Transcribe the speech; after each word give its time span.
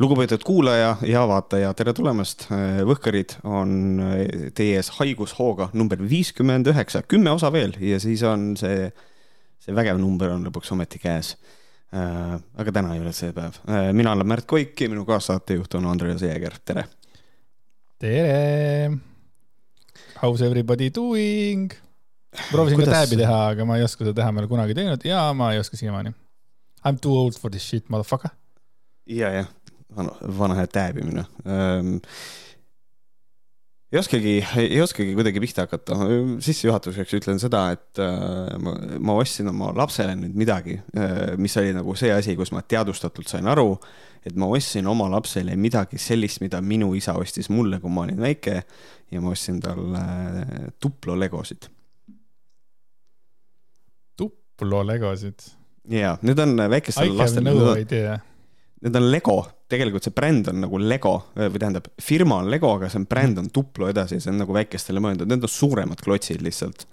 lugupeetud 0.00 0.40
kuulaja 0.44 0.96
ja 1.04 1.22
vaataja, 1.28 1.74
tere 1.76 1.92
tulemast. 1.92 2.46
Võhkarid 2.88 3.36
on 3.44 4.00
teie 4.56 4.78
ees 4.80 4.88
haigushooga 4.96 5.68
number 5.76 6.00
viiskümmend 6.08 6.70
üheksa, 6.72 7.02
kümme 7.04 7.34
osa 7.36 7.50
veel 7.52 7.74
ja 7.84 7.98
siis 8.00 8.22
on 8.24 8.54
see, 8.60 8.88
see 9.60 9.76
vägev 9.76 10.00
number 10.00 10.32
on 10.32 10.46
lõpuks 10.48 10.72
ometi 10.72 11.02
käes. 11.02 11.34
aga 11.92 12.72
täna 12.72 12.94
ei 12.94 13.02
ole 13.02 13.12
see 13.12 13.34
päev. 13.36 13.58
mina 13.92 14.12
olen 14.14 14.28
Märt 14.32 14.46
Koik 14.48 14.80
ja 14.80 14.88
minu 14.88 15.04
kaassaatejuht 15.04 15.74
on 15.74 15.90
Andreas 15.90 16.22
Jeeger, 16.22 16.56
tere. 16.64 16.86
tere. 17.98 18.90
How's 20.22 20.40
everybody 20.40 20.90
doing? 20.94 21.72
proovisin 22.50 22.78
Kuidas... 22.78 22.94
ka 22.94 22.98
tääbi 23.00 23.20
teha, 23.20 23.38
aga 23.52 23.64
ma 23.66 23.76
ei 23.76 23.84
oska 23.84 24.04
seda 24.04 24.16
teha, 24.16 24.32
ma 24.32 24.40
ei 24.40 24.46
ole 24.46 24.54
kunagi 24.54 24.80
teinud 24.80 25.04
ja 25.04 25.28
ma 25.34 25.52
ei 25.52 25.60
oska 25.60 25.76
siiamaani. 25.76 26.14
I 26.86 26.92
m 26.92 26.96
too 26.96 27.12
old 27.12 27.36
for 27.36 27.50
this 27.50 27.68
shit, 27.68 27.90
motherfucker. 27.92 28.30
ja, 29.06 29.28
jah 29.42 29.48
vana, 29.96 30.14
vana 30.38 30.60
hea 30.60 30.70
tääbimine 30.70 31.24
ähm, 31.46 31.96
ei 33.92 33.98
oskagi, 33.98 34.34
ei 34.56 34.80
oskagi 34.80 35.14
kuidagi 35.14 35.40
pihta 35.42 35.64
hakata. 35.66 35.96
sissejuhatuseks 36.38 37.14
ütlen 37.18 37.40
seda, 37.42 37.64
et 37.74 37.98
äh, 37.98 38.52
ma, 38.62 38.76
ma 39.02 39.16
ostsin 39.18 39.50
oma 39.50 39.72
lapsele 39.74 40.14
nüüd 40.18 40.36
midagi 40.38 40.76
äh,, 40.94 41.34
mis 41.40 41.56
oli 41.58 41.74
nagu 41.74 41.96
see 41.98 42.12
asi, 42.14 42.36
kus 42.38 42.54
ma 42.54 42.62
teadvustatult 42.62 43.30
sain 43.30 43.50
aru, 43.50 43.74
et 44.26 44.38
ma 44.38 44.46
ostsin 44.54 44.86
oma 44.90 45.08
lapsele 45.10 45.56
midagi 45.58 45.98
sellist, 45.98 46.42
mida 46.44 46.62
minu 46.62 46.92
isa 46.94 47.16
ostis 47.18 47.50
mulle, 47.50 47.80
kui 47.82 47.90
ma 47.90 48.06
olin 48.06 48.22
väike 48.22 48.56
ja 49.10 49.22
ma 49.22 49.34
ostsin 49.34 49.58
talle 49.64 50.06
äh, 50.44 50.66
Tuplo 50.78 51.18
legosid. 51.18 51.66
Tuplo 54.16 54.84
legosid? 54.86 55.50
jaa, 55.90 56.14
need 56.22 56.38
on 56.38 56.54
väikestel 56.70 57.16
lastel. 57.18 57.48
Need 58.80 58.96
on 58.96 59.10
Lego, 59.10 59.42
tegelikult 59.70 60.06
see 60.06 60.14
bränd 60.14 60.48
on 60.52 60.62
nagu 60.64 60.80
Lego 60.82 61.14
või 61.34 61.60
tähendab, 61.60 61.90
firma 62.02 62.40
on 62.42 62.50
Lego, 62.52 62.72
aga 62.76 62.90
see 62.92 63.04
bränd 63.10 63.40
on 63.42 63.50
Tuplo 63.54 63.90
edasi, 63.90 64.20
see 64.20 64.32
on 64.32 64.40
nagu 64.42 64.56
väikestele 64.56 65.02
mõeldud, 65.02 65.30
need 65.30 65.46
on 65.46 65.52
suuremad 65.52 66.02
klotsid 66.04 66.42
lihtsalt. 66.46 66.86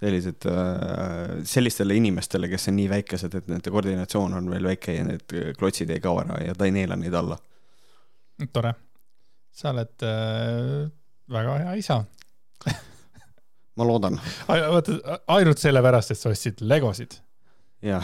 sellised, 0.00 0.46
äh, 0.48 1.42
sellistele 1.44 1.92
inimestele, 1.98 2.48
kes 2.48 2.70
on 2.70 2.78
nii 2.78 2.86
väikesed, 2.88 3.34
et 3.36 3.50
nende 3.52 3.68
koordinatsioon 3.70 4.38
on 4.38 4.46
veel 4.48 4.70
väike 4.70 4.94
ja 4.94 5.02
need 5.04 5.34
klotsid 5.58 5.90
ei 5.92 6.00
kao 6.00 6.22
ära 6.22 6.38
ja 6.40 6.54
ta 6.56 6.64
ei 6.64 6.72
neela 6.72 6.96
neid 6.96 7.14
alla. 7.14 7.36
tore, 8.52 8.72
sa 9.52 9.74
oled 9.74 10.06
äh, 10.08 10.88
väga 11.28 11.58
hea 11.64 11.74
isa 11.82 12.00
ma 13.76 13.84
loodan. 13.84 14.20
vaata, 14.48 15.18
ainult 15.36 15.60
sellepärast, 15.60 16.14
et 16.14 16.20
sa 16.22 16.32
ostsid 16.32 16.64
Legosid 16.64 17.18
jaa 17.82 18.00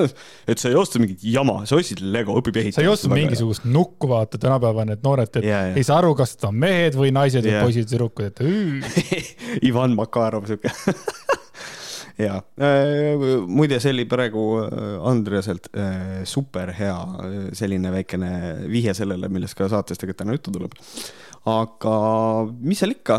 et 0.50 0.60
sa 0.60 0.68
ei 0.68 0.76
osta 0.76 1.00
mingit 1.00 1.22
jama, 1.24 1.62
sa 1.68 1.78
ostsid 1.80 2.02
Lego, 2.04 2.36
õpib 2.40 2.58
ehitama. 2.60 2.76
sa 2.76 2.84
ei 2.84 2.90
osta 2.92 3.12
mingisugust 3.12 3.64
nukku, 3.64 4.10
vaata 4.10 4.40
tänapäeval 4.40 4.90
need 4.90 5.04
noored, 5.06 5.30
et 5.32 5.46
yeah, 5.46 5.70
yeah. 5.70 5.78
ei 5.80 5.86
saa 5.86 6.00
aru, 6.02 6.12
kas 6.18 6.36
nad 6.36 6.50
on 6.50 6.58
mehed 6.66 6.98
või 6.98 7.12
naised 7.14 7.46
yeah. 7.46 7.62
või 7.62 7.72
poisid-tüdrukud, 7.72 8.32
et 8.32 8.42
Ivan 9.70 9.96
Makarov 9.96 10.48
sihuke 10.50 10.72
ja 12.26 12.36
äh, 12.60 13.24
muide, 13.48 13.80
see 13.82 13.94
oli 13.94 14.04
praegu 14.10 14.42
äh, 14.62 14.96
Andreaselt 15.08 15.70
äh, 15.72 16.22
super 16.28 16.74
hea 16.76 16.96
selline 17.56 17.92
väikene 17.94 18.32
vihje 18.70 18.94
sellele, 19.00 19.30
millest 19.32 19.56
ka 19.58 19.70
saates 19.72 20.00
tegelikult 20.00 20.20
täna 20.22 20.36
juttu 20.36 20.52
tuleb. 20.54 20.76
aga 21.50 21.94
mis 22.60 22.84
seal 22.84 22.94
ikka 22.94 23.18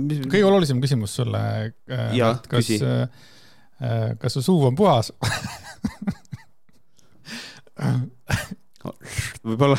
mis...? 0.00 0.24
kõige 0.26 0.48
olulisem 0.48 0.80
küsimus 0.82 1.14
sulle. 1.20 1.44
jah, 2.16 2.40
küsi 2.48 2.80
kas 4.22 4.32
su 4.36 4.42
suu 4.44 4.66
on 4.68 4.76
puhas? 4.78 5.12
Võib-olla. 9.42 9.78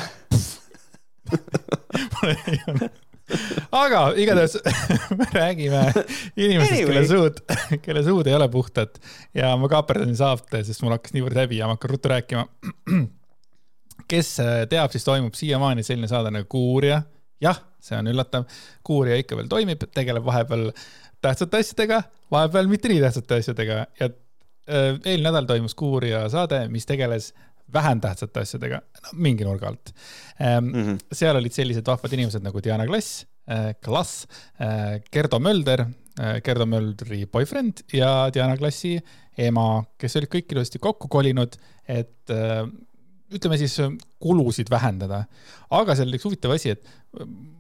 Aga 3.74 4.02
igatahes 4.20 4.58
me 5.18 5.26
räägime 5.34 5.82
inimestest, 6.36 6.86
kelle 6.86 7.04
suud, 7.08 7.40
kelle 7.82 8.04
suud 8.06 8.28
ei 8.28 8.36
ole 8.38 8.48
puhtad. 8.52 9.00
Ja 9.38 9.54
ma 9.58 9.70
kaaperdasin 9.72 10.18
saate, 10.20 10.64
sest 10.68 10.84
mul 10.84 10.96
hakkas 10.98 11.16
niivõrd 11.16 11.40
häbi 11.44 11.62
ja 11.62 11.70
ma 11.70 11.78
hakkan 11.78 11.94
ruttu 11.94 12.12
rääkima. 12.12 12.44
kes 14.12 14.36
teab, 14.70 14.92
siis 14.94 15.08
toimub 15.08 15.36
siiamaani 15.38 15.86
selline 15.86 16.10
saade 16.12 16.34
nagu 16.34 16.50
Kuurija. 16.52 17.02
jah, 17.44 17.58
see 17.84 17.98
on 17.98 18.08
üllatav, 18.12 18.46
Kuurija 18.88 19.18
ikka 19.20 19.40
veel 19.40 19.50
toimib, 19.52 19.88
tegeleb 19.96 20.24
vahepeal 20.28 20.70
tähtsate 21.24 21.64
asjadega, 21.64 22.04
vahepeal 22.32 22.70
mitte 22.72 22.92
nii 22.92 23.02
tähtsate 23.04 23.40
asjadega 23.42 23.80
ja 24.00 24.10
eelmine 24.68 25.28
nädal 25.28 25.48
toimus 25.50 25.76
Kuurija 25.76 26.24
saade, 26.32 26.66
mis 26.72 26.88
tegeles 26.88 27.32
vähem 27.74 28.02
tähtsate 28.04 28.44
asjadega, 28.44 28.80
no 29.04 29.18
mingi 29.26 29.46
nurga 29.48 29.72
alt. 29.72 29.94
Mm 30.40 30.72
-hmm. 30.74 31.00
seal 31.12 31.36
olid 31.40 31.56
sellised 31.56 31.88
vahvad 31.88 32.14
inimesed 32.14 32.44
nagu 32.44 32.64
Diana 32.64 32.88
Klass 32.88 33.26
Klass 33.84 34.28
Gerdo 35.12 35.40
Mölder 35.40 35.86
Gerdo 36.44 36.66
Möldri 36.66 37.26
boyfriend 37.26 37.84
ja 37.94 38.30
Diana 38.34 38.58
Klassi 38.58 39.00
ema, 39.38 39.84
kes 39.98 40.16
olid 40.16 40.30
kõik 40.30 40.52
ilusasti 40.54 40.80
kokku 40.80 41.08
kolinud, 41.08 41.56
et 41.88 42.30
ütleme 43.34 43.58
siis 43.58 43.80
kulusid 44.22 44.70
vähendada. 44.70 45.26
aga 45.70 45.96
seal 45.96 46.08
oli 46.08 46.20
üks 46.20 46.28
huvitav 46.28 46.52
asi, 46.54 46.70
et 46.70 46.86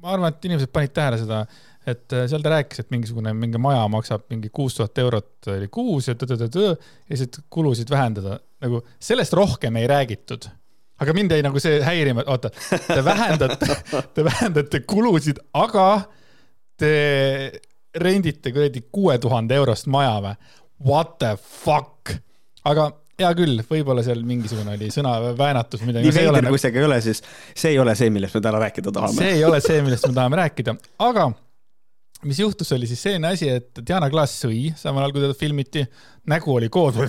ma 0.01 0.13
arvan, 0.13 0.29
et 0.29 0.45
inimesed 0.45 0.69
panid 0.71 0.93
tähele 0.93 1.17
seda 1.17 1.39
äh, 1.41 1.72
et 1.89 2.15
äh, 2.15 2.25
seal 2.31 2.43
ta 2.43 2.53
rääkis, 2.55 2.83
et 2.83 2.91
mingisugune, 2.93 3.33
mingi 3.37 3.59
maja 3.61 3.83
maksab 3.91 4.25
mingi 4.31 4.51
kuus 4.53 4.77
tuhat 4.77 4.97
eurot 5.03 5.51
oli 5.53 5.69
kuus 5.73 6.07
ja 6.09 6.15
tõdõdõdõ 6.19 6.69
ja 6.71 7.19
siis 7.19 7.43
kulusid 7.53 7.91
vähendada. 7.91 8.39
nagu 8.63 8.83
sellest 8.99 9.35
rohkem 9.35 9.75
ei 9.81 9.87
räägitud. 9.91 10.47
aga 11.03 11.13
mind 11.13 11.35
jäi 11.35 11.43
nagu 11.43 11.59
see 11.59 11.81
häirima, 11.83 12.23
et 12.23 12.31
oota, 12.31 12.51
te 12.87 13.05
vähendate, 13.05 13.77
te 14.15 14.23
vähendate 14.23 14.83
kulusid, 14.87 15.41
aga 15.53 15.87
te 16.79 16.93
rendite 17.99 18.51
kuradi 18.51 18.87
kuue 18.91 19.17
tuhande 19.21 19.55
eurost 19.55 19.87
maja 19.87 20.19
või? 20.23 20.35
What 20.83 21.17
the 21.19 21.35
fuck? 21.37 22.15
aga 22.63 22.91
hea 23.19 23.29
küll, 23.37 23.61
võib-olla 23.67 24.03
seal 24.05 24.23
mingisugune 24.25 24.77
oli 24.77 24.89
sõnaväänatus, 24.93 25.83
midagi. 25.85 26.07
nii 26.07 26.15
veider, 26.15 26.47
kui 26.49 26.61
see 26.61 26.73
ka 26.73 26.81
ei 26.81 26.87
ole, 26.87 26.99
siis 27.03 27.21
see 27.51 27.73
ei 27.73 27.79
ole 27.83 27.95
see, 27.99 28.09
millest 28.13 28.37
me 28.39 28.41
täna 28.47 28.61
rääkida 28.63 28.93
tahame. 28.95 29.19
see 29.19 29.33
ei 29.37 29.43
ole 29.45 29.59
see, 29.63 29.81
millest 29.85 30.07
me 30.07 30.15
tahame 30.15 30.39
rääkida, 30.39 30.75
aga 31.03 31.27
mis 32.27 32.39
juhtus, 32.39 32.71
oli 32.75 32.87
siis 32.89 33.01
selline 33.03 33.31
asi, 33.33 33.49
et 33.49 33.81
Diana 33.85 34.09
Klaas 34.11 34.35
sõi 34.43 34.67
samal 34.79 35.05
ajal, 35.05 35.15
kui 35.15 35.23
teda 35.25 35.37
filmiti, 35.37 35.85
nägu 36.31 36.55
oli 36.55 36.69
koos, 36.73 36.99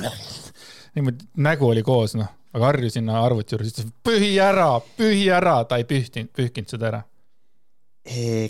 niimoodi 0.97 1.29
nägu 1.47 1.69
oli 1.71 1.83
koos, 1.87 2.17
noh, 2.19 2.31
aga 2.55 2.71
harju 2.71 2.93
sinna 2.95 3.19
arvuti 3.25 3.57
juures, 3.57 3.73
ütles 3.75 3.91
pühi 4.07 4.35
ära, 4.43 4.71
pühi 4.99 5.27
ära, 5.35 5.59
ta 5.69 5.81
ei 5.81 5.89
pühtinud, 5.89 6.33
pühkinud 6.35 6.77
seda 6.77 6.91
ära. 6.91 7.03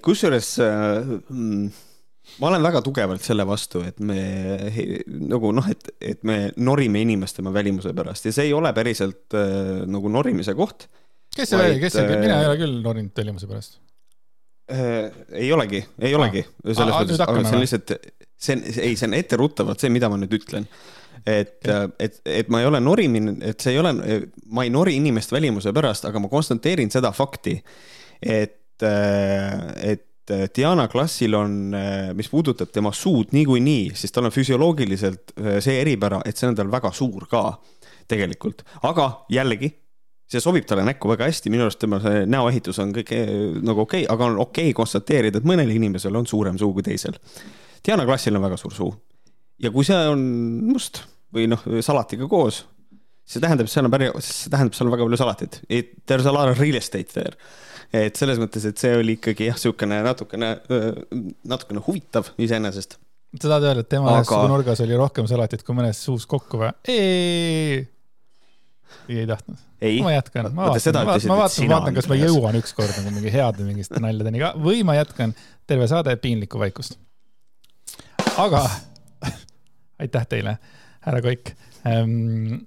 kusjuures 0.04 0.50
äh, 0.64 1.12
mm, 1.30 1.70
ma 2.42 2.50
olen 2.50 2.66
väga 2.66 2.82
tugevalt 2.84 3.22
selle 3.22 3.46
vastu, 3.46 3.84
et 3.86 4.00
me 4.02 4.18
nagu 5.06 5.52
noh, 5.54 5.70
et, 5.70 5.94
et 6.00 6.26
me 6.26 6.50
norime 6.56 7.04
inimest 7.04 7.38
tema 7.38 7.54
välimuse 7.54 7.94
pärast 7.94 8.26
ja 8.26 8.34
see 8.34 8.50
ei 8.50 8.56
ole 8.56 8.74
päriselt 8.76 9.36
äh, 9.38 9.84
nagu 9.86 10.10
norimise 10.12 10.56
koht. 10.58 10.88
kes 11.34 11.54
see 11.54 11.60
oli, 11.60 11.80
kes 11.82 11.98
see, 12.00 12.06
mina 12.18 12.42
ei 12.42 12.50
ole 12.50 12.60
küll 12.60 12.80
norinud 12.82 13.24
välimuse 13.24 13.50
pärast 13.50 13.78
Äh, 13.78 13.93
ei 14.68 15.52
olegi, 15.52 15.82
ei 16.00 16.14
olegi 16.16 16.40
ah,. 16.40 16.72
selles 16.72 16.94
mõttes, 16.94 17.20
aga 17.20 17.42
see 17.44 17.56
on 17.56 17.64
lihtsalt, 17.64 17.90
see 18.46 18.56
on, 18.56 18.62
ei, 18.72 18.94
see 18.96 19.08
on 19.10 19.16
etteruttavalt 19.18 19.82
see, 19.82 19.92
mida 19.92 20.08
ma 20.08 20.16
nüüd 20.20 20.32
ütlen. 20.38 20.64
et, 21.26 21.60
et, 22.00 22.16
et 22.24 22.48
ma 22.52 22.62
ei 22.62 22.68
ole 22.68 22.80
norimine, 22.84 23.36
et 23.44 23.60
see 23.60 23.74
ei 23.74 23.82
ole, 23.82 23.92
ma 24.52 24.64
ei 24.64 24.72
nori 24.72 24.96
inimest 25.00 25.32
välimuse 25.32 25.72
pärast, 25.76 26.08
aga 26.08 26.20
ma 26.20 26.32
konstateerin 26.32 26.92
seda 26.92 27.12
fakti, 27.16 27.58
et, 28.20 28.84
et 28.84 30.10
Diana 30.56 30.88
klassil 30.88 31.36
on, 31.36 31.76
mis 32.16 32.28
puudutab 32.32 32.72
tema 32.72 32.92
suud 32.96 33.36
niikuinii, 33.36 33.92
siis 33.96 34.12
tal 34.12 34.30
on 34.30 34.32
füsioloogiliselt 34.32 35.36
see 35.60 35.80
eripära, 35.82 36.22
et 36.24 36.40
see 36.40 36.48
on 36.48 36.56
tal 36.56 36.72
väga 36.72 36.92
suur 36.96 37.28
ka 37.28 37.50
tegelikult, 38.08 38.64
aga 38.84 39.10
jällegi 39.32 39.74
see 40.34 40.42
sobib 40.42 40.66
talle 40.68 40.84
näkku 40.86 41.10
väga 41.10 41.28
hästi, 41.28 41.52
minu 41.52 41.66
arust 41.66 41.80
tema 41.82 42.00
see 42.02 42.24
näoehitus 42.30 42.80
on 42.82 42.92
kõik 42.96 43.12
nagu 43.62 43.84
okei 43.84 44.04
okay,, 44.04 44.10
aga 44.10 44.30
on 44.30 44.38
okei 44.42 44.70
okay 44.70 44.76
konstateerida, 44.76 45.40
et 45.40 45.48
mõnel 45.48 45.70
inimesel 45.74 46.16
on 46.18 46.28
suurem 46.28 46.58
suu 46.60 46.72
kui 46.76 46.84
teisel. 46.86 47.16
Diana 47.84 48.06
Klassil 48.08 48.36
on 48.36 48.44
väga 48.44 48.58
suur 48.60 48.74
suu. 48.74 48.94
ja 49.62 49.70
kui 49.70 49.86
see 49.86 49.98
on 50.10 50.22
must 50.66 51.04
või 51.34 51.46
noh, 51.50 51.62
salatiga 51.84 52.26
koos, 52.30 52.64
see 53.26 53.42
tähendab, 53.42 53.68
seal 53.70 53.86
on 53.86 53.94
päris, 53.94 54.14
see 54.26 54.52
tähendab, 54.52 54.76
seal 54.76 54.88
on 54.88 54.94
väga 54.94 55.06
palju 55.06 55.20
salatit. 55.20 55.60
There 55.70 56.20
is 56.20 56.28
a 56.30 56.34
lot 56.34 56.50
of 56.50 56.60
real 56.60 56.78
estate 56.80 57.12
there. 57.14 57.38
et 57.94 58.16
selles 58.18 58.40
mõttes, 58.42 58.64
et 58.66 58.80
see 58.80 58.90
oli 58.98 59.14
ikkagi 59.20 59.46
jah, 59.46 59.58
niisugune 59.58 60.00
natukene, 60.02 60.48
natukene 61.46 61.82
huvitav 61.86 62.32
iseenesest. 62.42 62.98
sa 63.38 63.48
tahad 63.48 63.68
öelda, 63.68 63.84
et 63.84 63.90
tema 63.92 64.16
aga... 64.18 64.40
nurgas 64.50 64.82
oli 64.82 64.96
rohkem 64.98 65.28
salatit 65.30 65.62
kui 65.62 65.76
mõnes 65.78 66.00
suus 66.02 66.26
kokku 66.26 66.64
või? 66.64 66.72
ei, 66.90 67.84
ei 69.08 69.28
tahtnud 69.30 69.62
ma 70.04 70.12
jätkan, 70.14 70.50
ma 70.54 70.68
vaatan, 70.70 70.94
ma 70.94 71.04
vaatan, 71.08 71.28
ma 71.28 71.38
vaatan, 71.40 71.70
vaatan, 71.72 71.96
kas 71.98 72.08
ma 72.10 72.18
jõuan 72.18 72.58
ükskord 72.60 72.94
nagu 72.98 73.14
mingi 73.14 73.32
heade 73.34 73.66
mingiste 73.66 74.02
naljadeni 74.02 74.42
ka 74.42 74.52
või 74.60 74.84
ma 74.86 74.96
jätkan 74.98 75.34
terve 75.68 75.88
saade 75.90 76.14
piinlikku 76.22 76.60
vaikust. 76.60 76.98
aga 78.40 78.62
aitäh 80.02 80.28
teile, 80.30 80.56
härra 81.06 81.22
Koik. 81.24 81.54
Ehm, 81.88 82.62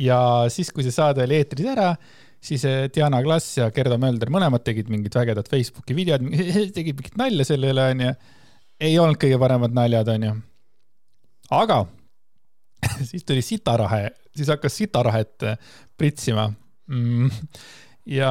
ja 0.00 0.20
siis, 0.52 0.72
kui 0.74 0.84
see 0.86 0.94
saade 0.94 1.24
oli 1.24 1.38
eetris 1.40 1.70
ära, 1.72 1.92
siis 2.40 2.64
äh, 2.68 2.86
Diana 2.94 3.22
Klass 3.24 3.58
ja 3.58 3.70
Gerda 3.74 3.98
Mölder 4.00 4.32
mõlemad 4.32 4.64
tegid 4.66 4.90
mingit 4.92 5.16
vägedat 5.16 5.48
Facebooki 5.50 5.96
videot, 5.96 6.24
tegid 6.76 6.98
mingit 6.98 7.18
nalja 7.20 7.46
selle 7.48 7.72
üle, 7.74 7.86
onju. 7.94 8.14
ei 8.80 8.98
olnud 9.00 9.20
kõige 9.20 9.40
paremad 9.40 9.76
naljad, 9.76 10.08
onju. 10.16 10.34
aga 11.60 11.82
siis 13.10 13.26
tuli 13.28 13.44
sitarahe, 13.44 14.08
siis 14.36 14.50
hakkas 14.52 14.76
sitarahet 14.82 15.46
pritsima 15.98 16.48
mm.. 16.90 17.30
ja 18.10 18.30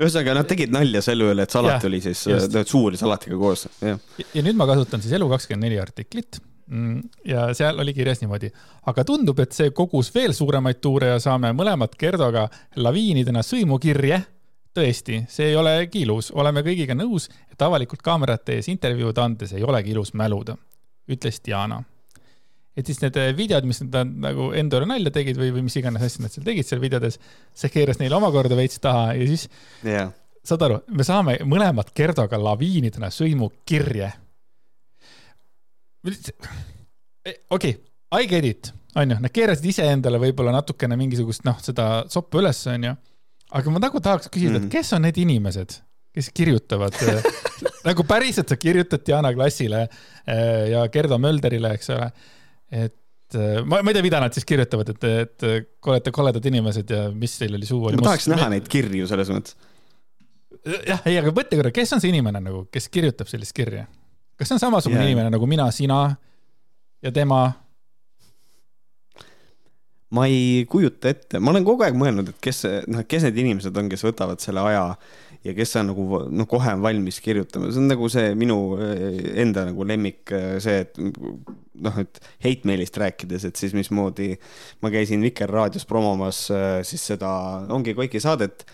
ühesõnaga, 0.00 0.36
nad 0.40 0.48
tegid 0.48 0.72
nalja 0.72 1.02
selle 1.04 1.30
üle, 1.32 1.44
et 1.44 1.52
salat 1.52 1.82
ja, 1.82 1.88
oli 1.88 2.00
siis 2.04 2.22
suuri 2.70 3.00
salatiga 3.00 3.36
koos. 3.40 3.66
Ja. 3.84 3.98
ja 4.34 4.44
nüüd 4.44 4.56
ma 4.58 4.68
kasutan 4.70 5.02
siis 5.04 5.12
Elu24 5.18 5.82
artiklit 5.82 6.40
mm, 6.70 7.00
ja 7.28 7.48
seal 7.56 7.80
oli 7.82 7.94
kirjas 7.96 8.22
niimoodi, 8.22 8.50
aga 8.90 9.04
tundub, 9.06 9.40
et 9.44 9.56
see 9.56 9.74
kogus 9.76 10.12
veel 10.14 10.34
suuremaid 10.36 10.80
tuure 10.80 11.14
ja 11.14 11.22
saame 11.22 11.52
mõlemad 11.56 11.96
Gerdoga 12.00 12.48
laviinidena 12.76 13.44
sõimukirje. 13.46 14.22
tõesti, 14.70 15.24
see 15.28 15.48
ei 15.50 15.56
olegi 15.58 16.04
ilus, 16.04 16.30
oleme 16.30 16.62
kõigiga 16.62 16.94
nõus, 16.94 17.26
et 17.50 17.62
avalikult 17.62 18.02
kaamerate 18.06 18.54
ees 18.54 18.68
intervjuud 18.70 19.18
andes 19.18 19.52
ei 19.52 19.64
olegi 19.66 19.90
ilus 19.90 20.14
mäluda, 20.14 20.54
ütles 21.10 21.42
Diana 21.44 21.82
et 22.80 22.88
siis 22.88 23.00
need 23.02 23.18
eh, 23.20 23.30
videod, 23.36 23.66
mis 23.68 23.82
nad 23.84 24.14
nagu 24.24 24.50
üle 24.54 24.88
nalja 24.88 25.12
tegid 25.14 25.38
või, 25.40 25.50
või 25.56 25.66
mis 25.66 25.76
iganes 25.80 26.04
asja 26.06 26.24
nad 26.24 26.34
seal 26.34 26.46
tegid 26.46 26.68
seal 26.68 26.80
videodes, 26.82 27.20
see 27.56 27.72
keeras 27.72 28.00
neile 28.00 28.16
omakorda 28.16 28.58
veits 28.58 28.80
taha 28.82 29.12
ja 29.18 29.28
siis 29.28 29.46
yeah. 29.86 30.10
saad 30.46 30.64
aru, 30.66 30.80
me 30.96 31.06
saame 31.06 31.38
mõlemad 31.48 31.92
Gerdoga 31.96 32.40
laviinidena 32.40 33.12
sõimukirje. 33.14 34.10
Eh, 36.00 37.36
okei 37.52 37.76
okay,, 37.76 37.76
I 38.10 38.26
get 38.26 38.46
it, 38.48 38.72
onju, 38.98 39.20
nad 39.22 39.30
keerasid 39.34 39.68
iseendale 39.70 40.18
võib-olla 40.18 40.54
natukene 40.56 40.96
mingisugust 40.98 41.44
noh, 41.46 41.60
seda 41.62 42.06
soppa 42.10 42.40
üles, 42.40 42.64
onju. 42.72 42.96
aga 43.60 43.74
ma 43.74 43.82
nagu 43.84 44.00
tahaks 44.02 44.32
küsida 44.32 44.56
mm, 44.56 44.56
-hmm. 44.56 44.64
et 44.64 44.68
mhm. 44.70 44.72
kes 44.78 44.92
on 44.96 45.06
need 45.06 45.20
inimesed, 45.20 45.76
kes 46.16 46.32
kirjutavad 46.34 46.96
eh, 47.04 47.30
nagu 47.88 48.04
päriselt 48.08 48.48
sa 48.48 48.56
kirjutad 48.56 49.04
Diana 49.06 49.32
Klassile 49.34 49.88
ja 50.70 50.82
Gerdo 50.92 51.18
Mölderile, 51.18 51.74
eks 51.74 51.90
ole 51.94 52.10
et 52.70 53.36
äh, 53.38 53.60
ma, 53.64 53.80
ma 53.82 53.92
ei 53.92 53.98
tea, 53.98 54.04
mida 54.06 54.20
nad 54.22 54.36
siis 54.36 54.46
kirjutavad, 54.48 54.92
et, 54.94 55.06
et 55.24 55.46
olete 55.90 56.14
koledad 56.14 56.50
inimesed 56.50 56.94
ja 56.94 57.06
mis 57.14 57.36
teil 57.40 57.56
oli 57.58 57.68
suu 57.68 57.82
ma 57.90 58.10
tahaks 58.10 58.30
näha 58.32 58.50
neid 58.54 58.68
kirju 58.70 59.08
selles 59.10 59.32
mõttes. 59.32 59.56
jah, 60.64 61.02
ei, 61.06 61.18
aga 61.20 61.34
mõtle 61.34 61.60
korra, 61.60 61.74
kes 61.74 61.96
on 61.96 62.02
see 62.02 62.12
inimene 62.12 62.42
nagu, 62.44 62.66
kes 62.72 62.90
kirjutab 62.92 63.30
sellist 63.30 63.56
kirja? 63.56 63.86
kas 64.38 64.48
see 64.48 64.56
on 64.56 64.62
samasugune 64.62 65.02
yeah. 65.02 65.10
inimene 65.12 65.34
nagu 65.34 65.48
mina, 65.50 65.68
sina 65.74 66.04
ja 67.02 67.12
tema? 67.12 67.48
ma 70.10 70.26
ei 70.26 70.64
kujuta 70.70 71.10
ette, 71.12 71.38
ma 71.38 71.52
olen 71.52 71.66
kogu 71.66 71.84
aeg 71.86 71.94
mõelnud, 71.98 72.32
et 72.32 72.38
kes, 72.42 72.64
noh, 72.90 73.04
kes 73.06 73.28
need 73.28 73.36
inimesed 73.44 73.76
on, 73.78 73.90
kes 73.92 74.02
võtavad 74.02 74.42
selle 74.42 74.64
aja 74.72 74.84
ja 75.44 75.54
kes 75.56 75.72
on 75.80 75.88
nagu 75.88 76.04
noh, 76.28 76.48
kohe 76.48 76.74
on 76.76 76.82
valmis 76.84 77.20
kirjutama, 77.24 77.70
see 77.72 77.80
on 77.80 77.88
nagu 77.88 78.08
see 78.12 78.34
minu 78.38 78.58
eh, 78.76 79.20
enda 79.40 79.64
nagu 79.70 79.86
lemmik, 79.88 80.20
eh, 80.36 80.58
see, 80.60 80.82
et 80.84 81.00
noh, 81.80 81.96
et 82.02 82.20
heitmeilist 82.44 82.98
rääkides, 83.00 83.46
et 83.48 83.60
siis 83.60 83.72
mismoodi 83.76 84.34
ma 84.84 84.92
käisin 84.92 85.24
Vikerraadios 85.24 85.88
promomas 85.88 86.44
eh, 86.52 86.82
siis 86.86 87.08
seda 87.12 87.32
Ongi 87.72 87.96
Koiki 87.96 88.20
saadet, 88.20 88.66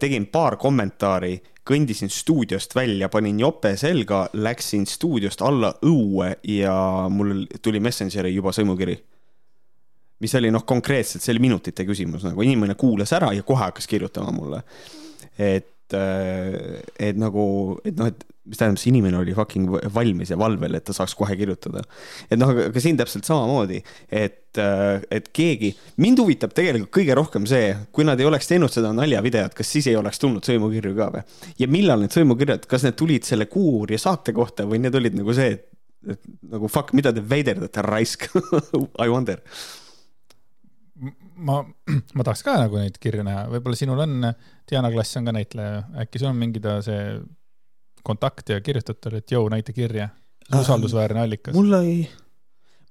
tegin 0.00 0.26
paar 0.32 0.56
kommentaari, 0.60 1.36
kõndisin 1.68 2.08
stuudiost 2.12 2.72
välja, 2.76 3.10
panin 3.12 3.40
jope 3.42 3.74
selga, 3.76 4.24
läksin 4.32 4.86
stuudiost 4.88 5.42
alla 5.44 5.74
õue 5.84 6.32
ja 6.48 6.74
mul 7.12 7.44
tuli 7.62 7.82
Messengeri 7.84 8.32
juba 8.32 8.54
sõimukiri. 8.56 8.96
Mis 10.24 10.32
oli 10.34 10.48
noh, 10.50 10.64
konkreetselt, 10.66 11.22
see 11.22 11.34
oli 11.34 11.44
minutite 11.44 11.84
küsimus, 11.86 12.24
nagu. 12.26 12.42
Inimene 12.42 12.74
kuulas 12.80 13.12
ära 13.14 13.28
ja 13.36 13.44
kohe 13.46 13.68
hakkas 13.68 13.86
kirjutama 13.86 14.32
mulle. 14.34 14.62
et 15.38 15.68
äh, 15.96 16.82
et 16.98 17.18
nagu, 17.18 17.78
et 17.86 17.96
noh, 17.98 18.10
et 18.10 18.26
mis 18.48 18.58
tähendab, 18.58 18.80
see 18.80 18.90
inimene 18.92 19.18
oli 19.20 19.34
fucking 19.36 19.68
valmis 19.92 20.32
ja 20.32 20.38
valvel, 20.40 20.76
et 20.78 20.86
ta 20.88 20.94
saaks 20.96 21.14
kohe 21.18 21.36
kirjutada. 21.38 21.82
et 22.30 22.40
noh, 22.40 22.52
aga 22.64 22.82
siin 22.82 22.98
täpselt 22.98 23.28
samamoodi, 23.28 23.80
et, 24.08 24.58
äh, 24.60 25.02
et 25.14 25.30
keegi, 25.36 25.74
mind 26.00 26.22
huvitab 26.22 26.54
tegelikult 26.56 26.92
kõige 27.00 27.16
rohkem 27.18 27.48
see, 27.50 27.74
kui 27.92 28.06
nad 28.08 28.20
ei 28.20 28.28
oleks 28.28 28.48
teinud 28.50 28.72
seda 28.72 28.92
naljavideot, 28.96 29.56
kas 29.58 29.72
siis 29.74 29.90
ei 29.90 29.98
oleks 30.00 30.22
tulnud 30.22 30.46
sõimukirju 30.48 30.94
ka 30.98 31.10
või? 31.16 31.24
ja 31.60 31.70
millal 31.70 32.04
need 32.04 32.16
sõimukirjad, 32.16 32.68
kas 32.70 32.86
need 32.86 32.96
tulid 32.98 33.28
selle 33.28 33.48
Kuuuurija 33.50 34.00
saate 34.08 34.36
kohta 34.36 34.68
või 34.68 34.80
need 34.84 34.96
olid 34.96 35.18
nagu 35.18 35.36
see, 35.36 35.58
et, 35.58 35.68
et 36.16 36.32
nagu 36.54 36.72
fuck, 36.72 36.94
mida 36.96 37.12
te 37.12 37.24
veiderdate, 37.24 37.84
raisk 37.84 38.30
I 39.04 39.10
wonder 39.12 39.44
ma, 41.38 41.58
ma 42.16 42.26
tahaks 42.26 42.44
ka 42.46 42.56
nagu 42.60 42.78
neid 42.80 42.98
kirju 43.02 43.24
näha, 43.26 43.46
võib-olla 43.52 43.78
sinul 43.78 44.04
on, 44.04 44.30
Diana 44.68 44.92
Klass 44.92 45.18
on 45.20 45.28
ka 45.28 45.34
näitleja, 45.36 45.82
äkki 46.04 46.22
sul 46.22 46.30
on 46.32 46.40
mingi 46.40 46.62
ta 46.64 46.78
see 46.84 47.18
kontakt 48.06 48.54
ja 48.54 48.62
kirjutad 48.64 49.00
talle, 49.02 49.22
et 49.22 49.34
jõu, 49.34 49.48
näita 49.52 49.74
kirja, 49.76 50.08
usaldusväärne 50.54 51.26
allikas. 51.26 51.56
mul 51.56 51.74
ei, 51.80 51.96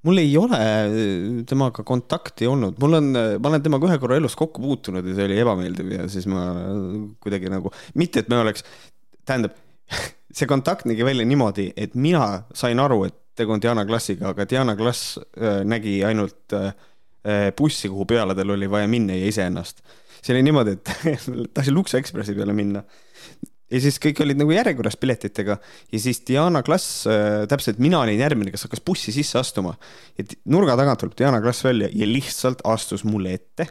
mul 0.05 0.21
ei 0.21 0.33
ole 0.39 0.59
temaga 1.49 1.85
kontakti 1.87 2.49
olnud, 2.49 2.77
mul 2.81 2.99
on, 2.99 3.13
ma 3.13 3.51
olen 3.51 3.65
temaga 3.65 3.89
ühe 3.89 4.01
korra 4.01 4.19
elus 4.21 4.37
kokku 4.39 4.63
puutunud 4.63 5.05
ja 5.07 5.15
see 5.17 5.29
oli 5.29 5.39
ebameeldiv 5.43 5.95
ja 5.95 6.09
siis 6.11 6.27
ma 6.29 6.49
kuidagi 7.23 7.51
nagu, 7.53 7.73
mitte 7.97 8.23
et 8.23 8.29
me 8.33 8.41
oleks, 8.43 8.65
tähendab, 9.27 9.57
see 10.37 10.49
kontakt 10.49 10.85
nägi 10.89 11.05
välja 11.07 11.25
niimoodi, 11.27 11.71
et 11.77 11.95
mina 11.97 12.43
sain 12.55 12.79
aru, 12.83 13.05
et 13.09 13.17
tegu 13.37 13.53
on 13.53 13.61
Diana 13.61 13.85
Klassiga, 13.85 14.31
aga 14.33 14.47
Diana 14.49 14.75
Klass 14.77 15.17
äh, 15.17 15.61
nägi 15.67 15.99
ainult 16.05 16.53
äh, 16.57 16.71
bussi, 17.57 17.89
kuhu 17.91 18.05
peale 18.07 18.35
tal 18.35 18.55
oli 18.55 18.69
vaja 18.71 18.87
minna 18.87 19.15
ja 19.17 19.27
iseennast. 19.27 19.83
see 20.21 20.33
oli 20.35 20.43
niimoodi, 20.47 20.77
et 20.77 20.91
tahtsin 21.55 21.75
Lux 21.75 21.95
Expressi 21.97 22.35
peale 22.37 22.55
minna 22.57 22.83
ja 23.71 23.81
siis 23.83 23.97
kõik 24.01 24.21
olid 24.23 24.39
nagu 24.39 24.53
järjekorras 24.53 24.95
piletitega 24.99 25.57
ja 25.91 25.99
siis 26.01 26.21
Diana 26.27 26.63
Klass 26.65 27.03
äh,, 27.09 27.43
täpselt 27.51 27.81
mina 27.83 27.99
olin 28.03 28.19
järgmine, 28.19 28.51
kes 28.53 28.67
hakkas 28.67 28.83
bussi 28.85 29.13
sisse 29.15 29.39
astuma. 29.39 29.75
et 30.19 30.37
nurga 30.45 30.77
tagant 30.79 31.01
tuleb 31.03 31.17
Diana 31.19 31.41
Klass 31.43 31.65
välja 31.65 31.89
ja 31.91 32.07
lihtsalt 32.07 32.63
astus 32.63 33.03
mulle 33.03 33.33
ette. 33.35 33.67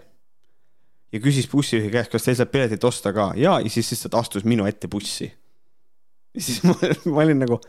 ja 1.12 1.22
küsis 1.22 1.48
bussijuhi 1.50 1.90
käest, 1.90 2.12
kas 2.12 2.26
teil 2.26 2.36
saab 2.36 2.52
piletit 2.52 2.84
osta 2.84 3.12
ka 3.16 3.32
ja, 3.40 3.58
ja 3.60 3.72
siis 3.72 3.90
lihtsalt 3.94 4.18
astus 4.20 4.44
minu 4.44 4.66
ette 4.68 4.88
bussi. 4.88 5.30
ja 6.34 6.40
siis 6.40 6.62
ma, 6.66 6.76
ma 7.12 7.24
olin 7.24 7.44
nagu 7.46 7.60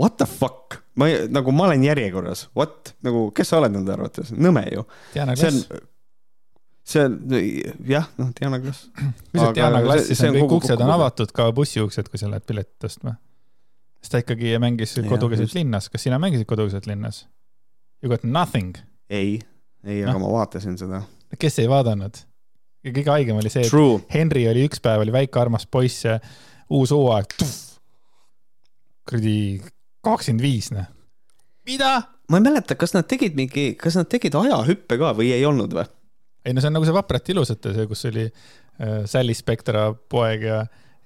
what 0.00 0.16
the 0.20 0.26
fuck, 0.28 0.78
ma 0.94 1.08
ei, 1.08 1.26
nagu 1.32 1.52
ma 1.56 1.68
olen 1.70 1.84
järjekorras, 1.84 2.46
what, 2.56 2.94
nagu 3.06 3.28
kes 3.36 3.52
sa 3.52 3.60
oled 3.60 3.74
nende 3.76 3.94
arvates, 3.94 4.32
nõme 4.36 4.66
ju. 4.72 4.84
Diana 5.14 5.36
Klass. 5.38 5.68
see 6.86 7.02
on, 7.02 7.16
jah, 7.88 8.08
noh, 8.20 8.30
Diana 8.36 8.60
Klass. 8.62 8.90
sa 9.36 9.50
Diana 9.56 9.82
Klassis 9.84 10.22
on 10.28 10.36
kõik 10.36 10.56
uksed 10.60 10.84
on 10.84 10.92
avatud, 10.98 11.32
ka 11.36 11.48
bussiuksed, 11.56 12.12
kui 12.12 12.20
sa 12.20 12.30
lähed 12.32 12.46
piletit 12.48 12.88
ostma. 12.90 13.16
sest 14.02 14.14
ta 14.14 14.22
ikkagi 14.22 14.54
mängis 14.62 14.94
kodukeset 15.08 15.56
linnas, 15.56 15.90
kas 15.90 16.06
sina 16.06 16.20
mängisid 16.22 16.48
kodukeset 16.48 16.86
linnas? 16.86 17.24
You 18.04 18.12
got 18.12 18.24
nothing. 18.24 18.76
ei, 19.08 19.40
ei 19.84 20.02
no., 20.04 20.12
aga 20.12 20.22
ma 20.22 20.32
vaatasin 20.40 20.76
seda. 20.78 21.02
kes 21.40 21.62
ei 21.64 21.70
vaadanud? 21.72 22.24
kõige 22.86 23.10
haigem 23.10 23.38
oli 23.40 23.50
see, 23.50 23.64
et 23.66 23.72
True. 23.72 23.98
Henry 24.12 24.44
oli 24.46 24.66
üks 24.68 24.78
päev, 24.82 25.00
oli 25.02 25.14
väike 25.14 25.40
armas 25.40 25.64
poiss 25.66 26.04
ja 26.04 26.20
uus 26.70 26.92
hooaeg, 26.94 27.32
kuradi 29.08 29.38
kakskümmend 30.06 30.44
viis, 30.44 30.70
noh. 30.74 30.86
mida? 31.68 31.96
ma 32.30 32.40
ei 32.40 32.46
mäleta, 32.48 32.78
kas 32.78 32.94
nad 32.96 33.06
tegid 33.10 33.36
mingi, 33.38 33.68
kas 33.78 33.98
nad 33.98 34.08
tegid 34.10 34.34
ajahüppe 34.38 34.98
ka 35.00 35.12
või 35.18 35.30
ei 35.34 35.44
olnud 35.46 35.76
või? 35.76 35.86
ei 36.46 36.54
no 36.54 36.62
see 36.62 36.70
on 36.70 36.76
nagu 36.78 36.86
see 36.86 36.94
Vapralt 36.94 37.30
ilusate, 37.34 37.74
see, 37.74 37.86
kus 37.90 38.06
oli 38.10 38.26
äh, 38.26 38.98
Sally 39.10 39.34
Spectra 39.34 39.88
poeg 39.94 40.46
ja, 40.46 40.60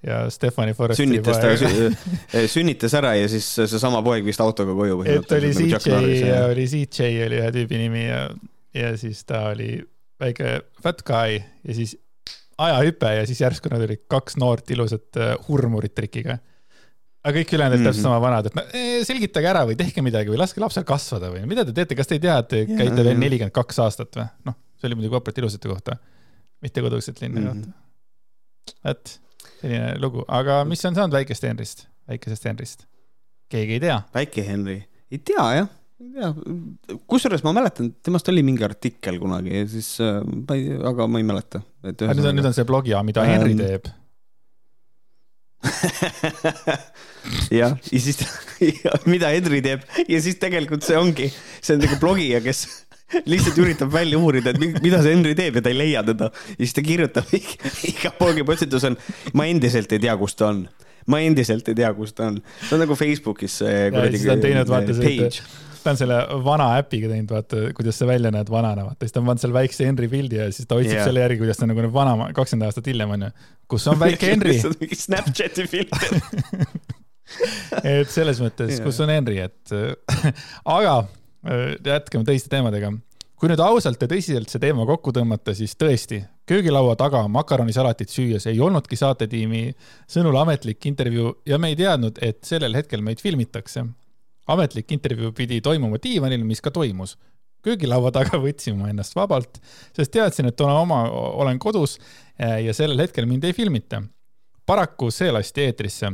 ja 0.07 0.21
Stephanie 0.33 0.77
Forresti 0.77 1.05
sünnitas 1.05 1.41
poeg. 1.41 1.65
ta 2.33 2.43
äh, 2.43 2.49
sünnitas 2.51 2.97
ära 2.99 3.15
ja 3.19 3.29
siis 3.33 3.49
seesama 3.61 4.03
poeg 4.05 4.27
vist 4.27 4.43
autoga 4.45 4.77
koju. 4.77 5.01
et 5.09 5.37
oli 5.39 5.55
nagu 5.57 5.81
CJ, 5.87 6.37
oli 6.51 6.69
CJ 6.75 7.25
oli 7.29 7.41
ühe 7.41 7.55
tüübi 7.57 7.81
nimi 7.87 8.05
ja, 8.07 8.27
ja 8.77 8.93
siis 9.01 9.25
ta 9.29 9.49
oli 9.55 9.75
väike 10.21 10.61
fat 10.85 11.05
guy 11.07 11.41
ja 11.41 11.77
siis 11.77 11.97
ajahüpe 12.61 13.15
ja 13.17 13.27
siis 13.29 13.41
järsku 13.41 13.73
nad 13.73 13.85
olid 13.87 14.05
kaks 14.11 14.37
noort 14.41 14.69
ilusat 14.73 15.17
uh, 15.17 15.35
hurmurit 15.49 15.95
trikiga 15.97 16.37
aga 17.21 17.37
kõik 17.37 17.55
ülejäänud 17.57 17.77
olid 17.77 17.87
täpselt 17.87 18.01
mhm. 18.01 18.09
sama 18.09 18.21
vanad, 18.23 18.49
et 18.49 18.57
no 18.57 18.65
selgitage 19.07 19.51
ära 19.51 19.65
või 19.69 19.77
tehke 19.79 20.05
midagi 20.05 20.33
või 20.33 20.41
laske 20.41 20.63
lapsel 20.63 20.87
kasvada 20.89 21.33
või 21.35 21.43
mida 21.49 21.67
te 21.69 21.75
teete, 21.77 21.99
kas 21.99 22.09
te 22.09 22.17
ei 22.17 22.23
tea, 22.23 22.39
et 22.41 22.49
te 22.51 22.63
käite 22.69 23.05
veel 23.05 23.19
nelikümmend 23.21 23.57
kaks 23.57 23.81
aastat 23.85 24.17
või? 24.17 24.29
noh, 24.49 24.57
see 24.81 24.89
oli 24.89 25.01
muidugi 25.01 25.17
Vaprat 25.17 25.41
ilusate 25.43 25.73
kohta, 25.73 25.99
mitte 26.65 26.85
kodukesed 26.85 27.21
linna 27.25 27.45
kohta 27.49 27.67
mm 27.67 27.75
-hmm.. 27.75 28.95
et 28.95 29.19
selline 29.61 29.99
lugu, 30.01 30.25
aga 30.29 30.63
mis 30.69 30.85
on 30.89 30.97
saanud 30.97 31.19
väikest 31.19 31.45
Henrist, 31.49 31.85
väikesest 32.09 32.49
Henrist? 32.49 32.89
keegi 33.51 33.77
ei 33.77 33.85
tea. 33.85 34.01
väike 34.15 34.47
Henry, 34.47 34.81
ei 35.13 35.19
tea 35.19 35.47
jah, 35.59 35.71
ei 36.01 36.13
tea, 36.17 36.33
kusjuures 37.11 37.45
ma 37.45 37.53
mäletan, 37.61 37.93
temast 38.03 38.29
oli 38.33 38.45
mingi 38.47 38.65
artikkel 38.65 39.21
kunagi 39.21 39.59
ja 39.59 39.69
siis 39.69 39.93
äh,, 40.01 40.23
ma 40.25 40.57
ei, 40.57 40.73
aga 40.93 41.07
ma 41.07 41.21
ei 41.21 41.29
mäleta. 41.35 41.61
nüüd 41.85 42.09
on, 42.09 42.37
nüüd 42.39 42.49
on 42.49 42.57
see 42.57 42.69
blog 42.69 42.89
ja 42.89 43.05
mida 43.05 43.29
Henry 43.29 43.53
ähm, 43.59 43.67
teeb 43.67 43.93
jah, 47.61 47.75
ja 47.77 48.01
siis, 48.01 48.21
mida 49.11 49.31
Henri 49.35 49.63
teeb 49.65 49.85
ja 50.09 50.21
siis 50.23 50.39
tegelikult 50.43 50.87
see 50.87 50.99
ongi, 50.99 51.31
see 51.61 51.77
on 51.77 51.85
nagu 51.85 51.99
blogija, 52.03 52.43
kes 52.45 52.67
lihtsalt 53.27 53.59
üritab 53.59 53.91
välja 53.93 54.19
uurida, 54.21 54.53
et 54.53 54.83
mida 54.83 55.01
see 55.03 55.15
Henry 55.15 55.35
teeb 55.39 55.59
ja 55.59 55.65
ta 55.65 55.73
ei 55.73 55.79
leia 55.79 56.05
teda. 56.07 56.31
ja 56.53 56.61
siis 56.61 56.77
ta 56.77 56.85
kirjutab 56.87 57.33
iga 57.93 58.13
poogi 58.19 58.47
postitus 58.47 58.87
on, 58.89 58.99
ma 59.35 59.49
endiselt 59.51 59.93
ei 59.97 60.03
tea, 60.03 60.15
kus 60.21 60.39
ta 60.39 60.53
on. 60.53 60.67
ma 61.11 61.23
endiselt 61.25 61.69
ei 61.73 61.79
tea, 61.81 61.91
kus 61.97 62.15
ta 62.15 62.31
on. 62.31 62.39
see 62.67 62.77
on 62.77 62.85
nagu 62.85 62.99
Facebookis 62.99 63.59
see 63.63 63.91
kuradi 63.95 64.23
page 65.01 65.43
ta 65.85 65.95
on 65.95 66.01
selle 66.01 66.19
vana 66.45 66.71
äpiga 66.81 67.11
teinud, 67.13 67.31
vaata, 67.35 67.63
kuidas 67.77 68.01
sa 68.01 68.09
välja 68.09 68.33
näed 68.35 68.51
vanana, 68.53 68.89
vaata, 68.91 69.05
siis 69.05 69.17
ta 69.17 69.23
on 69.23 69.31
pannud 69.31 69.45
seal 69.45 69.55
väikse 69.57 69.89
Henry 69.89 70.11
pildi 70.13 70.41
ja 70.41 70.49
siis 70.53 70.69
ta 70.69 70.79
otsib 70.81 70.97
yeah. 70.97 71.07
selle 71.09 71.25
järgi, 71.25 71.41
kuidas 71.45 71.61
ta 71.61 71.69
nagu 71.71 71.93
vana, 71.95 72.31
kakskümmend 72.37 72.69
aastat 72.69 72.91
hiljem 72.91 73.17
on 73.17 73.29
ju. 73.29 73.31
kus 73.75 73.89
on 73.93 74.01
väike 74.01 74.31
Henry 74.35 74.59
mingi 74.81 74.99
Snapchati 74.99 75.69
filter 75.71 76.21
et 77.97 78.11
selles 78.11 78.43
mõttes 78.43 78.77
yeah., 78.77 78.85
kus 78.85 79.01
on 79.05 79.15
Henry, 79.15 79.41
et 79.47 79.75
aga 80.65 81.01
Äh, 81.41 81.77
jätkame 81.85 82.25
teiste 82.29 82.51
teemadega. 82.53 82.93
kui 83.41 83.49
nüüd 83.49 83.61
ausalt 83.65 84.03
ja 84.05 84.05
tõsiselt 84.05 84.51
see 84.53 84.61
teema 84.61 84.85
kokku 84.85 85.15
tõmmata, 85.17 85.55
siis 85.57 85.73
tõesti, 85.81 86.19
köögilaua 86.45 86.93
taga 87.01 87.23
makaronisalatit 87.33 88.13
süües 88.13 88.45
ei 88.51 88.59
olnudki 88.61 88.99
saatetiimi 89.01 89.63
sõnul 90.05 90.37
ametlik 90.43 90.85
intervjuu 90.91 91.31
ja 91.49 91.57
me 91.57 91.71
ei 91.73 91.79
teadnud, 91.79 92.21
et 92.21 92.43
sellel 92.45 92.77
hetkel 92.77 93.01
meid 93.01 93.25
filmitakse. 93.25 93.87
Ametlik 94.55 94.93
intervjuu 94.97 95.33
pidi 95.37 95.61
toimuma 95.65 96.01
diivanil, 96.03 96.45
mis 96.47 96.61
ka 96.61 96.73
toimus. 96.75 97.17
köögilaua 97.65 98.11
taga 98.13 98.39
võtsin 98.47 98.79
ma 98.79 98.89
ennast 98.89 99.17
vabalt, 99.17 99.61
sest 99.97 100.13
teadsin, 100.13 100.49
et 100.49 100.61
olen 100.61 100.77
oma, 100.87 101.03
olen 101.11 101.59
kodus 101.59 101.99
äh, 102.41 102.63
ja 102.65 102.75
sellel 102.75 103.07
hetkel 103.07 103.27
mind 103.27 103.45
ei 103.45 103.53
filmita. 103.53 104.03
paraku 104.67 105.11
see 105.11 105.33
lasti 105.33 105.67
eetrisse 105.67 106.13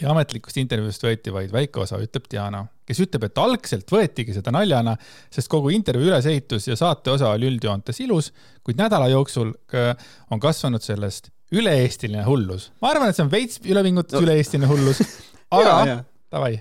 ja 0.00 0.10
ametlikust 0.12 0.58
intervjuust 0.60 1.04
võeti 1.04 1.32
vaid 1.32 1.52
väike 1.52 1.80
osa, 1.82 1.98
ütleb 2.02 2.26
Diana, 2.30 2.64
kes 2.86 3.00
ütleb, 3.04 3.28
et 3.28 3.38
algselt 3.40 3.92
võetigi 3.92 4.34
seda 4.36 4.52
naljana, 4.54 4.96
sest 5.32 5.50
kogu 5.52 5.70
intervjuu 5.74 6.10
ülesehitus 6.10 6.68
ja 6.68 6.76
saate 6.78 7.14
osa 7.14 7.32
oli 7.34 7.48
üldjoontes 7.50 8.00
ilus, 8.04 8.32
kuid 8.66 8.80
nädala 8.80 9.08
jooksul 9.12 9.54
äh, 9.74 9.94
on 10.30 10.42
kasvanud 10.42 10.84
sellest 10.84 11.30
üle-eestiline 11.54 12.24
hullus. 12.26 12.70
ma 12.82 12.92
arvan, 12.92 13.10
et 13.10 13.18
see 13.18 13.26
on 13.26 13.32
veits 13.32 13.60
ülevingutus 13.64 14.18
no. 14.18 14.24
üle-eestiline 14.26 14.70
hullus, 14.70 15.02
aga 15.58 16.02
davai. 16.32 16.58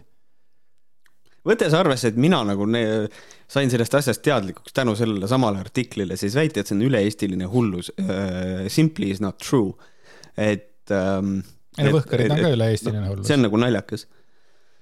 Võttes 1.46 1.76
arvesse, 1.78 2.12
et 2.12 2.20
mina 2.22 2.42
nagu 2.48 2.68
ne, 2.70 2.84
sain 3.52 3.72
sellest 3.72 3.98
asjast 4.02 4.24
teadlikuks 4.26 4.76
tänu 4.76 4.96
sellele 4.98 5.30
samale 5.32 5.62
artiklile, 5.64 6.18
siis 6.20 6.38
väita, 6.38 6.62
et 6.62 6.72
see 6.72 6.78
on 6.78 6.86
üle-eestiline 6.88 7.50
hullus 7.52 7.92
uh,, 8.02 8.66
simply 8.74 9.12
is 9.14 9.22
not 9.24 9.40
true. 9.42 9.74
et 10.38 10.94
um, 10.94 11.40
ei 11.78 11.90
no 11.90 11.98
Võhkarid 12.00 12.34
on 12.34 12.44
ka 12.44 12.54
üle-eestiline 12.56 13.08
hullus. 13.10 13.28
see 13.30 13.38
on 13.38 13.46
nagu 13.48 13.62
naljakas. 13.62 14.08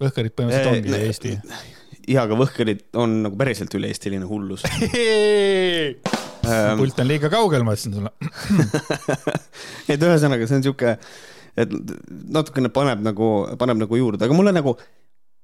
Võhkarid 0.04 0.36
põhimõtteliselt 0.36 0.74
ongi 0.74 0.92
üle 0.92 1.02
Eesti. 1.08 1.38
jaa, 2.08 2.26
aga 2.26 2.38
Võhkarid 2.40 2.86
on 3.00 3.22
nagu 3.28 3.40
päriselt 3.40 3.74
üle-eestiline 3.80 4.28
hullus 4.30 4.66
Um, 6.44 6.76
pult 6.82 6.98
on 7.00 7.08
liiga 7.08 7.30
kaugel, 7.32 7.64
ma 7.64 7.72
ütlesin 7.72 7.94
sulle 7.96 8.10
et 9.94 10.02
ühesõnaga, 10.04 10.44
see 10.50 10.58
on 10.60 10.66
sihuke, 10.66 10.98
et 11.56 11.76
natukene 12.36 12.68
paneb 12.74 13.00
nagu, 13.06 13.30
paneb 13.60 13.80
nagu 13.80 14.00
juurde, 14.00 14.28
aga 14.28 14.36
mulle 14.36 14.52
nagu, 14.52 14.74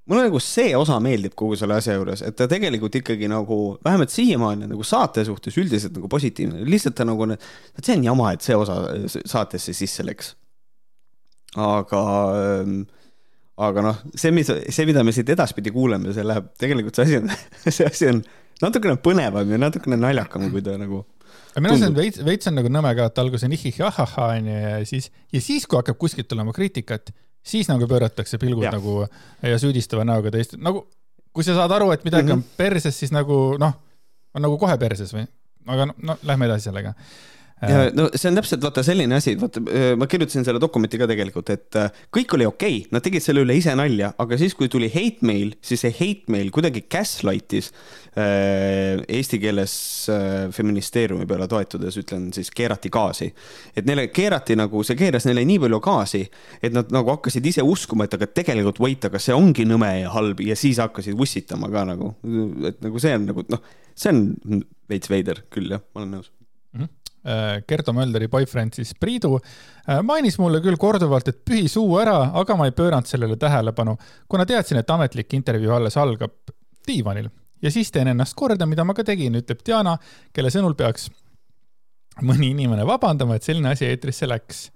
mulle 0.10 0.25
nagu 0.25 0.39
see 0.42 0.74
osa 0.78 0.98
meeldib 1.04 1.36
kogu 1.38 1.58
selle 1.60 1.78
asja 1.78 1.96
juures, 1.98 2.24
et 2.25 2.36
ta 2.38 2.48
tegelikult 2.50 2.96
ikkagi 3.00 3.30
nagu, 3.32 3.60
vähemalt 3.86 4.13
siiamaani 4.13 4.70
nagu 4.72 4.86
saate 4.88 5.25
suhtes 5.28 5.58
üldiselt 5.62 5.94
nagu 5.98 6.10
positiivne, 6.12 6.63
lihtsalt 6.70 6.98
ta 6.98 7.06
nagu, 7.08 7.28
see 7.82 7.98
on 7.98 8.08
jama, 8.10 8.32
et 8.34 8.46
see 8.46 8.58
osa 8.58 8.80
saatesse 9.10 9.75
sisse 9.78 10.06
läks. 10.08 10.34
aga, 11.58 12.01
ähm, 12.39 12.82
aga 13.58 13.86
noh, 13.86 14.01
see, 14.16 14.34
mis, 14.34 14.50
see, 14.50 14.89
mida 14.89 15.04
me 15.06 15.13
siit 15.16 15.30
edaspidi 15.34 15.74
kuuleme, 15.74 16.13
see 16.13 16.25
läheb, 16.25 16.51
tegelikult 16.62 16.98
see 16.98 17.08
asi 17.08 17.22
on, 17.22 17.32
see 17.78 17.88
asi 17.88 18.12
on 18.12 18.22
natukene 18.63 19.00
põnevam 19.01 19.50
ja 19.50 19.62
natukene 19.62 19.98
naljakam, 20.00 20.50
kui 20.54 20.66
ta 20.66 20.78
nagu 20.78 21.06
minu 21.58 21.74
arust 21.74 21.88
on 21.88 21.96
veits, 21.98 22.22
veits 22.25 22.50
on 22.50 22.58
nagu 22.60 22.70
nõme 22.72 22.92
ka, 22.98 23.10
et 23.10 23.22
alguses 23.22 23.46
on 23.48 23.56
ihih-ahahah 23.56 24.36
onju 24.38 24.58
ja 24.58 24.75
siis, 24.89 25.10
ja 25.34 25.42
siis, 25.44 25.66
kui 25.70 25.80
hakkab 25.80 25.98
kuskilt 26.01 26.30
tulema 26.30 26.54
kriitikat, 26.56 27.13
siis 27.50 27.70
nagu 27.72 27.88
pööratakse 27.89 28.39
pilgud 28.41 28.68
ja. 28.68 28.74
nagu 28.75 29.01
ja 29.41 29.60
süüdistava 29.62 30.06
näoga 30.08 30.32
teist, 30.34 30.56
nagu 30.62 30.86
kui 31.34 31.46
sa 31.46 31.56
saad 31.58 31.74
aru, 31.77 31.91
et 31.96 32.06
midagi 32.08 32.27
mm 32.27 32.39
-hmm. 32.39 32.51
on 32.51 32.58
perses, 32.58 33.00
siis 33.00 33.12
nagu 33.15 33.58
noh, 33.62 33.74
on 34.34 34.46
nagu 34.46 34.58
kohe 34.58 34.77
perses 34.77 35.13
või, 35.13 35.27
aga 35.68 35.89
no, 35.89 35.98
no 35.98 36.18
lähme 36.24 36.50
edasi 36.50 36.70
sellega 36.70 36.94
ja 37.68 37.89
no 37.96 38.08
see 38.13 38.30
on 38.30 38.38
täpselt 38.39 38.63
vaata 38.63 38.84
selline 38.86 39.18
asi, 39.18 39.34
vaata 39.39 39.62
ma 40.00 40.08
kirjutasin 40.10 40.46
selle 40.48 40.62
dokumenti 40.62 41.00
ka 41.00 41.08
tegelikult, 41.10 41.51
et 41.51 41.78
äh, 41.80 41.89
kõik 42.16 42.36
oli 42.38 42.48
okei 42.48 42.78
okay,, 42.80 42.94
nad 42.96 43.04
tegid 43.04 43.24
selle 43.24 43.44
üle 43.44 43.58
ise 43.60 43.74
nalja, 43.78 44.13
aga 44.22 44.38
siis, 44.39 44.56
kui 44.58 44.70
tuli 44.72 44.88
hate 44.94 45.25
mail, 45.28 45.51
siis 45.66 45.84
see 45.84 45.92
hate 45.96 46.32
mail 46.32 46.51
kuidagi 46.56 46.86
gaslight'is 46.92 47.72
äh, 48.16 49.01
eesti 49.04 49.42
keeles 49.44 49.74
äh, 50.13 50.48
feministeeriumi 50.56 51.28
peale 51.30 51.50
toetudes, 51.51 52.00
ütlen 52.00 52.30
siis 52.36 52.54
keerati 52.56 52.92
gaasi. 52.94 53.32
et 53.75 53.89
neile 53.89 54.08
keerati 54.13 54.56
nagu, 54.60 54.84
see 54.88 55.00
keeras 55.00 55.28
neile 55.28 55.44
nii 55.50 55.60
palju 55.66 55.82
gaasi, 55.84 56.24
et 56.63 56.75
nad 56.75 56.96
nagu 56.96 57.16
hakkasid 57.18 57.51
ise 57.51 57.66
uskuma, 57.66 58.08
et 58.08 58.16
aga 58.16 58.30
tegelikult 58.39 58.80
wait, 58.86 59.10
aga 59.10 59.20
see 59.22 59.36
ongi 59.36 59.68
nõme 59.68 59.92
ja 60.00 60.16
halb 60.16 60.39
ja 60.46 60.56
siis 60.60 60.80
hakkasid 60.80 61.18
vussitama 61.20 61.72
ka 61.74 61.86
nagu, 61.92 62.16
et 62.72 62.80
nagu 62.86 63.04
see 63.04 63.16
on 63.20 63.32
nagu 63.34 63.48
noh, 63.51 63.63
see 64.00 64.16
on 64.16 64.66
veits 64.89 65.12
veider 65.12 65.44
küll 65.51 65.75
jah, 65.75 65.84
ma 65.94 66.06
olen 66.06 66.20
nõus 66.20 66.36
Äh, 67.26 67.64
Kerto 67.68 67.92
Mölderi 67.94 68.30
boyfriend 68.32 68.78
siis 68.78 68.94
Priidu 68.96 69.34
äh, 69.36 69.98
mainis 70.08 70.38
mulle 70.40 70.62
küll 70.64 70.78
korduvalt, 70.80 71.28
et 71.28 71.42
pühi 71.44 71.66
suu 71.68 71.98
ära, 72.00 72.16
aga 72.40 72.56
ma 72.56 72.70
ei 72.70 72.72
pööranud 72.72 73.10
sellele 73.10 73.36
tähelepanu, 73.36 73.98
kuna 74.32 74.46
teadsin, 74.48 74.80
et 74.80 74.94
ametlik 74.96 75.36
intervjuu 75.36 75.74
alles 75.76 75.98
algab 76.00 76.54
diivanil 76.88 77.28
ja 77.60 77.72
siis 77.76 77.92
teen 77.92 78.08
ennast 78.08 78.38
korda, 78.40 78.64
mida 78.66 78.86
ma 78.88 78.96
ka 78.96 79.04
tegin, 79.04 79.36
ütleb 79.36 79.60
Diana, 79.68 79.98
kelle 80.32 80.52
sõnul 80.54 80.78
peaks 80.80 81.10
mõni 82.24 82.54
inimene 82.54 82.86
vabandama, 82.88 83.36
et 83.36 83.44
selline 83.44 83.74
asi 83.74 83.90
eetrisse 83.90 84.28
läks. 84.28 84.70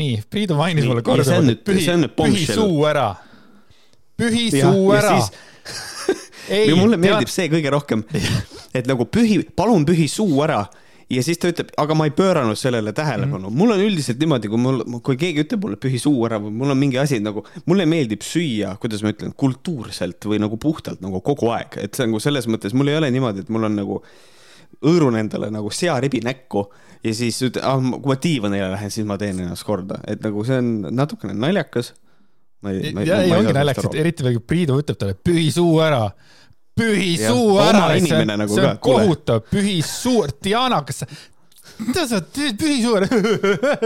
nii, 0.00 0.22
Priidu 0.32 0.56
mainis 0.56 0.80
nii, 0.80 0.94
mulle 0.94 1.04
korduvalt, 1.04 1.52
et 1.52 1.62
pühi, 1.64 1.84
pühi 2.16 2.46
suu 2.48 2.88
ära, 2.88 3.10
pühi 4.16 4.48
ja, 4.48 4.72
suu 4.72 4.96
ära. 4.96 5.20
ei, 6.48 6.72
mulle 6.72 6.96
meeldib 6.96 7.28
tead... 7.28 7.36
see 7.36 7.52
kõige 7.52 7.76
rohkem, 7.76 8.08
et 8.72 8.88
nagu 8.88 9.04
pühi, 9.12 9.42
palun 9.56 9.84
pühi 9.84 10.08
suu 10.08 10.40
ära 10.48 10.64
ja 11.10 11.22
siis 11.22 11.38
ta 11.38 11.50
ütleb, 11.52 11.70
aga 11.78 11.96
ma 11.98 12.06
ei 12.08 12.14
pööranud 12.16 12.58
sellele 12.58 12.92
tähelepanu 12.96 13.46
mm. 13.46 13.52
-hmm. 13.52 13.58
mul 13.58 13.74
on 13.76 13.82
üldiselt 13.84 14.18
niimoodi, 14.22 14.50
kui 14.50 14.60
mul, 14.60 14.80
kui 15.06 15.18
keegi 15.20 15.44
ütleb 15.44 15.62
mulle 15.62 15.78
pühi 15.82 16.00
suu 16.02 16.24
ära 16.26 16.40
või 16.42 16.54
mul 16.54 16.74
on 16.74 16.80
mingi 16.80 16.98
asi 16.98 17.20
nagu, 17.22 17.44
mulle 17.66 17.86
meeldib 17.86 18.24
süüa, 18.26 18.74
kuidas 18.82 19.04
ma 19.06 19.12
ütlen, 19.14 19.34
kultuurselt 19.36 20.26
või 20.26 20.40
nagu 20.42 20.58
puhtalt 20.58 21.04
nagu 21.04 21.20
kogu 21.20 21.52
aeg, 21.54 21.78
et 21.82 21.94
see 21.94 22.06
on 22.06 22.12
nagu 22.12 22.22
selles 22.22 22.48
mõttes, 22.50 22.74
mul 22.74 22.90
ei 22.90 22.98
ole 22.98 23.10
niimoodi, 23.14 23.46
et 23.46 23.52
mul 23.54 23.68
on 23.68 23.78
nagu 23.78 24.00
hõõrun 24.82 25.18
endale 25.20 25.50
nagu 25.54 25.70
searibi 25.70 26.20
näkku 26.26 26.66
ja 27.04 27.14
siis 27.14 27.38
ah, 27.62 27.78
kui 27.78 28.10
ma 28.10 28.18
diivanile 28.22 28.72
lähen, 28.74 28.90
siis 28.90 29.06
ma 29.06 29.18
teen 29.20 29.38
ennast 29.44 29.66
korda, 29.66 30.00
et 30.10 30.24
nagu 30.26 30.42
see 30.46 30.58
on 30.58 30.72
natukene 30.90 31.36
naljakas. 31.38 31.94
ja, 32.66 33.20
ei 33.22 33.36
ongi 33.36 33.54
naljakas, 33.54 33.86
et 33.92 34.00
eriti 34.02 34.26
veel, 34.26 34.40
kui 34.40 34.48
Priidu 34.54 34.80
ütleb 34.82 34.98
talle, 34.98 35.14
pühi 35.14 35.52
suu 35.54 35.78
ära 35.84 36.08
pühi 36.76 37.14
suu 37.20 37.56
ära, 37.62 37.88
see 38.02 38.26
nagu 38.28 38.52
see 38.52 38.68
on 38.68 38.78
kohutav, 38.84 39.46
pühi 39.50 39.78
suu, 39.86 40.26
Diana, 40.44 40.82
kas 40.86 41.02
sa 41.02 41.10
mida 41.80 42.06
sa 42.08 42.20
teed, 42.20 42.58
pühi 42.60 42.78
suu 42.84 42.98
ära? 42.98 43.08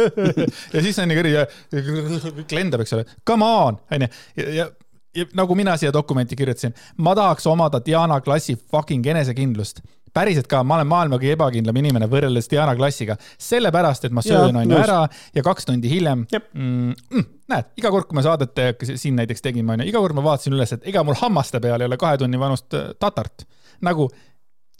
Ja 0.74 0.82
siis 0.82 0.98
on 1.02 1.10
nii 1.10 1.18
kõri 1.18 1.34
ja 1.34 1.46
kõik 1.70 2.54
lendab, 2.56 2.84
eks 2.84 2.96
ole, 2.98 3.06
come 3.26 3.46
on, 3.46 3.80
onju, 3.94 4.10
ja, 4.40 4.50
ja, 4.58 4.68
ja 5.16 5.30
nagu 5.38 5.56
mina 5.58 5.76
siia 5.80 5.92
dokumenti 5.94 6.38
kirjutasin, 6.38 6.74
ma 7.02 7.14
tahaks 7.18 7.48
omada 7.50 7.82
Diana 7.84 8.20
klassi 8.24 8.58
fucking 8.58 9.06
enesekindlust. 9.14 9.82
Päriselt 10.10 10.48
ka, 10.50 10.64
ma 10.66 10.80
olen 10.80 10.88
maailma 10.90 11.20
kõige 11.22 11.36
ebakindlam 11.36 11.76
inimene 11.78 12.08
võrreldes 12.10 12.50
Diana 12.50 12.74
klassiga, 12.74 13.14
sellepärast 13.38 14.08
et 14.08 14.14
ma 14.14 14.24
söön 14.26 14.56
onju 14.58 14.78
ära 14.80 15.04
ja 15.36 15.44
kaks 15.46 15.68
tundi 15.68 15.92
hiljem 15.92 16.24
mm, 16.26 16.96
mm, 17.14 17.28
näed, 17.50 17.70
iga 17.80 17.92
kord, 17.92 18.08
kui 18.08 18.18
me 18.18 18.24
saadet 18.24 18.60
siin 18.90 19.16
näiteks 19.18 19.44
tegime 19.44 19.74
onju, 19.74 19.86
iga 19.90 20.02
kord 20.02 20.16
ma 20.18 20.24
vaatasin 20.26 20.56
üles, 20.56 20.74
et 20.76 20.86
ega 20.90 21.04
mul 21.06 21.18
hammaste 21.20 21.60
peal 21.62 21.80
ei 21.80 21.90
ole 21.90 21.98
kahe 22.00 22.20
tunni 22.20 22.40
vanust 22.40 22.76
äh, 22.78 22.90
tatart. 23.00 23.46
nagu 23.86 24.08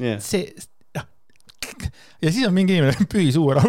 yeah. 0.01 0.21
see, 0.23 0.51
noh. 0.97 1.07
ja 2.23 2.33
siis 2.33 2.47
on 2.49 2.55
mingi 2.57 2.77
inimene, 2.77 3.09
pühi 3.13 3.31
suu 3.35 3.51
ära 3.55 3.65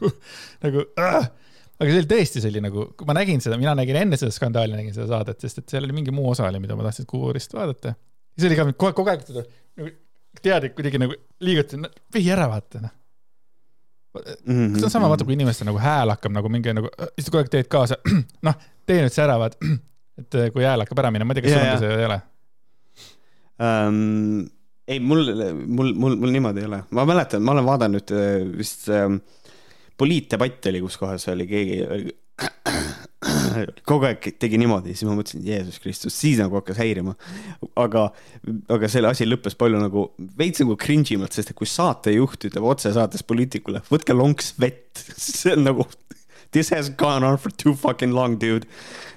nagu 0.64 0.86
äh, 1.02 1.30
aga 1.76 1.90
see 1.90 2.00
oli 2.00 2.10
tõesti, 2.10 2.42
see 2.42 2.52
oli 2.54 2.64
nagu, 2.64 2.90
kui 2.96 3.08
ma 3.08 3.16
nägin 3.18 3.42
seda, 3.44 3.58
mina 3.60 3.76
nägin 3.78 4.00
enne 4.02 4.18
seda 4.20 4.34
skandaali, 4.34 4.76
nägin 4.78 4.96
seda 4.96 5.08
saadet, 5.12 5.40
sest 5.44 5.62
et 5.62 5.76
seal 5.76 5.88
oli 5.88 5.96
mingi 5.96 6.14
muu 6.14 6.30
osa 6.32 6.48
oli, 6.48 6.62
mida 6.62 6.78
ma 6.78 6.86
tahtsin 6.88 7.08
Kuurist 7.10 7.56
vaadata. 7.56 7.94
ja 7.96 8.44
see 8.44 8.50
oli 8.50 8.60
ka 8.60 8.68
kogu 8.72 9.10
aeg, 9.12 9.26
kogu 9.26 9.42
aeg 9.42 9.56
nagu 9.80 9.96
teadlik 10.44 10.76
kuidagi 10.76 11.00
nagu 11.00 11.16
liigutasin, 11.44 11.88
vehi 12.12 12.32
ära 12.32 12.48
vaata 12.52 12.84
noh 12.84 12.94
mm. 14.18 14.54
-hmm. 14.54 14.78
see 14.78 14.88
on 14.88 14.94
sama, 14.94 15.10
vaata 15.12 15.24
kui 15.24 15.36
inimestel 15.36 15.68
nagu 15.68 15.80
hääl 15.82 16.12
hakkab 16.14 16.34
nagu 16.36 16.50
mingi 16.52 16.74
nagu, 16.76 16.90
siis 17.14 17.30
kogu 17.30 17.42
aeg 17.42 17.52
teed 17.52 17.70
kaasa, 17.72 17.98
noh, 18.48 18.58
tee 18.86 19.00
nüüd 19.02 19.14
see 19.14 19.24
ära, 19.24 19.38
vaat. 19.42 19.56
et 20.20 20.38
äh, 20.40 20.50
kui 20.54 20.64
hääl 20.64 20.84
hakkab 20.84 21.04
ära 21.04 21.12
minema, 21.14 21.30
ma 21.30 21.36
ei 21.36 21.40
tea, 21.40 21.46
kas 21.46 21.56
sul 21.56 21.64
on 21.64 21.72
ka 21.72 21.80
see 21.84 21.96
ei 22.00 22.10
ole 22.10 22.20
um,? 23.60 24.44
ei, 24.86 25.00
mul, 25.02 25.32
mul, 25.66 25.94
mul, 25.98 26.14
mul 26.22 26.30
niimoodi 26.30 26.62
ei 26.62 26.68
ole, 26.68 26.84
ma 26.94 27.04
mäletan, 27.08 27.42
ma 27.42 27.56
olen 27.56 27.66
vaadanud 27.66 28.12
äh, 28.14 28.36
vist 28.58 28.86
ähm, 28.94 29.18
poliitdebatt 29.98 30.70
oli, 30.70 30.82
kus 30.84 30.98
kohas 31.00 31.28
oli 31.32 31.48
keegi 31.50 31.80
kogu 33.90 34.08
aeg 34.08 34.30
tegi 34.40 34.60
niimoodi, 34.60 34.94
siis 34.96 35.08
ma 35.08 35.16
mõtlesin, 35.18 35.44
Jeesus 35.46 35.80
Kristus, 35.82 36.16
siis 36.16 36.40
nagu 36.42 36.58
hakkas 36.58 36.80
häirima. 36.80 37.16
aga, 37.82 38.06
aga 38.72 38.90
selle 38.92 39.10
asi 39.12 39.28
lõppes 39.28 39.58
palju 39.58 39.80
nagu 39.82 40.08
veits 40.38 40.62
nagu 40.64 40.78
cringe 40.80 41.14
imalt, 41.16 41.36
sest 41.36 41.52
et 41.52 41.58
kui 41.58 41.68
saatejuht 41.70 42.48
ütleb 42.50 42.68
otsesaates 42.72 43.26
poliitikule, 43.26 43.84
võtke 43.90 44.16
lonks 44.16 44.54
vett, 44.62 45.04
see 45.16 45.54
on 45.56 45.66
nagu 45.66 45.88
this 46.52 46.70
has 46.70 46.90
gone 46.90 47.26
on 47.26 47.36
for 47.36 47.50
too 47.50 47.74
fucking 47.74 48.14
long, 48.14 48.38
dude. 48.40 48.66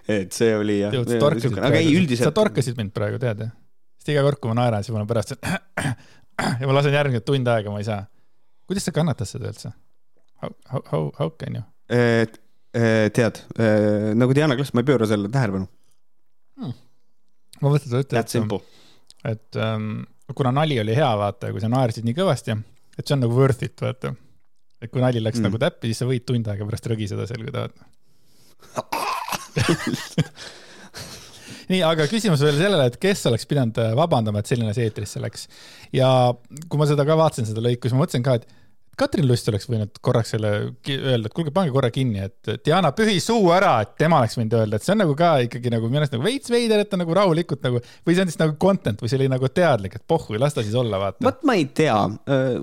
et 0.08 0.34
see 0.34 0.56
oli 0.58 0.80
jah. 0.82 0.96
aga 0.96 1.78
ei, 1.78 1.92
üldiselt. 1.94 2.32
sa 2.32 2.36
torkasid 2.36 2.80
mind 2.80 2.96
praegu, 2.96 3.20
tead 3.22 3.46
ju? 3.46 3.50
sest 4.00 4.14
iga 4.16 4.24
kord, 4.26 4.40
kui 4.42 4.52
ma 4.52 4.62
naeran, 4.64 4.86
siis 4.86 4.96
mul 4.96 5.04
on 5.04 5.10
pärast 5.10 5.36
ja 6.62 6.70
ma 6.70 6.76
lasen 6.76 6.96
järgmine 6.96 7.22
tund 7.26 7.52
aega, 7.52 7.72
ma 7.74 7.82
ei 7.82 7.88
saa. 7.88 8.04
kuidas 8.70 8.90
sa 8.90 8.96
kannatad 8.96 9.30
seda 9.30 9.52
üldse? 9.52 9.74
How, 10.40 10.56
how, 10.72 11.12
how, 11.20 11.30
can 11.36 11.60
you? 11.60 11.64
Tead, 12.70 13.40
nagu 14.20 14.36
Diana 14.38 14.54
Klass, 14.58 14.76
ma 14.78 14.84
ei 14.84 14.88
pööra 14.92 15.08
sellele 15.10 15.32
tähelepanu 15.34 15.66
hmm.. 16.60 16.76
ma 17.64 17.72
mõtlen 17.72 17.88
seda 17.88 18.04
ütelda, 18.04 18.22
et, 18.54 19.32
et 19.32 19.60
um, 19.66 19.88
kuna 20.38 20.52
nali 20.54 20.78
oli 20.82 20.96
hea, 20.98 21.10
vaata, 21.18 21.50
kui 21.54 21.64
sa 21.64 21.70
naersid 21.72 22.06
nii 22.06 22.18
kõvasti, 22.18 22.56
et 22.98 23.06
see 23.06 23.16
on 23.18 23.24
nagu 23.26 23.34
worth 23.36 23.66
it, 23.66 23.78
vaata. 23.82 24.14
et 24.82 24.92
kui 24.94 25.02
nali 25.04 25.24
läks 25.24 25.40
mm. 25.42 25.50
nagu 25.50 25.58
täppi, 25.62 25.90
siis 25.90 26.04
sa 26.04 26.10
võid 26.10 26.24
tund 26.28 26.46
aega 26.52 26.68
pärast 26.70 26.90
rõgiseda 26.92 27.26
seal, 27.30 27.42
kui 27.48 27.54
tahad 27.56 27.74
nii, 31.70 31.82
aga 31.86 32.08
küsimus 32.10 32.42
veel 32.44 32.58
sellele, 32.58 32.86
et 32.90 32.98
kes 33.02 33.26
oleks 33.30 33.46
pidanud 33.50 33.78
äh, 33.82 33.92
vabandama, 33.98 34.42
et 34.42 34.50
selline 34.50 34.72
asi 34.74 34.86
eetrisse 34.86 35.22
läks. 35.24 35.48
ja 35.96 36.10
kui 36.68 36.82
ma 36.82 36.86
seda 36.90 37.06
ka 37.08 37.18
vaatasin, 37.20 37.48
seda 37.50 37.64
lõiku, 37.66 37.88
siis 37.88 37.96
ma 37.98 38.04
mõtlesin 38.04 38.26
ka, 38.26 38.32
et 38.40 38.46
Katrin 39.00 39.28
Lust 39.30 39.48
oleks 39.52 39.68
võinud 39.70 40.00
korraks 40.04 40.34
selle 40.36 40.52
öelda, 40.90 41.30
et 41.30 41.36
kuulge, 41.36 41.54
pange 41.56 41.74
korra 41.74 41.92
kinni, 41.94 42.26
et 42.28 42.52
Diana, 42.66 42.92
pühi 42.96 43.18
suu 43.24 43.50
ära, 43.56 43.78
et 43.86 43.96
tema 44.00 44.20
oleks 44.22 44.38
võinud 44.40 44.58
öelda, 44.60 44.80
et 44.80 44.86
see 44.86 44.94
on 44.96 45.02
nagu 45.04 45.16
ka 45.20 45.32
ikkagi 45.46 45.74
nagu 45.74 45.90
minu 45.90 46.02
arust 46.02 46.16
nagu 46.16 46.26
veits 46.26 46.52
veider, 46.54 46.84
et 46.84 46.92
ta 46.92 47.00
nagu 47.00 47.16
rahulikult 47.16 47.64
nagu 47.66 47.82
või 47.82 48.18
see 48.18 48.26
on 48.26 48.32
siis 48.32 48.42
nagu 48.42 48.58
content 48.62 49.02
või 49.02 49.12
see 49.12 49.22
oli 49.22 49.32
nagu 49.32 49.52
teadlik, 49.54 49.98
et 50.00 50.06
pohhu, 50.10 50.38
las 50.42 50.58
ta 50.58 50.66
siis 50.66 50.78
olla, 50.80 51.02
vaata. 51.02 51.24
vot 51.26 51.42
ma 51.48 51.56
ei 51.60 51.66
tea, 51.80 51.98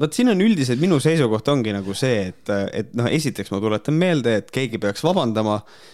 vot 0.00 0.16
siin 0.16 0.32
on 0.34 0.44
üldiselt 0.44 0.82
minu 0.82 1.00
seisukoht 1.02 1.48
ongi 1.52 1.74
nagu 1.76 1.96
see, 1.96 2.30
et, 2.30 2.54
et 2.76 2.94
noh, 2.98 3.10
esiteks 3.10 3.52
ma 3.54 3.62
tuletan 3.64 3.96
meelde, 3.98 4.38
et 4.42 4.54
keegi 4.54 4.82
peaks 4.82 5.04
vabandama 5.06 5.60
uh,. 5.62 5.84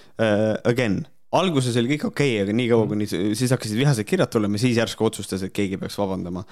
Again 0.69 1.01
alguses 1.39 1.77
oli 1.81 1.95
kõik 1.95 2.07
okei 2.11 2.33
okay,, 2.35 2.45
aga 2.45 2.55
niikaua 2.57 2.87
kuni 2.91 3.07
siis 3.09 3.53
hakkasid 3.55 3.79
vihased 3.79 4.09
kirjad 4.09 4.33
tulema, 4.33 4.61
siis 4.61 4.77
järsku 4.77 5.07
otsustas, 5.09 5.45
et 5.47 5.55
keegi 5.57 5.79
peaks 5.81 5.97
vabandama. 6.01 6.45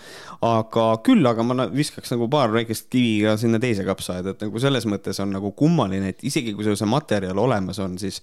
aga 0.47 0.87
küll, 1.07 1.27
aga 1.29 1.45
ma 1.47 1.67
viskaks 1.73 2.15
nagu 2.15 2.29
paar 2.33 2.53
väikest 2.55 2.89
kivi 2.93 3.27
ka 3.27 3.37
sinna 3.41 3.61
teise 3.63 3.85
kapsaaeda, 3.89 4.35
et 4.35 4.47
nagu 4.47 4.63
selles 4.63 4.89
mõttes 4.89 5.21
on 5.21 5.35
nagu 5.37 5.53
kummaline, 5.57 6.15
et 6.15 6.25
isegi 6.25 6.55
kui 6.57 6.67
sul 6.67 6.79
see 6.81 6.89
materjal 6.89 7.39
olemas 7.43 7.81
on, 7.85 7.99
siis 8.01 8.23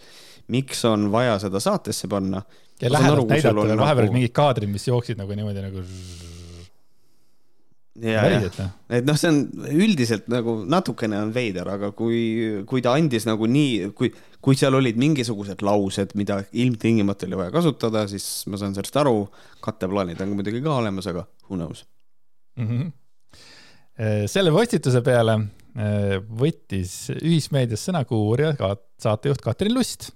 miks 0.53 0.81
on 0.89 1.11
vaja 1.13 1.37
seda 1.43 1.61
saatesse 1.61 2.09
panna. 2.09 2.41
ja 2.81 2.91
lähedalt 2.93 3.29
näidata 3.29 3.55
veel 3.55 3.77
vahepeal 3.77 4.09
nagu... 4.09 4.17
mingid 4.17 4.33
kaadrid, 4.37 4.71
mis 4.71 4.87
jooksid 4.87 5.17
nagu 5.21 5.37
niimoodi 5.37 5.65
nagu 5.65 5.85
ja, 8.01 8.23
jah, 8.29 8.69
et 8.93 9.05
noh, 9.07 9.17
see 9.17 9.29
on 9.31 9.39
üldiselt 9.73 10.27
nagu 10.31 10.59
natukene 10.69 11.19
on 11.21 11.33
veider, 11.35 11.67
aga 11.77 11.91
kui, 11.97 12.19
kui 12.69 12.83
ta 12.85 12.93
andis 12.97 13.25
nagu 13.27 13.49
nii, 13.49 13.91
kui, 13.97 14.11
kui 14.47 14.55
seal 14.55 14.77
olid 14.77 14.95
mingisugused 14.95 15.59
laused, 15.67 16.13
mida 16.15 16.39
ilmtingimata 16.55 17.27
oli 17.27 17.39
vaja 17.41 17.51
kasutada, 17.51 18.05
siis 18.07 18.45
ma 18.47 18.59
saan 18.59 18.75
sellest 18.77 18.95
aru. 19.01 19.27
katteplaanid 19.59 20.21
on 20.23 20.31
muidugi 20.37 20.61
ka 20.63 20.77
olemas, 20.79 21.09
aga 21.11 21.25
who 21.49 21.57
knows 21.59 21.83
mm. 22.55 22.67
-hmm. 22.67 22.91
selle 24.31 24.53
postituse 24.55 25.01
peale 25.03 25.35
äh, 25.35 26.15
võttis 26.43 27.11
ühismeedias 27.19 27.83
sõna 27.89 28.05
ka 28.07 28.15
uurija, 28.15 28.55
saatejuht 29.03 29.43
Katrin 29.43 29.75
Lust, 29.75 30.11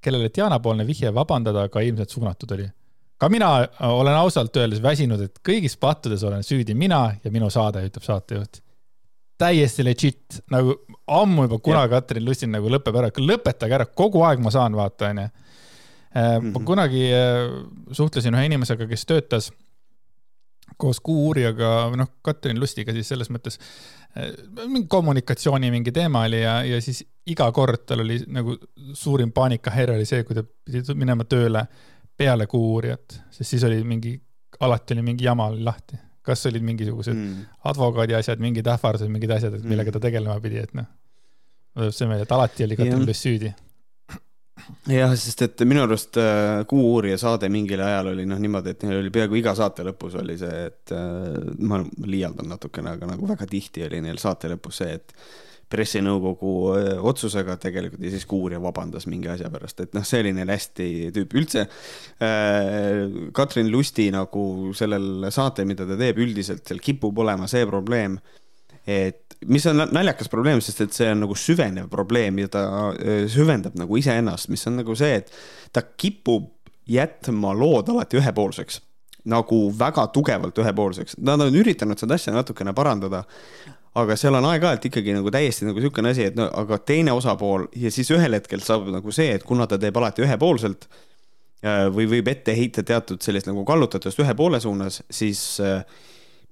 kellele 0.00 0.32
Diana-poolne 0.32 0.86
vihje 0.86 1.12
vabandada 1.14 1.68
ka 1.68 1.84
ilmselt 1.84 2.10
suunatud 2.10 2.56
oli 2.56 2.70
ka 3.20 3.28
mina 3.28 3.50
olen 3.84 4.16
ausalt 4.16 4.56
öeldes 4.56 4.80
väsinud, 4.82 5.20
et 5.20 5.40
kõigis 5.44 5.76
pattudes 5.80 6.24
olen 6.24 6.44
süüdi 6.46 6.74
mina 6.74 7.02
ja 7.24 7.32
minu 7.32 7.50
saade, 7.52 7.82
ütleb 7.84 8.06
saatejuht. 8.06 8.62
Täiesti 9.40 9.84
legit, 9.86 10.40
nagu 10.52 10.76
ammu 11.10 11.46
juba, 11.46 11.58
kuna 11.64 11.86
Katrin 11.90 12.26
Lussin 12.26 12.52
nagu 12.52 12.70
lõpeb 12.72 12.98
ära, 13.00 13.10
lõpetage 13.16 13.76
ära, 13.78 13.88
kogu 13.96 14.22
aeg 14.26 14.42
ma 14.44 14.52
saan 14.54 14.76
vaata, 14.78 15.10
onju. 15.10 15.26
Äh, 16.10 16.36
ma 16.36 16.40
mhm. 16.42 16.64
kunagi 16.66 17.04
äh, 17.14 17.48
suhtlesin 17.94 18.34
ühe 18.34 18.48
inimesega, 18.48 18.88
kes 18.90 19.06
töötas 19.06 19.50
koos 20.80 21.00
Kuu-uurijaga, 21.04 21.90
noh, 21.98 22.08
Katrin 22.24 22.58
Lustiga 22.60 22.94
siis 22.96 23.08
selles 23.12 23.30
mõttes, 23.30 23.60
äh, 24.18 24.32
mingi 24.64 24.88
kommunikatsiooni 24.90 25.70
mingi 25.70 25.92
teema 25.94 26.24
oli 26.26 26.42
ja, 26.42 26.60
ja 26.66 26.80
siis 26.82 27.04
iga 27.30 27.46
kord 27.54 27.84
tal 27.86 28.04
oli 28.04 28.18
nagu 28.32 28.56
suurim 28.96 29.32
paanikahäire 29.36 29.94
oli 29.98 30.08
see, 30.08 30.24
kui 30.26 30.38
ta 30.38 30.44
pidi 30.44 30.82
minema 30.98 31.26
tööle 31.30 31.66
peale 32.20 32.46
Kuu-uurijat, 32.50 33.20
sest 33.30 33.54
siis 33.54 33.64
oli 33.68 33.80
mingi, 33.86 34.16
alati 34.60 34.96
oli 34.96 35.06
mingi 35.12 35.24
jama 35.24 35.46
oli 35.52 35.62
lahti. 35.64 35.98
Kas 36.26 36.44
olid 36.50 36.64
mingisugused 36.66 37.16
mm. 37.16 37.48
advokaadi 37.70 38.18
asjad, 38.18 38.42
mingid 38.42 38.68
ähvardused, 38.68 39.10
mingid 39.12 39.32
asjad, 39.36 39.56
et 39.56 39.66
millega 39.66 39.94
ta 39.94 40.02
tegelema 40.02 40.36
pidi, 40.42 40.60
et 40.60 40.76
noh. 40.76 40.88
tuleb 41.76 41.96
see 41.96 42.08
meelde, 42.10 42.28
et 42.28 42.36
alati 42.36 42.66
oli 42.66 42.78
Katrin 42.78 43.06
Lüss 43.08 43.26
süüdi 43.26 43.52
jah, 44.90 45.12
sest 45.18 45.44
et 45.46 45.62
minu 45.68 45.82
arust 45.84 46.18
äh, 46.20 46.62
Kuu-uurija 46.68 47.18
saade 47.20 47.50
mingil 47.52 47.82
ajal 47.84 48.12
oli 48.12 48.26
noh 48.28 48.40
niimoodi, 48.42 48.74
et 48.74 48.86
neil 48.86 49.00
oli 49.00 49.12
peaaegu 49.14 49.38
iga 49.40 49.54
saate 49.58 49.84
lõpus 49.86 50.16
oli 50.20 50.36
see, 50.40 50.64
et 50.70 50.94
äh, 50.96 51.52
ma 51.66 51.80
liialdan 52.04 52.50
natukene, 52.52 52.96
aga 52.96 53.12
nagu 53.12 53.28
väga 53.30 53.48
tihti 53.50 53.86
oli 53.86 54.02
neil 54.04 54.20
saate 54.22 54.52
lõpus 54.52 54.82
see, 54.82 54.98
et 55.00 55.14
pressinõukogu 55.70 56.52
otsusega 57.06 57.56
tegelikult 57.62 58.02
ja 58.04 58.12
siis 58.12 58.26
Kuurja 58.28 58.60
vabandas 58.62 59.06
mingi 59.10 59.30
asja 59.30 59.50
pärast, 59.52 59.80
et 59.84 59.94
noh, 59.96 60.04
see 60.06 60.24
oli 60.24 60.34
neil 60.36 60.50
hästi 60.50 60.90
tüüp, 61.14 61.36
üldse 61.38 61.64
äh, 61.64 63.30
Katrin 63.36 63.70
Lusti 63.72 64.10
nagu 64.14 64.74
sellel 64.76 65.30
saatel, 65.30 65.68
mida 65.70 65.86
ta 65.88 65.98
teeb, 66.00 66.20
üldiselt 66.22 66.66
seal 66.66 66.82
kipub 66.82 67.22
olema 67.22 67.48
see 67.50 67.66
probleem, 67.70 68.18
et 68.86 69.30
mis 69.48 69.64
on 69.70 69.84
naljakas 69.88 70.28
probleem, 70.32 70.60
sest 70.64 70.84
et 70.84 70.96
see 70.96 71.08
on 71.12 71.22
nagu 71.24 71.36
süvenev 71.38 71.88
probleem 71.92 72.42
ja 72.42 72.50
ta 72.52 72.64
süvendab 73.30 73.76
nagu 73.78 73.96
iseennast, 73.96 74.50
mis 74.52 74.66
on 74.68 74.80
nagu 74.82 74.96
see, 74.98 75.20
et 75.22 75.30
ta 75.72 75.84
kipub 75.84 76.50
jätma 76.90 77.54
lood 77.56 77.90
alati 77.92 78.18
ühepoolseks. 78.20 78.80
Nagu 79.30 79.66
väga 79.76 80.06
tugevalt 80.14 80.56
ühepoolseks, 80.62 81.18
nad 81.20 81.42
on 81.44 81.56
üritanud 81.60 82.00
seda 82.00 82.16
asja 82.16 82.32
natukene 82.32 82.72
parandada, 82.76 83.26
aga 83.98 84.16
seal 84.18 84.36
on 84.38 84.46
aeg-ajalt 84.52 84.86
ikkagi 84.90 85.14
nagu 85.16 85.32
täiesti 85.34 85.66
nagu 85.66 85.80
niisugune 85.80 86.12
asi, 86.12 86.28
et 86.30 86.36
no 86.38 86.46
aga 86.62 86.78
teine 86.86 87.14
osapool 87.16 87.66
ja 87.76 87.90
siis 87.94 88.10
ühel 88.14 88.36
hetkel 88.38 88.62
saab 88.62 88.86
nagu 88.92 89.14
see, 89.14 89.32
et 89.34 89.46
kuna 89.46 89.66
ta 89.70 89.80
teeb 89.82 89.96
alati 89.98 90.22
ühepoolselt 90.26 90.86
äh, 91.64 91.88
või 91.90 92.06
võib 92.12 92.30
ette 92.30 92.54
heita 92.56 92.86
teatud 92.86 93.22
sellist 93.24 93.50
nagu 93.50 93.64
kallutatust 93.66 94.22
ühe 94.22 94.36
poole 94.38 94.62
suunas, 94.62 95.02
siis 95.10 95.42
äh, 95.64 95.82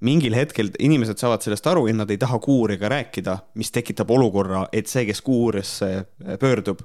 mingil 0.05 0.35
hetkel 0.39 0.73
inimesed 0.79 1.19
saavad 1.19 1.47
sellest 1.47 1.67
aru 1.71 1.87
ja 1.89 1.97
nad 2.01 2.11
ei 2.11 2.19
taha 2.19 2.41
kuuriga 2.43 2.91
rääkida, 2.91 3.39
mis 3.59 3.71
tekitab 3.75 4.11
olukorra, 4.15 4.67
et 4.73 4.91
see, 4.91 5.07
kes 5.07 5.23
kuurisse 5.27 5.93
pöördub 6.43 6.83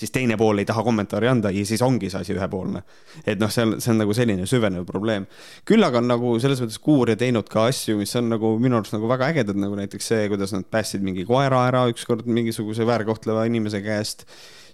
siis 0.00 0.12
teine 0.14 0.38
pool 0.40 0.62
ei 0.62 0.68
taha 0.68 0.82
kommentaari 0.86 1.28
anda 1.30 1.52
ja 1.54 1.64
siis 1.68 1.82
ongi 1.84 2.10
see 2.12 2.24
asi 2.24 2.34
ühepoolne. 2.36 2.82
et 3.26 3.40
noh, 3.40 3.52
see 3.52 3.66
on, 3.66 3.76
see 3.82 3.92
on 3.92 4.00
nagu 4.02 4.16
selline 4.16 4.48
süvenev 4.48 4.86
probleem. 4.88 5.26
küll 5.68 5.84
aga 5.86 6.00
on 6.00 6.08
nagu 6.10 6.34
selles 6.42 6.62
mõttes 6.64 6.80
Kuurja 6.82 7.18
teinud 7.20 7.48
ka 7.52 7.66
asju, 7.70 7.98
mis 8.00 8.14
on 8.18 8.30
nagu 8.32 8.54
minu 8.62 8.80
arust 8.80 8.96
nagu 8.96 9.10
väga 9.10 9.30
ägedad, 9.34 9.60
nagu 9.60 9.76
näiteks 9.78 10.12
see, 10.12 10.28
kuidas 10.32 10.54
nad 10.56 10.68
päästsid 10.72 11.04
mingi 11.06 11.26
koera 11.28 11.66
ära 11.68 11.86
ükskord 11.92 12.28
mingisuguse 12.30 12.86
väärkohtleva 12.88 13.44
inimese 13.50 13.82
käest, 13.84 14.24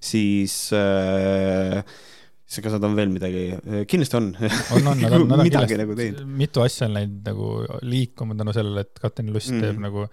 siis 0.05 0.69
äh, 0.77 1.83
siis 2.47 2.63
kas 2.63 2.77
nad 2.77 2.87
on 2.87 2.95
veel 2.95 3.11
midagi, 3.11 3.49
kindlasti 3.91 4.19
on. 4.21 4.31
on, 4.39 4.91
on, 4.93 5.01
nad 5.03 5.19
on, 5.19 5.27
nad 5.27 5.43
on 5.43 5.49
kindlasti 5.49 5.83
nagu 5.83 5.99
teinud. 5.99 6.25
mitu 6.39 6.63
asja 6.63 6.87
on 6.87 6.99
läinud 7.01 7.23
nagu 7.27 7.53
liikuma 7.83 8.39
tänu 8.39 8.55
sellele, 8.55 8.87
et 8.87 9.03
Katrin 9.03 9.33
Lust 9.35 9.51
mm. 9.51 9.65
teeb 9.65 9.83
nagu 9.83 10.07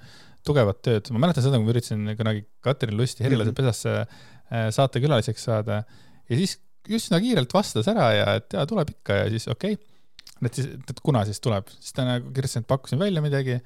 tugevat 0.43 0.81
tööd. 0.83 1.09
ma 1.13 1.23
mäletan 1.23 1.45
seda, 1.45 1.59
kui 1.59 1.67
ma 1.67 1.73
üritasin 1.73 2.15
kunagi 2.19 2.45
Katrin 2.63 2.97
Lusti 2.99 3.23
Herilase 3.23 3.51
mm 3.51 3.53
-hmm. 3.53 3.59
pesasse 3.61 4.32
saatekülaliseks 4.51 5.43
saada. 5.49 5.83
ja 6.29 6.39
siis 6.39 6.57
üsna 6.91 7.19
kiirelt 7.23 7.53
vastas 7.55 7.87
ära 7.91 8.09
ja 8.15 8.25
et 8.39 8.55
jaa, 8.55 8.65
tuleb 8.69 8.91
ikka 8.91 9.23
ja 9.23 9.29
siis 9.31 9.47
okei 9.47 9.77
okay.. 9.77 9.85
et 10.43 10.59
siis, 10.59 10.67
et 10.89 10.99
kuna 11.03 11.23
siis 11.27 11.39
tuleb, 11.43 11.69
siis 11.79 11.95
ta 11.95 12.07
nagu 12.07 12.33
kirjutas, 12.35 12.63
et 12.63 12.67
pakkusin 12.67 12.99
välja 12.99 13.23
midagi. 13.23 13.59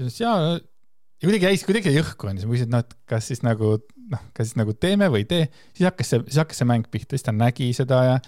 siis 0.00 0.20
jaa, 0.20 0.58
ja 0.58 1.28
kuidagi 1.28 1.48
jäi, 1.48 1.62
kuidagi 1.66 1.94
jäi 1.94 2.04
õhku 2.04 2.30
onju, 2.30 2.42
siis 2.42 2.50
ma 2.50 2.56
küsisin, 2.56 2.68
et 2.70 2.76
noh, 2.76 2.84
et 2.84 2.96
kas 3.14 3.30
siis 3.32 3.42
nagu 3.46 3.72
noh, 4.10 4.22
kas 4.36 4.50
siis 4.50 4.60
nagu 4.60 4.74
teeme 4.76 5.08
või 5.12 5.24
ei 5.24 5.30
tee. 5.30 5.48
siis 5.72 5.88
hakkas 5.88 6.12
see, 6.12 6.22
siis 6.28 6.40
hakkas 6.42 6.60
see 6.60 6.68
mäng 6.68 6.88
pihta, 6.92 7.16
siis 7.16 7.26
ta 7.26 7.34
nägi 7.36 7.70
seda 7.76 8.02
ja, 8.06 8.20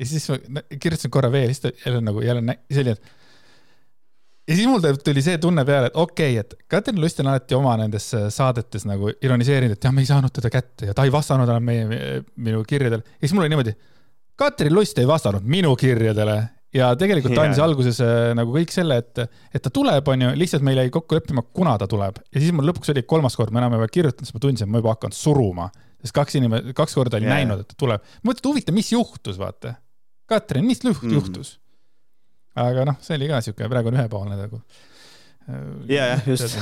ja 0.00 0.10
siis 0.10 0.26
ma 0.50 0.64
kirjutasin 0.72 1.12
korra 1.14 1.30
veel, 1.32 1.52
siis 1.52 1.64
ta 1.64 1.72
jälle 1.84 2.02
nagu 2.04 2.22
jälle 2.24 2.44
nägi, 2.44 2.62
siis 2.70 2.82
oli, 2.84 2.96
et 2.96 3.19
ja 4.48 4.56
siis 4.56 4.68
mul 4.68 4.82
tuli 5.04 5.22
see 5.24 5.38
tunne 5.42 5.64
peale, 5.68 5.90
et 5.90 5.98
okei 5.98 6.38
okay,, 6.38 6.44
et 6.44 6.70
Katrin 6.70 7.00
Lust 7.02 7.20
on 7.22 7.30
alati 7.32 7.56
oma 7.58 7.76
nendes 7.80 8.08
äh, 8.18 8.28
saadetes 8.34 8.86
nagu 8.88 9.12
ironiseerinud, 9.12 9.76
et 9.76 9.88
jah, 9.88 9.94
me 9.94 10.04
ei 10.04 10.10
saanud 10.10 10.34
teda 10.36 10.52
kätte 10.52 10.90
ja 10.90 10.96
ta 10.96 11.06
ei 11.06 11.12
vastanud 11.14 11.48
enam 11.48 11.68
meie, 11.70 12.22
minu 12.36 12.62
kirjadele. 12.68 13.04
ja 13.04 13.26
siis 13.26 13.36
mul 13.36 13.46
oli 13.46 13.54
niimoodi, 13.54 13.76
Katrin 14.40 14.74
Lust 14.74 14.98
ei 14.98 15.08
vastanud 15.08 15.44
minu 15.44 15.74
kirjadele 15.76 16.38
ja 16.74 16.94
tegelikult 16.96 17.34
ta 17.34 17.44
andis 17.44 17.60
alguses 17.62 18.00
äh, 18.04 18.30
nagu 18.38 18.54
kõik 18.54 18.72
selle, 18.74 19.00
et, 19.02 19.22
et 19.54 19.62
ta 19.62 19.72
tuleb, 19.74 20.08
onju, 20.14 20.32
lihtsalt 20.38 20.64
meil 20.66 20.82
jäi 20.82 20.90
kokku 20.94 21.18
leppima, 21.18 21.44
kuna 21.54 21.76
ta 21.78 21.90
tuleb. 21.90 22.22
ja 22.30 22.42
siis 22.42 22.56
mul 22.56 22.70
lõpuks 22.70 22.94
oli 22.94 23.04
kolmas 23.06 23.38
kord, 23.38 23.54
ma 23.54 23.64
enam 23.64 23.78
ei 23.80 23.92
kirjutanud, 23.92 24.26
siis 24.26 24.36
ma 24.38 24.42
tundsin, 24.46 24.68
et 24.68 24.72
ma 24.72 24.82
juba 24.82 24.96
hakkan 24.96 25.14
suruma 25.14 25.70
sest 26.00 26.16
kaks 26.16 26.38
inimest, 26.40 26.72
kaks 26.76 26.96
korda 26.96 27.18
oli 27.20 27.28
yeah. 27.28 27.40
näinud, 27.40 27.62
et 27.62 27.72
ta 27.72 27.78
tuleb. 27.78 28.04
mõtled, 28.26 28.46
huvitav, 28.48 28.76
mis 28.76 28.90
juhtus, 28.92 29.38
vaata. 29.40 29.76
Katrin, 30.30 30.64
mis 30.66 30.82
mm. 30.84 31.12
juhtus? 31.12 31.58
Aga 32.58 32.86
noh, 32.88 32.96
see 33.04 33.18
oli 33.18 33.28
ka 33.30 33.40
siuke, 33.44 33.68
praegu 33.70 33.92
on 33.92 34.00
ühepoolne 34.00 34.38
nagu 34.40 34.62
ja, 35.88 36.06
jah, 36.06 36.26
just. 36.26 36.58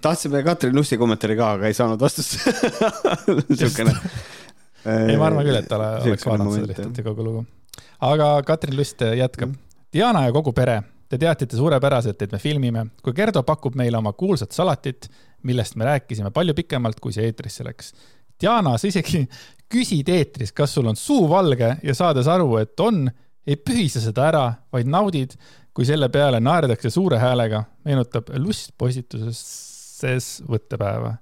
tahtsime 0.00 0.42
Katrin 0.42 0.76
Lussi 0.76 0.98
kommentaari 0.98 1.36
ka, 1.38 1.52
aga 1.58 1.70
ei 1.70 1.76
saanud 1.76 2.00
vastust 2.00 2.36
niisugune. 3.48 3.94
ei, 4.84 5.16
ma 5.16 5.28
arvan 5.30 5.46
küll, 5.46 5.58
et 5.58 5.70
ta 5.70 5.80
oleks 5.80 6.26
vaadanud 6.28 6.58
seda 6.58 6.70
lihtsalt 6.72 7.00
ja 7.00 7.06
kogu 7.06 7.26
lugu. 7.26 7.44
aga 8.10 8.30
Katrin 8.46 8.78
Lust 8.78 9.02
jätkab. 9.02 9.56
Diana 9.92 10.26
ja 10.26 10.34
kogu 10.36 10.52
pere, 10.52 10.82
te 11.08 11.18
teadsite 11.20 11.56
suurepäraselt, 11.56 12.20
et 12.22 12.32
me 12.32 12.38
filmime. 12.42 12.86
kui 13.02 13.16
Gerdo 13.16 13.42
pakub 13.42 13.78
meile 13.78 13.98
oma 13.98 14.12
kuulsat 14.12 14.52
salatit, 14.52 15.08
millest 15.48 15.76
me 15.76 15.88
rääkisime 15.88 16.30
palju 16.34 16.54
pikemalt, 16.54 17.00
kui 17.00 17.14
see 17.14 17.24
eetrisse 17.30 17.64
läks. 17.64 17.94
Diana, 18.40 18.76
sa 18.78 18.90
isegi 18.90 19.24
küsid 19.72 20.08
eetris, 20.12 20.52
kas 20.52 20.76
sul 20.76 20.86
on 20.90 20.96
suu 20.96 21.26
valge 21.30 21.76
ja 21.82 21.94
saades 21.94 22.28
aru, 22.30 22.56
et 22.60 22.80
on, 22.80 23.08
ei 23.48 23.56
pühise 23.56 24.02
seda 24.04 24.28
ära, 24.28 24.44
vaid 24.74 24.90
naudid 24.90 25.36
kui 25.78 25.86
selle 25.86 26.08
peale 26.10 26.40
naerdakse 26.42 26.90
suure 26.90 27.20
häälega, 27.22 27.62
meenutab 27.86 28.32
lust 28.42 28.72
postituses 28.78 29.40
võttepäeva. 30.48 31.16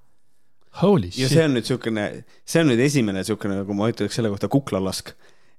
Holy 0.80 1.08
shit. 1.08 1.22
ja 1.22 1.28
see 1.32 1.44
on 1.44 1.54
nüüd 1.56 1.64
niisugune, 1.64 2.02
see 2.44 2.60
on 2.60 2.68
nüüd 2.68 2.80
esimene 2.84 3.22
niisugune, 3.22 3.62
nagu 3.62 3.76
ma 3.76 3.88
ütleks 3.88 4.18
selle 4.18 4.28
kohta 4.32 4.50
kuklalask. 4.52 5.14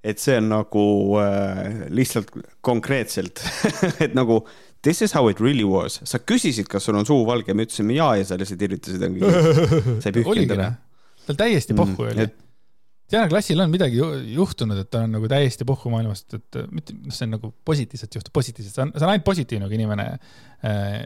et 0.06 0.22
see 0.22 0.36
on 0.38 0.46
nagu 0.52 0.82
äh, 1.18 1.88
lihtsalt 1.90 2.30
konkreetselt 2.62 3.42
et 4.04 4.14
nagu 4.14 4.44
this 4.86 5.02
is 5.02 5.14
how 5.14 5.26
it 5.30 5.40
really 5.42 5.66
was. 5.66 5.98
sa 6.04 6.18
küsisid, 6.18 6.68
kas 6.70 6.86
sul 6.86 6.98
on 6.98 7.06
suu 7.06 7.24
valge, 7.26 7.54
me 7.54 7.66
ütlesime 7.66 7.98
jaa 7.98 8.16
ja 8.20 8.26
sa 8.28 8.38
lihtsalt 8.38 8.62
irvitasid. 8.62 9.02
sa 10.02 10.10
ei 10.10 10.18
pühkinud 10.20 10.54
ära. 10.54 10.72
tal 11.26 11.40
täiesti 11.42 11.74
pohhu 11.74 11.98
mm, 11.98 12.12
oli 12.12 12.26
et 12.28 12.47
Diana 13.08 13.28
Klassil 13.30 13.60
on 13.64 13.72
midagi 13.72 13.96
juhtunud, 14.34 14.82
et 14.82 14.90
ta 14.92 15.02
on 15.06 15.14
nagu 15.16 15.28
täiesti 15.30 15.64
pohhu 15.68 15.92
maailmast, 15.94 16.34
et 16.36 16.58
mitte, 16.68 16.92
noh, 16.92 17.14
see 17.14 17.24
on 17.24 17.34
nagu 17.38 17.50
positiivselt 17.64 18.18
juhtub, 18.18 18.32
positiivselt, 18.36 18.74
see 18.74 18.84
on, 18.84 18.94
see 18.94 19.06
on 19.06 19.12
ainult 19.14 19.24
positiivne, 19.24 19.68
kui 19.70 19.78
inimene 19.78 20.06
äh, 20.12 20.96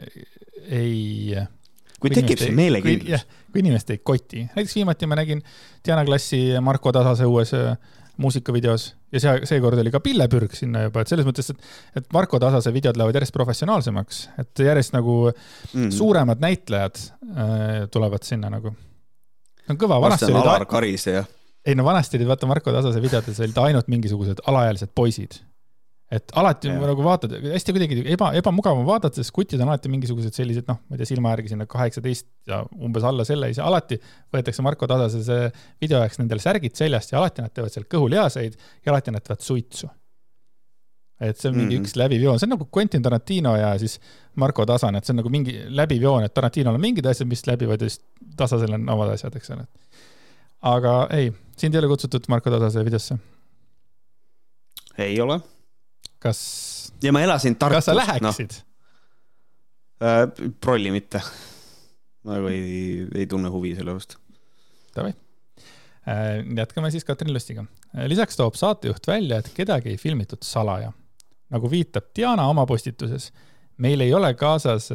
ei. 0.67 1.45
kui 2.03 2.11
tekib 2.11 2.41
see 2.41 2.55
meelekindlus. 2.55 3.23
kui 3.53 3.63
inimest 3.63 3.93
ei 3.95 4.01
koti, 4.03 4.43
näiteks 4.51 4.75
viimati 4.81 5.07
ma 5.07 5.17
nägin 5.21 5.43
Diana 5.85 6.03
Klassi 6.07 6.41
Marko 6.61 6.91
Tasase 6.91 7.27
uues 7.29 7.53
äh, 7.55 7.77
muusikavideos 8.19 8.89
ja 9.13 9.21
see, 9.23 9.35
seekord 9.53 9.79
oli 9.79 9.93
ka 9.93 10.01
pillepürg 10.03 10.57
sinna 10.57 10.83
juba, 10.83 11.05
et 11.05 11.11
selles 11.13 11.27
mõttes, 11.27 11.53
et, 11.53 11.69
et 12.01 12.09
Marko 12.13 12.41
Tasase 12.41 12.73
videod 12.75 12.99
lähevad 12.99 13.15
järjest 13.15 13.35
professionaalsemaks, 13.37 14.19
et 14.43 14.63
järjest 14.67 14.97
nagu 14.97 15.15
mm. 15.29 15.87
suuremad 15.95 16.43
näitlejad 16.43 16.99
äh, 16.99 17.63
tulevad 17.95 18.27
sinna 18.27 18.51
nagu. 18.51 18.75
on 19.71 19.79
kõva, 19.79 20.01
vanasti 20.03 20.27
oli 20.27 20.35
ta. 20.41 20.43
Alar 20.43 20.67
Karise 20.67 21.15
ja 21.15 21.23
ei 21.65 21.75
no 21.79 21.85
vanasti 21.87 22.19
olid 22.19 22.29
vaata 22.29 22.49
Marko 22.49 22.73
Tasase 22.75 23.01
videotes 23.03 23.39
olid 23.43 23.57
ainult 23.63 23.89
mingisugused 23.91 24.43
alaealised 24.49 24.91
poisid. 24.95 25.39
et 26.13 26.29
alati 26.37 26.69
ja. 26.69 26.75
nagu 26.77 27.01
vaatad, 27.01 27.31
hästi 27.41 27.73
kuidagi 27.73 28.03
eba, 28.13 28.27
ebamugav 28.37 28.77
on 28.77 28.85
vaadata, 28.85 29.17
sest 29.17 29.33
kutid 29.33 29.61
on 29.63 29.71
alati 29.71 29.89
mingisugused 29.89 30.35
sellised, 30.37 30.67
noh, 30.69 30.77
ma 30.85 30.93
ei 30.93 31.01
tea, 31.01 31.09
silma 31.09 31.31
järgi 31.33 31.53
sinna 31.55 31.65
kaheksateist 31.69 32.27
ja 32.51 32.59
umbes 32.77 33.07
alla 33.09 33.25
selle, 33.25 33.49
siis 33.49 33.63
alati 33.65 33.97
võetakse 34.35 34.65
Marko 34.65 34.89
Tasase 34.91 35.23
see 35.25 35.49
video 35.81 36.03
jaoks 36.03 36.21
nendel 36.21 36.43
särgid 36.43 36.77
seljast 36.77 37.15
ja 37.15 37.21
alati 37.23 37.41
nad 37.41 37.55
teevad 37.55 37.73
seal 37.73 37.89
kõhulihaseid 37.89 38.59
ja 38.59 38.93
alati 38.93 39.15
nad 39.15 39.25
teevad 39.25 39.47
suitsu 39.47 39.89
et 41.23 41.39
see 41.39 41.49
on 41.49 41.55
mingi 41.55 41.77
mm 41.77 41.81
-hmm. 41.81 41.87
üks 41.87 41.95
läbiv 41.99 42.23
joon, 42.25 42.39
see 42.39 42.47
on 42.47 42.55
nagu 42.55 42.67
Quentin 42.75 43.01
Tarantino 43.01 43.55
ja 43.57 43.73
siis 43.79 43.99
Marko 44.35 44.65
Tasane, 44.65 44.97
et 44.97 45.05
see 45.05 45.13
on 45.13 45.21
nagu 45.21 45.29
mingi 45.29 45.55
läbiv 45.69 46.01
joon, 46.01 46.23
et 46.23 46.33
Tarantinol 46.33 46.75
on 46.75 46.81
mingid 46.81 47.05
asjad, 47.05 47.27
mis 47.29 47.45
läbivad 47.47 47.81
ja 47.81 47.89
siis 47.89 48.01
Tasasel 48.37 48.73
on 48.73 48.89
omad 48.89 49.13
asjad, 49.13 49.35
eks 49.35 49.51
ole. 49.55 49.65
Aga 50.63 50.93
ei, 51.15 51.31
sind 51.59 51.75
ei 51.75 51.83
ole 51.83 51.91
kutsutud 51.91 52.27
Marko 52.31 52.51
Tasase 52.53 52.83
videosse? 52.85 53.17
ei 54.97 55.21
ole. 55.21 55.39
kas? 56.19 56.39
ja 57.03 57.13
ma 57.13 57.23
elasin 57.25 57.55
Tartus. 57.55 57.75
kas 57.75 57.91
sa 57.91 57.97
läheksid 57.97 58.55
no.? 58.59 58.69
Äh, 60.03 60.27
prolli 60.61 60.91
mitte. 60.91 61.21
nagu 62.27 62.47
ei, 62.51 63.07
ei 63.15 63.27
tunne 63.27 63.51
huvi 63.51 63.75
selle 63.75 63.95
vastu. 63.95 64.19
Davai 64.95 65.13
äh,. 66.07 66.43
jätkame 66.57 66.91
siis 66.91 67.05
Katrin 67.05 67.33
Lustiga. 67.33 67.65
Äh, 67.97 68.07
lisaks 68.11 68.39
toob 68.39 68.59
saatejuht 68.59 69.07
välja, 69.07 69.39
et 69.39 69.51
kedagi 69.55 69.93
ei 69.93 69.97
filmitud 69.97 70.43
salaja. 70.43 70.91
nagu 71.53 71.69
viitab 71.69 72.09
Diana 72.15 72.47
oma 72.49 72.65
postituses, 72.65 73.31
meil 73.77 74.01
ei 74.01 74.13
ole 74.13 74.33
kaasas 74.33 74.89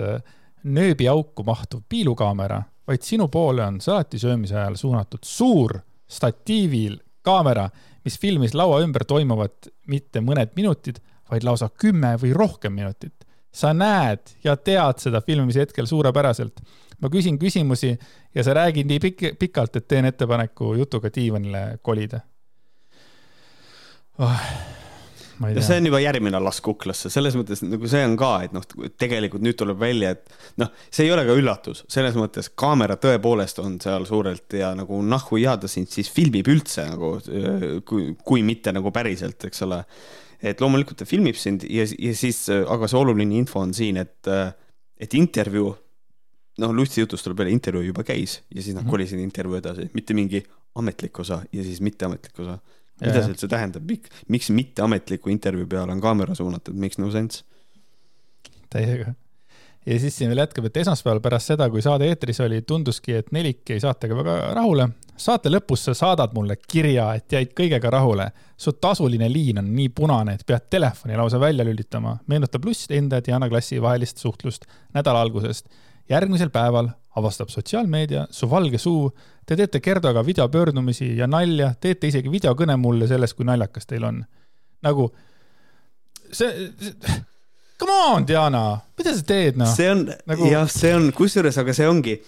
nööbiauku 0.64 1.44
mahtuv 1.46 1.84
piilukaamera, 1.88 2.62
vaid 2.88 3.04
sinu 3.04 3.28
poole 3.28 3.64
on 3.64 3.80
salati 3.80 4.18
söömise 4.18 4.56
ajal 4.56 4.78
suunatud 4.80 5.24
suur 5.24 5.78
statiivil 6.08 6.96
kaamera, 7.22 7.68
mis 8.04 8.18
filmis 8.20 8.54
laua 8.56 8.80
ümber 8.80 9.04
toimuvat 9.04 9.68
mitte 9.86 10.22
mõned 10.24 10.54
minutid, 10.56 11.02
vaid 11.30 11.44
lausa 11.44 11.68
kümme 11.68 12.14
või 12.22 12.32
rohkem 12.34 12.72
minutit. 12.72 13.14
sa 13.52 13.72
näed 13.72 14.36
ja 14.44 14.56
tead 14.56 14.98
seda 15.00 15.20
filmimise 15.20 15.60
hetkel 15.60 15.86
suurepäraselt. 15.86 16.60
ma 17.00 17.08
küsin 17.08 17.38
küsimusi 17.38 17.98
ja 18.34 18.44
sa 18.44 18.54
räägid 18.54 18.86
nii 18.86 19.00
pikk, 19.00 19.38
pikalt, 19.38 19.76
et 19.76 19.88
teen 19.88 20.04
ettepaneku 20.04 20.74
jutuga 20.74 21.10
diivanile 21.14 21.78
kolida 21.82 22.20
oh 24.18 24.77
ja 25.40 25.62
see 25.64 25.78
on 25.80 25.88
juba 25.88 26.00
järgmine 26.02 26.40
lask 26.42 26.64
kuklasse, 26.66 27.10
selles 27.12 27.36
mõttes 27.38 27.62
nagu 27.64 27.88
see 27.90 28.02
on 28.06 28.16
ka, 28.18 28.30
et 28.46 28.54
noh, 28.56 28.64
tegelikult 29.00 29.44
nüüd 29.44 29.58
tuleb 29.60 29.80
välja, 29.80 30.12
et 30.16 30.38
noh, 30.60 30.70
see 30.90 31.06
ei 31.06 31.12
ole 31.14 31.24
ka 31.28 31.36
üllatus, 31.38 31.84
selles 31.90 32.16
mõttes 32.18 32.50
kaamera 32.58 32.98
tõepoolest 33.00 33.60
on 33.62 33.78
seal 33.82 34.06
suurelt 34.08 34.58
ja 34.58 34.72
nagu 34.78 35.00
nahhu 35.06 35.40
jääda 35.40 35.70
sind 35.70 35.90
siis 35.92 36.10
filmib 36.12 36.48
üldse 36.50 36.88
nagu 36.90 37.16
kui, 37.88 38.12
kui 38.24 38.46
mitte 38.46 38.74
nagu 38.74 38.92
päriselt, 38.94 39.48
eks 39.48 39.66
ole. 39.66 39.82
et 40.42 40.60
loomulikult 40.62 41.00
ta 41.02 41.08
filmib 41.08 41.38
sind 41.38 41.66
ja, 41.66 41.86
ja 41.98 42.14
siis, 42.14 42.46
aga 42.48 42.88
see 42.90 42.98
oluline 42.98 43.38
info 43.38 43.62
on 43.62 43.74
siin, 43.74 43.98
et, 44.02 44.30
et 44.98 45.14
intervjuu 45.18 45.74
noh, 46.62 46.74
Lutsi 46.74 47.02
jutust 47.02 47.26
tuleb 47.26 47.44
välja, 47.44 47.54
intervjuu 47.54 47.90
juba 47.92 48.04
käis 48.06 48.40
ja 48.54 48.62
siis 48.62 48.74
nad 48.74 48.82
mm 48.82 48.86
-hmm. 48.86 48.90
kolisid 48.90 49.20
intervjuu 49.20 49.58
edasi, 49.58 49.90
mitte 49.94 50.14
mingi 50.14 50.42
ametlik 50.74 51.18
osa 51.18 51.42
ja 51.52 51.64
siis 51.64 51.80
mitteametlik 51.80 52.38
osa 52.38 52.58
mida 53.00 53.22
see 53.22 53.34
üldse 53.34 53.48
tähendab, 53.50 53.94
miks 54.32 54.50
mitteametliku 54.54 55.32
intervjuu 55.32 55.68
peale 55.70 55.94
on 55.94 56.02
kaamera 56.02 56.36
suunatud, 56.38 56.76
makes 56.78 57.00
no 57.00 57.10
sense? 57.14 57.44
täiega. 58.72 59.14
ja 59.86 59.98
siis 60.00 60.16
siin 60.18 60.28
veel 60.28 60.42
jätkab, 60.42 60.66
et 60.68 60.76
esmaspäeval 60.82 61.20
pärast 61.24 61.52
seda, 61.52 61.68
kui 61.72 61.82
saade 61.84 62.08
eetris 62.10 62.40
oli, 62.44 62.60
tunduski, 62.68 63.14
et 63.20 63.30
Nelik 63.32 63.70
jäi 63.70 63.80
saatega 63.80 64.18
väga 64.18 64.36
rahule. 64.58 64.88
saate 65.16 65.52
lõpus 65.52 65.86
sa 65.88 65.94
saadad 65.96 66.34
mulle 66.36 66.58
kirja, 66.60 67.12
et 67.14 67.32
jäid 67.32 67.54
kõigega 67.56 67.90
rahule. 67.94 68.30
su 68.56 68.72
tasuline 68.72 69.30
liin 69.32 69.62
on 69.62 69.74
nii 69.74 69.88
punane, 69.88 70.34
et 70.34 70.46
pead 70.46 70.68
telefoni 70.70 71.16
lausa 71.16 71.40
välja 71.40 71.64
lülitama. 71.64 72.18
meenutab 72.26 72.64
Lust 72.64 72.90
enda 72.90 73.22
ja 73.22 73.26
Diana 73.26 73.48
Klassi 73.48 73.82
vahelist 73.82 74.18
suhtlust 74.18 74.66
nädala 74.94 75.22
algusest. 75.22 75.68
järgmisel 76.08 76.50
päeval 76.50 76.88
avastab 77.18 77.50
sotsiaalmeedia 77.52 78.26
su 78.30 78.48
valge 78.50 78.78
suu 78.78 79.10
Te 79.48 79.56
teete 79.56 79.80
Gerdoga 79.80 80.20
videopöördumisi 80.20 81.14
ja 81.16 81.24
nalja, 81.26 81.70
teete 81.80 82.10
isegi 82.10 82.28
videokõne 82.28 82.74
mulle 82.76 83.06
sellest, 83.08 83.32
kui 83.32 83.46
naljakas 83.48 83.88
teil 83.88 84.04
on. 84.04 84.18
nagu 84.84 85.06
see, 86.30 86.68
see, 86.76 87.14
come 87.80 87.94
on, 88.10 88.26
Diana, 88.28 88.60
mida 88.98 89.14
sa 89.16 89.24
teed, 89.24 89.56
noh? 89.56 89.70
see 89.72 89.88
on 89.90 90.04
nagu..., 90.28 90.50
jah, 90.52 90.68
see 90.68 90.92
on, 90.94 91.08
kusjuures, 91.16 91.56
aga 91.62 91.72
see 91.72 91.88
ongi, 91.88 92.18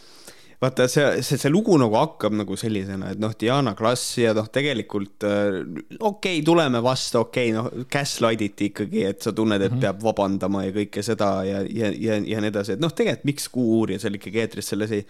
vaata, 0.61 0.87
see, 0.93 1.23
see, 1.25 1.39
see 1.41 1.53
lugu 1.53 1.77
nagu 1.81 1.97
hakkab 1.97 2.35
nagu 2.37 2.57
sellisena, 2.61 3.15
et 3.15 3.21
noh, 3.23 3.33
Diana 3.41 3.73
Klass 3.79 4.19
ja 4.21 4.35
noh, 4.37 4.49
tegelikult 4.53 5.25
äh, 5.29 5.61
okei 5.99 6.41
okay,, 6.41 6.43
tuleme 6.47 6.83
vastu, 6.85 7.23
okei 7.25 7.51
okay,, 7.51 7.57
noh, 7.57 7.87
gaslight 7.93 8.45
iti 8.45 8.71
ikkagi, 8.71 9.05
et 9.09 9.23
sa 9.25 9.33
tunned, 9.37 9.63
et 9.63 9.73
-hmm. 9.73 9.85
peab 9.85 10.03
vabandama 10.05 10.67
ja 10.67 10.75
kõike 10.77 11.05
seda 11.07 11.33
ja, 11.49 11.63
ja, 11.65 11.93
ja, 11.93 12.19
ja 12.21 12.43
nii 12.43 12.53
edasi, 12.53 12.77
et 12.77 12.83
noh, 12.83 12.93
tegelikult 12.93 13.31
miks 13.33 13.49
Kuuuurija 13.53 14.03
seal 14.03 14.21
ikkagi 14.21 14.45
eetris 14.45 14.75
selles 14.75 14.99
ei 14.99 15.07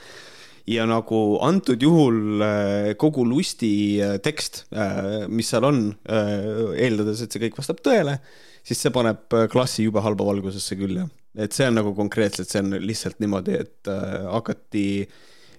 ja 0.68 0.84
nagu 0.88 1.38
antud 1.44 1.80
juhul 1.82 2.42
äh, 2.44 2.90
kogu 3.00 3.24
lusti 3.28 3.72
äh, 4.02 4.18
tekst, 4.22 4.64
äh, 4.74 5.26
mis 5.28 5.50
seal 5.50 5.66
on, 5.68 5.80
eeldades, 6.10 7.24
et 7.24 7.32
see 7.32 7.42
kõik 7.46 7.58
vastab 7.60 7.80
tõele, 7.84 8.18
siis 8.66 8.80
see 8.82 8.92
paneb 8.94 9.32
klassi 9.52 9.86
jube 9.86 10.02
halba 10.04 10.26
valgusesse 10.28 10.76
küll, 10.78 11.00
jah. 11.00 11.10
et 11.40 11.56
see 11.56 11.68
on 11.70 11.78
nagu 11.80 11.94
konkreetselt, 11.96 12.50
see 12.50 12.62
on 12.62 12.76
lihtsalt 12.82 13.20
niimoodi, 13.22 13.56
et 13.64 13.90
hakati 14.30 14.84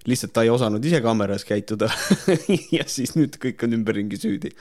lihtsalt 0.09 0.33
ta 0.33 0.45
ei 0.45 0.53
osanud 0.53 0.85
ise 0.85 1.01
kaameras 1.03 1.45
käituda 1.47 1.89
ja 2.77 2.87
siis 2.89 3.13
nüüd 3.17 3.37
kõik 3.41 3.67
on 3.67 3.77
ümberringi 3.79 4.19
süüdi 4.21 4.53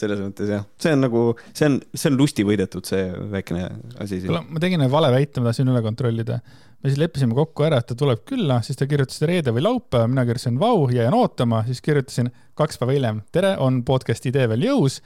selles 0.00 0.20
mõttes 0.22 0.48
jah, 0.48 0.64
see 0.80 0.94
on 0.96 1.02
nagu, 1.04 1.22
see 1.52 1.66
on, 1.68 1.76
see 1.92 2.08
on 2.08 2.16
lusti 2.16 2.44
võidetud, 2.46 2.86
see 2.88 3.10
väikene 3.34 3.66
asi 4.00 4.22
siin. 4.22 4.32
ma 4.32 4.62
tegin 4.62 4.86
vale 4.88 5.10
väite, 5.12 5.42
ma 5.42 5.50
tahtsin 5.50 5.68
üle 5.68 5.82
kontrollida 5.84 6.38
me 6.80 6.88
siis 6.90 7.00
leppisime 7.00 7.36
kokku 7.36 7.64
ära, 7.66 7.80
et 7.80 7.90
ta 7.90 7.96
tuleb 7.98 8.22
külla, 8.28 8.60
siis 8.64 8.78
ta 8.80 8.88
kirjutas 8.88 9.20
reede 9.28 9.52
või 9.52 9.64
laupäev, 9.66 10.08
mina 10.08 10.24
kirjutasin 10.28 10.56
vau, 10.60 10.86
jään 10.92 11.16
ootama, 11.16 11.62
siis 11.66 11.82
kirjutasin 11.84 12.30
kaks 12.58 12.80
päeva 12.80 12.96
hiljem, 12.96 13.20
tere, 13.32 13.52
on 13.60 13.82
podcast'i 13.84 14.32
idee 14.32 14.48
veel 14.48 14.64
jõus. 14.70 15.00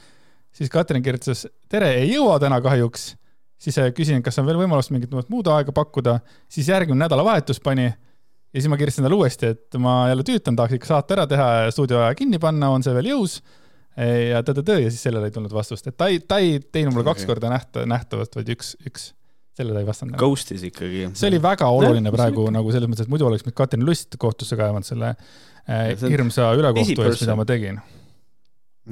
siis 0.54 0.70
Katrin 0.70 1.02
kirjutas, 1.02 1.46
tere, 1.68 1.90
ei 1.98 2.12
jõua 2.12 2.38
täna 2.38 2.60
kahjuks. 2.62 3.16
siis 3.58 3.76
küsin, 3.96 4.22
kas 4.22 4.38
on 4.38 4.46
veel 4.46 4.58
võimalust 4.60 4.90
mingit 4.90 5.10
muud 5.28 5.46
aega 5.48 5.72
pakkuda, 5.72 6.20
siis 6.48 6.68
järgmine 6.68 6.98
nädalavahetus 6.98 7.60
pani 7.60 7.90
ja 8.54 8.62
siis 8.62 8.70
ma 8.70 8.78
kirjutasin 8.78 9.06
talle 9.06 9.18
uuesti, 9.18 9.50
et 9.56 9.78
ma 9.82 10.04
jälle 10.12 10.24
tüütan, 10.26 10.56
tahaks 10.56 10.78
ikka 10.78 10.92
saate 10.92 11.16
ära 11.16 11.26
teha 11.30 11.50
ja 11.64 11.74
stuudioaja 11.74 12.14
kinni 12.18 12.38
panna, 12.42 12.70
on 12.70 12.86
see 12.86 12.94
veel 12.96 13.12
jõus? 13.14 13.40
ja 13.94 14.40
tõdõdõ 14.42 14.80
ja 14.82 14.88
siis 14.90 15.04
sellele 15.06 15.28
ei 15.30 15.34
tulnud 15.34 15.52
vastust, 15.54 15.86
et 15.86 15.94
ta 15.94 16.08
ei, 16.10 16.18
ta 16.18 16.40
ei 16.42 16.56
teinud 16.58 16.96
mulle 16.96 17.06
kaks 17.06 17.28
korda 17.30 17.50
nähta, 17.52 17.84
nähtavast, 17.86 18.34
vaid 18.34 18.48
üks, 18.50 18.72
üks 18.88 19.12
selle 19.54 19.70
ta 19.70 19.82
ei 19.82 19.86
vastanud. 19.86 20.16
Ghost'is 20.18 20.64
ikkagi. 20.66 21.04
see 21.14 21.28
oli 21.30 21.38
väga 21.42 21.68
oluline 21.70 22.10
ja, 22.10 22.14
praegu 22.14 22.48
nagu 22.50 22.72
selles 22.74 22.90
mõttes, 22.90 23.06
et 23.06 23.12
muidu 23.12 23.28
oleks 23.28 23.46
mind 23.46 23.54
Katrin 23.58 23.84
Lust 23.86 24.18
kohtusse 24.18 24.58
kaevanud 24.58 24.86
selle 24.86 25.12
äh, 25.14 25.92
hirmsa 26.02 26.50
ülekohtu 26.58 27.06
eest, 27.06 27.22
mida 27.22 27.36
ma 27.38 27.46
tegin 27.46 27.78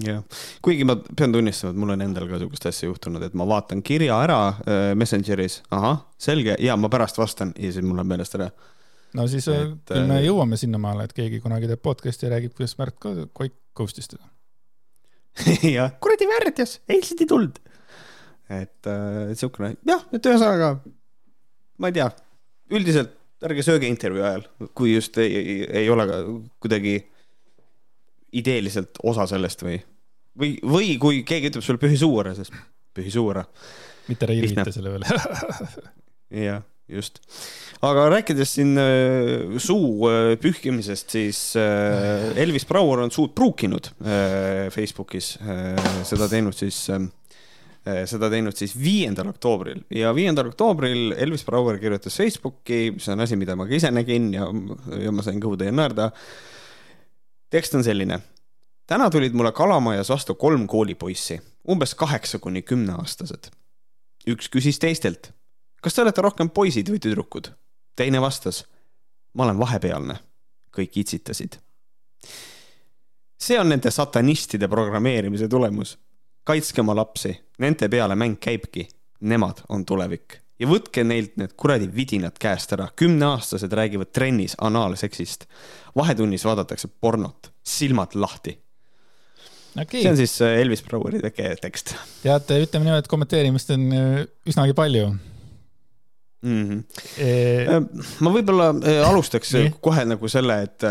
jah, 0.06 0.22
kuigi 0.64 0.86
ma 0.88 0.96
pean 1.02 1.34
tunnistama, 1.34 1.74
et 1.74 1.80
mul 1.82 1.94
on 1.96 2.04
endal 2.06 2.28
ka 2.30 2.38
sihukest 2.40 2.68
asja 2.70 2.88
juhtunud, 2.88 3.24
et 3.26 3.34
ma 3.38 3.46
vaatan 3.48 3.82
kirja 3.84 4.20
ära 4.24 4.38
äh, 4.54 4.84
Messengeris, 4.98 5.60
ahah, 5.74 6.04
selge, 6.20 6.56
ja 6.62 6.78
ma 6.80 6.88
pärast 6.92 7.18
vastan 7.20 7.52
ja 7.58 7.72
siis 7.72 7.84
mul 7.84 7.98
läheb 8.00 8.14
meelest 8.14 8.38
ära. 8.38 8.52
No 9.18 9.26
siis 9.30 9.48
äh, 9.52 9.64
et, 9.66 9.92
küll 9.92 10.08
me 10.08 10.20
äh, 10.20 10.26
jõuame 10.26 10.58
sinnamaale, 10.60 11.08
et 11.08 11.16
keegi 11.16 11.40
kunagi 11.44 11.70
teeb 11.70 11.82
podcast'i 11.84 12.28
ja 12.28 12.34
räägib, 12.34 12.54
kuidas 12.56 12.76
Märt 12.80 12.98
Koik 13.00 13.56
ghost'is 13.76 14.10
teda. 14.12 14.28
Jah, 15.76 15.94
kuradi 16.02 16.28
värdjas, 16.28 16.78
eilsed 16.92 17.22
ei 17.24 17.28
tulnud. 17.30 17.60
et 18.52 18.90
äh, 18.90 19.32
sihukene, 19.38 19.76
jah, 19.88 20.02
et 20.12 20.26
ühesõnaga, 20.28 20.74
ma 21.80 21.88
ei 21.88 21.94
tea, 21.96 22.10
üldiselt 22.76 23.14
ärge 23.42 23.64
sööge 23.64 23.88
intervjuu 23.88 24.26
ajal, 24.26 24.44
kui 24.76 24.92
just 24.92 25.16
ei, 25.22 25.30
ei, 25.38 25.54
ei 25.82 25.88
ole 25.90 26.04
ka 26.10 26.18
kuidagi 26.62 26.98
ideeliselt 28.38 29.00
osa 29.08 29.26
sellest 29.30 29.64
või, 29.64 29.78
või, 30.38 30.52
või 30.74 30.92
kui 31.00 31.22
keegi 31.28 31.50
ütleb 31.50 31.64
sulle 31.64 31.80
pühi 31.82 31.98
suu 32.00 32.20
ära, 32.22 32.34
siis 32.36 32.52
pühi 32.94 33.12
suu 33.12 33.30
ära. 33.32 33.44
mitte 34.08 34.28
reilita 34.28 34.68
selle 34.74 34.92
peale. 34.92 35.08
Jah, 36.46 36.62
just. 36.88 37.20
aga 37.82 38.08
rääkides 38.12 38.54
siin 38.58 38.76
äh, 38.78 39.56
suu 39.58 40.08
äh, 40.10 40.34
pühkimisest, 40.40 41.10
siis 41.10 41.40
äh, 41.56 42.32
Elvis 42.36 42.66
Brouer 42.68 43.04
on 43.06 43.10
suud 43.10 43.34
pruukinud 43.34 43.92
Facebookis 44.72 45.34
seda 46.06 46.28
teinud 46.30 46.56
siis 46.56 46.84
äh, 46.90 48.04
seda 48.06 48.30
teinud 48.30 48.56
siis 48.58 48.74
viiendal 48.78 49.32
oktoobril 49.32 49.82
ja 49.90 50.12
viiendal 50.14 50.52
oktoobril 50.52 51.16
Elvis 51.18 51.44
Brouer 51.48 51.80
kirjutas 51.82 52.16
Facebooki, 52.18 52.92
mis 52.96 53.08
on 53.10 53.24
asi, 53.24 53.38
mida 53.38 53.56
ma 53.58 53.66
ka 53.66 53.74
ise 53.78 53.90
nägin 53.94 54.30
ja, 54.36 54.46
ja 55.02 55.14
ma 55.14 55.24
sain 55.26 55.42
kõhu 55.42 55.58
täie 55.60 55.74
naerda 55.74 56.12
tekst 57.52 57.74
on 57.76 57.84
selline. 57.84 58.20
täna 58.86 59.10
tulid 59.10 59.34
mulle 59.36 59.52
Kalamajas 59.52 60.10
vastu 60.10 60.34
kolm 60.34 60.66
koolipoissi, 60.66 61.40
umbes 61.68 61.94
kaheksa 61.94 62.38
kuni 62.38 62.62
kümneaastased. 62.62 63.50
üks 64.28 64.48
küsis 64.48 64.78
teistelt, 64.78 65.32
kas 65.82 65.94
te 65.94 66.04
olete 66.04 66.22
rohkem 66.22 66.50
poisid 66.50 66.90
või 66.92 67.02
tüdrukud? 67.02 67.50
teine 67.96 68.20
vastas, 68.22 68.62
ma 69.34 69.44
olen 69.44 69.58
vahepealne. 69.58 70.16
kõik 70.72 70.96
itsitasid. 71.02 71.58
see 73.38 73.58
on 73.60 73.68
nende 73.68 73.90
satanistide 73.90 74.68
programmeerimise 74.68 75.48
tulemus. 75.48 75.98
kaitske 76.44 76.80
oma 76.80 76.94
lapsi, 76.96 77.34
nende 77.58 77.88
peale 77.88 78.14
mäng 78.14 78.38
käibki. 78.40 78.88
Nemad 79.22 79.60
on 79.68 79.84
tulevik 79.86 80.40
ja 80.58 80.66
võtke 80.66 81.04
neilt 81.06 81.36
need 81.38 81.52
kuradi 81.56 81.86
vidinad 81.94 82.38
käest 82.38 82.72
ära. 82.72 82.88
kümneaastased 82.96 83.72
räägivad 83.72 84.12
trennis 84.12 84.54
anaalseksist. 84.58 85.46
vahetunnis 85.96 86.44
vaadatakse 86.44 86.88
pornot, 86.88 87.52
silmad 87.62 88.14
lahti 88.14 88.58
okay.. 89.80 90.02
see 90.02 90.10
on 90.10 90.16
siis 90.16 90.42
äh, 90.42 90.60
Elvis 90.60 90.82
Broueri 90.82 91.20
tekst. 91.60 91.94
tead, 92.22 92.54
ütleme 92.62 92.84
niimoodi, 92.84 93.04
et 93.04 93.08
kommenteerimist 93.10 93.70
on 93.70 93.92
äh, 93.92 94.24
üsnagi 94.46 94.74
palju 94.74 95.12
mm. 96.42 96.64
-hmm. 96.68 98.02
Ma 98.20 98.32
võib-olla 98.34 98.68
äh, 98.74 99.00
alustaks 99.08 99.54
Nii. 99.54 99.72
kohe 99.84 100.04
nagu 100.08 100.28
selle, 100.28 100.58
et 100.66 100.86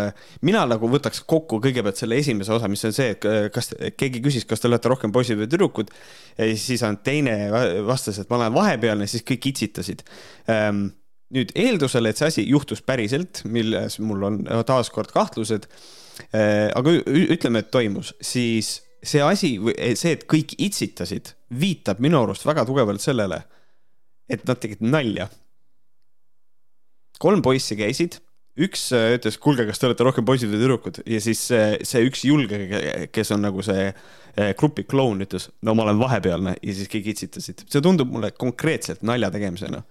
mina 0.48 0.64
nagu 0.70 0.90
võtaks 0.92 1.24
kokku 1.28 1.62
kõigepealt 1.64 2.00
selle 2.00 2.20
esimese 2.22 2.54
osa, 2.56 2.70
mis 2.72 2.86
on 2.88 2.96
see, 2.96 3.12
et 3.16 3.28
kas 3.54 3.74
keegi 3.98 4.24
küsis, 4.24 4.48
kas 4.48 4.64
te 4.64 4.70
olete 4.72 4.92
rohkem 4.92 5.12
poisid 5.12 5.40
või 5.40 5.50
tüdrukud. 5.52 5.92
siis 6.56 6.84
on 6.84 6.98
teine 7.04 7.38
vastas, 7.88 8.20
et 8.20 8.30
ma 8.30 8.42
olen 8.42 8.54
vahepealne, 8.54 9.08
siis 9.08 9.24
kõik 9.28 9.52
itsitasid 9.52 10.04
ähm, 10.50 10.88
nüüd 11.32 11.52
eeldusel, 11.56 12.06
et 12.10 12.20
see 12.20 12.28
asi 12.28 12.46
juhtus 12.48 12.82
päriselt, 12.84 13.44
milles 13.48 14.00
mul 14.04 14.24
on 14.28 14.40
taaskord 14.68 15.12
kahtlused. 15.16 15.68
aga 16.76 16.92
ütleme, 17.08 17.64
et 17.64 17.72
toimus, 17.72 18.14
siis 18.22 18.82
see 19.04 19.22
asi, 19.26 19.56
see, 19.98 20.14
et 20.14 20.26
kõik 20.30 20.54
itsitasid, 20.62 21.34
viitab 21.60 22.02
minu 22.04 22.22
arust 22.22 22.46
väga 22.46 22.66
tugevalt 22.68 23.02
sellele, 23.02 23.42
et 24.32 24.44
nad 24.48 24.60
tegid 24.62 24.84
nalja 24.86 25.28
kolm 27.22 27.44
poissi 27.46 27.78
käisid, 27.80 28.20
üks 28.62 28.90
äh, 28.96 29.14
ütles, 29.16 29.38
kuulge, 29.42 29.66
kas 29.70 29.80
te 29.80 29.88
olete 29.88 30.06
rohkem 30.08 30.26
poisid 30.28 30.52
või 30.52 30.60
tüdrukud 30.60 31.00
ja 31.08 31.22
siis 31.24 31.44
see, 31.52 31.78
see 31.88 32.04
üks 32.08 32.26
julge, 32.28 32.60
kes 33.14 33.32
on 33.36 33.46
nagu 33.46 33.64
see 33.64 33.86
äh, 33.88 34.52
grupi 34.60 34.84
kloun, 34.90 35.24
ütles, 35.24 35.48
no 35.64 35.76
ma 35.78 35.86
olen 35.86 36.02
vahepealne 36.02 36.58
ja 36.58 36.76
siis 36.76 36.92
kõik 36.92 37.14
itsitasid. 37.14 37.64
see 37.72 37.84
tundub 37.84 38.12
mulle 38.12 38.34
konkreetselt 38.36 39.06
nalja 39.08 39.32
tegemisena. 39.32 39.84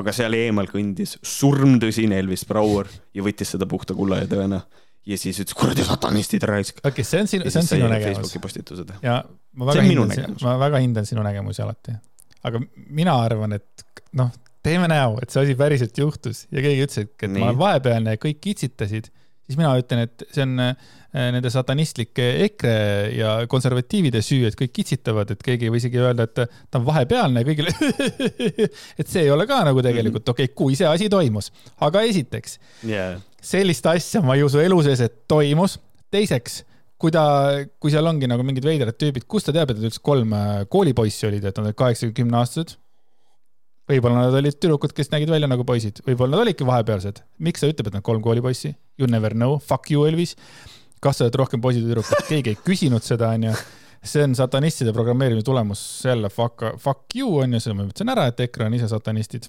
aga 0.00 0.14
seal 0.16 0.34
eemal 0.38 0.70
kõndis 0.70 1.16
surmtõsine 1.22 2.18
Elvis 2.18 2.44
Brouer 2.48 2.90
ja 3.14 3.24
võttis 3.26 3.54
seda 3.54 3.70
puhta 3.70 3.94
kulla 3.98 4.24
ja 4.24 4.30
tõena 4.30 4.64
ja 5.08 5.18
siis 5.20 5.38
ütles, 5.40 5.56
kuradi 5.56 5.86
satanistid 5.86 6.44
raisk. 6.48 6.82
okei 6.82 6.90
okay,, 6.90 7.06
see 7.06 7.22
on 7.22 7.30
sinu, 7.30 7.48
see 7.52 7.62
on 7.62 7.70
sinu 7.70 7.92
nägemus. 7.92 8.18
Facebooki 8.18 8.42
postitused. 8.44 8.92
ja 9.04 9.22
ma 9.54 9.70
väga 9.70 9.86
hindan, 9.86 10.36
ma 10.42 10.58
väga 10.60 10.82
hindan 10.84 11.08
sinu 11.08 11.24
nägemusi 11.26 11.62
alati. 11.64 11.94
aga 12.50 12.60
mina 12.74 13.14
arvan, 13.22 13.56
et 13.56 13.86
noh, 14.18 14.34
teeme 14.66 14.88
näo, 14.90 15.16
et 15.22 15.32
see 15.32 15.44
asi 15.44 15.56
päriselt 15.58 15.98
juhtus 15.98 16.46
ja 16.52 16.62
keegi 16.64 16.84
ütles, 16.86 17.06
et, 17.06 17.14
et 17.22 17.30
Nii. 17.30 17.42
ma 17.42 17.50
olen 17.50 17.60
vahepealne 17.60 18.14
ja 18.16 18.20
kõik 18.20 18.40
kitsitasid, 18.44 19.10
siis 19.48 19.58
mina 19.58 19.72
ütlen, 19.80 20.04
et 20.04 20.24
see 20.34 20.44
on 20.44 20.62
äh, 20.62 20.72
nende 21.32 21.50
satanistlike 21.52 22.26
EKRE 22.46 22.74
ja 23.16 23.34
konservatiivide 23.50 24.20
süü, 24.24 24.42
et 24.48 24.58
kõik 24.58 24.74
kitsitavad, 24.80 25.32
et 25.32 25.44
keegi 25.44 25.68
ei 25.68 25.72
või 25.72 25.82
isegi 25.82 26.02
öelda, 26.02 26.26
et 26.28 26.36
ta 26.42 26.80
on 26.80 26.86
vahepealne 26.88 27.44
kõigile 27.48 27.72
et 29.00 29.06
see 29.06 29.24
ei 29.24 29.32
ole 29.32 29.46
ka 29.48 29.62
nagu 29.68 29.84
tegelikult 29.84 30.24
mhm. 30.26 30.34
okei 30.34 30.50
okay,, 30.50 30.56
kui 30.58 30.78
see 30.78 30.88
asi 30.88 31.10
toimus. 31.12 31.52
aga 31.84 32.04
esiteks 32.08 32.58
yeah., 32.86 33.20
sellist 33.40 33.86
asja 33.88 34.24
ma 34.24 34.36
ei 34.36 34.44
usu 34.46 34.60
elu 34.62 34.82
sees, 34.88 35.04
et 35.06 35.22
toimus. 35.30 35.78
teiseks, 36.12 36.62
kui 36.98 37.12
ta, 37.14 37.22
kui 37.78 37.92
seal 37.94 38.06
ongi 38.10 38.28
nagu 38.28 38.44
mingid 38.44 38.64
veidrad 38.66 38.96
tüübid, 38.98 39.28
kust 39.30 39.48
ta 39.48 39.54
teab, 39.54 39.70
et 39.70 39.80
üldse 39.80 40.02
kolm 40.02 40.34
äh, 40.34 40.66
koolipoissi 40.72 41.28
olid, 41.30 41.44
et 41.46 41.56
nad 41.56 41.70
olid 41.70 41.78
kaheksakümne 41.78 42.42
aastased 42.42 42.76
võib-olla 43.88 44.26
nad 44.26 44.36
olid 44.36 44.58
tüdrukud, 44.60 44.92
kes 44.96 45.10
nägid 45.12 45.30
välja 45.32 45.48
nagu 45.50 45.64
poisid, 45.68 46.02
võib-olla 46.06 46.36
nad 46.36 46.44
olidki 46.44 46.66
vahepealsed. 46.68 47.22
miks 47.44 47.62
ta 47.62 47.70
ütleb, 47.70 47.88
et 47.88 47.98
nad 47.98 48.04
kolm 48.04 48.22
koolipoissi? 48.24 48.74
You 49.00 49.08
never 49.10 49.34
know, 49.36 49.58
fuck 49.58 49.90
you, 49.90 50.04
Elvis. 50.06 50.36
kas 51.00 51.18
sa 51.18 51.26
oled 51.26 51.38
rohkem 51.38 51.62
poisid 51.62 51.84
või 51.86 51.94
tüdrukud, 51.94 52.24
keegi 52.28 52.54
ei 52.54 52.58
küsinud 52.64 53.06
seda, 53.06 53.32
onju. 53.36 53.54
see 54.02 54.22
on 54.22 54.34
satanistide 54.38 54.92
programmeerimise 54.94 55.46
tulemus, 55.46 55.80
jälle 56.04 56.30
fuck, 56.30 56.64
fuck 56.78 57.16
you 57.16 57.40
onju, 57.42 57.60
seda 57.60 57.74
ma 57.74 57.88
ütlesin 57.88 58.12
ära, 58.12 58.28
et 58.30 58.40
EKRE 58.40 58.68
on 58.68 58.78
ise 58.78 58.88
satanistid. 58.90 59.48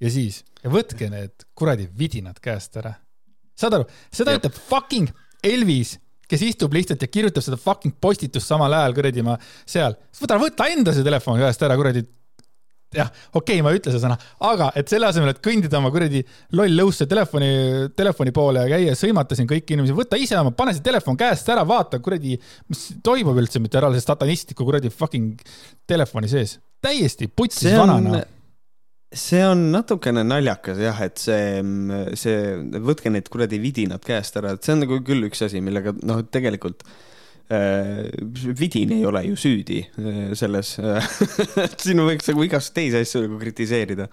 ja 0.00 0.10
siis, 0.10 0.44
ja 0.62 0.70
võtke 0.70 1.10
need 1.10 1.46
kuradi 1.54 1.88
vidinad 1.98 2.40
käest 2.40 2.76
ära. 2.76 2.94
saad 3.58 3.80
aru, 3.80 3.88
seda 4.12 4.36
ütleb 4.38 4.54
fucking 4.54 5.10
Elvis 5.44 5.98
kes 6.26 6.42
istub 6.42 6.74
lihtsalt 6.74 7.02
ja 7.02 7.08
kirjutab 7.08 7.44
seda 7.44 7.56
fucking 7.60 7.94
postitust 8.02 8.48
samal 8.50 8.72
ajal 8.74 8.94
kuradi 8.94 9.22
ma 9.22 9.36
seal. 9.66 9.94
võta, 10.20 10.38
võta 10.42 10.66
enda 10.72 10.94
see 10.94 11.06
telefon 11.06 11.38
käest 11.38 11.62
ära, 11.62 11.76
kuradi 11.78 12.02
jah, 12.94 13.08
okei 13.32 13.56
okay,, 13.58 13.62
ma 13.64 13.72
ei 13.72 13.80
ütle 13.80 13.92
seda 13.92 14.02
sõna, 14.04 14.16
aga 14.48 14.68
et 14.78 14.90
selle 14.90 15.08
asemel, 15.08 15.32
et 15.32 15.40
kõndida 15.44 15.80
oma 15.80 15.90
kuradi 15.94 16.22
loll 16.58 16.76
lõusse 16.78 17.08
telefoni, 17.10 17.48
telefoni 17.98 18.34
poole 18.36 18.62
ja 18.62 18.76
käia 18.76 18.94
sõimata 18.98 19.38
siin 19.38 19.48
kõiki 19.50 19.76
inimesi, 19.76 19.96
võta 19.96 20.20
ise 20.20 20.38
oma, 20.38 20.54
pane 20.56 20.76
see 20.76 20.84
telefon 20.86 21.18
käest 21.18 21.50
ära, 21.52 21.66
vaata 21.66 22.00
kuradi, 22.04 22.38
mis 22.70 22.86
toimub 23.06 23.38
üldse, 23.42 23.62
mitte 23.62 23.80
ära 23.80 23.90
see 23.94 24.04
satanistliku 24.04 24.68
kuradi 24.68 24.92
fucking 24.94 25.42
telefoni 25.88 26.30
sees. 26.30 26.58
täiesti 26.84 27.28
putsis 27.28 27.74
vanana 27.74 28.22
see 29.16 29.42
on 29.46 29.70
natukene 29.72 30.22
naljakas 30.26 30.78
jah, 30.82 30.98
et 31.06 31.18
see, 31.18 31.60
see, 32.18 32.38
võtke 32.84 33.10
need 33.10 33.28
kuradi 33.32 33.58
vidinad 33.62 34.02
käest 34.04 34.36
ära, 34.38 34.54
et 34.54 34.66
see 34.66 34.74
on 34.74 34.82
nagu 34.84 34.98
küll 35.06 35.28
üks 35.30 35.44
asi, 35.46 35.62
millega 35.64 35.94
noh, 36.04 36.24
tegelikult 36.30 36.84
Äh, 36.86 37.14
vidin 38.58 38.92
ei 38.96 39.04
ole 39.06 39.22
ju 39.28 39.36
süüdi 39.38 39.78
äh, 39.86 40.32
selles 40.34 40.72
siin 41.82 42.02
võiks 42.02 42.26
nagu 42.32 42.42
igast 42.46 42.74
teisi 42.74 42.98
asju 43.04 43.22
nagu 43.26 43.38
kritiseerida. 43.38 44.08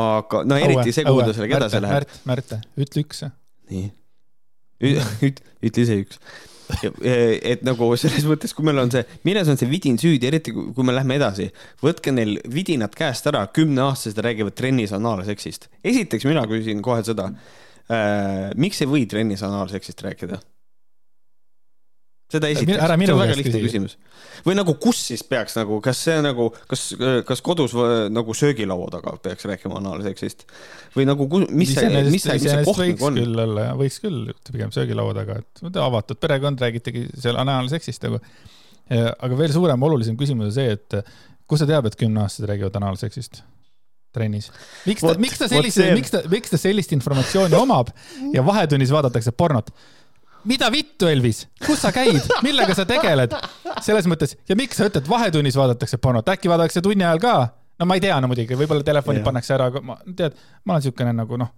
aga 0.00 0.40
no 0.48 0.56
eriti 0.56 0.94
see, 0.94 1.04
kuhu 1.04 1.26
ta 1.26 1.34
sellega 1.36 1.60
edasi 1.60 1.82
läheb. 1.84 2.08
Märt, 2.24 2.54
Märt, 2.54 2.56
ütle 2.80 3.04
üks. 3.04 3.20
nii. 3.70 3.90
ütle 5.68 5.84
ise 5.84 5.98
üks. 6.00 6.18
et 7.04 7.60
nagu 7.68 7.90
selles 8.00 8.24
mõttes, 8.24 8.56
kui 8.56 8.64
meil 8.64 8.80
on 8.80 8.94
see, 8.94 9.04
milles 9.28 9.52
on 9.52 9.60
see 9.60 9.68
vidin 9.68 10.00
süüdi, 10.00 10.30
eriti 10.30 10.56
kui 10.56 10.88
me 10.88 10.96
lähme 10.96 11.18
edasi, 11.20 11.50
võtke 11.84 12.16
neil 12.16 12.38
vidinad 12.48 12.96
käest 12.96 13.28
ära, 13.28 13.44
kümneaastased 13.52 14.24
räägivad 14.24 14.56
trennis 14.56 14.96
anaalseksist. 14.96 15.68
esiteks 15.84 16.24
mina 16.30 16.48
küsin 16.48 16.80
kohe 16.84 17.04
seda 17.04 17.28
äh,, 17.28 18.50
miks 18.56 18.80
ei 18.80 18.88
või 18.88 19.04
trennis 19.10 19.44
anaalseksist 19.44 20.00
rääkida 20.08 20.40
seda 22.32 22.48
esiteks, 22.50 22.80
see 22.80 23.12
on 23.12 23.20
väga 23.20 23.36
lihtne 23.38 23.60
küsimus. 23.62 23.96
või 24.46 24.56
nagu, 24.56 24.74
kus 24.80 25.00
siis 25.10 25.22
peaks 25.28 25.56
nagu, 25.58 25.78
kas 25.84 26.00
see 26.06 26.16
nagu, 26.24 26.48
kas, 26.70 26.86
kas 27.28 27.42
kodus 27.44 27.74
või, 27.76 28.08
nagu 28.12 28.36
söögilaua 28.36 28.88
taga 28.94 29.14
peaks 29.22 29.46
rääkima 29.50 29.78
anaalseksist 29.82 30.46
või 30.96 31.06
nagu, 31.08 31.28
mis 31.50 31.74
see, 31.76 31.90
mis 32.08 32.24
see, 32.24 32.38
mis 32.40 32.48
see 32.48 32.64
koht 32.66 32.82
nagu 32.82 33.08
on? 33.10 33.20
küll 33.20 33.44
olla, 33.46 33.68
võiks 33.78 34.00
küll 34.02 34.32
pigem 34.50 34.72
söögilaua 34.74 35.16
taga, 35.20 35.40
et 35.42 35.80
avatud 35.84 36.20
perekond, 36.22 36.64
räägitegi 36.64 37.06
seal 37.12 37.38
anaalseksist 37.44 38.08
nagu. 38.08 38.22
aga 38.90 39.40
veel 39.40 39.52
suurem, 39.54 39.88
olulisem 39.90 40.16
küsimus 40.20 40.52
on 40.52 40.56
see, 40.56 40.78
et 40.78 41.00
kust 41.48 41.64
sa 41.64 41.68
tead, 41.68 41.90
et 41.90 42.00
kümneaastased 42.00 42.48
räägivad 42.50 42.80
anaalseksist? 42.80 43.44
trennis. 44.14 44.50
miks 44.86 45.02
ta, 45.02 45.14
miks 45.18 45.40
ta 45.40 45.48
sellise, 45.50 45.90
miks 45.96 46.12
ta, 46.14 46.22
miks 46.30 46.52
ta 46.52 46.60
sellist 46.60 46.94
informatsiooni 46.94 47.56
omab 47.58 47.90
ja 48.34 48.44
vahetunnis 48.46 48.92
vaadatakse 48.94 49.34
pornot? 49.34 49.72
Mida 50.48 50.70
vittu, 50.72 51.08
Elvis, 51.10 51.44
kus 51.66 51.82
sa 51.84 51.92
käid, 51.94 52.20
millega 52.46 52.76
sa 52.76 52.86
tegeled? 52.88 53.34
selles 53.84 54.08
mõttes 54.10 54.36
ja 54.48 54.56
miks 54.58 54.78
sa 54.78 54.88
ütled, 54.88 55.08
vahetunnis 55.10 55.56
vaadatakse 55.58 55.98
pornot, 56.02 56.28
äkki 56.30 56.50
vaadatakse 56.52 56.82
tunni 56.84 57.04
ajal 57.04 57.22
ka? 57.22 57.34
no 57.80 57.88
ma 57.90 57.98
ei 57.98 58.04
tea, 58.04 58.18
no 58.22 58.30
muidugi, 58.30 58.58
võib-olla 58.58 58.86
telefonid 58.86 59.24
pannakse 59.26 59.56
ära, 59.56 59.70
aga 59.72 59.82
ma, 59.84 59.98
tead, 60.16 60.36
ma 60.64 60.76
olen 60.76 60.86
siukene 60.86 61.14
nagu 61.16 61.40
noh, 61.40 61.50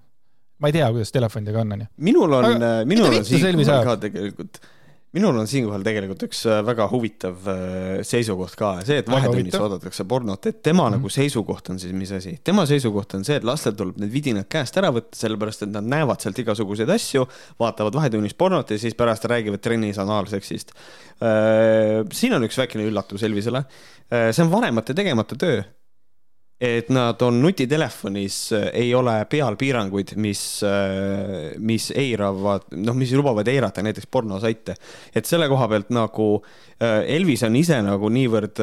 ma 0.62 0.70
ei 0.70 0.78
tea, 0.78 0.88
kuidas 0.94 1.12
telefonidega 1.14 1.62
on, 1.62 1.76
onju. 1.76 1.90
minul 2.08 2.38
on, 2.40 2.66
minul 2.88 3.12
on 3.12 3.28
siinkohal 3.28 3.84
ka 3.90 3.98
tegelikult 4.06 4.62
minul 5.16 5.38
on 5.40 5.48
siinkohal 5.48 5.84
tegelikult 5.86 6.26
üks 6.28 6.42
äh, 6.50 6.60
väga 6.66 6.86
huvitav 6.92 7.48
äh, 7.50 8.02
seisukoht 8.06 8.56
ka, 8.58 8.72
see, 8.86 9.00
et 9.02 9.10
vahetunnis 9.10 9.56
vaadatakse 9.56 10.06
pornot, 10.08 10.48
et 10.50 10.60
tema 10.62 10.84
mm 10.84 10.86
-hmm. 10.86 10.98
nagu 10.98 11.12
seisukoht 11.12 11.70
on 11.72 11.80
siis 11.82 11.94
mis 11.96 12.12
asi? 12.12 12.36
tema 12.44 12.66
seisukoht 12.68 13.14
on 13.18 13.24
see, 13.24 13.38
et 13.40 13.46
lastel 13.46 13.76
tuleb 13.78 14.00
need 14.02 14.12
vidinad 14.12 14.48
käest 14.52 14.76
ära 14.76 14.92
võtta, 14.94 15.16
sellepärast 15.16 15.66
et 15.66 15.72
nad 15.72 15.88
näevad 15.94 16.20
sealt 16.20 16.38
igasuguseid 16.44 16.90
asju, 16.90 17.26
vaatavad 17.60 17.94
vahetunnis 17.94 18.34
pornot 18.34 18.70
ja 18.70 18.78
siis 18.78 18.94
pärast 18.94 19.24
räägivad 19.24 19.62
trennis 19.64 19.98
anaalseksist. 19.98 20.72
Äh, 21.22 22.04
siin 22.12 22.34
on 22.34 22.44
üks 22.44 22.58
väikene 22.58 22.86
üllatus 22.86 23.22
Elvisele. 23.22 23.64
see 24.06 24.44
on 24.44 24.50
vanemate 24.52 24.94
tegemata 24.94 25.34
töö 25.34 25.62
et 26.60 26.88
nad 26.88 27.20
on 27.22 27.42
nutitelefonis, 27.42 28.36
äh, 28.56 28.68
ei 28.72 28.94
ole 28.96 29.12
peal 29.28 29.58
piiranguid, 29.60 30.14
mis, 30.16 30.62
äh, 30.64 31.52
mis 31.60 31.90
eiravad, 31.92 32.70
noh, 32.80 32.96
mis 32.96 33.12
lubavad 33.12 33.48
eirata 33.48 33.84
näiteks 33.84 34.08
pornosaite. 34.10 34.74
et 35.14 35.26
selle 35.26 35.48
koha 35.48 35.68
pealt 35.68 35.90
nagu 35.92 36.28
äh, 36.80 37.04
Elvis 37.16 37.42
on 37.44 37.56
ise 37.56 37.82
nagu 37.84 38.08
niivõrd, 38.08 38.62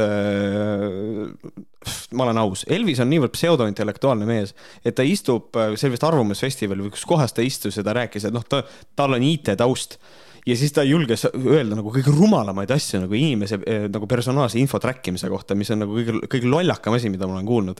ma 2.13 2.25
olen 2.25 2.41
aus, 2.41 2.65
Elvis 2.67 2.99
on 3.03 3.11
niivõrd 3.13 3.35
pseudointellektuaalne 3.37 4.25
mees, 4.25 4.55
et 4.83 4.95
ta 4.95 5.05
istub, 5.05 5.53
see 5.53 5.87
oli 5.87 5.93
vist 5.93 6.09
Arvamusfestivalil 6.09 6.87
või 6.87 6.97
kus 6.97 7.05
kohas 7.05 7.33
ta 7.33 7.45
istus 7.45 7.77
ja 7.77 7.85
ta 7.85 7.93
rääkis, 7.93 8.25
et 8.25 8.33
noh, 8.33 8.45
ta, 8.49 8.63
tal 8.97 9.13
on 9.13 9.29
IT-taust 9.29 9.99
ja 10.45 10.55
siis 10.57 10.73
ta 10.75 10.83
julges 10.83 11.25
öelda 11.31 11.77
nagu 11.77 11.91
kõige 11.93 12.11
rumalamaid 12.13 12.71
asju 12.75 13.03
nagu 13.03 13.15
inimese 13.17 13.59
eh, 13.69 13.85
nagu 13.91 14.07
personaalse 14.09 14.59
info 14.59 14.79
track 14.83 15.07
imise 15.11 15.29
kohta, 15.31 15.55
mis 15.55 15.71
on 15.73 15.83
nagu 15.83 15.95
kõige, 15.95 16.19
kõige 16.31 16.49
lollakam 16.51 16.97
asi, 16.97 17.11
mida 17.13 17.27
ma 17.27 17.37
olen 17.37 17.47
kuulnud. 17.47 17.79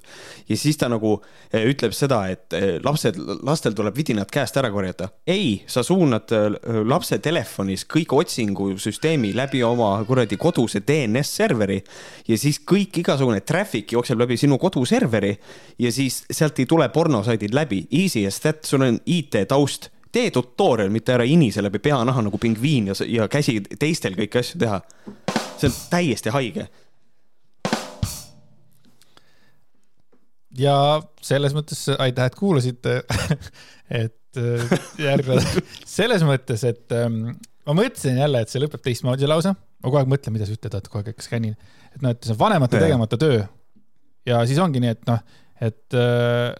ja 0.49 0.58
siis 0.60 0.80
ta 0.80 0.89
nagu 0.91 1.15
eh, 1.52 1.65
ütleb 1.69 1.95
seda, 1.95 2.23
et 2.32 2.56
eh, 2.58 2.78
lapsed, 2.84 3.19
lastel 3.43 3.76
tuleb 3.78 3.97
vidinad 3.97 4.32
käest 4.32 4.58
ära 4.60 4.71
korjata. 4.71 5.10
ei, 5.28 5.63
sa 5.67 5.84
suunad 5.84 6.32
lapse 6.88 7.19
telefonis 7.23 7.86
kõik 7.89 8.13
otsingusüsteemi 8.15 9.34
läbi 9.36 9.63
oma 9.63 9.95
kuradi 10.08 10.38
koduse 10.39 10.84
DNS 10.88 11.36
serveri 11.41 11.80
ja 12.28 12.38
siis 12.39 12.62
kõik 12.63 13.02
igasugune 13.04 13.41
traffic 13.43 13.91
jookseb 13.93 14.19
läbi 14.19 14.38
sinu 14.39 14.58
koduserveri 14.62 15.34
ja 15.80 15.91
siis 15.91 16.23
sealt 16.32 16.60
ei 16.60 16.69
tule 16.69 16.88
pornosaidid 16.93 17.54
läbi. 17.54 17.84
Easy 17.91 18.26
as 18.28 18.39
that, 18.43 18.63
sul 18.65 18.86
on 18.86 18.99
IT 19.06 19.36
taust 19.49 19.92
tee 20.13 20.32
tutorial, 20.34 20.91
mitte 20.93 21.15
ära 21.15 21.26
inise 21.28 21.63
läbi 21.65 21.82
peanaha 21.84 22.23
nagu 22.28 22.39
pingviin 22.41 22.91
ja, 22.91 22.97
ja 23.10 23.28
käsi 23.32 23.60
teistel 23.80 24.17
kõiki 24.17 24.41
asju 24.41 24.62
teha. 24.62 24.82
see 25.58 25.69
on 25.69 25.78
täiesti 25.89 26.34
haige. 26.34 26.67
ja 30.58 30.76
selles 31.21 31.56
mõttes 31.58 31.88
aitäh, 31.97 32.30
et 32.30 32.36
kuulasite 32.38 32.99
et 34.04 34.38
äh, 34.38 34.76
järgmine, 35.02 35.63
selles 35.97 36.26
mõttes, 36.28 36.65
et 36.69 36.93
ähm, 36.97 37.34
ma 37.65 37.78
mõtlesin 37.78 38.19
jälle, 38.21 38.43
et 38.43 38.54
see 38.54 38.62
lõpeb 38.62 38.84
teistmoodi 38.86 39.30
lause. 39.30 39.54
ma 39.54 39.89
kogu 39.89 40.02
aeg 40.02 40.12
mõtlen, 40.13 40.36
mida 40.38 40.47
sa 40.47 40.56
ütled, 40.56 40.78
et 40.78 40.91
kogu 40.91 41.10
aeg 41.10 41.26
skännin. 41.26 41.58
et 41.95 42.06
noh, 42.06 42.13
et 42.13 42.21
see 42.21 42.36
on 42.36 42.41
vanemate 42.41 42.82
tegemata 42.82 43.19
töö. 43.21 43.41
ja 44.30 44.43
siis 44.49 44.62
ongi 44.62 44.84
nii, 44.84 44.93
et 44.93 45.10
noh, 45.10 45.26
et 45.63 45.97
äh, 45.97 46.54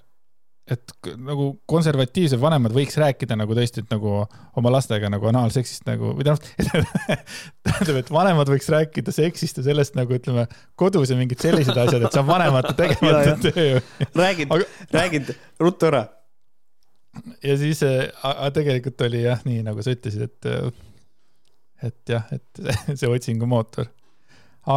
et 0.72 0.94
nagu 1.20 1.50
konservatiivsed 1.68 2.40
vanemad 2.40 2.72
võiks 2.76 2.96
rääkida 3.00 3.36
nagu 3.36 3.56
tõesti, 3.58 3.82
et 3.84 3.90
nagu 3.92 4.14
oma 4.60 4.72
lastega 4.72 5.10
nagu 5.12 5.28
anaalseksist 5.28 5.84
nagu, 5.90 6.14
või 6.16 6.24
tähendab, 6.24 6.94
tähendab, 7.68 8.00
et 8.00 8.12
vanemad 8.16 8.52
võiks 8.54 8.70
rääkida 8.72 9.12
seksist 9.16 9.60
ja 9.60 9.66
sellest 9.66 9.98
nagu 10.00 10.16
ütleme, 10.16 10.46
kodus 10.80 11.12
ja 11.12 11.20
mingid 11.20 11.44
sellised 11.44 11.76
asjad, 11.76 12.06
et 12.08 12.16
see 12.16 12.24
on 12.24 12.30
vanemate 12.30 12.72
tegemata 12.80 13.36
töö. 13.50 13.84
räägid 14.16 14.56
Aga..., 14.56 14.70
räägid 14.96 15.34
ruttu 15.60 15.92
ära. 15.92 16.06
ja 17.44 17.60
siis 17.60 17.84
äh, 17.84 18.08
tegelikult 18.56 19.04
oli 19.10 19.26
jah, 19.28 19.44
nii 19.44 19.68
nagu 19.68 19.84
sa 19.84 19.98
ütlesid, 19.98 20.32
et, 20.32 20.48
äh, 20.48 21.92
et 21.92 22.16
jah, 22.16 22.32
et 22.32 22.66
see 23.02 23.12
otsingumootor. 23.12 23.92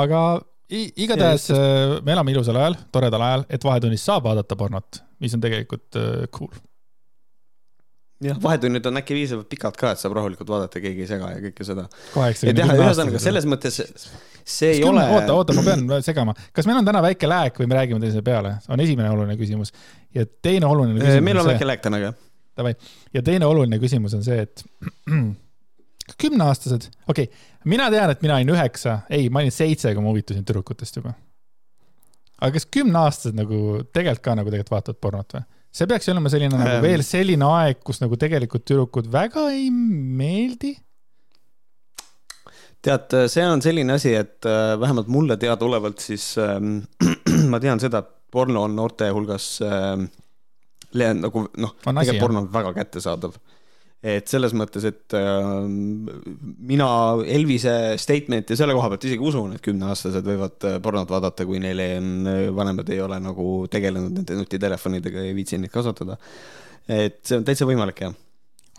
aga 0.03 0.27
igatahes 0.66 1.46
äh, 1.55 1.99
me 2.03 2.18
elame 2.18 2.35
ilusal 2.35 2.59
ajal, 2.59 2.81
toredal 2.90 3.31
ajal, 3.31 3.51
et 3.55 3.70
vahetunnis 3.70 4.11
saab 4.11 4.27
vaadata 4.27 4.59
pornot 4.59 5.06
mis 5.23 5.35
on 5.37 5.43
tegelikult 5.43 5.99
uh, 5.99 6.25
cool. 6.35 6.53
jah, 8.25 8.39
vahetunnid 8.43 8.87
on 8.89 9.01
äkki 9.01 9.17
piisavalt 9.17 9.49
pikad 9.53 9.79
ka, 9.81 9.93
et 9.95 10.03
saab 10.03 10.17
rahulikult 10.19 10.51
vaadata, 10.51 10.83
keegi 10.83 11.05
ei 11.05 11.11
sega 11.11 11.31
ja 11.35 11.43
kõike 11.45 11.67
seda. 11.69 11.87
ühesõnaga 12.17 13.23
selles 13.23 13.49
mõttes 13.49 13.81
see 13.81 14.77
ei 14.77 14.85
ole. 14.87 15.03
oota, 15.17 15.35
oota, 15.35 15.57
ma 15.57 15.65
pean 15.67 16.05
segama. 16.05 16.37
kas 16.57 16.69
meil 16.69 16.81
on 16.81 16.89
täna 16.89 17.03
väike 17.05 17.31
lääk 17.31 17.61
või 17.63 17.71
me 17.73 17.81
räägime 17.81 18.03
teise 18.05 18.23
peale, 18.27 18.57
on 18.69 18.85
esimene 18.85 19.11
oluline 19.13 19.37
küsimus. 19.41 19.75
ja 20.15 20.27
teine 20.27 20.69
oluline 20.69 21.01
küsimus. 21.01 21.29
meil 21.31 21.43
on 21.43 21.51
väike 21.53 21.73
lääk 21.73 21.85
täna 21.89 22.03
ka. 22.05 22.15
Davai, 22.57 22.73
ja 23.13 23.21
teine 23.25 23.49
oluline 23.49 23.77
küsimus 23.83 24.15
on 24.17 24.25
see, 24.25 24.47
et 24.47 24.65
kümneaastased, 26.23 26.89
okei 27.09 27.29
okay,, 27.29 27.47
mina 27.69 27.91
tean, 27.93 28.13
et 28.15 28.23
mina 28.25 28.39
olin 28.39 28.55
üheksa, 28.55 29.01
ei, 29.13 29.29
ma 29.29 29.43
olin 29.43 29.53
seitse, 29.53 29.93
kui 29.93 30.05
ma 30.05 30.13
huvitusin 30.13 30.47
tüdrukutest 30.47 31.03
juba 31.03 31.13
aga 32.37 32.53
kas 32.57 32.66
kümneaastased 32.72 33.37
nagu 33.38 33.61
tegelikult 33.94 34.25
ka 34.25 34.35
nagu 34.38 34.53
tegelikult 34.53 34.75
vaatavad 34.75 35.03
pornot 35.03 35.37
või? 35.38 35.44
see 35.77 35.88
peaks 35.90 36.09
olema 36.12 36.33
selline 36.33 36.57
nagu 36.57 36.75
ähm. 36.79 36.83
veel 36.85 37.05
selline 37.05 37.49
aeg, 37.59 37.81
kus 37.85 38.01
nagu 38.03 38.18
tegelikult 38.20 38.66
tüdrukud 38.68 39.09
väga 39.12 39.49
ei 39.53 39.70
meeldi. 39.70 40.75
tead, 42.87 43.16
see 43.33 43.46
on 43.46 43.64
selline 43.64 43.96
asi, 43.96 44.14
et 44.16 44.46
äh, 44.49 44.75
vähemalt 44.81 45.11
mulle 45.12 45.37
teadaolevalt 45.40 46.05
siis 46.05 46.33
äh, 46.40 46.61
ma 47.53 47.61
tean 47.62 47.83
seda, 47.83 48.05
et 48.05 48.12
porno 48.33 48.66
on 48.66 48.77
noorte 48.77 49.11
hulgas 49.14 49.51
äh, 49.64 50.07
nagu 50.96 51.46
noh, 51.61 51.77
tegelikult 51.83 52.22
porno 52.25 52.44
on 52.44 52.51
väga 52.53 52.72
kättesaadav 52.81 53.37
et 54.07 54.29
selles 54.31 54.53
mõttes, 54.57 54.85
et 54.87 55.14
äh, 55.16 55.47
mina 55.66 56.88
Elvise 57.33 57.73
statement'i 58.01 58.57
selle 58.59 58.77
koha 58.77 58.90
pealt 58.92 59.07
isegi 59.09 59.25
usun, 59.27 59.57
et 59.57 59.64
kümneaastased 59.64 60.27
võivad 60.27 60.66
äh, 60.69 60.77
pornot 60.85 61.11
vaadata, 61.11 61.47
kui 61.49 61.59
neile 61.62 61.88
on, 61.99 62.12
äh, 62.31 62.42
vanemad 62.55 62.92
ei 62.92 63.01
ole 63.03 63.19
nagu 63.23 63.49
tegelenud 63.73 64.14
nende 64.21 64.38
nutitelefonidega 64.38 65.25
ja 65.25 65.33
ei 65.33 65.35
viitsi 65.37 65.59
neid 65.59 65.75
kasutada. 65.75 66.19
et 66.87 67.19
see 67.27 67.40
on 67.40 67.47
täitsa 67.47 67.66
võimalik, 67.66 68.05
jah. 68.05 68.14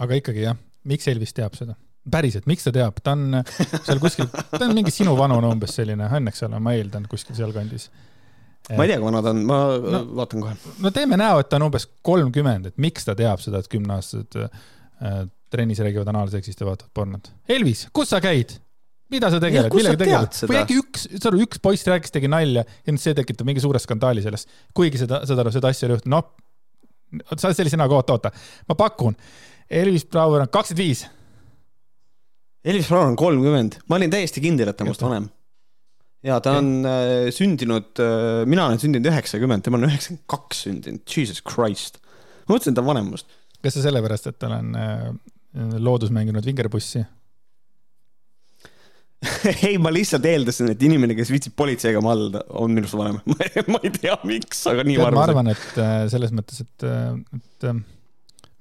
aga 0.05 0.21
ikkagi 0.21 0.45
jah, 0.45 0.59
miks 0.87 1.09
Elvis 1.11 1.35
teab 1.35 1.57
seda? 1.59 1.75
päriselt, 2.07 2.45
miks 2.47 2.63
ta 2.63 2.71
teab, 2.71 3.01
ta 3.03 3.17
on 3.17 3.41
seal 3.83 3.99
kuskil, 3.99 4.29
ta 4.31 4.61
on 4.63 4.71
mingi 4.77 4.93
sinu 4.95 5.17
vanune 5.19 5.49
umbes 5.51 5.73
selline, 5.75 6.07
õnneks 6.07 6.45
ole, 6.47 6.61
ma 6.63 6.71
eeldan, 6.77 7.09
kuskil 7.11 7.35
sealkandis 7.35 7.89
ma 8.77 8.85
ei 8.85 8.93
tea, 8.93 9.01
kui 9.01 9.09
vana 9.09 9.19
ta 9.23 9.33
on, 9.35 9.41
ma 9.47 9.57
no, 9.75 9.99
vaatan 10.21 10.45
kohe. 10.45 10.55
no 10.85 10.91
teeme 10.95 11.19
näo, 11.19 11.41
et 11.43 11.51
ta 11.51 11.59
on 11.59 11.67
umbes 11.67 11.89
kolmkümmend, 12.07 12.71
et 12.71 12.79
miks 12.79 13.03
ta 13.07 13.15
teab 13.19 13.43
seda, 13.43 13.59
et 13.59 13.67
kümneaastased 13.75 14.39
Äh, 14.47 14.63
trennis 15.51 15.79
räägivad 15.79 16.07
anaalseksist 16.11 16.61
ja 16.61 16.67
vaatavad 16.67 16.93
pornot. 16.93 17.29
Elvis, 17.49 17.87
kus 17.93 18.13
sa 18.13 18.21
käid? 18.23 18.57
mida 19.13 19.29
sa 19.31 19.39
tegeled, 19.39 19.71
millega 19.71 19.99
tegeled? 20.01 20.39
või 20.49 20.57
äkki 20.59 20.77
üks, 20.81 21.05
saad 21.13 21.29
aru, 21.29 21.43
üks 21.45 21.61
poiss 21.63 21.87
rääkis, 21.87 22.11
tegi 22.11 22.27
nalja 22.31 22.65
ja 22.65 22.93
nüüd 22.93 22.99
see 22.99 23.15
tekitab 23.15 23.47
mingi 23.47 23.63
suure 23.63 23.79
skandaali 23.79 24.23
sellest. 24.25 24.51
kuigi 24.75 24.99
seda, 24.99 25.21
saad 25.27 25.43
aru, 25.43 25.53
seda 25.55 25.71
asja 25.71 25.87
ei 25.87 25.93
juhtu, 25.95 26.11
noh, 26.11 26.25
sa 27.31 27.47
oled 27.47 27.59
sellise 27.59 27.79
näoga, 27.79 28.01
oota, 28.01 28.17
oota, 28.17 28.33
ma 28.67 28.75
pakun, 28.79 29.15
Elvis 29.79 30.03
Brouwer 30.11 30.43
on 30.43 30.51
kakskümmend 30.51 30.83
viis. 30.83 31.05
Elvis 32.67 32.91
Brouwer 32.91 33.13
on 33.13 33.17
kolmkümmend, 33.19 33.79
ma 33.87 33.99
olin 33.99 34.11
täiesti 34.11 34.43
kindel, 34.43 34.73
et 34.73 34.79
ta 34.79 34.83
on 34.83 34.91
must 34.91 35.07
vanem. 35.07 35.31
ja 36.27 36.41
ta 36.43 36.57
on 36.59 36.71
äh, 36.83 37.29
sündinud 37.31 38.03
äh,, 38.03 38.43
mina 38.49 38.67
olen 38.67 38.83
sündinud 38.83 39.07
üheksakümmend, 39.07 39.63
tema 39.63 39.79
on 39.79 39.87
üheksakümmend 39.87 40.27
kaks 40.27 40.65
sündinud, 40.67 41.07
jesus 41.07 41.39
christ. 41.47 42.01
ma 42.43 42.57
mõtlesin, 42.57 42.75
et 42.75 42.81
ta 42.81 42.83
on 42.83 42.91
vanem 42.91 43.11
must 43.15 43.31
kas 43.63 43.77
see 43.77 43.85
sellepärast, 43.85 44.31
et 44.31 44.47
olen 44.47 44.73
äh, 44.77 45.05
loodus 45.81 46.11
mänginud 46.13 46.45
vingerpussi? 46.45 47.03
Ei, 49.65 49.77
ma 49.81 49.89
lihtsalt 49.89 50.25
eeldasin, 50.29 50.71
et 50.75 50.83
inimene, 50.85 51.15
kes 51.17 51.31
viitsib 51.33 51.55
politseiga 51.57 52.01
maalida, 52.05 52.43
on 52.61 52.73
minust 52.75 52.93
vanem. 52.97 53.17
Ma 53.73 53.79
ei 53.81 53.89
tea, 53.95 54.13
miks, 54.29 54.59
aga 54.69 54.85
nii 54.85 54.99
Tead, 54.99 55.01
ma 55.01 55.07
arvan. 55.09 55.17
ma 55.17 55.23
arvan, 55.25 55.53
et 55.55 55.79
äh, 55.81 56.01
selles 56.13 56.33
mõttes, 56.37 56.61
et, 56.61 56.85
äh, 56.85 57.39
et 57.39 57.69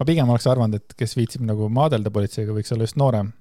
ma 0.01 0.07
pigem 0.09 0.33
oleks 0.33 0.49
arvanud, 0.49 0.81
et 0.81 0.97
kes 0.97 1.13
viitsib 1.19 1.45
nagu 1.45 1.69
maadelda 1.73 2.13
politseiga, 2.15 2.57
võiks 2.57 2.73
olla 2.73 2.89
just 2.89 2.97
noorem. 3.01 3.35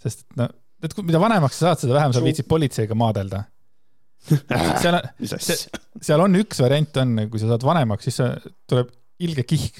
sest 0.00 0.26
et 0.26 0.36
no 0.40 0.50
et 0.84 0.96
mida 1.04 1.20
vanemaks 1.20 1.58
sa 1.60 1.70
saad, 1.70 1.82
seda 1.84 1.96
vähem 1.96 2.14
sa 2.16 2.22
viitsid 2.24 2.48
politseiga 2.48 2.96
maadelda. 2.98 3.44
Seal 4.82 4.96
on, 4.98 5.06
seal 6.04 6.20
on 6.20 6.36
üks 6.36 6.58
variant 6.60 6.98
on, 7.00 7.22
kui 7.32 7.40
sa 7.40 7.48
saad 7.48 7.64
vanemaks, 7.64 8.04
siis 8.08 8.18
tuleb 8.68 8.90
ilge 9.24 9.46
kihk 9.48 9.78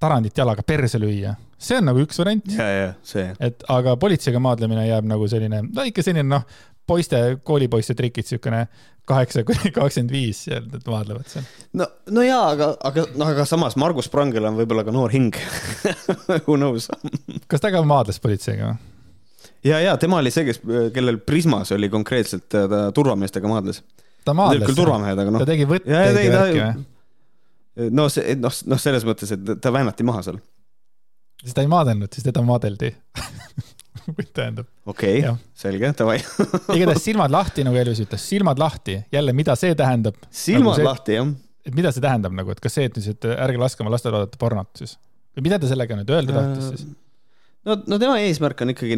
tarandit 0.00 0.36
jalaga 0.36 0.64
perse 0.66 0.98
lüüa. 1.00 1.34
see 1.60 1.76
on 1.76 1.90
nagu 1.90 2.00
üks 2.02 2.18
variant. 2.20 2.52
ja, 2.56 2.68
ja 2.68 2.90
see. 3.06 3.28
et 3.40 3.64
aga 3.68 3.96
politseiga 4.00 4.40
maadlemine 4.42 4.86
jääb 4.88 5.08
nagu 5.08 5.28
selline, 5.28 5.62
no 5.68 5.86
ikka 5.86 6.04
selline 6.06 6.28
noh, 6.28 6.46
poiste, 6.90 7.20
koolipoiste 7.46 7.94
trikid, 7.94 8.26
siukene 8.26 8.64
kaheksa 9.10 9.44
kuni 9.46 9.72
kakskümmend 9.76 10.14
viis, 10.14 10.44
nad 10.50 10.86
maadlevad 10.86 11.28
seal. 11.30 11.46
no, 11.78 11.88
no 12.10 12.24
jaa, 12.26 12.44
aga, 12.54 12.72
aga 12.90 13.06
noh, 13.14 13.32
aga 13.34 13.46
samas 13.48 13.76
Margus 13.80 14.10
Prangel 14.12 14.48
on 14.48 14.58
võib-olla 14.60 14.86
ka 14.86 14.94
noor 14.94 15.12
hing 15.14 15.36
Who 16.46 16.56
knows 16.56 16.88
kas 17.50 17.62
ta 17.62 17.72
ka 17.74 17.82
maadles 17.86 18.20
politseiga 18.22 18.72
või? 18.72 18.86
ja, 19.66 19.80
ja 19.84 19.96
tema 20.00 20.20
oli 20.20 20.32
see, 20.34 20.46
kes, 20.48 20.62
kellel 20.94 21.20
Prismas 21.26 21.72
oli 21.76 21.90
konkreetselt, 21.92 22.48
ta 22.50 22.86
turvameestega 22.96 23.50
maadles. 23.50 23.82
ta 24.24 24.36
maadles? 24.36 24.64
küll 24.70 24.80
turvamehed, 24.80 25.18
aga 25.18 25.36
noh. 25.36 25.44
ta 25.44 25.52
tegi 25.52 25.68
võtteid 25.68 25.92
ja 25.92 26.32
värki 26.38 26.64
või? 26.64 26.88
No 27.94 28.08
see, 28.12 28.36
noh, 28.40 28.54
noh, 28.70 28.80
selles 28.80 29.06
mõttes, 29.08 29.34
et 29.36 29.52
ta 29.62 29.72
väänati 29.74 30.06
maha 30.06 30.22
seal. 30.26 30.40
siis 31.42 31.56
ta 31.56 31.64
ei 31.64 31.70
maadelnud, 31.70 32.12
siis 32.12 32.26
teda 32.26 32.42
maadeldi 32.46 32.92
tähendab. 34.36 34.68
okei 34.86 35.20
okay,, 35.22 35.36
selge, 35.54 35.92
davai 35.98 36.18
igatahes 36.76 37.04
silmad 37.04 37.34
lahti, 37.34 37.66
nagu 37.66 37.78
Elvis 37.80 38.02
ütles, 38.04 38.24
silmad 38.32 38.60
lahti, 38.60 39.00
jälle, 39.12 39.36
mida 39.36 39.56
see 39.58 39.76
tähendab? 39.78 40.18
silmad 40.30 40.74
nagu 40.74 40.80
see, 40.80 40.88
lahti, 40.88 41.20
jah. 41.20 41.30
et 41.66 41.76
mida 41.76 41.92
see 41.94 42.04
tähendab 42.04 42.34
nagu, 42.36 42.54
et 42.54 42.64
kas 42.64 42.78
see, 42.78 42.90
et 42.90 42.98
siis, 43.00 43.14
et 43.14 43.30
ärge 43.36 43.60
laske 43.60 43.84
oma 43.84 43.94
lastel 43.94 44.16
vaadata 44.16 44.40
pornot 44.40 44.82
siis? 44.82 44.96
või 45.36 45.46
mida 45.48 45.60
ta 45.62 45.70
sellega 45.70 45.98
nüüd 46.00 46.12
öelda 46.16 46.36
tahtis 46.36 46.72
siis? 46.74 46.90
no, 47.66 47.76
no 47.86 47.98
tema 48.00 48.18
eesmärk 48.24 48.62
on 48.64 48.74
ikkagi 48.74 48.96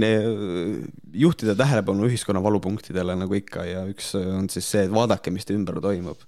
juhtida 1.24 1.54
tähelepanu 1.58 2.06
ühiskonna 2.08 2.42
valupunktidele 2.44 3.16
nagu 3.18 3.38
ikka 3.38 3.66
ja 3.68 3.84
üks 3.90 4.12
on 4.18 4.48
siis 4.52 4.68
see, 4.68 4.86
et 4.86 4.94
vaadake, 4.94 5.32
mis 5.34 5.46
te 5.48 5.56
ümber 5.56 5.80
toimub. 5.82 6.22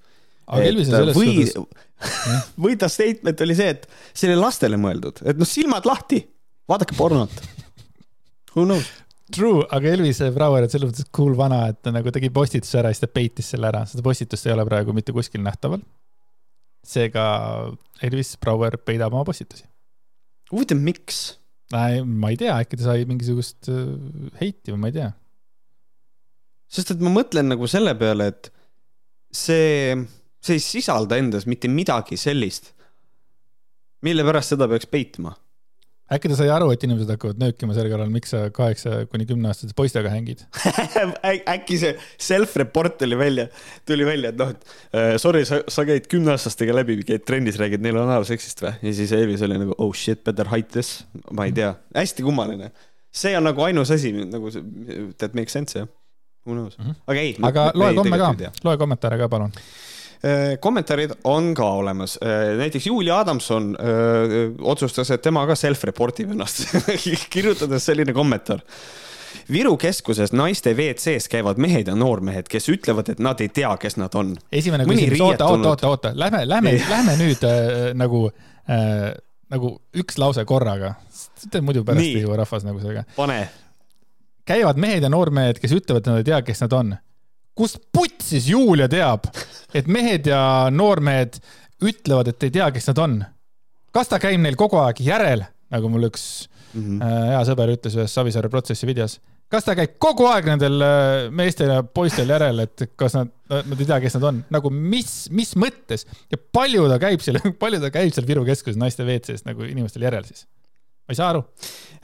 Aga 0.47 0.69
Elvis 0.69 0.91
on 0.91 0.99
selles 0.99 1.19
või, 1.19 1.47
suhtes. 1.49 1.87
või 2.67 2.77
ta 2.81 2.91
statement 2.93 3.45
oli 3.47 3.57
see, 3.59 3.77
et 3.77 3.89
see 4.13 4.31
oli 4.31 4.41
lastele 4.41 4.81
mõeldud, 4.81 5.23
et 5.25 5.41
noh, 5.41 5.49
silmad 5.49 5.87
lahti, 5.89 6.21
vaadake 6.71 6.97
pornot. 6.99 7.43
Who 8.55 8.67
knows? 8.69 8.91
True, 9.33 9.65
aga 9.73 9.95
Elvis 9.97 10.21
Brouwer 10.35 10.67
on 10.67 10.71
selles 10.71 10.91
mõttes 10.91 11.07
cool 11.17 11.33
vana, 11.39 11.63
et 11.73 11.79
ta 11.83 11.91
nagu 11.95 12.13
tegi 12.13 12.29
postituse 12.35 12.77
ära 12.79 12.91
ja 12.93 12.97
siis 12.97 13.07
ta 13.07 13.09
peitis 13.09 13.49
selle 13.55 13.71
ära, 13.71 13.83
seda 13.89 14.05
postitust 14.05 14.47
ei 14.47 14.53
ole 14.53 14.67
praegu 14.69 14.93
mitte 14.97 15.15
kuskil 15.17 15.43
nähtaval. 15.45 15.81
seega 16.85 17.25
Elvis 18.05 18.35
Brouwer 18.37 18.77
peidab 18.77 19.17
oma 19.17 19.25
postitusi. 19.25 19.65
huvitav, 20.53 20.79
miks? 20.79 21.39
ma 21.73 22.31
ei 22.31 22.37
tea, 22.39 22.59
äkki 22.61 22.79
ta 22.79 22.91
sai 22.91 23.07
mingisugust 23.09 23.71
äh, 23.73 23.87
heiti 24.43 24.75
või 24.75 24.83
ma 24.83 24.91
ei 24.91 24.99
tea. 24.99 25.09
sest 26.69 26.93
et 26.93 27.01
ma 27.01 27.11
mõtlen 27.15 27.49
nagu 27.49 27.67
selle 27.71 27.95
peale, 27.99 28.29
et 28.29 28.53
see, 29.35 29.97
see 30.45 30.59
ei 30.59 30.65
sisalda 30.65 31.19
endas 31.21 31.49
mitte 31.51 31.71
midagi 31.73 32.19
sellist, 32.21 32.73
mille 34.05 34.27
pärast 34.27 34.55
seda 34.55 34.69
peaks 34.69 34.91
peitma 34.91 35.33
äkki 36.13 36.29
ta 36.29 36.37
sai 36.37 36.51
aru, 36.53 36.69
et 36.75 36.83
inimesed 36.85 37.09
hakkavad 37.15 37.39
nöökima 37.41 37.75
selle 37.77 37.89
korral, 37.89 38.11
miks 38.13 38.35
sa 38.35 38.43
kaheksa 38.55 39.05
kuni 39.11 39.25
kümneaastase 39.29 39.77
poistega 39.77 40.11
hängid 40.13 40.43
äkki 41.55 41.79
see 41.81 41.95
self-report 42.21 42.99
tuli 43.01 43.17
välja, 43.19 43.47
tuli 43.89 44.07
välja, 44.07 44.35
et 44.35 44.41
noh, 44.41 44.53
et 44.53 44.67
uh, 44.93 45.15
sorry, 45.21 45.47
sa, 45.49 45.63
sa 45.73 45.87
käid 45.89 46.09
kümneaastastega 46.13 46.77
läbi, 46.77 46.99
käid 47.09 47.25
trennis, 47.29 47.57
räägid 47.61 47.85
neile 47.85 48.03
anaalseksist 48.05 48.61
või? 48.67 48.75
ja 48.85 48.95
siis 49.01 49.15
Eevis 49.17 49.45
oli 49.47 49.59
nagu 49.63 49.77
oh 49.79 49.95
shit, 49.97 50.21
better 50.29 50.53
hide 50.53 50.69
this. 50.77 50.99
ma 51.33 51.49
ei 51.49 51.57
tea, 51.57 51.73
hästi 51.97 52.27
kummaline. 52.27 52.71
see 53.15 53.33
on 53.39 53.49
nagu 53.49 53.65
ainus 53.65 53.95
asi 53.95 54.13
nagu 54.13 54.53
that 55.17 55.33
makes 55.33 55.57
sense 55.57 55.79
jah. 55.79 55.89
Who 56.45 56.53
knows 56.53 56.77
mm, 56.77 56.85
-hmm. 56.85 57.01
aga 57.09 57.21
ei. 57.21 57.37
aga 57.41 57.71
loe 57.75 57.95
komme 57.97 58.19
ka, 58.21 58.53
loe 58.65 58.77
kommentaare 58.77 59.17
ka 59.19 59.29
palun 59.33 59.53
Äh, 59.57 59.84
kommentaarid 60.61 61.11
on 61.29 61.53
ka 61.55 61.67
olemas, 61.81 62.19
äh, 62.23 62.57
näiteks 62.59 62.87
Julia 62.87 63.19
Adamson 63.21 63.77
öö, 63.81 64.25
äh, 64.25 64.53
otsustas, 64.61 65.11
et 65.11 65.23
tema 65.23 65.47
ka 65.47 65.57
self-report 65.59 66.23
ib 66.25 66.31
ennast 66.33 66.65
kirjutades 67.35 67.87
selline 67.91 68.15
kommentaar. 68.17 68.63
Viru 69.53 69.75
keskuses 69.77 70.33
naiste 70.33 70.73
WC-s 70.73 71.29
käivad 71.29 71.59
mehed 71.61 71.91
ja 71.91 71.97
noormehed, 71.99 72.49
kes 72.49 72.71
ütlevad, 72.73 73.11
et 73.13 73.21
nad 73.21 73.41
ei 73.45 73.51
tea, 73.53 73.75
kes 73.81 73.99
nad 74.01 74.15
on. 74.17 74.33
esimene 74.53 74.87
küsimus, 74.89 75.21
oota, 75.21 75.49
oota, 75.51 75.69
oota, 75.69 75.89
oota, 75.89 76.13
lähme, 76.15 76.45
lähme, 76.49 76.79
lähme 76.89 77.17
nüüd 77.21 77.45
äh, 77.45 77.91
nagu 77.99 78.29
äh,, 78.71 79.11
nagu 79.53 79.75
üks 79.93 80.19
lause 80.19 80.45
korraga. 80.49 80.95
muidu 81.61 81.85
pärast 81.85 82.07
ei 82.07 82.23
jõua 82.25 82.39
rahvas 82.41 82.65
nagu 82.65 82.81
sellega. 82.81 83.05
pane. 83.17 83.49
käivad 84.49 84.81
mehed 84.81 85.03
ja 85.03 85.11
noormehed, 85.13 85.61
kes 85.61 85.75
ütlevad, 85.77 86.01
et 86.01 86.13
nad 86.13 86.23
ei 86.23 86.31
tea, 86.31 86.41
kes 86.47 86.65
nad 86.65 86.73
on 86.73 86.97
kust 87.59 87.79
putsis 87.95 88.49
Julia 88.51 88.89
teab, 88.91 89.29
et 89.75 89.87
mehed 89.91 90.27
ja 90.31 90.71
noormehed 90.75 91.39
ütlevad, 91.85 92.31
et 92.31 92.47
ei 92.47 92.55
tea, 92.55 92.71
kes 92.75 92.91
nad 92.93 93.03
on? 93.05 93.21
kas 93.95 94.11
ta 94.11 94.19
käib 94.19 94.41
neil 94.43 94.57
kogu 94.59 94.81
aeg 94.83 94.99
järel, 95.07 95.45
nagu 95.71 95.91
mul 95.91 96.09
üks 96.09 96.49
mm 96.75 96.83
-hmm. 96.83 97.29
hea 97.31 97.45
sõber 97.47 97.71
ütles 97.77 97.95
ühes 97.95 98.15
Savisaare 98.15 98.51
protsessi 98.51 98.87
videos. 98.87 99.21
kas 99.49 99.65
ta 99.65 99.77
käib 99.79 99.95
kogu 100.03 100.27
aeg 100.27 100.49
nendel 100.51 100.83
äh, 100.83 101.31
meestel 101.31 101.71
ja 101.71 101.83
poistel 101.83 102.29
järel, 102.29 102.59
et 102.65 102.91
kas 102.97 103.15
nad, 103.15 103.31
nad 103.51 103.79
ei 103.79 103.87
tea, 103.87 104.01
kes 104.01 104.15
nad 104.19 104.27
on, 104.31 104.43
nagu 104.51 104.71
mis, 104.71 105.29
mis 105.31 105.55
mõttes 105.55 106.07
ja 106.31 106.39
palju 106.53 106.89
ta 106.91 106.99
käib 106.99 107.23
seal, 107.23 107.39
palju 107.63 107.81
ta 107.81 107.91
käib 107.95 108.13
seal 108.15 108.27
Viru 108.27 108.45
keskuses 108.45 108.81
naiste 108.81 109.07
WC-s 109.07 109.47
nagu 109.47 109.63
inimestel 109.63 110.03
järel 110.03 110.25
siis? 110.25 110.47
ma 111.05 111.13
ei 111.13 111.17
saa 111.21 111.31
aru. 111.35 111.45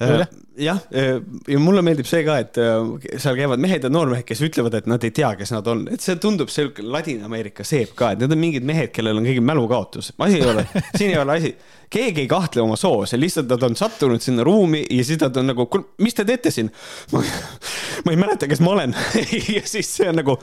Äh, 0.01 0.27
jah, 0.57 0.79
äh, 0.95 1.21
ja 1.49 1.59
mulle 1.61 1.83
meeldib 1.85 2.07
see 2.09 2.23
ka, 2.25 2.39
et 2.41 2.57
äh, 2.57 3.19
seal 3.21 3.37
käivad 3.37 3.61
mehed 3.61 3.85
ja 3.85 3.91
noormehed, 3.93 4.25
kes 4.25 4.41
ütlevad, 4.47 4.73
et 4.79 4.89
nad 4.89 5.05
ei 5.05 5.13
tea, 5.13 5.35
kes 5.37 5.53
nad 5.53 5.69
on, 5.69 5.83
et 5.93 6.01
see 6.01 6.17
tundub 6.21 6.49
sihuke 6.53 6.85
Ladina-Ameerika 6.87 7.67
seep 7.69 7.93
ka, 7.99 8.15
et 8.15 8.23
need 8.23 8.33
on 8.33 8.41
mingid 8.41 8.65
mehed, 8.65 8.95
kellel 8.97 9.21
on 9.21 9.29
kõigil 9.29 9.45
mälukaotus. 9.45 10.15
asi 10.17 10.41
ei 10.41 10.49
ole, 10.49 10.65
siin 10.95 11.13
ei 11.13 11.21
ole 11.21 11.37
asi, 11.37 11.53
keegi 11.93 12.25
ei 12.25 12.33
kahtle 12.33 12.65
oma 12.65 12.81
soos, 12.81 13.13
lihtsalt 13.13 13.53
nad 13.53 13.69
on 13.69 13.77
sattunud 13.77 14.25
sinna 14.25 14.47
ruumi 14.47 14.87
ja 14.89 15.05
siis 15.05 15.21
nad 15.21 15.37
on 15.37 15.53
nagu, 15.53 15.69
mis 16.01 16.17
te 16.17 16.25
teete 16.25 16.55
siin? 16.55 16.73
ma 17.13 18.17
ei 18.17 18.21
mäleta, 18.25 18.49
kes 18.49 18.65
ma 18.65 18.73
olen 18.79 18.97
ja 19.59 19.67
siis 19.69 19.97
see 20.01 20.09
on 20.09 20.23
nagu 20.23 20.41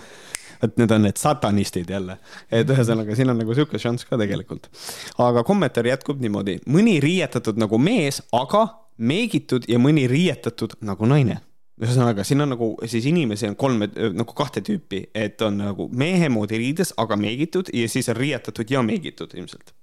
et 0.62 0.78
need 0.78 0.92
on 0.94 1.02
need 1.06 1.18
satanistid 1.18 1.90
jälle. 1.90 2.20
et 2.52 2.70
ühesõnaga, 2.70 3.18
siin 3.18 3.34
on 3.34 3.42
nagu 3.42 3.58
sihuke 3.58 3.82
šanss 3.82 4.06
ka 4.06 4.22
tegelikult. 4.22 4.70
aga 5.18 5.42
kommentaar 5.42 5.90
jätkub 5.96 6.22
niimoodi, 6.22 6.60
mõni 6.70 7.00
riietatud 7.02 7.58
nagu 7.58 7.82
mees, 7.82 8.22
aga 8.38 8.68
meegitud 8.98 9.68
ja 9.70 9.80
mõni 9.82 10.08
riietatud 10.10 10.80
nagu 10.86 11.10
naine 11.10 11.42
ühesõnaga, 11.78 12.26
siin 12.26 12.42
on 12.42 12.56
nagu 12.56 12.70
siis 12.90 13.06
inimesi 13.10 13.50
on 13.52 13.58
kolme 13.60 13.90
nagu 13.94 14.34
kahte 14.38 14.64
tüüpi, 14.66 15.04
et 15.16 15.42
on 15.46 15.60
nagu 15.62 15.88
mehe 15.94 16.30
moodi 16.34 16.58
riides, 16.58 16.96
aga 16.98 17.18
meegitud 17.20 17.70
ja 17.74 17.90
siis 17.92 18.10
on 18.10 18.18
riietatud 18.18 18.74
ja 18.74 18.82
meegitud 18.86 19.36
ilmselt. 19.38 19.76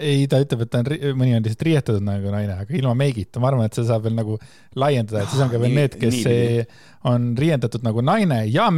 ei, 0.00 0.24
ta 0.30 0.40
ütleb, 0.42 0.64
et 0.64 0.72
ta 0.72 0.80
on, 0.80 0.88
mõni 1.20 1.36
on 1.36 1.44
lihtsalt 1.44 1.66
riietatud 1.68 2.06
nagu 2.06 2.32
naine, 2.32 2.56
aga 2.64 2.78
ilma 2.80 2.94
meigita, 2.98 3.42
ma 3.42 3.50
arvan, 3.50 3.68
et 3.68 3.76
seda 3.76 3.92
saab 3.92 4.08
veel 4.08 4.16
nagu 4.16 4.38
laiendada, 4.80 5.22
et 5.22 5.34
siis 5.34 5.44
on 5.44 5.52
ka 5.52 5.60
veel 5.60 5.76
need, 5.76 5.98
kes 6.00 6.16
nii, 6.24 6.64
on 7.12 7.28
riiendatud 7.38 7.84
nagu 7.84 8.02
naine 8.04 8.40
ja 8.48 8.70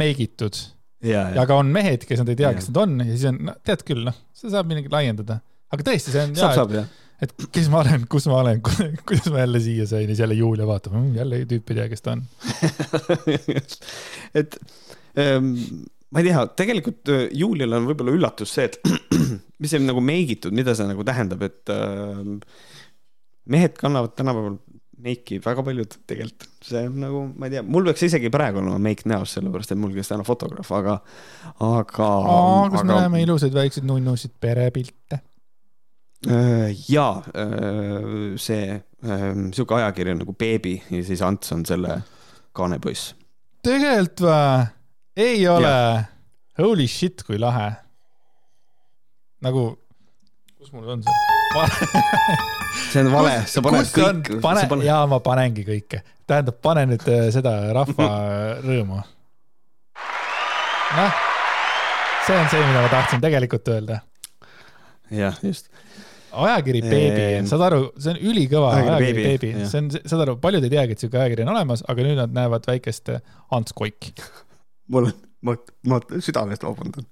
ja. 1.07 1.29
aga 1.41 1.61
on 1.63 1.71
mehed, 1.71 2.03
kes 2.09 2.21
nad 2.21 2.35
ei 2.35 2.43
tea, 2.43 2.51
kes 2.57 2.73
nad 2.73 2.83
on 2.83 2.99
ja 3.05 3.11
siis 3.13 3.27
on, 3.31 3.39
no 3.47 3.55
tead 3.65 3.87
küll, 3.87 4.03
noh, 4.03 4.19
seda 4.35 4.57
saab 4.59 4.69
midagi 4.69 4.91
laiendada. 4.91 5.39
aga 5.71 5.91
tõesti, 5.93 6.11
see 6.11 6.27
on. 6.27 6.35
saab, 6.35 6.57
saab 6.59 6.79
jah 6.81 6.95
et 7.23 7.33
kes 7.53 7.67
ma 7.73 7.81
olen, 7.83 8.05
kus 8.11 8.27
ma 8.29 8.41
olen, 8.43 8.61
kuidas 9.07 9.29
ma 9.33 9.43
jälle 9.43 9.61
siia 9.63 9.87
sain 9.89 10.05
ja 10.05 10.13
siis 10.13 10.23
jälle 10.25 10.37
Julia 10.37 10.67
vaatab 10.69 10.97
mmm,, 10.97 11.15
jälle 11.17 11.43
tüüp 11.49 11.73
ei 11.73 11.79
tea, 11.79 11.89
kes 11.91 12.05
ta 12.05 12.15
on 12.17 12.25
et 14.41 14.59
ähm, 15.17 15.53
ma 16.11 16.21
ei 16.21 16.29
tea, 16.29 16.45
tegelikult 16.61 17.13
äh, 17.13 17.27
Juliale 17.35 17.81
on 17.81 17.89
võib-olla 17.89 18.15
üllatus 18.15 18.53
see, 18.57 18.69
et 18.69 18.79
mis 19.61 19.73
see 19.73 19.83
nagu 19.83 20.03
meigitud, 20.03 20.55
mida 20.55 20.75
see 20.77 20.87
nagu 20.89 21.05
tähendab, 21.07 21.43
et 21.47 21.73
äh, 21.73 22.23
mehed 23.47 23.77
kannavad 23.79 24.15
tänapäeval 24.17 24.59
meiki 25.07 25.37
väga 25.43 25.61
paljud 25.65 25.93
tegelikult, 26.09 26.55
see 26.65 26.83
on 26.89 26.99
nagu, 27.03 27.21
ma 27.37 27.47
ei 27.47 27.57
tea, 27.57 27.63
mul 27.65 27.85
peaks 27.89 28.07
isegi 28.07 28.31
praegu 28.33 28.61
olema 28.63 28.79
meik 28.81 29.03
näos, 29.09 29.35
sellepärast 29.37 29.73
et 29.73 29.81
mul 29.81 29.93
käis 29.95 30.09
täna 30.09 30.25
fotograaf, 30.27 30.71
aga, 30.73 30.97
aga. 31.53 32.09
kas 32.73 32.81
aga... 32.81 32.87
me 32.87 32.93
näeme 32.93 33.21
ilusaid 33.25 33.57
väikseid 33.57 33.85
nunnusid 33.87 34.33
perepilte? 34.41 35.21
Äh, 36.25 36.73
ja 36.89 37.21
äh, 37.35 38.37
see 38.41 38.81
ähm, 39.05 39.51
sihuke 39.53 39.75
ajakiri 39.77 40.15
nagu 40.17 40.33
Beebi 40.33 40.79
ja 40.89 41.03
siis 41.05 41.21
Ants 41.21 41.51
on 41.53 41.61
selle 41.65 41.99
kaanepoiss. 42.57 43.13
tegelikult 43.61 44.25
või? 44.25 44.65
ei 45.17 45.47
ole. 45.47 45.73
Holy 46.57 46.87
shit, 46.89 47.21
kui 47.23 47.37
lahe. 47.37 47.69
nagu, 49.45 49.67
kus 50.57 50.73
mul 50.73 50.89
on 50.95 51.05
see 51.05 51.13
see 52.91 53.05
on 53.05 53.11
vale, 53.13 53.37
sa 53.45 53.61
paned 53.61 53.93
kõik. 53.93 54.33
pane, 54.41 54.65
pane... 54.73 54.89
ja 54.89 55.03
ma 55.05 55.21
panengi 55.21 55.67
kõike, 55.69 56.01
tähendab, 56.25 56.57
pane 56.65 56.87
nüüd 56.89 57.05
äh, 57.13 57.29
seda 57.33 57.53
rahva 57.77 58.09
rõõmu. 58.65 59.03
noh, 60.97 61.23
see 62.25 62.41
on 62.41 62.49
see, 62.49 62.65
mida 62.65 62.81
ma 62.81 62.89
tahtsin 62.97 63.21
tegelikult 63.21 63.69
öelda. 63.77 64.01
Jah, 65.13 65.37
just. 65.43 65.69
ajakiri 66.37 66.81
Beebi 66.85 67.47
saad 67.49 67.63
aru, 67.69 67.81
see 67.97 68.13
on 68.15 68.19
ülikõva 68.31 68.73
ajakiri 68.79 69.23
Beebi, 69.23 69.53
see 69.69 69.83
on, 69.83 69.93
saad 69.97 70.25
aru, 70.25 70.37
paljud 70.43 70.67
ei 70.67 70.73
teagi, 70.73 70.97
et 70.97 71.05
siuke 71.05 71.21
ajakiri 71.21 71.45
on 71.45 71.53
olemas, 71.55 71.85
aga 71.87 72.05
nüüd 72.07 72.19
nad 72.19 72.35
näevad 72.35 72.67
väikest 72.67 73.13
Ants 73.55 73.75
Koiki. 73.77 74.13
mul 74.93 75.09
on, 75.09 75.17
ma, 75.47 75.57
ma 75.89 76.01
südamest 76.17 76.65
vabandan, 76.67 77.07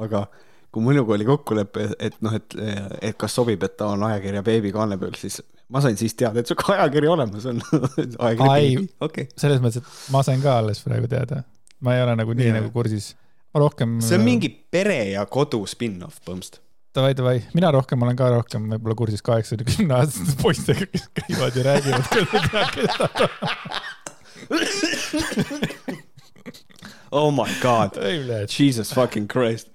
aga 0.00 0.26
kui 0.70 0.84
minuga 0.86 1.16
oli 1.16 1.26
kokkulepe, 1.26 1.88
et 1.98 2.18
noh, 2.24 2.34
et, 2.36 2.54
et 3.02 3.16
kas 3.18 3.34
sobib, 3.34 3.62
et 3.66 3.74
ta 3.78 3.90
on 3.94 4.04
ajakirja 4.06 4.42
Beebi 4.46 4.72
kaane 4.74 4.98
peal, 5.00 5.16
siis 5.18 5.40
ma 5.70 5.82
sain 5.82 5.98
siis 5.98 6.14
teada, 6.18 6.42
et 6.42 6.50
sihuke 6.50 6.74
ajakiri 6.76 7.10
olemas 7.10 7.46
on 7.50 7.62
ajakiri 8.26 8.50
Beebi, 8.50 8.86
okei 9.00 9.26
okay.. 9.26 9.40
selles 9.40 9.62
mõttes, 9.62 9.82
et 9.82 10.14
ma 10.14 10.22
sain 10.26 10.42
ka 10.42 10.58
alles 10.62 10.82
praegu 10.84 11.10
teada, 11.10 11.42
ma 11.84 11.96
ei 11.96 12.04
ole 12.04 12.16
nagu 12.20 12.36
nii 12.36 12.50
yeah. 12.50 12.58
nagu 12.60 12.72
kursis, 12.74 13.12
ma 13.54 13.64
rohkem. 13.64 13.98
see 14.04 14.18
on 14.18 14.26
mingi 14.26 14.50
pere 14.50 15.00
ja 15.12 15.26
kodu 15.30 15.62
spin-off 15.70 16.22
põhimõtteliselt. 16.26 16.62
Davai, 16.90 17.14
davai, 17.14 17.36
mina 17.54 17.70
rohkem 17.70 18.02
olen 18.02 18.16
ka 18.18 18.28
rohkem 18.32 18.64
võib-olla 18.72 18.96
kursis 18.98 19.22
kaheksakümne 19.22 19.94
aastaste 19.94 20.34
poistega, 20.40 20.88
kes 20.90 21.04
käivad 21.20 21.54
ja 21.54 21.62
räägivad, 21.68 22.08
kuidas 22.10 22.32
nad 22.50 22.72
teavad, 22.74 23.20
oh 27.20 27.30
my 27.30 27.46
god, 27.62 27.94
Jesus 28.50 28.90
fucking 28.94 29.30
Christ. 29.30 29.70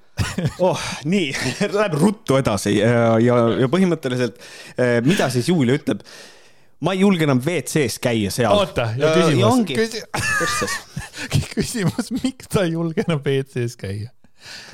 Oh, 0.59 0.79
nii, 1.07 1.31
läheb 1.71 1.95
ruttu 1.99 2.35
edasi. 2.39 2.77
Ja, 2.81 3.15
ja, 3.19 3.35
ja 3.63 3.67
põhimõtteliselt, 3.71 4.39
eh, 4.75 4.99
mida 5.03 5.29
siis 5.31 5.47
Julia 5.51 5.75
ütleb? 5.79 6.03
ma 6.83 6.91
ei 6.91 6.99
julge 6.99 7.23
enam 7.23 7.39
WC-s 7.39 7.95
käia 8.03 8.31
seal. 8.35 8.51
oota, 8.51 8.89
ja 8.99 9.13
küsimus, 9.15 9.63
küsi... 9.71 10.03
küsimus, 11.55 12.11
miks 12.19 12.51
ta 12.51 12.65
ei 12.67 12.75
julge 12.75 13.05
enam 13.07 13.23
WC-s 13.23 13.79
käia? 13.79 14.11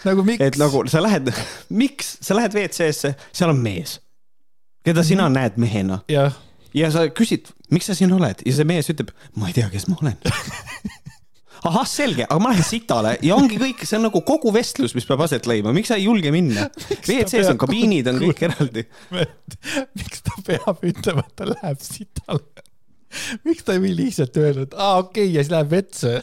Nagu 0.08 0.26
miks? 0.28 0.44
et 0.44 0.58
nagu 0.62 0.84
sa 0.92 1.04
lähed, 1.04 1.34
miks 1.82 2.16
sa 2.22 2.38
lähed 2.38 2.56
WC-sse, 2.58 3.14
seal 3.32 3.54
on 3.54 3.62
mees, 3.62 4.00
keda 4.86 5.04
sina 5.04 5.28
mm 5.28 5.36
-hmm. 5.36 5.40
näed 5.40 5.58
mehena. 5.58 6.02
ja 6.74 6.92
sa 6.92 7.08
küsid, 7.08 7.52
miks 7.70 7.86
sa 7.86 7.96
siin 7.96 8.14
oled 8.14 8.44
ja 8.46 8.54
see 8.56 8.68
mees 8.68 8.90
ütleb, 8.90 9.12
ma 9.36 9.48
ei 9.48 9.54
tea, 9.54 9.70
kes 9.70 9.88
ma 9.88 9.98
olen 10.02 10.18
ahah, 11.68 11.86
selge, 11.86 12.26
aga 12.26 12.40
ma 12.42 12.52
lähen 12.54 12.66
sitale 12.66 13.14
ja 13.22 13.36
ongi 13.38 13.60
kõik, 13.62 13.84
see 13.86 14.00
on 14.00 14.08
nagu 14.08 14.22
kogu 14.26 14.54
vestlus, 14.54 14.96
mis 14.98 15.06
peab 15.06 15.22
aset 15.28 15.46
leidma, 15.50 15.74
miks 15.76 15.92
sa 15.92 16.00
ei 16.00 16.08
julge 16.08 16.34
minna? 16.34 16.68
WC-s 17.10 17.52
on 17.54 17.62
kabiinid, 17.62 18.10
on 18.10 18.20
kõik 18.24 18.44
eraldi. 18.50 18.86
miks 20.00 20.26
ta 20.26 20.38
peab 20.48 20.82
ütlema, 20.88 21.26
et 21.28 21.36
ta 21.38 21.50
läheb 21.52 21.82
sitale? 21.86 22.66
miks 23.46 23.66
ta 23.68 23.76
ei 23.76 23.84
või 23.84 23.96
lihtsalt 23.98 24.38
öelda, 24.42 24.68
et 24.70 24.78
aa 24.78 25.02
okei 25.04 25.28
okay, 25.28 25.36
ja 25.36 25.44
siis 25.44 25.54
läheb 25.54 25.74
vetsu 25.76 26.16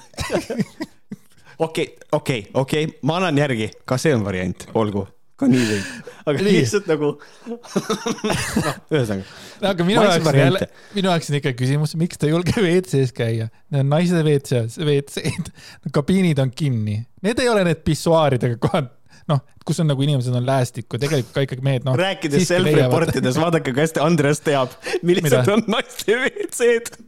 okei, 1.58 1.92
okei, 2.12 2.42
okei, 2.54 2.90
ma 3.02 3.20
annan 3.20 3.38
järgi, 3.44 3.70
ka 3.88 3.98
see 4.00 4.16
on 4.16 4.26
variant, 4.26 4.68
olgu 4.78 5.06
ka 5.38 5.46
nii 5.46 5.64
võib, 5.68 5.88
aga 6.28 6.42
nii. 6.42 6.52
lihtsalt 6.56 6.88
nagu 6.90 7.12
noh, 7.50 8.78
ühesõnaga. 8.90 9.24
aga 9.70 9.86
minu 9.86 10.02
jaoks 10.02 10.30
jälle, 10.34 10.68
minu 10.96 11.12
jaoks 11.12 11.30
on 11.30 11.38
ikka 11.38 11.52
küsimus, 11.58 11.94
miks 12.00 12.18
ta 12.18 12.26
ei 12.26 12.34
julge 12.34 12.54
WC-s 12.64 13.14
käia? 13.16 13.48
Need 13.70 13.84
on 13.84 13.92
naiste 13.92 14.22
WC-s, 14.24 14.80
WC-d, 14.82 15.52
kabiinid 15.94 16.42
on 16.42 16.50
kinni, 16.54 17.00
need 17.26 17.42
ei 17.42 17.50
ole 17.52 17.62
need 17.68 17.84
pissuaaridega 17.86 18.58
kohad, 18.62 18.90
noh, 19.30 19.44
kus 19.66 19.78
on 19.84 19.90
nagu 19.92 20.02
inimesed 20.02 20.34
on 20.34 20.46
läästikku, 20.48 20.98
tegelikult 20.98 21.36
ka 21.36 21.46
ikkagi 21.46 21.66
mehed, 21.70 21.86
noh. 21.86 21.98
rääkides 21.98 22.48
self-report 22.50 23.20
ides, 23.22 23.38
vaadake, 23.38 23.74
kui 23.76 23.84
hästi 23.84 24.02
Andres 24.02 24.42
teab, 24.42 24.74
millised 25.06 25.38
Mida? 25.38 25.54
on 25.54 25.62
naiste 25.70 26.18
WC-d. 26.18 26.98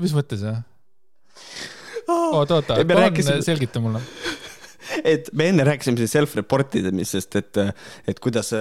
mis 0.00 0.16
mõttes, 0.16 0.46
jah? 0.48 0.64
Oota, 2.08 2.60
oota, 2.60 2.78
palun 2.86 3.42
selgita 3.44 3.82
mulle. 3.82 4.02
Et 5.04 5.28
me 5.34 5.48
enne 5.50 5.64
rääkisime 5.66 5.98
siis 5.98 6.12
self-report 6.14 6.76
imisest, 6.78 7.36
et, 7.40 7.58
et 8.06 8.20
kuidas, 8.22 8.52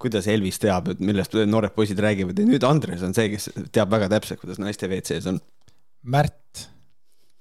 kuidas 0.00 0.26
Elvis 0.28 0.60
teab, 0.60 0.90
et 0.92 1.00
millest 1.00 1.32
noored 1.48 1.72
poisid 1.72 2.00
räägivad. 2.04 2.38
Ja 2.38 2.48
nüüd 2.48 2.66
Andres 2.68 3.02
on 3.06 3.14
see, 3.16 3.30
kes 3.32 3.48
teab 3.72 3.92
väga 3.94 4.10
täpselt, 4.12 4.42
kuidas 4.42 4.60
naiste 4.60 4.90
WC-s 4.90 5.30
on. 5.32 5.40
Märt, 6.12 6.66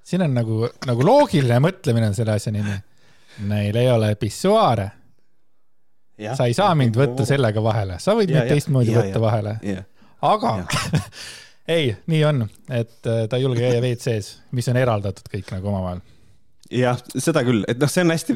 siin 0.07 0.23
on 0.23 0.35
nagu, 0.37 0.61
nagu 0.87 1.05
loogiline 1.05 1.59
mõtlemine 1.63 2.13
on 2.13 2.17
selle 2.17 2.37
asja 2.37 2.53
nimi. 2.55 2.77
Neil 3.49 3.75
ei 3.81 3.91
ole 3.91 4.13
pissuaare. 4.19 4.91
sa 6.37 6.45
ei 6.47 6.53
saa 6.55 6.71
mind 6.77 6.95
võtta 6.95 7.25
sellega 7.27 7.63
vahele, 7.63 7.99
sa 7.99 8.13
võid 8.15 8.31
mind 8.31 8.51
teistmoodi 8.53 8.93
võtta 8.95 9.17
ja, 9.17 9.23
vahele. 9.23 9.57
aga 10.21 10.51
ei, 11.68 11.93
nii 12.11 12.24
on, 12.28 12.47
et 12.70 13.07
äh, 13.07 13.26
ta 13.30 13.39
ei 13.39 13.45
julge 13.45 13.64
käia 13.64 13.82
WC-s, 13.82 14.41
mis 14.51 14.68
on 14.72 14.80
eraldatud 14.80 15.32
kõik 15.32 15.55
nagu 15.55 15.72
omavahel. 15.72 16.03
Jah, 16.74 16.97
seda 17.20 17.43
küll, 17.45 17.66
et 17.70 17.78
noh, 17.82 17.89
see 17.91 18.01
on 18.05 18.14
hästi, 18.14 18.36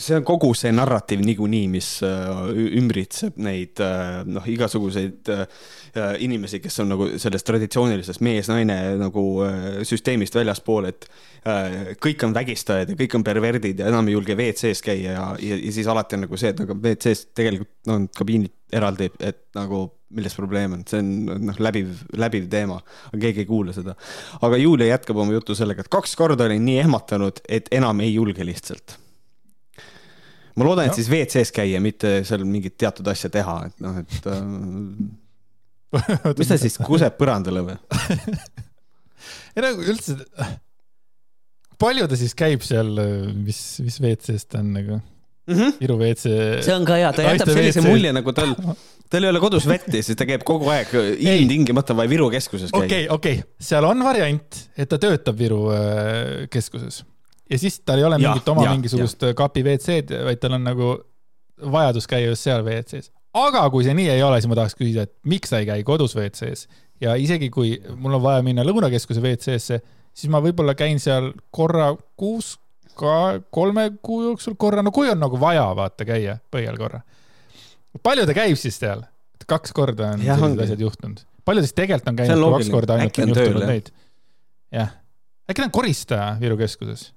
see 0.00 0.16
on 0.16 0.24
kogu 0.26 0.48
see 0.56 0.70
narratiiv 0.74 1.20
niikuinii, 1.26 1.66
mis 1.70 1.90
äh, 2.06 2.48
ümbritseb 2.80 3.36
neid 3.44 3.82
äh, 3.84 4.22
noh, 4.24 4.46
igasuguseid 4.50 5.30
äh, 5.34 5.44
inimesi, 6.24 6.62
kes 6.64 6.80
on 6.82 6.90
nagu 6.94 7.08
sellest 7.20 7.46
traditsioonilisest 7.46 8.24
mees-naine 8.24 8.78
nagu 9.00 9.22
süsteemist 9.86 10.36
väljaspool, 10.36 10.90
et 10.90 11.06
kõik 12.02 12.24
on 12.26 12.34
vägistajad 12.34 12.90
ja 12.90 12.98
kõik 12.98 13.14
on 13.16 13.24
perverdid 13.24 13.80
ja 13.80 13.88
enam 13.92 14.08
ei 14.10 14.16
julge 14.16 14.34
WC-s 14.36 14.82
käia 14.84 15.14
ja, 15.14 15.26
ja, 15.40 15.60
ja 15.60 15.72
siis 15.72 15.86
alati 15.88 16.18
on 16.18 16.26
nagu 16.26 16.40
see, 16.40 16.50
et 16.52 16.60
aga 16.64 16.74
WC-s 16.74 17.30
tegelikult 17.36 17.94
on 17.94 18.08
kabiinid 18.12 18.52
eraldi, 18.76 19.12
et 19.24 19.44
nagu 19.56 19.86
milles 20.14 20.36
probleem 20.38 20.76
on, 20.76 20.84
see 20.86 21.00
on 21.02 21.08
noh, 21.48 21.56
läbiv, 21.62 22.04
läbiv 22.18 22.46
teema, 22.50 22.78
aga 23.10 23.20
keegi 23.24 23.42
ei 23.42 23.48
kuula 23.48 23.74
seda. 23.74 23.96
aga 24.46 24.60
Julia 24.60 24.92
jätkab 24.92 25.18
oma 25.22 25.34
juttu 25.34 25.56
sellega, 25.58 25.82
et 25.82 25.90
kaks 25.92 26.14
korda 26.18 26.46
olin 26.46 26.62
nii 26.66 26.78
ehmatanud, 26.84 27.42
et 27.48 27.70
enam 27.74 28.00
ei 28.04 28.12
julge 28.14 28.46
lihtsalt. 28.46 28.98
ma 30.56 30.68
loodan, 30.68 30.86
et 30.88 30.98
siis 30.98 31.10
WC-s 31.10 31.52
käia, 31.54 31.80
mitte 31.82 32.20
seal 32.28 32.46
mingit 32.46 32.76
teatud 32.78 33.08
asja 33.10 33.32
teha, 33.34 33.56
et 33.66 33.82
noh, 33.82 33.98
et 34.04 34.30
äh, 34.30 34.38
mis 36.38 36.52
ta 36.52 36.60
siis 36.60 36.78
kuseb 36.86 37.18
põrandale 37.18 37.64
või? 37.66 37.76
ei 39.56 39.66
no 39.66 39.74
üldse, 39.82 40.20
palju 41.82 42.06
ta 42.06 42.20
siis 42.20 42.38
käib 42.38 42.62
seal, 42.66 42.94
mis, 43.34 43.60
mis 43.82 44.00
WC-s 44.02 44.46
ta 44.52 44.62
on 44.62 44.72
nagu? 44.78 45.02
Mm 45.46 45.54
-hmm. 45.54 45.72
Viru 45.80 45.98
WC. 45.98 46.36
see 46.64 46.74
on 46.74 46.84
ka 46.84 47.00
hea, 47.00 47.12
ta 47.12 47.26
jätab 47.26 47.50
sellise 47.54 47.82
mulje 47.86 48.12
nagu 48.12 48.32
tal, 48.36 48.54
tal 49.10 49.24
ei 49.26 49.30
ole 49.30 49.40
kodus 49.40 49.66
vett 49.68 49.88
ja 49.94 50.02
siis 50.02 50.18
ta 50.18 50.26
käib 50.28 50.44
kogu 50.44 50.70
aeg 50.74 50.94
ilmtingimata 51.16 51.96
vaid 51.96 52.10
Viru 52.10 52.30
keskuses. 52.30 52.70
okei, 52.72 53.08
okei, 53.08 53.42
seal 53.60 53.84
on 53.84 54.04
variant, 54.04 54.62
et 54.76 54.88
ta 54.88 54.98
töötab 54.98 55.38
Viru 55.38 55.66
äh, 55.72 56.46
keskuses 56.50 57.04
ja 57.50 57.58
siis 57.58 57.80
tal 57.80 57.98
ei 57.98 58.08
ole 58.08 58.18
ja, 58.20 58.30
mingit 58.30 58.48
oma 58.48 58.64
ja, 58.64 58.72
mingisugust 58.74 59.22
ja. 59.22 59.34
kapi 59.34 59.62
WC-d, 59.62 60.24
vaid 60.26 60.42
tal 60.42 60.58
on 60.58 60.66
nagu 60.66 60.96
vajadus 61.72 62.08
käia 62.10 62.32
just 62.32 62.46
seal 62.46 62.64
WC-s. 62.64 63.12
aga 63.36 63.68
kui 63.70 63.84
see 63.86 63.94
nii 63.96 64.10
ei 64.16 64.22
ole, 64.22 64.40
siis 64.40 64.50
ma 64.50 64.58
tahaks 64.58 64.76
küsida, 64.78 65.06
et 65.06 65.14
miks 65.28 65.52
ta 65.52 65.62
ei 65.62 65.68
käi 65.68 65.86
kodus 65.86 66.16
WC-s 66.16 66.66
ja 67.00 67.16
isegi 67.20 67.50
kui 67.52 67.76
mul 67.94 68.18
on 68.18 68.24
vaja 68.24 68.44
minna 68.44 68.64
Lõunakeskuse 68.66 69.22
WC-sse, 69.22 69.80
siis 70.16 70.32
ma 70.32 70.40
võib-olla 70.44 70.76
käin 70.78 71.00
seal 71.02 71.32
korra 71.54 71.92
kuus 72.18 72.56
ka 72.96 73.16
kolme 73.54 73.88
kuu 74.02 74.22
jooksul 74.30 74.56
korra, 74.58 74.84
no 74.84 74.92
kui 74.94 75.10
on 75.10 75.20
nagu 75.20 75.40
vaja, 75.40 75.66
vaata, 75.78 76.06
käia 76.08 76.38
põhjal 76.52 76.78
korra. 76.80 77.02
palju 78.02 78.26
ta 78.28 78.36
käib 78.36 78.58
siis 78.60 78.78
seal? 78.80 79.04
kaks 79.46 79.70
korda 79.70 80.14
on 80.16 80.24
sellised 80.24 80.62
asjad 80.64 80.80
juhtunud. 80.82 81.20
palju 81.46 81.62
siis 81.62 81.76
tegelikult 81.76 82.08
on 82.10 82.20
käinud, 82.20 82.42
kui 82.42 82.58
kaks 82.58 82.72
korda 82.74 82.96
ainult 82.98 83.20
on, 83.20 83.28
on 83.28 83.34
juhtunud 83.34 83.68
neid? 83.70 83.92
jah, 84.74 84.96
äkki 85.46 85.62
ta 85.62 85.68
on 85.68 85.76
koristaja 85.78 86.32
Viru 86.40 86.58
keskuses 86.60 87.12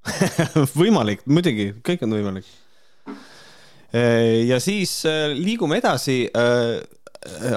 võimalik, 0.80 1.26
muidugi, 1.28 1.74
kõik 1.84 2.06
on 2.06 2.14
võimalik. 2.16 2.46
ja 4.48 4.56
siis 4.62 4.94
äh, 5.08 5.34
liigume 5.36 5.76
edasi 5.82 6.22
äh, 6.30 6.80
Äh, 6.80 6.99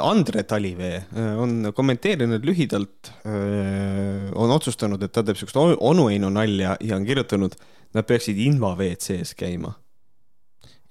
Andre 0.01 0.43
Talivee 0.43 0.95
äh, 1.15 1.39
on 1.39 1.71
kommenteerinud 1.75 2.43
lühidalt, 2.43 3.13
äh, 3.23 4.31
on 4.35 4.51
otsustanud, 4.51 5.03
et 5.03 5.13
ta 5.15 5.23
teeb 5.23 5.39
siukest 5.39 5.55
onueinu 5.79 6.31
nalja 6.35 6.75
ja 6.83 6.97
on 6.97 7.07
kirjutanud, 7.07 7.55
nad 7.95 8.09
peaksid 8.09 8.41
Inva 8.43 8.73
WC-s 8.75 9.31
käima. 9.39 9.71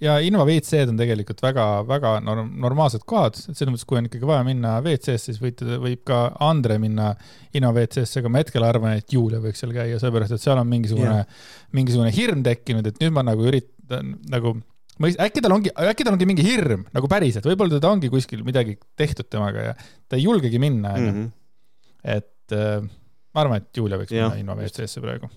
ja 0.00 0.16
Inva 0.24 0.46
WC-d 0.48 0.88
on 0.88 0.96
tegelikult 0.96 1.44
väga-väga 1.44 2.14
norm 2.24 2.48
normaalsed 2.64 3.04
kohad, 3.04 3.36
selles 3.36 3.74
mõttes, 3.74 3.84
kui 3.84 4.00
on 4.00 4.08
ikkagi 4.08 4.26
vaja 4.26 4.48
minna 4.48 4.78
WC-sse, 4.80 5.20
siis 5.28 5.42
võite, 5.42 5.68
võib 5.76 6.00
ka 6.08 6.24
Andre 6.40 6.80
minna 6.80 7.12
Inva 7.52 7.74
WC-sse, 7.76 8.24
aga 8.24 8.32
ma 8.32 8.40
hetkel 8.40 8.64
arvan, 8.64 8.96
et 8.96 9.12
Julia 9.12 9.42
võiks 9.44 9.60
seal 9.60 9.76
käia, 9.76 10.00
sellepärast 10.00 10.38
et 10.38 10.48
seal 10.48 10.56
on 10.56 10.72
mingisugune, 10.72 11.26
mingisugune 11.76 12.16
hirm 12.16 12.40
tekkinud, 12.48 12.88
et 12.88 13.04
nüüd 13.04 13.12
ma 13.20 13.28
nagu 13.28 13.52
üritan 13.52 14.16
nagu 14.32 14.56
mõis-, 15.02 15.18
äkki 15.20 15.42
tal 15.44 15.56
ongi, 15.56 15.72
äkki 15.90 16.06
tal 16.06 16.16
ongi 16.16 16.28
mingi 16.28 16.46
hirm 16.46 16.86
nagu 16.94 17.10
päriselt, 17.10 17.46
võib-olla 17.48 17.76
teda 17.76 17.92
ongi 17.92 18.10
kuskil 18.12 18.42
midagi 18.46 18.78
tehtud 18.98 19.28
temaga 19.32 19.68
ja 19.70 19.76
ta 19.76 20.18
ei 20.18 20.26
julgegi 20.26 20.60
minna, 20.62 20.96
onju. 20.98 21.12
Mhm. 21.12 21.30
et 22.16 22.56
äh, 22.56 22.90
ma 23.32 23.44
arvan, 23.44 23.62
et 23.62 23.80
Julia 23.80 24.00
võiks 24.00 24.14
ja, 24.14 24.28
minna 24.28 24.42
Innova 24.42 24.66
WC-sse 24.66 25.02
praegu. 25.04 25.30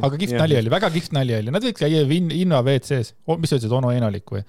aga 0.00 0.16
kihvt 0.16 0.38
nali 0.38 0.58
oli, 0.60 0.72
väga 0.72 0.90
kihvt 0.94 1.14
nali 1.16 1.36
oli, 1.38 1.54
nad 1.54 1.66
võiks 1.66 1.82
käia 1.82 2.02
Innova 2.06 2.74
WC-s, 2.74 3.14
mis 3.36 3.52
sa 3.52 3.60
ütlesid, 3.60 3.76
onu 3.76 3.92
Einolik 3.94 4.36
või? 4.36 4.44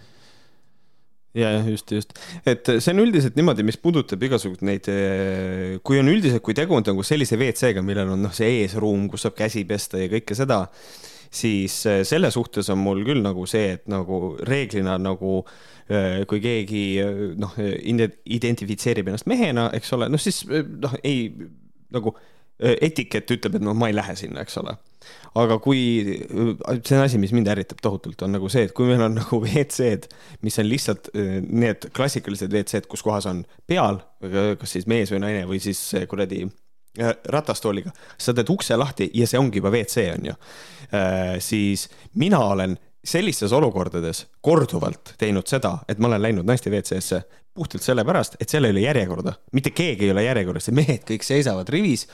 ja, 1.38 1.54
jah, 1.56 1.68
just, 1.72 1.92
just, 1.96 2.18
et 2.46 2.68
see 2.74 2.92
on 2.92 3.06
üldiselt 3.06 3.38
niimoodi, 3.40 3.64
mis 3.64 3.80
puudutab 3.80 4.24
igasuguseid 4.28 4.68
neid, 4.68 4.90
äh, 4.92 5.78
kui 5.86 6.02
on 6.02 6.12
üldiselt, 6.12 6.44
kui 6.44 6.58
tegu 6.58 6.76
on 6.76 6.84
nagu 6.88 7.06
sellise 7.08 7.40
WC-ga, 7.40 7.84
millel 7.86 8.18
on 8.18 8.28
noh, 8.28 8.36
see 8.36 8.62
eesruum, 8.64 9.08
kus 9.12 9.28
saab 9.28 9.38
käsi 9.40 9.64
pesta 9.70 10.02
ja 10.02 10.12
kõike 10.12 10.36
seda 10.38 10.66
siis 11.32 11.78
äh, 11.88 12.02
selle 12.08 12.32
suhtes 12.32 12.70
on 12.74 12.82
mul 12.82 13.06
küll 13.08 13.24
nagu 13.24 13.46
see, 13.50 13.76
et 13.78 13.88
nagu 13.92 14.36
reeglina 14.48 14.98
nagu 15.02 15.40
äh, 15.42 16.22
kui 16.30 16.42
keegi 16.44 16.84
noh, 17.40 17.56
identifitseerib 17.58 19.12
ennast 19.12 19.30
mehena, 19.32 19.70
eks 19.78 19.96
ole, 19.98 20.12
noh 20.12 20.22
siis 20.22 20.44
noh, 20.50 20.96
ei 21.04 21.32
nagu 21.92 22.16
etikett 22.62 23.32
ütleb, 23.34 23.56
et 23.58 23.64
noh, 23.66 23.74
ma 23.74 23.88
ei 23.90 23.96
lähe 23.98 24.14
sinna, 24.14 24.44
eks 24.46 24.60
ole. 24.62 24.76
aga 25.42 25.56
kui, 25.64 25.80
see 26.30 26.94
on 26.94 27.02
asi, 27.02 27.18
mis 27.18 27.32
mind 27.34 27.50
ärritab 27.50 27.80
tohutult, 27.82 28.22
on 28.22 28.36
nagu 28.36 28.52
see, 28.54 28.68
et 28.68 28.74
kui 28.78 28.86
meil 28.86 29.02
on 29.02 29.16
nagu 29.18 29.40
WC-d, 29.42 30.12
mis 30.46 30.60
on 30.62 30.70
lihtsalt 30.70 31.10
need 31.16 31.88
klassikalised 31.98 32.54
WC-d, 32.54 32.86
kus 32.92 33.02
kohas 33.02 33.26
on 33.32 33.42
peal, 33.66 33.98
kas 34.22 34.76
siis 34.78 34.86
mees 34.86 35.10
või 35.10 35.24
naine 35.24 35.48
või 35.50 35.58
siis 35.64 35.82
kuradi 36.12 36.44
ratastooliga, 37.32 37.94
sa 38.20 38.34
teed 38.36 38.50
ukse 38.52 38.76
lahti 38.76 39.10
ja 39.16 39.28
see 39.28 39.40
ongi 39.40 39.62
juba 39.62 39.72
WC 39.72 40.10
on 40.12 40.26
ju, 40.28 40.34
siis 41.40 41.86
mina 42.20 42.40
olen 42.52 42.76
sellistes 43.04 43.54
olukordades 43.56 44.26
korduvalt 44.42 45.16
teinud 45.18 45.48
seda, 45.50 45.78
et 45.90 46.02
ma 46.02 46.12
olen 46.12 46.22
läinud 46.22 46.46
naiste 46.46 46.70
WC-sse 46.70 47.22
puhtalt 47.54 47.84
sellepärast, 47.84 48.38
et 48.40 48.50
seal 48.50 48.68
ei 48.68 48.72
ole 48.72 48.86
järjekorda, 48.86 49.34
mitte 49.56 49.74
keegi 49.76 50.08
ei 50.08 50.14
ole 50.14 50.24
järjekorras, 50.24 50.70
mehed 50.76 51.04
kõik 51.08 51.26
seisavad 51.26 51.70
rivis. 51.70 52.08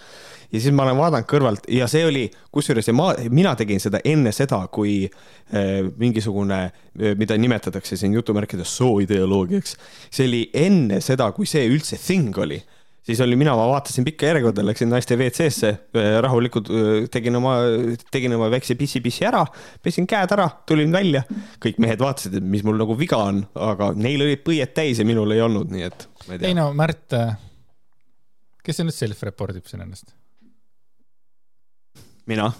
Ja 0.47 0.61
siis 0.63 0.71
ma 0.71 0.85
olen 0.85 0.95
vaadanud 0.95 1.27
kõrvalt 1.27 1.65
ja 1.75 1.89
see 1.91 2.05
oli, 2.07 2.23
kusjuures 2.55 2.87
ma, 2.95 3.09
mina 3.35 3.51
tegin 3.59 3.81
seda 3.83 3.99
enne 4.07 4.31
seda, 4.31 4.61
kui 4.71 5.01
äh, 5.03 5.89
mingisugune, 5.99 6.61
äh, 6.71 7.17
mida 7.19 7.35
nimetatakse 7.37 7.99
siin 7.99 8.15
jutumärkides 8.15 8.77
sooideoloogiaks. 8.79 9.75
see 10.09 10.29
oli 10.29 10.41
enne 10.55 11.01
seda, 11.03 11.27
kui 11.35 11.45
see 11.45 11.67
üldse 11.67 11.99
thing 11.99 12.37
oli 12.39 12.61
siis 13.07 13.21
oli 13.23 13.37
mina, 13.39 13.53
ma 13.55 13.67
vaatasin 13.71 14.05
pikka 14.07 14.27
järjekorda, 14.27 14.65
läksin 14.67 14.91
naiste 14.91 15.15
WC-sse, 15.15 15.69
äh, 15.95 16.09
rahulikult 16.23 16.69
tegin 17.13 17.39
oma, 17.39 17.55
tegin 18.11 18.35
oma 18.35 18.49
väikse 18.51 18.75
pissi-pissi 18.79 19.25
ära, 19.29 19.45
pesin 19.83 20.07
käed 20.09 20.33
ära, 20.35 20.49
tulin 20.67 20.91
välja. 20.91 21.23
kõik 21.63 21.79
mehed 21.83 22.03
vaatasid, 22.03 22.37
et 22.39 22.51
mis 22.55 22.65
mul 22.67 22.79
nagu 22.79 22.97
viga 22.99 23.21
on, 23.29 23.41
aga 23.69 23.93
neil 23.95 24.25
olid 24.27 24.43
põied 24.45 24.75
täis 24.75 24.99
ja 24.99 25.07
minul 25.07 25.31
ei 25.35 25.41
olnud, 25.43 25.71
nii 25.71 25.87
et. 25.87 26.07
ei 26.41 26.53
no 26.57 26.69
Märt, 26.77 27.15
kes 28.63 28.81
see 28.81 28.87
nüüd 28.87 28.97
self-report 28.97 29.61
ib 29.61 29.71
siin 29.71 29.87
ennast? 29.87 30.11
mina. 32.27 32.51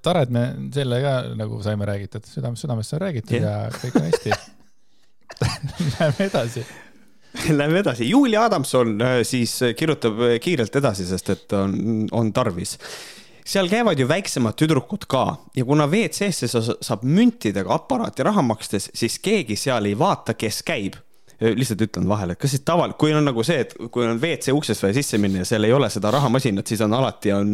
tore, 0.00 0.24
et 0.24 0.30
me 0.32 0.44
selle 0.72 1.02
ka 1.04 1.18
nagu 1.36 1.60
saime 1.64 1.84
räägitud, 1.88 2.24
südames, 2.24 2.64
südamesse 2.64 2.96
on 2.96 3.04
räägitud 3.04 3.36
yeah. 3.42 3.66
ja 3.68 3.82
kõik 3.82 4.00
on 4.00 4.08
hästi 4.08 4.38
Läheme 5.98 6.24
edasi 6.24 6.62
Läheme 7.58 7.82
edasi, 7.82 8.08
Julia 8.08 8.44
Adamson 8.48 8.96
äh, 9.02 9.20
siis 9.22 9.58
kirjutab 9.76 10.20
kiirelt 10.42 10.76
edasi, 10.76 11.06
sest 11.06 11.30
et 11.34 11.56
on, 11.56 12.06
on 12.12 12.32
tarvis. 12.32 12.78
Seal 13.48 13.68
käivad 13.72 13.96
ju 14.00 14.04
väiksemad 14.08 14.58
tüdrukud 14.60 15.06
ka 15.08 15.24
ja 15.56 15.64
kuna 15.64 15.86
WC-sse 15.88 16.48
saab 16.84 17.04
müntidega 17.08 17.72
aparaati 17.74 18.26
raha 18.26 18.44
makstes, 18.44 18.90
siis 18.94 19.16
keegi 19.24 19.56
seal 19.56 19.88
ei 19.88 19.96
vaata, 19.98 20.34
kes 20.36 20.60
käib 20.68 20.98
lihtsalt 21.40 21.82
ütlen 21.86 22.08
vahele, 22.10 22.34
kas 22.38 22.52
siis 22.54 22.64
taval-, 22.66 22.96
kui 22.98 23.12
on 23.14 23.26
nagu 23.28 23.42
see, 23.46 23.60
et 23.62 23.74
kui 23.94 24.06
on 24.06 24.18
WC 24.18 24.54
uksest 24.56 24.82
vaja 24.82 24.96
sisse 24.96 25.20
minna 25.22 25.44
ja 25.44 25.48
seal 25.48 25.66
ei 25.68 25.74
ole 25.74 25.90
seda 25.92 26.10
rahamasinat, 26.14 26.66
siis 26.66 26.82
on 26.82 26.96
alati 26.98 27.32
on 27.34 27.52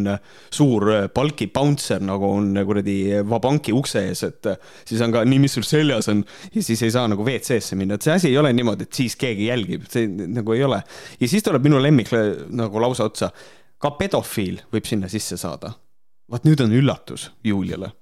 suur 0.52 0.88
palki 1.14 1.50
bouncer 1.52 2.00
nagu 2.04 2.30
on 2.38 2.54
kuradi 2.64 2.96
vabanki 3.28 3.74
ukse 3.76 4.06
ees, 4.08 4.24
et 4.28 4.48
siis 4.88 5.02
on 5.04 5.12
ka 5.14 5.24
nii, 5.28 5.42
mis 5.42 5.56
sul 5.58 5.66
seljas 5.68 6.08
on 6.12 6.22
ja 6.54 6.62
siis 6.64 6.84
ei 6.86 6.94
saa 6.94 7.10
nagu 7.12 7.26
WC-sse 7.26 7.76
minna, 7.80 7.98
et 7.98 8.06
see 8.06 8.14
asi 8.14 8.30
ei 8.32 8.38
ole 8.40 8.54
niimoodi, 8.56 8.88
et 8.88 9.02
siis 9.02 9.18
keegi 9.20 9.50
jälgib, 9.50 9.84
see 9.92 10.08
nagu 10.08 10.56
ei 10.56 10.64
ole. 10.64 10.80
ja 11.20 11.28
siis 11.28 11.44
tuleb 11.44 11.68
minu 11.68 11.82
lemmik 11.82 12.12
nagu 12.54 12.80
lause 12.80 13.04
otsa. 13.04 13.30
ka 13.78 13.90
pedofiil 13.98 14.62
võib 14.72 14.88
sinna 14.88 15.12
sisse 15.12 15.36
saada. 15.36 15.74
vaat 16.30 16.48
nüüd 16.48 16.64
on 16.64 16.72
üllatus 16.72 17.30
Juliale 17.44 17.92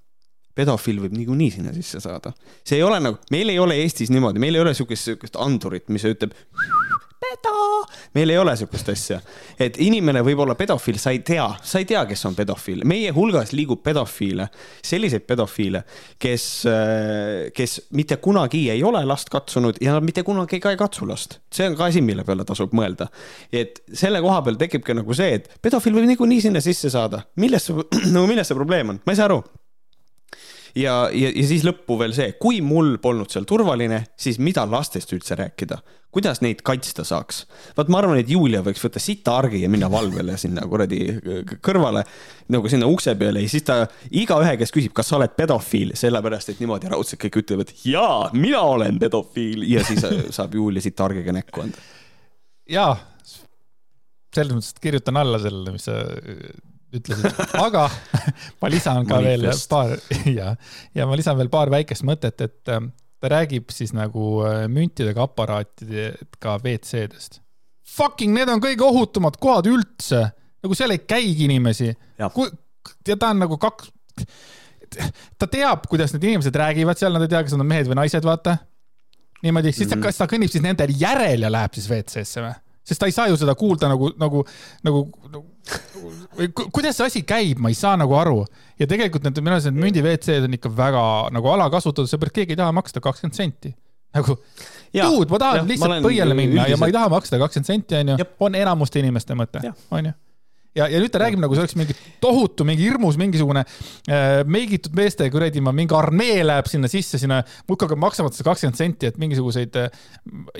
pedofiil 0.54 1.00
võib 1.04 1.16
niikuinii 1.16 1.50
sinna 1.56 1.72
sisse 1.76 2.00
saada. 2.02 2.32
see 2.64 2.80
ei 2.80 2.86
ole 2.86 3.00
nagu, 3.00 3.20
meil 3.30 3.52
ei 3.52 3.58
ole 3.62 3.78
Eestis 3.82 4.12
niimoodi, 4.12 4.42
meil 4.42 4.58
ei 4.58 4.64
ole 4.64 4.74
sihukest, 4.76 5.12
sihukest 5.12 5.38
andurit, 5.40 5.88
mis 5.92 6.04
ütleb 6.08 6.36
pedo, 7.22 7.84
meil 8.14 8.32
ei 8.32 8.38
ole 8.38 8.54
sihukest 8.58 8.90
asja. 8.92 9.18
et 9.60 9.78
inimene 9.82 10.22
võib 10.26 10.42
olla 10.44 10.56
pedofiil, 10.58 10.98
sa 11.00 11.12
ei 11.14 11.22
tea, 11.26 11.46
sa 11.62 11.80
ei 11.80 11.86
tea, 11.88 12.02
kes 12.08 12.24
on 12.28 12.36
pedofiil. 12.38 12.82
meie 12.88 13.12
hulgas 13.14 13.54
liigub 13.56 13.82
pedofiile, 13.84 14.48
selliseid 14.84 15.26
pedofiile, 15.28 15.84
kes, 16.22 16.46
kes 17.56 17.78
mitte 17.98 18.18
kunagi 18.22 18.64
ei 18.74 18.82
ole 18.84 19.04
last 19.08 19.32
katsunud 19.32 19.80
ja 19.82 19.96
nad 19.96 20.06
mitte 20.06 20.24
kunagi 20.26 20.60
ka 20.62 20.74
ei 20.74 20.80
katsu 20.80 21.08
last. 21.08 21.40
see 21.52 21.68
on 21.70 21.78
ka 21.78 21.88
asi, 21.90 22.04
mille 22.04 22.26
peale 22.28 22.46
tasub 22.48 22.74
mõelda. 22.76 23.08
et 23.52 23.82
selle 23.92 24.20
koha 24.24 24.42
peal 24.42 24.60
tekibki 24.60 24.96
nagu 24.98 25.16
see, 25.16 25.40
et 25.40 25.50
pedofiil 25.62 25.96
võib 25.96 26.10
niikuinii 26.12 26.48
sinna 26.48 26.64
sisse 26.64 26.90
saada. 26.92 27.24
milles 27.36 27.70
nagu 28.14 28.26
milles 28.28 28.48
see 28.50 28.58
probleem 28.58 28.94
on, 28.96 29.02
ma 29.06 29.14
ei 29.14 29.20
saa 29.22 29.30
aru 29.30 29.42
ja, 30.74 30.94
ja, 31.12 31.30
ja 31.32 31.48
siis 31.48 31.64
lõppu 31.66 31.96
veel 32.00 32.14
see, 32.16 32.34
kui 32.40 32.60
mul 32.64 32.96
polnud 33.02 33.32
seal 33.32 33.46
turvaline, 33.48 34.02
siis 34.18 34.38
mida 34.42 34.64
lastest 34.68 35.12
üldse 35.14 35.36
rääkida, 35.38 35.78
kuidas 36.12 36.42
neid 36.44 36.60
kaitsta 36.64 37.04
saaks. 37.08 37.42
vaat 37.76 37.90
ma 37.92 38.00
arvan, 38.02 38.18
et 38.20 38.30
Julia 38.30 38.62
võiks 38.64 38.82
võtta 38.84 39.00
sita 39.02 39.36
argi 39.40 39.62
ja 39.62 39.70
minna 39.72 39.90
valvele 39.92 40.36
sinna 40.40 40.64
kuradi 40.68 41.00
kõrvale 41.64 42.04
nagu 42.52 42.72
sinna 42.72 42.88
ukse 42.90 43.14
peale 43.20 43.44
ja 43.44 43.52
siis 43.52 43.66
ta 43.68 43.78
igaühe, 44.10 44.56
kes 44.60 44.74
küsib, 44.74 44.94
kas 44.96 45.08
sa 45.12 45.18
oled 45.20 45.36
pedofiil, 45.36 45.94
sellepärast 45.98 46.52
et 46.52 46.60
niimoodi 46.62 46.92
raudselt 46.92 47.22
kõik 47.24 47.40
ütlevad 47.44 47.72
jaa, 47.88 48.28
mina 48.36 48.64
olen 48.74 49.00
pedofiil 49.02 49.64
ja 49.68 49.84
siis 49.88 50.04
saab 50.36 50.58
Julia 50.58 50.84
sita 50.84 51.08
argiga 51.08 51.34
näkku 51.36 51.64
anda. 51.64 51.88
jaa, 52.68 52.92
selles 54.32 54.56
mõttes, 54.56 54.76
et 54.76 54.84
kirjutan 54.84 55.20
alla 55.20 55.40
sellele, 55.40 55.76
mis 55.76 55.88
sa 55.88 56.02
ütlesid, 56.96 57.38
aga 57.58 57.86
ma 58.62 58.70
lisan 58.72 59.06
ka 59.08 59.20
veel 59.24 59.48
paar 59.70 59.94
ja, 60.38 60.54
ja 60.96 61.06
ma 61.08 61.16
lisan 61.18 61.38
veel 61.40 61.50
paar 61.52 61.72
väikest 61.72 62.06
mõtet, 62.08 62.40
et 62.44 62.72
ähm, 62.72 62.90
ta 63.22 63.30
räägib 63.32 63.72
siis 63.74 63.94
nagu 63.96 64.42
äh, 64.46 64.64
müntidega 64.72 65.26
aparaatidega 65.28 66.58
WC-dest. 66.64 67.40
Fucking, 67.92 68.32
need 68.34 68.50
on 68.50 68.62
kõige 68.62 68.86
ohutumad 68.86 69.36
kohad 69.42 69.68
üldse, 69.70 70.24
nagu 70.64 70.78
seal 70.78 70.94
ei 70.94 71.02
käigi 71.04 71.46
inimesi. 71.48 71.92
ja 72.18 73.16
ta 73.16 73.30
on 73.30 73.42
nagu 73.44 73.58
kaks, 73.60 73.92
ta 75.38 75.48
teab, 75.50 75.86
kuidas 75.90 76.14
need 76.16 76.28
inimesed 76.30 76.56
räägivad 76.56 77.00
seal, 77.00 77.14
nad 77.14 77.24
ei 77.24 77.32
tea, 77.32 77.42
kas 77.44 77.56
nad 77.56 77.64
on 77.64 77.70
mehed 77.70 77.90
või 77.90 78.00
naised, 78.02 78.24
vaata. 78.26 78.56
niimoodi, 79.42 79.72
siis 79.72 79.88
mm 79.88 79.94
-hmm. 79.96 80.02
kas 80.06 80.20
ta 80.20 80.28
kõnnib 80.30 80.50
siis 80.50 80.62
nende 80.64 80.86
järel 80.88 81.42
ja 81.42 81.50
läheb 81.52 81.74
siis 81.74 81.88
WC-sse 81.90 82.44
või? 82.44 82.54
Sest 82.82 83.00
ta 83.00 83.08
ei 83.08 83.14
saa 83.14 83.28
ju 83.30 83.38
seda 83.40 83.54
kuulda 83.58 83.90
nagu, 83.92 84.10
nagu, 84.18 84.44
nagu, 84.86 85.04
nagu 85.30 85.44
kuidas 86.72 86.98
see 86.98 87.06
asi 87.06 87.22
käib, 87.26 87.60
ma 87.62 87.70
ei 87.70 87.78
saa 87.78 87.94
nagu 88.00 88.16
aru. 88.18 88.42
ja 88.80 88.88
tegelikult 88.90 89.24
need, 89.26 89.38
minu 89.40 89.56
arust 89.56 89.70
need 89.70 89.84
mündi 89.84 90.02
WC-d 90.02 90.48
on 90.48 90.58
ikka 90.58 90.72
väga 90.76 91.04
nagu 91.34 91.52
alakasutatud, 91.54 92.10
seepärast 92.10 92.40
keegi 92.40 92.56
ei 92.56 92.60
taha 92.60 92.74
maksta 92.74 93.04
kakskümmend 93.04 93.38
senti. 93.38 93.74
nagu, 94.16 94.36
dude, 94.96 95.30
ma 95.30 95.38
tahan 95.40 95.62
ja, 95.62 95.68
lihtsalt 95.70 96.04
põiele 96.04 96.36
minna 96.36 96.58
üldiselt... 96.58 96.74
ja 96.74 96.80
ma 96.82 96.90
ei 96.90 96.98
taha 96.98 97.14
maksta 97.14 97.40
kakskümmend 97.42 97.70
senti, 97.70 98.00
onju. 98.02 98.28
on 98.48 98.58
enamuste 98.58 99.00
inimeste 99.04 99.38
mõte, 99.38 99.62
onju 99.90 100.12
ja, 100.76 100.88
ja 100.88 101.00
nüüd 101.00 101.12
ta 101.12 101.20
räägib 101.22 101.40
nagu 101.42 101.56
see 101.56 101.64
oleks 101.64 101.76
mingi 101.78 101.96
tohutu, 102.22 102.64
mingi 102.68 102.86
hirmus 102.86 103.18
mingisugune 103.20 103.64
äh, 103.64 104.40
meigitud 104.48 104.94
meeste 104.96 105.28
kuradi, 105.32 105.62
mingi 105.64 105.96
armee 105.96 106.40
läheb 106.46 106.68
sinna 106.70 106.90
sisse, 106.92 107.20
sinna 107.20 107.42
muudkui 107.68 107.98
maksavad 108.00 108.36
seda 108.36 108.50
kakskümmend 108.50 108.80
senti, 108.80 109.10
et 109.10 109.20
mingisuguseid 109.22 109.78
äh, 109.80 109.90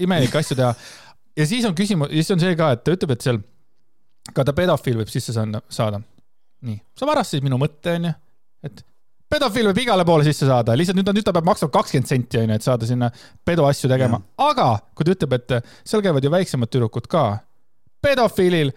imelikke 0.04 0.40
asju 0.42 0.58
teha 0.58 0.72
ja 1.36 1.46
siis 1.46 1.64
on 1.68 1.74
küsimus, 1.74 2.12
siis 2.12 2.30
on 2.34 2.40
see 2.42 2.56
ka, 2.58 2.72
et 2.76 2.84
ta 2.84 2.94
ütleb, 2.94 3.14
et 3.16 3.24
seal 3.24 3.40
ka 4.34 4.44
ta 4.46 4.54
pedofiil 4.56 5.00
võib 5.00 5.10
sisse 5.10 5.34
saada. 5.34 6.00
nii, 6.62 6.78
sa 6.98 7.08
varastasid 7.08 7.44
minu 7.44 7.58
mõtte, 7.58 7.96
onju, 7.98 8.12
et 8.68 8.84
pedofiil 9.32 9.70
võib 9.70 9.82
igale 9.82 10.04
poole 10.06 10.26
sisse 10.26 10.46
saada, 10.46 10.76
lihtsalt 10.78 10.98
nüüd, 10.98 11.10
nüüd 11.16 11.26
ta 11.26 11.34
peab 11.34 11.48
maksma 11.48 11.70
kakskümmend 11.74 12.10
senti, 12.10 12.38
onju, 12.42 12.58
et 12.58 12.66
saada 12.66 12.88
sinna 12.88 13.10
pedoasju 13.44 13.90
tegema, 13.90 14.20
aga 14.38 14.68
kui 14.94 15.08
ta 15.08 15.16
ütleb, 15.16 15.38
et 15.38 15.72
seal 15.88 16.04
käivad 16.04 16.24
ju 16.24 16.32
väiksemad 16.32 16.70
tüdrukud 16.70 17.08
ka, 17.10 17.24
pedofiilil, 18.02 18.72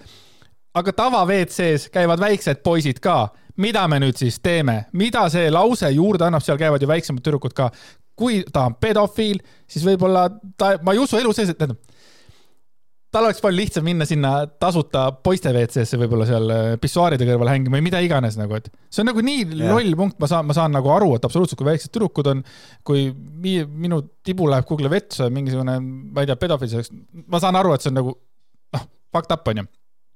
aga 0.76 0.93
tava 0.95 1.26
WC-s 1.28 1.91
käivad 1.93 2.24
väiksed 2.24 2.64
poisid 2.66 3.01
ka, 3.03 3.28
mida 3.62 3.86
me 3.88 3.99
nüüd 4.03 4.18
siis 4.20 4.39
teeme, 4.43 4.86
mida 4.97 5.28
see 5.32 5.51
lause 5.53 5.91
juurde 5.93 6.26
annab, 6.28 6.43
seal 6.43 6.60
käivad 6.60 6.82
ju 6.84 6.89
väiksemad 6.89 7.24
tüdrukud 7.24 7.56
ka. 7.56 7.70
kui 8.16 8.45
ta 8.47 8.62
on 8.70 8.78
pedofiil, 8.80 9.41
siis 9.68 9.84
võib-olla 9.84 10.30
ta, 10.56 10.78
ma 10.88 10.93
ei 10.95 11.01
usu 11.03 11.18
elu 11.20 11.34
sees, 11.36 11.49
et 11.51 11.58
tähendab 11.60 11.82
tal 13.16 13.28
oleks 13.30 13.39
palju 13.43 13.59
lihtsam 13.59 13.86
minna 13.88 14.05
sinna 14.07 14.32
tasuta 14.59 15.05
poiste 15.24 15.51
WC-sse 15.55 15.99
võib-olla 15.99 16.28
seal 16.28 16.51
äh, 16.51 16.66
pissuaaride 16.82 17.28
kõrval 17.28 17.51
hängima 17.53 17.78
või 17.78 17.86
mida 17.88 18.01
iganes 18.03 18.36
nagu, 18.39 18.57
et 18.59 18.68
see 18.91 19.03
on 19.03 19.09
nagu 19.11 19.24
nii 19.24 19.45
yeah. 19.45 19.72
loll 19.72 19.95
punkt, 19.99 20.18
ma 20.22 20.30
saan, 20.32 20.47
ma 20.49 20.55
saan 20.57 20.76
nagu 20.76 20.91
aru, 20.91 21.13
et 21.16 21.28
absoluutselt, 21.28 21.59
kui 21.61 21.70
väiksed 21.70 21.93
tüdrukud 21.95 22.30
on, 22.32 22.43
kui 22.88 23.07
mi, 23.13 23.57
minu 23.86 24.01
tibu 24.26 24.49
läheb 24.51 24.68
kuhugile 24.68 24.91
vetsu, 24.91 25.30
mingisugune, 25.34 25.78
ma 25.80 26.26
ei 26.26 26.32
tea, 26.32 26.39
pedofiil 26.41 26.74
selleks, 26.74 26.91
ma 27.32 27.41
saan 27.43 27.59
aru, 27.59 27.76
et 27.76 27.86
see 27.86 27.93
on 27.93 27.99
nagu 28.01 28.16
noh, 28.76 28.88
fucked 29.16 29.36
up 29.38 29.51
onju. 29.53 29.68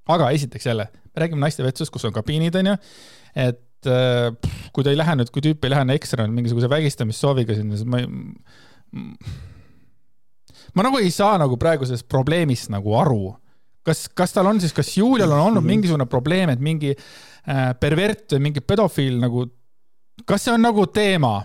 aga 0.09 0.31
esiteks 0.35 0.65
jälle, 0.65 0.89
me 1.13 1.23
räägime 1.23 1.45
naiste 1.45 1.63
vetsus, 1.63 1.91
kus 1.93 2.07
on 2.09 2.15
kabiinid 2.15 2.55
onju, 2.59 2.75
et 3.47 3.93
äh, 3.93 4.51
kui 4.75 4.83
ta 4.83 4.91
ei 4.91 4.99
lähe 4.99 5.19
nüüd, 5.21 5.31
kui 5.31 5.45
tüüp 5.45 5.63
ei 5.63 5.75
lähe 5.75 5.95
ekstra 5.95 6.27
mingisuguse 6.27 6.71
vägistamissooviga 6.71 7.55
sinna, 7.55 7.79
siis 7.79 7.87
ma 7.87 8.03
ei 8.03 9.47
ma 10.75 10.85
nagu 10.85 10.99
ei 11.01 11.11
saa 11.13 11.37
nagu 11.41 11.57
praegusest 11.59 12.07
probleemist 12.09 12.71
nagu 12.73 12.95
aru. 12.99 13.35
kas, 13.85 14.07
kas 14.13 14.35
tal 14.35 14.49
on 14.49 14.59
siis, 14.61 14.73
kas 14.75 14.91
Julial 14.97 15.31
on 15.33 15.47
olnud 15.47 15.65
mingisugune 15.65 16.05
probleem, 16.05 16.51
et 16.53 16.59
mingi 16.61 16.91
äh, 16.93 17.71
pervert 17.79 18.35
või 18.35 18.49
mingi 18.49 18.61
pedofiil 18.61 19.17
nagu, 19.21 19.47
kas 20.25 20.45
see 20.45 20.53
on 20.53 20.61
nagu 20.67 20.85
teema? 20.93 21.39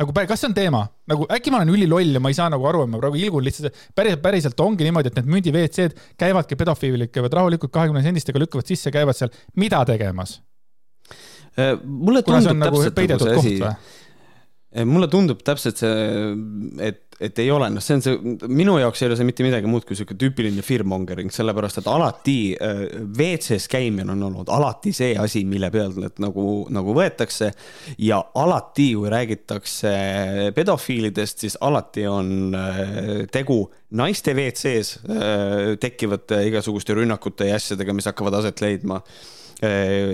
nagu 0.00 0.14
kas 0.26 0.40
see 0.42 0.48
on 0.50 0.54
teema, 0.56 0.80
nagu 1.10 1.26
äkki 1.30 1.52
ma 1.54 1.60
olen 1.60 1.74
üliloll 1.74 2.16
ja 2.16 2.22
ma 2.22 2.32
ei 2.32 2.36
saa 2.36 2.48
nagu 2.50 2.66
aru, 2.66 2.82
et 2.84 2.90
ma 2.90 2.98
praegu 3.02 3.20
ilgun 3.20 3.44
lihtsalt, 3.46 3.76
päriselt, 3.94 4.22
päriselt 4.24 4.62
ongi 4.64 4.86
niimoodi, 4.86 5.12
et 5.12 5.20
need 5.20 5.30
mündi 5.36 5.52
WC-d 5.54 6.16
käivadki 6.18 6.58
pedofiilid, 6.58 7.12
käivad 7.14 7.36
rahulikult 7.38 7.72
kahekümne 7.74 8.02
sendistega, 8.02 8.42
lükkavad 8.42 8.66
sisse, 8.66 8.90
käivad 8.94 9.18
seal, 9.18 9.30
mida 9.60 9.84
tegemas? 9.86 10.40
Äh, 11.54 11.76
mulle 11.84 12.24
tundub 12.26 12.58
nagu 12.58 12.82
täpselt 12.82 13.14
nagu 13.14 13.28
see 13.28 13.38
asi 13.38 14.02
mulle 14.82 15.06
tundub 15.10 15.42
täpselt 15.46 15.78
see, 15.78 15.98
et, 16.82 17.02
et 17.22 17.38
ei 17.38 17.50
ole, 17.54 17.68
noh, 17.70 17.82
see 17.84 17.94
on 17.98 18.02
see, 18.02 18.32
minu 18.50 18.74
jaoks 18.80 19.02
ei 19.02 19.08
ole 19.08 19.18
see 19.18 19.28
mitte 19.28 19.46
midagi 19.46 19.70
muud 19.70 19.86
kui 19.86 19.94
sihuke 19.98 20.16
tüüpiline 20.18 20.64
fearmongering, 20.66 21.30
sellepärast 21.34 21.78
et 21.82 21.90
alati 21.90 22.38
äh, 22.56 22.80
WC-s 23.04 23.68
käimine 23.70 24.10
on 24.16 24.24
olnud 24.30 24.50
alati 24.54 24.94
see 24.96 25.12
asi, 25.20 25.44
mille 25.48 25.70
pealt 25.74 26.00
need 26.02 26.18
nagu, 26.24 26.64
nagu 26.74 26.96
võetakse. 26.96 27.52
ja 28.02 28.18
alati, 28.42 28.90
kui 28.98 29.12
räägitakse 29.14 29.94
pedofiilidest, 30.56 31.46
siis 31.46 31.58
alati 31.62 32.08
on 32.10 32.58
äh, 32.58 33.14
tegu 33.32 33.62
naiste 33.94 34.34
WC-s 34.34 35.04
tekkivate 35.80 36.40
igasuguste 36.48 36.96
rünnakute 36.98 37.46
ja 37.46 37.60
asjadega, 37.60 37.94
mis 37.94 38.10
hakkavad 38.10 38.40
aset 38.40 38.58
leidma 38.64 38.98
Eh, 38.98 39.43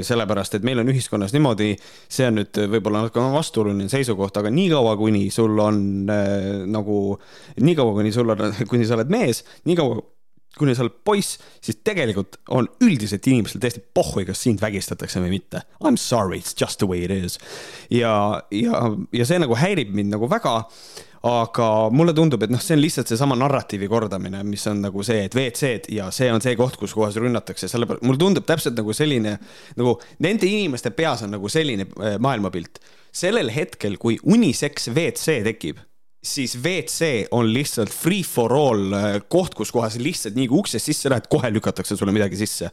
sellepärast, 0.07 0.57
et 0.59 0.67
meil 0.67 0.83
on 0.83 0.93
ühiskonnas 0.93 1.35
niimoodi, 1.37 1.75
see 2.11 2.29
on 2.29 2.41
nüüd 2.41 2.63
võib-olla 2.77 3.05
natuke 3.05 3.25
vastuoluline 3.35 3.91
seisukoht, 3.93 4.41
aga 4.41 4.53
niikaua, 4.55 4.97
kuni 5.01 5.27
sul 5.35 5.59
on 5.63 5.83
äh, 6.13 6.63
nagu, 6.71 7.03
niikaua, 7.61 7.99
kuni 7.99 8.15
sul 8.15 8.33
on, 8.37 8.47
kuni 8.71 8.89
sa 8.89 8.99
oled 8.99 9.13
mees, 9.13 9.45
niikaua 9.69 10.01
kuni 10.59 10.75
sa 10.75 10.83
oled 10.85 10.97
poiss, 11.07 11.39
siis 11.63 11.79
tegelikult 11.87 12.41
on 12.57 12.67
üldiselt 12.83 13.27
inimestel 13.31 13.63
täiesti 13.63 13.83
pohhui, 13.95 14.25
kas 14.29 14.43
sind 14.43 14.63
vägistatakse 14.63 15.23
või 15.23 15.37
mitte. 15.37 15.63
I 15.79 15.93
m 15.93 15.99
sorry, 16.01 16.41
it's 16.43 16.57
just 16.59 16.81
the 16.83 16.89
way 16.91 17.05
it 17.07 17.15
is. 17.15 17.39
ja, 17.91 18.43
ja, 18.51 18.83
ja 19.15 19.29
see 19.29 19.39
nagu 19.41 19.57
häirib 19.59 19.95
mind 19.95 20.13
nagu 20.17 20.29
väga 20.31 20.65
aga 21.27 21.67
mulle 21.93 22.15
tundub, 22.17 22.41
et 22.45 22.53
noh, 22.53 22.61
see 22.65 22.79
on 22.79 22.81
lihtsalt 22.81 23.11
seesama 23.11 23.37
narratiivi 23.37 23.89
kordamine, 23.93 24.41
mis 24.49 24.65
on 24.71 24.81
nagu 24.87 25.05
see, 25.05 25.27
et 25.27 25.37
WC-d 25.37 25.93
ja 25.93 26.09
see 26.15 26.31
on 26.33 26.41
see 26.41 26.57
koht, 26.57 26.79
kus 26.81 26.95
kohas 26.97 27.19
rünnatakse, 27.21 27.69
sellepärast 27.69 28.07
mulle 28.09 28.23
tundub 28.23 28.47
täpselt 28.49 28.79
nagu 28.79 28.95
selline 28.97 29.37
nagu 29.77 29.99
nende 30.25 30.49
inimeste 30.49 30.95
peas 30.97 31.27
on 31.27 31.37
nagu 31.37 31.53
selline 31.53 31.89
äh, 31.91 32.17
maailmapilt. 32.23 32.81
sellel 33.13 33.51
hetkel, 33.51 33.99
kui 33.99 34.17
unisex 34.23 34.89
WC 34.95 35.41
tekib 35.45 35.81
siis 36.23 36.59
WC 36.63 37.27
on 37.31 37.53
lihtsalt 37.53 37.91
free 37.91 38.23
for 38.23 38.53
all 38.53 38.93
äh, 38.93 39.21
koht, 39.29 39.55
kus 39.57 39.73
kohas 39.73 39.97
lihtsalt 39.97 40.37
nii 40.37 40.49
kui 40.51 40.61
uksest 40.61 40.91
sisse 40.91 41.09
lähed, 41.09 41.29
kohe 41.33 41.49
lükatakse 41.53 41.97
sulle 41.97 42.13
midagi 42.13 42.37
sisse. 42.37 42.71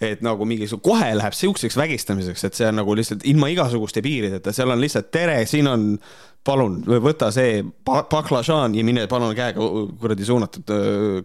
et 0.00 0.22
nagu 0.24 0.46
mingisugune, 0.48 0.82
kohe 0.82 1.08
läheb 1.12 1.34
sihukeseks 1.36 1.76
vägistamiseks, 1.76 2.44
et 2.44 2.56
see 2.56 2.66
on 2.66 2.78
nagu 2.80 2.94
lihtsalt 2.96 3.26
ilma 3.28 3.50
igasuguste 3.52 4.00
piirideta, 4.02 4.52
seal 4.56 4.72
on 4.72 4.80
lihtsalt 4.80 5.10
tere, 5.12 5.42
siin 5.46 5.68
on 5.68 5.90
palun 6.46 6.78
võta 7.04 7.28
see 7.34 7.60
baklažaan 7.84 8.74
ja 8.74 8.84
mine 8.86 9.04
palun 9.10 9.34
käega 9.36 9.66
kuradi 10.00 10.26
suunatud, 10.26 10.72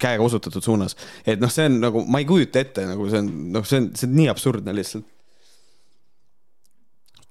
käega 0.01 0.23
osutatud 0.23 0.63
suunas. 0.63 0.97
et 1.25 1.41
noh, 1.41 1.51
see 1.51 1.69
on 1.69 1.79
nagu, 1.83 2.03
ma 2.07 2.21
ei 2.21 2.27
kujuta 2.29 2.61
ette, 2.61 2.87
nagu 2.89 3.07
see 3.11 3.23
on, 3.23 3.31
noh, 3.55 3.65
see 3.67 3.81
on, 3.81 3.89
see 3.95 4.09
on 4.09 4.15
nii 4.19 4.27
absurdne 4.33 4.75
lihtsalt. 4.75 5.07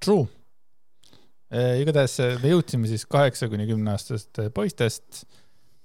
True. 0.04 0.26
igatahes 1.80 2.18
me 2.42 2.50
jõudsime 2.50 2.90
siis 2.90 3.06
kaheksa 3.08 3.48
kuni 3.52 3.68
kümne 3.68 3.94
aastast 3.94 4.42
poistest 4.56 5.24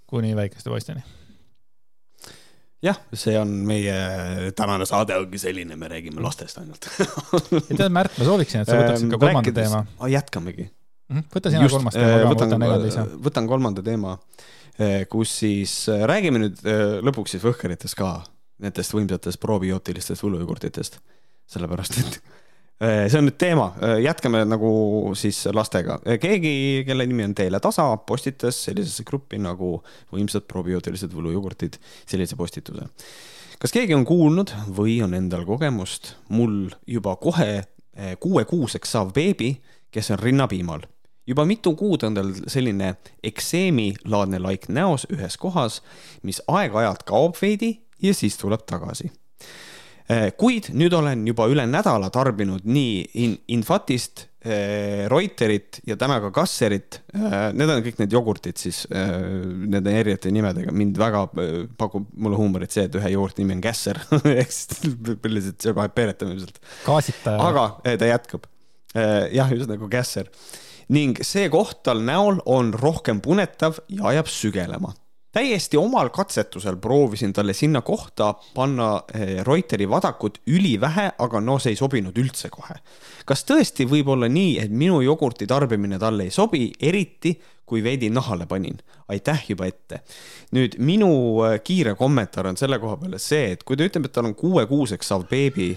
kuni 0.10 0.34
väikeste 0.36 0.72
poisteni 0.72 1.04
jah, 2.84 3.00
see 3.14 3.36
on 3.40 3.52
meie 3.68 4.52
tänane 4.58 4.88
saade 4.90 5.18
ongi 5.20 5.40
selline, 5.42 5.76
me 5.80 5.90
räägime 5.92 6.24
lastest 6.24 6.62
ainult 6.62 6.88
tead, 7.70 7.90
Märt, 7.94 8.16
ma 8.18 8.28
sooviksin, 8.28 8.64
et 8.64 8.72
sa 8.72 8.80
võtaksid 8.80 9.14
ka 9.14 9.22
kolmanda 9.22 9.56
teema. 9.56 9.84
jätkamegi. 10.16 10.70
Võta 11.10 11.52
sina 11.52 11.70
kolmas 11.70 11.98
teema 11.98 12.18
ka, 12.24 12.32
võtan 12.34 12.56
neljanda 12.56 12.90
ise. 12.90 13.06
võtan 13.28 13.48
kolmanda 13.50 13.84
teema, 13.86 14.18
eh, 14.78 15.06
kus 15.10 15.38
siis 15.42 15.76
räägime 15.90 16.44
nüüd 16.44 16.60
lõpuks 17.06 17.36
siis 17.36 17.46
võhkeritest 17.46 17.98
ka, 18.00 18.20
nendest 18.64 18.94
võimsatest 18.94 19.42
probiootilistest 19.42 20.26
võlujogurtitest. 20.26 21.00
sellepärast, 21.50 21.98
et 21.98 22.20
see 23.10 23.18
on 23.18 23.26
nüüd 23.26 23.40
teema, 23.42 23.72
jätkame 24.04 24.44
nagu 24.46 24.70
siis 25.18 25.42
lastega. 25.54 25.98
keegi, 26.22 26.84
kelle 26.88 27.08
nimi 27.10 27.26
on 27.26 27.34
Teele 27.36 27.60
Tasa, 27.60 27.90
postitas 27.98 28.62
sellisesse 28.70 29.04
gruppi 29.04 29.40
nagu 29.42 29.80
võimsad 30.14 30.46
probiootilised 30.48 31.12
võlujogurtid 31.16 31.80
sellise 32.06 32.38
postituse. 32.40 32.86
kas 33.60 33.76
keegi 33.76 33.98
on 33.98 34.06
kuulnud 34.06 34.54
või 34.78 35.02
on 35.04 35.18
endal 35.18 35.44
kogemust, 35.50 36.16
mul 36.30 36.70
juba 36.88 37.16
kohe 37.16 37.66
kuuekuuseks 38.20 38.96
saav 38.96 39.12
beebi, 39.12 39.58
kes 39.92 40.12
on 40.14 40.22
rinnapiimal 40.22 40.86
juba 41.30 41.46
mitu 41.46 41.76
kuud 41.78 42.04
on 42.08 42.18
tal 42.18 42.34
selline 42.50 42.96
ekseemilaadne 43.26 44.42
laik 44.42 44.68
näos 44.74 45.06
ühes 45.14 45.38
kohas, 45.42 45.82
mis 46.26 46.42
aeg-ajalt 46.50 47.06
kaob 47.10 47.38
veidi 47.42 47.76
ja 48.04 48.16
siis 48.18 48.40
tuleb 48.40 48.66
tagasi. 48.70 49.12
Eh, 50.10 50.32
kuid 50.42 50.72
nüüd 50.74 50.94
olen 50.98 51.22
juba 51.30 51.46
üle 51.52 51.68
nädala 51.70 52.08
tarbinud 52.10 52.64
nii 52.66 52.94
in 53.22 53.36
Infatist, 53.54 54.24
eh, 54.42 55.04
Reuterit 55.12 55.84
ja 55.86 56.00
täna 56.02 56.16
ka 56.24 56.32
Kasserit. 56.34 57.04
Eh, 57.14 57.36
need 57.54 57.70
on 57.70 57.84
kõik 57.86 58.00
need 58.02 58.16
jogurtid 58.18 58.58
siis 58.58 58.88
nende 58.90 59.94
erinevate 59.94 60.32
nimedega. 60.34 60.74
mind 60.74 60.98
väga 60.98 61.28
pakub 61.78 62.08
mulle 62.18 62.40
huumorit 62.42 62.74
see, 62.74 62.88
et 62.90 62.98
ühe 62.98 63.12
jogurti 63.14 63.44
nimi 63.44 63.60
on 63.60 63.62
Kässer 63.62 64.02
ehk 64.42 64.56
siis 64.56 64.98
lihtsalt 65.06 65.62
see 65.62 65.78
paneb 65.78 65.94
peeretama 65.94 66.34
ilmselt. 66.34 66.58
gaasitaja. 66.88 67.38
aga 67.46 67.98
ta 68.02 68.10
jätkab. 68.10 68.50
jah, 68.96 69.54
just 69.54 69.70
nagu 69.70 69.92
Kässer 69.94 70.34
ning 70.90 71.20
see 71.22 71.50
koht 71.54 71.84
tal 71.84 72.02
näol 72.06 72.42
on 72.46 72.74
rohkem 72.74 73.22
punetav 73.22 73.82
ja 73.90 74.10
ajab 74.14 74.32
sügelema 74.32 74.94
täiesti 75.32 75.78
omal 75.78 76.10
katsetusel 76.10 76.78
proovisin 76.78 77.34
talle 77.34 77.54
sinna 77.54 77.82
kohta 77.82 78.34
panna 78.54 79.04
eh, 79.14 79.46
Reuteri 79.46 79.90
vadakut 79.90 80.42
ülivähe, 80.48 81.12
aga 81.18 81.42
no 81.42 81.60
see 81.60 81.76
ei 81.76 81.78
sobinud 81.80 82.18
üldse 82.18 82.50
kohe. 82.50 82.80
kas 83.26 83.46
tõesti 83.46 83.86
võib 83.90 84.10
olla 84.10 84.30
nii, 84.30 84.58
et 84.60 84.72
minu 84.72 85.02
jogurti 85.06 85.48
tarbimine 85.48 86.00
talle 86.00 86.26
ei 86.26 86.34
sobi, 86.34 86.72
eriti 86.82 87.36
kui 87.66 87.84
veidi 87.84 88.10
nahale 88.10 88.46
panin? 88.50 88.82
aitäh 89.08 89.46
juba 89.50 89.70
ette. 89.70 90.02
nüüd 90.52 90.80
minu 90.80 91.12
eh, 91.46 91.60
kiire 91.64 91.96
kommentaar 91.96 92.50
on 92.50 92.58
selle 92.58 92.80
koha 92.80 92.98
peale 92.98 93.22
see, 93.22 93.54
et 93.54 93.64
kui 93.64 93.78
ta 93.78 93.86
ütleb, 93.86 94.10
et 94.10 94.18
tal 94.18 94.32
on 94.32 94.36
kuuekuuseks 94.36 95.14
saav 95.14 95.30
beebi 95.30 95.76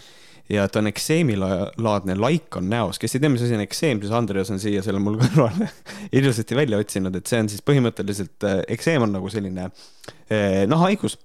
ja 0.51 0.66
ta 0.68 0.80
on 0.82 0.90
ekseemilaadne 0.90 2.16
laik 2.18 2.57
on 2.59 2.68
näos, 2.70 2.99
kes 3.01 3.16
ei 3.16 3.22
tea, 3.22 3.30
mis 3.32 3.45
asi 3.47 3.57
on 3.57 3.64
ekseem, 3.64 4.01
siis 4.03 4.14
Andreas 4.16 4.51
on 4.55 4.61
siia 4.62 4.82
selle 4.84 5.03
mul 5.03 5.18
kõrval 5.20 5.62
ilusasti 6.18 6.59
välja 6.59 6.80
otsinud, 6.82 7.16
et 7.18 7.30
see 7.30 7.43
on 7.45 7.53
siis 7.53 7.64
põhimõtteliselt, 7.66 8.36
äh, 8.49 8.61
ekseem 8.76 9.07
on 9.07 9.16
nagu 9.18 9.30
selline 9.32 9.68
eh, 9.68 10.62
nahahaigus 10.70 11.18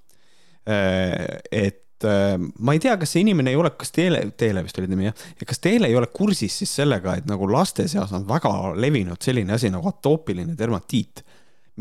eh,. 0.67 1.41
et 1.51 1.83
ma 1.97 2.75
ei 2.75 2.81
tea, 2.81 2.93
kas 3.01 3.15
see 3.15 3.23
inimene 3.23 3.49
ei 3.49 3.57
ole, 3.57 3.71
kas 3.73 3.89
Teele, 3.89 4.19
Teele 4.37 4.61
vist 4.61 4.77
oli 4.77 4.89
nimi 4.91 5.07
jah, 5.07 5.21
kas 5.49 5.57
Teele 5.63 5.89
ei 5.89 5.95
ole 5.97 6.05
kursis 6.13 6.59
siis 6.61 6.75
sellega, 6.77 7.15
et 7.17 7.25
nagu 7.25 7.47
laste 7.49 7.87
seas 7.89 8.13
on 8.13 8.27
väga 8.29 8.51
levinud 8.77 9.17
selline 9.25 9.55
asi 9.55 9.71
nagu 9.73 9.89
atoopiline 9.89 10.53
dermatiit, 10.59 11.23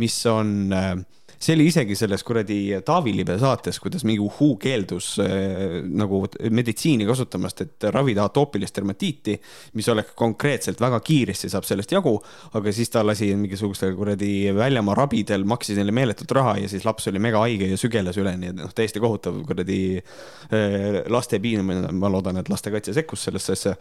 mis 0.00 0.16
on 0.32 0.72
äh, 0.72 0.94
see 1.38 1.54
oli 1.54 1.66
isegi 1.70 1.96
selles 1.98 2.24
kuradi 2.26 2.58
Taavi 2.84 3.12
Libe 3.16 3.36
saates, 3.40 3.78
kuidas 3.82 4.04
mingi 4.08 4.22
uhuu 4.24 4.56
keeldus 4.60 5.12
äh, 5.22 5.82
nagu 5.86 6.22
meditsiini 6.50 7.06
kasutamast, 7.08 7.62
et 7.64 7.88
ravida 7.94 8.26
atoopilist 8.26 8.76
dermatiiti, 8.76 9.36
mis 9.78 9.88
oleks 9.92 10.14
konkreetselt 10.18 10.80
väga 10.80 11.00
kiiresti 11.04 11.50
saab 11.52 11.68
sellest 11.68 11.92
jagu, 11.92 12.16
aga 12.56 12.74
siis 12.74 12.92
ta 12.92 13.04
lasi 13.06 13.32
mingisugustel 13.36 13.94
kuradi 13.98 14.32
väljamaa 14.56 14.96
rabidel, 14.98 15.46
maksis 15.48 15.78
neile 15.80 15.94
meeletut 15.96 16.32
raha 16.36 16.56
ja 16.62 16.70
siis 16.72 16.86
laps 16.88 17.10
oli 17.12 17.22
mega 17.22 17.42
haige 17.44 17.70
ja 17.72 17.80
sügeles 17.80 18.18
üleni, 18.20 18.52
et 18.52 18.60
noh, 18.60 18.72
täiesti 18.74 19.02
kohutav 19.02 19.38
kuradi 19.46 19.80
äh, 19.98 21.02
laste 21.12 21.40
piinamine, 21.42 21.92
ma 21.96 22.12
loodan, 22.12 22.40
et 22.40 22.52
lastekaitse 22.52 22.96
sekkus 22.96 23.28
sellesse 23.28 23.56
asja 23.56 23.76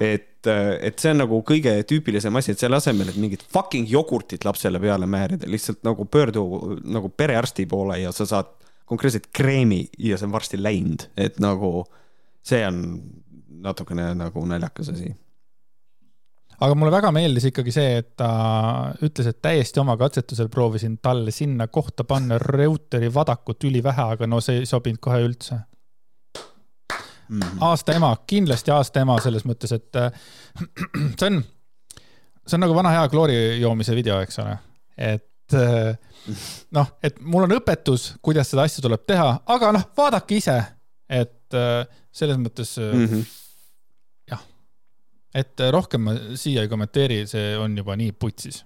et, 0.00 0.46
et 0.46 1.00
see 1.00 1.12
on 1.14 1.22
nagu 1.22 1.40
kõige 1.46 1.72
tüüpilisem 1.88 2.36
asi, 2.40 2.54
et 2.54 2.62
selle 2.62 2.78
asemel, 2.80 3.12
et 3.12 3.20
mingit 3.20 3.44
fucking 3.52 3.88
jogurtit 3.90 4.44
lapsele 4.46 4.80
peale 4.82 5.08
määrida, 5.10 5.48
lihtsalt 5.50 5.82
nagu 5.86 6.06
pöördu 6.06 6.44
nagu 6.84 7.10
perearsti 7.12 7.66
poole 7.70 8.00
ja 8.02 8.12
sa 8.16 8.28
saad 8.28 8.52
konkreetselt 8.90 9.30
kreemi 9.32 9.84
ja 9.98 10.18
see 10.18 10.28
on 10.28 10.34
varsti 10.34 10.60
läinud, 10.60 11.08
et 11.20 11.38
nagu 11.42 11.84
see 12.46 12.62
on 12.66 12.84
natukene 13.60 14.12
nagu 14.18 14.44
naljakas 14.48 14.94
asi. 14.94 15.12
Aga 16.60 16.74
mulle 16.76 16.92
väga 16.92 17.08
meeldis 17.14 17.46
ikkagi 17.48 17.72
see, 17.72 17.92
et 18.02 18.10
ta 18.20 18.30
ütles, 19.00 19.30
et 19.30 19.38
täiesti 19.40 19.80
oma 19.80 19.94
katsetusel 20.00 20.50
proovisin 20.52 20.98
talle 21.00 21.32
sinna 21.32 21.70
kohta 21.72 22.04
panna 22.04 22.36
Reuteri 22.40 23.08
vadakut 23.14 23.64
ülivähe, 23.64 24.10
aga 24.16 24.28
no 24.28 24.42
see 24.44 24.60
ei 24.60 24.68
sobinud 24.68 25.00
kohe 25.00 25.22
üldse 25.24 25.62
mm. 27.30 27.40
-hmm. 27.40 27.64
aasta 27.70 27.96
ema, 27.96 28.12
kindlasti 28.26 28.74
aasta 28.74 29.04
ema 29.06 29.16
selles 29.22 29.46
mõttes, 29.48 29.72
et 29.74 29.96
äh, 29.96 30.12
see 31.18 31.30
on, 31.30 31.42
see 32.46 32.58
on 32.58 32.66
nagu 32.66 32.76
vana 32.76 32.94
hea 32.96 33.08
kloori 33.08 33.40
joomise 33.60 33.96
video, 33.96 34.20
eks 34.20 34.38
ole. 34.44 34.58
et 34.96 35.26
et 35.50 36.34
noh, 36.70 36.86
et 37.02 37.16
mul 37.20 37.42
on 37.42 37.56
õpetus, 37.56 38.12
kuidas 38.22 38.52
seda 38.52 38.62
asja 38.68 38.82
tuleb 38.84 39.02
teha, 39.08 39.40
aga 39.50 39.72
noh, 39.74 39.86
vaadake 39.96 40.36
ise, 40.38 40.54
et 41.10 41.56
selles 42.12 42.38
mõttes 42.38 42.76
mm 42.78 43.06
-hmm. 43.06 43.24
jah, 44.30 44.44
et 45.34 45.64
rohkem 45.74 46.06
ma 46.06 46.14
siia 46.38 46.62
ei 46.62 46.68
kommenteeri, 46.68 47.26
see 47.26 47.56
on 47.58 47.74
juba 47.78 47.96
nii 47.96 48.12
putsis 48.12 48.62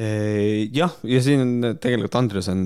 jah, 0.00 0.94
ja 1.04 1.18
siin 1.20 1.60
tegelikult 1.82 2.14
Andres 2.16 2.46
on 2.48 2.62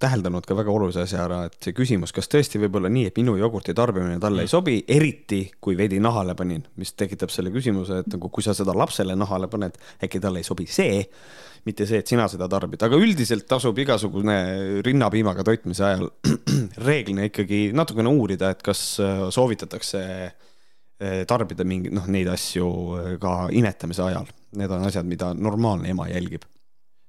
täheldanud 0.00 0.46
ka 0.48 0.56
väga 0.56 0.72
olulise 0.72 1.02
asja 1.02 1.26
ära, 1.26 1.42
et 1.48 1.58
see 1.60 1.74
küsimus, 1.76 2.14
kas 2.16 2.30
tõesti 2.32 2.60
võib 2.62 2.78
olla 2.78 2.88
nii, 2.92 3.10
et 3.10 3.18
minu 3.20 3.34
jogurti 3.36 3.74
tarbimine 3.76 4.16
talle 4.22 4.46
ei 4.46 4.50
sobi, 4.50 4.78
eriti 4.88 5.42
kui 5.60 5.76
veidi 5.76 6.00
nahale 6.00 6.36
panin, 6.38 6.62
mis 6.80 6.94
tekitab 6.96 7.34
selle 7.34 7.52
küsimuse, 7.52 8.00
et 8.00 8.12
nagu 8.14 8.30
kui 8.32 8.46
sa 8.46 8.54
seda 8.56 8.72
lapsele 8.78 9.16
nahale 9.18 9.50
paned, 9.52 9.76
äkki 10.02 10.22
talle 10.22 10.40
ei 10.40 10.48
sobi 10.48 10.64
see, 10.70 11.02
mitte 11.68 11.86
see, 11.86 12.00
et 12.02 12.10
sina 12.10 12.26
seda 12.30 12.48
tarbid, 12.50 12.82
aga 12.82 12.98
üldiselt 12.98 13.46
tasub 13.50 13.78
igasugune 13.78 14.36
rinnapiimaga 14.86 15.44
toitmise 15.46 15.84
ajal 15.86 16.08
reeglina 16.88 17.26
ikkagi 17.28 17.68
natukene 17.76 18.10
uurida, 18.10 18.52
et 18.54 18.64
kas 18.66 18.82
äh, 19.02 19.26
soovitatakse 19.34 20.02
äh, 20.24 21.20
tarbida 21.28 21.66
mingi 21.68 21.92
noh, 21.94 22.08
neid 22.10 22.32
asju 22.32 22.70
äh, 22.96 23.12
ka 23.22 23.36
inetamise 23.54 24.06
ajal. 24.08 24.32
Need 24.58 24.72
on 24.74 24.88
asjad, 24.88 25.06
mida 25.08 25.30
normaalne 25.36 25.92
ema 25.94 26.08
jälgib 26.10 26.48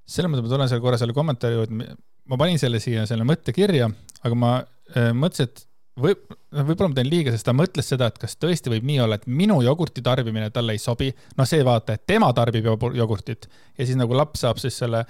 selles 0.04 0.30
mõttes 0.30 0.44
ma 0.44 0.52
tulen 0.52 0.70
selle 0.70 0.84
korra 0.84 0.98
selle 1.00 1.16
kommentaari 1.16 1.58
juurde, 1.58 1.92
ma 2.30 2.40
panin 2.40 2.60
selle 2.60 2.80
siia, 2.82 3.06
selle 3.08 3.26
mõtte 3.28 3.54
kirja, 3.56 3.88
aga 4.24 4.38
ma 4.38 4.56
äh, 4.60 5.12
mõtlesin, 5.16 5.50
et 5.50 5.64
noh, 5.94 6.66
võib-olla 6.66 6.90
ma 6.90 6.98
teen 6.98 7.10
liiga, 7.10 7.32
sest 7.34 7.46
ta 7.46 7.54
mõtles 7.56 7.88
seda, 7.88 8.08
et 8.10 8.18
kas 8.20 8.36
tõesti 8.40 8.72
võib 8.72 8.86
nii 8.88 8.98
olla, 9.04 9.18
et 9.20 9.28
minu 9.30 9.60
jogurti 9.64 10.02
tarbimine 10.04 10.50
talle 10.54 10.74
ei 10.74 10.82
sobi. 10.82 11.12
noh, 11.38 11.48
see 11.48 11.64
vaata, 11.64 11.94
et 11.94 12.06
tema 12.06 12.32
tarbib 12.34 12.66
jogurtit. 12.94 13.48
Ja 13.78 13.86
siis 13.86 13.98
nagu 14.00 14.16
laps 14.16 14.44
saab 14.44 14.60
siis 14.62 14.78
selle 14.78 15.04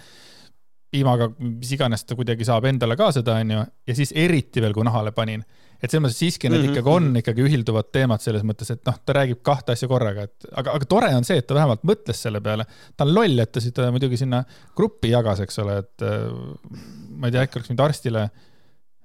piimaga, 0.94 1.30
mis 1.38 1.72
iganes 1.74 2.04
ta 2.04 2.14
kuidagi 2.14 2.46
saab 2.46 2.68
endale 2.70 2.96
ka 2.96 3.10
seda, 3.16 3.40
onju, 3.42 3.64
ja 3.86 3.96
siis 3.96 4.12
eriti 4.14 4.62
veel, 4.62 4.76
kui 4.76 4.84
nahale 4.86 5.10
panin 5.16 5.42
et 5.82 5.90
selles 5.90 6.04
mõttes 6.04 6.20
siiski 6.22 6.48
need 6.48 6.60
mm 6.60 6.66
-hmm. 6.66 6.76
ikkagi 6.76 6.90
on 6.90 7.20
ikkagi 7.20 7.44
ühilduvad 7.44 7.90
teemad 7.92 8.22
selles 8.24 8.44
mõttes, 8.46 8.70
et 8.72 8.82
noh, 8.86 8.96
ta 9.04 9.16
räägib 9.18 9.42
kahte 9.42 9.74
asja 9.74 9.88
korraga, 9.88 10.26
et 10.28 10.48
aga, 10.52 10.76
aga 10.78 10.88
tore 10.88 11.10
on 11.16 11.24
see, 11.24 11.38
et 11.40 11.46
ta 11.46 11.54
vähemalt 11.54 11.84
mõtles 11.84 12.20
selle 12.26 12.40
peale. 12.40 12.66
ta 12.96 13.04
on 13.04 13.14
loll, 13.14 13.38
et 13.38 13.52
ta 13.52 13.60
siis 13.60 13.74
muidugi 13.90 14.16
sinna 14.20 14.44
gruppi 14.76 15.10
jagas, 15.10 15.40
eks 15.40 15.58
ole, 15.58 15.78
et 15.78 16.02
äh, 16.02 16.28
ma 17.18 17.28
ei 17.28 17.32
tea, 17.32 17.46
äkki 17.46 17.58
oleks 17.58 17.70
võinud 17.70 17.84
arstile, 17.84 18.30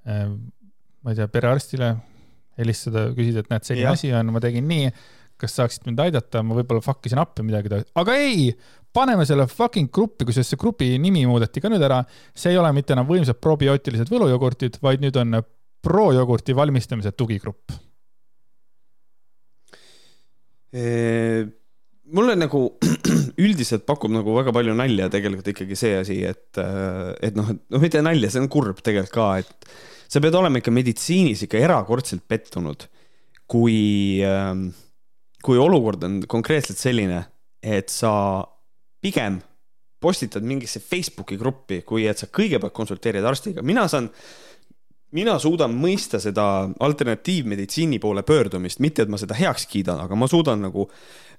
äh, 0.08 0.26
ma 1.04 1.12
ei 1.12 1.16
tea, 1.16 1.28
perearstile 1.28 1.96
helistada, 2.60 3.10
küsida, 3.16 3.40
et 3.40 3.50
näed, 3.54 3.64
selline 3.64 3.94
asi 3.94 4.12
on, 4.14 4.34
ma 4.36 4.42
tegin 4.44 4.68
nii, 4.68 4.92
kas 5.40 5.56
saaksid 5.56 5.86
mind 5.88 6.02
aidata, 6.04 6.42
ma 6.44 6.58
võib-olla 6.58 6.84
fuck 6.84 7.06
isin 7.08 7.22
appi 7.22 7.46
midagi, 7.48 7.72
aga 7.96 8.16
ei, 8.20 8.50
paneme 8.94 9.26
selle 9.28 9.46
fucking 9.48 9.92
gruppi, 9.94 10.26
kusjuures 10.28 10.50
see 10.52 10.60
grupi 10.60 10.90
nimi 11.02 11.24
muudeti 11.30 11.62
ka 11.64 11.72
nüüd 11.72 11.84
ära. 11.86 12.02
see 12.36 12.52
ei 12.52 12.58
ole 12.60 12.72
mitte 12.76 12.96
enam 12.96 13.08
võimsad 13.08 13.40
probiootilised 13.40 14.10
võlujogurtid, 14.12 14.80
vaid 14.84 15.04
nüüd 15.04 15.16
on 15.22 15.40
projogurti 15.86 16.56
valmistamise 16.56 17.14
tugigrupp? 17.18 17.78
mulle 20.70 22.36
nagu 22.38 22.60
üldiselt 23.44 23.88
pakub 23.90 24.12
nagu 24.14 24.36
väga 24.36 24.54
palju 24.54 24.76
nalja 24.78 25.08
tegelikult 25.10 25.50
ikkagi 25.50 25.78
see 25.78 25.96
asi, 25.98 26.20
et, 26.30 26.60
et 26.60 27.38
noh, 27.38 27.50
et 27.50 27.62
noh, 27.74 27.82
mitte 27.82 28.04
nalja, 28.06 28.30
see 28.30 28.44
on 28.44 28.50
kurb 28.54 28.84
tegelikult 28.86 29.16
ka, 29.16 29.28
et 29.42 29.70
sa 30.10 30.22
pead 30.22 30.38
olema 30.38 30.62
ikka 30.62 30.74
meditsiinis 30.74 31.46
ikka 31.46 31.62
erakordselt 31.62 32.26
pettunud, 32.30 32.86
kui, 33.50 34.22
kui 35.46 35.62
olukord 35.62 36.06
on 36.06 36.20
konkreetselt 36.30 36.82
selline, 36.82 37.24
et 37.62 37.90
sa 37.94 38.12
pigem 39.02 39.40
postitad 40.00 40.46
mingisse 40.48 40.80
Facebooki 40.80 41.38
gruppi, 41.40 41.82
kui 41.88 42.06
et 42.08 42.20
sa 42.20 42.30
kõigepealt 42.32 42.76
konsulteerid 42.76 43.26
arstiga. 43.26 43.62
mina 43.62 43.88
saan 43.92 44.10
mina 45.16 45.36
suudan 45.42 45.74
mõista 45.74 46.20
seda 46.22 46.46
alternatiivmeditsiini 46.86 48.00
poole 48.02 48.24
pöördumist, 48.28 48.82
mitte 48.84 49.06
et 49.06 49.12
ma 49.12 49.20
seda 49.22 49.38
heaks 49.38 49.66
kiidan, 49.72 50.04
aga 50.06 50.18
ma 50.20 50.28
suudan 50.30 50.62
nagu 50.68 50.86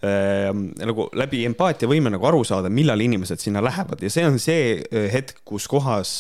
äh, 0.02 0.50
nagu 0.80 1.08
läbi 1.18 1.44
empaatiavõime 1.48 2.12
nagu 2.14 2.30
aru 2.30 2.42
saada, 2.46 2.72
millal 2.72 3.00
inimesed 3.00 3.42
sinna 3.42 3.62
lähevad. 3.64 4.02
Ja 4.02 4.12
see 4.12 4.26
on 4.26 4.40
see 4.42 4.78
äh, 4.80 5.10
hetk, 5.14 5.42
kus 5.48 5.68
kohas 5.70 6.14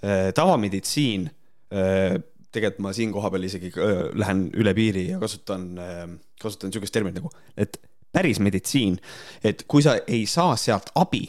äh, 0.00 0.30
tavameditsiin 0.36 1.28
äh,, 1.74 2.20
tegelikult 2.54 2.84
ma 2.86 2.92
siin 2.94 3.12
kohapeal 3.14 3.48
isegi 3.48 3.72
äh, 3.74 4.04
lähen 4.20 4.46
üle 4.54 4.74
piiri 4.76 5.08
ja 5.10 5.18
kasutan 5.22 5.72
äh,, 5.80 6.04
kasutan 6.40 6.70
niisugust 6.70 6.94
terminit 6.94 7.20
nagu, 7.20 7.32
et 7.58 7.80
päris 8.14 8.38
meditsiin, 8.40 9.00
et 9.44 9.64
kui 9.68 9.82
sa 9.82 9.98
ei 10.06 10.22
saa 10.30 10.54
sealt 10.60 10.92
abi 10.94 11.26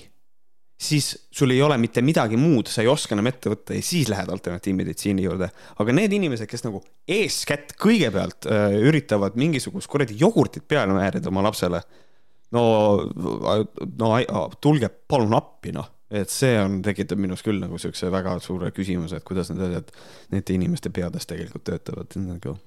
siis 0.77 1.27
sul 1.31 1.53
ei 1.55 1.61
ole 1.63 1.77
mitte 1.79 2.03
midagi 2.03 2.37
muud, 2.39 2.67
sa 2.67 2.83
ei 2.83 2.89
oska 2.91 3.15
enam 3.15 3.29
ette 3.31 3.51
võtta 3.51 3.75
ja 3.77 3.83
siis 3.85 4.09
lähed 4.11 4.29
alternatiivmeditsiini 4.31 5.23
juurde. 5.23 5.49
aga 5.79 5.95
need 5.95 6.13
inimesed, 6.17 6.49
kes 6.51 6.65
nagu 6.67 6.81
eeskätt 7.07 7.75
kõigepealt 7.79 8.49
äh, 8.51 8.75
üritavad 8.83 9.37
mingisugust 9.39 9.89
kuradi 9.91 10.17
jogurtit 10.19 10.67
peale 10.67 10.95
määrida 10.95 11.31
oma 11.31 11.45
lapsele. 11.47 11.81
no, 12.55 12.65
no 13.99 14.11
tulge 14.61 14.89
palun 15.07 15.33
appi, 15.39 15.71
noh, 15.75 15.87
et 16.11 16.29
see 16.31 16.59
on, 16.59 16.81
tekitab 16.85 17.19
minus 17.23 17.43
küll 17.45 17.59
nagu 17.63 17.79
siukse 17.81 18.11
väga 18.11 18.37
suure 18.43 18.71
küsimuse, 18.75 19.19
et 19.19 19.27
kuidas 19.27 19.51
need 19.53 19.65
asjad 19.69 19.91
nende 20.35 20.59
inimeste 20.59 20.91
peades 20.93 21.27
tegelikult 21.31 21.65
töötavad 21.71 22.19
nagu. 22.19 22.59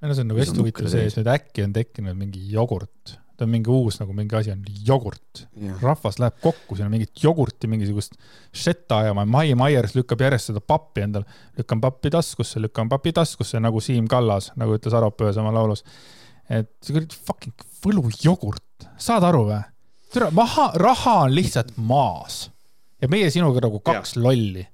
no 0.00 0.14
see 0.14 0.24
on 0.24 0.32
nagu 0.32 0.44
hästi 0.44 0.62
huvitav 0.64 0.92
see, 0.92 1.08
et 1.12 1.20
nüüd 1.20 1.32
äkki 1.36 1.68
on 1.68 1.76
tekkinud 1.76 2.16
mingi 2.16 2.48
jogurt 2.54 3.18
ta 3.38 3.46
on 3.46 3.52
mingi 3.52 3.70
uus 3.70 4.00
nagu 4.00 4.14
mingi 4.16 4.34
asi 4.34 4.50
on 4.50 4.64
jogurt. 4.86 5.44
rahvas 5.82 6.18
läheb 6.18 6.40
kokku, 6.42 6.74
siin 6.74 6.88
on 6.88 6.92
mingit 6.92 7.22
jogurti, 7.22 7.70
mingisugust 7.70 8.16
šetta 8.54 8.98
ajama, 9.04 9.24
Mai 9.30 9.54
Maiers 9.58 9.94
lükkab 9.94 10.24
järjest 10.26 10.50
seda 10.50 10.60
pappi 10.60 11.04
endal, 11.06 11.26
lükkan 11.58 11.80
pappi 11.80 12.10
taskusse, 12.10 12.60
lükkan 12.62 12.90
papi 12.90 13.12
taskusse 13.14 13.60
nagu 13.62 13.80
Siim 13.84 14.08
Kallas, 14.10 14.50
nagu 14.58 14.74
ütles 14.74 14.96
Arop 14.98 15.22
ühes 15.22 15.38
oma 15.38 15.52
laulus. 15.54 15.84
et 16.50 16.70
see 16.82 16.96
kuradi 16.96 17.18
fucking 17.28 17.66
võlujogurt, 17.84 18.88
saad 18.98 19.26
aru 19.28 19.44
või? 19.52 19.60
tere, 20.12 20.30
maha, 20.34 20.70
raha 20.80 21.14
on 21.26 21.36
lihtsalt 21.36 21.76
maas 21.76 22.48
ja 22.98 23.10
meie 23.12 23.28
sinuga 23.30 23.62
nagu 23.68 23.78
kaks 23.84 24.16
ja. 24.16 24.22
lolli. 24.24 24.64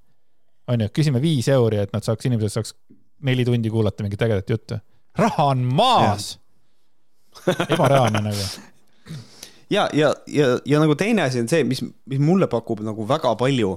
onju, 0.73 0.89
küsime 0.97 1.21
viis 1.21 1.51
euri, 1.53 1.83
et 1.85 1.93
nad 1.93 2.07
saaks, 2.07 2.25
inimesed 2.31 2.55
saaks 2.55 2.73
neli 3.29 3.45
tundi 3.45 3.69
kuulata 3.73 4.07
mingit 4.07 4.25
ägedat 4.25 4.57
juttu. 4.57 4.81
raha 5.19 5.51
on 5.53 5.69
maas 5.69 6.33
ja 6.33 6.43
ebareaalne 7.74 8.22
nagu 8.24 8.47
ja, 9.70 9.89
ja, 9.93 10.14
ja, 10.26 10.47
ja 10.64 10.80
nagu 10.82 10.97
teine 10.99 11.26
asi 11.26 11.43
on 11.43 11.51
see, 11.51 11.64
mis, 11.68 11.82
mis 12.11 12.22
mulle 12.22 12.49
pakub 12.53 12.82
nagu 12.85 13.07
väga 13.09 13.35
palju 13.41 13.74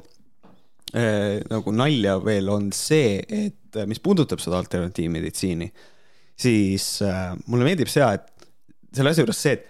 äh, 0.95 1.39
nagu 1.49 1.73
nalja 1.75 2.17
veel 2.23 2.51
on 2.53 2.71
see, 2.75 3.17
et 3.21 3.81
mis 3.87 4.01
puudutab 4.03 4.41
seda 4.43 4.59
alternatiivmeditsiini, 4.61 5.69
siis 6.37 6.89
äh, 7.05 7.33
mulle 7.47 7.67
meeldib 7.67 7.91
see, 7.91 8.05
et 8.05 8.95
selle 8.95 9.13
asja 9.13 9.25
juures 9.25 9.41
see, 9.43 9.57
et 9.57 9.67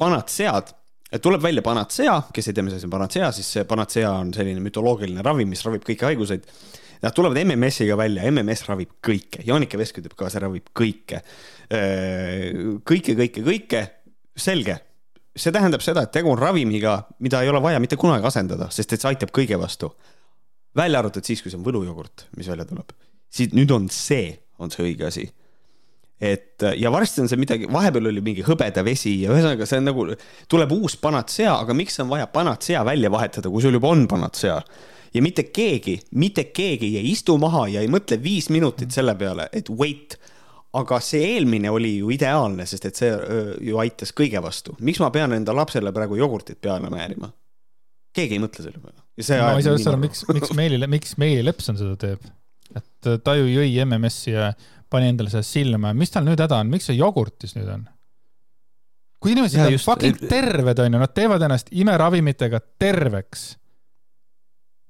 panatsead, 0.00 0.72
et 1.14 1.22
tuleb 1.22 1.42
välja 1.42 1.62
panatsea, 1.64 2.16
kes 2.34 2.50
ei 2.50 2.56
tea, 2.56 2.66
mis 2.66 2.78
asi 2.78 2.88
on 2.88 2.94
panatsea, 2.94 3.30
siis 3.34 3.50
see 3.56 3.66
panatsea 3.68 4.10
on 4.22 4.32
selline 4.34 4.62
mütoloogiline 4.64 5.22
ravim, 5.24 5.52
mis 5.52 5.62
ravib 5.66 5.84
kõiki 5.86 6.08
haiguseid. 6.08 6.48
Nad 7.04 7.12
tulevad 7.14 7.36
MMS-iga 7.42 7.98
välja, 8.00 8.24
MMS 8.30 8.64
ravib 8.66 8.94
kõike, 9.04 9.42
Jaanika 9.46 9.78
Vesk 9.78 10.00
ütleb 10.00 10.16
ka, 10.18 10.30
see 10.32 10.40
ravib 10.42 10.70
kõike 10.74 11.20
kõike, 11.70 13.14
kõike, 13.18 13.44
kõike, 13.44 13.84
selge. 14.36 14.78
see 15.34 15.50
tähendab 15.50 15.82
seda, 15.82 16.04
et 16.04 16.12
tegu 16.14 16.30
on 16.30 16.38
ravimiga, 16.38 17.08
mida 17.18 17.42
ei 17.42 17.48
ole 17.50 17.62
vaja 17.62 17.80
mitte 17.82 17.96
kunagi 17.98 18.26
asendada, 18.26 18.68
sest 18.70 18.92
et 18.92 19.00
see 19.00 19.08
aitab 19.08 19.32
kõige 19.34 19.58
vastu. 19.58 19.94
välja 20.76 20.98
arvatud 20.98 21.24
siis, 21.24 21.42
kui 21.42 21.50
see 21.50 21.58
on 21.58 21.64
võlujogurt, 21.64 22.28
mis 22.36 22.48
välja 22.48 22.64
tuleb. 22.64 22.92
siis 23.30 23.54
nüüd 23.54 23.70
on 23.70 23.88
see, 23.88 24.38
on 24.58 24.70
see 24.70 24.84
õige 24.90 25.06
asi 25.06 25.30
et 26.20 26.62
ja 26.78 26.90
varsti 26.92 27.24
on 27.24 27.28
see 27.28 27.40
midagi, 27.40 27.68
vahepeal 27.72 28.08
oli 28.08 28.22
mingi 28.24 28.44
hõbedavesi 28.46 29.16
ja 29.24 29.32
ühesõnaga 29.34 29.66
see 29.66 29.80
on 29.82 29.88
nagu, 29.90 30.06
tuleb 30.48 30.72
uus 30.76 30.96
panatsea, 31.02 31.56
aga 31.58 31.74
miks 31.76 31.98
on 32.00 32.10
vaja 32.12 32.28
panatsea 32.30 32.84
välja 32.86 33.10
vahetada, 33.12 33.50
kui 33.50 33.64
sul 33.64 33.74
juba 33.76 33.90
on 33.92 34.06
panatsea? 34.10 34.60
ja 35.14 35.22
mitte 35.22 35.44
keegi, 35.54 35.98
mitte 36.18 36.48
keegi 36.50 36.96
ei 36.98 37.10
istu 37.12 37.36
maha 37.38 37.68
ja 37.70 37.82
ei 37.84 37.90
mõtle 37.90 38.18
viis 38.22 38.48
minutit 38.50 38.94
selle 38.94 39.14
peale, 39.18 39.46
et 39.54 39.70
wait 39.70 40.16
aga 40.80 40.98
see 41.04 41.22
eelmine 41.34 41.70
oli 41.70 41.96
ju 42.00 42.10
ideaalne, 42.14 42.66
sest 42.66 42.88
et 42.88 42.98
see 42.98 43.10
ju 43.68 43.80
aitas 43.82 44.12
kõige 44.16 44.42
vastu. 44.42 44.76
miks 44.84 45.00
ma 45.02 45.10
pean 45.14 45.34
enda 45.36 45.54
lapsele 45.56 45.92
praegu 45.94 46.18
jogurtit 46.18 46.60
peale 46.60 46.90
määrima? 46.92 47.30
keegi 48.14 48.38
ei 48.38 48.42
mõtle 48.42 48.66
selle 48.66 48.80
peale. 48.80 49.00
ma 49.00 49.56
ei 49.58 49.66
saa 49.66 49.76
üldse 49.76 49.90
aru, 49.92 50.02
miks, 50.02 50.24
miks 50.30 50.54
Meeli, 50.56 50.80
miks 50.90 51.18
Meeli 51.20 51.44
Lepson 51.46 51.78
seda 51.80 51.96
teeb. 52.00 52.22
et 52.74 53.10
ta 53.24 53.36
ju 53.38 53.48
jõi 53.48 53.70
MMS-i 53.84 54.34
ja 54.34 54.52
pani 54.90 55.10
endale 55.12 55.32
seda 55.32 55.44
silma, 55.46 55.94
mis 55.96 56.12
tal 56.14 56.26
nüüd 56.26 56.40
häda 56.42 56.62
on, 56.62 56.70
miks 56.72 56.90
see 56.90 56.98
jogurtis 56.98 57.56
nüüd 57.58 57.70
on? 57.70 57.86
kui 59.24 59.32
inimesed 59.32 59.62
on 59.64 59.78
fucking 59.80 60.26
terved, 60.28 60.80
onju, 60.84 60.98
nad 61.00 61.12
teevad 61.16 61.44
ennast 61.46 61.70
imeravimitega 61.72 62.60
terveks. 62.82 63.46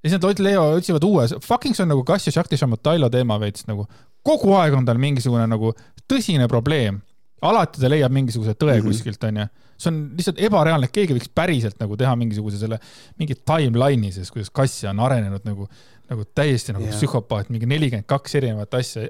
ja 0.02 0.10
siis 0.10 0.16
nad 0.16 0.26
otsivad 0.26 1.06
uue, 1.06 1.28
fucking 1.44 1.76
see 1.76 1.84
on 1.86 1.92
nagu 1.94 2.02
Kassio 2.08 2.34
Shakti 2.34 2.58
Shamotailo 2.58 3.12
teema 3.12 3.38
veits 3.42 3.68
nagu 3.70 3.86
kogu 4.24 4.54
aeg 4.58 4.76
on 4.78 4.86
tal 4.88 5.00
mingisugune 5.00 5.46
nagu 5.50 5.74
tõsine 6.10 6.48
probleem. 6.50 7.02
alati 7.44 7.80
ta 7.82 7.90
leiab 7.92 8.12
mingisuguse 8.14 8.54
tõe 8.56 8.78
mm 8.78 8.80
-hmm. 8.80 8.88
kuskilt, 8.88 9.24
onju. 9.24 9.46
see 9.76 9.90
on 9.90 9.96
lihtsalt 10.16 10.38
ebareaalne, 10.40 10.86
et 10.88 10.92
keegi 10.92 11.12
võiks 11.12 11.28
päriselt 11.34 11.76
nagu 11.80 11.96
teha 11.96 12.14
mingisuguse 12.16 12.58
selle, 12.58 12.78
mingi 13.18 13.34
timeline'i 13.34 14.12
siis, 14.12 14.30
kuidas 14.30 14.50
kass 14.50 14.84
on 14.88 15.00
arenenud 15.00 15.44
nagu 15.44 15.68
nagu 16.10 16.24
täiesti 16.36 16.74
nagu 16.74 16.84
yeah. 16.84 16.96
psühhopaat, 16.96 17.50
mingi 17.52 17.68
nelikümmend 17.68 18.06
kaks 18.06 18.34
erinevat 18.40 18.74
asja. 18.74 19.08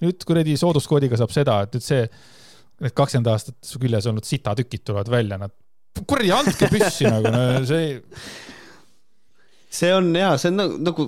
nüüd 0.00 0.24
kuradi 0.28 0.56
sooduskoodiga 0.56 1.18
saab 1.20 1.34
seda, 1.34 1.58
et 1.66 1.76
nüüd 1.76 1.84
see, 1.84 2.06
need 2.80 2.94
kakskümmend 2.96 3.28
aastat 3.32 3.58
su 3.64 3.80
küljes 3.82 4.08
olnud 4.08 4.24
sitatükid 4.24 4.84
tulevad 4.84 5.10
välja, 5.12 5.38
nad 5.38 5.52
kuradi 6.08 6.32
andke 6.32 6.70
püssi 6.72 7.10
nagu, 7.10 7.32
no 7.32 7.60
see 7.68 8.00
see 9.72 9.92
on 9.94 10.10
ja 10.16 10.34
see 10.40 10.50
on 10.52 10.58
nagu, 10.60 10.76
nagu, 10.84 11.06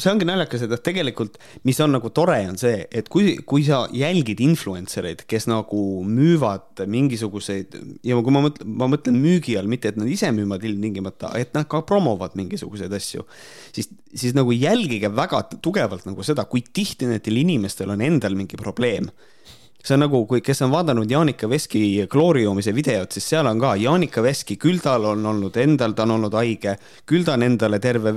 see 0.00 0.10
ongi 0.10 0.26
naljakas, 0.26 0.64
et 0.66 0.74
tegelikult, 0.86 1.38
mis 1.68 1.78
on 1.84 1.94
nagu 1.94 2.10
tore, 2.14 2.40
on 2.50 2.58
see, 2.60 2.82
et 2.90 3.08
kui, 3.12 3.36
kui 3.46 3.62
sa 3.66 3.84
jälgid 3.94 4.42
influencer 4.42 5.06
eid, 5.12 5.24
kes 5.30 5.46
nagu 5.50 5.82
müüvad 6.06 6.82
mingisuguseid 6.90 7.78
ja 8.06 8.18
kui 8.18 8.34
ma 8.34 8.44
mõtlen, 8.48 8.74
ma 8.82 8.90
mõtlen 8.90 9.18
müügi 9.22 9.54
all, 9.60 9.70
mitte 9.70 9.92
et 9.92 10.00
nad 10.00 10.10
ise 10.10 10.32
müüvad 10.34 10.66
ilmtingimata, 10.66 11.32
et 11.38 11.54
nad 11.56 11.68
ka 11.70 11.84
promovad 11.86 12.34
mingisuguseid 12.40 12.94
asju, 12.98 13.26
siis, 13.76 13.92
siis 14.10 14.34
nagu 14.36 14.54
jälgige 14.56 15.12
väga 15.14 15.44
tugevalt 15.62 16.08
nagu 16.08 16.26
seda, 16.26 16.48
kui 16.50 16.66
tihti 16.66 17.08
nendel 17.10 17.44
inimestel 17.44 17.94
on 17.94 18.02
endal 18.04 18.34
mingi 18.38 18.58
probleem 18.58 19.10
see 19.84 19.94
on 19.96 20.02
nagu, 20.04 20.20
kui, 20.28 20.42
kes 20.44 20.60
on 20.66 20.72
vaadanud 20.72 21.10
Jaanika 21.10 21.48
Veski 21.48 21.82
klooriumise 22.10 22.72
videot, 22.76 23.12
siis 23.16 23.26
seal 23.32 23.48
on 23.48 23.60
ka 23.62 23.72
Jaanika 23.80 24.22
Veski, 24.24 24.56
küll 24.60 24.80
tal 24.82 25.06
on 25.08 25.24
olnud 25.32 25.56
endal, 25.62 25.94
ta 25.96 26.04
on 26.04 26.16
olnud 26.18 26.36
haige, 26.36 26.76
küll 27.08 27.24
ta 27.26 27.36
on 27.38 27.46
endale 27.46 27.80
terve 27.82 28.12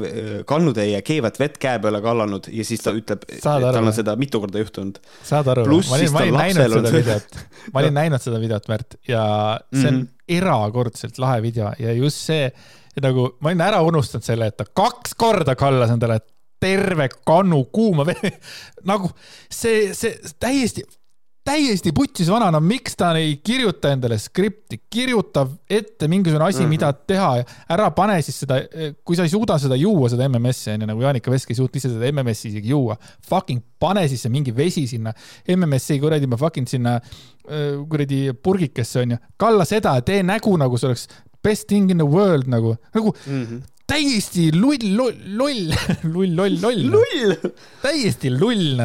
kannutäie 0.50 1.00
keevat 1.06 1.40
vett 1.40 1.60
käe 1.62 1.80
peale 1.84 2.02
kallanud 2.04 2.50
ja 2.52 2.68
siis 2.68 2.84
ta 2.84 2.94
ütleb, 2.96 3.24
tal 3.44 3.68
on 3.80 3.92
seda 3.96 4.18
mitu 4.20 4.42
korda 4.44 4.60
juhtunud. 4.64 5.00
saad 5.24 5.52
aru, 5.56 5.66
ma 5.72 6.00
olin, 6.00 6.14
ma 6.14 6.26
olin 6.26 6.40
näinud 6.42 6.78
seda 6.78 6.94
videot, 6.98 7.40
ma 7.72 7.84
olin 7.84 7.98
näinud 8.02 8.28
seda 8.28 8.42
videot, 8.44 8.70
Märt, 8.74 8.98
ja 9.08 9.24
see 9.74 9.88
on 9.88 9.96
mm 9.96 10.02
-hmm. 10.02 10.38
erakordselt 10.38 11.18
lahe 11.20 11.42
video 11.42 11.72
ja 11.80 11.94
just 11.94 12.18
see, 12.28 12.52
nagu 13.02 13.30
ma 13.40 13.52
olin 13.52 13.62
ära 13.62 13.82
unustanud 13.82 14.26
selle, 14.26 14.52
et 14.52 14.58
ta 14.58 14.66
kaks 14.66 15.16
korda 15.16 15.56
kallas 15.56 15.92
endale 15.96 16.20
terve 16.64 17.10
kannu 17.28 17.64
kuuma 17.72 18.06
vett 18.06 18.44
nagu 18.92 19.10
see, 19.50 19.94
see 19.96 20.20
täiesti 20.40 20.84
täiesti 21.44 21.92
putsis 21.96 22.30
vanana, 22.32 22.60
miks 22.64 22.96
ta 23.00 23.10
ei 23.20 23.36
kirjuta 23.44 23.92
endale 23.94 24.18
skripti, 24.22 24.80
kirjuta 24.92 25.44
ette 25.70 26.08
mingisugune 26.08 26.46
asi 26.46 26.60
mm, 26.60 26.66
-hmm. 26.66 26.70
mida 26.70 26.94
teha 26.94 27.30
ja 27.38 27.44
ära 27.76 27.90
pane 27.92 28.22
siis 28.22 28.40
seda, 28.46 28.62
kui 29.04 29.16
sa 29.16 29.26
ei 29.28 29.34
suuda 29.34 29.58
seda 29.60 29.76
juua, 29.76 30.10
seda 30.10 30.30
MMS-i 30.30 30.72
onju, 30.74 30.88
nagu 30.88 31.04
Jaanika 31.04 31.32
Vesk 31.32 31.52
ei 31.52 31.60
suutnud 31.60 31.82
ise 31.82 31.92
seda 31.92 32.12
MMS-i 32.12 32.50
isegi 32.50 32.70
juua. 32.70 32.98
Fucking 33.30 33.62
pane 33.80 34.08
siis 34.08 34.24
mingi 34.30 34.56
vesi 34.56 34.88
sinna 34.88 35.14
MMS-i 35.58 36.00
kuradi, 36.00 36.28
ma 36.28 36.40
fucking 36.40 36.68
sinna 36.68 37.00
kuradi 37.90 38.32
purgikesse 38.34 39.04
onju, 39.04 39.20
kalla 39.38 39.66
seda 39.66 39.98
ja 40.00 40.02
tee 40.02 40.24
nägu 40.24 40.58
nagu 40.58 40.80
see 40.80 40.88
oleks 40.88 41.08
best 41.44 41.68
thing 41.68 41.92
in 41.92 42.00
the 42.00 42.08
world 42.08 42.48
nagu, 42.48 42.78
nagu 42.96 43.16
mm 43.28 43.46
-hmm 43.46 43.62
täiesti 43.88 44.52
lull, 44.56 44.96
loll, 44.96 45.14
loll, 45.38 45.74
lull, 46.04 46.36
loll, 46.36 46.62
loll. 46.62 46.84
lull. 46.94 47.36
täiesti 47.82 48.32
lull. 48.32 48.80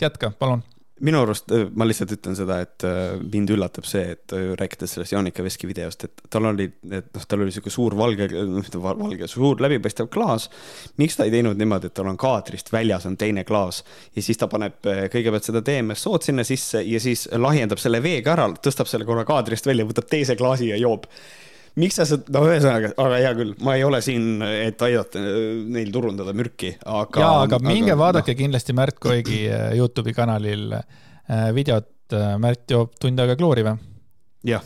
jätka, 0.00 0.30
palun 0.30 0.64
minu 1.04 1.20
arust, 1.20 1.50
äh, 1.52 1.66
ma 1.76 1.84
lihtsalt 1.84 2.14
ütlen 2.16 2.36
seda, 2.38 2.56
et 2.64 2.84
äh, 2.86 3.18
mind 3.20 3.50
üllatab 3.52 3.84
see, 3.88 4.14
et 4.14 4.32
äh, 4.32 4.54
rääkides 4.56 4.94
sellest 4.96 5.12
Jaanika 5.12 5.44
Veski 5.44 5.68
videost, 5.68 6.06
et 6.08 6.22
tal 6.32 6.48
oli, 6.48 6.70
et 6.88 7.10
noh, 7.12 7.26
tal 7.28 7.44
oli 7.44 7.52
sihuke 7.52 7.72
suur 7.72 7.96
valge, 7.98 8.30
mitte 8.54 8.80
valge, 8.80 9.28
suur 9.28 9.60
läbipaistev 9.60 10.08
klaas. 10.12 10.48
miks 10.96 11.18
ta 11.18 11.26
ei 11.28 11.34
teinud 11.34 11.60
niimoodi, 11.60 11.90
et 11.90 11.96
tal 11.96 12.08
on 12.08 12.16
kaadrist 12.20 12.72
väljas 12.72 13.04
on 13.06 13.18
teine 13.20 13.44
klaas 13.44 13.82
ja 14.16 14.24
siis 14.24 14.40
ta 14.40 14.48
paneb 14.48 14.80
kõigepealt 15.12 15.44
seda 15.50 15.60
DMSO-d 15.64 16.30
sinna 16.30 16.44
sisse 16.48 16.80
ja 16.80 17.00
siis 17.02 17.26
lahjendab 17.32 17.82
selle 17.82 18.00
veega 18.02 18.32
ära, 18.32 18.48
tõstab 18.56 18.88
selle 18.88 19.04
korra 19.08 19.26
kaadrist 19.28 19.68
välja, 19.68 19.84
võtab 19.88 20.08
teise 20.08 20.36
klaasi 20.38 20.72
ja 20.72 20.80
joob 20.80 21.04
miks 21.80 21.98
sa 21.98 22.06
seda, 22.08 22.30
no 22.34 22.44
ühesõnaga, 22.48 22.92
aga 23.02 23.18
hea 23.20 23.32
küll, 23.36 23.52
ma 23.64 23.74
ei 23.76 23.84
ole 23.86 24.00
siin, 24.04 24.40
et 24.44 24.80
aidata 24.86 25.20
neil 25.20 25.90
turundada 25.94 26.32
mürki, 26.36 26.72
aga. 26.80 27.22
ja, 27.22 27.32
aga 27.44 27.60
minge 27.64 27.92
aga, 27.92 28.00
vaadake 28.00 28.34
no. 28.34 28.40
kindlasti 28.40 28.76
Märt 28.76 29.00
Koigi 29.02 29.42
äh, 29.50 29.68
Youtube'i 29.78 30.16
kanalil 30.16 30.72
äh, 30.78 31.50
videot, 31.56 31.92
äh, 32.16 32.32
Märt 32.42 32.72
joob 32.72 32.96
tund 33.02 33.20
aega 33.22 33.36
kloori 33.38 33.66
või? 33.66 33.76
jah. 34.52 34.64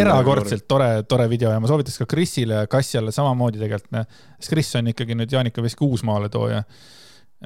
erakordselt 0.00 0.64
tore, 0.68 0.90
tore 1.08 1.28
video 1.32 1.52
ja 1.52 1.60
ma 1.60 1.68
soovitaks 1.70 2.02
ka 2.04 2.08
Krisile 2.10 2.62
ja 2.62 2.70
Kassiale 2.70 3.12
samamoodi 3.14 3.60
tegelikult, 3.62 4.16
sest 4.38 4.52
Kris 4.52 4.72
on 4.80 4.92
ikkagi 4.92 5.16
nüüd 5.16 5.32
Jaanika 5.32 5.64
Veski 5.64 5.84
uusmaale 5.88 6.32
tooja 6.32 6.62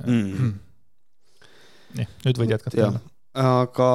mm.. 0.03 0.55
nii, 1.99 2.09
nüüd 2.27 2.43
võid 2.43 2.57
jätkata 2.57 2.95
aga 3.37 3.89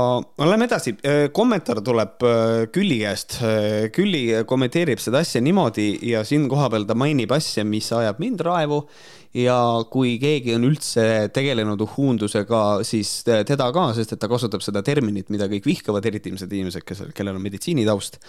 lähme 0.45 0.67
edasi, 0.67 0.93
äh, 1.01 1.23
kommentaar 1.33 1.81
tuleb 1.85 2.23
äh, 2.25 2.67
Külli 2.73 2.99
käest. 3.01 3.39
Äh, 3.41 3.89
Külli 3.93 4.43
kommenteerib 4.47 5.01
seda 5.01 5.21
asja 5.25 5.41
niimoodi 5.41 5.95
ja 6.11 6.23
siin 6.27 6.47
kohapeal 6.51 6.85
ta 6.89 6.95
mainib 6.97 7.33
asja, 7.33 7.65
mis 7.65 7.89
ajab 7.95 8.21
mind 8.21 8.45
raevu. 8.45 8.85
ja 9.31 9.55
kui 9.87 10.17
keegi 10.19 10.57
on 10.57 10.65
üldse 10.67 11.03
tegelenud 11.31 11.79
uhhuundusega, 11.85 12.81
siis 12.83 13.21
teda 13.23 13.69
ka, 13.71 13.85
sest 13.95 14.11
et 14.11 14.19
ta 14.19 14.27
kasutab 14.27 14.59
seda 14.59 14.81
terminit, 14.83 15.29
mida 15.31 15.47
kõik 15.47 15.69
vihkavad, 15.69 16.03
eriti 16.05 16.27
ilmselt 16.33 16.51
inimesed, 16.51 16.83
kes, 16.83 17.05
kellel 17.15 17.39
on 17.39 17.45
meditsiinitaust. 17.45 18.19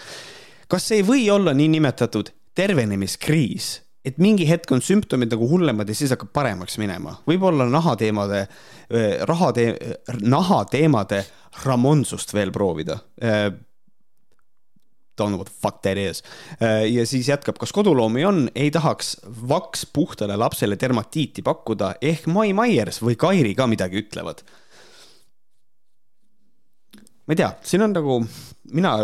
kas 0.71 0.91
ei 0.95 1.03
või 1.03 1.27
olla 1.27 1.51
niinimetatud 1.51 2.31
tervenemiskriis? 2.55 3.82
Et 4.03 4.19
mingi 4.19 4.45
hetk 4.47 4.71
on 4.75 4.83
sümptomid 4.83 5.31
nagu 5.31 5.47
hullemad 5.47 5.89
ja 5.89 5.95
siis 5.95 6.11
hakkab 6.13 6.33
paremaks 6.35 6.77
minema. 6.81 7.15
võib-olla 7.27 7.67
nahateemade, 7.71 8.45
rahatee-, 9.29 9.77
nahateemade 10.21 11.23
ramonsust 11.63 12.33
veel 12.35 12.51
proovida. 12.51 12.99
Don't 15.13 15.29
know 15.29 15.37
what 15.37 15.47
the 15.47 15.55
fuck 15.61 15.81
that 15.85 15.97
is. 15.97 16.23
ja 16.59 17.05
siis 17.05 17.29
jätkab, 17.29 17.59
kas 17.61 17.71
koduloomi 17.71 18.25
on, 18.25 18.47
ei 18.55 18.71
tahaks 18.73 19.15
vaks 19.49 19.85
puhtale 19.93 20.35
lapsele 20.37 20.77
dermatiiti 20.79 21.45
pakkuda, 21.45 21.95
ehk 22.01 22.25
Mai 22.27 22.53
Myers 22.57 22.99
või 23.03 23.15
Kairi 23.15 23.53
ka 23.55 23.69
midagi 23.69 24.01
ütlevad. 24.03 24.43
ma 27.23 27.31
ei 27.31 27.39
tea, 27.39 27.53
siin 27.63 27.85
on 27.85 27.93
nagu, 27.95 28.17
mina 28.75 28.97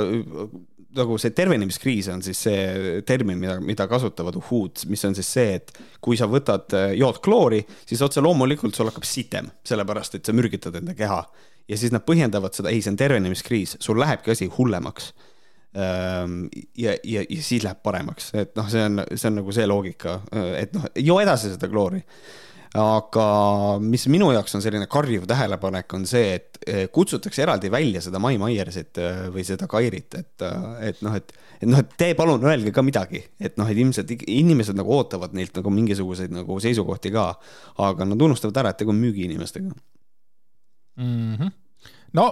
nagu 0.97 1.17
see 1.21 1.33
tervenemiskriis 1.37 2.09
on 2.13 2.23
siis 2.25 2.39
see 2.47 3.01
termin, 3.07 3.37
mida, 3.41 3.59
mida 3.61 3.85
kasutavad 3.89 4.37
uhhuud, 4.39 4.85
mis 4.89 5.05
on 5.05 5.15
siis 5.17 5.29
see, 5.37 5.53
et 5.59 5.73
kui 6.01 6.17
sa 6.19 6.29
võtad, 6.29 6.65
äh, 6.77 6.93
jood 6.97 7.21
kloori, 7.25 7.61
siis 7.89 8.01
otse 8.05 8.23
loomulikult 8.25 8.77
sul 8.77 8.89
hakkab 8.89 9.05
sitem, 9.07 9.51
sellepärast 9.67 10.17
et 10.17 10.25
sa 10.25 10.35
mürgitad 10.35 10.79
enda 10.81 10.97
keha. 10.97 11.23
ja 11.69 11.77
siis 11.77 11.91
nad 11.93 12.01
põhjendavad 12.01 12.55
seda, 12.57 12.71
ei, 12.73 12.81
see 12.81 12.89
on 12.95 12.97
tervenemiskriis, 12.97 13.75
sul 13.83 13.99
lähebki 14.01 14.31
asi 14.33 14.47
hullemaks. 14.49 15.11
Ja, 15.69 16.95
ja, 17.05 17.21
ja 17.21 17.41
siis 17.45 17.61
läheb 17.61 17.83
paremaks, 17.85 18.31
et 18.33 18.55
noh, 18.57 18.65
see 18.73 18.81
on, 18.81 19.03
see 19.13 19.27
on 19.29 19.35
nagu 19.37 19.53
see 19.53 19.67
loogika, 19.69 20.15
et 20.57 20.73
noh, 20.73 20.87
joo 20.97 21.19
edasi 21.21 21.51
seda 21.53 21.69
kloori 21.69 22.01
aga 22.77 23.25
mis 23.81 24.03
minu 24.11 24.29
jaoks 24.33 24.53
on 24.57 24.61
selline 24.61 24.85
karjuv 24.91 25.25
tähelepanek, 25.29 25.93
on 25.97 26.03
see, 26.09 26.35
et 26.37 26.59
eh, 26.67 26.83
kutsutakse 26.93 27.41
eraldi 27.41 27.71
välja 27.73 28.01
seda 28.05 28.21
Mai 28.21 28.37
Maiersit 28.41 28.99
eh, 29.01 29.21
või 29.33 29.45
seda 29.47 29.65
Kairit, 29.69 30.13
et, 30.19 30.35
eh, 30.45 30.67
et 30.91 31.01
noh, 31.05 31.15
et, 31.17 31.33
et 31.57 31.65
noh, 31.69 31.81
et 31.81 31.95
te 31.97 32.11
palun 32.17 32.45
öelge 32.45 32.73
ka 32.75 32.83
midagi, 32.85 33.23
et 33.41 33.57
noh, 33.57 33.69
et 33.69 33.81
ilmselt 33.81 34.13
inimesed 34.21 34.77
nagu 34.77 34.93
ootavad 34.99 35.33
neilt 35.37 35.57
nagu 35.57 35.73
mingisuguseid 35.73 36.35
nagu 36.35 36.59
seisukohti 36.61 37.13
ka, 37.15 37.31
aga 37.89 38.09
nad 38.11 38.29
unustavad 38.29 38.61
ära, 38.61 38.75
et 38.75 38.81
tegu 38.83 38.93
on 38.93 39.01
müügiinimestega 39.01 39.73
mm. 39.73 41.35
-hmm. 41.35 41.51
no 42.21 42.29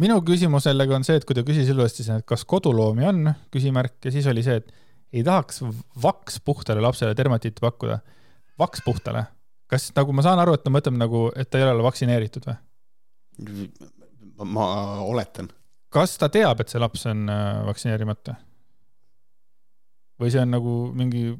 minu 0.00 0.20
küsimus 0.24 0.64
sellega 0.64 0.96
on 0.96 1.04
see, 1.04 1.20
et 1.20 1.28
kui 1.28 1.36
ta 1.36 1.44
küsis 1.44 1.68
ilusti, 1.68 2.08
et 2.08 2.24
kas 2.24 2.48
koduloomi 2.48 3.04
on, 3.04 3.34
küsimärk, 3.52 3.98
ja 4.04 4.14
siis 4.14 4.26
oli 4.26 4.42
see, 4.46 4.62
et 4.62 4.72
ei 5.12 5.24
tahaks 5.24 5.60
vaks 6.02 6.40
puhtale 6.40 6.80
lapsele 6.80 7.16
dermatiiti 7.16 7.60
pakkuda. 7.60 7.98
vaks 8.58 8.80
puhtale 8.84 9.26
kas 9.68 9.90
nagu 9.96 10.14
ma 10.16 10.24
saan 10.24 10.40
aru, 10.42 10.56
et 10.56 10.64
ta 10.64 10.72
mõtleb 10.72 10.98
nagu, 10.98 11.28
et 11.36 11.50
ta 11.50 11.60
ei 11.60 11.66
ole 11.68 11.84
vaktsineeritud 11.86 12.48
või? 12.48 12.58
ma 14.48 14.66
oletan. 15.04 15.50
kas 15.94 16.16
ta 16.20 16.30
teab, 16.32 16.62
et 16.62 16.72
see 16.72 16.80
laps 16.82 17.06
on 17.10 17.28
äh, 17.32 17.64
vaktsineerimata? 17.68 18.38
või 20.18 20.32
see 20.34 20.42
on 20.42 20.56
nagu 20.56 20.78
mingi 20.96 21.30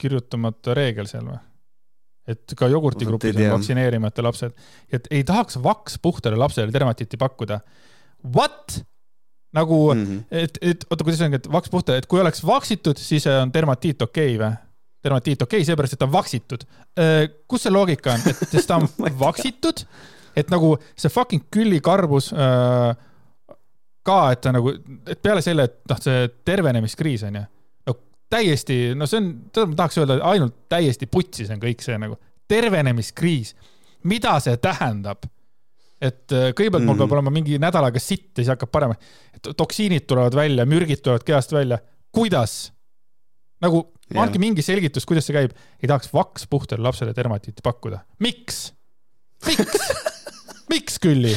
kirjutamata 0.00 0.74
reegel 0.76 1.08
seal 1.10 1.28
või? 1.28 1.40
et 2.28 2.54
ka 2.58 2.68
jogurtigrupis 2.68 3.36
on 3.38 3.56
vaktsineerimata 3.56 4.24
lapsed, 4.24 4.54
et 4.92 5.08
ei 5.14 5.24
tahaks 5.24 5.60
vaks 5.64 5.98
puhtale 6.02 6.36
lapsele 6.36 6.72
dermatiiti 6.74 7.20
pakkuda. 7.20 7.60
What? 8.34 8.80
nagu 9.52 9.94
mm, 9.94 10.04
-hmm. 10.04 10.24
et, 10.30 10.58
et 10.60 10.84
oota, 10.90 11.04
kuidas 11.04 11.20
ongi, 11.24 11.38
et 11.40 11.46
vaks 11.52 11.70
puhta, 11.72 11.96
et 11.96 12.06
kui 12.06 12.20
oleks 12.20 12.42
vaksitud, 12.46 12.98
siis 13.00 13.26
on 13.32 13.52
dermatiit 13.52 14.02
okei 14.02 14.34
okay, 14.36 14.42
või? 14.42 14.56
Dermatiit, 15.04 15.42
okei 15.42 15.60
okay,, 15.60 15.66
seepärast, 15.66 15.94
et 15.94 16.00
ta 16.02 16.08
on 16.08 16.14
vaksitud. 16.14 16.64
Äh, 16.98 17.18
kus 17.50 17.66
see 17.66 17.74
loogika 17.74 18.16
on, 18.16 18.24
et 18.30 18.40
sest 18.50 18.70
ta 18.70 18.80
on 18.80 18.88
vaksitud, 19.26 19.84
et 20.38 20.50
nagu 20.52 20.74
see 20.94 21.12
fucking 21.12 21.46
küllikarbus 21.54 22.32
äh, 22.34 22.90
ka, 24.08 24.18
et 24.34 24.42
ta 24.44 24.52
nagu, 24.54 24.74
et 25.06 25.22
peale 25.22 25.44
selle, 25.44 25.68
et 25.68 25.80
noh, 25.90 26.02
see 26.02 26.28
tervenemiskriis 26.48 27.26
on 27.28 27.40
ju, 27.40 27.44
no 27.88 27.96
täiesti, 28.32 28.78
no 28.98 29.08
see 29.10 29.22
on, 29.22 29.32
ma 29.72 29.82
tahaks 29.82 30.00
öelda, 30.02 30.20
ainult 30.30 30.64
täiesti 30.72 31.08
putsis 31.10 31.50
on 31.54 31.62
kõik 31.62 31.84
see 31.84 31.98
nagu 32.00 32.18
tervenemiskriis. 32.48 33.54
mida 34.08 34.38
see 34.40 34.56
tähendab? 34.62 35.26
et 35.98 36.30
äh, 36.30 36.50
kõigepealt 36.54 36.84
mul 36.86 36.94
mm. 36.94 37.02
peab 37.02 37.14
olema 37.16 37.32
mingi 37.34 37.58
nädal 37.58 37.88
aega 37.88 38.00
sitt 38.02 38.30
ja 38.36 38.44
siis 38.44 38.52
hakkab 38.52 38.70
parem. 38.70 38.94
toksiinid 39.48 40.06
tulevad 40.06 40.34
välja, 40.34 40.66
mürgid 40.66 41.02
tulevad 41.02 41.26
kehast 41.26 41.52
välja. 41.52 41.80
kuidas? 42.14 42.72
Nagu 43.64 43.84
andke 44.16 44.40
mingi 44.42 44.64
selgitus, 44.64 45.06
kuidas 45.08 45.28
see 45.28 45.36
käib. 45.36 45.56
ei 45.82 45.90
tahaks 45.90 46.12
vakspuhtale 46.14 46.82
lapsele 46.84 47.14
dermatiiti 47.16 47.64
pakkuda. 47.64 48.02
miks? 48.24 48.72
miks 49.46 49.90
miks 50.72 50.98
Külli 51.02 51.34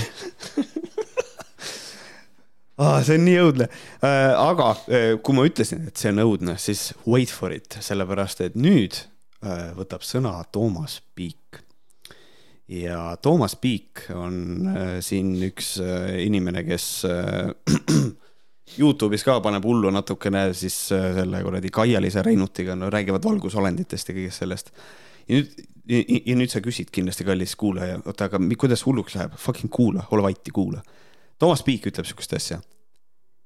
ah,? 2.77 2.99
see 3.05 3.17
on 3.19 3.25
nii 3.27 3.39
õudne 3.45 3.69
äh,. 3.69 4.33
aga 4.35 4.73
äh, 4.87 5.15
kui 5.23 5.37
ma 5.37 5.47
ütlesin, 5.49 5.87
et 5.89 5.97
see 5.97 6.13
on 6.13 6.23
õudne, 6.25 6.57
siis 6.61 6.91
wait 7.07 7.33
for 7.33 7.53
it, 7.55 7.79
sellepärast 7.83 8.43
et 8.45 8.57
nüüd 8.59 9.03
äh, 9.45 9.71
võtab 9.77 10.05
sõna 10.05 10.37
Toomas 10.51 10.99
Piik 11.15 11.61
ja 12.71 13.17
Toomas 13.21 13.55
Piik 13.55 14.05
on 14.15 14.67
äh, 14.71 14.97
siin 15.03 15.33
üks 15.43 15.75
äh, 15.83 16.21
inimene, 16.25 16.63
kes 16.67 16.87
äh, 17.07 17.51
Youtube'is 18.79 19.25
ka 19.27 19.39
paneb 19.43 19.65
hullu 19.67 19.91
natukene 19.91 20.45
siis 20.55 20.75
äh, 20.95 21.11
selle 21.17 21.41
kuradi 21.43 21.71
Kaia-Liisa 21.73 22.23
Reinutiga, 22.23 22.75
no 22.75 22.89
räägivad 22.93 23.25
valgusolenditest 23.27 24.09
ja 24.09 24.15
kõigest 24.15 24.43
sellest. 24.43 24.71
ja 25.27 25.39
nüüd, 25.39 25.63
ja 26.25 26.35
nüüd 26.37 26.51
sa 26.51 26.61
küsid 26.63 26.91
kindlasti, 26.93 27.25
kallis 27.27 27.55
kuulaja, 27.59 27.99
oota, 28.05 28.29
aga 28.29 28.39
kuidas 28.57 28.85
hulluks 28.85 29.15
läheb? 29.17 29.35
Fucking 29.37 29.71
kuula, 29.73 30.05
ole 30.11 30.23
vait 30.23 30.47
ja 30.47 30.53
kuula. 30.55 30.83
Toomas 31.39 31.63
Piik 31.67 31.87
ütleb 31.89 32.07
sihukest 32.07 32.33
asja. 32.37 32.61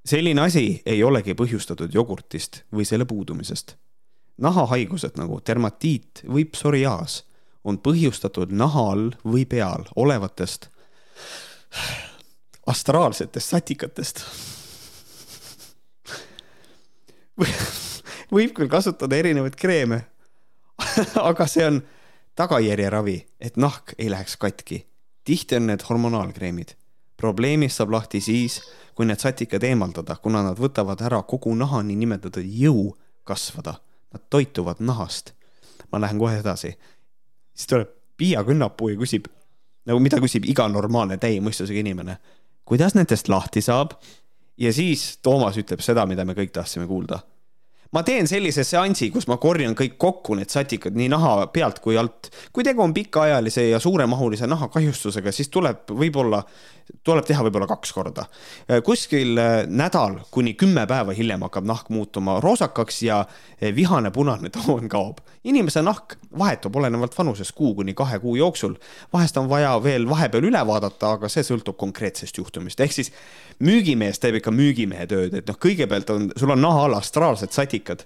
selline 0.06 0.42
asi 0.42 0.82
ei 0.86 1.04
olegi 1.04 1.34
põhjustatud 1.34 1.94
jogurtist 1.94 2.64
või 2.74 2.86
selle 2.86 3.06
puudumisest. 3.06 3.76
nahahaigused 4.38 5.16
nagu 5.18 5.40
dermatiit 5.48 6.26
või 6.28 6.46
psoriaas 6.46 7.24
on 7.64 7.78
põhjustatud 7.80 8.52
naha 8.52 8.82
all 8.92 9.12
või 9.24 9.46
peal 9.46 9.88
olevatest 9.96 10.68
astraalsetest 12.68 13.50
satikatest 13.50 14.26
võib 18.36 18.56
küll 18.56 18.72
kasutada 18.72 19.18
erinevaid 19.18 19.58
kreeme 19.60 20.02
aga 21.30 21.48
see 21.48 21.66
on 21.68 21.82
tagajärjeravi, 22.36 23.16
et 23.40 23.58
nahk 23.58 23.96
ei 23.98 24.10
läheks 24.12 24.38
katki. 24.38 24.86
tihti 25.24 25.56
on 25.56 25.68
need 25.68 25.84
hormonaalkreemid. 25.90 26.76
probleemist 27.18 27.78
saab 27.78 27.92
lahti 27.92 28.22
siis, 28.22 28.62
kui 28.96 29.06
need 29.06 29.20
satikad 29.20 29.64
eemaldada, 29.64 30.16
kuna 30.16 30.44
nad 30.44 30.60
võtavad 30.60 31.02
ära 31.02 31.22
kogu 31.24 31.56
naha 31.56 31.84
niinimetatud 31.84 32.44
jõu 32.44 32.96
kasvada. 33.24 33.80
Nad 34.14 34.22
toituvad 34.30 34.80
nahast. 34.80 35.34
ma 35.92 36.02
lähen 36.02 36.20
kohe 36.20 36.40
edasi 36.40 36.76
siis 37.56 37.68
tuleb 37.68 37.90
Piia 38.18 38.44
Künnapuu 38.44 38.90
ja 38.94 39.00
küsib, 39.00 39.28
nagu 39.88 40.00
mida 40.04 40.20
küsib 40.24 40.48
iga 40.48 40.68
normaalne 40.72 41.18
täiemõistusega 41.22 41.80
inimene. 41.80 42.18
kuidas 42.66 42.96
nendest 42.96 43.30
lahti 43.30 43.62
saab? 43.62 43.94
Ja 44.58 44.74
siis 44.74 45.18
Toomas 45.24 45.58
ütleb 45.58 45.82
seda, 45.84 46.06
mida 46.06 46.26
me 46.26 46.34
kõik 46.38 46.54
tahtsime 46.56 46.88
kuulda 46.88 47.20
ma 47.96 48.04
teen 48.04 48.28
sellise 48.28 48.66
seansi, 48.68 49.10
kus 49.14 49.28
ma 49.32 49.38
korjan 49.42 49.76
kõik 49.78 49.96
kokku, 50.02 50.36
need 50.36 50.52
satikad 50.52 50.98
nii 50.98 51.08
naha 51.14 51.48
pealt 51.54 51.80
kui 51.84 51.98
alt. 52.00 52.30
kui 52.54 52.66
tegu 52.68 52.84
on 52.84 52.94
pikaajalise 52.94 53.70
ja 53.70 53.80
suuremahulise 53.80 54.50
nahakahjustusega, 54.52 55.32
siis 55.32 55.52
tuleb 55.54 55.94
võib-olla, 55.96 56.42
tuleb 57.06 57.26
teha 57.26 57.44
võib-olla 57.46 57.68
kaks 57.70 57.94
korda. 57.94 58.26
kuskil 58.86 59.38
äh, 59.38 59.54
nädal 59.68 60.20
kuni 60.32 60.54
kümme 60.54 60.86
päeva 60.90 61.14
hiljem 61.18 61.46
hakkab 61.46 61.66
nahk 61.66 61.90
muutuma 61.90 62.40
roosakaks 62.44 63.02
ja 63.04 63.20
äh, 63.26 63.76
vihane 63.76 64.12
punane 64.12 64.50
toon 64.50 64.90
kaob. 64.90 65.22
inimese 65.44 65.82
nahk 65.82 66.18
vahetub 66.38 66.76
olenevalt 66.76 67.18
vanusest 67.18 67.56
kuu 67.56 67.76
kuni 67.76 67.94
kahe 67.94 68.20
kuu 68.20 68.36
jooksul. 68.36 68.76
vahest 69.14 69.38
on 69.38 69.50
vaja 69.50 69.84
veel 69.84 70.10
vahepeal 70.10 70.44
üle 70.44 70.66
vaadata, 70.68 71.12
aga 71.12 71.30
see 71.30 71.44
sõltub 71.44 71.78
konkreetsest 71.78 72.38
juhtumist, 72.38 72.80
ehk 72.80 72.92
siis 72.92 73.12
müügimees 73.60 74.20
teeb 74.20 74.42
ikka 74.42 74.52
müügimehe 74.52 75.08
tööd, 75.08 75.34
et 75.34 75.48
noh, 75.48 75.58
kõigepealt 75.62 76.10
on, 76.14 76.30
sul 76.38 76.54
on 76.54 76.62
naha 76.62 76.86
all 76.86 77.00
astraalsed 77.00 77.54
satikad. 77.56 78.06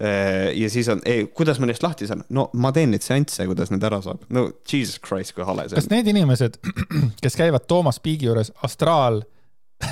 Äh, 0.00 0.52
ja 0.56 0.70
siis 0.70 0.88
on, 0.88 1.02
kuidas 1.36 1.60
ma 1.60 1.68
neist 1.68 1.82
lahti 1.84 2.08
saan? 2.08 2.24
no 2.34 2.48
ma 2.58 2.72
teen 2.74 2.90
neid 2.94 3.04
seansse, 3.04 3.44
kuidas 3.46 3.72
need 3.72 3.84
ära 3.86 4.00
saab. 4.04 4.24
no 4.32 4.48
jesus 4.68 5.00
christ, 5.02 5.34
kui 5.36 5.44
hale 5.46 5.66
see 5.68 5.76
on. 5.76 5.82
kas 5.82 5.90
need 5.92 6.08
inimesed, 6.12 6.58
kes 7.24 7.36
käivad 7.38 7.66
Toomas 7.70 8.00
Piigi 8.02 8.26
juures 8.30 8.52
astraal 8.66 9.20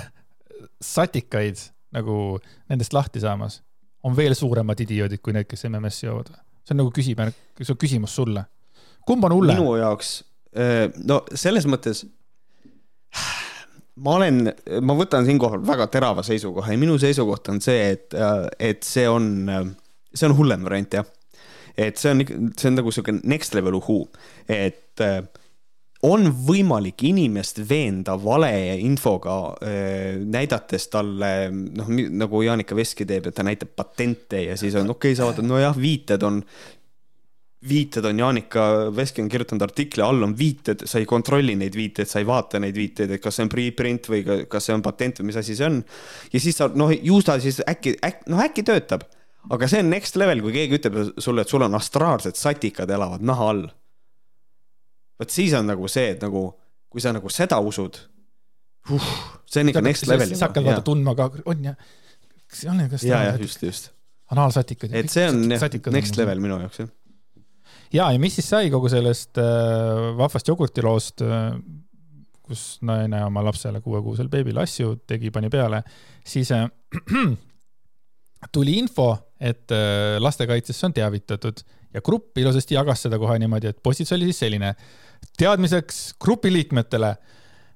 satikaid 0.95 1.61
nagu 1.95 2.39
nendest 2.71 2.95
lahti 2.97 3.23
saamas, 3.23 3.61
on 4.07 4.17
veel 4.17 4.35
suuremad 4.39 4.81
idioodid 4.81 5.23
kui 5.23 5.35
need, 5.37 5.49
kes 5.51 5.67
MMS-i 5.69 6.09
joovad? 6.09 6.33
see 6.65 6.75
on 6.77 6.83
nagu 6.85 6.95
küsimärk, 6.95 7.37
see 7.61 7.75
on 7.75 7.81
küsimus 7.81 8.17
sulle. 8.17 8.47
kumb 9.07 9.29
on 9.29 9.37
hullem? 9.37 9.61
minu 9.61 9.77
jaoks, 9.83 10.17
äh, 10.57 10.89
no 11.05 11.23
selles 11.35 11.69
mõttes 11.69 12.07
ma 14.01 14.17
olen, 14.17 14.49
ma 14.87 14.97
võtan 14.97 15.27
siinkohal 15.29 15.63
väga 15.67 15.87
terava 15.93 16.25
seisukoha 16.27 16.73
ja 16.75 16.81
minu 16.81 16.97
seisukoht 17.01 17.51
on 17.53 17.61
see, 17.65 17.93
et, 17.95 18.17
et 18.59 18.83
see 18.87 19.07
on, 19.11 19.27
see 20.15 20.29
on 20.29 20.37
hullem 20.39 20.65
variant 20.67 20.99
jah. 21.01 21.07
et 21.77 22.01
see 22.01 22.15
on, 22.15 22.25
see 22.57 22.71
on 22.71 22.81
nagu 22.81 22.93
sihuke 22.93 23.15
next 23.23 23.55
level 23.55 23.79
uhuu, 23.79 24.09
et 24.51 25.05
on 26.07 26.27
võimalik 26.47 27.03
inimest 27.05 27.61
veenda 27.69 28.15
valeinfoga, 28.21 29.37
näidates 30.33 30.89
talle 30.93 31.33
noh, 31.53 31.91
nagu 31.93 32.43
Jaanika 32.43 32.77
Veski 32.77 33.05
teeb, 33.09 33.29
et 33.29 33.37
ta 33.37 33.45
näitab 33.45 33.75
patente 33.77 34.47
ja 34.47 34.57
siis 34.61 34.79
on 34.81 34.89
okei 34.95 35.13
okay,, 35.13 35.19
sa 35.19 35.29
vaatad, 35.29 35.49
nojah, 35.49 35.77
viited 35.77 36.25
on 36.27 36.41
viited 37.69 38.05
on 38.05 38.19
Jaanika 38.19 38.63
Veski 38.97 39.23
on 39.23 39.29
kirjutanud 39.29 39.63
artikli, 39.63 40.03
all 40.03 40.23
on 40.23 40.33
viited, 40.39 40.87
sa 40.89 40.99
ei 40.99 41.07
kontrolli 41.09 41.57
neid 41.61 41.77
viiteid, 41.77 42.09
sa 42.09 42.23
ei 42.23 42.27
vaata 42.29 42.61
neid 42.63 42.77
viiteid, 42.77 43.13
et 43.13 43.23
kas 43.23 43.37
see 43.37 43.45
on 43.45 43.53
preprint 43.53 44.09
või 44.09 44.25
kas 44.49 44.69
see 44.69 44.77
on 44.77 44.85
patent 44.85 45.21
või 45.21 45.29
mis 45.29 45.41
asi 45.43 45.57
see 45.59 45.69
on. 45.69 45.83
ja 46.33 46.41
siis 46.41 46.57
sa 46.57 46.71
noh, 46.73 46.93
ju 46.95 47.21
ta 47.27 47.37
siis 47.43 47.61
äkki, 47.69 47.99
äkki, 48.07 48.31
noh 48.33 48.41
äkki 48.47 48.65
töötab, 48.65 49.05
aga 49.49 49.69
see 49.71 49.83
on 49.85 49.91
next 49.93 50.19
level, 50.21 50.43
kui 50.45 50.55
keegi 50.57 50.79
ütleb 50.81 50.99
sulle, 51.19 51.45
et 51.45 51.53
sul 51.53 51.65
on 51.67 51.79
astraalsed 51.79 52.39
satikad 52.39 52.91
elavad 52.91 53.25
naha 53.25 53.51
all. 53.55 53.67
vot 55.21 55.33
siis 55.33 55.55
on 55.57 55.69
nagu 55.71 55.89
see, 55.89 56.13
et 56.17 56.23
nagu, 56.25 56.47
kui 56.93 57.01
sa 57.01 57.15
nagu 57.17 57.33
seda 57.33 57.61
usud 57.65 57.99
uh,, 58.91 59.11
see 59.47 59.65
on 59.65 59.73
ikka 59.73 59.85
next 59.85 60.09
level. 60.11 60.29
siis 60.29 60.45
hakkad 60.45 60.67
vaata 60.67 60.85
tundma 60.85 61.17
ka, 61.19 61.31
on 61.45 61.65
ja, 61.71 61.75
kas 62.51 62.65
ei 62.65 62.73
ole, 62.75 62.89
kas. 62.93 63.09
ja, 63.09 63.25
ja 63.31 63.37
just, 63.41 63.63
just. 63.63 63.93
anaalsatikad. 64.31 64.95
et 64.95 65.13
see 65.13 65.29
on 65.29 65.45
jah, 65.51 65.69
next 65.93 66.21
level 66.21 66.43
minu 66.43 66.61
jaoks 66.61 66.85
jah 66.85 66.97
ja, 67.93 68.11
ja 68.13 68.19
mis 68.23 68.37
siis 68.39 68.49
sai 68.53 68.71
kogu 68.73 68.91
sellest 68.93 69.39
äh, 69.41 70.11
vahvast 70.19 70.49
jogurtiloost 70.49 71.25
äh,, 71.27 71.53
kus 72.51 72.65
naine 72.87 73.23
oma 73.27 73.45
lapsele 73.47 73.81
kuuekuusel 73.85 74.29
beebile 74.29 74.65
asju 74.65 74.97
tegi, 75.07 75.31
pani 75.31 75.51
peale, 75.53 75.83
siis 76.27 76.51
äh, 76.57 76.67
tuli 78.53 78.79
info, 78.79 79.17
et 79.41 79.73
äh, 79.73 80.17
lastekaitsesse 80.19 80.87
on 80.87 80.97
teavitatud 80.97 81.61
ja 81.95 82.01
grupp 82.01 82.39
ilusasti 82.39 82.75
jagas 82.75 83.03
seda 83.07 83.19
kohe 83.19 83.39
niimoodi, 83.39 83.73
et 83.73 83.83
postitus 83.83 84.13
oli 84.17 84.31
siis 84.31 84.39
selline. 84.47 84.75
teadmiseks 85.39 86.15
grupi 86.21 86.53
liikmetele 86.53 87.17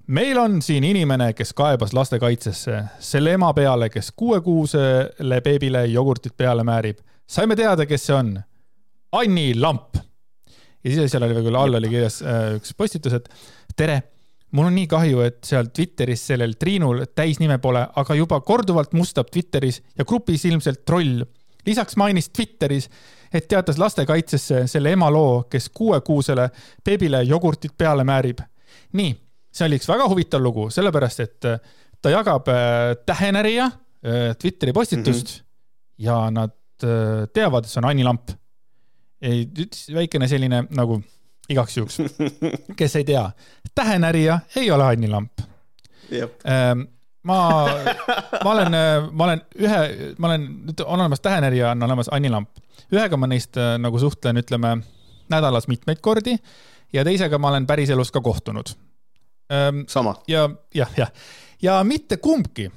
meil 0.06 0.38
on 0.38 0.62
siin 0.62 0.84
inimene, 0.84 1.32
kes 1.32 1.52
kaebas 1.56 1.92
lastekaitsesse 1.96 2.80
selle 3.00 3.34
ema 3.38 3.52
peale, 3.56 3.88
kes 3.90 4.12
kuuekuusele 4.16 5.40
beebile 5.44 5.86
jogurtit 5.86 6.36
peale 6.36 6.64
määrib. 6.64 6.98
saime 7.26 7.56
teada, 7.56 7.86
kes 7.86 8.06
see 8.06 8.16
on 8.16 8.40
Anni 9.12 9.54
Lamp. 9.54 9.96
ja 10.84 10.90
siis 10.90 11.10
seal 11.10 11.22
oli 11.22 11.34
veel 11.34 11.56
all 11.56 11.74
oli 11.74 11.88
kirjas 11.88 12.22
äh, 12.22 12.56
üks 12.58 12.74
postitus, 12.76 13.12
et 13.12 13.28
tere, 13.76 14.02
mul 14.54 14.68
on 14.70 14.76
nii 14.76 14.86
kahju, 14.90 15.22
et 15.26 15.40
seal 15.46 15.70
Twitteris 15.74 16.26
sellel 16.30 16.54
Triinul 16.58 17.04
täisnime 17.14 17.58
pole, 17.62 17.82
aga 17.96 18.14
juba 18.14 18.40
korduvalt 18.46 18.94
mustab 18.94 19.30
Twitteris 19.32 19.80
ja 19.98 20.04
grupis 20.04 20.44
ilmselt 20.48 20.84
troll. 20.86 21.24
lisaks 21.66 21.96
mainis 21.96 22.28
Twitteris, 22.28 22.88
et 23.32 23.48
teatas 23.48 23.78
lastekaitsesse 23.78 24.66
selle 24.70 24.92
ema 24.92 25.10
loo, 25.10 25.44
kes 25.50 25.68
kuuekuusele 25.68 26.50
beebile 26.84 27.22
jogurtit 27.22 27.72
peale 27.78 28.04
määrib. 28.04 28.38
nii, 28.92 29.16
see 29.52 29.66
oli 29.66 29.80
üks 29.80 29.88
väga 29.88 30.08
huvitav 30.08 30.42
lugu, 30.42 30.70
sellepärast 30.70 31.20
et 31.20 31.50
äh, 31.50 31.60
ta 32.02 32.10
jagab 32.10 32.48
äh, 32.48 32.96
tähenärija 33.06 33.70
Twitteri 34.38 34.72
postitust 34.72 35.26
mm 35.26 35.40
-hmm. 35.40 35.44
ja 35.98 36.30
nad 36.30 36.50
teavad, 37.32 37.64
et 37.64 37.70
see 37.70 37.80
on 37.80 37.88
Anni 37.88 38.04
Lamp 38.04 38.30
ei, 39.22 39.48
väikene 39.94 40.28
selline 40.28 40.64
nagu 40.70 40.98
igaks 41.48 41.76
juhuks, 41.76 41.98
kes 42.78 42.96
ei 42.96 43.04
tea, 43.04 43.24
tähenärija 43.74 44.38
ei 44.56 44.70
ole 44.70 44.84
Anni 44.84 45.08
Lamp. 45.08 45.40
Ähm, 46.12 46.86
ma, 47.22 47.38
ma 48.44 48.50
olen, 48.52 48.76
ma 49.10 49.24
olen 49.24 49.42
ühe, 49.58 49.80
ma 50.18 50.26
olen, 50.26 50.48
on 50.84 51.00
olemas 51.00 51.20
tähenärija, 51.20 51.70
on 51.70 51.82
olemas 51.82 52.10
Anni 52.12 52.30
Lamp. 52.30 52.50
ühega 52.92 53.16
ma 53.16 53.26
neist 53.26 53.56
äh, 53.56 53.76
nagu 53.78 53.98
suhtlen, 53.98 54.36
ütleme 54.36 54.76
nädalas 55.30 55.68
mitmeid 55.68 56.00
kordi 56.04 56.36
ja 56.92 57.04
teisega 57.04 57.38
ma 57.38 57.48
olen 57.48 57.66
päriselus 57.66 58.12
ka 58.12 58.20
kohtunud. 58.20 58.74
Ähm, 59.52 59.84
sama. 59.88 60.16
ja, 60.28 60.50
jah, 60.74 60.90
jah, 60.96 61.10
ja 61.62 61.84
mitte 61.84 62.16
kumbki 62.16 62.70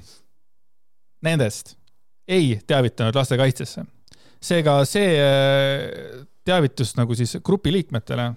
nendest 1.22 1.76
ei 2.28 2.60
teavitanud 2.66 3.14
lastekaitsesse 3.14 3.84
seega 4.42 4.80
see 4.88 5.16
äh, 5.18 6.26
teavitus 6.46 6.94
nagu 6.98 7.16
siis 7.18 7.36
grupi 7.44 7.72
liikmetele, 7.74 8.30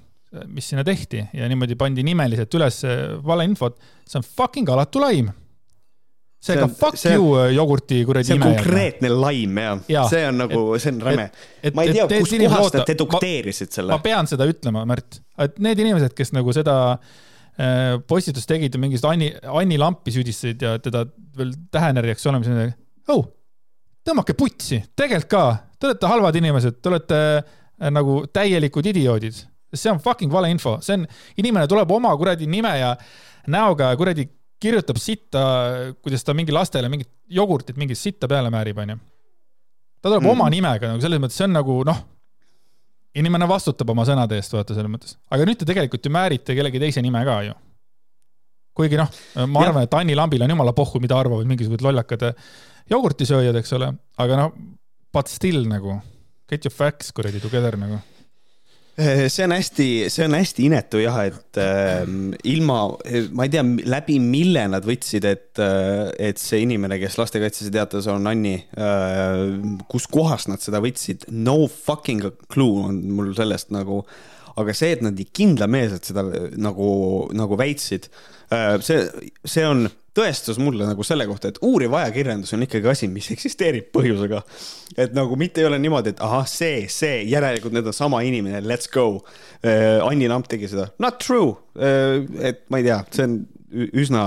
mis 0.48 0.70
sinna 0.72 0.84
tehti 0.88 1.26
ja 1.36 1.48
niimoodi 1.52 1.76
pandi 1.76 2.06
nimeliselt 2.08 2.54
üles 2.56 2.82
valeinfot, 3.26 3.80
see 4.08 4.20
on 4.22 4.28
fucking 4.28 4.70
alatu 4.72 5.02
laim 5.04 5.32
seega 6.42 6.68
fuck 6.68 6.98
see, 6.98 7.14
you 7.16 7.36
äh, 7.38 7.52
jogurti 7.54 8.02
kuradi 8.06 8.34
ime. 8.34 8.38
see 8.42 8.50
on 8.50 8.56
konkreetne 8.58 9.10
laim 9.14 9.60
jah 9.62 9.82
ja., 9.92 10.06
see 10.10 10.22
on 10.26 10.40
nagu, 10.42 10.62
see 10.82 10.94
on 10.94 11.02
räme. 11.06 11.26
ma 11.78 11.86
ei 11.86 11.94
tea, 11.94 12.08
kuskohast 12.10 12.78
nad 12.80 12.88
dedukteerisid 12.90 13.76
selle. 13.78 13.94
ma 13.94 14.02
pean 14.04 14.30
seda 14.30 14.48
ütlema, 14.50 14.84
Märt, 14.90 15.22
et 15.42 15.62
need 15.62 15.84
inimesed, 15.84 16.16
kes 16.18 16.34
nagu 16.34 16.56
seda 16.58 16.78
äh, 16.96 18.00
postitust 18.10 18.50
tegid 18.50 18.74
ja 18.74 18.82
mingist 18.82 19.06
Anni, 19.10 19.30
Anni 19.46 19.78
Lampi 19.82 20.14
süüdistasid 20.16 20.66
ja 20.66 20.74
teda 20.82 21.06
veel 21.38 21.54
tähenärjaks 21.74 22.26
olema, 22.32 22.66
oh, 23.14 23.28
tõmmake 24.08 24.34
putsi, 24.38 24.82
tegelikult 24.98 25.30
ka, 25.36 25.46
te 25.78 25.92
olete 25.92 26.10
halvad 26.10 26.42
inimesed, 26.42 26.82
te 26.82 26.90
olete 26.90 27.22
äh, 27.38 27.94
nagu 27.94 28.24
täielikud 28.34 28.90
idioodid. 28.96 29.46
See 29.74 29.92
on 29.92 30.00
fucking 30.04 30.32
valeinfo, 30.32 30.78
see 30.84 31.00
on, 31.00 31.08
inimene 31.42 31.68
tuleb 31.72 31.92
oma 31.96 32.12
kuradi 32.20 32.48
nime 32.50 32.74
ja 32.80 32.92
näoga 33.52 33.92
kuradi 34.00 34.28
kirjutab 34.62 35.00
sitta, 35.02 35.42
kuidas 36.04 36.26
ta 36.26 36.36
mingi 36.38 36.54
lastele 36.54 36.90
mingit 36.92 37.10
jogurtit, 37.32 37.78
mingit 37.82 38.00
sitta 38.00 38.30
peale 38.30 38.52
määrib, 38.54 38.78
onju. 38.84 38.98
ta 40.02 40.10
tuleb 40.10 40.26
mm. 40.26 40.34
oma 40.36 40.50
nimega 40.54 40.92
nagu 40.92 41.02
selles 41.04 41.22
mõttes, 41.22 41.40
see 41.40 41.48
on 41.48 41.56
nagu 41.58 41.80
noh, 41.88 42.04
inimene 43.18 43.48
vastutab 43.50 43.90
oma 43.94 44.06
sõnade 44.08 44.38
eest, 44.38 44.54
vaata 44.54 44.78
selles 44.78 44.92
mõttes. 44.92 45.18
aga 45.32 45.48
nüüd 45.50 45.62
te 45.62 45.68
tegelikult 45.70 46.06
ju 46.06 46.14
määrite 46.14 46.58
kellegi 46.58 46.84
teise 46.84 47.04
nime 47.06 47.24
ka 47.28 47.40
ju. 47.48 47.58
kuigi 48.78 49.00
noh, 49.00 49.10
ma 49.48 49.66
arvan, 49.66 49.88
et 49.88 49.98
Anni 49.98 50.20
Lambil 50.20 50.46
on 50.46 50.56
jumala 50.56 50.76
pohhu, 50.78 51.02
mida 51.04 51.18
arvavad 51.18 51.50
mingisugused 51.50 51.84
lollakad 51.88 52.30
jogurtisööjad, 52.92 53.58
eks 53.64 53.76
ole, 53.80 53.92
aga 54.22 54.46
noh, 54.46 54.56
but 55.16 55.32
still 55.32 55.66
nagu, 55.68 55.98
get 56.52 56.68
your 56.68 56.76
facts 56.76 57.12
kuradi 57.16 57.42
together 57.42 57.80
nagu 57.80 58.00
Äh, 58.00 58.11
see 59.32 59.46
on 59.46 59.54
hästi, 59.56 59.88
see 60.12 60.26
on 60.26 60.36
hästi 60.38 60.66
inetu 60.70 61.02
jah, 61.02 61.18
et 61.30 61.60
äh, 61.62 62.02
ilma, 62.52 62.80
ma 63.36 63.48
ei 63.48 63.54
tea, 63.54 63.64
läbi 63.92 64.18
mille 64.24 64.66
nad 64.72 64.86
võtsid, 64.88 65.28
et 65.28 65.62
äh,, 65.62 66.12
et 66.32 66.42
see 66.42 66.64
inimene, 66.66 67.00
kes 67.02 67.18
lastekaitses 67.20 67.72
teatas, 67.74 68.10
on 68.12 68.30
Anni 68.32 68.58
äh,. 68.76 69.46
kuskohast 69.92 70.52
nad 70.52 70.64
seda 70.64 70.82
võtsid, 70.84 71.30
no 71.32 71.64
fucking 71.72 72.28
clue 72.52 72.86
on 72.90 73.02
mul 73.16 73.34
sellest 73.38 73.74
nagu. 73.76 74.04
aga 74.62 74.74
see, 74.76 74.92
et 74.98 75.02
nad 75.02 75.16
nii 75.16 75.30
kindlameelselt 75.32 76.10
seda 76.10 76.26
nagu, 76.60 76.92
nagu 77.34 77.58
väitsid 77.58 78.10
see, 78.84 79.06
see 79.48 79.64
on 79.64 79.86
tõestus 80.18 80.60
mulle 80.60 80.86
nagu 80.88 81.06
selle 81.08 81.26
kohta, 81.30 81.52
et 81.52 81.60
uuriv 81.66 81.94
ajakirjandus 82.00 82.52
on 82.56 82.66
ikkagi 82.66 82.90
asi, 82.92 83.08
mis 83.12 83.30
eksisteerib 83.34 83.92
põhjusega. 83.96 84.42
et 85.00 85.16
nagu 85.16 85.38
mitte 85.40 85.64
ei 85.64 85.70
ole 85.70 85.80
niimoodi, 85.80 86.16
et 86.16 86.24
ahah, 86.24 86.48
see, 86.50 86.86
see, 86.92 87.22
järelikult 87.32 87.76
need 87.76 87.88
on 87.88 87.96
sama 87.96 88.22
inimene, 88.28 88.64
let's 88.68 88.92
go 88.92 89.08
uh,. 89.16 90.02
Anni 90.08 90.28
Lamp 90.32 90.50
tegi 90.52 90.68
seda, 90.72 90.90
not 91.00 91.20
true 91.24 91.54
uh,. 91.54 92.26
et 92.44 92.66
ma 92.70 92.82
ei 92.82 92.90
tea, 92.90 93.00
see 93.16 93.30
on 93.30 93.38
üsna, 94.04 94.26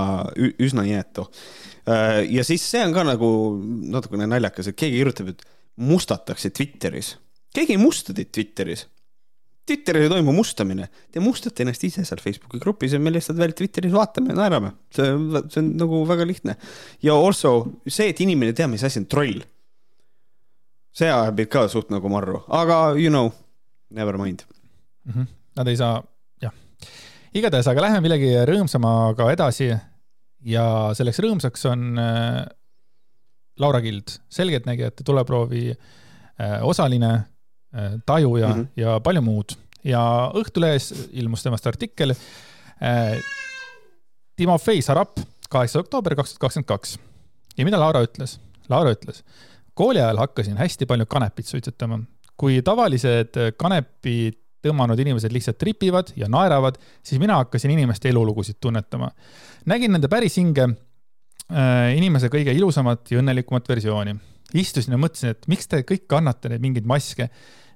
üsna 0.57 0.87
inetu 0.89 1.27
uh,. 1.27 2.23
ja 2.25 2.47
siis 2.47 2.65
see 2.65 2.81
on 2.85 2.95
ka 2.95 3.05
nagu 3.05 3.29
natukene 3.93 4.29
naljakas, 4.31 4.71
et 4.71 4.79
keegi 4.79 5.03
kirjutab, 5.03 5.35
et 5.35 5.45
mustatakse 5.75 6.49
Twitteris. 6.55 7.15
keegi 7.53 7.77
ei 7.77 7.81
musta 7.81 8.15
teid 8.15 8.33
Twitteris 8.33 8.87
Twitteris 9.65 10.05
ei 10.05 10.09
toimu 10.11 10.33
mustamine, 10.35 10.87
te 11.11 11.21
mustate 11.23 11.63
ennast 11.65 11.83
ise 11.87 12.03
seal 12.05 12.21
Facebooki 12.21 12.59
grupis 12.61 12.93
ja 12.93 12.99
me 13.01 13.13
lihtsalt 13.13 13.39
veel 13.39 13.55
Twitteris 13.57 13.93
vaatame 13.95 14.33
ja 14.33 14.37
naerame. 14.37 14.71
see, 14.93 15.07
see 15.49 15.61
on 15.63 15.71
nagu 15.79 16.03
väga 16.05 16.27
lihtne. 16.29 16.55
ja 17.01 17.15
also 17.17 17.55
see, 17.87 18.11
et 18.11 18.21
inimene 18.21 18.53
ei 18.53 18.59
tea, 18.61 18.67
mis 18.69 18.85
asi 18.85 19.01
on 19.01 19.07
troll. 19.09 19.41
see 20.95 21.09
ajab 21.09 21.41
mind 21.41 21.49
ka 21.57 21.65
suht 21.71 21.89
nagu 21.93 22.11
marru, 22.13 22.43
aga 22.61 22.93
you 22.99 23.09
know, 23.09 23.31
never 23.89 24.17
mind 24.21 24.45
mm. 25.05 25.13
-hmm. 25.13 25.33
Nad 25.55 25.67
ei 25.71 25.77
saa, 25.79 26.03
jah. 26.43 26.53
igatahes, 27.33 27.67
aga 27.67 27.81
lähme 27.81 28.01
millegi 28.05 28.33
rõõmsamaga 28.45 29.31
edasi. 29.33 29.73
ja 30.45 30.93
selleks 30.93 31.19
rõõmsaks 31.19 31.65
on 31.71 31.97
äh, 31.97 32.45
Laura 33.59 33.81
Kild, 33.81 34.19
selgeltnägijate 34.29 35.03
tuleproovi 35.03 35.71
äh, 35.71 36.59
osaline 36.61 37.23
tajuja 38.05 38.47
mm 38.47 38.61
-hmm. 38.61 38.67
ja 38.75 38.99
palju 38.99 39.21
muud. 39.21 39.55
ja 39.83 40.31
Õhtulehes 40.33 40.93
ilmus 41.13 41.43
temast 41.43 41.67
artikkel 41.67 42.11
äh,. 42.11 43.19
Timofei 44.35 44.81
Sarap, 44.81 45.19
kaheksas 45.49 45.79
oktoober 45.79 46.15
kaks 46.15 46.33
tuhat 46.33 46.39
kakskümmend 46.39 46.67
kaks. 46.67 46.99
ja 47.57 47.65
mida 47.65 47.79
Laura 47.79 48.01
ütles? 48.03 48.39
Laura 48.69 48.91
ütles, 48.91 49.23
kooli 49.73 50.01
ajal 50.01 50.17
hakkasin 50.17 50.57
hästi 50.57 50.85
palju 50.85 51.05
kanepit 51.05 51.47
suitsetama. 51.47 51.99
kui 52.37 52.61
tavalised 52.61 53.37
kanepi 53.57 54.33
tõmmanud 54.65 54.99
inimesed 54.99 55.33
lihtsalt 55.33 55.59
tripivad 55.61 56.11
ja 56.19 56.29
naeravad, 56.31 56.77
siis 57.05 57.21
mina 57.21 57.37
hakkasin 57.43 57.71
inimeste 57.71 58.09
elulugusid 58.09 58.57
tunnetama. 58.61 59.11
nägin 59.65 59.91
nende 59.91 60.09
päris 60.11 60.37
hinge 60.37 60.67
äh, 60.67 61.91
inimese 61.97 62.31
kõige 62.33 62.55
ilusamat 62.55 63.11
ja 63.11 63.21
õnnelikumat 63.21 63.69
versiooni. 63.69 64.15
istusin 64.53 64.93
ja 64.93 64.97
mõtlesin, 64.97 65.35
et 65.35 65.47
miks 65.47 65.67
te 65.67 65.81
kõik 65.81 66.07
kannate 66.07 66.49
neid 66.49 66.61
mingeid 66.61 66.85
maske 66.85 67.29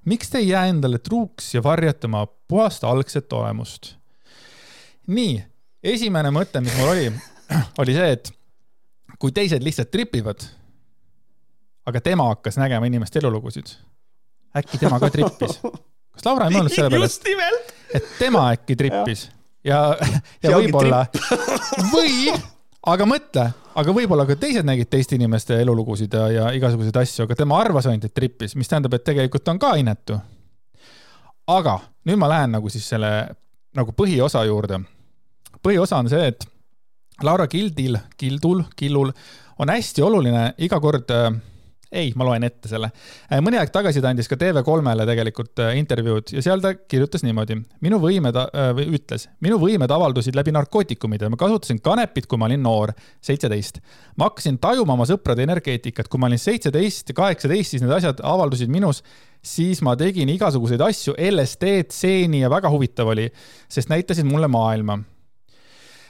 miks 0.04 0.30
te 0.30 0.38
ei 0.38 0.48
jää 0.48 0.66
endale 0.72 0.98
truuks 0.98 1.54
ja 1.54 1.62
varjate 1.62 2.06
oma 2.06 2.26
puhast 2.48 2.84
algset 2.84 3.32
olemust? 3.32 3.94
nii, 5.10 5.40
esimene 5.82 6.30
mõte, 6.34 6.60
mis 6.62 6.76
mul 6.78 6.92
oli, 6.92 7.08
oli 7.82 7.96
see, 7.96 8.12
et 8.16 8.32
kui 9.20 9.34
teised 9.34 9.64
lihtsalt 9.64 9.90
tripivad, 9.90 10.44
aga 11.90 12.02
tema 12.04 12.28
hakkas 12.30 12.60
nägema 12.60 12.86
inimeste 12.86 13.18
elulugusid, 13.22 13.74
äkki 14.56 14.78
tema 14.78 15.00
ka 15.02 15.10
trippis? 15.10 15.58
kas 15.60 16.26
Laura 16.26 16.48
ei 16.48 16.56
mõelnud 16.56 16.74
selle 16.74 16.92
peale, 16.92 17.50
et 17.94 18.14
tema 18.18 18.46
äkki 18.54 18.78
trippis 18.78 19.28
ja, 19.66 19.82
ja, 20.00 20.22
ja 20.46 20.56
võib-olla 20.56 21.04
või 21.94 22.32
aga 22.86 23.06
mõtle, 23.08 23.46
aga 23.76 23.94
võib-olla 23.94 24.26
ka 24.28 24.36
teised 24.40 24.66
nägid 24.66 24.88
teiste 24.90 25.16
inimeste 25.18 25.58
elulugusid 25.60 26.14
ja, 26.16 26.28
ja 26.32 26.46
igasuguseid 26.56 26.96
asju, 27.02 27.26
aga 27.26 27.36
tema 27.38 27.58
arvas 27.60 27.88
ainult, 27.90 28.08
et 28.08 28.14
trippis, 28.16 28.56
mis 28.56 28.70
tähendab, 28.70 28.94
et 28.96 29.04
tegelikult 29.04 29.48
on 29.52 29.60
ka 29.60 29.74
inetu. 29.80 30.18
aga 31.50 31.80
nüüd 32.06 32.18
ma 32.20 32.28
lähen 32.30 32.54
nagu 32.56 32.70
siis 32.70 32.86
selle 32.88 33.10
nagu 33.76 33.92
põhiosa 33.92 34.44
juurde. 34.46 34.80
põhiosa 35.62 35.98
on 35.98 36.08
see, 36.08 36.26
et 36.32 36.46
Laura 37.22 37.46
Gildil, 37.46 37.98
Gildul, 38.18 38.64
Killul 38.76 39.12
on 39.58 39.68
hästi 39.68 40.02
oluline 40.02 40.54
iga 40.58 40.80
kord 40.80 41.10
äh, 41.12 41.32
ei, 41.90 42.12
ma 42.14 42.26
loen 42.26 42.44
ette 42.46 42.70
selle. 42.70 42.90
Äh, 43.26 43.40
mõni 43.42 43.58
aeg 43.58 43.72
tagasi 43.74 44.02
ta 44.02 44.12
andis 44.12 44.30
ka 44.30 44.38
TV3-le 44.38 45.06
tegelikult 45.08 45.62
äh, 45.64 45.74
intervjuud 45.80 46.32
ja 46.36 46.42
seal 46.44 46.62
ta 46.62 46.72
kirjutas 46.78 47.24
niimoodi. 47.26 47.58
minu 47.82 47.98
võimed 48.02 48.36
äh,, 48.38 48.70
või 48.76 48.86
ütles, 48.98 49.26
minu 49.42 49.58
võimed 49.62 49.90
avaldusid 49.90 50.38
läbi 50.38 50.54
narkootikumide, 50.54 51.28
ma 51.32 51.38
kasutasin 51.40 51.80
kanepit, 51.82 52.28
kui 52.30 52.38
ma 52.38 52.46
olin 52.46 52.62
noor, 52.62 52.94
seitseteist. 53.26 53.80
ma 54.16 54.30
hakkasin 54.30 54.60
tajuma 54.62 54.94
oma 54.94 55.06
sõprade 55.08 55.42
energeetikat, 55.42 56.08
kui 56.08 56.22
ma 56.22 56.30
olin 56.30 56.38
seitseteist 56.38 57.10
ja 57.10 57.16
kaheksateist, 57.18 57.74
siis 57.74 57.82
need 57.82 57.94
asjad 57.98 58.22
avaldusid 58.22 58.70
minus 58.70 59.02
siis 59.42 59.80
ma 59.82 59.96
tegin 59.96 60.28
igasuguseid 60.28 60.82
asju, 60.84 61.14
LSD-d, 61.16 61.88
stseeni 61.90 62.42
ja 62.44 62.50
väga 62.52 62.70
huvitav 62.70 63.08
oli, 63.10 63.24
sest 63.72 63.90
näitasid 63.90 64.28
mulle 64.28 64.50
maailma 64.52 64.98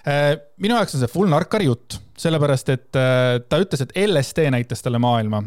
minu 0.00 0.78
jaoks 0.78 0.94
on 0.96 1.02
see 1.02 1.12
full 1.12 1.28
narkari 1.28 1.66
jutt, 1.68 1.98
sellepärast 2.18 2.70
et 2.72 2.88
ta 2.90 3.58
ütles, 3.60 3.84
et 3.84 3.92
LSD 4.00 4.46
näitas 4.50 4.80
talle 4.80 4.98
maailma 4.98 5.42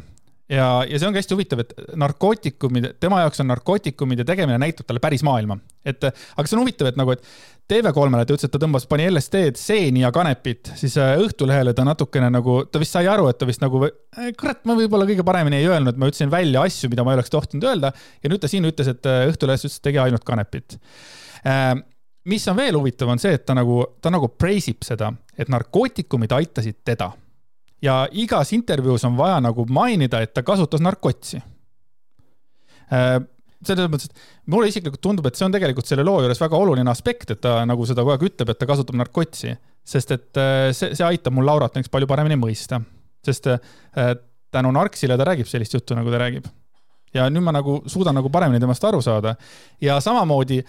ja, 0.53 0.67
ja 0.88 0.99
see 0.99 1.07
ongi 1.07 1.21
hästi 1.21 1.35
huvitav, 1.35 1.63
et 1.63 1.73
narkootikumid, 1.99 2.93
tema 3.01 3.23
jaoks 3.23 3.41
on 3.43 3.49
narkootikumide 3.51 4.25
tegemine 4.27 4.59
näitab 4.61 4.88
talle 4.88 5.01
päris 5.03 5.23
maailma. 5.25 5.57
et 5.85 6.03
aga 6.05 6.45
see 6.47 6.57
on 6.57 6.63
huvitav, 6.63 6.89
et 6.91 6.99
nagu, 6.99 7.15
et 7.15 7.25
TV3-le 7.71 8.25
ta 8.27 8.35
ütles, 8.35 8.47
et 8.47 8.53
ta 8.53 8.59
tõmbas, 8.59 8.85
pani 8.91 9.05
LSD-d, 9.07 9.59
seeni 9.59 10.03
ja 10.03 10.11
kanepit, 10.15 10.73
siis 10.80 10.97
äh, 10.99 11.15
Õhtulehele 11.23 11.71
ta 11.75 11.85
natukene 11.88 12.27
nagu, 12.34 12.57
ta 12.67 12.81
vist 12.81 12.95
sai 12.95 13.07
aru, 13.11 13.30
et 13.31 13.39
ta 13.39 13.47
vist 13.47 13.63
nagu, 13.63 13.85
äh, 13.88 14.30
kurat, 14.39 14.61
ma 14.67 14.75
võib-olla 14.80 15.07
kõige 15.07 15.25
paremini 15.27 15.61
ei 15.61 15.69
öelnud, 15.71 15.99
ma 15.99 16.11
ütlesin 16.11 16.31
välja 16.34 16.65
asju, 16.67 16.91
mida 16.91 17.05
ma 17.07 17.13
ei 17.13 17.21
oleks 17.21 17.31
tohtinud 17.34 17.69
öelda. 17.71 17.93
ja 18.23 18.31
nüüd 18.31 18.43
ta 18.43 18.51
siin 18.51 18.67
ütles, 18.67 18.91
et 18.91 19.09
äh, 19.09 19.25
Õhtulehes 19.31 19.63
ütles, 19.63 19.80
et 19.80 19.89
tegi 19.89 20.03
ainult 20.03 20.27
kanepit 20.27 20.80
mis 22.31 22.45
on 22.47 22.55
veel 22.55 22.77
huvitav, 22.77 23.09
on 23.11 23.19
see, 23.19 23.34
et 23.35 23.43
ta 23.43 23.51
nagu, 23.57 23.81
ta 23.99 24.11
nagu 24.13 24.30
praise 24.39 24.71
ib 24.71 24.85
seda, 24.88 25.09
et 25.35 25.49
narkootikumid 25.51 26.31
aitasid 26.31 26.77
teda 26.88 27.09
ja 27.84 28.03
igas 28.11 28.53
intervjuus 28.55 29.03
on 29.07 29.18
vaja 29.19 29.41
nagu 29.43 29.65
mainida, 29.69 30.22
et 30.23 30.34
ta 30.34 30.43
kasutas 30.45 30.84
narkotsi. 30.84 31.41
Äh, 32.93 33.19
selles 33.64 33.88
mõttes, 33.91 34.10
et 34.11 34.49
mulle 34.51 34.68
isiklikult 34.72 35.01
tundub, 35.03 35.27
et 35.27 35.39
see 35.39 35.45
on 35.47 35.53
tegelikult 35.55 35.88
selle 35.88 36.03
loo 36.03 36.19
juures 36.23 36.41
väga 36.41 36.60
oluline 36.60 36.91
aspekt, 36.91 37.31
et 37.35 37.41
ta 37.43 37.61
nagu 37.68 37.85
seda 37.88 38.03
kogu 38.03 38.15
aeg 38.15 38.26
ütleb, 38.31 38.51
et 38.51 38.60
ta 38.60 38.68
kasutab 38.69 38.99
narkotsi, 38.99 39.53
sest 39.88 40.11
et 40.15 40.41
äh, 40.41 40.72
see, 40.76 40.91
see 40.95 41.07
aitab 41.07 41.35
mul 41.35 41.47
Laurat 41.47 41.76
näiteks 41.76 41.91
palju 41.93 42.10
paremini 42.11 42.39
mõista, 42.39 42.81
sest 43.23 43.47
äh, 43.51 44.18
tänu 44.53 44.73
narksile 44.76 45.18
ta 45.19 45.27
räägib 45.31 45.49
sellist 45.49 45.80
juttu, 45.80 45.95
nagu 45.97 46.11
ta 46.11 46.22
räägib 46.23 46.51
ja 47.14 47.27
nüüd 47.30 47.45
ma 47.45 47.53
nagu 47.53 47.77
suudan 47.89 48.15
nagu 48.18 48.31
paremini 48.34 48.61
temast 48.61 48.84
aru 48.89 49.01
saada. 49.05 49.35
ja 49.81 49.99
samamoodi 50.01 50.64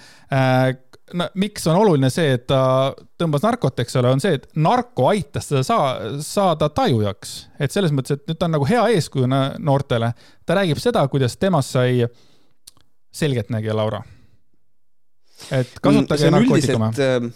no, 1.12 1.28
miks 1.40 1.66
on 1.68 1.76
oluline 1.76 2.10
see, 2.12 2.34
et 2.38 2.46
ta 2.50 2.94
tõmbas 3.20 3.44
narkot, 3.44 3.78
eks 3.84 4.00
ole, 4.00 4.14
on 4.16 4.22
see, 4.22 4.38
et 4.38 4.48
narko 4.56 5.10
aitas 5.10 5.50
teda 5.50 5.62
saa, 5.66 5.94
saada 6.24 6.70
tajujaks. 6.72 7.36
et 7.60 7.74
selles 7.74 7.92
mõttes, 7.92 8.16
et 8.16 8.28
nüüd 8.30 8.40
ta 8.40 8.48
on 8.48 8.56
nagu 8.56 8.68
hea 8.68 8.86
eeskuju 8.96 9.28
noortele. 9.28 10.14
ta 10.46 10.60
räägib 10.60 10.80
seda, 10.82 11.06
kuidas 11.08 11.36
temast 11.36 11.76
sai 11.76 12.06
selgeltnägija 13.14 13.76
Laura 13.76 14.02
et 15.52 15.80
kasutage 15.82 16.30
narkootikume 16.32 16.90
ähm, 17.02 17.32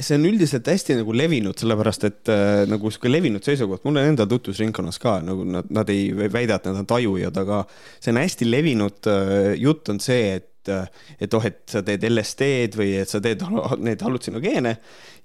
see 0.00 0.16
on 0.16 0.26
üldiselt 0.30 0.68
hästi 0.70 0.96
nagu 1.00 1.14
levinud, 1.16 1.56
sellepärast 1.60 2.06
et 2.08 2.30
äh, 2.32 2.62
nagu 2.70 2.90
sihuke 2.92 3.10
levinud 3.10 3.44
seisukoht, 3.44 3.84
mul 3.84 4.00
on 4.00 4.12
endal 4.12 4.28
tutvusringkonnas 4.30 5.00
ka 5.02 5.18
nagu 5.24 5.44
nad, 5.48 5.68
nad 5.72 5.90
ei 5.92 6.10
väida, 6.16 6.56
et 6.56 6.68
nad 6.70 6.80
on 6.82 6.88
tajujad, 6.88 7.40
aga 7.42 7.62
see 7.98 8.14
on 8.14 8.20
hästi 8.22 8.48
levinud 8.48 9.10
äh, 9.10 9.52
jutt 9.60 9.92
on 9.92 10.00
see, 10.02 10.38
et 10.38 10.49
äh, 10.68 10.88
et 11.20 11.34
oh, 11.34 11.44
et 11.46 11.62
sa 11.70 11.82
teed 11.86 12.04
LSD-d 12.04 12.76
või 12.78 12.92
et 13.00 13.08
sa 13.08 13.22
teed 13.24 13.42
neid 13.86 14.02
hallutsinogeene 14.04 14.76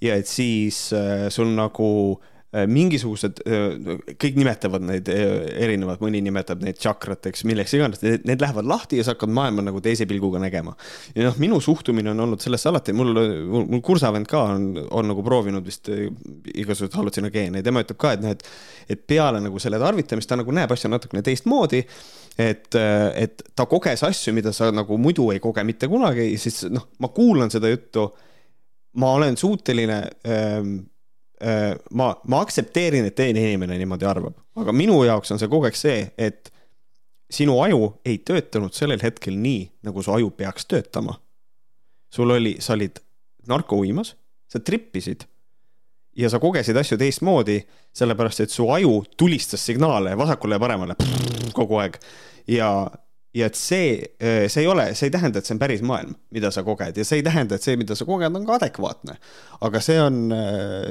ja 0.03 0.15
et 0.19 0.29
siis 0.29 0.87
äh, 0.95 1.27
sul 1.33 1.51
nagu 1.55 1.89
äh, 2.53 2.65
mingisugused, 2.71 3.41
äh, 3.47 3.75
kõik 4.21 4.39
nimetavad 4.39 4.85
neid 4.87 5.09
erinevad, 5.11 6.01
mõni 6.03 6.21
nimetab 6.25 6.63
neid 6.63 6.79
tšakrateks, 6.79 7.45
milleks 7.49 7.75
iganes, 7.77 8.03
need 8.03 8.43
lähevad 8.43 8.67
lahti 8.69 8.99
ja 8.99 9.05
sa 9.05 9.15
hakkad 9.15 9.33
maailma 9.35 9.65
nagu 9.67 9.81
teise 9.83 10.07
pilguga 10.09 10.41
nägema. 10.43 10.75
ja 11.15 11.27
noh, 11.27 11.39
minu 11.41 11.59
suhtumine 11.63 12.13
on 12.13 12.25
olnud 12.27 12.43
sellesse 12.43 12.69
alati, 12.71 12.95
mul, 12.95 13.13
mul, 13.13 13.69
mul 13.75 13.85
kursavend 13.85 14.29
ka 14.31 14.43
on, 14.55 14.69
on 14.89 15.11
nagu 15.11 15.25
proovinud 15.25 15.65
vist 15.65 15.89
igasuguseid 15.91 16.99
hallutsinogeene 16.99 17.61
ja 17.61 17.69
tema 17.69 17.83
ütleb 17.85 17.99
ka, 18.01 18.15
et 18.15 18.25
noh, 18.25 18.35
et, 18.35 18.45
et 18.89 19.07
peale 19.07 19.43
nagu 19.43 19.61
selle 19.61 19.81
tarvitamist 19.81 20.31
ta 20.31 20.39
nagu 20.39 20.55
näeb 20.55 20.71
asju 20.75 20.91
natukene 20.91 21.25
teistmoodi 21.25 21.85
et, 22.37 22.75
et 23.15 23.43
ta 23.55 23.65
koges 23.69 24.03
asju, 24.03 24.33
mida 24.35 24.51
sa 24.53 24.71
nagu 24.71 24.97
muidu 24.99 25.29
ei 25.33 25.39
koge 25.43 25.63
mitte 25.63 25.87
kunagi, 25.91 26.33
siis 26.41 26.65
noh, 26.71 26.89
ma 26.99 27.11
kuulan 27.15 27.53
seda 27.53 27.71
juttu. 27.71 28.09
ma 28.95 29.13
olen 29.17 29.37
suuteline 29.37 29.97
ähm, 30.23 30.77
Äh, 31.41 31.75
ma, 31.91 32.15
ma 32.23 32.39
aktsepteerin, 32.41 33.05
et 33.09 33.15
teine 33.15 33.41
inimene 33.43 33.75
niimoodi 33.75 34.07
arvab, 34.07 34.37
aga 34.55 34.71
minu 34.71 35.01
jaoks 35.03 35.33
on 35.35 35.41
see 35.41 35.49
kogu 35.51 35.67
aeg 35.67 35.75
see, 35.75 36.05
et 36.15 36.47
sinu 37.27 37.57
aju 37.59 37.89
ei 38.07 38.21
töötanud 38.23 38.71
sellel 38.73 39.01
hetkel 39.03 39.35
nii, 39.43 39.65
nagu 39.83 40.03
su 40.05 40.13
aju 40.15 40.29
peaks 40.31 40.69
töötama. 40.71 41.17
sul 42.13 42.31
oli, 42.31 42.55
sa 42.63 42.73
olid 42.77 43.01
narkouimas, 43.51 44.13
sa 44.47 44.61
trippisid 44.63 45.25
ja 46.15 46.29
sa 46.31 46.39
kogesid 46.39 46.77
asju 46.77 46.97
teistmoodi, 46.99 47.59
sellepärast 47.95 48.45
et 48.45 48.53
su 48.53 48.67
aju 48.71 49.01
tulistas 49.17 49.65
signaale 49.65 50.15
vasakule 50.17 50.55
ja 50.55 50.63
paremale 50.63 50.95
kogu 51.57 51.81
aeg 51.83 51.99
ja 52.51 52.69
ja 53.35 53.49
et 53.49 53.57
see, 53.59 53.97
see 54.47 54.61
ei 54.61 54.67
ole, 54.71 54.85
see 54.95 55.09
ei 55.09 55.11
tähenda, 55.11 55.41
et 55.41 55.47
see 55.47 55.57
on 55.57 55.59
päris 55.59 55.81
maailm, 55.83 56.13
mida 56.31 56.47
sa 56.55 56.63
koged 56.63 56.95
ja 56.95 57.03
see 57.03 57.19
ei 57.19 57.25
tähenda, 57.25 57.57
et 57.57 57.65
see, 57.65 57.75
mida 57.75 57.97
sa 57.99 58.07
koged, 58.07 58.31
on 58.31 58.45
ka 58.47 58.55
adekvaatne. 58.61 59.17
aga 59.67 59.81
see 59.83 59.97
on, 59.99 60.21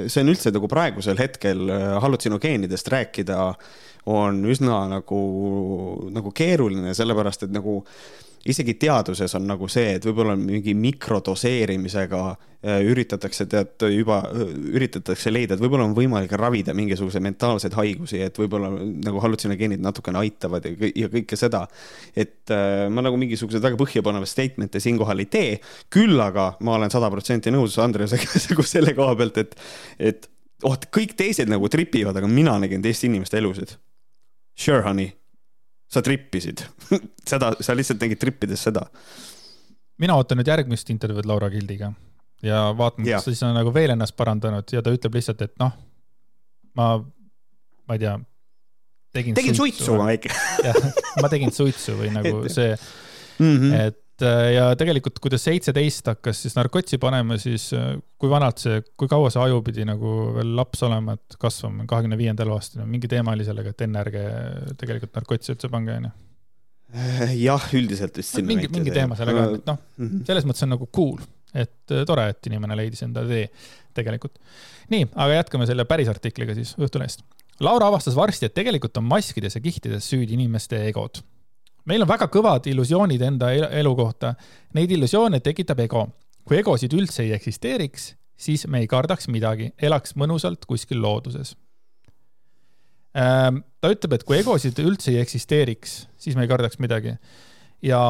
see 0.05 0.21
on 0.21 0.29
üldse 0.29 0.53
nagu 0.53 0.69
praegusel 0.69 1.17
hetkel 1.17 1.65
hallutsinogeenidest 2.03 2.91
rääkida 2.93 3.39
on 4.13 4.43
üsna 4.45 4.83
nagu, 4.91 5.21
nagu 6.13 6.33
keeruline, 6.37 6.93
sellepärast 6.93 7.47
et 7.47 7.55
nagu 7.55 7.79
isegi 8.45 8.75
teaduses 8.77 9.33
on 9.37 9.47
nagu 9.49 9.67
see, 9.71 9.95
et 9.97 10.05
võib-olla 10.05 10.35
mingi 10.37 10.75
mikrodoseerimisega 10.77 12.19
äh, 12.29 12.83
üritatakse 12.85 13.47
tead 13.49 13.85
juba, 13.89 14.19
üritatakse 14.75 15.33
leida, 15.33 15.55
et 15.55 15.63
võib-olla 15.63 15.87
on 15.87 15.95
võimalik 15.97 16.35
ravida 16.37 16.75
mingisuguseid 16.77 17.25
mentaalseid 17.25 17.77
haigusi, 17.77 18.21
et 18.25 18.37
võib-olla 18.37 18.69
nagu 18.75 19.23
hallutsinogeenid 19.23 19.81
natukene 19.81 20.21
aitavad 20.21 20.67
ja, 20.69 20.91
ja 20.91 21.09
kõike 21.15 21.39
seda. 21.39 21.65
et 22.13 22.53
äh, 22.53 22.85
ma 22.93 23.05
nagu 23.05 23.17
mingisuguseid 23.21 23.65
väga 23.65 23.81
põhjapanevaid 23.81 24.29
statement'e 24.29 24.83
siinkohal 24.83 25.25
ei 25.25 25.31
tee, 25.31 25.57
küll 25.93 26.21
aga 26.21 26.51
ma 26.61 26.77
olen 26.77 26.93
sada 26.93 27.09
protsenti 27.13 27.53
nõus 27.53 27.79
Andresega 27.81 28.39
selle 28.75 28.93
koha 28.97 29.17
pealt, 29.17 29.41
et, 29.41 29.57
et 29.97 30.29
oh, 30.63 30.77
kõik 30.93 31.17
teised 31.17 31.49
nagu 31.49 31.69
tripivad, 31.71 32.17
aga 32.17 32.29
mina 32.29 32.59
nägin 32.61 32.85
teiste 32.85 33.09
inimeste 33.09 33.41
elusid. 33.41 33.77
Sure, 34.55 34.85
honey 34.85 35.15
sa 35.91 36.01
trippisid 36.05 36.63
seda, 37.31 37.53
sa 37.59 37.75
lihtsalt 37.77 38.01
tegid 38.01 38.21
trippides 38.21 38.67
seda. 38.67 38.85
mina 40.01 40.17
ootan 40.19 40.39
nüüd 40.41 40.51
järgmist 40.51 40.89
intervjuud 40.93 41.27
Laura 41.29 41.49
Gildiga 41.53 41.93
ja 42.45 42.69
vaatan, 42.77 43.05
kas 43.07 43.25
ta 43.27 43.33
siis 43.33 43.43
on 43.47 43.55
nagu 43.57 43.73
veel 43.73 43.95
ennast 43.95 44.15
parandanud 44.17 44.71
ja 44.73 44.83
ta 44.85 44.93
ütleb 44.93 45.19
lihtsalt, 45.19 45.41
et 45.45 45.53
noh, 45.61 45.73
ma, 46.77 46.89
ma 46.99 47.97
ei 47.97 48.01
tea, 48.03 48.15
tegin, 49.15 49.37
tegin 49.37 49.57
suitsu, 49.57 49.91
suitsu 49.91 49.99
väike 50.01 50.33
ma 51.23 51.31
tegin 51.31 51.53
suitsu 51.55 51.97
või 51.99 52.11
nagu 52.15 52.43
see 52.57 52.73
mm, 52.73 53.55
-hmm. 53.55 53.77
et 53.85 54.01
Äh, 54.23 54.53
ja 54.55 54.67
tegelikult, 54.79 55.17
kui 55.19 55.31
ta 55.31 55.37
seitseteist 55.39 56.07
hakkas 56.07 56.39
siis 56.45 56.53
narkotsi 56.55 56.99
panema, 57.01 57.35
siis 57.41 57.67
äh, 57.75 57.97
kui 58.21 58.31
vanalt 58.31 58.61
see, 58.63 58.77
kui 58.95 59.09
kaua 59.11 59.31
see 59.33 59.41
aju 59.43 59.59
pidi 59.65 59.83
nagu 59.87 60.11
veel 60.37 60.53
laps 60.55 60.85
olema, 60.87 61.17
et 61.17 61.35
kasvama 61.41 61.83
kahekümne 61.89 62.15
viiendal 62.19 62.53
aastal, 62.55 62.85
mingi 62.87 63.09
teema 63.11 63.33
oli 63.35 63.47
sellega, 63.47 63.73
et 63.75 63.83
enne 63.83 63.99
ärge 64.05 64.23
tegelikult 64.79 65.19
narkotsi 65.19 65.51
üldse 65.51 65.71
pange, 65.73 65.97
onju. 65.99 66.13
Äh, 66.95 67.35
jah, 67.41 67.67
üldiselt 67.75 68.15
vist 68.21 68.37
sinna 68.37 68.53
mingi, 68.53 68.71
mingi 68.71 68.95
teema 68.95 69.19
sellega 69.19 69.49
on, 69.49 69.59
et 69.59 69.67
noh, 69.67 69.83
mhm. 69.99 70.23
selles 70.31 70.47
mõttes 70.47 70.63
on 70.63 70.75
nagu 70.77 70.87
cool, 70.95 71.19
et 71.51 71.95
tore, 72.07 72.29
et 72.31 72.51
inimene 72.51 72.79
leidis 72.79 73.03
enda 73.03 73.25
tee 73.27 73.49
tegelikult. 73.95 74.39
nii, 74.95 75.11
aga 75.11 75.41
jätkame 75.41 75.67
selle 75.67 75.83
päris 75.89 76.07
artikliga 76.11 76.55
siis 76.55 76.71
Õhtulehest. 76.79 77.27
Laura 77.63 77.91
avastas 77.91 78.15
varsti, 78.15 78.47
et 78.47 78.55
tegelikult 78.55 78.95
on 78.99 79.07
maskides 79.11 79.55
ja 79.55 79.63
kihtides 79.63 80.07
süüdi 80.07 80.39
inimeste 80.39 80.85
egod 80.87 81.19
meil 81.85 82.05
on 82.05 82.09
väga 82.09 82.27
kõvad 82.31 82.67
illusioonid 82.69 83.21
enda 83.21 83.51
elu 83.53 83.95
kohta. 83.95 84.35
Neid 84.73 84.91
illusioone 84.91 85.39
tekitab 85.39 85.79
ego. 85.85 86.07
kui 86.45 86.59
egosid 86.59 86.93
üldse 86.93 87.23
ei 87.23 87.31
eksisteeriks, 87.33 88.11
siis 88.37 88.67
me 88.69 88.83
ei 88.83 88.87
kardaks 88.87 89.25
midagi, 89.33 89.71
elaks 89.81 90.13
mõnusalt 90.13 90.67
kuskil 90.69 90.99
looduses. 91.01 91.55
Ehm, 93.17 93.63
ta 93.81 93.89
ütleb, 93.89 94.13
et 94.13 94.23
kui 94.27 94.37
egosid 94.37 94.77
üldse 94.83 95.09
ei 95.09 95.23
eksisteeriks, 95.23 96.03
siis 96.21 96.35
me 96.35 96.45
ei 96.45 96.51
kardaks 96.51 96.77
midagi 96.77 97.15
ja 97.81 98.01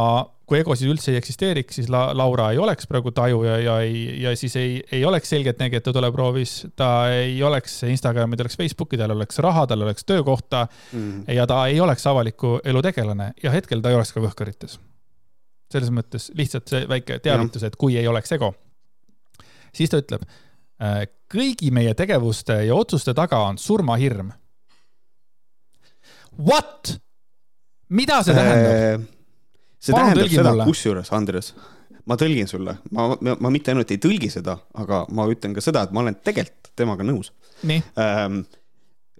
kui 0.45 0.59
egosid 0.61 0.89
üldse 0.91 1.11
ei 1.11 1.19
eksisteeriks, 1.19 1.79
siis 1.79 1.87
La 1.91 2.07
Laura 2.17 2.51
ei 2.53 2.59
oleks 2.61 2.85
praegu 2.89 3.11
taju 3.15 3.41
ja, 3.47 3.55
ja 3.61 3.75
ei, 3.81 4.01
ja 4.21 4.33
siis 4.37 4.55
ei, 4.61 4.75
ei 4.93 5.01
oleks 5.05 5.31
selgeltnägija, 5.33 5.81
et 5.81 5.87
ta 5.87 5.93
tuleb 5.95 6.13
proovis, 6.13 6.53
ta 6.77 6.89
ei 7.13 7.39
oleks 7.43 7.79
Instagrami, 7.89 8.37
ta 8.37 8.45
oleks 8.45 8.57
Facebooki, 8.59 8.99
tal 9.01 9.15
oleks 9.15 9.41
raha, 9.41 9.65
tal 9.69 9.85
oleks 9.87 10.05
töökohta 10.05 10.67
mm. 10.67 11.25
ja 11.33 11.47
ta 11.49 11.63
ei 11.71 11.79
oleks 11.81 12.05
avaliku 12.11 12.59
elu 12.63 12.83
tegelane 12.85 13.31
ja 13.43 13.53
hetkel 13.55 13.81
ta 13.81 13.89
ei 13.89 13.97
oleks 13.97 14.13
ka 14.13 14.21
kõhkarites. 14.23 14.77
selles 15.73 15.89
mõttes 15.91 16.29
lihtsalt 16.37 16.69
see 16.69 16.85
väike 16.89 17.19
teavitus, 17.25 17.65
et 17.65 17.75
kui 17.75 17.97
ei 17.97 18.07
oleks 18.07 18.31
ego. 18.37 18.53
siis 19.73 19.89
ta 19.89 20.03
ütleb, 20.03 20.27
äh, 20.81 21.01
kõigi 21.31 21.71
meie 21.73 21.93
tegevuste 21.97 22.61
ja 22.67 22.75
otsuste 22.75 23.13
taga 23.17 23.41
on 23.49 23.57
surmahirm. 23.57 24.29
What? 26.37 26.99
mida 27.89 28.21
see 28.23 28.33
tähendab 28.33 29.01
äh...? 29.01 29.14
See 29.85 29.93
Palun 29.93 30.13
tähendab 30.13 30.33
seda, 30.33 30.53
kusjuures, 30.65 31.11
Andres, 31.15 31.51
ma 32.09 32.17
tõlgin 32.19 32.49
sulle, 32.49 32.77
ma, 32.95 33.09
ma, 33.13 33.37
ma 33.41 33.51
mitte 33.53 33.73
ainult 33.73 33.91
ei 33.93 34.01
tõlgi 34.01 34.31
seda, 34.33 34.57
aga 34.81 35.03
ma 35.15 35.27
ütlen 35.29 35.55
ka 35.55 35.63
seda, 35.63 35.85
et 35.85 35.95
ma 35.95 36.03
olen 36.03 36.17
tegelikult 36.25 36.71
temaga 36.75 37.05
nõus. 37.07 37.31
Ähm, 37.65 38.41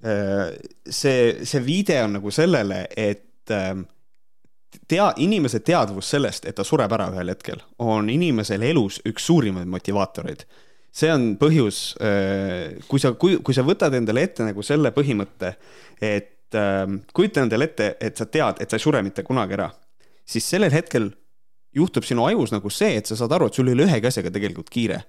äh, 0.04 0.56
see, 0.90 1.46
see 1.48 1.62
viide 1.66 2.02
on 2.04 2.18
nagu 2.18 2.34
sellele, 2.34 2.84
et 2.98 3.54
ähm, 3.54 3.86
tea, 4.92 5.08
inimese 5.24 5.62
teadvus 5.66 6.12
sellest, 6.16 6.50
et 6.50 6.58
ta 6.58 6.66
sureb 6.68 6.94
ära 6.98 7.10
ühel 7.14 7.34
hetkel, 7.34 7.64
on 7.82 8.10
inimesel 8.12 8.66
elus 8.68 9.00
üks 9.08 9.30
suurimaid 9.30 9.70
motivaatoreid. 9.72 10.46
see 10.96 11.10
on 11.12 11.34
põhjus, 11.36 11.80
äh, 12.00 12.78
kui 12.88 13.02
sa, 13.04 13.12
kui, 13.20 13.42
kui 13.44 13.54
sa 13.54 13.66
võtad 13.68 13.94
endale 13.98 14.22
ette 14.24 14.46
nagu 14.48 14.64
selle 14.64 14.94
põhimõtte, 14.96 15.56
et 16.00 16.56
ähm, 16.56 17.02
kujuta 17.14 17.44
endale 17.44 17.68
ette, 17.68 17.96
et 18.00 18.16
sa 18.18 18.26
tead, 18.26 18.62
et 18.64 18.70
sa 18.70 18.80
ei 18.80 18.86
sure 18.86 19.02
mitte 19.04 19.26
kunagi 19.28 19.58
ära 19.58 19.68
siis 20.26 20.48
sellel 20.50 20.74
hetkel 20.74 21.12
juhtub 21.76 22.06
sinu 22.08 22.26
ajus 22.26 22.54
nagu 22.56 22.72
see, 22.72 22.96
et 23.00 23.08
sa 23.08 23.18
saad 23.20 23.36
aru, 23.36 23.50
et 23.50 23.58
sul 23.58 23.70
ei 23.70 23.78
ole 23.78 23.88
ühegi 23.88 24.10
asjaga 24.10 24.32
tegelikult 24.34 24.70
kiire. 24.72 25.04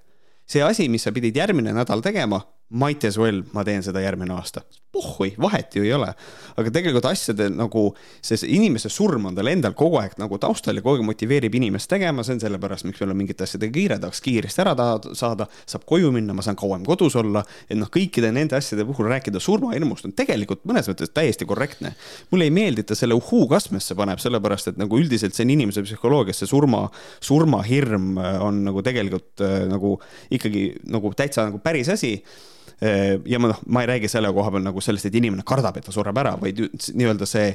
see 0.47 0.63
asi, 0.63 0.89
mis 0.89 1.03
sa 1.03 1.11
pidid 1.11 1.37
järgmine 1.37 1.73
nädal 1.75 2.03
tegema, 2.03 2.39
might 2.71 3.05
as 3.05 3.19
well 3.19 3.43
ma 3.55 3.63
teen 3.65 3.85
seda 3.85 4.03
järgmine 4.03 4.35
aasta. 4.35 4.65
pohhui, 4.97 5.35
vahet 5.37 5.75
ju 5.77 5.83
ei 5.85 5.91
ole. 5.93 6.07
aga 6.57 6.71
tegelikult 6.73 7.05
asjade 7.11 7.51
nagu, 7.53 7.83
see 8.25 8.39
inimese 8.57 8.89
surm 8.89 9.27
on 9.29 9.35
tal 9.37 9.51
endal 9.51 9.75
kogu 9.77 9.99
aeg 10.01 10.15
nagu 10.17 10.39
taustal 10.41 10.79
ja 10.79 10.81
kogu 10.81 11.03
aeg 11.03 11.05
motiveerib 11.05 11.53
inimest 11.59 11.91
tegema, 11.91 12.25
see 12.25 12.39
on 12.39 12.41
sellepärast, 12.41 12.87
miks 12.89 13.03
meil 13.03 13.13
on 13.13 13.19
mingite 13.19 13.45
asjadega 13.45 13.75
kiire, 13.75 13.99
tahaks 14.01 14.23
kiiresti 14.25 14.63
ära 14.65 14.73
saada, 15.19 15.49
saab 15.69 15.85
koju 15.91 16.15
minna, 16.17 16.33
ma 16.33 16.47
saan 16.47 16.57
kauem 16.57 16.87
kodus 16.89 17.19
olla. 17.21 17.45
et 17.69 17.77
noh, 17.77 17.91
kõikide 17.93 18.33
nende 18.33 18.57
asjade 18.57 18.89
puhul 18.89 19.11
rääkida 19.13 19.43
surmahirmust 19.43 20.09
on 20.09 20.17
tegelikult 20.17 20.65
mõnes 20.65 20.89
mõttes 20.89 21.13
täiesti 21.13 21.45
korrektne. 21.45 21.93
mulle 22.31 22.49
ei 22.49 22.57
meeldi, 22.57 22.87
et 22.87 22.91
ta 22.95 22.97
selle 22.97 23.21
uhuu 23.21 23.45
kastmesse 23.53 23.95
paneb, 24.01 24.23
sellepärast 24.23 24.73
et 24.73 24.81
nagu 24.81 24.97
üldiselt 24.97 25.37
see 25.37 25.45
on 25.45 25.55
inimese 25.59 25.85
psühholoogias 25.85 26.41
see 26.41 26.49
surma, 26.49 26.87
surmahirm 27.21 28.17
on 28.17 28.65
nagu 28.71 28.81
tegelikult 28.87 29.45
nagu 29.69 29.99
ikkagi 30.33 30.71
nagu 30.89 31.13
täitsa 31.13 31.51
nagu 31.51 31.61
päris 31.61 31.93
asi 31.93 32.17
Äh, 32.17 32.56
ja 32.81 33.39
ma 33.41 33.49
noh, 33.49 33.61
ma 33.73 33.83
ei 33.83 33.89
räägi 33.89 34.09
selle 34.13 34.29
koha 34.37 34.51
peal 34.53 34.65
nagu 34.67 34.83
sellest, 34.85 35.09
et 35.09 35.15
inimene 35.17 35.45
kardab, 35.49 35.79
et 35.81 35.87
ta 35.89 35.95
sureb 35.95 36.19
ära, 36.21 36.35
vaid 36.41 36.59
nii-öelda 36.69 37.29
see 37.29 37.55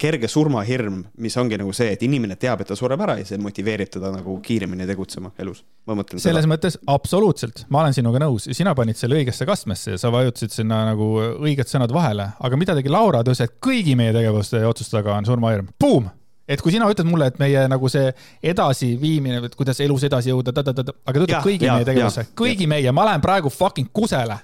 kerge 0.00 0.28
surmahirm, 0.28 0.98
mis 1.24 1.36
ongi 1.40 1.56
nagu 1.60 1.72
see, 1.76 1.94
et 1.94 2.04
inimene 2.04 2.36
teab, 2.40 2.60
et 2.60 2.68
ta 2.68 2.76
sureb 2.76 3.00
ära 3.06 3.16
ja 3.20 3.24
see 3.28 3.40
motiveerib 3.40 3.94
teda 3.96 4.12
nagu 4.12 4.36
kiiremini 4.44 4.88
tegutsema 4.88 5.32
elus. 5.40 5.64
ma 5.88 5.96
mõtlen 5.96 6.20
selles 6.20 6.44
seda. 6.44 6.52
mõttes 6.52 6.76
absoluutselt, 6.90 7.64
ma 7.72 7.80
olen 7.86 7.96
sinuga 7.96 8.20
nõus, 8.26 8.50
sina 8.52 8.74
panid 8.76 9.00
selle 9.00 9.22
õigesse 9.22 9.48
kastmesse 9.48 9.96
ja 9.96 10.02
sa 10.02 10.12
vajutasid 10.12 10.52
sinna 10.60 10.84
nagu 10.90 11.14
õiged 11.38 11.70
sõnad 11.70 11.94
vahele, 11.94 12.28
aga 12.38 12.60
mida 12.60 12.76
tegi 12.76 12.92
Laura, 12.92 13.24
ta 13.24 13.32
ütles, 13.32 13.48
et 13.48 13.56
kõigi 13.64 13.96
meie 13.96 14.12
tegevuste 14.12 14.60
ja 14.60 14.68
otsuste 14.68 15.00
taga 15.00 15.16
on 15.16 15.28
surmahirm, 15.28 15.72
buum 15.80 16.10
et 16.48 16.62
kui 16.64 16.72
sina 16.72 16.88
ütled 16.88 17.08
mulle, 17.08 17.28
et 17.28 17.40
meie 17.40 17.64
nagu 17.68 17.90
see 17.92 18.08
edasiviimine, 18.52 19.42
et 19.48 19.56
kuidas 19.56 19.80
elus 19.84 20.06
edasi 20.08 20.32
jõuda, 20.32 20.54
aga 20.56 20.72
ta 20.72 21.24
ütleb 21.24 21.42
kõigi 21.44 21.68
ja, 21.68 21.76
meie 21.76 21.88
tegevuse, 21.88 22.28
kõigi 22.38 22.64
ja. 22.64 22.72
meie, 22.72 22.94
ma 22.96 23.04
lähen 23.10 23.24
praegu 23.24 23.52
fucking 23.52 23.92
kusele, 23.92 24.38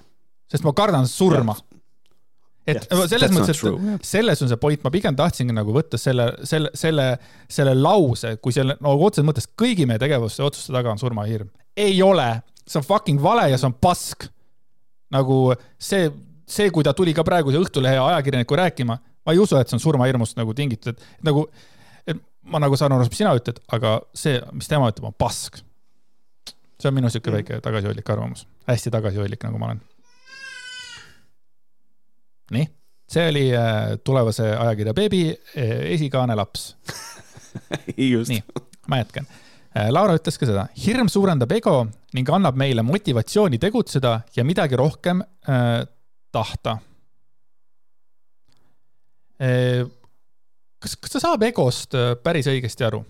sest 0.51 0.67
ma 0.67 0.73
kardan 0.77 1.09
surma. 1.11 1.57
et 2.67 2.81
yeah, 2.81 3.05
selles 3.11 3.33
mõttes, 3.35 3.53
et 3.53 3.61
true. 3.61 3.97
selles 4.07 4.43
on 4.45 4.49
see 4.49 4.61
point, 4.61 4.85
ma 4.87 4.93
pigem 4.93 5.17
tahtsingi 5.17 5.53
nagu 5.53 5.75
võtta 5.75 6.01
selle, 6.01 6.31
selle, 6.49 6.71
selle, 6.79 7.09
selle 7.53 7.75
lause, 7.77 8.37
kui 8.41 8.57
selle 8.57 8.79
no 8.81 8.95
otseses 8.97 9.27
mõttes 9.29 9.51
kõigi 9.61 9.89
meie 9.89 10.01
tegevuste 10.01 10.47
otsuste 10.47 10.73
taga 10.73 10.95
on 10.95 11.01
surmahirm. 11.01 11.51
ei 11.77 12.01
ole, 12.03 12.29
see 12.65 12.81
on 12.81 12.87
fucking 12.87 13.21
vale 13.23 13.51
ja 13.53 13.61
see 13.61 13.69
on 13.69 13.77
pask. 13.77 14.29
nagu 15.15 15.53
see, 15.79 16.09
see, 16.49 16.71
kui 16.75 16.85
ta 16.87 16.95
tuli 16.97 17.13
ka 17.15 17.23
praeguse 17.27 17.61
Õhtulehe 17.61 18.01
ajakirjaniku 18.01 18.57
rääkima, 18.59 18.97
ma 18.99 19.37
ei 19.37 19.39
usu, 19.39 19.61
et 19.61 19.69
see 19.69 19.77
on 19.77 19.85
surmahirmust 19.85 20.41
nagu 20.41 20.57
tingitud, 20.57 20.97
et 20.97 21.25
nagu 21.29 21.45
ma 22.51 22.61
nagu 22.63 22.77
saan 22.79 22.95
aru, 22.95 23.07
mis 23.09 23.21
sina 23.21 23.33
ütled, 23.37 23.61
aga 23.73 23.97
see, 24.17 24.39
mis 24.57 24.69
tema 24.71 24.91
ütleb, 24.93 25.09
on 25.09 25.17
pask. 25.17 25.63
see 26.81 26.91
on 26.91 26.97
minu 26.97 27.09
sihuke 27.13 27.33
väike 27.33 27.61
tagasihoidlik 27.65 28.11
arvamus, 28.11 28.45
hästi 28.69 28.93
tagasihoidlik, 28.93 29.45
nagu 29.47 29.61
ma 29.61 29.71
olen. 29.71 29.81
Nii, 32.53 32.67
see 33.09 33.29
oli 33.31 33.47
äh, 33.57 33.95
tulevase 34.05 34.51
ajakirja 34.57 34.95
Beebi 34.95 35.25
äh, 35.31 35.79
esikaane 35.95 36.37
laps. 36.37 36.75
Nii, 37.97 38.43
ma 38.91 38.99
jätkan. 38.99 39.27
Äh, 39.75 39.91
Laura 39.91 40.15
ütles 40.15 40.39
ka 40.39 40.47
seda, 40.47 40.69
hirm 40.79 41.09
suurendab 41.11 41.51
ego 41.57 41.81
ning 42.15 42.29
annab 42.31 42.59
meile 42.59 42.85
motivatsiooni 42.87 43.59
tegutseda 43.63 44.21
ja 44.37 44.45
midagi 44.47 44.79
rohkem 44.79 45.23
äh, 45.23 45.81
tahta. 46.35 46.77
Äh, 49.43 49.83
kas, 50.79 50.95
kas 50.95 51.17
ta 51.17 51.25
saab 51.25 51.43
egost 51.49 51.97
päris 52.23 52.51
õigesti 52.51 52.87
aru? 52.87 53.03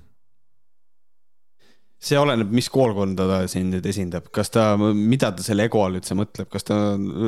See 2.05 2.18
oleneb, 2.20 2.51
mis 2.55 2.68
koolkonda 2.72 3.26
ta 3.28 3.36
siin 3.51 3.70
nüüd 3.72 3.86
esindab, 3.89 4.26
kas 4.35 4.52
ta, 4.52 4.64
mida 4.78 5.31
ta 5.35 5.44
selle 5.44 5.66
ego 5.68 5.81
all 5.85 5.98
üldse 5.98 6.16
mõtleb, 6.18 6.48
kas 6.52 6.66
ta 6.68 6.76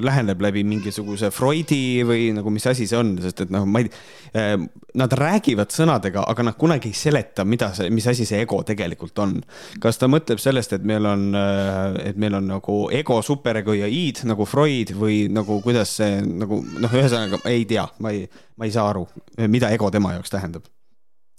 läheneb 0.05 0.43
läbi 0.45 0.65
mingisuguse 0.69 1.31
Freudi 1.35 2.05
või 2.07 2.29
nagu, 2.37 2.53
mis 2.53 2.67
asi 2.69 2.89
see 2.89 2.99
on, 2.99 3.15
sest 3.25 3.47
et 3.47 3.55
noh, 3.55 3.65
ma 3.69 3.83
ei 3.83 3.89
eh,, 4.37 4.57
nad 4.97 5.17
räägivad 5.21 5.73
sõnadega, 5.73 6.27
aga 6.29 6.47
nad 6.49 6.59
kunagi 6.61 6.93
ei 6.93 6.99
seleta, 6.99 7.47
mida 7.49 7.71
see, 7.77 7.89
mis 7.95 8.09
asi 8.13 8.29
see 8.29 8.43
ego 8.45 8.61
tegelikult 8.67 9.19
on. 9.25 9.35
kas 9.83 10.01
ta 10.01 10.11
mõtleb 10.13 10.41
sellest, 10.43 10.77
et 10.77 10.87
meil 10.89 11.09
on, 11.09 11.27
eh, 11.41 11.99
et 12.13 12.21
meil 12.21 12.37
on 12.39 12.53
nagu 12.57 12.79
ego, 12.95 13.21
superego 13.25 13.77
ja 13.77 13.89
id 13.89 14.25
nagu 14.29 14.49
Freud 14.49 14.93
või 14.97 15.25
nagu 15.33 15.61
kuidas 15.65 15.97
see 16.01 16.21
nagu 16.27 16.61
noh, 16.63 17.01
ühesõnaga 17.01 17.41
ei 17.49 17.65
tea, 17.69 17.89
ma 18.05 18.13
ei, 18.13 18.27
ma 18.57 18.69
ei 18.69 18.77
saa 18.77 18.91
aru, 18.93 19.07
mida 19.49 19.73
ego 19.73 19.91
tema 19.95 20.17
jaoks 20.17 20.33
tähendab? 20.37 20.69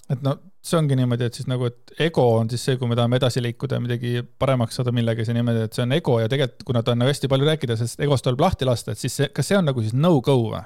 Et 0.08 0.22
no 0.24 0.38
see 0.72 0.80
ongi 0.80 0.96
niimoodi, 1.00 1.28
et 1.30 1.38
siis 1.38 1.48
nagu, 1.50 1.68
et 1.70 2.02
ego 2.08 2.24
on 2.38 2.50
siis 2.52 2.64
see, 2.68 2.78
kui 2.80 2.90
me 2.90 2.96
tahame 2.98 3.20
edasi 3.20 3.42
liikuda 3.44 3.80
midagi 3.84 4.22
paremaks 4.40 4.80
saada 4.80 4.94
millegagi, 4.96 5.26
see 5.28 5.38
niimoodi, 5.38 5.66
et 5.68 5.78
see 5.78 5.84
on 5.84 5.96
ego 5.98 6.18
ja 6.22 6.30
tegelikult, 6.32 6.66
kuna 6.68 6.84
ta 6.84 6.94
on 6.94 7.02
nagu 7.04 7.12
hästi 7.12 7.30
palju 7.32 7.50
rääkida, 7.50 7.78
sest 7.80 8.02
egost 8.04 8.26
tuleb 8.28 8.42
lahti 8.44 8.68
lasta, 8.68 8.94
et 8.94 9.02
siis 9.02 9.16
see, 9.20 9.30
kas 9.34 9.50
see 9.52 9.58
on 9.60 9.68
nagu 9.70 9.84
siis 9.84 9.96
no-go 9.98 10.38
või? 10.46 10.64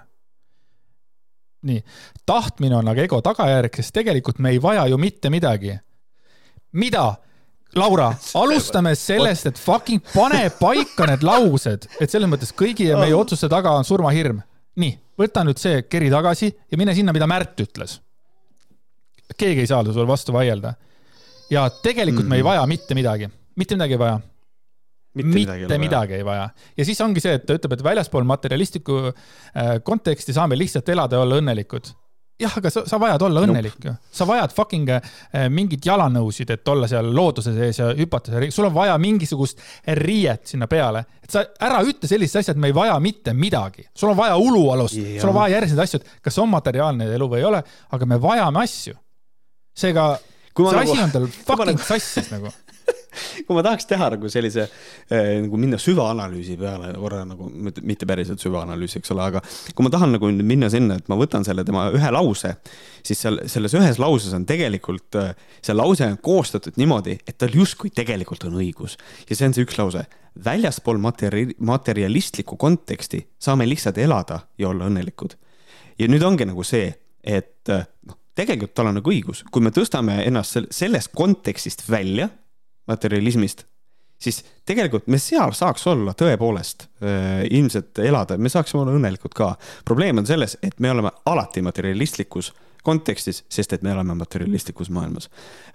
nii, 1.69 1.81
tahtmine 2.25 2.79
on 2.79 2.87
aga 2.89 3.03
ego 3.05 3.19
tagajärg, 3.21 3.75
sest 3.77 3.93
tegelikult 3.93 4.41
me 4.41 4.53
ei 4.55 4.61
vaja 4.61 4.87
ju 4.89 4.97
mitte 5.01 5.29
midagi. 5.33 5.75
mida? 6.71 7.11
Laura, 7.75 8.09
alustame 8.35 8.91
sellest, 8.99 9.45
et 9.47 9.59
fucking 9.59 10.01
pane 10.11 10.49
paika 10.59 11.05
need 11.07 11.21
laused, 11.23 11.85
et 12.03 12.11
selles 12.11 12.27
mõttes 12.27 12.51
kõigi 12.51 12.89
meie 12.99 13.15
otsuste 13.15 13.47
taga 13.49 13.71
on 13.77 13.87
surmahirm. 13.87 14.41
nii, 14.75 14.97
võta 15.19 15.45
nüüd 15.47 15.61
see 15.61 15.83
keri 15.87 16.09
tagasi 16.11 16.51
ja 16.51 16.79
mine 16.79 16.95
sinna, 16.95 17.13
mida 17.15 17.29
Märt 17.29 17.59
ütles 17.63 18.01
keegi 19.37 19.65
ei 19.65 19.69
saa 19.69 19.83
sulle 19.83 20.07
vastu 20.07 20.33
vaielda. 20.33 20.73
ja 21.49 21.69
tegelikult 21.69 22.25
mm 22.25 22.27
-hmm. 22.27 22.29
me 22.29 22.35
ei 22.35 22.41
mhm. 22.41 22.49
vaja 22.49 22.67
mitte 22.67 22.95
midagi, 22.95 23.29
mitte 23.55 23.75
midagi 23.75 23.93
ei 23.93 23.99
vaja. 23.99 24.19
mitte, 25.13 25.33
mitte 25.33 25.53
midagi, 25.53 25.79
midagi 25.79 26.13
ei 26.13 26.25
vaja. 26.25 26.49
ja 26.77 26.85
siis 26.85 27.01
ongi 27.01 27.19
see, 27.19 27.33
et 27.33 27.45
ta 27.45 27.53
ütleb, 27.53 27.73
et 27.73 27.83
väljaspool 27.83 28.23
materialistlikku 28.23 28.97
äh, 29.07 29.83
konteksti 29.83 30.33
saame 30.33 30.57
lihtsalt 30.57 30.89
elada 30.89 31.15
ja 31.15 31.21
olla 31.21 31.35
õnnelikud 31.41 31.93
jah, 32.41 32.57
aga 32.57 32.71
sa, 32.73 32.83
sa 32.89 32.99
vajad 33.01 33.25
olla 33.27 33.43
õnnelik 33.45 33.85
ju. 33.85 33.93
sa 34.13 34.25
vajad 34.29 34.53
fucking 34.55 34.89
äh, 34.95 35.47
mingit 35.53 35.85
jalanõusid, 35.85 36.53
et 36.55 36.71
olla 36.73 36.89
seal 36.89 37.11
looduse 37.15 37.53
sees 37.55 37.81
ja 37.81 37.91
hüpata 37.97 38.33
seal, 38.33 38.47
sul 38.53 38.67
on 38.69 38.75
vaja 38.75 38.97
mingisugust 39.01 39.61
riiet 40.01 40.53
sinna 40.53 40.67
peale. 40.71 41.03
et 41.21 41.31
sa 41.31 41.45
ära 41.61 41.81
ütle 41.87 42.09
sellist 42.09 42.39
asja, 42.41 42.55
et 42.55 42.61
me 42.61 42.71
ei 42.71 42.75
vaja 42.75 42.97
mitte 43.03 43.35
midagi. 43.37 43.87
sul 43.93 44.13
on 44.13 44.19
vaja 44.19 44.37
ulualust, 44.37 44.97
sul 45.19 45.31
on 45.31 45.37
vaja 45.37 45.57
järgnevaid 45.57 45.85
asju, 45.85 46.01
et 46.01 46.27
kas 46.29 46.41
on 46.41 46.51
materiaalne 46.51 47.09
elu 47.15 47.29
või 47.29 47.41
ei 47.41 47.49
ole, 47.51 47.63
aga 47.91 48.09
me 48.09 48.19
vajame 48.21 48.65
asju 48.65 48.97
seega 49.77 50.11
see 50.17 50.75
nagu, 50.75 50.91
asi 50.91 50.99
on 51.01 51.15
tal 51.15 51.29
fucking 51.47 51.73
nagu, 51.73 51.87
sassis 51.87 52.31
nagu 52.33 52.51
kui 53.45 53.55
ma 53.55 53.63
tahaks 53.65 53.87
teha 53.89 54.07
nagu 54.13 54.29
sellise 54.31 54.63
äh, 54.65 55.39
nagu 55.43 55.59
minna 55.59 55.79
süvaanalüüsi 55.81 56.55
peale 56.59 56.91
korra 56.95 57.23
nagu, 57.27 57.49
mitte 57.51 58.07
päriselt 58.09 58.41
süvaanalüüsi, 58.43 59.01
eks 59.01 59.13
ole, 59.15 59.25
aga 59.31 59.41
kui 59.75 59.85
ma 59.85 59.91
tahan 59.93 60.15
nagu 60.15 60.31
minna 60.31 60.69
sinna, 60.71 60.97
et 60.99 61.11
ma 61.11 61.17
võtan 61.19 61.45
selle 61.47 61.65
tema 61.67 61.89
ühe 61.95 62.13
lause, 62.13 62.53
siis 63.05 63.21
seal 63.23 63.41
selles 63.51 63.75
ühes 63.77 63.99
lauses 64.01 64.35
on 64.37 64.47
tegelikult, 64.49 65.19
äh, 65.19 65.35
see 65.63 65.75
lause 65.75 66.07
on 66.07 66.17
koostatud 66.23 66.79
niimoodi, 66.81 67.17
et 67.27 67.37
tal 67.41 67.53
justkui 67.55 67.93
tegelikult 67.95 68.47
on 68.49 68.57
õigus 68.61 68.97
ja 69.27 69.37
see 69.37 69.49
on 69.49 69.57
see 69.57 69.67
üks 69.67 69.79
lause. 69.81 70.07
väljaspool 70.45 70.99
materi-, 71.03 71.57
materialistlikku 71.59 72.55
konteksti 72.57 73.25
saame 73.39 73.67
lihtsalt 73.67 73.97
elada 73.99 74.45
ja 74.57 74.69
olla 74.69 74.87
õnnelikud. 74.87 75.35
ja 75.99 76.07
nüüd 76.07 76.23
ongi 76.23 76.47
nagu 76.47 76.63
see, 76.63 76.93
et 77.23 77.69
äh, 77.69 77.85
noh 78.07 78.20
tegelikult 78.41 78.73
tal 78.77 78.91
on 78.91 78.97
nagu 78.99 79.13
õigus, 79.13 79.43
kui 79.51 79.63
me 79.63 79.73
tõstame 79.75 80.21
ennast 80.25 80.57
sellest 80.73 81.13
kontekstist 81.17 81.85
välja, 81.89 82.29
materialismist, 82.89 83.65
siis 84.21 84.41
tegelikult 84.67 85.07
me 85.11 85.19
seal 85.21 85.53
saaks 85.57 85.85
olla 85.91 86.13
tõepoolest 86.17 86.87
äh, 87.03 87.45
ilmselt 87.49 88.01
elada, 88.03 88.37
me 88.37 88.51
saaksime 88.51 88.83
olla 88.83 88.97
õnnelikud 88.97 89.35
ka. 89.37 89.53
probleem 89.85 90.21
on 90.21 90.29
selles, 90.29 90.57
et 90.61 90.79
me 90.79 90.91
oleme 90.91 91.13
alati 91.25 91.63
materialistlikus 91.65 92.51
kontekstis, 92.85 93.43
sest 93.51 93.73
et 93.75 93.83
me 93.85 93.91
elame 93.93 94.15
materialistlikus 94.17 94.89
maailmas. 94.93 95.29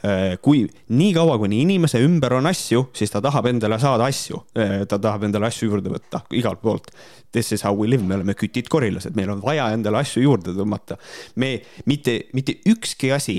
Äh, 0.04 0.36
kui 0.42 0.64
niikaua, 0.88 1.38
kuni 1.38 1.60
inimese 1.62 2.00
ümber 2.02 2.34
on 2.38 2.50
asju, 2.50 2.88
siis 2.96 3.12
ta 3.12 3.22
tahab 3.24 3.50
endale 3.52 3.78
saada 3.82 4.08
asju, 4.10 4.42
äh, 4.58 4.78
ta 4.90 4.98
tahab 5.02 5.28
endale 5.28 5.50
asju 5.50 5.70
juurde 5.70 5.92
võtta 5.92 6.24
igalt 6.34 6.62
poolt. 6.62 6.90
This 7.32 7.52
is 7.52 7.62
how 7.66 7.74
we 7.76 7.88
live, 7.90 8.04
me 8.04 8.18
oleme 8.18 8.34
kütid 8.38 8.70
korilased, 8.72 9.14
meil 9.18 9.30
on 9.34 9.42
vaja 9.44 9.68
endale 9.74 10.02
asju 10.02 10.24
juurde 10.24 10.56
tõmmata. 10.56 10.98
me 11.36 11.60
mitte, 11.86 12.20
mitte 12.32 12.58
ükski 12.66 13.12
asi 13.12 13.38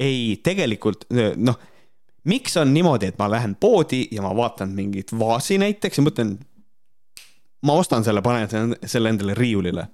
ei 0.00 0.40
tegelikult 0.42 1.06
noh, 1.36 1.58
miks 2.24 2.56
on 2.56 2.72
niimoodi, 2.74 3.12
et 3.12 3.18
ma 3.18 3.28
lähen 3.30 3.54
poodi 3.60 4.08
ja 4.12 4.22
ma 4.22 4.32
vaatan 4.36 4.72
mingit 4.74 5.12
vaasi 5.18 5.58
näiteks 5.58 6.00
ja 6.00 6.04
mõtlen, 6.04 6.32
ma 7.62 7.76
ostan 7.78 8.04
selle, 8.04 8.22
panen 8.22 8.76
selle 8.84 9.12
endale 9.12 9.36
riiulile 9.38 9.86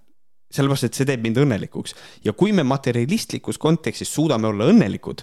sellepärast, 0.50 0.88
et 0.88 0.98
see 0.98 1.08
teeb 1.08 1.22
mind 1.24 1.38
õnnelikuks 1.44 1.94
ja 2.26 2.34
kui 2.36 2.54
me 2.56 2.64
materialistlikus 2.66 3.58
kontekstis 3.58 4.10
suudame 4.14 4.50
olla 4.50 4.70
õnnelikud, 4.72 5.22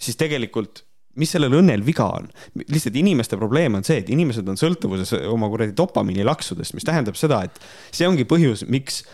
siis 0.00 0.18
tegelikult 0.20 0.84
mis 1.20 1.30
sellel 1.30 1.54
õnnel 1.60 1.84
viga 1.86 2.08
on? 2.16 2.26
lihtsalt 2.58 2.96
inimeste 2.98 3.38
probleem 3.38 3.78
on 3.78 3.86
see, 3.86 4.00
et 4.02 4.10
inimesed 4.10 4.48
on 4.50 4.58
sõltuvuses 4.58 5.14
oma 5.30 5.48
kuradi 5.52 5.74
dopamiini 5.76 6.26
laksudest, 6.26 6.74
mis 6.74 6.86
tähendab 6.86 7.18
seda, 7.18 7.44
et 7.46 7.60
see 7.94 8.08
ongi 8.08 8.26
põhjus, 8.28 8.66
miks 8.70 9.04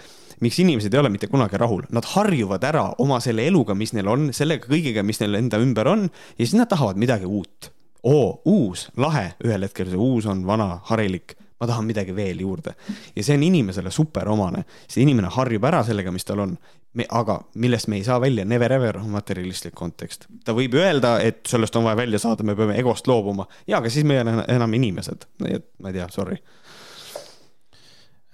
miks 0.40 0.56
inimesed 0.62 0.94
ei 0.94 1.00
ole 1.02 1.10
mitte 1.12 1.28
kunagi 1.28 1.58
rahul, 1.60 1.82
nad 1.92 2.06
harjuvad 2.14 2.62
ära 2.64 2.86
oma 3.04 3.18
selle 3.20 3.44
eluga, 3.44 3.74
mis 3.76 3.92
neil 3.92 4.08
on, 4.08 4.30
sellega 4.32 4.70
kõigega, 4.70 5.04
mis 5.04 5.20
neil 5.20 5.36
enda 5.36 5.60
ümber 5.60 5.90
on 5.90 6.06
ja 6.08 6.40
siis 6.40 6.56
nad 6.56 6.70
tahavad 6.70 7.00
midagi 7.00 7.28
uut. 7.28 7.72
oo, 8.08 8.40
uus, 8.48 8.86
lahe, 8.96 9.34
ühel 9.44 9.66
hetkel 9.66 9.90
see 9.90 10.00
uus 10.00 10.24
on 10.24 10.46
vana, 10.48 10.78
harilik 10.88 11.34
ma 11.60 11.68
tahan 11.68 11.84
midagi 11.84 12.14
veel 12.16 12.40
juurde. 12.40 12.74
ja 13.16 13.24
see 13.24 13.36
on 13.36 13.42
inimesele 13.42 13.90
super 13.90 14.28
omane, 14.28 14.64
see 14.88 15.02
inimene 15.04 15.30
harjub 15.32 15.64
ära 15.68 15.82
sellega, 15.84 16.12
mis 16.12 16.24
tal 16.24 16.44
on. 16.46 16.58
me, 16.92 17.04
aga 17.08 17.36
millest 17.54 17.86
me 17.86 18.00
ei 18.00 18.04
saa 18.04 18.20
välja, 18.20 18.44
never 18.44 18.72
ever 18.72 18.98
on 18.98 19.10
materialistlik 19.10 19.74
kontekst. 19.74 20.26
ta 20.44 20.54
võib 20.56 20.74
öelda, 20.74 21.18
et 21.20 21.44
sellest 21.46 21.76
on 21.76 21.84
vaja 21.84 21.96
välja 21.96 22.18
saada, 22.18 22.44
me 22.44 22.56
peame 22.56 22.78
egost 22.78 23.06
loobuma. 23.06 23.46
ja, 23.66 23.78
aga 23.78 23.90
siis 23.90 24.04
me 24.04 24.16
ei 24.16 24.24
ole 24.24 24.44
enam 24.48 24.74
inimesed, 24.74 25.28
nii 25.44 25.60
et 25.60 25.68
ma 25.78 25.92
ei 25.92 26.00
tea, 26.00 26.08
sorry 26.10 26.40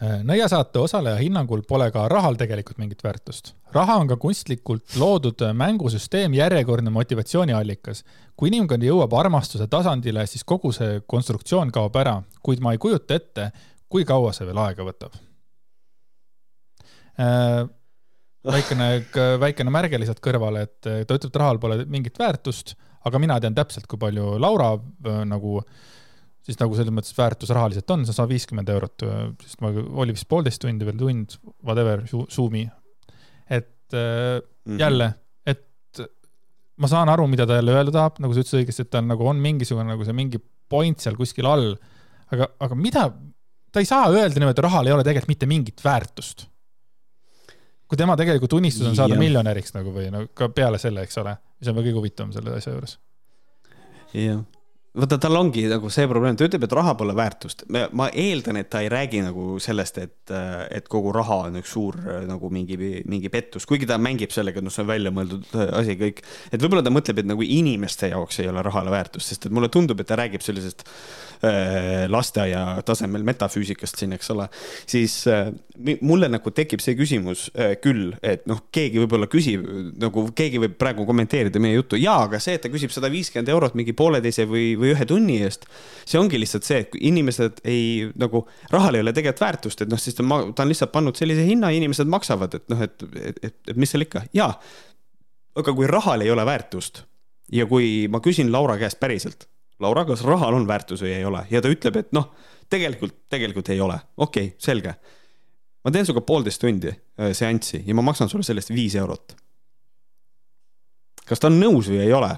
nõiasaate 0.01 0.81
osaleja 0.82 1.16
hinnangul 1.16 1.62
pole 1.68 1.89
ka 1.93 2.05
rahal 2.12 2.36
tegelikult 2.36 2.78
mingit 2.78 3.02
väärtust. 3.05 3.55
raha 3.73 3.97
on 3.97 4.09
ka 4.09 4.16
kunstlikult 4.16 4.97
loodud 4.97 5.40
mängusüsteem, 5.55 6.35
järjekordne 6.35 6.90
motivatsiooniallikas. 6.90 8.05
kui 8.36 8.48
inimkond 8.48 8.82
jõuab 8.82 9.14
armastuse 9.16 9.66
tasandile, 9.66 10.27
siis 10.27 10.44
kogu 10.44 10.73
see 10.73 11.01
konstruktsioon 11.06 11.73
kaob 11.73 11.97
ära, 11.97 12.23
kuid 12.43 12.60
ma 12.60 12.73
ei 12.73 12.78
kujuta 12.78 13.14
ette, 13.14 13.51
kui 13.89 14.05
kaua 14.05 14.32
see 14.32 14.47
veel 14.47 14.59
aega 14.59 14.85
võtab. 14.85 15.16
Äh, 17.18 17.64
väikene, 18.44 19.06
väikene 19.40 19.70
märge 19.70 19.98
lihtsalt 19.98 20.20
kõrvale, 20.20 20.62
et 20.68 20.81
ta 20.82 21.14
ütleb, 21.14 21.31
et 21.31 21.36
rahal 21.36 21.59
pole 21.59 21.85
mingit 21.89 22.18
väärtust, 22.18 22.77
aga 23.06 23.18
mina 23.18 23.40
tean 23.40 23.55
täpselt, 23.55 23.86
kui 23.86 23.98
palju 23.98 24.36
Laura 24.39 24.74
äh, 24.77 25.23
nagu 25.24 25.62
äh, 25.62 25.95
siis 26.47 26.59
nagu 26.60 26.77
selles 26.78 26.94
mõttes 26.94 27.14
väärtus 27.16 27.51
rahaliselt 27.55 27.90
on, 27.90 28.05
sa 28.06 28.14
saad 28.14 28.31
viiskümmend 28.31 28.70
eurot, 28.70 29.05
sest 29.43 29.62
ma, 29.64 29.73
oli 30.02 30.14
vist 30.14 30.28
poolteist 30.31 30.62
tundi 30.62 30.86
veel 30.86 30.98
tund, 31.01 31.39
whatever, 31.66 32.05
Zoomi. 32.06 32.66
et 33.51 33.93
mm 33.93 34.73
-hmm. 34.73 34.81
jälle, 34.81 35.12
et 35.47 36.02
ma 36.77 36.90
saan 36.90 37.09
aru, 37.09 37.27
mida 37.27 37.47
ta 37.47 37.59
jälle 37.59 37.74
öelda 37.74 37.93
tahab, 37.93 38.20
nagu 38.23 38.35
sa 38.35 38.40
ütlesid 38.40 38.62
õigesti, 38.62 38.86
et 38.86 38.90
tal 38.90 39.06
nagu 39.06 39.27
on 39.27 39.36
mingisugune 39.43 39.89
nagu 39.90 40.05
see 40.05 40.12
mingi 40.12 40.43
point 40.68 40.98
seal 40.98 41.16
kuskil 41.16 41.47
all. 41.47 41.77
aga, 42.32 42.48
aga 42.60 42.74
mida, 42.74 43.10
ta 43.73 43.81
ei 43.81 43.86
saa 43.86 44.10
öelda 44.10 44.39
niimoodi, 44.39 44.59
et 44.59 44.66
rahal 44.66 44.86
ei 44.86 44.93
ole 44.93 45.05
tegelikult 45.05 45.28
mitte 45.28 45.47
mingit 45.47 45.85
väärtust. 45.85 46.47
kui 47.86 47.97
tema 47.97 48.16
tegelikult 48.16 48.52
unistus 48.52 48.86
on 48.86 48.97
saada 48.97 49.14
ja. 49.14 49.18
miljonäriks 49.18 49.74
nagu 49.74 49.93
või 49.94 50.10
no 50.10 50.27
ka 50.35 50.48
peale 50.48 50.78
selle, 50.78 51.02
eks 51.02 51.18
ole, 51.18 51.36
mis 51.60 51.68
on 51.70 51.77
kõige 51.77 51.94
huvitavam 51.94 52.32
selle 52.32 52.55
asja 52.59 52.73
juures. 52.73 52.98
jah 54.14 54.44
vaata, 54.97 55.18
tal 55.20 55.36
ongi 55.39 55.66
nagu 55.70 55.90
see 55.93 56.06
probleem, 56.10 56.36
ta 56.39 56.47
ütleb, 56.48 56.64
et 56.66 56.74
raha 56.77 56.94
pole 56.98 57.14
väärtust. 57.16 57.66
ma 57.97 58.09
eeldan, 58.12 58.60
et 58.60 58.70
ta 58.73 58.81
ei 58.85 58.90
räägi 58.93 59.23
nagu 59.24 59.59
sellest, 59.62 60.01
et, 60.02 60.32
et 60.73 60.89
kogu 60.93 61.12
raha 61.14 61.43
on 61.51 61.60
üks 61.60 61.74
suur 61.77 61.98
nagu 62.28 62.51
mingi, 62.52 62.78
mingi 63.09 63.31
pettus, 63.32 63.66
kuigi 63.68 63.89
ta 63.89 63.98
mängib 64.01 64.32
sellega, 64.35 64.60
et 64.60 64.66
noh, 64.66 64.74
see 64.74 64.85
on 64.85 64.90
väljamõeldud 64.90 65.56
asi 65.82 65.98
kõik. 66.01 66.24
et 66.51 66.62
võib-olla 66.62 66.85
ta 66.86 66.94
mõtleb, 66.94 67.23
et 67.23 67.31
nagu 67.31 67.44
inimeste 67.44 68.10
jaoks 68.12 68.40
ei 68.43 68.51
ole 68.52 68.64
rahale 68.66 68.94
väärtust, 68.94 69.32
sest 69.32 69.48
et 69.48 69.56
mulle 69.56 69.70
tundub, 69.73 70.01
et 70.01 70.09
ta 70.09 70.18
räägib 70.18 70.44
sellisest 70.44 70.86
lasteaia 72.10 72.82
tasemel 72.86 73.24
metafüüsikast 73.27 74.01
siin, 74.01 74.14
eks 74.16 74.31
ole. 74.35 74.48
siis 74.86 75.14
äh, 75.31 75.51
mulle 76.01 76.28
nagu 76.32 76.51
tekib 76.55 76.82
see 76.85 76.97
küsimus 76.98 77.47
äh, 77.55 77.74
küll, 77.82 78.14
et 78.23 78.47
noh, 78.51 78.62
keegi 78.74 79.01
võib-olla 79.02 79.28
küsib 79.31 79.64
nagu 80.01 80.27
keegi 80.36 80.60
võib 80.62 80.77
praegu 80.81 81.06
kommenteerida 81.09 81.60
meie 81.62 81.78
juttu, 81.78 81.98
jaa, 82.01 82.27
aga 82.28 82.40
see, 82.43 82.56
et 82.59 82.64
ta 82.64 82.73
küsib 82.73 82.94
sada 82.94 83.10
viiskümmend 83.12 83.51
eurot 83.52 83.77
mingi 83.78 83.94
pooleteise 83.97 84.47
või, 84.51 84.68
või 84.78 84.93
ühe 84.94 85.09
tunni 85.09 85.40
eest. 85.47 85.66
see 86.05 86.20
ongi 86.20 86.40
lihtsalt 86.40 86.68
see, 86.68 86.85
et 86.86 86.97
inimesed 87.01 87.62
ei 87.64 88.10
nagu, 88.18 88.44
rahal 88.73 88.98
ei 88.98 89.05
ole 89.05 89.14
tegelikult 89.16 89.44
väärtust, 89.47 89.82
et 89.82 89.93
noh, 89.93 90.01
siis 90.01 90.16
ta, 90.18 90.24
ta 90.27 90.64
on 90.64 90.73
lihtsalt 90.73 90.94
pannud 90.94 91.18
sellise 91.18 91.44
hinna 91.47 91.73
ja 91.73 91.81
inimesed 91.81 92.09
maksavad, 92.10 92.56
et 92.60 92.70
noh, 92.73 92.86
et, 92.86 93.09
et, 93.20 93.43
et, 93.51 93.59
et 93.73 93.77
mis 93.77 93.90
seal 93.90 94.06
ikka, 94.06 94.27
jaa. 94.36 94.52
aga 95.56 95.77
kui 95.77 95.86
rahal 95.90 96.24
ei 96.24 96.31
ole 96.31 96.44
väärtust 96.47 97.05
ja 97.52 97.66
kui 97.66 98.06
ma 98.10 98.20
küsin 98.24 98.51
Laura 98.52 98.77
käest 98.81 99.01
päriselt, 99.01 99.47
Laura, 99.81 100.07
kas 100.09 100.24
rahal 100.24 100.55
on 100.57 100.66
väärtus 100.69 101.03
või 101.05 101.12
ei 101.19 101.24
ole 101.24 101.44
ja 101.51 101.61
ta 101.62 101.69
ütleb, 101.73 101.97
et 102.01 102.12
noh, 102.16 102.31
tegelikult, 102.73 103.15
tegelikult 103.31 103.69
ei 103.74 103.81
ole, 103.81 103.98
okei 104.16 104.53
okay,, 104.53 104.61
selge. 104.62 104.94
ma 105.85 105.93
teen 105.93 106.07
sinuga 106.07 106.24
poolteist 106.27 106.61
tundi 106.61 106.93
äh, 106.93 107.32
seanssi 107.36 107.82
ja 107.86 107.94
ma 107.94 108.07
maksan 108.07 108.32
sulle 108.32 108.47
selle 108.47 108.65
eest 108.65 108.74
viis 108.74 108.97
eurot 108.97 109.36
kas 111.27 111.43
ta 111.43 111.51
on 111.51 111.59
nõus 111.61 111.90
või 111.90 112.01
ei 112.05 112.15
ole, 112.15 112.31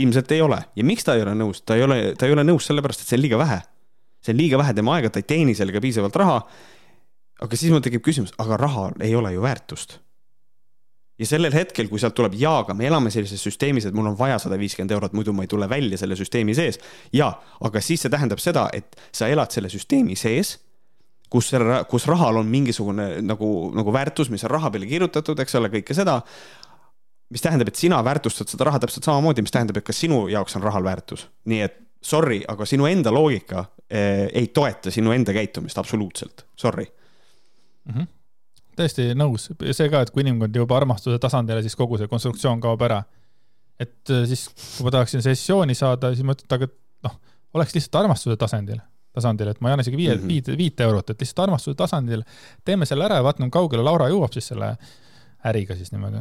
ilmselt 0.00 0.32
ei 0.36 0.42
ole 0.44 0.60
ja 0.76 0.86
miks 0.86 1.06
ta 1.06 1.16
ei 1.16 1.24
ole 1.24 1.34
nõus, 1.38 1.62
ta 1.66 1.76
ei 1.78 1.84
ole, 1.86 1.98
ta 2.18 2.28
ei 2.28 2.34
ole 2.36 2.46
nõus 2.46 2.68
sellepärast, 2.68 3.02
et 3.02 3.10
see 3.10 3.18
on 3.18 3.24
liiga 3.24 3.40
vähe. 3.42 3.60
see 4.22 4.34
on 4.34 4.40
liiga 4.40 4.58
vähe 4.58 4.74
tema 4.74 4.96
aega, 4.96 5.10
ta 5.10 5.22
ei 5.22 5.28
teeni 5.28 5.54
sellega 5.54 5.82
piisavalt 5.82 6.16
raha. 6.16 6.40
aga 7.42 7.56
siis 7.56 7.72
mul 7.72 7.82
tekib 7.84 8.02
küsimus, 8.02 8.34
aga 8.38 8.56
rahal 8.56 8.94
ei 9.00 9.14
ole 9.14 9.32
ju 9.32 9.42
väärtust. 9.42 9.98
Ja 11.18 11.26
sellel 11.26 11.54
hetkel, 11.54 11.88
kui 11.88 12.00
sealt 12.02 12.14
tuleb 12.18 12.34
jaa, 12.36 12.58
aga 12.64 12.74
me 12.76 12.86
elame 12.88 13.10
sellises 13.10 13.42
süsteemis, 13.42 13.86
et 13.88 13.96
mul 13.96 14.10
on 14.10 14.18
vaja 14.18 14.38
sada 14.42 14.58
viiskümmend 14.60 14.92
eurot, 14.92 15.16
muidu 15.16 15.32
ma 15.32 15.46
ei 15.46 15.50
tule 15.50 15.68
välja 15.68 15.98
selle 15.98 16.16
süsteemi 16.16 16.54
sees. 16.54 16.80
ja, 17.12 17.32
aga 17.60 17.80
siis 17.80 18.04
see 18.04 18.12
tähendab 18.12 18.42
seda, 18.42 18.68
et 18.72 18.96
sa 19.12 19.28
elad 19.32 19.54
selle 19.54 19.72
süsteemi 19.72 20.16
sees 20.16 20.58
kus 21.30 21.50
kus 21.90 22.06
rahal 22.06 22.36
on 22.38 22.46
mingisugune 22.46 23.20
nagu, 23.22 23.48
nagu 23.74 23.92
väärtus, 23.92 24.30
mis 24.30 24.44
on 24.46 24.50
raha 24.50 24.70
peale 24.70 24.86
kirjutatud, 24.86 25.40
eks 25.42 25.58
ole, 25.58 25.72
kõike 25.72 25.96
seda 25.96 26.20
mis 27.30 27.42
tähendab, 27.42 27.68
et 27.68 27.78
sina 27.78 27.98
väärtustad 28.04 28.50
seda 28.50 28.68
raha 28.68 28.80
täpselt 28.82 29.06
samamoodi, 29.06 29.42
mis 29.42 29.54
tähendab, 29.54 29.80
et 29.80 29.86
ka 29.86 29.94
sinu 29.96 30.26
jaoks 30.30 30.56
on 30.58 30.62
rahal 30.66 30.84
väärtus. 30.86 31.26
nii 31.44 31.60
et 31.64 31.80
sorry, 32.02 32.42
aga 32.48 32.66
sinu 32.68 32.86
enda 32.86 33.12
loogika 33.14 33.64
eh, 33.90 34.28
ei 34.32 34.46
toeta 34.54 34.92
sinu 34.94 35.12
enda 35.12 35.34
käitumist 35.34 35.78
absoluutselt, 35.78 36.46
sorry 36.56 36.86
mm. 36.86 37.94
-hmm. 37.94 38.06
Täiesti 38.76 39.10
nõus, 39.18 39.50
see 39.72 39.92
ka, 39.92 40.02
et 40.04 40.12
kui 40.14 40.24
inimkond 40.24 40.56
jõuab 40.56 40.74
armastuse 40.80 41.20
tasandile, 41.22 41.62
siis 41.64 41.76
kogu 41.78 41.98
see 42.00 42.10
konstruktsioon 42.10 42.60
kaob 42.60 42.82
ära. 42.86 43.02
et 43.80 44.10
eh, 44.10 44.26
siis, 44.30 44.48
kui 44.76 44.86
ma 44.86 44.92
tahaksin 44.94 45.24
sessiooni 45.24 45.74
saada, 45.76 46.14
siis 46.14 46.24
ma 46.24 46.36
ütlen, 46.36 46.46
et 46.48 46.58
aga 46.58 46.68
noh, 47.08 47.18
oleks 47.54 47.74
lihtsalt 47.76 48.02
armastuse 48.04 48.36
tasandil 48.40 48.80
tasandil, 49.16 49.50
et 49.52 49.60
ma 49.64 49.70
ei 49.70 49.76
anna 49.76 49.84
isegi 49.84 49.98
viie 49.98 50.14
mm, 50.14 50.22
-hmm. 50.22 50.32
viite, 50.32 50.56
viite 50.60 50.84
eurot, 50.84 51.10
et 51.10 51.22
lihtsalt 51.22 51.44
armastuse 51.46 51.76
tasandil 51.76 52.24
teeme 52.64 52.88
selle 52.88 53.06
ära 53.08 53.20
ja 53.20 53.24
vaatame, 53.24 53.50
kaugele 53.52 53.84
Laura 53.84 54.08
jõuab 54.12 54.34
siis 54.36 54.50
selle 54.52 54.74
äriga 55.46 55.76
siis 55.78 55.92
niimoodi 55.94 56.20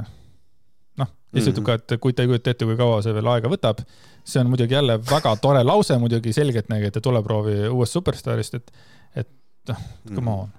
noh, 1.01 1.11
lihtsalt 1.35 1.57
ütleb 1.57 1.65
mm 1.65 1.73
-hmm. 1.75 1.87
ka, 1.87 1.95
et 1.95 2.01
kui 2.01 2.13
te 2.13 2.23
ei 2.23 2.31
kujuta 2.31 2.53
ette, 2.53 2.67
kui 2.67 2.77
kaua 2.79 3.01
see 3.03 3.13
veel 3.13 3.31
aega 3.33 3.51
võtab. 3.51 3.83
see 4.23 4.41
on 4.41 4.49
muidugi 4.49 4.73
jälle 4.73 4.99
väga 5.11 5.35
tore 5.41 5.63
lause 5.63 5.97
muidugi 5.97 6.33
selgeltnägijate 6.33 7.01
tuleproovi 7.01 7.67
uuest 7.67 7.93
superstaarist, 7.93 8.53
et, 8.55 8.71
et 9.15 9.29
noh, 9.69 9.81
come 10.15 10.31
on. 10.31 10.49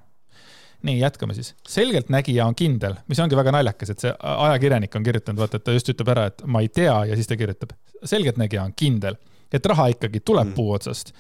Nii, 0.83 0.99
jätkame 1.01 1.35
siis. 1.35 1.55
selgeltnägija 1.69 2.47
on 2.47 2.55
kindel, 2.55 2.99
mis 3.09 3.21
ongi 3.21 3.37
väga 3.37 3.55
naljakas, 3.57 3.91
et 3.91 4.05
see 4.05 4.13
ajakirjanik 4.19 4.95
on 4.97 5.07
kirjutanud, 5.07 5.41
vaata, 5.41 5.57
et 5.57 5.65
ta 5.65 5.73
just 5.77 5.89
ütleb 5.95 6.13
ära, 6.13 6.27
et 6.33 6.45
ma 6.47 6.61
ei 6.61 6.69
tea 6.69 6.99
ja 7.11 7.17
siis 7.17 7.31
ta 7.31 7.37
kirjutab. 7.37 7.73
selgeltnägija 8.05 8.63
on 8.63 8.77
kindel, 8.77 9.19
et 9.53 9.67
raha 9.67 9.91
ikkagi 9.95 10.21
tuleb 10.21 10.53
mm 10.53 10.55
puu 10.57 10.73
otsast 10.73 11.13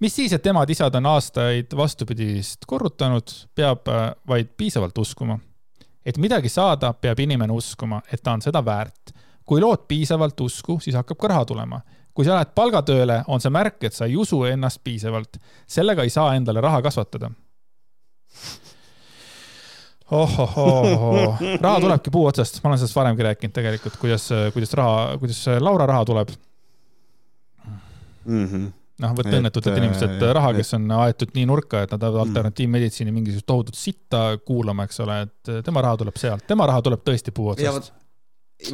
mis 0.00 0.14
siis, 0.16 0.32
et 0.32 0.46
emad-isad 0.46 0.94
on 0.96 1.06
aastaid 1.06 1.76
vastupidist 1.76 2.64
korrutanud, 2.66 3.32
peab 3.54 3.88
äh, 3.88 4.10
vaid 4.28 4.54
piisavalt 4.56 4.98
uskuma 4.98 5.38
et 6.04 6.18
midagi 6.18 6.48
saada, 6.48 6.92
peab 6.94 7.20
inimene 7.20 7.52
uskuma, 7.52 8.00
et 8.12 8.22
ta 8.22 8.34
on 8.36 8.42
seda 8.44 8.64
väärt. 8.64 9.14
kui 9.50 9.58
lood 9.60 9.88
piisavalt 9.88 10.40
usku, 10.40 10.76
siis 10.78 10.94
hakkab 10.94 11.18
ka 11.18 11.28
raha 11.28 11.44
tulema. 11.44 11.80
kui 12.14 12.24
sa 12.24 12.34
lähed 12.34 12.54
palgatööle, 12.54 13.24
on 13.28 13.40
see 13.40 13.50
märk, 13.50 13.84
et 13.84 13.94
sa 13.94 14.04
ei 14.06 14.16
usu 14.16 14.44
ennast 14.44 14.80
piisavalt. 14.84 15.38
sellega 15.66 16.02
ei 16.02 16.10
saa 16.10 16.34
endale 16.34 16.60
raha 16.60 16.82
kasvatada 16.82 17.30
ohohoo, 20.10 21.36
raha 21.64 21.80
tulebki 21.82 22.12
puu 22.14 22.26
otsast, 22.30 22.58
ma 22.62 22.72
olen 22.72 22.82
sellest 22.82 22.98
varemgi 22.98 23.26
rääkinud 23.28 23.54
tegelikult, 23.54 23.96
kuidas, 24.00 24.28
kuidas 24.54 24.74
raha, 24.78 25.16
kuidas 25.22 25.44
Laura 25.62 25.86
raha 25.90 26.04
tuleb. 26.10 26.36
Mm. 28.24 28.46
-hmm 28.46 28.68
noh, 29.00 29.14
vot 29.16 29.30
õnnetud 29.30 29.70
inimesed, 29.72 30.18
äh, 30.18 30.34
raha, 30.36 30.52
kes 30.58 30.74
on 30.78 30.90
aetud 31.00 31.32
nii 31.36 31.46
nurka, 31.48 31.84
et 31.84 31.94
nad 31.94 32.02
tahavad 32.02 32.20
mm. 32.20 32.28
alternatiivmeditsiini 32.28 33.14
mingisugust 33.14 33.48
tohutut 33.48 33.78
sitta 33.78 34.24
kuulama, 34.44 34.86
eks 34.88 35.02
ole, 35.06 35.22
et 35.26 35.52
äh, 35.54 35.64
tema 35.66 35.84
raha 35.86 36.02
tuleb 36.02 36.20
sealt, 36.20 36.46
tema 36.50 36.68
raha 36.70 36.84
tuleb 36.86 37.02
tõesti 37.06 37.34
puu 37.36 37.52
otsast. 37.54 37.92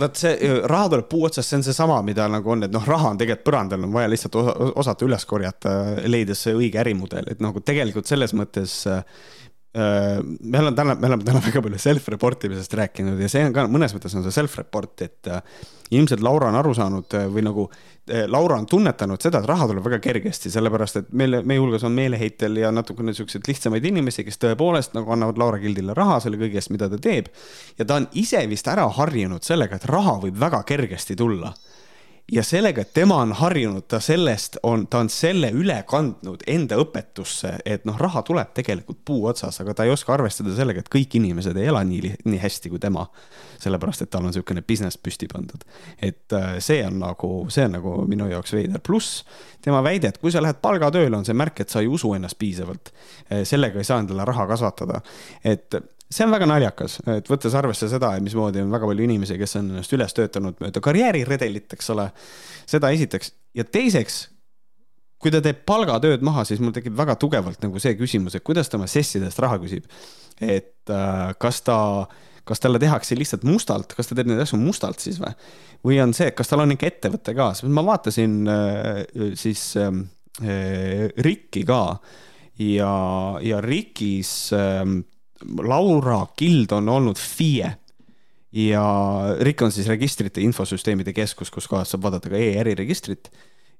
Vot 0.01 0.19
see 0.19 0.51
raha 0.67 0.89
tuleb 0.91 1.07
puu 1.07 1.29
otsast, 1.29 1.47
see 1.47 1.61
on 1.61 1.65
seesama, 1.69 2.01
mida 2.03 2.27
nagu 2.31 2.51
on, 2.51 2.67
et 2.67 2.75
noh, 2.75 2.83
raha 2.91 3.13
on 3.13 3.21
tegelikult 3.21 3.47
põrandal, 3.47 3.87
on 3.87 3.95
vaja 3.95 4.11
lihtsalt 4.11 4.39
osata 4.83 5.07
üles 5.07 5.27
korjata, 5.31 5.77
leides 6.11 6.43
see 6.43 6.57
õige 6.59 6.83
ärimudel, 6.83 7.31
et 7.31 7.45
nagu 7.45 7.63
tegelikult 7.63 8.11
selles 8.11 8.35
mõttes 8.35 8.81
äh, 8.91 9.05
Äh, 9.07 9.46
me 9.77 10.61
oleme 10.61 10.77
täna, 10.77 10.95
me 10.97 11.11
oleme 11.11 11.25
täna 11.27 11.41
väga 11.45 11.61
palju 11.65 11.81
self-report 11.83 12.47
imisest 12.49 12.77
rääkinud 12.79 13.21
ja 13.21 13.29
see 13.29 13.43
on 13.45 13.53
ka 13.57 13.67
mõnes 13.69 13.93
mõttes 13.93 14.15
on 14.17 14.25
see 14.25 14.33
self-report, 14.33 15.03
et 15.05 15.29
äh, 15.29 15.43
ilmselt 15.97 16.23
Laura 16.25 16.49
on 16.49 16.57
aru 16.57 16.73
saanud 16.77 17.17
äh, 17.19 17.29
või 17.33 17.45
nagu 17.45 17.67
Laura 18.31 18.55
on 18.55 18.69
tunnetanud 18.71 19.19
seda, 19.19 19.41
et 19.43 19.49
raha 19.51 19.67
tuleb 19.67 19.83
väga 19.83 19.99
kergesti, 19.99 20.47
sellepärast 20.55 21.01
et 21.01 21.09
meil, 21.19 21.41
meie 21.43 21.59
hulgas 21.59 21.83
on 21.89 21.95
meeleheitel 21.97 22.61
ja 22.61 22.71
natukene 22.71 23.11
siukseid 23.17 23.49
lihtsamaid 23.51 23.85
inimesi, 23.91 24.23
kes 24.23 24.39
tõepoolest 24.45 24.95
nagu 24.95 25.11
annavad 25.11 25.41
Laura 25.43 25.59
Gildile 25.59 25.97
raha 25.99 26.21
selle 26.23 26.39
kõige 26.39 26.61
eest, 26.61 26.71
mida 26.71 26.87
ta 26.93 27.01
teeb. 27.03 27.33
ja 27.75 27.85
ta 27.85 27.99
on 27.99 28.07
ise 28.15 28.45
vist 28.47 28.71
ära 28.71 28.87
harjunud 29.01 29.43
sellega, 29.43 29.81
et 29.81 29.89
raha 29.91 30.21
võib 30.23 30.39
väga 30.39 30.63
kergesti 30.69 31.19
tulla 31.19 31.51
ja 32.33 32.43
sellega, 32.43 32.83
et 32.83 32.93
tema 32.95 33.21
on 33.23 33.33
harjunud, 33.39 33.85
ta 33.89 34.01
sellest 34.03 34.59
on, 34.67 34.87
ta 34.91 34.99
on 35.05 35.11
selle 35.13 35.53
üle 35.55 35.77
kandnud 35.89 36.43
enda 36.51 36.79
õpetusse, 36.83 37.53
et 37.65 37.87
noh, 37.87 37.99
raha 38.01 38.23
tuleb 38.27 38.51
tegelikult 38.57 38.99
puu 39.07 39.29
otsas, 39.31 39.61
aga 39.63 39.77
ta 39.77 39.87
ei 39.87 39.93
oska 39.95 40.15
arvestada 40.17 40.55
sellega, 40.57 40.83
et 40.83 40.91
kõik 40.93 41.15
inimesed 41.21 41.57
ei 41.57 41.71
ela 41.71 41.85
nii, 41.87 42.17
nii 42.27 42.43
hästi 42.43 42.73
kui 42.73 42.83
tema. 42.83 43.07
sellepärast, 43.57 44.03
et 44.03 44.11
tal 44.11 44.21
on 44.21 44.29
niisugune 44.29 44.61
business 44.63 44.99
püsti 44.99 45.29
pandud. 45.33 45.65
et 46.03 46.33
äh, 46.33 46.59
see 46.59 46.83
on 46.87 46.99
nagu, 46.99 47.47
see 47.49 47.65
on 47.65 47.73
nagu 47.79 47.97
minu 48.07 48.29
jaoks 48.29 48.53
veider, 48.53 48.81
pluss 48.81 49.25
tema 49.63 49.83
väide, 49.83 50.09
et 50.09 50.19
kui 50.19 50.33
sa 50.33 50.43
lähed 50.43 50.61
palgatööle, 50.63 51.17
on 51.17 51.25
see 51.25 51.35
märk, 51.35 51.61
et 51.61 51.71
sa 51.71 51.81
ei 51.81 51.87
usu 51.87 52.13
ennast 52.15 52.39
piisavalt. 52.39 52.93
Äh, 53.31 53.45
sellega 53.45 53.79
ei 53.79 53.85
saa 53.85 54.03
endale 54.03 54.25
raha 54.27 54.47
kasvatada, 54.47 55.01
et 55.45 55.75
see 56.11 56.27
on 56.27 56.33
väga 56.35 56.47
naljakas, 56.49 57.01
et 57.17 57.29
võttes 57.31 57.55
arvesse 57.59 57.89
seda, 57.91 58.13
mismoodi 58.23 58.63
on 58.63 58.73
väga 58.75 58.89
palju 58.91 59.07
inimesi, 59.07 59.39
kes 59.41 59.59
on 59.61 59.73
ennast 59.75 59.95
üles 59.97 60.15
töötanud 60.17 60.61
mööda 60.63 60.83
karjääriredelit, 60.85 61.73
eks 61.75 61.91
ole. 61.95 62.11
seda 62.67 62.91
esiteks 62.95 63.33
ja 63.59 63.65
teiseks, 63.65 64.21
kui 65.23 65.33
ta 65.35 65.41
teeb 65.43 65.65
palgatööd 65.67 66.23
maha, 66.27 66.45
siis 66.47 66.61
mul 66.63 66.75
tekib 66.77 66.97
väga 66.99 67.17
tugevalt 67.21 67.63
nagu 67.65 67.81
see 67.83 67.97
küsimus, 67.99 68.37
et 68.37 68.45
kuidas 68.47 68.71
ta 68.71 68.79
oma 68.79 68.87
sessidest 68.91 69.41
raha 69.43 69.59
küsib. 69.63 69.89
et 70.41 70.93
äh, 70.93 71.33
kas 71.41 71.63
ta, 71.65 71.79
kas 72.45 72.61
talle 72.61 72.79
tehakse 72.79 73.17
lihtsalt 73.17 73.47
mustalt, 73.49 73.95
kas 73.97 74.07
ta 74.07 74.19
teeb 74.19 74.29
neid 74.31 74.43
asju 74.45 74.61
mustalt 74.61 75.01
siis 75.01 75.19
või? 75.23 75.33
või 75.87 75.99
on 76.03 76.15
see, 76.15 76.31
kas 76.37 76.51
tal 76.51 76.63
on 76.63 76.75
ikka 76.75 76.91
ettevõte 76.91 77.35
ka, 77.35 77.51
sest 77.57 77.73
ma 77.73 77.83
vaatasin 77.87 78.39
äh, 78.53 79.03
siis 79.35 79.73
ähm, 79.81 80.05
äh, 80.43 81.09
Rikki 81.19 81.65
ka 81.67 81.99
ja, 82.61 82.95
ja 83.43 83.61
Rikis 83.65 84.53
äh, 84.55 84.85
Laura 85.63 86.23
Kild 86.37 86.73
on 86.77 86.89
olnud 86.89 87.21
FIE 87.21 87.73
ja 88.57 88.87
RIK 89.41 89.67
on 89.67 89.75
siis 89.75 89.89
registrite 89.91 90.41
infosüsteemide 90.45 91.13
keskus, 91.17 91.51
kus 91.53 91.69
kohas 91.69 91.93
saab 91.93 92.07
vaadata 92.07 92.33
ka 92.33 92.41
e-äriregistrit. 92.41 93.31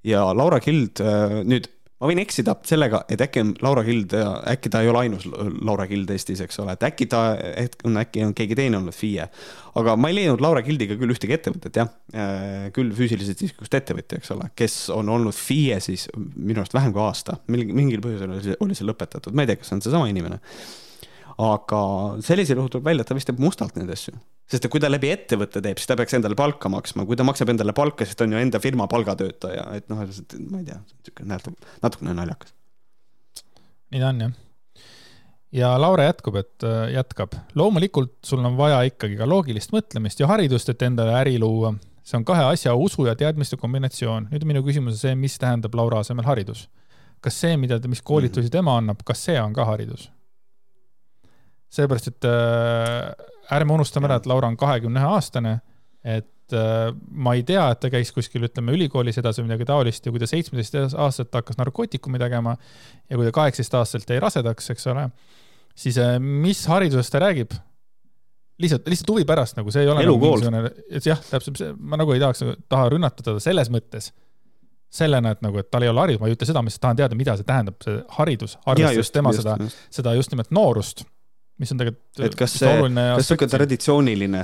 ja 0.05 0.27
Laura 0.37 0.61
Kild 0.61 1.01
äh, 1.01 1.41
nüüd 1.45 1.71
ma 1.97 2.11
võin 2.11 2.21
eksida 2.21 2.53
sellega, 2.69 3.01
et 3.09 3.23
äkki 3.25 3.41
on 3.41 3.55
Laura 3.65 3.81
Hild 3.87 4.13
ja 4.13 4.35
äkki 4.53 4.69
ta 4.73 4.83
ei 4.85 4.91
ole 4.91 5.07
ainus 5.07 5.25
Laura 5.65 5.87
Hild 5.89 6.11
Eestis, 6.13 6.43
eks 6.45 6.61
ole, 6.61 6.75
et 6.77 6.85
äkki 6.85 7.09
ta, 7.09 7.23
on 7.89 7.97
äkki 8.03 8.25
on 8.27 8.35
keegi 8.37 8.59
teine 8.59 8.77
olnud 8.81 8.95
FIE. 8.95 9.29
aga 9.81 9.97
ma 9.97 10.11
ei 10.13 10.19
leidnud 10.19 10.45
Laura 10.45 10.61
Hildiga 10.67 10.99
küll 11.01 11.15
ühtegi 11.15 11.39
ettevõtet 11.39 11.81
jah, 11.81 11.93
äh, 12.13 12.69
küll 12.77 12.93
füüsilisest 12.97 13.47
isikust 13.49 13.81
ettevõtja, 13.81 14.21
eks 14.21 14.35
ole, 14.37 14.51
kes 14.59 14.81
on 14.93 15.09
olnud 15.09 15.37
FIE 15.37 15.81
siis 15.85 16.09
minu 16.37 16.61
arust 16.61 16.77
vähem 16.77 16.93
kui 16.93 17.05
aasta, 17.05 17.41
mingil 17.49 18.05
põhjusel 18.05 18.35
oli 18.35 18.45
see, 18.45 18.59
oli 18.61 18.77
see 18.77 18.89
lõpetatud, 18.89 19.33
ma 19.33 19.47
ei 19.47 19.53
tea, 19.55 19.63
kas 19.63 19.73
see 19.73 19.81
on 19.81 19.87
seesama 19.89 20.13
inimene 20.13 20.43
aga 21.37 21.81
sellisel 22.25 22.57
juhul 22.57 22.71
tuleb 22.73 22.89
välja, 22.89 23.05
et 23.05 23.11
ta 23.11 23.17
vist 23.17 23.29
teeb 23.29 23.41
mustalt 23.43 23.77
neid 23.77 23.91
asju. 23.93 24.15
sest 24.49 24.65
et 24.65 24.73
kui 24.73 24.81
ta 24.81 24.89
läbi 24.89 25.11
ettevõtte 25.13 25.61
teeb, 25.61 25.81
siis 25.81 25.91
ta 25.91 25.97
peaks 25.99 26.15
endale 26.17 26.37
palka 26.39 26.71
maksma, 26.73 27.05
kui 27.07 27.19
ta 27.19 27.27
maksab 27.27 27.51
endale 27.53 27.75
palka, 27.77 28.07
siis 28.07 28.17
ta 28.17 28.25
on 28.25 28.33
ju 28.33 28.41
enda 28.41 28.61
firma 28.63 28.87
palgatöötaja, 28.89 29.67
et 29.77 29.89
noh, 29.91 30.01
ma 30.01 30.63
ei 30.63 30.69
tea, 30.69 30.79
niisugune 30.79 31.41
natukene, 31.83 32.15
naljakas. 32.17 32.55
nii 33.93 34.01
ta 34.01 34.13
on 34.13 34.23
jah. 34.25 34.39
ja 35.61 35.75
Laure 35.81 36.09
jätkub, 36.09 36.41
et 36.41 36.65
äh, 36.65 36.95
jätkab, 36.95 37.37
loomulikult 37.59 38.17
sul 38.25 38.45
on 38.45 38.57
vaja 38.57 38.81
ikkagi 38.89 39.19
ka 39.21 39.29
loogilist 39.29 39.77
mõtlemist 39.77 40.23
ja 40.23 40.31
haridust, 40.31 40.73
et 40.73 40.89
endale 40.89 41.19
äri 41.21 41.37
luua. 41.43 41.75
see 42.07 42.17
on 42.17 42.25
kahe 42.25 42.49
asja, 42.55 42.75
usu 42.75 43.07
ja 43.11 43.17
teadmiste 43.19 43.61
kombinatsioon. 43.61 44.31
nüüd 44.33 44.47
on 44.47 44.55
minu 44.55 44.65
küsimus 44.65 45.03
see, 45.03 45.15
mis 45.15 45.37
tähendab 45.43 45.75
Laura 45.75 46.01
asemel 46.01 46.25
haridus? 46.25 46.69
kas 47.21 47.41
see, 47.41 47.57
mida 47.59 47.81
mis 47.89 48.01
koolitusi 48.01 48.49
tema 48.51 48.77
annab, 48.79 49.03
kas 49.05 49.25
see 49.27 49.41
on 49.41 49.53
ka 49.53 49.65
haridus? 49.67 50.13
Seepärast, 51.73 52.13
et 52.13 52.29
äh, 52.29 53.13
ärme 53.57 53.77
unustame 53.77 54.09
ära, 54.11 54.21
et 54.21 54.27
Laura 54.31 54.51
on 54.51 54.59
kahekümne 54.59 55.03
ühe 55.03 55.13
aastane, 55.17 55.59
et 56.07 56.55
äh, 56.55 56.91
ma 57.11 57.37
ei 57.37 57.45
tea, 57.47 57.65
et 57.73 57.81
ta 57.83 57.91
käis 57.93 58.13
kuskil, 58.15 58.47
ütleme, 58.49 58.75
ülikoolis 58.77 59.19
edasi 59.23 59.43
või 59.43 59.51
midagi 59.51 59.69
taolist 59.69 60.07
ja 60.07 60.15
kui 60.15 60.23
ta 60.23 60.29
seitsmeteist 60.31 60.79
aastaselt 60.95 61.35
hakkas 61.35 61.59
narkootikumi 61.61 62.21
tegema 62.23 62.57
ja 62.57 63.19
kui 63.19 63.27
ta 63.27 63.35
kaheksateist 63.41 63.81
aastaselt 63.81 64.15
jäi 64.15 64.21
rasedaks, 64.23 64.71
eks 64.75 64.87
ole, 64.93 65.09
siis 65.79 65.99
äh, 66.03 66.19
mis 66.21 66.67
haridusest 66.71 67.15
ta 67.15 67.25
räägib? 67.27 67.57
lihtsalt, 68.63 68.87
lihtsalt 68.89 69.11
huvi 69.13 69.27
pärast 69.29 69.59
nagu 69.59 69.69
see 69.69 69.83
ei 69.85 69.91
ole 69.93 70.01
nagu 70.01 70.15
elukool. 70.15 70.47
jah, 71.05 71.19
täpselt, 71.29 71.59
ma 71.77 71.99
nagu 72.01 72.15
ei 72.15 72.23
tahaks, 72.23 72.41
taha 72.73 72.87
rünnata 72.95 73.21
teda 73.27 73.43
selles 73.43 73.69
mõttes 73.69 74.15
sellena, 74.97 75.35
et 75.35 75.43
nagu, 75.45 75.59
et 75.61 75.69
tal 75.69 75.85
ei 75.85 75.91
ole 75.91 76.01
haridus, 76.01 76.23
ma 76.23 76.31
ei 76.31 76.37
ütle 76.37 76.49
seda, 76.49 76.63
ma 76.63 76.71
lihtsalt 76.71 76.85
tahan 76.87 77.01
teada, 77.03 77.19
mida 77.19 77.35
see 77.37 77.45
tähendab, 77.45 77.77
see 77.85 77.99
haridus, 78.17 78.55
arvestades 78.65 79.13
tema 79.13 79.35
just, 79.35 79.45
seda, 79.45 79.69
seda 79.99 80.15
just 80.17 80.33
nimelt 80.33 80.55
noorust 80.57 81.05
mis 81.61 81.73
on 81.73 81.81
tegelikult 81.81 82.25
et 82.27 82.39
kas 82.39 82.57
see, 82.61 82.73
kas 82.77 82.95
niisugune 82.97 83.53
traditsiooniline, 83.53 84.43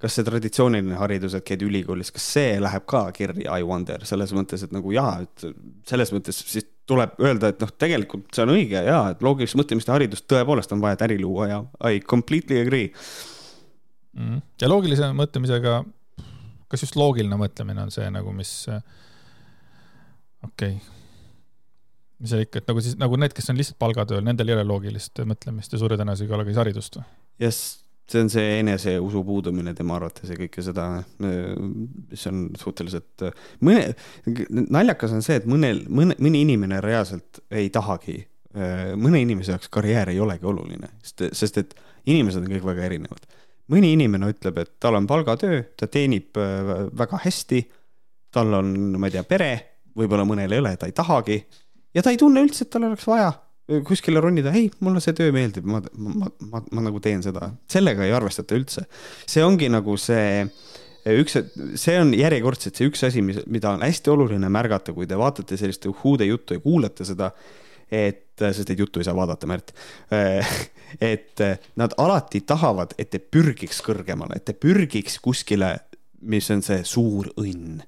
kas 0.00 0.18
see 0.18 0.26
traditsiooniline 0.26 1.00
haridus, 1.00 1.36
et 1.36 1.46
käid 1.46 1.64
ülikoolis, 1.66 2.12
kas 2.14 2.28
see 2.36 2.54
läheb 2.62 2.86
ka 2.90 3.04
kirja, 3.16 3.58
I 3.58 3.66
wonder, 3.66 4.04
selles 4.08 4.32
mõttes, 4.36 4.64
et 4.64 4.72
nagu 4.74 4.94
jaa, 4.94 5.18
et 5.24 5.46
selles 5.88 6.14
mõttes 6.14 6.40
siis 6.44 6.68
tuleb 6.88 7.16
öelda, 7.24 7.52
et 7.52 7.60
noh, 7.64 7.70
tegelikult 7.80 8.32
see 8.36 8.44
on 8.44 8.54
õige 8.56 8.80
jaa, 8.84 9.04
et 9.14 9.22
loogilist 9.24 9.56
mõtlemist 9.60 9.88
ja 9.88 9.96
haridust 9.96 10.28
tõepoolest 10.28 10.74
on 10.76 10.82
vaja, 10.84 10.98
et 10.98 11.06
äri 11.06 11.20
luua 11.20 11.48
ja 11.50 11.60
I 11.88 12.02
completely 12.04 12.60
agree. 12.60 12.90
Mm.. 14.14 14.42
ja 14.62 14.68
loogilise 14.70 15.08
mõtlemisega, 15.16 15.78
kas 16.70 16.84
just 16.86 16.96
loogiline 16.96 17.38
mõtlemine 17.40 17.82
on 17.82 17.94
see 17.94 18.06
nagu, 18.14 18.32
mis, 18.36 18.52
okei. 20.44 20.76
okay 20.76 20.93
mis 22.22 22.34
see 22.34 22.44
ikka, 22.46 22.62
et 22.62 22.68
nagu 22.70 22.82
siis, 22.84 22.98
nagu 23.00 23.18
need, 23.20 23.34
kes 23.36 23.50
on 23.50 23.58
lihtsalt 23.58 23.80
palgatööl, 23.82 24.24
nendel 24.26 24.50
ei 24.50 24.56
ole 24.58 24.66
loogilist 24.68 25.22
mõtlemist 25.26 25.74
ja 25.74 25.80
suure 25.80 25.98
tõenäosusega 26.00 26.30
ei 26.30 26.38
ole 26.38 26.46
ka 26.46 26.52
siis 26.52 26.60
haridust 26.62 26.98
või? 26.98 27.06
jess, 27.42 27.72
see 28.10 28.20
on 28.24 28.30
see 28.32 28.58
eneseusu 28.60 29.24
puudumine 29.24 29.74
tema 29.76 29.96
arvates 29.98 30.30
ja 30.30 30.36
kõike 30.38 30.62
seda, 30.64 30.86
mis 31.18 32.26
on 32.30 32.44
suhteliselt, 32.60 33.26
mõne, 33.64 33.94
naljakas 34.50 35.16
on 35.16 35.24
see, 35.24 35.40
et 35.40 35.48
mõnel, 35.48 35.84
mõne, 35.88 36.16
mõni 36.22 36.44
inimene 36.44 36.82
reaalselt 36.84 37.40
ei 37.54 37.70
tahagi, 37.74 38.20
mõne 39.00 39.24
inimese 39.24 39.54
jaoks 39.54 39.72
karjäär 39.72 40.12
ei 40.12 40.20
olegi 40.22 40.46
oluline, 40.46 40.92
sest, 41.02 41.26
sest 41.40 41.62
et 41.64 41.74
inimesed 42.12 42.44
on 42.44 42.52
kõik 42.52 42.68
väga 42.68 42.84
erinevad. 42.90 43.24
mõni 43.72 43.94
inimene 43.96 44.28
ütleb, 44.28 44.58
et 44.60 44.74
tal 44.78 44.98
on 44.98 45.06
palgatöö, 45.08 45.62
ta 45.76 45.88
teenib 45.88 46.36
väga 46.36 47.22
hästi, 47.24 47.64
tal 48.34 48.52
on, 48.60 48.74
ma 49.00 49.08
ei 49.08 49.16
tea, 49.16 49.24
pere, 49.24 49.52
võib-olla 49.96 50.26
mõnel 50.28 50.52
ei 50.52 50.60
ole, 50.60 50.76
ta 50.76 50.86
ei 50.90 50.92
tahagi 50.92 51.38
ja 51.94 52.02
ta 52.02 52.12
ei 52.12 52.20
tunne 52.20 52.44
üldse, 52.44 52.66
et 52.66 52.72
tal 52.74 52.88
oleks 52.90 53.06
vaja 53.08 53.32
kuskile 53.64 54.20
ronida, 54.20 54.52
ei, 54.52 54.68
mulle 54.84 55.00
see 55.00 55.14
töö 55.16 55.32
meeldib, 55.32 55.64
ma, 55.64 55.80
ma, 55.96 56.28
ma, 56.50 56.60
ma, 56.60 56.82
nagu 56.84 57.00
teen 57.00 57.22
seda, 57.24 57.48
sellega 57.70 58.04
ei 58.04 58.12
arvestata 58.12 58.56
üldse. 58.58 58.84
see 59.30 59.44
ongi 59.44 59.70
nagu 59.72 59.96
see 60.00 60.44
üks, 61.12 61.38
see 61.80 61.96
on 62.00 62.12
järjekordselt 62.16 62.76
see 62.76 62.90
üks 62.90 63.06
asi, 63.08 63.24
mis, 63.24 63.40
mida 63.50 63.72
on 63.72 63.84
hästi 63.84 64.12
oluline 64.12 64.50
märgata, 64.52 64.92
kui 64.96 65.08
te 65.08 65.16
vaatate 65.18 65.56
sellist 65.60 65.88
uhhuude 65.88 66.28
juttu 66.28 66.58
ja 66.58 66.64
kuulate 66.64 67.08
seda, 67.08 67.30
et, 67.88 68.26
sest 68.40 68.74
et 68.74 68.84
juttu 68.84 69.00
ei 69.00 69.08
saa 69.08 69.16
vaadata, 69.16 69.48
Märt. 69.48 69.72
et 71.14 71.44
nad 71.80 71.96
alati 72.00 72.44
tahavad, 72.44 72.92
et 72.98 73.12
te 73.12 73.20
pürgiks 73.20 73.80
kõrgemale, 73.84 74.40
et 74.40 74.48
te 74.48 74.56
pürgiks 74.56 75.16
kuskile 75.24 75.76
mis 76.24 76.50
on 76.54 76.62
see 76.64 76.82
suur 76.88 77.28
õnn 77.40 77.80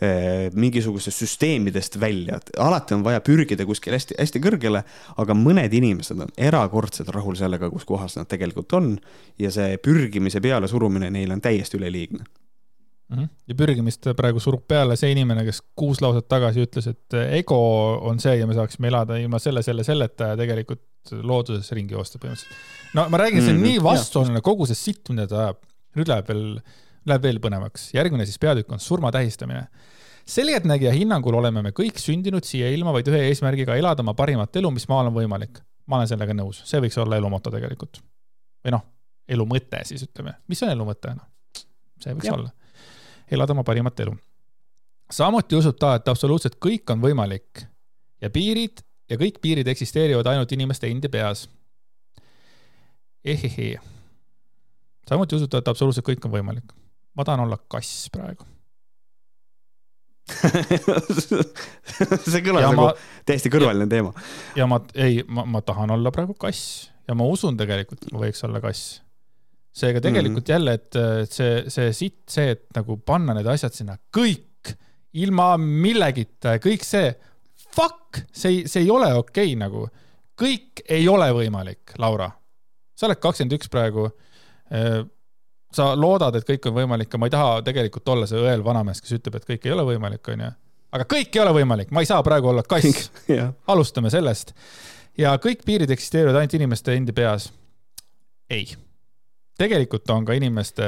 eh, 0.00 0.50
mingisugustest 0.54 1.24
süsteemidest 1.24 1.98
välja, 2.00 2.40
alati 2.58 2.96
on 2.96 3.04
vaja 3.06 3.22
pürgida 3.24 3.66
kuskile 3.68 3.98
hästi-hästi 4.00 4.42
kõrgele, 4.42 4.84
aga 5.22 5.36
mõned 5.38 5.72
inimesed 5.78 6.20
on 6.24 6.32
erakordselt 6.36 7.12
rahul 7.14 7.38
sellega, 7.38 7.70
kus 7.70 7.88
kohas 7.88 8.18
nad 8.18 8.30
tegelikult 8.30 8.72
on 8.78 8.94
ja 9.38 9.50
see 9.54 9.76
pürgimise 9.82 10.40
pealesurumine 10.44 11.10
neile 11.12 11.38
on 11.38 11.44
täiesti 11.44 11.80
üleliigne. 11.80 12.24
-hmm. 13.12 13.28
ja 13.48 13.56
pürgimist 13.58 14.08
praegu 14.16 14.40
surub 14.42 14.64
peale 14.68 14.96
see 14.98 15.12
inimene, 15.14 15.44
kes 15.46 15.62
kuus 15.78 16.00
lauset 16.04 16.28
tagasi 16.30 16.64
ütles, 16.66 16.88
et 16.92 17.18
ego 17.38 17.58
on 18.08 18.20
see 18.22 18.36
ja 18.38 18.48
me 18.48 18.56
saaksime 18.56 18.90
elada 18.92 19.18
ilma 19.20 19.40
selle, 19.42 19.64
selle, 19.66 19.84
selleta 19.86 20.32
ja 20.32 20.38
tegelikult 20.40 21.12
looduses 21.22 21.72
ringi 21.76 21.96
joosta 21.96 22.20
põhimõtteliselt. 22.22 22.70
no 22.96 23.08
ma 23.12 23.20
räägin, 23.20 23.42
see 23.42 23.52
on 23.52 23.58
mm 23.58 23.64
-hmm. 23.64 23.76
nii 23.78 23.84
vastuoluline 23.88 24.44
kogu 24.44 24.68
see 24.70 24.78
sitt, 24.78 25.08
mida 25.10 25.26
ta 25.26 25.44
ajab. 25.46 25.60
nüüd 25.98 26.08
läheb 26.08 26.28
veel 26.28 26.46
Läheb 27.06 27.24
veel 27.26 27.40
põnevaks. 27.42 27.90
järgmine 27.96 28.26
siis 28.26 28.38
peatükk 28.38 28.72
on 28.72 28.80
surma 28.80 29.10
tähistamine. 29.12 29.66
selgeltnägija 30.26 30.92
hinnangul 30.92 31.34
oleme 31.34 31.62
me 31.62 31.70
kõik 31.70 31.98
sündinud 31.98 32.44
siia 32.46 32.70
ilma 32.70 32.92
vaid 32.92 33.08
ühe 33.10 33.24
eesmärgiga 33.28 33.74
elada 33.76 34.02
oma 34.02 34.14
parimat 34.14 34.56
elu, 34.56 34.70
mis 34.70 34.88
maal 34.88 35.10
on 35.10 35.14
võimalik. 35.14 35.58
ma 35.86 35.96
olen 35.96 36.08
sellega 36.08 36.34
nõus, 36.34 36.62
see 36.64 36.80
võiks 36.80 36.98
olla 36.98 37.16
elu 37.16 37.30
moto 37.30 37.50
tegelikult. 37.50 38.02
või 38.64 38.76
noh, 38.76 38.84
elu 39.28 39.46
mõte 39.46 39.84
siis 39.84 40.02
ütleme, 40.06 40.36
mis 40.48 40.62
on 40.62 40.70
elu 40.70 40.84
mõte, 40.86 41.14
noh. 41.16 41.26
see 42.00 42.14
võiks 42.14 42.30
ja. 42.30 42.34
olla. 42.34 42.52
elada 43.30 43.52
oma 43.52 43.64
parimat 43.64 44.00
elu. 44.00 44.14
samuti 45.10 45.56
usub 45.56 45.78
ta, 45.78 45.96
et 45.98 46.08
absoluutselt 46.08 46.60
kõik 46.62 46.94
on 46.94 47.02
võimalik 47.02 47.64
ja 48.22 48.30
piirid 48.30 48.84
ja 49.10 49.18
kõik 49.18 49.40
piirid 49.42 49.66
eksisteerivad 49.66 50.26
ainult 50.26 50.52
inimeste 50.52 50.86
endi 50.86 51.08
peas. 51.08 51.48
ehehee 53.24 53.80
samuti 55.08 55.34
usub 55.34 55.50
ta, 55.50 55.58
et 55.58 55.68
absoluutselt 55.68 56.06
kõik 56.06 56.30
on 56.30 56.38
võimalik 56.38 56.81
ma 57.16 57.22
tahan 57.28 57.46
olla 57.46 57.58
kass 57.68 58.08
praegu 58.12 58.44
see 62.32 62.42
kõlab 62.46 62.62
nagu 62.62 62.84
täiesti 63.26 63.50
kõrvaline 63.52 63.88
teema. 63.90 64.12
ja 64.56 64.68
ma, 64.70 64.78
ei, 64.94 65.22
ma, 65.26 65.44
ma 65.48 65.60
tahan 65.66 65.90
olla 65.96 66.10
praegu 66.14 66.34
kass 66.38 66.92
ja 67.08 67.14
ma 67.18 67.24
usun 67.28 67.56
tegelikult, 67.58 68.06
et 68.06 68.12
ma 68.14 68.18
võiks 68.22 68.44
olla 68.46 68.60
kass. 68.62 69.02
seega 69.74 70.00
tegelikult 70.04 70.46
mm 70.46 70.46
-hmm. 70.46 70.54
jälle, 70.54 70.72
et 71.26 71.32
see, 71.32 71.70
see 71.70 71.92
sitt, 71.96 72.22
see, 72.30 72.50
et 72.56 72.64
nagu 72.76 72.96
panna 72.96 73.34
need 73.34 73.46
asjad 73.50 73.72
sinna 73.74 73.96
kõik 74.16 74.48
ilma 75.12 75.56
millegita, 75.60 76.56
kõik 76.62 76.84
see, 76.86 77.12
fuck, 77.74 78.22
see, 78.32 78.68
see 78.68 78.82
ei 78.84 78.90
ole 78.90 79.14
okei 79.14 79.52
okay, 79.52 79.58
nagu. 79.58 79.88
kõik 80.38 80.80
ei 80.88 81.08
ole 81.08 81.32
võimalik, 81.32 81.92
Laura. 81.98 82.30
sa 82.94 83.06
oled 83.06 83.20
kakskümmend 83.20 83.52
üks 83.58 83.68
praegu 83.68 84.12
sa 85.76 85.92
loodad, 85.98 86.36
et 86.36 86.46
kõik 86.48 86.68
on 86.68 86.76
võimalik 86.76 87.12
ja 87.12 87.20
ma 87.20 87.28
ei 87.28 87.34
taha 87.34 87.56
tegelikult 87.66 88.08
olla 88.14 88.28
see 88.28 88.40
õel 88.40 88.64
vanamees, 88.64 89.00
kes 89.02 89.16
ütleb, 89.18 89.38
et 89.38 89.48
kõik 89.48 89.66
ei 89.66 89.74
ole 89.74 89.86
võimalik, 89.92 90.32
onju. 90.34 90.50
aga 90.98 91.08
kõik 91.08 91.36
ei 91.36 91.42
ole 91.44 91.54
võimalik, 91.60 91.92
ma 91.94 92.02
ei 92.04 92.08
saa 92.08 92.22
praegu 92.26 92.52
olla 92.52 92.64
kass 92.68 93.10
alustame 93.72 94.12
sellest. 94.12 94.54
ja 95.18 95.34
kõik 95.42 95.64
piirid 95.66 95.90
eksisteerivad 95.90 96.40
ainult 96.40 96.58
inimeste 96.58 96.96
endi 96.96 97.12
peas. 97.16 97.50
ei. 98.50 98.74
tegelikult 99.58 100.10
on 100.10 100.24
ka 100.28 100.36
inimeste 100.36 100.86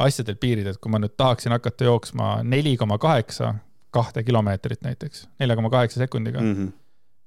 asjadel 0.00 0.36
piirid, 0.40 0.66
et 0.66 0.80
kui 0.80 0.92
ma 0.92 1.00
nüüd 1.00 1.16
tahaksin 1.16 1.52
hakata 1.52 1.84
jooksma 1.84 2.40
neli 2.42 2.76
koma 2.80 2.98
kaheksa, 2.98 3.54
kahte 3.90 4.22
kilomeetrit 4.24 4.84
näiteks, 4.86 5.26
nelja 5.40 5.56
koma 5.56 5.70
kaheksa 5.70 5.98
sekundiga 6.00 6.40
mm, 6.40 6.54
-hmm. 6.54 6.72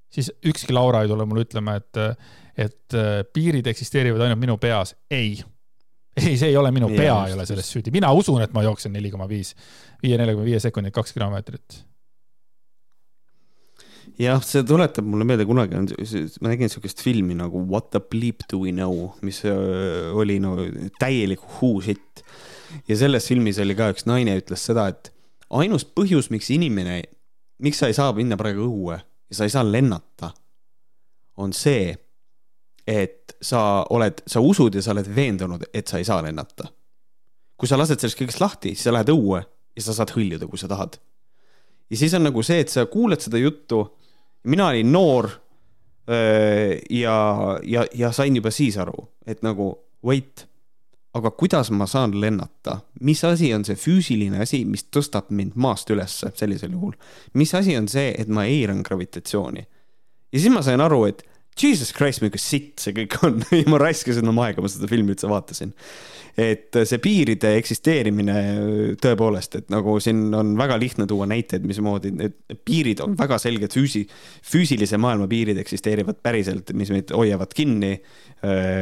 siis 0.10 0.32
ükski 0.45 0.74
Laura 0.74 1.02
ei 1.02 1.07
tule 1.07 1.26
mulle 1.26 1.44
ütlema, 1.45 1.76
et, 1.76 1.98
et 2.57 2.98
piirid 3.34 3.68
eksisteerivad 3.68 4.22
ainult 4.22 4.40
minu 4.40 4.57
peas. 4.57 4.95
ei 5.11 5.44
ei, 6.18 6.35
see 6.38 6.52
ei 6.52 6.57
ole 6.57 6.72
minu 6.73 6.90
pea 6.94 7.15
ei 7.27 7.34
ole 7.35 7.45
selles 7.49 7.69
süüdi, 7.73 7.94
mina 7.94 8.11
usun, 8.14 8.41
et 8.44 8.53
ma 8.53 8.64
jooksen 8.65 8.94
neli 8.94 9.11
koma 9.14 9.27
viis, 9.30 9.53
viie, 10.03 10.18
neljakümne 10.19 10.45
viie 10.48 10.61
sekundit, 10.61 10.94
kaks 10.95 11.15
kilomeetrit. 11.15 11.80
jah, 14.22 14.44
see 14.45 14.61
tuletab 14.68 15.07
mulle 15.10 15.26
meelde, 15.26 15.48
kunagi 15.49 15.80
on, 15.80 15.90
ma 16.44 16.52
nägin 16.52 16.69
niisugust 16.69 17.02
filmi 17.02 17.38
nagu 17.38 17.64
What 17.69 17.90
the 17.95 18.02
bleep 18.03 18.45
do 18.52 18.61
we 18.65 18.76
know, 18.76 19.10
mis 19.26 19.41
oli 19.45 20.38
no 20.44 20.57
täielik 21.02 21.41
who 21.57 21.80
shit. 21.81 22.23
ja 22.90 22.98
selles 22.98 23.27
filmis 23.30 23.61
oli 23.61 23.77
ka 23.77 23.90
üks 23.94 24.06
naine 24.10 24.38
ütles 24.41 24.68
seda, 24.69 24.90
et 24.94 25.10
ainus 25.53 25.85
põhjus, 25.85 26.30
miks 26.34 26.49
inimene, 26.53 27.02
miks 27.64 27.81
sa 27.81 27.90
ei 27.90 27.98
saa 27.98 28.14
minna 28.18 28.38
praegu 28.38 28.65
õue 28.69 28.98
ja 28.98 29.38
sa 29.38 29.48
ei 29.48 29.53
saa 29.53 29.65
lennata, 29.65 30.34
on 31.41 31.53
see, 31.57 31.94
et 32.88 33.36
sa 33.42 33.84
oled, 33.90 34.24
sa 34.28 34.42
usud 34.44 34.76
ja 34.76 34.82
sa 34.84 34.92
oled 34.92 35.08
veendunud, 35.16 35.64
et 35.74 35.88
sa 35.88 35.98
ei 35.98 36.08
saa 36.08 36.22
lennata. 36.24 36.70
kui 37.58 37.68
sa 37.70 37.78
lased 37.80 38.02
sellest 38.02 38.20
kõigest 38.20 38.42
lahti, 38.42 38.74
siis 38.74 38.90
sa 38.90 38.92
lähed 38.92 39.12
õue 39.14 39.40
ja 39.40 39.82
sa 39.82 39.94
saad 39.96 40.12
hõljuda, 40.16 40.48
kui 40.50 40.60
sa 40.60 40.68
tahad. 40.68 40.98
ja 41.90 41.98
siis 41.98 42.14
on 42.14 42.28
nagu 42.28 42.44
see, 42.44 42.60
et 42.60 42.70
sa 42.70 42.86
kuuled 42.86 43.22
seda 43.22 43.38
juttu. 43.38 43.98
mina 44.44 44.68
olin 44.68 44.92
noor. 44.92 45.30
ja, 46.90 47.60
ja, 47.64 47.86
ja 47.96 48.12
sain 48.12 48.36
juba 48.36 48.52
siis 48.52 48.78
aru, 48.78 49.08
et 49.26 49.42
nagu 49.42 49.78
wait 50.04 50.48
aga 51.14 51.32
kuidas 51.32 51.70
ma 51.72 51.86
saan 51.86 52.16
lennata, 52.22 52.80
mis 53.02 53.22
asi 53.24 53.54
on 53.54 53.66
see 53.66 53.78
füüsiline 53.78 54.42
asi, 54.42 54.64
mis 54.66 54.88
tõstab 54.90 55.30
mind 55.30 55.54
maast 55.56 55.90
ülesse 55.94 56.32
sellisel 56.36 56.74
juhul? 56.74 56.96
mis 57.38 57.54
asi 57.54 57.78
on 57.78 57.88
see, 57.88 58.14
et 58.18 58.28
ma 58.28 58.48
eiran 58.50 58.82
gravitatsiooni? 58.86 59.64
ja 60.34 60.40
siis 60.40 60.54
ma 60.54 60.64
sain 60.66 60.82
aru, 60.82 61.04
et 61.12 61.22
Jesus 61.62 61.94
Christ, 61.94 62.24
milline 62.24 62.42
sitt 62.42 62.82
see 62.82 62.96
kõik 62.98 63.20
on. 63.26 63.40
Ja 63.60 63.70
ma 63.70 63.80
raiskasin 63.82 64.28
oma 64.30 64.48
aega, 64.48 64.64
ma 64.64 64.72
seda 64.72 64.90
filmi 64.90 65.14
üldse 65.14 65.30
vaatasin. 65.30 65.74
Et 66.34 66.74
see 66.90 66.98
piiride 66.98 67.52
eksisteerimine 67.60 68.36
tõepoolest, 69.02 69.60
et 69.60 69.68
nagu 69.70 70.00
siin 70.02 70.32
on 70.34 70.56
väga 70.58 70.80
lihtne 70.82 71.06
tuua 71.10 71.28
näiteid, 71.30 71.66
mismoodi 71.70 72.10
need 72.16 72.58
piirid 72.66 73.04
on 73.06 73.14
väga 73.20 73.38
selged 73.42 73.76
füüsi-, 73.78 74.08
füüsilise 74.50 74.98
maailma 74.98 75.30
piirid 75.30 75.62
eksisteerivad 75.62 76.24
päriselt, 76.26 76.74
mis 76.74 76.90
meid 76.90 77.14
hoiavad 77.14 77.54
kinni. 77.54 78.00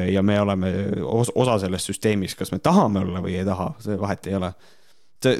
ja 0.10 0.24
me 0.26 0.40
oleme 0.42 0.72
osa 1.04 1.60
sellest 1.62 1.92
süsteemist, 1.92 2.40
kas 2.40 2.50
me 2.56 2.58
tahame 2.64 3.04
olla 3.04 3.20
või 3.22 3.36
ei 3.38 3.46
taha, 3.46 3.74
see 3.84 4.00
vahet 4.00 4.32
ei 4.32 4.40
ole. 4.40 4.56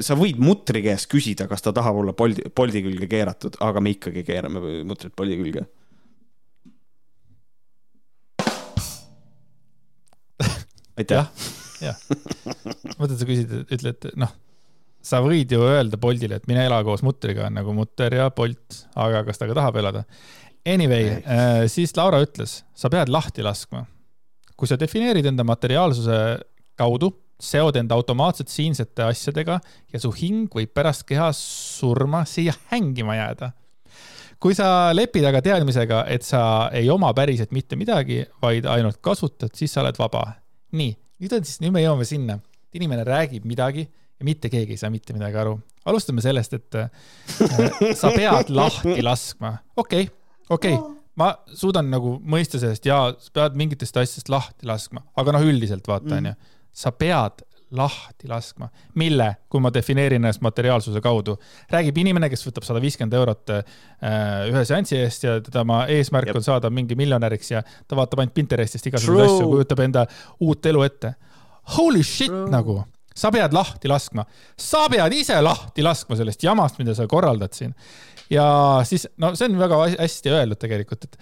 Sa 0.04 0.14
võid 0.14 0.38
mutri 0.38 0.84
käest 0.84 1.08
küsida, 1.10 1.48
kas 1.50 1.64
ta 1.64 1.72
tahab 1.74 1.96
olla 2.04 2.12
poldi, 2.14 2.44
poldi 2.54 2.84
külge 2.84 3.08
keeratud, 3.10 3.56
aga 3.64 3.80
me 3.82 3.96
ikkagi 3.96 4.22
keerame 4.22 4.84
mutrit 4.86 5.16
poldi 5.16 5.40
külge 5.40 5.64
aitäh 10.98 11.28
jah. 11.82 11.98
mõtled, 12.98 13.18
sa 13.18 13.28
küsid, 13.28 13.54
ütled, 13.74 14.08
noh, 14.20 14.32
sa 15.02 15.22
võid 15.24 15.52
ju 15.52 15.62
öelda 15.66 15.98
Boltile, 16.00 16.38
et 16.38 16.46
mine 16.50 16.66
ela 16.68 16.82
koos 16.86 17.02
mutriga, 17.06 17.48
nagu 17.52 17.74
mutter 17.76 18.14
ja 18.20 18.28
Bolt, 18.34 18.84
aga 18.94 19.24
kas 19.26 19.40
ta 19.40 19.48
ka 19.50 19.56
tahab 19.58 19.80
elada? 19.82 20.04
Anyway, 20.68 21.16
äh, 21.26 21.64
siis 21.70 21.94
Laura 21.98 22.20
ütles, 22.22 22.60
sa 22.74 22.90
pead 22.92 23.10
lahti 23.10 23.42
laskma. 23.42 23.86
kui 24.56 24.68
sa 24.70 24.76
defineerid 24.78 25.26
enda 25.26 25.42
materiaalsuse 25.42 26.16
kaudu, 26.78 27.08
seod 27.42 27.74
enda 27.80 27.96
automaatselt 27.98 28.52
siinsete 28.52 29.02
asjadega 29.02 29.56
ja 29.90 29.98
su 29.98 30.12
hing 30.14 30.52
võib 30.54 30.70
pärast 30.70 31.02
keha 31.08 31.32
surma 31.34 32.22
siia 32.28 32.54
hängima 32.70 33.16
jääda 33.18 33.48
kui 34.42 34.56
sa 34.58 34.90
lepid 34.94 35.26
aga 35.28 35.38
teadmisega, 35.44 36.04
et 36.10 36.24
sa 36.26 36.68
ei 36.74 36.88
oma 36.90 37.12
päriselt 37.14 37.52
mitte 37.54 37.78
midagi, 37.78 38.24
vaid 38.42 38.66
ainult 38.66 38.98
kasutad, 39.04 39.52
siis 39.54 39.70
sa 39.70 39.84
oled 39.84 39.98
vaba. 40.00 40.24
Nii, 40.76 40.94
nüüd 41.22 41.34
on 41.36 41.44
siis, 41.46 41.60
nüüd 41.62 41.74
me 41.74 41.82
jõuame 41.84 42.06
sinna, 42.08 42.38
et 42.68 42.80
inimene 42.80 43.04
räägib 43.06 43.46
midagi 43.48 43.84
ja 43.86 44.26
mitte 44.26 44.50
keegi 44.52 44.76
ei 44.76 44.80
saa 44.80 44.90
mitte 44.92 45.14
midagi 45.16 45.38
aru. 45.42 45.58
alustame 45.84 46.22
sellest, 46.22 46.52
et 46.54 46.78
äh, 46.78 46.90
sa 47.98 48.12
pead 48.14 48.52
lahti 48.54 49.02
laskma, 49.02 49.56
okei 49.76 50.06
okay,, 50.06 50.16
okei 50.48 50.76
okay. 50.78 50.98
ma 51.18 51.32
suudan 51.58 51.90
nagu 51.90 52.16
mõista 52.22 52.60
sellest 52.62 52.86
ja 52.86 53.04
sa 53.18 53.34
pead 53.40 53.58
mingitest 53.58 53.96
asjadest 53.96 54.30
lahti 54.32 54.68
laskma, 54.68 55.04
aga 55.18 55.34
noh, 55.36 55.46
üldiselt 55.48 55.88
vaata, 55.90 56.12
mm. 56.14 56.20
onju, 56.20 56.60
sa 56.84 56.94
pead 56.96 57.44
lahti 57.72 58.28
laskma. 58.28 58.68
mille, 58.94 59.28
kui 59.48 59.60
ma 59.60 59.70
defineerin 59.74 60.20
ennast 60.20 60.42
materiaalsuse 60.44 61.00
kaudu, 61.00 61.36
räägib 61.72 61.98
inimene, 62.02 62.28
kes 62.32 62.44
võtab 62.46 62.66
sada 62.66 62.80
viiskümmend 62.82 63.16
eurot 63.16 63.52
äh, 63.54 63.64
ühe 64.50 64.64
seansi 64.68 64.98
eest 65.00 65.26
ja 65.26 65.38
tema 65.46 65.82
eesmärk 65.92 66.30
Jep. 66.30 66.40
on 66.40 66.46
saada 66.46 66.70
mingi 66.70 66.96
miljonäriks 66.98 67.52
ja 67.54 67.62
ta 67.88 67.98
vaatab 67.98 68.22
ainult 68.22 68.34
Pinterestist 68.36 68.88
igasuguseid 68.90 69.28
asju, 69.28 69.50
kujutab 69.50 69.84
enda 69.84 70.06
uut 70.40 70.66
elu 70.66 70.82
ette. 70.86 71.14
Holy 71.76 72.02
shit 72.02 72.32
True. 72.32 72.48
nagu, 72.52 72.80
sa 73.14 73.30
pead 73.34 73.54
lahti 73.56 73.90
laskma, 73.90 74.24
sa 74.58 74.86
pead 74.92 75.16
ise 75.16 75.38
lahti 75.42 75.84
laskma 75.84 76.18
sellest 76.18 76.44
jamast, 76.44 76.80
mida 76.82 76.96
sa 76.98 77.06
korraldad 77.08 77.54
siin. 77.56 77.74
ja 78.30 78.44
siis, 78.88 79.06
no 79.20 79.34
see 79.36 79.48
on 79.50 79.58
väga 79.60 79.80
hästi 79.98 80.32
öeldud 80.32 80.60
tegelikult, 80.60 81.08
et 81.08 81.18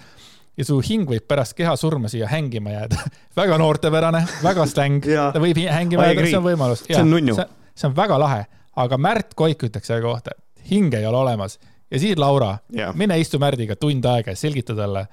ja 0.59 0.67
su 0.67 0.79
hing 0.85 1.09
võib 1.09 1.27
pärast 1.29 1.57
keha 1.59 1.75
surma 1.79 2.11
siia 2.13 2.29
hängima 2.31 2.75
jääda 2.75 3.01
väga 3.41 3.59
noortepärane, 3.61 4.23
väga 4.45 4.67
släng 4.71 5.07
ta 5.07 5.43
võib 5.43 5.61
hängima 5.63 6.11
jääda, 6.11 6.29
see 6.29 6.41
on 6.41 6.47
võimalus. 6.47 6.85
see 6.87 7.01
on 7.01 7.13
nunnu. 7.15 7.37
see 7.75 7.89
on 7.89 7.97
väga 7.97 8.19
lahe, 8.21 8.47
aga 8.85 9.01
Märt 9.01 9.37
Koik 9.39 9.67
ütleks 9.71 9.91
selle 9.91 10.05
kohta, 10.05 10.37
et 10.37 10.71
hinge 10.71 11.01
ei 11.01 11.07
ole 11.07 11.23
olemas. 11.23 11.59
ja 11.91 12.01
siis 12.03 12.19
Laura, 12.19 12.57
mine 12.95 13.19
istu 13.21 13.41
Märdiga 13.43 13.77
tund 13.77 14.05
aega 14.05 14.35
ja 14.35 14.39
selgita 14.39 14.77
talle, 14.77 15.07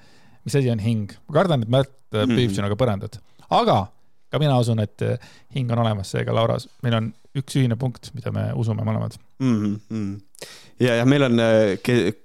mis 0.44 0.58
asi 0.58 0.70
on 0.70 0.82
hing. 0.82 1.14
ma 1.28 1.40
kardan, 1.40 1.62
et 1.62 1.68
Märt 1.72 1.94
mm 2.12 2.18
-hmm. 2.18 2.36
püüab 2.36 2.58
sinuga 2.58 2.80
põrandat, 2.80 3.20
aga 3.50 3.86
ka 4.30 4.40
mina 4.42 4.58
usun, 4.60 4.80
et 4.84 5.02
äh, 5.06 5.30
hing 5.54 5.70
on 5.72 5.82
olemas, 5.84 6.12
seega 6.14 6.34
Laura, 6.34 6.58
meil 6.82 6.98
on 7.00 7.12
üks 7.38 7.58
ühine 7.60 7.76
punkt, 7.80 8.10
mida 8.16 8.32
me 8.34 8.48
usume 8.58 8.86
mõlemad 8.86 9.18
mm. 9.42 9.76
-hmm 9.90 10.16
ja, 10.80 10.94
ja 10.94 11.04
meil 11.06 11.22
on, 11.26 11.40
äh, 11.40 11.78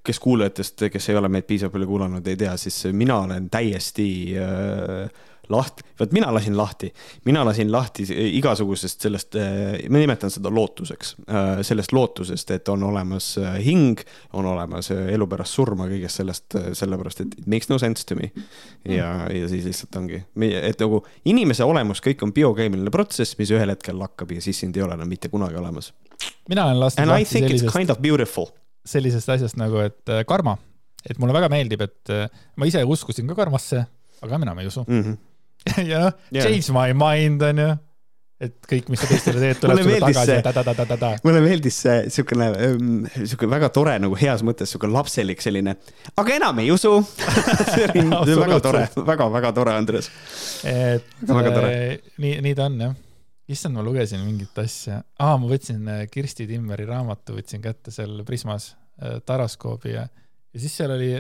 kes 0.04 0.20
kuulajatest, 0.20 0.88
kes 0.94 1.10
ei 1.10 1.18
ole 1.18 1.30
meid 1.30 1.48
piisavalt 1.50 1.74
palju 1.74 1.88
kuulanud, 1.90 2.28
ei 2.28 2.38
tea, 2.38 2.58
siis 2.58 2.84
mina 2.92 3.20
olen 3.26 3.50
täiesti 3.50 4.08
äh, 4.38 5.10
lahti, 5.49 5.84
vot 5.99 6.14
mina 6.15 6.32
lasin 6.34 6.56
lahti, 6.57 6.90
mina 7.26 7.44
lasin 7.45 7.72
lahti 7.72 8.06
igasugusest 8.38 9.07
sellest, 9.07 9.36
äh, 9.36 9.84
ma 9.90 10.02
nimetan 10.02 10.32
seda 10.32 10.52
lootuseks, 10.53 11.15
äh, 11.28 11.61
sellest 11.65 11.94
lootusest, 11.95 12.52
et 12.56 12.70
on 12.72 12.84
olemas 12.88 13.34
hing, 13.64 13.99
on 14.34 14.48
olemas 14.53 14.91
elu 14.94 15.28
pärast 15.28 15.60
surma, 15.60 15.88
kõigest 15.91 16.22
sellest, 16.22 16.57
sellepärast 16.80 17.26
et 17.26 17.38
it 17.40 17.48
makes 17.48 17.72
no 17.72 17.80
sense 17.82 18.06
to 18.07 18.15
me. 18.20 18.32
ja, 18.88 19.28
ja 19.32 19.49
siis 19.52 19.68
lihtsalt 19.68 19.95
ongi, 19.99 20.24
et 20.61 20.80
nagu 20.80 21.03
inimese 21.30 21.68
olemus, 21.68 22.02
kõik 22.03 22.24
on 22.24 22.34
biokeemiline 22.36 22.94
protsess, 22.94 23.38
mis 23.40 23.52
ühel 23.52 23.74
hetkel 23.74 23.99
lakkab 23.99 24.32
ja 24.32 24.44
siis 24.44 24.60
sind 24.64 24.78
ei 24.78 24.86
ole 24.86 24.98
enam 24.98 25.10
mitte 25.10 25.32
kunagi 25.34 25.60
olemas 25.60 25.94
mina 26.49 26.65
olen 26.65 26.80
lastud 26.80 27.07
lahti 27.07 27.40
sellisest, 27.40 27.74
kind 27.76 27.90
of 27.90 28.53
sellisest 28.86 29.30
asjast 29.30 29.60
nagu, 29.60 29.80
et 29.84 30.11
karma, 30.28 30.57
et 31.07 31.20
mulle 31.22 31.36
väga 31.36 31.49
meeldib, 31.52 31.84
et 31.86 32.11
ma 32.60 32.68
ise 32.68 32.84
uskusin 32.84 33.30
ka 33.32 33.38
karmasse, 33.38 33.84
aga 34.24 34.40
enam 34.40 34.60
ei 34.60 34.68
usu 34.68 34.84
mm. 34.88 35.02
-hmm. 35.02 35.18
Ja 35.94 36.06
noh 36.10 36.14
yeah., 36.31 36.45
change 36.45 36.73
my 36.76 36.94
mind 36.98 37.44
on 37.49 37.64
ju 37.64 37.72
et 38.44 38.56
kõik, 38.68 38.90
mis 38.91 38.99
sa 38.99 39.07
teistele 39.07 39.40
teed, 39.40 39.60
tuleb 39.61 39.80
sulle 39.80 39.99
tagasi 40.03 40.35
ta-ta-ta-ta-ta. 40.44 41.11
mulle 41.23 41.44
meeldis 41.45 41.77
see 41.85 42.10
siukene, 42.11 42.49
ähm, 42.65 42.90
siuke 43.30 43.48
väga 43.49 43.69
tore 43.76 43.94
nagu 44.03 44.18
heas 44.19 44.44
mõttes 44.45 44.73
siuke 44.73 44.90
lapselik 44.91 45.44
selline, 45.44 45.77
aga 46.19 46.35
enam 46.35 46.60
ei 46.64 46.72
usu 46.73 46.98
see 47.73 47.88
oli 47.88 48.03
väga 48.41 48.60
tore 48.65 48.84
väga,, 48.84 49.06
väga-väga 49.07 49.53
tore, 49.56 49.77
Andres. 49.80 50.11
et 50.68 51.23
väga 51.30 51.56
tore. 51.56 51.72
Äh, 51.72 52.14
nii, 52.23 52.35
nii 52.44 52.57
ta 52.60 52.68
on 52.68 52.80
jah 52.88 52.99
issand, 53.53 53.76
ma 53.77 53.84
lugesin 53.85 54.23
mingit 54.23 54.57
asja 54.61 55.02
ah,, 55.19 55.35
ma 55.40 55.48
võtsin 55.49 55.88
äh, 55.91 56.06
Kirsti 56.11 56.48
Timmeri 56.49 56.88
raamatu, 56.90 57.38
võtsin 57.38 57.64
kätte 57.64 57.94
seal 57.95 58.23
Prismas 58.27 58.72
äh, 58.99 59.19
Taraskoobi 59.26 59.95
ja, 59.95 60.06
ja 60.07 60.64
siis 60.64 60.76
seal 60.80 60.94
oli, 60.95 61.11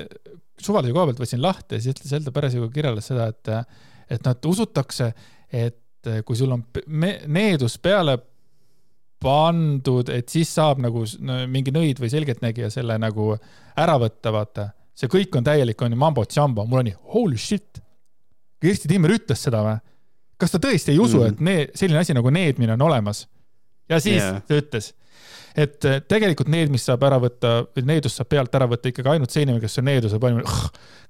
suvalise 0.59 0.95
koha 0.95 1.09
pealt 1.09 1.23
võtsin 1.23 1.43
lahti 1.43 1.77
ja 1.77 1.83
siis 1.83 1.97
ütles 1.97 2.15
Heldo 2.15 2.35
parasjagu 2.35 2.69
kirjeldas 2.73 3.11
seda, 3.11 3.29
et, 3.31 3.51
et 4.09 4.27
et 4.27 4.45
usutakse, 4.45 5.13
et 5.51 6.07
äh, 6.07 6.21
kui 6.25 6.35
sul 6.35 6.51
on 6.51 6.63
needus 7.27 7.77
peale 7.77 8.17
pandud, 9.23 10.09
et 10.11 10.29
siis 10.29 10.49
saab 10.51 10.81
nagu 10.83 11.05
mingi 11.47 11.71
nõid 11.71 12.01
või 12.01 12.11
selgeltnägija 12.11 12.69
selle 12.73 12.97
nagu 12.99 13.31
ära 13.79 13.95
võtta, 14.01 14.33
vaata. 14.35 14.69
see 14.95 15.09
kõik 15.09 15.35
on 15.37 15.45
täielik, 15.47 15.81
on 15.81 15.95
ju 15.95 15.97
mambo-tšambo, 15.97 16.65
mul 16.67 16.83
on 16.83 16.89
nii 16.89 16.97
holy 17.15 17.37
shit. 17.37 17.79
Kirsti 18.61 18.87
Timmer 18.91 19.15
ütles 19.15 19.41
seda 19.43 19.63
või? 19.63 19.79
kas 20.43 20.51
ta 20.51 20.59
tõesti 20.59 20.91
ei 20.91 20.99
usu 20.99 21.21
mm., 21.21 21.29
et 21.29 21.39
need, 21.39 21.71
selline 21.77 22.01
asi 22.01 22.15
nagu 22.15 22.31
needmine 22.33 22.75
on 22.75 22.81
olemas? 22.89 23.27
ja 23.89 23.99
siis 24.03 24.19
yeah. 24.19 24.41
ta 24.47 24.59
ütles, 24.59 24.91
et 25.55 25.85
äh, 25.85 25.99
tegelikult 26.09 26.49
needmist 26.51 26.89
saab 26.89 27.03
ära 27.07 27.19
võtta, 27.21 27.53
needust 27.85 28.19
saab 28.19 28.29
pealt 28.31 28.55
ära 28.57 28.67
võtta 28.69 28.89
ikkagi 28.89 29.13
ainult 29.13 29.33
see 29.33 29.45
inimene, 29.45 29.63
kes 29.63 29.79
on 29.81 29.87
needuse 29.89 30.19
pannud. 30.21 30.49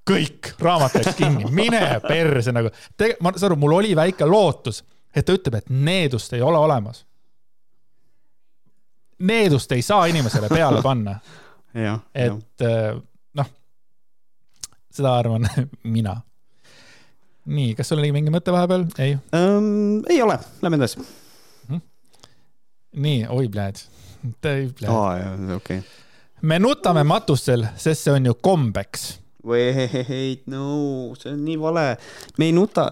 kõik, 0.10 0.54
raamat 0.64 0.98
läks 1.00 1.16
kinni, 1.20 1.48
mine 1.52 1.84
perse 2.08 2.56
nagu. 2.56 2.74
ma 3.22 3.34
saan 3.36 3.52
aru, 3.52 3.60
mul 3.62 3.78
oli 3.80 3.96
väike 3.98 4.28
lootus, 4.28 4.84
et 5.16 5.26
ta 5.26 5.36
ütleb, 5.38 5.62
et 5.62 5.72
needust 5.72 6.34
ei 6.34 6.44
ole 6.44 6.60
olemas. 6.60 7.06
Needust 9.24 9.72
ei 9.72 9.82
saa 9.86 10.06
inimesele 10.12 10.50
peale 10.52 10.82
panna. 10.84 11.20
et 11.74 12.68
äh, 12.68 12.92
noh, 13.40 13.50
seda 14.92 15.18
arvan 15.18 15.48
mina 15.96 16.20
nii, 17.46 17.74
kas 17.76 17.90
sul 17.92 18.00
oli 18.02 18.12
mingi 18.16 18.32
mõte 18.34 18.54
vahepeal? 18.56 18.86
ei 19.04 19.18
um,? 19.36 20.00
ei 20.12 20.22
ole, 20.24 20.38
lähme 20.64 20.80
edasi 20.80 21.00
mm. 21.00 21.06
-hmm. 21.70 21.82
nii, 23.06 23.26
oi 23.30 23.50
pljääd, 23.52 23.82
jaa, 24.82 25.34
okei 25.56 25.82
okay.. 25.82 25.82
me 26.42 26.60
nutame 26.60 27.04
matustel, 27.08 27.68
sest 27.76 28.08
see 28.08 28.14
on 28.14 28.32
ju 28.32 28.38
kombeks. 28.42 29.10
Wait, 29.44 30.46
no, 30.48 31.12
see 31.20 31.34
on 31.34 31.44
nii 31.44 31.58
vale. 31.60 31.90
me 32.40 32.48
ei 32.48 32.56
nuta. 32.56 32.88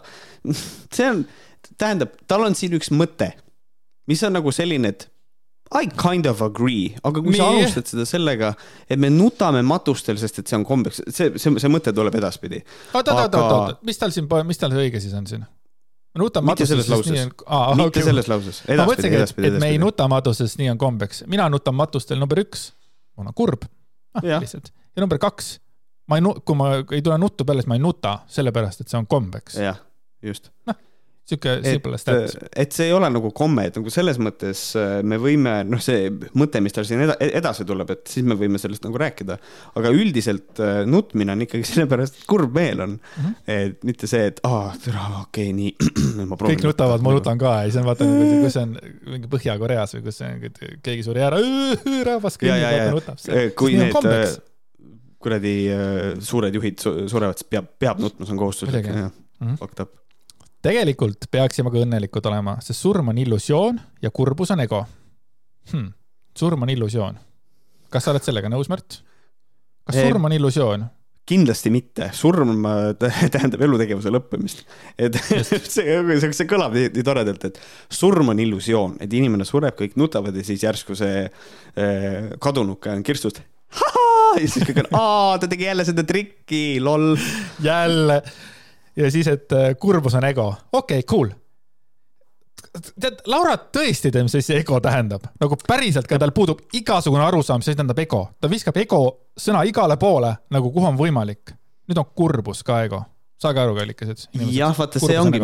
see 0.95 1.08
on, 1.08 1.24
tähendab, 1.78 2.18
tal 2.28 2.44
on 2.48 2.58
siin 2.58 2.76
üks 2.76 2.91
mõte, 2.91 3.32
mis 4.12 4.24
on 4.28 4.36
nagu 4.36 4.52
selline, 4.56 4.91
et 4.91 5.08
I 5.72 5.88
kind 5.88 6.26
of 6.28 6.41
agree, 6.44 6.91
aga 6.99 7.22
kui 7.24 7.32
Nii. 7.32 7.40
sa 7.40 7.48
alustad 7.48 7.88
seda 7.88 8.03
sellega, 8.08 8.49
et 8.91 8.99
me 8.99 9.08
nutame 9.14 9.62
matustel, 9.64 10.18
sest 10.20 10.41
et 10.41 10.52
see 10.52 10.58
on 10.60 10.66
kombeks, 10.68 10.99
see, 11.08 11.32
see, 11.40 11.53
see 11.64 11.72
mõte 11.72 11.94
tuleb 11.95 12.18
edaspidi. 12.20 12.60
oot, 12.91 13.08
oot, 13.08 13.16
oot, 13.16 13.38
oot, 13.40 13.53
oot, 13.56 13.84
mis 13.88 14.02
tal 14.02 14.12
siin, 14.12 14.28
mis 14.49 14.60
tal 14.60 14.76
õige 14.76 14.99
siis 14.99 15.16
on 15.16 15.30
siin? 15.32 15.45
Nuta 16.19 16.41
matustes, 16.43 16.85
sest 16.88 17.09
nii 17.11 17.23
on 17.23 17.31
ah,. 17.45 17.71
mitte 17.77 17.88
okay. 17.88 18.03
selles 18.09 18.29
lauses, 18.31 18.61
edaspidi, 18.67 19.11
mõtlesingi, 19.15 19.47
et, 19.47 19.59
me 19.63 19.71
ei 19.71 19.79
nuta 19.81 20.07
matustes, 20.11 20.57
nii 20.59 20.71
on 20.73 20.79
kombeks. 20.81 21.23
mina 21.31 21.47
nutan 21.49 21.77
matustel 21.77 22.19
number 22.19 22.43
üks, 22.43 22.71
ma 23.15 23.25
olen 23.25 23.38
kurb 23.38 23.67
ah,. 24.19 24.38
lihtsalt. 24.43 24.71
ja 24.95 25.05
number 25.05 25.21
kaks, 25.21 25.53
ma 26.11 26.19
ei, 26.19 26.27
kui 26.45 26.59
ma 26.59 26.73
ei 26.81 27.01
tule 27.01 27.17
nuttu 27.21 27.47
peale, 27.47 27.63
siis 27.63 27.71
ma 27.71 27.79
ei 27.79 27.83
nuta, 27.83 28.19
sellepärast 28.31 28.83
et 28.83 28.91
see 28.91 28.99
on 28.99 29.07
kombeks. 29.11 29.59
jah, 29.61 29.79
just. 30.25 30.51
noh 30.69 30.79
sihuke 31.30 31.53
simple 31.64 31.98
stats. 32.02 32.35
et 32.57 32.73
see 32.76 32.88
ei 32.89 32.95
ole 32.95 33.10
nagu 33.14 33.31
komme, 33.35 33.68
et 33.69 33.77
nagu 33.77 33.93
selles 33.93 34.18
mõttes 34.22 34.64
äh, 34.80 34.99
me 35.06 35.19
võime, 35.22 35.53
noh, 35.68 35.81
see 35.84 36.10
mõte, 36.38 36.61
mis 36.64 36.76
tal 36.76 36.88
siin 36.88 37.03
edasi 37.06 37.65
tuleb, 37.68 37.93
et 37.93 38.03
siis 38.11 38.26
me 38.27 38.38
võime 38.39 38.60
sellest 38.61 38.85
nagu 38.88 38.99
rääkida. 39.02 39.38
aga 39.80 39.93
üldiselt 39.95 40.61
äh, 40.64 40.81
nutmine 40.89 41.35
on 41.35 41.45
ikkagi 41.45 41.68
sellepärast, 41.72 42.22
et 42.22 42.30
kurb 42.30 42.56
meel 42.57 42.84
on 42.88 42.98
mm. 42.98 43.22
-hmm. 43.22 43.38
et 43.56 43.88
mitte 43.88 44.10
see, 44.11 44.31
et 44.31 44.41
aa, 44.48 44.73
okei 44.73 45.52
okay,, 45.52 45.56
nii 45.57 45.76
kõik 46.52 46.65
nutavad, 46.68 47.06
ma 47.06 47.15
nutan 47.15 47.41
ka 47.41 47.56
ja 47.61 47.69
siis 47.69 47.81
on 47.81 47.89
vaata, 47.89 48.10
kus 48.43 48.57
see 48.57 48.65
on 48.65 48.77
mingi 49.14 49.31
Põhja-Koreas 49.31 49.98
või 49.98 50.06
kus 50.10 50.22
see 50.22 50.31
on, 50.34 50.77
keegi 50.84 51.07
suri 51.07 51.26
ära, 51.26 51.39
rahvas 52.07 52.39
kõnnib, 52.41 52.68
vaata 52.68 52.91
nutab. 52.98 53.56
kui 53.61 53.77
need 53.77 54.11
äh, 54.11 54.27
kuradi 55.22 55.56
suured 56.26 56.56
juhid 56.57 56.81
surevad, 56.81 57.38
siis 57.38 57.49
peab, 57.49 57.69
peab 57.80 58.02
nutma, 58.02 58.26
see 58.26 58.34
on 58.34 58.41
kohustuslik, 58.41 58.89
jah, 58.89 59.11
mhm. 59.39 59.57
fucked 59.61 59.85
up 59.85 60.01
tegelikult 60.61 61.27
peaksime 61.31 61.71
ka 61.73 61.81
õnnelikud 61.81 62.29
olema, 62.29 62.57
sest 62.63 62.83
surm 62.83 63.11
on 63.13 63.19
illusioon 63.21 63.81
ja 64.01 64.11
kurbus 64.13 64.53
on 64.53 64.63
ego 64.63 64.83
hmm.. 65.71 65.91
surm 66.38 66.65
on 66.65 66.73
illusioon. 66.73 67.19
kas 67.89 68.05
sa 68.05 68.13
oled 68.13 68.25
sellega 68.25 68.51
nõus, 68.51 68.69
Märt? 68.71 69.01
kas 69.88 69.97
surm 69.97 70.29
on 70.29 70.35
illusioon? 70.38 70.89
kindlasti 71.31 71.71
mitte, 71.71 72.09
surm 72.17 72.65
tähendab 72.99 73.61
elutegevuse 73.63 74.11
lõppemist. 74.13 74.65
et 74.97 75.15
see, 75.21 75.55
see, 75.69 76.33
see 76.33 76.49
kõlab 76.49 76.75
nii, 76.75 76.91
nii 76.97 77.07
toredalt, 77.07 77.47
et 77.49 77.59
surm 77.93 78.33
on 78.33 78.41
illusioon, 78.43 78.97
et 79.03 79.13
inimene 79.17 79.47
sureb, 79.47 79.77
kõik 79.79 79.97
nutavad 80.01 80.35
ja 80.35 80.45
siis 80.45 80.65
järsku 80.65 80.97
see 80.97 81.25
eh, 81.25 82.31
kadunuke 82.41 82.91
on 82.91 83.05
kirstust. 83.07 83.43
ja 84.41 84.47
siis 84.47 84.65
kõik 84.67 84.83
on, 84.83 84.91
aa, 84.99 85.38
ta 85.39 85.47
tegi 85.51 85.69
jälle 85.69 85.85
seda 85.88 86.03
trikki, 86.07 86.81
loll. 86.83 87.15
jälle 87.63 88.21
ja 88.95 89.11
siis, 89.11 89.27
et 89.27 89.51
äh, 89.55 89.76
kurbus 89.80 90.15
on 90.15 90.26
ego. 90.27 90.53
okei 90.72 90.99
okay,, 90.99 91.07
cool. 91.09 91.30
tead, 92.99 93.22
Laura 93.31 93.55
tõesti 93.57 94.11
teab, 94.11 94.27
mis 94.27 94.35
asi 94.39 94.57
ego 94.57 94.80
tähendab. 94.80 95.30
nagu 95.41 95.57
päriselt 95.68 96.09
ka 96.09 96.19
tal 96.19 96.34
puudub 96.35 96.65
igasugune 96.73 97.23
arusaam, 97.26 97.61
mis 97.61 97.72
asi 97.72 97.80
tähendab 97.80 97.99
ego. 98.03 98.27
ta 98.39 98.49
viskab 98.51 98.77
ego 98.77 99.01
sõna 99.39 99.63
igale 99.68 99.97
poole, 99.97 100.35
nagu 100.49 100.72
kuhu 100.72 100.91
on 100.91 100.99
võimalik. 100.99 101.55
nüüd 101.88 101.99
on 102.03 102.13
kurbus 102.15 102.63
ka 102.63 102.84
ego 102.85 103.05
saage 103.41 103.57
aru, 103.57 103.73
kallikesed. 103.73 104.27
jah, 104.53 104.73
vaata, 104.77 105.01
see 105.01 105.18
ongi, 105.19 105.41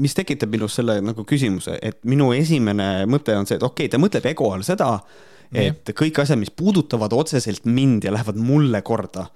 mis 0.00 0.16
tekitab 0.18 0.50
minus 0.50 0.74
selle 0.80 0.98
nagu 1.04 1.22
küsimuse, 1.28 1.76
et 1.82 2.00
minu 2.08 2.32
esimene 2.34 3.06
mõte 3.10 3.36
on 3.38 3.46
see, 3.46 3.60
et 3.60 3.62
okei 3.62 3.86
okay,, 3.86 3.92
ta 3.92 4.00
mõtleb 4.02 4.26
ego 4.32 4.50
all 4.54 4.64
seda, 4.66 4.96
et 5.54 5.92
kõik 5.96 6.18
asjad, 6.22 6.40
mis 6.40 6.50
puudutavad 6.50 7.14
otseselt 7.16 7.68
mind 7.68 8.08
ja 8.08 8.12
lähevad 8.12 8.40
mulle 8.42 8.82
korda 8.82 9.28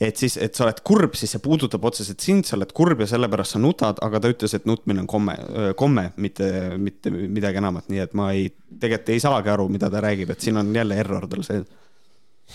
et 0.00 0.20
siis, 0.20 0.36
et 0.42 0.54
sa 0.54 0.66
oled 0.66 0.82
kurb, 0.86 1.16
siis 1.16 1.32
see 1.34 1.42
puudutab 1.44 1.84
otseselt 1.88 2.20
sind, 2.20 2.44
sa 2.48 2.56
oled 2.58 2.72
kurb 2.76 3.00
ja 3.00 3.08
sellepärast 3.10 3.56
sa 3.56 3.62
nutad, 3.62 4.00
aga 4.04 4.20
ta 4.20 4.32
ütles, 4.32 4.56
et 4.56 4.68
nutmine 4.68 5.04
on 5.04 5.10
komme, 5.10 5.36
komme, 5.78 6.10
mitte, 6.20 6.50
mitte 6.76 7.12
midagi 7.14 7.62
enamat, 7.62 7.88
nii 7.92 8.04
et 8.04 8.16
ma 8.18 8.30
ei, 8.36 8.50
tegelikult 8.80 9.14
ei 9.14 9.24
saagi 9.24 9.54
aru, 9.54 9.70
mida 9.72 9.90
ta 9.92 10.04
räägib, 10.04 10.34
et 10.34 10.44
siin 10.44 10.60
on 10.60 10.74
jälle 10.76 11.00
error 11.00 11.28
tal 11.30 11.44
sees. 11.46 11.68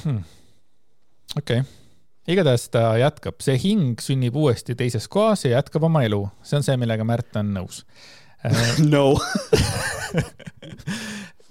Hmm.. 0.04 0.24
okei. 1.36 1.64
Okay 1.64 1.70
igatahes 2.30 2.68
ta 2.72 2.84
jätkab, 3.02 3.40
see 3.44 3.58
hing 3.62 4.02
sünnib 4.02 4.36
uuesti 4.38 4.76
teises 4.78 5.08
kohas 5.12 5.46
ja 5.46 5.58
jätkab 5.58 5.88
oma 5.88 6.04
elu, 6.06 6.24
see 6.46 6.60
on 6.60 6.66
see, 6.66 6.78
millega 6.80 7.06
Märt 7.08 7.38
on 7.40 7.54
nõus. 7.56 7.84
No. 8.94 9.16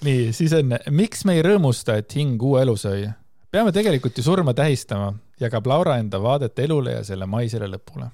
Nii, 0.06 0.30
siis 0.34 0.52
on, 0.56 0.74
miks 0.96 1.26
me 1.28 1.36
ei 1.36 1.42
rõõmusta, 1.44 1.98
et 2.00 2.14
hing 2.16 2.40
uue 2.42 2.62
elu 2.64 2.76
sai? 2.80 3.10
peame 3.50 3.72
tegelikult 3.74 4.18
ju 4.18 4.22
surma 4.22 4.54
tähistama, 4.54 5.10
jagab 5.40 5.66
Laura 5.66 5.96
enda 6.00 6.20
vaadet 6.22 6.58
elule 6.58 6.98
ja 6.98 7.02
selle 7.06 7.26
maisele 7.30 7.68
lõpule. 7.70 8.10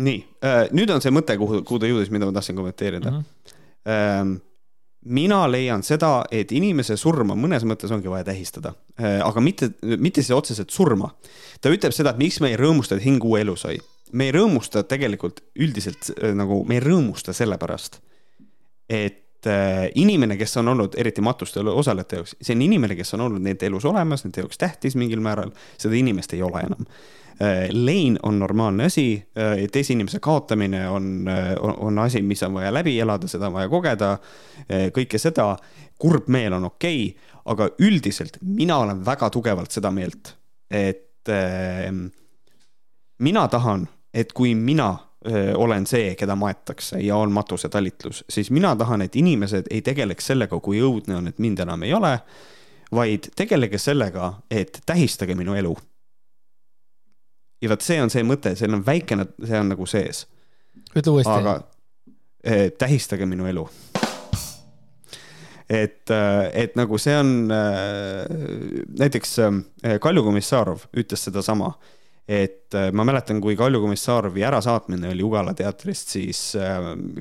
nii 0.00 0.20
äh,, 0.44 0.62
nüüd 0.72 0.90
on 0.94 1.02
see 1.04 1.12
mõte, 1.14 1.36
kuhu, 1.38 1.62
kuhu 1.66 1.80
ta 1.80 1.90
jõudis, 1.90 2.12
mida 2.12 2.28
ma 2.28 2.36
tahtsin 2.36 2.56
kommenteerida 2.58 3.10
mm. 3.10 3.26
-hmm. 3.88 4.38
Mina 5.00 5.46
leian 5.48 5.80
seda, 5.80 6.26
et 6.30 6.50
inimese 6.52 6.92
surma 7.00 7.32
mõnes 7.32 7.62
mõttes 7.64 7.88
ongi 7.88 8.10
vaja 8.12 8.26
tähistada 8.28 8.74
äh,, 9.00 9.20
aga 9.24 9.40
mitte, 9.40 9.70
mitte 9.96 10.22
see 10.22 10.36
otseselt 10.36 10.70
surma. 10.70 11.14
ta 11.60 11.72
ütleb 11.72 11.92
seda, 11.96 12.10
et 12.10 12.20
miks 12.20 12.40
me 12.40 12.50
ei 12.52 12.56
rõõmusta, 12.60 12.96
et 12.96 13.04
hing 13.04 13.24
uue 13.24 13.40
elu 13.40 13.56
sai. 13.56 13.78
me 14.12 14.28
ei 14.28 14.32
rõõmusta 14.32 14.82
tegelikult 14.84 15.40
üldiselt 15.56 16.12
äh, 16.18 16.34
nagu, 16.34 16.64
me 16.64 16.76
ei 16.76 16.84
rõõmusta 16.84 17.32
sellepärast, 17.32 18.00
et 18.88 19.29
inimene, 19.94 20.36
kes 20.36 20.56
on 20.60 20.68
olnud, 20.68 20.96
eriti 21.00 21.22
matustel 21.24 21.68
osalejate 21.72 22.20
jaoks, 22.20 22.34
see 22.42 22.56
on 22.56 22.64
inimene, 22.66 22.96
kes 22.98 23.14
on 23.16 23.24
olnud 23.28 23.44
nende 23.44 23.66
elus 23.66 23.86
olemas, 23.88 24.24
nende 24.26 24.42
jaoks 24.42 24.60
tähtis 24.60 24.96
mingil 25.00 25.22
määral, 25.24 25.54
seda 25.80 25.96
inimest 25.96 26.34
ei 26.36 26.42
ole 26.44 26.64
enam. 26.66 26.84
Äh, 27.40 27.70
lein 27.72 28.18
on 28.22 28.38
normaalne 28.38 28.84
asi, 28.90 29.06
äh, 29.38 29.64
teise 29.72 29.94
inimese 29.94 30.20
kaotamine 30.20 30.82
on, 30.88 31.24
on, 31.60 31.74
on 31.78 31.98
asi, 31.98 32.20
mis 32.22 32.42
on 32.42 32.54
vaja 32.58 32.72
läbi 32.74 32.98
elada, 33.00 33.28
seda 33.28 33.48
on 33.48 33.56
vaja 33.56 33.70
kogeda, 33.72 34.10
kõike 34.68 35.18
seda, 35.18 35.54
kurb 36.00 36.28
meel 36.28 36.58
on 36.58 36.68
okei 36.68 37.06
okay,, 37.08 37.30
aga 37.50 37.70
üldiselt 37.80 38.36
mina 38.44 38.78
olen 38.84 39.04
väga 39.06 39.30
tugevalt 39.32 39.72
seda 39.72 39.90
meelt, 39.94 40.34
et 40.70 41.32
äh, 41.32 41.88
mina 43.18 43.46
tahan, 43.48 43.86
et 44.14 44.32
kui 44.36 44.54
mina 44.54 44.92
olen 45.56 45.84
see, 45.86 46.14
keda 46.16 46.32
maetakse 46.36 47.00
ja 47.04 47.16
on 47.16 47.32
matusetalitlus, 47.32 48.24
siis 48.28 48.50
mina 48.50 48.76
tahan, 48.76 49.02
et 49.02 49.16
inimesed 49.16 49.66
ei 49.70 49.82
tegeleks 49.84 50.30
sellega, 50.32 50.60
kui 50.64 50.80
õudne 50.80 51.18
on, 51.18 51.28
et 51.28 51.38
mind 51.38 51.60
enam 51.60 51.82
ei 51.84 51.92
ole, 51.94 52.14
vaid 52.94 53.30
tegelege 53.36 53.78
sellega, 53.78 54.32
et 54.50 54.80
tähistage 54.86 55.34
minu 55.34 55.54
elu. 55.54 55.76
ja 57.62 57.68
vot 57.68 57.84
see 57.84 58.00
on 58.02 58.10
see 58.10 58.24
mõte, 58.24 58.54
seal 58.56 58.72
on 58.72 58.82
väikene, 58.86 59.26
see 59.44 59.58
on 59.60 59.68
nagu 59.74 59.86
sees. 59.86 60.26
ütle 60.96 61.12
uuesti. 61.12 61.32
aga 61.32 61.60
eh, 62.44 62.70
tähistage 62.78 63.26
minu 63.26 63.46
elu. 63.46 63.68
et, 65.68 66.10
et 66.52 66.76
nagu 66.76 66.98
see 66.98 67.16
on 67.16 67.50
äh, 67.52 68.24
näiteks 68.98 69.38
äh, 69.38 69.98
Kalju 70.00 70.24
Komissarov 70.24 70.88
ütles 70.96 71.28
sedasama 71.28 71.74
et 72.30 72.74
äh, 72.74 72.92
ma 72.94 73.02
mäletan, 73.04 73.40
kui 73.42 73.56
Kalju 73.58 73.80
Komissaarovi 73.82 74.44
ärasaatmine 74.46 75.08
oli 75.10 75.22
Ugala 75.26 75.50
teatrist, 75.54 76.12
siis 76.14 76.52
äh, 76.54 76.76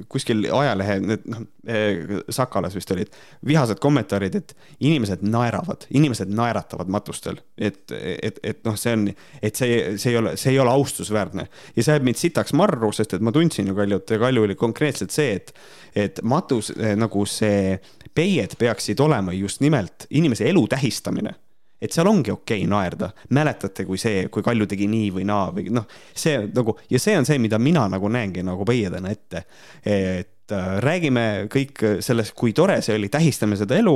kuskil 0.10 0.46
ajalehe, 0.54 1.00
need 1.02 1.26
noh, 1.26 1.42
äh, 1.66 2.20
Sakalas 2.30 2.76
vist 2.78 2.94
olid, 2.94 3.10
vihased 3.50 3.82
kommentaarid, 3.82 4.38
et 4.38 4.54
inimesed 4.86 5.24
naeravad, 5.26 5.88
inimesed 5.98 6.30
naeratavad 6.30 6.94
matustel. 6.94 7.42
et, 7.58 7.82
et, 7.90 8.38
et 8.44 8.62
noh, 8.70 8.78
see 8.78 8.94
on, 8.94 9.08
et 9.42 9.58
see, 9.58 9.82
see 9.98 10.14
ei 10.14 10.22
ole, 10.22 10.36
see 10.38 10.54
ei 10.54 10.62
ole 10.62 10.78
austusväärne. 10.78 11.48
ja 11.76 11.82
see 11.84 11.98
ajab 11.98 12.06
mind 12.06 12.22
sitaks 12.22 12.54
marru, 12.54 12.94
sest 12.94 13.18
et 13.18 13.26
ma 13.26 13.34
tundsin 13.34 13.74
ju 13.74 13.78
Kaljut 13.82 14.14
ja 14.14 14.22
Kalju 14.22 14.46
oli 14.46 14.60
konkreetselt 14.62 15.16
see, 15.16 15.40
et, 15.42 15.54
et 15.98 16.22
matus 16.22 16.70
nagu 16.78 17.26
see, 17.26 17.80
peied 18.14 18.60
peaksid 18.62 19.02
olema 19.02 19.34
just 19.34 19.66
nimelt 19.66 20.06
inimese 20.14 20.46
elu 20.54 20.68
tähistamine 20.70 21.34
et 21.82 21.96
seal 21.96 22.10
ongi 22.10 22.34
okei 22.34 22.64
okay 22.64 22.70
naerda. 22.70 23.12
mäletate, 23.36 23.86
kui 23.88 23.98
see, 23.98 24.28
kui 24.32 24.44
Kalju 24.44 24.68
tegi 24.70 24.90
nii 24.92 25.14
või 25.16 25.28
naa 25.30 25.50
või 25.56 25.70
noh, 25.74 25.88
see 26.16 26.42
nagu 26.48 26.76
ja 26.92 27.00
see 27.00 27.16
on 27.20 27.28
see, 27.28 27.40
mida 27.40 27.60
mina 27.60 27.88
nagu 27.92 28.12
näengi 28.12 28.44
nagu 28.44 28.68
peiedena 28.68 29.12
ette. 29.12 29.46
et 29.86 30.52
äh, 30.52 30.68
räägime 30.84 31.48
kõik 31.52 31.84
sellest, 32.04 32.34
kui 32.36 32.54
tore 32.54 32.82
see 32.84 32.98
oli, 32.98 33.10
tähistame 33.10 33.56
seda 33.60 33.78
elu 33.80 33.96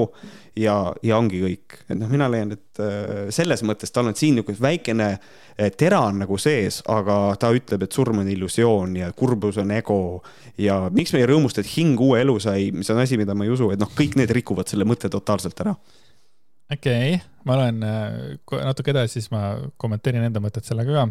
ja, 0.59 0.77
ja 1.03 1.17
ongi 1.17 1.41
kõik. 1.43 1.79
et 1.89 1.97
noh, 1.99 2.11
mina 2.11 2.29
leian, 2.31 2.53
et 2.55 2.83
äh, 2.83 3.27
selles 3.35 3.65
mõttes 3.67 3.91
tal 3.91 4.07
on 4.07 4.15
siin 4.15 4.39
niisugune 4.39 4.63
väikene 4.63 5.09
äh, 5.11 5.73
tera 5.75 6.05
on 6.07 6.23
nagu 6.23 6.39
sees, 6.39 6.79
aga 6.87 7.35
ta 7.39 7.51
ütleb, 7.51 7.83
et 7.83 7.99
surm 7.99 8.23
on 8.23 8.31
illusioon 8.31 8.95
ja 9.01 9.11
kurbus 9.11 9.59
on 9.59 9.75
ego 9.75 9.99
ja 10.57 10.85
miks 10.93 11.11
me 11.13 11.23
ei 11.23 11.27
rõõmusta, 11.27 11.59
et 11.59 11.75
hing 11.75 11.99
uue 11.99 12.23
elu 12.23 12.39
sai, 12.39 12.71
mis 12.71 12.89
on 12.95 13.03
asi, 13.03 13.19
mida 13.19 13.35
ma 13.35 13.43
ei 13.43 13.51
usu, 13.51 13.73
et 13.73 13.81
noh, 13.81 13.91
kõik 13.91 14.15
need 14.21 14.31
rikuvad 14.31 14.71
selle 14.71 14.87
mõtte 14.87 15.11
totaalselt 15.11 15.65
ära 15.65 15.75
okei 16.73 17.15
okay., 17.15 17.21
ma 17.43 17.57
olen 17.57 17.83
äh, 17.83 18.65
natuke 18.65 18.93
edasi, 18.93 19.19
siis 19.19 19.31
ma 19.33 19.55
kommenteerin 19.77 20.27
enda 20.29 20.41
mõtet 20.43 20.67
sellega 20.67 20.95
ka. 20.95 21.05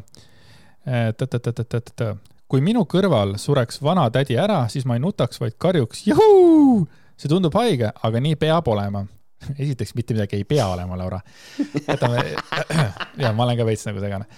kui 2.48 2.60
minu 2.64 2.84
kõrval 2.89 3.36
sureks 3.40 3.80
vana 3.84 4.09
tädi 4.12 4.36
ära, 4.40 4.66
siis 4.72 4.84
ma 4.89 4.97
ei 4.98 5.02
nutaks, 5.05 5.40
vaid 5.40 5.59
karjuks 5.60 6.06
juhuu. 6.09 6.86
see 7.16 7.30
tundub 7.30 7.55
haige, 7.55 7.93
aga 8.02 8.20
nii 8.20 8.36
peab 8.40 8.68
olema. 8.72 9.05
esiteks 9.62 9.94
mitte 9.98 10.16
midagi 10.16 10.40
ei 10.40 10.48
pea 10.48 10.66
olema, 10.72 10.97
Laura. 10.97 11.20
võtame, 11.86 12.24
ja 13.22 13.32
ma 13.36 13.47
olen 13.47 13.59
ka 13.59 13.68
veits 13.68 13.86
nagu 13.89 14.02
segane 14.02 14.28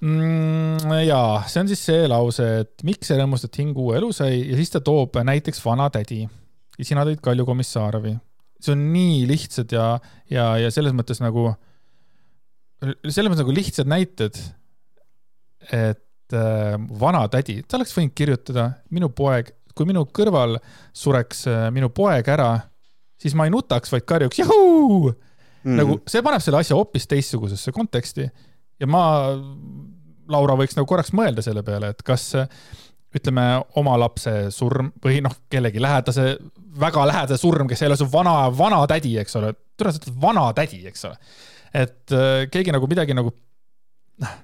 mm,. 0.00 0.94
ja 1.06 1.20
see 1.46 1.62
on 1.62 1.70
siis 1.70 1.84
see 1.90 2.06
lause, 2.10 2.48
et 2.64 2.86
miks 2.86 3.10
sa 3.10 3.18
rõõmustad 3.18 3.54
hing 3.60 3.78
uue 3.78 3.98
elu 3.98 4.10
sai 4.14 4.40
ja 4.40 4.58
siis 4.58 4.72
ta 4.74 4.82
toob 4.84 5.18
näiteks 5.24 5.62
vana 5.64 5.88
tädi 5.94 6.24
ja 6.24 6.86
sina 6.86 7.06
tõid 7.06 7.22
Kalju 7.22 7.46
Komissaarovi 7.48 8.14
see 8.58 8.74
on 8.74 8.84
nii 8.92 9.22
lihtsad 9.30 9.72
ja, 9.74 9.88
ja, 10.32 10.50
ja 10.62 10.70
selles 10.74 10.94
mõttes 10.96 11.22
nagu, 11.22 11.50
selles 12.80 13.28
mõttes 13.28 13.44
nagu 13.44 13.54
lihtsad 13.54 13.90
näited, 13.90 14.40
et 15.68 16.36
äh, 16.36 16.74
vanatädi, 17.00 17.60
ta 17.66 17.78
oleks 17.78 17.94
võinud 17.96 18.16
kirjutada, 18.18 18.70
minu 18.94 19.10
poeg, 19.14 19.52
kui 19.78 19.86
minu 19.88 20.04
kõrval 20.14 20.58
sureks 20.96 21.46
äh, 21.50 21.68
minu 21.74 21.92
poeg 21.94 22.28
ära, 22.34 22.50
siis 23.20 23.36
ma 23.38 23.46
ei 23.46 23.54
nutaks, 23.54 23.92
vaid 23.94 24.06
karjuks. 24.08 24.42
Jahuu! 24.42 25.14
Mm. 25.66 25.74
nagu 25.74 25.96
see 26.06 26.22
paneb 26.22 26.42
selle 26.42 26.60
asja 26.62 26.76
hoopis 26.78 27.08
teistsugusesse 27.10 27.72
konteksti. 27.74 28.28
Ja 28.78 28.86
ma, 28.86 29.02
Laura 30.30 30.54
võiks 30.58 30.76
nagu 30.78 30.86
korraks 30.88 31.10
mõelda 31.16 31.42
selle 31.44 31.64
peale, 31.66 31.90
et 31.92 32.04
kas 32.06 32.30
ütleme, 33.18 33.44
oma 33.80 33.96
lapse 34.00 34.32
surm 34.54 34.90
või 35.04 35.20
noh, 35.24 35.34
kellegi 35.50 35.82
lähedase, 35.82 36.30
väga 36.78 37.04
lähedase 37.10 37.40
surm, 37.42 37.68
kes 37.70 37.82
ei 37.82 37.90
ole 37.90 37.98
su 38.00 38.08
vana, 38.12 38.34
vanatädi, 38.54 39.16
eks 39.22 39.38
ole. 39.40 39.52
tule, 39.78 39.92
sa 39.92 40.02
ütled 40.02 40.18
vanatädi, 40.22 40.82
eks 40.90 41.06
ole. 41.08 41.18
et 41.74 42.16
äh, 42.16 42.44
keegi 42.52 42.74
nagu 42.74 42.88
midagi 42.90 43.16
nagu, 43.16 43.32
noh. 44.24 44.36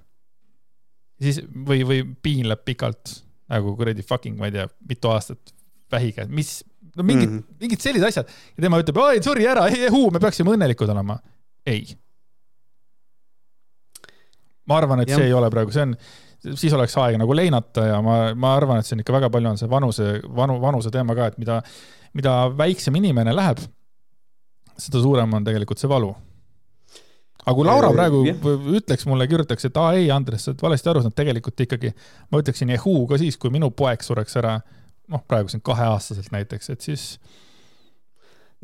siis 1.23 1.41
või, 1.45 1.83
või 1.89 2.03
piinleb 2.23 2.65
pikalt 2.67 3.21
nagu 3.53 3.75
kuradi 3.79 4.05
fucking, 4.07 4.39
ma 4.41 4.49
ei 4.49 4.57
tea, 4.57 4.69
mitu 4.89 5.13
aastat 5.13 5.55
vähiga, 5.93 6.27
mis, 6.33 6.63
no 6.97 7.05
mingid 7.07 7.29
mm, 7.29 7.39
-hmm. 7.39 7.61
mingid 7.61 7.85
sellised 7.85 8.09
asjad. 8.09 8.33
ja 8.57 8.67
tema 8.67 8.81
ütleb, 8.81 8.99
oi, 8.99 9.23
suri 9.23 9.47
ära, 9.49 9.69
ehuu, 9.69 10.09
me 10.15 10.23
peaksime 10.23 10.55
õnnelikud 10.57 10.91
olema. 10.91 11.19
ei. 11.67 11.97
ma 14.65 14.79
arvan, 14.81 15.05
et 15.05 15.13
ja. 15.13 15.17
see 15.21 15.29
ei 15.29 15.37
ole 15.37 15.51
praegu, 15.53 15.73
see 15.75 15.85
on 15.85 15.97
siis 16.53 16.75
oleks 16.77 16.97
aeg 17.01 17.17
nagu 17.21 17.37
leinata 17.37 17.87
ja 17.89 18.03
ma, 18.05 18.19
ma 18.37 18.53
arvan, 18.59 18.81
et 18.81 18.93
on 18.93 19.03
ikka 19.03 19.17
väga 19.17 19.31
palju 19.33 19.51
on 19.51 19.61
see 19.61 19.71
vanuse, 19.71 20.11
vanu, 20.37 20.59
vanuse 20.63 20.93
teema 20.95 21.17
ka, 21.17 21.31
et 21.33 21.41
mida, 21.41 21.61
mida 22.17 22.37
väiksem 22.59 22.97
inimene 23.01 23.35
läheb, 23.35 23.63
seda 24.81 25.03
suurem 25.03 25.33
on 25.39 25.47
tegelikult 25.47 25.81
see 25.83 25.91
valu. 25.91 26.13
aga 27.45 27.55
kui 27.57 27.67
Laura 27.69 27.91
praegu 27.93 28.23
yeah. 28.27 28.51
ütleks 28.79 29.07
mulle, 29.09 29.29
kirjutaks, 29.31 29.69
et 29.69 29.81
aa 29.81 29.93
ei, 29.99 30.11
Andres, 30.13 30.47
sa 30.47 30.53
oled 30.53 30.65
valesti 30.65 30.93
aru 30.93 31.05
saanud, 31.05 31.17
tegelikult 31.17 31.65
ikkagi 31.67 31.93
ma 32.33 32.41
ütleksin 32.41 32.73
jehuu 32.73 33.07
ka 33.11 33.21
siis, 33.21 33.39
kui 33.41 33.53
minu 33.55 33.71
poeg 33.77 34.05
sureks 34.05 34.41
ära, 34.41 34.59
noh, 35.13 35.25
praegu 35.29 35.53
siin 35.53 35.65
kaheaastaselt 35.65 36.33
näiteks, 36.35 36.71
et 36.73 36.87
siis 36.87 37.09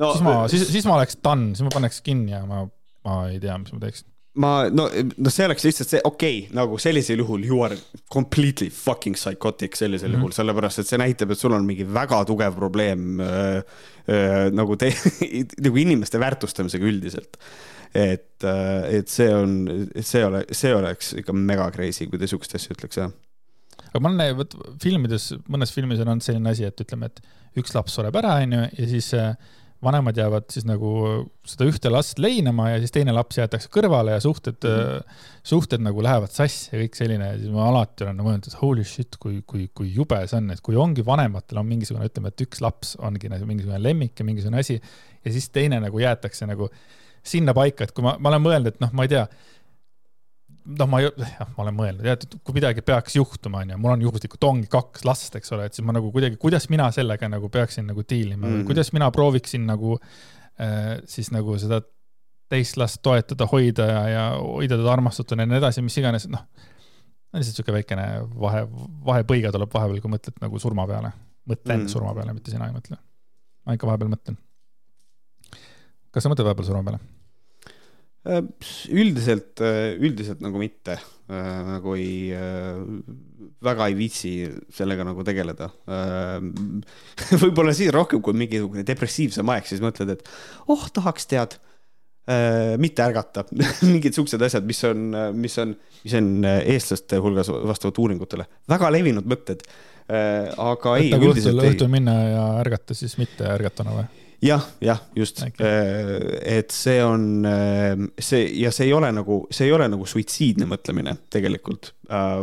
no, 0.00 0.12
siis 0.12 0.24
ma, 0.24 0.36
siis, 0.52 0.68
siis 0.72 0.88
ma 0.88 0.96
oleks 0.96 1.20
done, 1.24 1.52
siis 1.54 1.66
ma 1.66 1.74
paneks 1.74 2.00
kinni 2.04 2.32
ja 2.36 2.44
ma, 2.48 2.64
ma 3.06 3.20
ei 3.28 3.40
tea, 3.42 3.58
mis 3.60 3.72
ma 3.76 3.84
teeks 3.84 4.04
ma, 4.40 4.50
no, 4.72 4.86
no 4.90 5.32
see 5.32 5.46
oleks 5.48 5.64
lihtsalt 5.66 5.92
see, 5.92 6.02
okei 6.04 6.36
okay,, 6.44 6.54
nagu 6.56 6.78
sellisel 6.80 7.22
juhul 7.22 7.44
you 7.46 7.60
are 7.66 7.76
completely 8.12 8.70
fucking 8.74 9.18
psychotic 9.18 9.78
sellisel 9.78 10.08
mm 10.08 10.14
-hmm. 10.14 10.20
juhul, 10.20 10.36
sellepärast 10.36 10.82
et 10.82 10.90
see 10.90 11.00
näitab, 11.00 11.34
et 11.34 11.38
sul 11.38 11.56
on 11.56 11.66
mingi 11.66 11.86
väga 11.86 12.22
tugev 12.28 12.56
probleem 12.56 13.20
äh, 13.20 13.56
äh, 14.08 14.46
nagu 14.52 14.76
te, 14.76 14.92
nagu 15.64 15.76
inimeste 15.76 16.20
väärtustamisega 16.20 16.86
üldiselt. 16.86 17.36
et 17.94 18.44
äh,, 18.44 18.94
et 18.98 19.08
see 19.08 19.34
on, 19.34 19.88
see 20.00 20.24
ole, 20.24 20.44
see 20.52 20.74
oleks 20.74 21.12
ikka 21.18 21.32
mega 21.32 21.70
crazy, 21.74 22.06
kui 22.06 22.18
ta 22.18 22.26
sihukest 22.30 22.54
asja 22.54 22.76
ütleks, 22.76 23.00
jah 23.02 23.10
aga 23.90 24.02
ma 24.02 24.12
olen, 24.12 24.36
vot 24.38 24.54
filmides, 24.82 25.32
mõnes 25.50 25.72
filmis 25.74 26.00
on 26.02 26.12
olnud 26.12 26.22
selline 26.22 26.52
asi, 26.52 26.66
et 26.68 26.82
ütleme, 26.84 27.10
et 27.10 27.20
üks 27.58 27.74
laps 27.74 27.96
sureb 27.98 28.14
ära, 28.20 28.36
onju, 28.44 28.60
ja 28.78 28.88
siis 28.90 29.10
äh, 29.18 29.34
vanemad 29.84 30.16
jäävad 30.16 30.46
siis 30.52 30.66
nagu 30.68 30.90
seda 31.48 31.66
ühte 31.68 31.90
last 31.92 32.18
leinama 32.20 32.68
ja 32.74 32.80
siis 32.82 32.92
teine 32.92 33.14
laps 33.16 33.38
jäetakse 33.40 33.70
kõrvale 33.72 34.12
ja 34.12 34.20
suhted 34.20 34.60
mm, 34.68 35.18
suhted 35.46 35.80
nagu 35.80 36.02
lähevad 36.04 36.32
sassi 36.34 36.68
ja 36.74 36.82
kõik 36.82 36.98
selline. 36.98 37.30
Ja 37.32 37.38
siis 37.40 37.52
ma 37.54 37.68
alati 37.70 38.04
olen 38.04 38.20
mõelnud, 38.20 38.48
et 38.50 38.58
holy 38.60 38.84
shit, 38.84 39.16
kui, 39.22 39.40
kui, 39.48 39.68
kui 39.74 39.92
jube 39.94 40.20
see 40.26 40.38
on, 40.40 40.50
et 40.52 40.60
kui 40.64 40.76
ongi 40.80 41.04
vanematel 41.06 41.62
on 41.62 41.68
mingisugune, 41.68 42.10
ütleme, 42.10 42.32
et 42.32 42.44
üks 42.44 42.60
laps 42.64 42.96
ongi 43.00 43.32
nagu 43.32 43.48
mingisugune 43.48 43.80
lemmik 43.82 44.20
ja 44.20 44.28
mingisugune 44.28 44.60
asi 44.60 44.76
ja 44.76 45.32
siis 45.32 45.48
teine 45.54 45.80
nagu 45.80 46.02
jäetakse 46.02 46.48
nagu 46.50 46.68
sinna 47.24 47.54
paika, 47.56 47.84
et 47.84 47.96
kui 47.96 48.04
ma, 48.04 48.14
ma 48.20 48.32
olen 48.32 48.44
mõelnud, 48.44 48.74
et 48.74 48.84
noh, 48.84 48.92
ma 48.96 49.04
ei 49.04 49.12
tea 49.12 49.26
noh, 50.78 50.88
ma, 50.90 51.00
jah, 51.02 51.48
ma 51.56 51.64
olen 51.64 51.76
mõelnud 51.76 52.08
et 52.10 52.26
kui 52.44 52.56
midagi 52.56 52.82
peaks 52.86 53.16
juhtuma, 53.18 53.62
onju, 53.64 53.78
mul 53.80 53.94
on 53.94 54.04
juhuslikult 54.04 54.44
ongi 54.48 54.68
kaks 54.70 55.04
last, 55.08 55.36
eks 55.38 55.54
ole, 55.56 55.68
et 55.68 55.76
siis 55.76 55.86
ma 55.86 55.94
nagu 55.96 56.10
kuidagi, 56.14 56.38
kuidas 56.40 56.68
mina 56.72 56.88
sellega 56.94 57.28
nagu 57.30 57.50
peaksin 57.52 57.88
nagu 57.90 58.04
deal 58.06 58.34
ima 58.36 58.46
mm 58.46 58.66
kuidas 58.70 58.92
mina 58.94 59.08
prooviksin 59.10 59.64
nagu 59.66 59.96
äh, 60.60 61.00
siis 61.08 61.30
nagu 61.34 61.56
seda 61.58 61.80
teist 62.50 62.76
last 62.80 63.00
toetada, 63.02 63.46
hoida 63.50 63.86
ja, 63.86 64.02
ja 64.10 64.24
hoida 64.42 64.78
teda 64.78 64.92
armastatuna 64.92 65.46
ja 65.46 65.50
nii 65.50 65.60
edasi, 65.60 65.84
mis 65.86 65.96
iganes, 66.00 66.26
noh. 66.30 66.42
lihtsalt 67.36 67.60
sihuke 67.60 67.74
väikene 67.74 68.06
vahe, 68.42 68.64
vahepõige 69.06 69.52
tuleb 69.54 69.70
vahepeal, 69.74 70.02
kui 70.02 70.12
mõtled 70.12 70.42
nagu 70.42 70.62
surma 70.62 70.86
peale. 70.90 71.12
mõtlen 71.50 71.84
mm 71.84 71.92
surma 71.92 72.14
peale, 72.14 72.34
mitte 72.34 72.50
sina 72.50 72.66
ei 72.66 72.74
mõtle. 72.74 72.98
ma 73.66 73.78
ikka 73.78 73.86
vahepeal 73.86 74.10
mõtlen. 74.12 74.38
kas 76.10 76.26
sa 76.26 76.32
mõtled 76.32 76.50
vahepeal 76.50 76.70
surma 76.72 76.84
peale? 76.90 77.19
Äh, 78.20 78.42
üldiselt, 78.92 79.62
äh, 79.64 79.94
üldiselt 79.96 80.42
nagu 80.44 80.60
mitte, 80.60 80.98
äh, 81.32 81.60
nagu 81.64 81.94
ei, 81.96 82.34
väga 83.64 83.86
ei 83.88 83.96
viitsi 83.96 84.32
sellega 84.76 85.06
nagu 85.08 85.24
tegeleda. 85.24 85.70
võib-olla 87.42 87.72
siis 87.76 87.88
rohkem, 87.96 88.20
kui 88.20 88.36
mingisugune 88.36 88.84
depressiivsem 88.84 89.48
aeg, 89.54 89.64
siis 89.70 89.80
mõtled, 89.80 90.12
et 90.18 90.32
oh, 90.68 90.84
tahaks 90.92 91.28
tead 91.30 91.56
mitte 92.78 93.02
ärgata 93.02 93.42
mingid 93.88 94.14
siuksed 94.14 94.42
asjad, 94.44 94.66
mis 94.68 94.78
on, 94.86 95.08
mis 95.34 95.56
on, 95.58 95.72
mis 96.04 96.12
on 96.14 96.28
eestlaste 96.44 97.18
hulgas 97.18 97.48
vastavalt 97.48 97.98
uuringutele 98.04 98.44
väga 98.70 98.90
levinud 98.92 99.26
mõtted. 99.26 99.64
aga 100.06 100.94
ei. 101.00 101.10
õhtul, 101.16 101.64
õhtul 101.64 101.90
minna 101.90 102.14
ja 102.28 102.44
ärgata 102.60 102.94
siis 102.94 103.16
mitte 103.18 103.48
ärgatuna 103.50 103.96
või? 103.96 104.29
Jah, 104.42 104.64
jah, 104.80 105.00
just 105.16 105.42
okay., 105.42 105.66
äh, 105.66 106.58
et 106.58 106.72
see 106.72 107.00
on 107.04 107.44
äh, 107.46 107.96
see 108.18 108.48
ja 108.60 108.72
see 108.74 108.88
ei 108.88 108.94
ole 108.96 109.12
nagu, 109.12 109.42
see 109.52 109.68
ei 109.68 109.74
ole 109.76 109.88
nagu 109.92 110.06
suitsiidne 110.08 110.68
mõtlemine 110.70 111.16
tegelikult, 111.32 111.92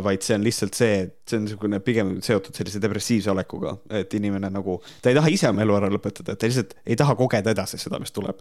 vaid 0.04 0.24
see 0.24 0.36
on 0.38 0.46
lihtsalt 0.46 0.78
see, 0.78 1.02
et 1.04 1.14
see 1.28 1.36
on 1.36 1.44
niisugune 1.44 1.80
pigem 1.84 2.14
seotud 2.24 2.56
sellise 2.56 2.80
depressiivse 2.80 3.32
olekuga, 3.32 3.74
et 4.00 4.14
inimene 4.16 4.48
nagu, 4.54 4.78
ta 5.02 5.12
ei 5.12 5.18
taha 5.18 5.32
ise 5.34 5.50
oma 5.50 5.64
elu 5.64 5.76
ära 5.76 5.90
lõpetada, 5.92 6.36
ta 6.36 6.48
lihtsalt 6.48 6.72
ei 6.86 6.96
taha 6.96 7.16
kogeda 7.18 7.52
edasi 7.52 7.80
seda, 7.80 8.00
mis 8.00 8.14
tuleb 8.16 8.40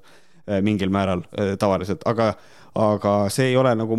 mingil 0.64 0.88
määral 0.94 1.26
tavaliselt, 1.60 2.06
aga 2.08 2.32
aga 2.78 3.14
see 3.34 3.50
ei 3.50 3.56
ole 3.60 3.74
nagu, 3.76 3.98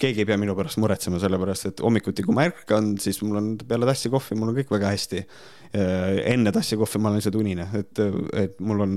keegi 0.00 0.22
ei 0.22 0.28
pea 0.28 0.38
minu 0.40 0.54
pärast 0.56 0.78
muretsema, 0.80 1.18
sellepärast 1.20 1.66
et 1.68 1.80
hommikuti, 1.84 2.24
kui 2.24 2.36
ma 2.36 2.46
ärkan, 2.48 2.94
siis 3.02 3.18
mul 3.26 3.40
on 3.40 3.48
peale 3.60 3.88
tassi 3.90 4.08
kohvi, 4.12 4.38
mul 4.38 4.52
on 4.52 4.60
kõik 4.60 4.70
väga 4.72 4.92
hästi 4.94 5.24
Äh, 5.70 6.32
enne 6.32 6.50
tassi 6.50 6.74
kohvi 6.74 6.98
ma 6.98 7.10
olen 7.10 7.20
lihtsalt 7.20 7.36
unine, 7.38 7.68
et, 7.78 8.00
et 8.34 8.56
mul 8.58 8.82
on, 8.82 8.94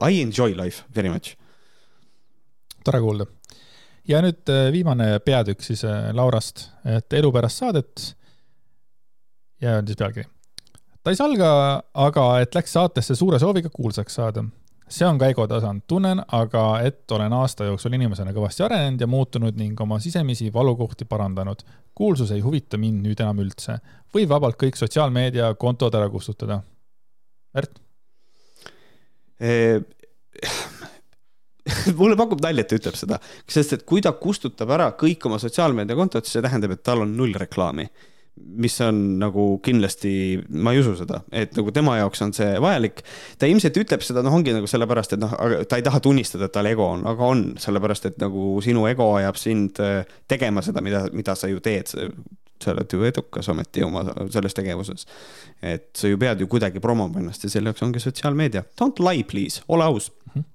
I 0.00 0.22
enjoy 0.22 0.54
life 0.56 0.86
very 0.96 1.10
much. 1.12 1.34
tore 2.84 3.00
kuulda. 3.00 3.26
Ja 4.08 4.20
nüüd 4.24 4.50
äh, 4.52 4.68
viimane 4.72 5.18
peatükk 5.24 5.64
siis 5.64 5.84
äh, 5.88 6.10
Laurast, 6.16 6.68
et 6.84 7.12
elu 7.12 7.32
pärast 7.32 7.62
saadet. 7.62 8.16
ja 9.60 9.78
on 9.78 9.86
siis 9.86 9.96
pealkiri. 9.96 10.28
ta 11.02 11.10
ei 11.10 11.16
salga 11.16 11.48
aga, 11.94 12.26
et 12.40 12.54
läks 12.54 12.72
saatesse 12.72 13.16
suure 13.16 13.38
sooviga 13.38 13.70
kuulsaks 13.72 14.14
saada 14.20 14.44
see 14.88 15.06
on 15.06 15.18
ka 15.18 15.28
ego 15.32 15.46
tasand, 15.48 15.84
tunnen 15.88 16.20
aga, 16.36 16.64
et 16.84 17.10
olen 17.16 17.32
aasta 17.32 17.68
jooksul 17.68 17.96
inimesena 17.96 18.34
kõvasti 18.36 18.66
arenenud 18.66 19.00
ja 19.00 19.08
muutunud 19.08 19.56
ning 19.56 19.80
oma 19.80 19.98
sisemisi 20.00 20.52
valukohti 20.52 21.04
parandanud. 21.08 21.64
kuulsus 21.94 22.30
ei 22.34 22.40
huvita 22.40 22.78
mind 22.78 23.06
nüüd 23.06 23.20
enam 23.20 23.38
üldse. 23.38 23.78
või 24.14 24.28
vabalt 24.28 24.56
kõik 24.60 24.76
sotsiaalmeedia 24.76 25.54
kontod 25.54 25.94
ära 25.94 26.08
kustutada. 26.10 26.60
Märt 27.54 27.80
e? 29.40 29.80
mulle 31.98 32.16
pakub 32.16 32.42
nalja, 32.44 32.64
et 32.64 32.72
ta 32.72 32.80
ütleb 32.80 32.98
seda, 32.98 33.20
sest 33.48 33.78
et 33.78 33.84
kui 33.88 34.02
ta 34.04 34.12
kustutab 34.16 34.72
ära 34.76 34.90
kõik 35.00 35.24
oma 35.28 35.38
sotsiaalmeediakontod, 35.42 36.26
siis 36.26 36.38
see 36.38 36.44
tähendab, 36.44 36.76
et 36.76 36.84
tal 36.84 37.04
on 37.06 37.16
null 37.16 37.36
reklaami 37.40 37.88
mis 38.34 38.74
on 38.82 38.96
nagu 39.20 39.44
kindlasti, 39.62 40.42
ma 40.58 40.72
ei 40.74 40.80
usu 40.82 40.96
seda, 40.98 41.20
et 41.30 41.54
nagu 41.54 41.70
tema 41.74 41.94
jaoks 42.00 42.22
on 42.24 42.32
see 42.34 42.56
vajalik. 42.62 43.02
ta 43.38 43.46
ilmselt 43.46 43.76
ütleb 43.78 44.02
seda, 44.02 44.24
noh, 44.26 44.34
ongi 44.34 44.54
nagu 44.56 44.66
sellepärast, 44.70 45.14
et 45.14 45.22
noh, 45.22 45.34
ta 45.70 45.78
ei 45.78 45.84
taha 45.86 46.00
tunnistada, 46.02 46.48
et 46.48 46.54
tal 46.54 46.66
ego 46.66 46.88
on, 46.96 47.04
aga 47.10 47.28
on, 47.30 47.44
sellepärast 47.62 48.10
et 48.10 48.18
nagu 48.22 48.56
sinu 48.64 48.88
ego 48.90 49.12
ajab 49.20 49.38
sind 49.38 49.78
äh, 49.82 50.02
tegema 50.30 50.64
seda, 50.66 50.82
mida, 50.82 51.04
mida 51.14 51.36
sa 51.38 51.50
ju 51.50 51.62
teed. 51.62 51.94
sa 52.64 52.70
oled 52.70 52.88
ju 52.88 53.02
edukas 53.04 53.48
ometi 53.52 53.82
oma 53.84 54.04
selles 54.32 54.54
tegevuses. 54.54 55.06
et 55.62 55.90
sa 55.94 56.08
ju 56.08 56.18
pead 56.18 56.40
ju 56.40 56.46
kuidagi 56.46 56.80
promoma 56.80 57.20
ennast 57.20 57.44
ja 57.44 57.50
selle 57.50 57.68
jaoks 57.68 57.82
ongi 57.82 58.00
sotsiaalmeedia. 58.00 58.64
Don't 58.80 59.02
lie, 59.04 59.24
please, 59.24 59.62
ole 59.68 59.84
aus 59.84 60.10
mm. 60.10 60.40
-hmm 60.40 60.53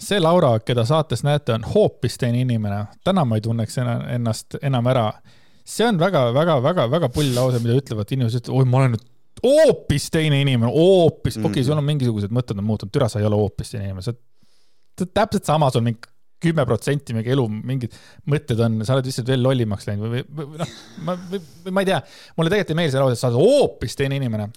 see 0.00 0.20
Laura, 0.20 0.54
keda 0.64 0.86
saates 0.88 1.22
näete, 1.26 1.54
on 1.58 1.66
hoopis 1.74 2.16
teine 2.18 2.40
inimene. 2.40 2.84
täna 3.04 3.24
ma 3.24 3.36
ei 3.36 3.44
tunneks 3.44 3.78
ennast 3.80 4.56
enam 4.62 4.86
ära 4.90 5.10
see 5.70 5.86
on 5.86 5.98
väga-väga-väga-väga 6.00 7.10
pull 7.14 7.32
lause, 7.36 7.60
mida 7.62 7.78
ütlevad 7.78 8.12
inimesed, 8.14 8.50
oi, 8.52 8.66
ma 8.68 8.82
olen 8.82 8.96
nüüd 8.96 9.06
hoopis 9.44 10.08
teine 10.12 10.40
inimene, 10.42 10.70
hoopis 10.74 11.38
mm., 11.38 11.48
okei 11.48 11.60
okay,, 11.60 11.66
sul 11.68 11.78
on 11.80 11.86
mingisugused 11.86 12.32
mõtted 12.34 12.58
on 12.60 12.66
muutunud, 12.66 12.92
türa, 12.94 13.08
sa 13.10 13.20
ei 13.20 13.28
ole 13.28 13.38
hoopis 13.40 13.72
teine 13.72 13.88
inimene, 13.88 14.04
sa 14.04 14.14
oled 14.14 15.12
täpselt 15.16 15.48
sama, 15.48 15.70
sul 15.72 15.84
mingi 15.86 16.10
kümme 16.40 16.64
protsenti 16.64 17.12
mingi 17.12 17.32
elu, 17.34 17.42
mingid 17.52 17.96
mõtted 18.32 18.60
on, 18.64 18.80
sa 18.88 18.94
oled 18.96 19.08
lihtsalt 19.08 19.28
veel 19.28 19.42
lollimaks 19.44 19.88
läinud 19.88 20.08
või, 20.08 20.22
või, 20.24 20.46
või 20.54 20.60
noh, 20.62 20.76
ma, 21.04 21.16
või 21.30 21.74
ma 21.76 21.84
ei 21.84 21.90
tea, 21.90 21.98
mulle 22.38 22.52
tegelikult 22.52 22.72
ei 22.72 22.78
meeldi 22.78 22.94
see 22.94 23.02
lause, 23.02 23.16
et 23.16 23.20
sa 23.20 23.28
oled 23.28 23.40
hoopis 23.40 23.98
teine 24.00 24.16
inimene. 24.16 24.48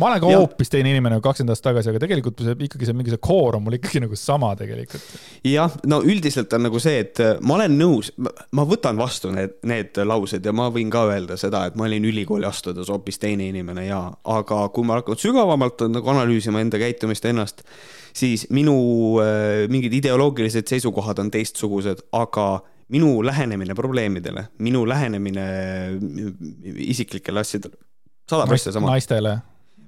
Ma 0.00 0.08
olen 0.08 0.22
ka 0.22 0.30
hoopis 0.32 0.72
teine 0.72 0.92
inimene 0.94 1.18
kui 1.18 1.26
kakskümmend 1.28 1.54
aastat 1.54 1.68
tagasi, 1.70 1.92
aga 1.92 2.02
tegelikult 2.02 2.40
see 2.44 2.56
ikkagi 2.66 2.88
see 2.88 2.96
mingi 2.96 3.12
see 3.12 3.22
core 3.22 3.58
on 3.58 3.64
mul 3.66 3.76
ikkagi 3.76 4.02
nagu 4.04 4.18
sama 4.18 4.52
tegelikult. 4.58 5.04
jah, 5.46 5.76
no 5.90 6.00
üldiselt 6.06 6.52
on 6.56 6.66
nagu 6.68 6.80
see, 6.82 7.02
et 7.04 7.22
äh, 7.24 7.36
ma 7.44 7.58
olen 7.58 7.76
nõus, 7.80 8.12
ma 8.56 8.66
võtan 8.68 8.98
vastu 9.00 9.32
need, 9.34 9.58
need 9.68 10.00
laused 10.08 10.46
ja 10.46 10.54
ma 10.56 10.70
võin 10.72 10.92
ka 10.92 11.04
öelda 11.10 11.38
seda, 11.40 11.66
et 11.68 11.78
ma 11.78 11.86
olin 11.88 12.08
ülikooli 12.10 12.48
astudes 12.48 12.90
hoopis 12.92 13.20
teine 13.22 13.50
inimene 13.50 13.86
ja, 13.88 14.02
aga 14.36 14.62
kui 14.74 14.88
ma 14.88 15.00
hakkan 15.00 15.20
sügavamalt 15.20 15.86
nagu 15.90 16.14
analüüsima 16.14 16.62
enda 16.64 16.80
käitumist, 16.80 17.28
ennast, 17.28 17.64
siis 18.16 18.48
minu 18.54 18.76
äh, 19.22 19.68
mingid 19.72 19.94
ideoloogilised 20.00 20.70
seisukohad 20.70 21.20
on 21.22 21.32
teistsugused, 21.34 22.06
aga 22.16 22.50
minu 22.90 23.20
lähenemine 23.22 23.74
probleemidele, 23.78 24.48
minu 24.58 24.82
lähenemine 24.88 25.44
isiklikele 26.90 27.40
asjadele, 27.44 27.78
sada 28.30 28.46
prossa 28.50 28.72
sama. 28.74 28.90
naistele? 28.90 29.38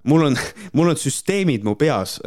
Mul 0.09 0.27
on, 0.29 0.39
mul 0.77 0.93
on 0.93 0.99
süsteemid 0.99 1.67
mu 1.67 1.77
peas, 1.79 2.19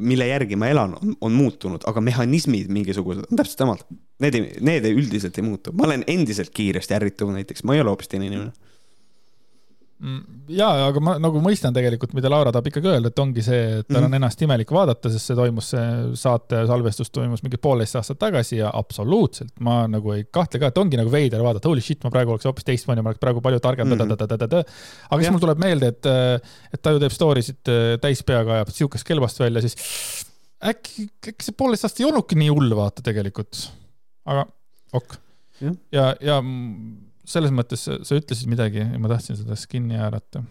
mille 0.00 0.28
järgi 0.28 0.58
ma 0.60 0.70
elan, 0.72 0.96
on 1.20 1.36
muutunud, 1.36 1.86
aga 1.88 2.02
mehhanismid 2.04 2.72
mingisugused 2.74 3.26
on 3.28 3.40
täpselt 3.40 3.64
samad. 3.64 3.86
Need 4.22 4.36
ei, 4.38 4.50
need 4.62 4.86
üldiselt 4.92 5.38
ei 5.38 5.46
muutu, 5.46 5.72
ma 5.74 5.88
olen 5.88 6.04
endiselt 6.10 6.52
kiiresti 6.54 6.94
ärrituv 6.94 7.32
näiteks, 7.34 7.64
ma 7.66 7.74
ei 7.74 7.82
ole 7.82 7.90
hoopis 7.90 8.12
teine 8.12 8.28
inimene 8.30 8.52
Mm, 10.04 10.48
ja, 10.52 10.66
aga 10.90 11.00
ma 11.00 11.14
nagu 11.16 11.40
mõistan 11.40 11.72
tegelikult, 11.72 12.12
mida 12.12 12.28
Laura 12.28 12.50
tahab 12.52 12.66
ikkagi 12.68 12.90
öelda, 12.90 13.08
et 13.08 13.20
ongi 13.22 13.40
see, 13.44 13.60
et 13.78 13.86
tal 13.86 13.94
mm 13.94 14.02
-hmm. 14.02 14.10
on 14.10 14.16
ennast 14.18 14.42
imelik 14.44 14.72
vaadata, 14.76 15.08
sest 15.08 15.30
see 15.30 15.36
toimus, 15.38 15.70
see 15.72 15.84
saate 16.20 16.60
salvestus 16.68 17.08
toimus 17.14 17.40
mingi 17.46 17.56
poolteist 17.56 17.96
aastat 17.96 18.20
tagasi 18.20 18.58
ja 18.58 18.72
absoluutselt, 18.74 19.54
ma 19.64 19.78
nagu 19.88 20.12
ei 20.12 20.26
kahtle 20.28 20.60
ka, 20.60 20.68
et 20.68 20.80
ongi 20.82 21.00
nagu 21.00 21.12
veider 21.12 21.40
vaadata, 21.40 21.70
holy 21.72 21.80
shit, 21.80 22.04
ma 22.04 22.12
praegu 22.12 22.34
oleks 22.34 22.44
hoopis 22.44 22.68
teistmoodi, 22.68 23.00
ma 23.00 23.14
oleks 23.14 23.22
praegu 23.22 23.40
palju 23.40 23.62
targem 23.64 23.88
mm. 23.88 24.04
-hmm. 24.04 24.60
aga 25.08 25.22
siis 25.22 25.32
mul 25.32 25.44
tuleb 25.46 25.64
meelde, 25.64 25.88
et, 25.94 26.10
et 26.74 26.82
ta 26.82 26.92
ju 26.92 27.00
teeb 27.00 27.16
story 27.16 27.42
sid 27.42 27.72
äh, 27.72 27.96
täis 28.04 28.22
peaga, 28.22 28.58
ajab 28.58 28.76
sihukest 28.76 29.08
kelbast 29.08 29.40
välja, 29.40 29.64
siis 29.64 29.74
äkki, 30.60 31.08
äkki 31.32 31.48
see 31.48 31.56
poolteist 31.56 31.88
aastat 31.88 32.04
ei 32.04 32.10
olnudki 32.10 32.36
nii 32.36 32.52
hull, 32.52 32.76
vaata 32.76 33.00
tegelikult. 33.00 33.70
aga 34.26 34.44
ok. 34.92 35.16
ja, 35.64 35.72
ja, 35.92 36.12
ja 36.20 36.40
selles 37.28 37.52
mõttes 37.54 37.86
sa, 37.86 37.98
sa 38.04 38.18
ütlesid 38.18 38.50
midagi 38.50 38.82
ja 38.82 39.00
ma 39.00 39.10
tahtsin 39.12 39.38
seda 39.38 39.56
skin'i 39.58 39.98
haarata. 40.00 40.44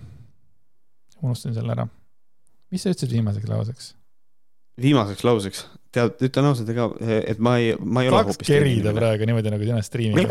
unustasin 1.22 1.56
selle 1.58 1.76
ära. 1.76 1.88
mis 2.74 2.84
sa 2.84 2.94
ütlesid 2.94 3.14
viimaseks 3.14 3.50
lauseks? 3.50 3.94
viimaseks 4.82 5.24
lauseks, 5.26 5.64
tead, 5.94 6.18
ütlen 6.28 6.50
ausalt, 6.50 6.70
ega, 6.74 6.88
et 7.20 7.42
ma 7.44 7.58
ei, 7.62 7.76
ma 7.78 8.04
ei 8.04 8.10
ole 8.10 8.24
hoopis. 8.30 8.48
kerida 8.50 8.94
praegu 8.96 9.28
niimoodi 9.30 9.54
nagu 9.54 9.68
sina 9.68 9.84
striimi. 9.86 10.26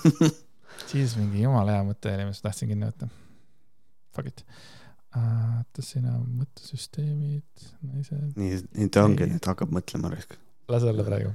siis 0.90 1.14
mingi 1.18 1.44
jumala 1.44 1.76
hea 1.76 1.86
mõte 1.86 2.10
oli, 2.10 2.26
mis 2.30 2.42
ma 2.42 2.48
tahtsin 2.48 2.72
kinni 2.72 2.88
võtta. 2.88 3.10
Fuck 4.16 4.32
it. 4.32 4.44
oota, 5.14 5.84
sina 5.86 6.16
mõttesüsteemid, 6.18 7.68
naised. 7.86 8.34
nii, 8.34 8.58
nii 8.80 8.90
ta 8.90 9.06
ongi, 9.06 9.30
et 9.38 9.50
hakkab 9.52 9.70
mõtlema 9.74 10.10
raisk. 10.10 10.34
lase 10.70 10.90
olla 10.90 11.06
praegu. 11.06 11.34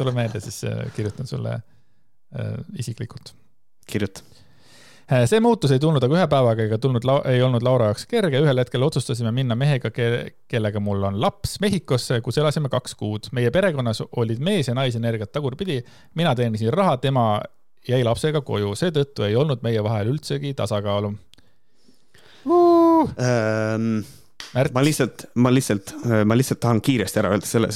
tule 0.00 0.16
meelde, 0.16 0.40
siis 0.40 0.62
äh, 0.64 0.86
kirjutan 0.96 1.28
sulle 1.28 1.58
isiklikult. 2.78 3.34
kirjuta 3.86 4.22
äh, 5.12 5.24
see 5.30 5.40
muutus 5.40 5.72
ei 5.74 5.82
tulnud 5.82 6.04
aga 6.04 6.18
ühe 6.18 6.26
päevaga 6.30 6.66
ega 6.66 6.78
tulnud, 6.82 7.06
ei 7.30 7.42
olnud 7.42 7.64
Laura 7.66 7.90
jaoks 7.90 8.06
kerge, 8.10 8.40
ühel 8.42 8.62
hetkel 8.62 8.82
otsustasime 8.86 9.32
minna 9.34 9.56
mehega, 9.58 9.92
kellega 9.94 10.82
mul 10.82 11.04
on 11.10 11.20
laps 11.22 11.58
Mehhikosse, 11.62 12.20
kus 12.24 12.38
elasime 12.42 12.70
kaks 12.72 12.96
kuud. 12.98 13.30
meie 13.32 13.52
perekonnas 13.54 14.02
olid 14.16 14.42
mees 14.42 14.68
ja 14.68 14.74
naisenergiat 14.74 15.32
tagurpidi. 15.32 15.82
mina 16.14 16.34
teenisin 16.34 16.72
raha, 16.74 16.96
tema 16.96 17.40
jäi 17.88 18.02
lapsega 18.04 18.42
koju, 18.42 18.74
seetõttu 18.74 19.26
ei 19.26 19.36
olnud 19.36 19.62
meie 19.62 19.82
vahel 19.84 20.12
üldsegi 20.14 20.54
tasakaalu 20.54 21.14
uh.. 22.46 23.10
Ähm 23.20 24.00
Märt. 24.54 24.72
ma 24.72 24.82
lihtsalt, 24.84 25.24
ma 25.34 25.50
lihtsalt, 25.52 25.92
ma 26.24 26.36
lihtsalt 26.36 26.60
tahan 26.60 26.80
kiiresti 26.84 27.20
ära 27.20 27.32
öelda 27.34 27.48
selle, 27.48 27.68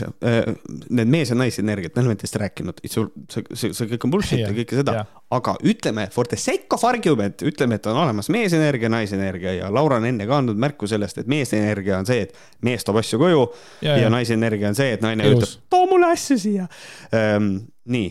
need 0.89 1.11
mees- 1.12 1.32
ja 1.32 1.37
naisenergiat, 1.37 1.97
me 1.97 2.03
oleme 2.03 2.16
teiest 2.20 2.39
rääkinud, 2.41 2.81
sul, 2.89 3.09
see, 3.32 3.45
see, 3.53 3.73
see 3.77 3.91
kõik 3.91 4.07
on 4.07 4.15
bullshit 4.15 4.43
ja 4.43 4.53
kõike 4.55 4.78
seda, 4.78 5.05
aga 5.37 5.57
ütleme, 5.66 6.07
for 6.15 6.28
the 6.31 6.39
sake 6.41 6.70
of 6.77 6.85
argument, 6.89 7.43
ütleme, 7.47 7.81
et 7.81 7.91
on 7.91 7.99
olemas 8.01 8.31
meesenergia, 8.32 8.93
naisenergia 8.93 9.57
ja 9.59 9.69
Laura 9.73 9.99
on 10.01 10.09
enne 10.09 10.28
ka 10.28 10.41
andnud 10.41 10.61
märku 10.61 10.89
sellest, 10.91 11.20
et 11.20 11.31
meesenergia 11.31 11.99
on 11.99 12.09
see, 12.09 12.28
et 12.28 12.65
mees 12.66 12.87
toob 12.87 13.01
asju 13.03 13.20
koju 13.20 13.45
ja, 13.85 13.99
ja 14.05 14.11
naisenergia 14.12 14.73
on 14.73 14.78
see, 14.78 14.95
et 14.97 15.05
naine 15.05 15.27
Ilus. 15.28 15.57
ütleb, 15.57 15.69
too 15.77 15.87
mulle 15.91 16.12
asju 16.15 16.39
siia 16.41 16.69
ähm,. 17.16 17.55
nii, 17.91 18.11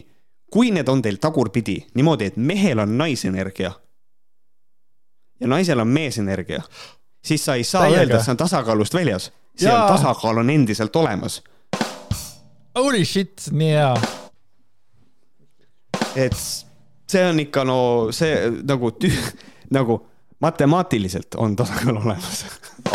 kui 0.51 0.73
need 0.75 0.89
on 0.89 1.01
teil 1.05 1.21
tagurpidi 1.21 1.79
niimoodi, 1.97 2.33
et 2.33 2.37
mehel 2.37 2.81
on 2.85 2.97
naisenergia 2.97 3.71
ja 5.39 5.47
naisel 5.47 5.79
on 5.79 5.87
meesenergia 5.87 6.61
siis 7.21 7.45
sa 7.45 7.55
ei 7.55 7.63
saa 7.63 7.81
Täiega. 7.81 7.99
öelda, 7.99 8.17
et 8.17 8.25
see 8.25 8.31
on 8.31 8.37
tasakaalust 8.37 8.93
väljas. 8.93 9.31
see 9.57 9.71
on, 9.71 9.87
tasakaal 9.87 10.37
on 10.37 10.49
endiselt 10.49 10.95
olemas. 10.95 11.41
Holy 12.75 13.05
shit, 13.05 13.49
nii 13.51 13.71
hea. 13.73 13.93
et 16.15 16.37
see 17.09 17.25
on 17.25 17.39
ikka 17.39 17.63
no 17.63 17.79
see 18.15 18.49
nagu 18.63 18.91
tüh-, 19.03 19.33
nagu 19.75 19.99
matemaatiliselt 20.41 21.35
on 21.35 21.55
tasakaal 21.55 21.97
olemas 21.97 22.45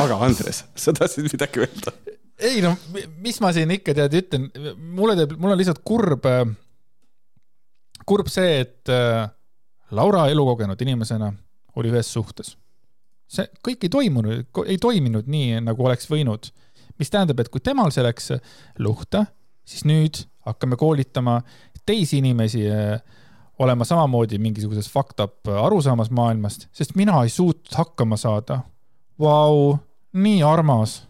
aga 0.01 0.19
Andres, 0.25 0.65
sa 0.75 0.93
tahtsid 0.97 1.29
midagi 1.33 1.65
öelda? 1.65 1.93
ei 2.39 2.63
no, 2.65 2.75
mis 3.23 3.41
ma 3.45 3.53
siin 3.55 3.71
ikka 3.77 3.95
tead 3.97 4.17
ütlen, 4.19 4.49
mulle 4.97 5.17
teeb, 5.19 5.37
mul 5.39 5.55
on 5.55 5.61
lihtsalt 5.61 5.83
kurb, 5.87 6.27
kurb 8.07 8.31
see, 8.33 8.61
et 8.65 8.93
äh, 8.93 9.29
Laura 9.95 10.27
elukogenud 10.33 10.81
inimesena 10.83 11.31
oli 11.79 11.93
ühes 11.93 12.11
suhtes 12.13 12.55
see 13.31 13.47
kõik 13.67 13.87
ei 13.87 13.93
toimunud, 13.93 14.45
ei 14.67 14.79
toiminud 14.81 15.29
nii, 15.31 15.61
nagu 15.65 15.87
oleks 15.87 16.09
võinud. 16.11 16.51
mis 16.99 17.11
tähendab, 17.11 17.41
et 17.41 17.49
kui 17.51 17.61
temal 17.61 17.91
see 17.91 18.05
läks 18.05 18.31
luhta, 18.79 19.25
siis 19.67 19.83
nüüd 19.85 20.21
hakkame 20.47 20.77
koolitama 20.77 21.41
teisi 21.87 22.21
inimesi 22.21 22.67
eh, 22.69 23.01
olema 23.59 23.85
samamoodi 23.85 24.39
mingisuguses 24.39 24.91
fucked 24.91 25.21
up 25.25 25.49
arusaamas 25.49 26.11
maailmast, 26.11 26.69
sest 26.73 26.95
mina 26.95 27.23
ei 27.23 27.29
suutnud 27.29 27.75
hakkama 27.75 28.17
saada. 28.17 28.61
Vau, 29.21 29.77
nii 30.13 30.43
armas 30.43 31.03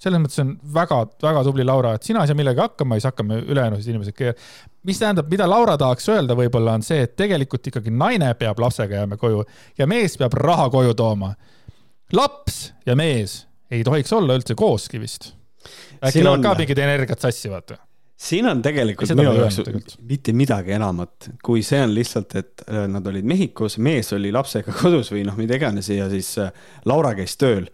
selles 0.00 0.22
mõttes 0.22 0.40
on 0.40 0.54
väga-väga 0.74 1.42
tubli 1.44 1.64
Laura, 1.66 1.94
et 1.96 2.06
sina 2.06 2.22
ei 2.24 2.30
saa 2.30 2.38
millegagi 2.38 2.64
hakkama, 2.64 2.96
siis 2.96 3.10
hakkame 3.10 3.42
ülejäänud 3.42 3.84
inimesed. 3.84 4.40
mis 4.88 4.98
tähendab, 4.98 5.28
mida 5.30 5.48
Laura 5.50 5.76
tahaks 5.78 6.08
öelda 6.08 6.36
võib-olla 6.38 6.78
on 6.78 6.86
see, 6.86 7.02
et 7.04 7.16
tegelikult 7.16 7.66
ikkagi 7.68 7.92
naine 7.92 8.32
peab 8.34 8.58
lapsega 8.58 9.02
jääma 9.02 9.20
koju 9.20 9.44
ja 9.78 9.86
mees 9.86 10.16
peab 10.16 10.34
raha 10.40 10.70
koju 10.72 10.94
tooma 10.96 11.34
laps 12.16 12.72
ja 12.86 12.96
mees 12.96 13.44
ei 13.70 13.84
tohiks 13.86 14.12
olla 14.16 14.34
üldse 14.38 14.56
kooski 14.58 15.00
vist. 15.00 15.34
äkki 16.02 16.24
lähevad 16.24 16.42
ka 16.42 16.56
mingid 16.58 16.78
energiat 16.78 17.20
sassi, 17.20 17.50
vaata 17.52 17.76
siin 18.20 18.48
on 18.48 18.60
tegelikult 18.64 19.12
minu 19.16 19.32
jaoks 19.36 19.96
mitte 20.08 20.34
midagi 20.36 20.74
enamat, 20.76 21.30
kui 21.44 21.62
see 21.64 21.80
on 21.84 21.94
lihtsalt, 21.96 22.36
et 22.40 22.64
äh, 22.66 22.84
nad 22.90 23.06
olid 23.08 23.24
Mehhikos, 23.28 23.78
mees 23.80 24.12
oli 24.16 24.32
lapsega 24.34 24.74
kodus 24.80 25.12
või 25.14 25.24
noh, 25.28 25.38
mida 25.40 25.56
iganes 25.60 25.88
ja 25.92 26.08
siis 26.12 26.34
äh, 26.42 26.52
Laura 26.88 27.14
käis 27.18 27.36
tööl. 27.40 27.70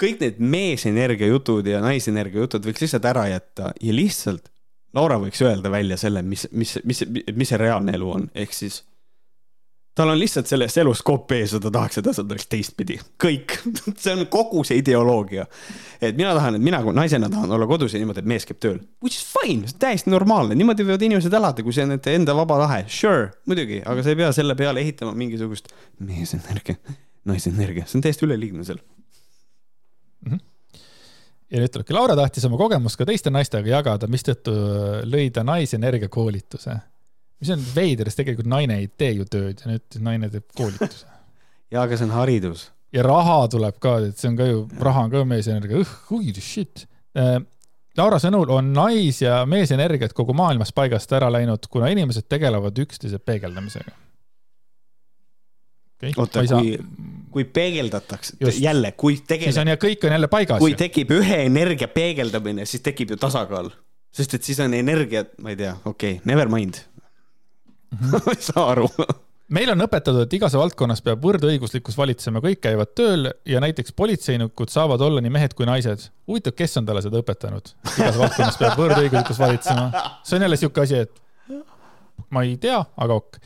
Kõik 0.00 0.20
need 0.20 0.42
meesenergia 0.42 1.30
jutud 1.30 1.66
ja 1.66 1.80
naisenergia 1.84 2.44
jutud 2.44 2.66
võiks 2.68 2.84
lihtsalt 2.84 3.08
ära 3.08 3.28
jätta 3.32 3.72
ja 3.80 3.96
lihtsalt 3.96 4.52
Laura 4.96 5.18
võiks 5.20 5.42
öelda 5.44 5.68
välja 5.68 5.98
selle, 6.00 6.22
mis, 6.24 6.46
mis, 6.56 6.78
mis, 6.88 7.02
mis 7.36 7.50
see 7.50 7.58
reaalne 7.60 7.92
elu 7.98 8.12
on, 8.14 8.30
ehk 8.32 8.54
siis 8.56 8.78
tal 9.96 10.12
on 10.12 10.18
lihtsalt 10.20 10.48
sellest 10.48 10.76
elust 10.80 11.04
kopp 11.04 11.32
ees 11.36 11.54
ja 11.56 11.60
ta 11.60 11.72
tahaks, 11.72 11.98
et 12.00 12.08
asjad 12.12 12.32
oleks 12.32 12.48
teistpidi. 12.52 12.98
kõik 13.22 13.56
see 14.02 14.14
on 14.14 14.24
kogu 14.32 14.64
see 14.68 14.80
ideoloogia. 14.80 15.46
et 16.00 16.16
mina 16.16 16.34
tahan, 16.36 16.56
et 16.56 16.64
mina 16.64 16.80
naisena 16.96 17.30
tahan 17.32 17.52
olla 17.56 17.68
kodus 17.68 17.96
ja 17.96 18.00
niimoodi, 18.00 18.24
et 18.24 18.32
mees 18.32 18.48
käib 18.48 18.60
tööl. 18.62 18.80
Which 19.04 19.20
is 19.20 19.24
fine, 19.24 19.64
see 19.64 19.76
on 19.76 19.84
täiesti 19.86 20.12
normaalne, 20.12 20.56
niimoodi 20.58 20.84
võivad 20.84 21.06
inimesed 21.08 21.40
elada, 21.40 21.64
kui 21.64 21.76
see 21.76 21.84
on 21.84 21.96
nende 21.96 22.16
enda 22.20 22.36
vaba 22.36 22.60
tahe. 22.64 22.82
Sure, 22.92 23.30
muidugi, 23.48 23.80
aga 23.84 24.04
sa 24.04 24.12
ei 24.12 24.20
pea 24.20 24.32
selle 24.36 24.56
peale 24.58 24.84
ehitama 24.84 25.16
mingisugust 25.16 25.72
meesenergia, 26.04 26.76
naisenergia, 27.28 27.88
see 27.88 28.00
on 28.00 28.04
täiesti 28.04 28.28
üleliigne 28.28 28.68
seal 28.68 28.84
ja 30.34 31.62
nüüd 31.62 31.72
tulebki, 31.72 31.94
Laura 31.94 32.16
tahtis 32.18 32.44
oma 32.48 32.58
kogemust 32.60 32.98
ka 32.98 33.06
teiste 33.08 33.30
naistega 33.30 33.76
jagada, 33.78 34.10
mistõttu 34.10 34.52
lõi 35.06 35.30
ta 35.34 35.46
naisenergia 35.46 36.10
koolituse 36.12 36.80
mis 37.40 37.52
on 37.52 37.66
veider, 37.74 38.08
sest 38.08 38.22
tegelikult 38.22 38.48
naine 38.50 38.78
ei 38.80 38.88
tee 38.88 39.12
ju 39.18 39.26
tööd 39.28 39.60
ja 39.60 39.72
nüüd 39.72 39.98
naine 40.04 40.30
teeb 40.32 40.46
koolituse. 40.56 41.04
ja, 41.72 41.82
aga 41.82 41.98
see 41.98 42.08
on 42.08 42.14
haridus. 42.16 42.70
ja 42.94 43.04
raha 43.04 43.42
tuleb 43.52 43.76
ka, 43.82 43.98
et 44.08 44.16
see 44.20 44.30
on 44.30 44.38
ka 44.38 44.48
ju, 44.48 44.64
raha 44.80 45.04
on 45.06 45.12
ka 45.12 45.26
meesenergia, 45.28 45.84
holy 46.10 46.32
shit. 46.40 46.86
Äh, 47.18 47.38
Laura 47.96 48.18
sõnul 48.20 48.50
on 48.52 48.74
nais- 48.76 49.22
ja 49.22 49.40
meesenergiat 49.48 50.12
kogu 50.16 50.34
maailmas 50.36 50.72
paigast 50.76 51.12
ära 51.16 51.30
läinud, 51.32 51.68
kuna 51.72 51.88
inimesed 51.92 52.28
tegelevad 52.28 52.76
üksteise 52.84 53.20
peegeldamisega 53.24 53.94
okay.. 55.96 56.12
oota, 56.16 56.44
kui, 56.50 56.76
kui 57.30 57.44
peegeldatakse, 57.44 58.36
jälle, 58.60 58.92
kui 58.92 59.18
tegelikult. 59.18 59.52
siis 59.52 59.62
on 59.62 59.72
ja 59.72 59.76
kõik 59.80 60.06
on 60.06 60.16
jälle 60.16 60.30
paigas. 60.32 60.62
kui 60.62 60.76
tekib 60.78 61.12
ühe 61.18 61.42
energia 61.46 61.88
peegeldamine, 61.88 62.66
siis 62.66 62.84
tekib 62.86 63.14
ju 63.14 63.20
tasakaal, 63.20 63.70
sest 64.14 64.38
et 64.38 64.50
siis 64.50 64.60
on 64.64 64.74
energia, 64.76 65.26
ma 65.42 65.54
ei 65.54 65.62
tea, 65.62 65.76
okei 65.84 66.18
okay,, 66.18 66.28
never 66.28 66.52
mind 66.52 66.84
ma 68.10 68.20
ei 68.34 68.42
saa 68.42 68.70
aru 68.72 68.88
meil 69.54 69.70
on 69.70 69.84
õpetatud, 69.84 70.24
et 70.24 70.34
igas 70.38 70.56
valdkonnas 70.58 71.02
peab 71.06 71.22
võrdõiguslikkus 71.22 71.96
valitsema, 71.98 72.42
kõik 72.44 72.62
käivad 72.66 72.92
tööl 72.98 73.28
ja 73.46 73.60
näiteks 73.62 73.94
politseinikud 73.96 74.72
saavad 74.72 75.02
olla 75.06 75.22
nii 75.22 75.32
mehed 75.36 75.54
kui 75.58 75.68
naised. 75.68 76.08
huvitav, 76.26 76.56
kes 76.58 76.80
on 76.80 76.88
talle 76.88 77.04
seda 77.04 77.20
õpetanud? 77.22 77.70
igas 77.92 78.18
valdkonnas 78.18 78.58
peab 78.62 78.80
võrdõiguslikkus 78.80 79.38
valitsema. 79.42 79.86
see 80.24 80.38
on 80.38 80.48
jälle 80.48 80.58
sihuke 80.60 80.82
asi, 80.82 81.04
et 81.06 81.22
ma 82.30 82.42
ei 82.42 82.56
tea, 82.58 82.80
aga 82.96 83.20
ok. 83.22 83.40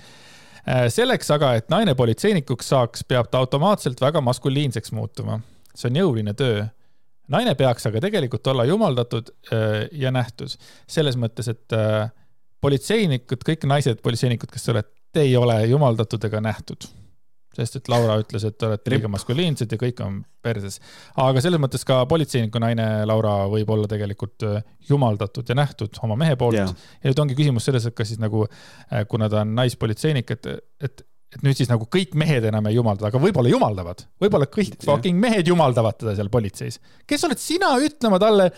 Äh, 0.70 0.86
selleks 0.92 1.30
aga, 1.34 1.54
et 1.58 1.70
naine 1.72 1.96
politseinikuks 1.98 2.68
saaks, 2.70 3.02
peab 3.08 3.30
ta 3.30 3.40
automaatselt 3.42 4.00
väga 4.00 4.22
maskuliinseks 4.22 4.92
muutuma. 4.94 5.40
see 5.74 5.88
on 5.90 5.96
jõuline 5.96 6.34
töö 6.34 6.64
naine 7.30 7.54
peaks 7.58 7.86
aga 7.88 8.02
tegelikult 8.02 8.46
olla 8.52 8.66
jumaldatud 8.68 9.30
äh, 9.54 9.88
ja 9.92 10.10
nähtud 10.14 10.54
selles 10.90 11.18
mõttes, 11.20 11.50
et 11.50 11.76
äh, 11.76 12.10
politseinikud, 12.60 13.44
kõik 13.46 13.66
naised 13.70 14.02
politseinikud, 14.04 14.50
kes 14.52 14.66
te 14.66 14.74
olete, 14.74 14.92
te 15.14 15.24
ei 15.26 15.36
ole 15.38 15.56
jumaldatud 15.70 16.24
ega 16.28 16.42
nähtud. 16.44 16.86
Sest 17.60 17.80
et 17.80 17.90
Laura 17.92 18.16
ütles, 18.20 18.44
et 18.48 18.56
te 18.58 18.68
olete 18.68 18.92
liiga 18.94 19.10
maskuliinsed 19.12 19.70
ja 19.72 19.78
kõik 19.80 20.00
on 20.04 20.20
perses. 20.44 20.80
aga 21.20 21.42
selles 21.44 21.60
mõttes 21.60 21.84
ka 21.86 22.00
politseiniku 22.10 22.62
naine 22.62 22.88
Laura 23.08 23.44
võib 23.52 23.70
olla 23.76 23.90
tegelikult 23.90 24.46
äh, 24.48 24.64
jumaldatud 24.88 25.48
ja 25.48 25.58
nähtud 25.58 26.00
oma 26.06 26.16
mehe 26.20 26.38
poolt. 26.40 26.58
Yeah.. 26.58 26.74
ja 27.02 27.12
nüüd 27.12 27.22
ongi 27.24 27.38
küsimus 27.38 27.68
selles, 27.68 27.86
et 27.86 27.96
kas 27.96 28.12
siis 28.12 28.22
nagu, 28.22 28.46
äh, 28.88 29.04
kuna 29.10 29.28
ta 29.32 29.44
on 29.44 29.54
naispolitseinik, 29.58 30.32
et, 30.36 30.50
et 30.80 31.04
et 31.30 31.44
nüüd 31.46 31.54
siis 31.54 31.68
nagu 31.70 31.86
kõik 31.86 32.16
mehed 32.18 32.44
enam 32.48 32.66
ei 32.66 32.74
jumalda, 32.74 33.06
aga 33.06 33.20
võib-olla 33.22 33.52
jumaldavad, 33.52 34.02
võib-olla 34.22 34.48
kõik 34.50 34.80
fucking 34.82 35.18
mehed 35.22 35.46
jumaldavad 35.46 36.00
teda 36.00 36.16
seal 36.18 36.30
politseis. 36.32 36.80
kes 37.06 37.24
oled 37.28 37.38
sina 37.38 37.70
ütlema 37.78 38.18
talle, 38.22 38.48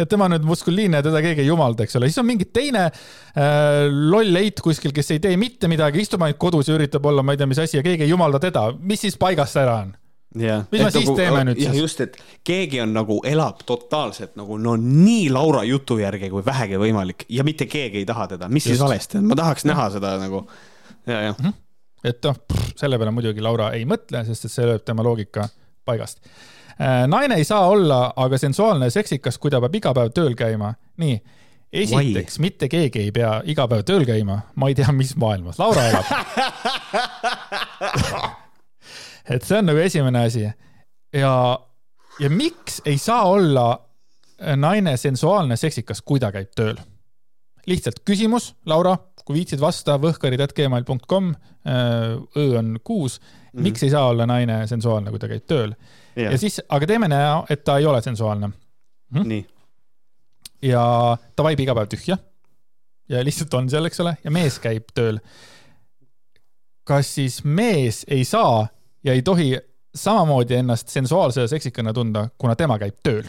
et 0.00 0.08
tema 0.08 0.30
nüüd 0.32 0.46
muskuliinne 0.48 1.02
ja 1.02 1.04
teda 1.04 1.20
keegi 1.24 1.44
ei 1.44 1.50
jumalda, 1.50 1.84
eks 1.84 1.98
ole, 2.00 2.08
siis 2.08 2.22
on 2.22 2.28
mingi 2.30 2.48
teine 2.48 2.86
äh, 2.88 3.88
loll 3.92 4.40
eit 4.40 4.62
kuskil, 4.64 4.94
kes 4.96 5.12
ei 5.12 5.20
tee 5.24 5.36
mitte 5.40 5.68
midagi, 5.68 6.00
istub 6.06 6.24
ainult 6.24 6.40
kodus 6.40 6.70
ja 6.70 6.76
üritab 6.78 7.04
olla, 7.10 7.24
ma 7.24 7.36
ei 7.36 7.42
tea, 7.42 7.50
mis 7.50 7.60
asi 7.60 7.76
ja 7.76 7.84
keegi 7.84 8.06
ei 8.06 8.14
jumalda 8.14 8.40
teda, 8.40 8.70
mis 8.80 9.04
siis 9.04 9.20
paigast 9.20 9.60
ära 9.60 9.82
on? 9.84 9.92
Yeah. 10.32 10.62
mis 10.72 10.80
me 10.80 10.88
siis 10.88 11.04
nagu, 11.04 11.16
teeme 11.18 11.42
nüüd 11.44 11.58
siis? 11.60 11.74
just, 11.76 11.98
et 12.00 12.14
keegi 12.48 12.78
on 12.80 12.94
nagu, 12.96 13.18
elab 13.28 13.58
totaalselt 13.68 14.38
nagu 14.40 14.56
no 14.56 14.78
nii 14.80 15.26
Laura 15.28 15.60
jutu 15.68 15.98
järgi 16.00 16.30
kui 16.32 16.40
vähegi 16.46 16.80
võimalik 16.80 17.26
ja 17.28 17.44
mitte 17.44 17.68
keegi 17.68 18.00
ei 18.00 18.08
taha 18.08 18.30
teda, 18.30 18.48
mis 18.48 18.64
just. 18.64 18.78
siis 18.78 18.80
valesti 18.80 19.20
on, 19.20 19.28
ma 19.28 19.36
tahaks 19.36 19.68
näha 19.68 19.90
seda 19.92 20.14
nagu 20.22 20.46
ja, 21.04 21.18
jah 21.18 21.36
mm. 21.36 21.44
-hmm 21.44 21.60
et 22.04 22.24
noh, 22.26 22.36
selle 22.76 22.98
peale 22.98 23.12
muidugi 23.14 23.40
Laura 23.44 23.70
ei 23.76 23.84
mõtle, 23.88 24.24
sest 24.26 24.44
et 24.48 24.54
see 24.54 24.66
lööb 24.66 24.82
tema 24.86 25.02
loogika 25.06 25.42
paigast. 25.86 26.18
Äh, 26.80 27.04
naine 27.10 27.34
ei 27.38 27.44
saa 27.44 27.68
olla 27.68 28.12
aga 28.16 28.38
sensuaalne 28.38 28.84
ja 28.88 28.94
seksikas, 28.94 29.38
kui 29.38 29.50
ta 29.52 29.60
peab 29.62 29.74
iga 29.78 29.92
päev 29.96 30.10
tööl 30.16 30.34
käima. 30.38 30.74
nii, 31.02 31.16
esiteks, 31.72 32.38
mitte 32.42 32.68
keegi 32.68 32.98
ei 33.06 33.12
pea 33.12 33.42
iga 33.48 33.68
päev 33.68 33.82
tööl 33.88 34.04
käima, 34.08 34.36
ma 34.56 34.68
ei 34.68 34.74
tea, 34.78 34.92
mis 34.92 35.16
maailmas 35.16 35.58
Laura 35.60 35.82
elab 35.88 36.06
et 39.32 39.42
see 39.46 39.58
on 39.58 39.66
nagu 39.70 39.80
esimene 39.80 40.18
asi. 40.26 40.44
ja, 41.14 41.58
ja 42.20 42.30
miks 42.30 42.82
ei 42.84 42.98
saa 42.98 43.24
olla 43.30 43.80
naine 44.56 44.96
sensuaalne, 44.96 45.56
seksikas, 45.56 46.02
kui 46.02 46.20
ta 46.20 46.32
käib 46.34 46.50
tööl? 46.56 46.76
lihtsalt 47.66 48.02
küsimus, 48.08 48.54
Laura 48.66 48.96
kui 49.24 49.38
viitsid 49.38 49.60
vasta, 49.62 49.96
võhkarid.gmail.com, 50.02 51.30
äh, 51.68 52.16
õ 52.38 52.46
on 52.58 52.76
kuus 52.84 53.20
mm. 53.20 53.26
-hmm. 53.26 53.62
miks 53.68 53.82
ei 53.82 53.90
saa 53.90 54.08
olla 54.08 54.26
naine 54.26 54.66
sensuaalne, 54.66 55.10
kui 55.10 55.22
ta 55.22 55.30
käib 55.30 55.46
tööl 55.46 55.72
yeah.? 56.16 56.32
ja 56.32 56.38
siis, 56.38 56.60
aga 56.68 56.86
teeme 56.86 57.08
näo, 57.08 57.46
et 57.50 57.64
ta 57.64 57.78
ei 57.78 57.86
ole 57.86 58.02
sensuaalne 58.02 58.50
hm?. 59.14 59.28
nii. 59.28 59.46
ja 60.62 60.84
ta 61.36 61.42
vaib 61.42 61.60
iga 61.60 61.74
päev 61.74 61.90
tühja. 61.94 62.18
ja 63.08 63.24
lihtsalt 63.24 63.54
on 63.54 63.70
seal, 63.70 63.86
eks 63.86 64.00
ole, 64.00 64.16
ja 64.24 64.30
mees 64.30 64.58
käib 64.58 64.94
tööl. 64.94 65.20
kas 66.84 67.14
siis 67.14 67.44
mees 67.44 68.04
ei 68.08 68.24
saa 68.24 68.66
ja 69.04 69.12
ei 69.12 69.22
tohi 69.22 69.58
samamoodi 69.94 70.54
ennast 70.54 70.88
sensuaalse 70.88 71.40
ja 71.40 71.48
seksikana 71.48 71.92
tunda, 71.92 72.28
kuna 72.38 72.56
tema 72.56 72.78
käib 72.78 72.98
tööl 73.02 73.28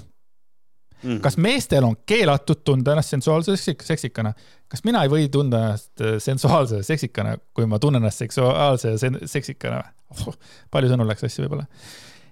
mm.. 1.04 1.20
kas 1.24 1.38
meestel 1.42 1.86
on 1.88 1.98
keelatud 2.10 2.64
tunda 2.66 2.96
ennast 2.96 3.14
sensuaalse 3.14 3.56
seksikana? 3.58 4.34
kas 4.72 4.84
mina 4.88 5.04
ei 5.06 5.12
või 5.12 5.28
tunda 5.32 5.62
ennast 5.68 6.02
äh, 6.02 6.18
sensuaalse 6.24 6.82
seksikana, 6.84 7.38
kui 7.54 7.68
ma 7.70 7.80
tunnen 7.80 8.02
ennast 8.02 8.24
seksuaalse 8.24 8.96
seksikana 9.30 9.84
oh,? 10.16 10.36
palju 10.72 10.94
sõnu 10.94 11.08
läks 11.10 11.28
asja 11.28 11.46
võib-olla. 11.46 11.68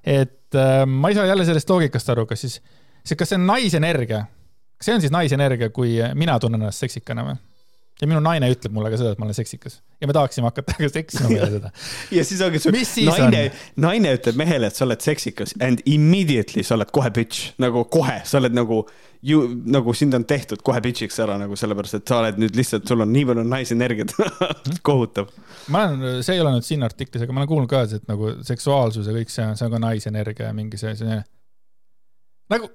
et 0.03 0.57
äh, 0.57 0.83
ma 0.87 1.11
ei 1.11 1.19
saa 1.19 1.29
jälle 1.29 1.45
sellest 1.47 1.69
loogikast 1.69 2.13
aru, 2.15 2.25
kas 2.29 2.47
siis, 2.47 2.59
kas 3.17 3.33
see 3.33 3.39
on 3.39 3.47
naisenergia? 3.49 4.25
kas 4.77 4.89
see 4.89 4.97
on 4.97 5.05
siis 5.05 5.13
naisenergia, 5.13 5.69
kui 5.69 5.99
mina 6.15 6.39
tunnen 6.39 6.63
ennast 6.63 6.87
seksikana 6.87 7.27
või? 7.29 7.39
Ja 8.01 8.09
minu 8.09 8.21
naine 8.23 8.49
ütleb 8.51 8.73
mulle 8.73 8.89
ka 8.91 8.97
seda, 8.99 9.13
et 9.13 9.21
ma 9.21 9.27
olen 9.27 9.37
seksikas 9.37 9.77
ja 10.01 10.09
me 10.09 10.15
tahaksime 10.17 10.49
hakata 10.49 10.75
ka 10.79 10.89
seksima 10.89 11.29
peale 11.29 11.51
seda. 11.53 11.71
ja 12.17 12.25
siis 12.25 12.41
ongi 12.45 12.61
su 12.63 12.73
naine, 12.73 13.43
naine 13.81 14.15
ütleb 14.17 14.39
mehele, 14.41 14.71
et 14.71 14.77
sa 14.77 14.87
oled 14.87 15.03
seksikas 15.05 15.53
and 15.61 15.83
immediately 15.85 16.65
sa 16.65 16.75
oled 16.79 16.91
kohe 16.95 17.13
bitch, 17.13 17.53
nagu 17.61 17.85
kohe, 17.93 18.19
sa 18.25 18.41
oled 18.41 18.57
nagu 18.57 18.83
ju 19.21 19.43
nagu 19.69 19.93
sind 19.93 20.17
on 20.17 20.25
tehtud 20.25 20.63
kohe 20.65 20.81
bitch'iks 20.81 21.19
ära 21.21 21.37
nagu 21.37 21.57
sellepärast, 21.59 21.99
et 21.99 22.09
sa 22.09 22.23
oled 22.23 22.41
nüüd 22.41 22.57
lihtsalt, 22.57 22.87
sul 22.89 23.05
on 23.05 23.11
nii 23.13 23.27
palju 23.29 23.45
naisenergiat 23.45 24.15
kohutav. 24.87 25.29
ma 25.69 25.85
olen, 25.91 26.23
see 26.25 26.39
ei 26.39 26.41
ole 26.41 26.55
nüüd 26.55 26.65
siin 26.65 26.85
artiklis, 26.87 27.21
aga 27.21 27.35
ma 27.35 27.43
olen 27.43 27.51
kuulnud 27.53 27.69
ka, 27.69 27.83
et 27.85 28.09
nagu 28.09 28.33
seksuaalsus 28.47 29.09
ja 29.09 29.13
kõik 29.13 29.33
see, 29.33 29.45
see 29.59 29.67
on 29.67 29.75
ka 29.75 29.83
naisenergia 29.85 30.49
ja 30.49 30.57
mingi 30.57 30.81
see, 30.81 30.95
see 30.97 31.19
nagu, 32.51 32.71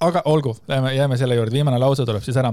aga 0.00 0.22
olgu, 0.24 0.56
jääme, 0.68 0.94
jääme 0.94 1.16
selle 1.16 1.34
juurde, 1.34 1.52
viimane 1.52 1.78
lause 1.78 2.04
tuleb 2.04 2.22
siis 2.22 2.36
ära. 2.36 2.52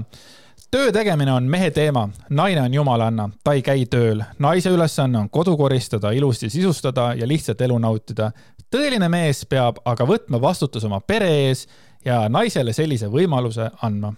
Töö 0.70 0.92
tegemine 0.92 1.32
on 1.32 1.44
mehe 1.50 1.70
teema, 1.70 2.08
naine 2.30 2.62
on 2.62 2.74
jumalanna, 2.74 3.28
ta 3.44 3.52
ei 3.52 3.62
käi 3.62 3.86
tööl. 3.86 4.22
naise 4.38 4.70
ülesanne 4.70 5.18
on 5.18 5.30
kodu 5.30 5.56
koristada, 5.56 6.10
ilusti 6.10 6.50
sisustada 6.50 7.14
ja 7.14 7.28
lihtsalt 7.28 7.60
elu 7.60 7.78
nautida. 7.78 8.30
tõeline 8.70 9.08
mees 9.08 9.44
peab 9.46 9.78
aga 9.84 10.04
võtma 10.04 10.40
vastutuse 10.40 10.86
oma 10.86 11.00
pere 11.00 11.30
ees 11.48 11.66
ja 12.04 12.28
naisele 12.28 12.72
sellise 12.72 13.06
võimaluse 13.06 13.70
andma. 13.82 14.14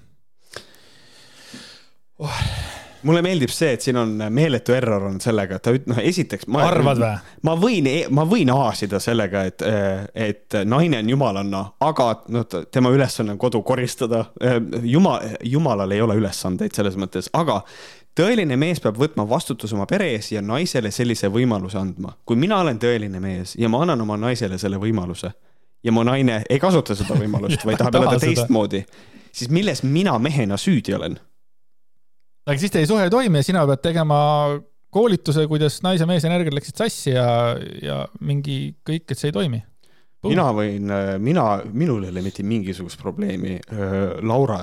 Oh 2.19 2.66
mulle 3.07 3.23
meeldib 3.25 3.53
see, 3.55 3.73
et 3.77 3.85
siin 3.85 3.97
on 4.01 4.15
meeletu 4.35 4.75
error 4.77 5.07
on 5.09 5.21
sellega, 5.23 5.59
et 5.59 5.65
ta 5.65 5.75
üt-, 5.75 5.87
noh, 5.91 6.01
esiteks. 6.03 6.49
arvad 6.63 7.01
või? 7.01 7.11
ma 7.49 7.55
võin, 7.61 7.91
e-, 7.91 8.07
ma 8.13 8.27
võin 8.29 8.51
aasida 8.55 9.01
sellega, 9.03 9.45
et, 9.51 9.65
et 10.15 10.59
naine 10.67 11.01
on 11.05 11.13
jumalanna, 11.15 11.63
aga 11.87 12.09
noh, 12.35 12.49
tema 12.73 12.93
ülesanne 12.95 13.37
on 13.37 13.41
kodu 13.41 13.63
koristada. 13.67 14.25
Jumal, 14.83 15.37
jumalal 15.45 15.95
ei 15.95 16.03
ole 16.03 16.19
ülesandeid 16.21 16.75
selles 16.77 16.99
mõttes, 17.01 17.31
aga 17.37 17.63
tõeline 18.17 18.57
mees 18.61 18.81
peab 18.83 18.99
võtma 19.01 19.27
vastutuse 19.29 19.77
oma 19.77 19.87
pere 19.91 20.09
ees 20.15 20.31
ja 20.33 20.43
naisele 20.43 20.91
sellise 20.95 21.31
võimaluse 21.33 21.79
andma. 21.81 22.17
kui 22.25 22.37
mina 22.37 22.61
olen 22.65 22.79
tõeline 22.81 23.21
mees 23.21 23.55
ja 23.61 23.69
ma 23.69 23.83
annan 23.85 24.01
oma 24.01 24.17
naisele 24.21 24.59
selle 24.59 24.81
võimaluse 24.81 25.33
ja 25.85 25.93
mu 25.93 26.05
naine 26.07 26.43
ei 26.51 26.59
kasuta 26.59 26.97
seda 26.97 27.19
võimalust, 27.19 27.65
vaid 27.65 27.79
tahab 27.79 28.01
elada 28.01 28.21
teistmoodi, 28.25 28.83
siis 29.33 29.51
milles 29.53 29.83
mina 29.85 30.19
mehena 30.19 30.57
süüdi 30.61 30.97
olen 30.97 31.19
aga 32.47 32.59
siis 32.63 32.75
teie 32.75 32.89
suhe 32.89 33.07
ei 33.07 33.13
toimi 33.13 33.43
ja 33.43 33.47
sina 33.47 33.65
pead 33.69 33.83
tegema 33.85 34.19
koolituse, 34.97 35.47
kuidas 35.51 35.81
naise 35.85 36.05
ja 36.05 36.11
mees 36.11 36.25
energiat 36.25 36.57
läksid 36.57 36.79
sassi 36.79 37.15
ja, 37.15 37.27
ja 37.83 38.05
mingi 38.25 38.77
kõik, 38.87 39.09
et 39.11 39.19
see 39.19 39.33
ei 39.33 39.37
toimi. 39.37 39.61
mina 40.27 40.47
võin, 40.55 40.91
mina, 41.23 41.45
minul 41.71 42.07
ei 42.07 42.15
ole 42.15 42.23
mitte 42.25 42.47
mingisugust 42.47 42.99
probleemi 43.03 43.59
Laura, 44.27 44.59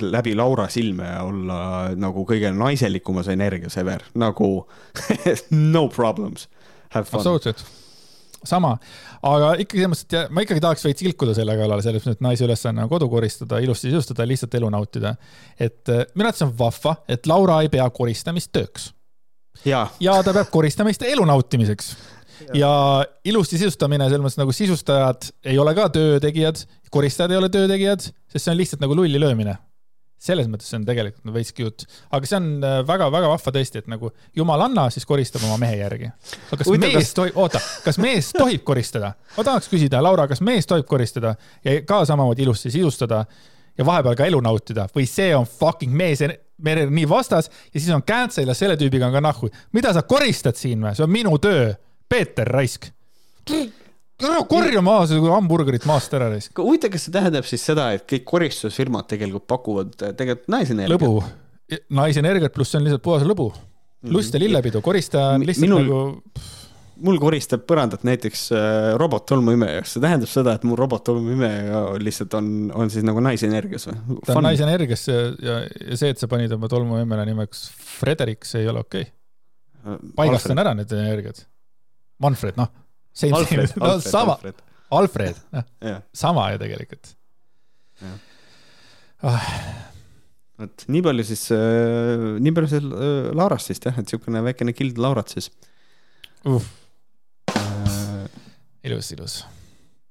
läbi 0.00 0.36
Laura 0.38 0.68
silme 0.72 1.10
olla 1.24 1.60
nagu 1.96 2.24
kõige 2.28 2.52
naiselikumas 2.54 3.28
energias 3.32 3.76
ever, 3.80 4.06
nagu 4.14 4.52
no 5.74 5.88
problems. 5.92 6.48
absoluutselt 6.94 7.64
sama, 8.46 8.74
aga 9.26 9.52
ikkagi 9.62 9.82
selles 9.82 9.92
mõttes, 9.92 10.06
et 10.24 10.34
ma 10.34 10.44
ikkagi 10.44 10.62
tahaks 10.64 10.84
veits 10.86 11.04
ilkuda 11.04 11.34
selle 11.36 11.56
kallale, 11.58 11.84
selles 11.84 12.04
mõttes, 12.04 12.20
et 12.20 12.24
naise 12.24 12.46
ülesanne 12.46 12.84
on 12.84 12.92
kodu 12.92 13.08
koristada, 13.12 13.60
ilusti 13.62 13.90
sisustada, 13.90 14.26
lihtsalt 14.28 14.54
elu 14.60 14.70
nautida. 14.72 15.14
et 15.58 15.92
äh, 15.92 16.06
minu 16.14 16.28
arvates 16.28 16.46
on 16.46 16.54
vahva, 16.58 16.96
et 17.08 17.28
Laura 17.30 17.60
ei 17.64 17.72
pea 17.72 17.88
koristamist 17.90 18.52
tööks. 18.56 18.90
ja, 19.64 19.86
ja 20.00 20.18
ta 20.24 20.34
peab 20.36 20.50
koristamist 20.50 21.02
elu 21.02 21.24
nautimiseks. 21.28 21.94
ja 22.56 22.70
ilusti 23.24 23.58
sisustamine, 23.60 24.08
selles 24.08 24.24
mõttes 24.24 24.40
nagu 24.40 24.52
sisustajad 24.56 25.32
ei 25.44 25.58
ole 25.58 25.74
ka 25.76 25.90
töötegijad, 25.92 26.64
koristajad 26.90 27.34
ei 27.34 27.42
ole 27.42 27.50
töötegijad, 27.52 28.08
sest 28.32 28.44
see 28.44 28.54
on 28.54 28.62
lihtsalt 28.62 28.86
nagu 28.86 28.96
lulli 28.96 29.20
löömine 29.20 29.58
selles 30.20 30.48
mõttes 30.52 30.68
see 30.68 30.78
on 30.80 30.86
tegelikult 30.88 31.24
nagu 31.24 31.36
veits 31.38 31.54
cute, 31.56 31.86
aga 32.12 32.28
see 32.28 32.38
on 32.38 32.48
väga-väga 32.88 33.28
äh, 33.28 33.32
vahva 33.32 33.54
tõesti, 33.56 33.80
et 33.80 33.88
nagu 33.90 34.10
jumalanna 34.36 34.88
siis 34.92 35.08
koristab 35.08 35.46
oma 35.48 35.56
mehe 35.62 35.78
järgi. 35.80 36.10
aga 36.10 36.60
kas 36.60 36.68
Uita, 36.68 36.86
mees 36.86 36.98
kas... 36.98 37.14
tohib, 37.16 37.38
oota, 37.40 37.62
kas 37.86 38.00
mees 38.02 38.28
tohib 38.36 38.66
koristada? 38.68 39.14
ma 39.36 39.46
tahaks 39.48 39.70
küsida, 39.72 40.02
Laura, 40.04 40.28
kas 40.30 40.44
mees 40.44 40.68
tohib 40.68 40.88
koristada 40.90 41.34
ja 41.64 41.80
ka 41.88 42.02
samamoodi 42.08 42.44
ilusti 42.44 42.72
sisustada 42.74 43.24
ja 43.78 43.86
vahepeal 43.86 44.18
ka 44.18 44.28
elu 44.28 44.40
nautida 44.44 44.86
või 44.94 45.08
see 45.08 45.32
on 45.36 45.48
fucking 45.48 45.94
mees 45.96 46.22
merel 46.60 46.92
nii 46.92 47.08
vastas 47.08 47.48
ja 47.72 47.78
siis 47.80 47.90
on 47.94 48.04
cancel 48.06 48.50
ja 48.50 48.56
selle 48.56 48.76
tüübiga 48.80 49.08
on 49.08 49.16
ka 49.16 49.24
nahhu. 49.24 49.48
mida 49.72 49.94
sa 49.96 50.02
koristad 50.02 50.58
siin 50.60 50.84
või, 50.84 50.94
see 50.96 51.06
on 51.06 51.12
minu 51.12 51.38
töö. 51.40 51.72
Peeter 52.10 52.48
Raisk 52.48 52.88
korja 54.50 54.82
maha 54.84 55.08
seda 55.10 55.34
hamburgerit 55.34 55.86
maast 55.88 56.14
ära 56.16 56.30
neist. 56.32 56.52
huvitav, 56.58 56.92
kas 56.94 57.06
see 57.06 57.14
tähendab 57.14 57.48
siis 57.48 57.64
seda, 57.66 57.90
et 57.96 58.06
kõik 58.10 58.26
koristusfirmad 58.28 59.08
tegelikult 59.10 59.48
pakuvad 59.50 59.96
tegelikult 59.98 60.48
naisenergiat? 60.52 60.96
lõbu, 60.96 61.80
naisenergiat 62.00 62.54
pluss 62.56 62.74
see 62.74 62.80
on 62.80 62.88
lihtsalt 62.88 63.04
puhas 63.04 63.26
lõbu. 63.28 63.50
lust 64.10 64.34
ja 64.34 64.42
lillepidu, 64.42 64.82
koristaja 64.84 65.36
on 65.36 65.46
lihtsalt 65.48 65.68
minul... 65.68 65.86
nagu 65.86 66.48
mul 67.04 67.18
koristab 67.20 67.62
põrandat 67.68 68.02
näiteks 68.06 68.42
äh, 68.56 68.90
robottolmuimeja, 69.00 69.84
kas 69.84 69.94
see 69.96 70.02
tähendab 70.04 70.30
seda, 70.30 70.54
et 70.58 70.66
mu 70.68 70.76
robottolmuimeja 70.78 71.84
lihtsalt 72.02 72.36
on, 72.38 72.50
on 72.76 72.92
siis 72.92 73.06
nagu 73.06 73.22
naisenergias 73.24 73.88
või? 73.88 74.18
ta 74.26 74.36
on 74.36 74.46
naisenergias 74.48 75.06
ja, 75.08 75.22
ja, 75.40 75.56
ja 75.64 76.00
see, 76.00 76.12
et 76.12 76.20
sa 76.20 76.28
panid 76.30 76.52
oma 76.56 76.68
tolmuimele 76.72 77.24
nimeks 77.32 77.64
Frederik, 78.00 78.44
see 78.48 78.64
ei 78.64 78.70
ole 78.72 78.84
okei 78.84 79.06
okay.. 79.06 79.16
Äh, 79.80 79.96
paigast 80.18 80.50
on 80.52 80.60
ära 80.60 80.74
need 80.76 80.90
energiad. 80.92 81.38
Manfred, 82.20 82.58
noh. 82.60 82.68
Alfred, 83.30 83.76
no, 83.76 83.86
Alfred, 83.92 84.10
sama, 84.10 84.36
Alfred, 84.38 84.64
Alfred, 84.90 85.40
noh, 85.56 86.02
sama 86.16 86.50
ju 86.54 86.60
tegelikult. 86.62 87.14
Ah. 89.20 89.48
vot 90.56 90.84
nii 90.88 91.02
palju 91.04 91.24
siis 91.28 91.42
äh,, 91.52 92.38
nii 92.40 92.54
palju 92.56 92.70
siis 92.72 92.86
äh, 92.88 93.26
Laurast 93.36 93.68
siis 93.68 93.82
jah, 93.84 93.98
et 94.00 94.06
niisugune 94.06 94.40
väikene 94.46 94.72
kild 94.76 95.00
Laurat 95.00 95.28
siis. 95.32 95.50
Uh 96.48 96.64
ilus, 98.84 99.12
ilus. 99.12 99.34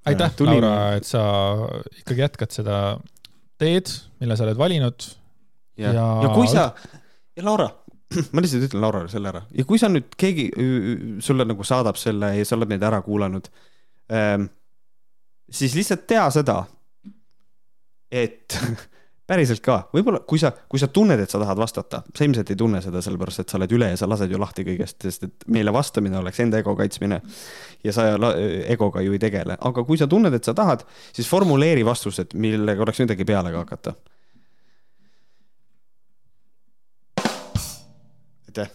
aitäh, 0.06 0.32
Laura, 0.46 0.74
et 0.98 1.08
sa 1.08 1.22
ikkagi 2.00 2.24
jätkad 2.24 2.54
seda 2.54 2.78
teed, 3.60 3.92
mille 4.22 4.38
sa 4.38 4.46
oled 4.46 4.60
valinud. 4.60 5.10
ja, 5.80 5.94
ja, 5.94 6.08
ja 6.24 6.32
kui 6.36 6.48
sa, 6.52 6.70
ja 7.38 7.46
Laura, 7.46 7.70
ma 8.34 8.44
lihtsalt 8.44 8.70
ütlen 8.70 8.84
Laurale 8.84 9.12
selle 9.12 9.32
ära 9.32 9.44
ja 9.54 9.66
kui 9.70 9.82
sa 9.82 9.90
nüüd 9.92 10.14
keegi 10.20 10.50
sulle 11.24 11.46
nagu 11.48 11.66
saadab 11.68 12.00
selle 12.00 12.34
ja 12.38 12.46
sa 12.48 12.58
oled 12.58 12.72
neid 12.74 12.86
ära 12.86 13.02
kuulanud 13.06 13.50
ähm,, 14.14 14.50
siis 15.52 15.76
lihtsalt 15.76 16.08
tea 16.08 16.26
seda, 16.34 16.64
et 18.12 18.58
päriselt 19.30 19.62
ka, 19.62 19.84
võib-olla 19.94 20.24
kui 20.28 20.42
sa, 20.42 20.52
kui 20.70 20.82
sa 20.82 20.90
tunned, 20.94 21.20
et 21.22 21.30
sa 21.30 21.42
tahad 21.42 21.60
vastata, 21.62 22.02
sa 22.18 22.26
ilmselt 22.26 22.50
ei 22.50 22.58
tunne 22.58 22.82
seda 22.82 23.02
sellepärast, 23.06 23.44
et 23.44 23.52
sa 23.52 23.60
oled 23.60 23.74
üle 23.78 23.92
ja 23.92 24.00
sa 24.00 24.10
lased 24.10 24.32
ju 24.32 24.40
lahti 24.42 24.66
kõigest, 24.66 24.98
sest 25.06 25.28
et 25.28 25.46
meile 25.54 25.74
vastamine 25.76 26.18
oleks 26.18 26.42
enda 26.42 26.62
ego 26.64 26.74
kaitsmine. 26.78 27.22
ja 27.86 27.94
sa 27.94 28.08
egoga 28.74 29.04
ju 29.06 29.14
ei 29.14 29.22
tegele, 29.22 29.58
aga 29.70 29.84
kui 29.86 30.02
sa 30.02 30.08
tunned, 30.10 30.34
et 30.34 30.44
sa 30.44 30.56
tahad, 30.58 30.86
siis 31.14 31.30
formuleeri 31.30 31.86
vastused, 31.86 32.34
millega 32.34 32.82
oleks 32.86 33.04
midagi 33.06 33.26
peale 33.26 33.54
ka 33.54 33.66
hakata. 33.66 33.94
Aitäh 38.50 38.70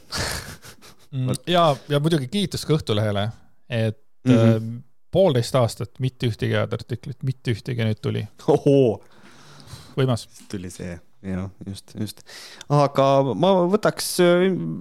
mm, 1.11 1.35
ja, 1.47 1.77
ja 1.89 2.01
muidugi 2.01 2.29
kiitus 2.29 2.67
ka 2.67 2.77
Õhtulehele, 2.79 3.29
et 3.69 4.01
mm 4.29 4.35
-hmm. 4.35 4.83
poolteist 5.11 5.55
aastat 5.55 5.99
mitte 5.99 6.31
ühtegi 6.31 6.55
head 6.55 6.73
artiklit, 6.73 7.23
mitte 7.23 7.55
ühtegi 7.55 7.87
nüüd 7.87 8.01
tuli. 8.03 8.27
võimas. 9.99 10.29
tuli 10.51 10.71
see, 10.71 10.99
jah, 11.25 11.51
just, 11.67 11.95
just. 11.99 12.23
aga 12.73 13.07
ma 13.39 13.53
võtaks, 13.71 14.09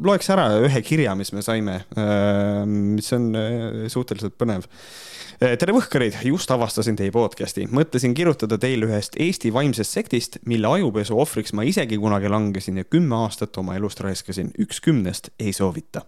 loeks 0.03 0.29
ära 0.33 0.47
ühe 0.63 0.81
kirja, 0.85 1.15
mis 1.19 1.31
me 1.35 1.43
saime, 1.45 1.79
äh, 1.99 2.63
mis 2.67 3.09
on 3.15 3.29
äh, 3.37 3.83
suhteliselt 3.91 4.35
põnev 4.39 4.67
äh, 4.67 5.55
tere 5.59 5.75
võhkarid, 5.75 6.19
just 6.27 6.51
avastasin 6.53 6.99
teie 6.99 7.13
podcast'i, 7.15 7.67
mõtlesin 7.71 8.15
kirjutada 8.17 8.59
teile 8.61 8.89
ühest 8.89 9.17
Eesti 9.21 9.53
vaimsest 9.55 9.99
sektist, 9.99 10.41
mille 10.49 10.71
ajupesu 10.79 11.17
ohvriks 11.19 11.55
ma 11.55 11.65
isegi 11.67 11.99
kunagi 12.01 12.31
langesin 12.31 12.81
ja 12.81 12.87
kümme 12.87 13.23
aastat 13.23 13.57
oma 13.61 13.77
elust 13.79 14.03
raiskasin. 14.03 14.53
üks 14.59 14.83
kümnest 14.83 15.31
ei 15.39 15.55
soovita 15.55 16.03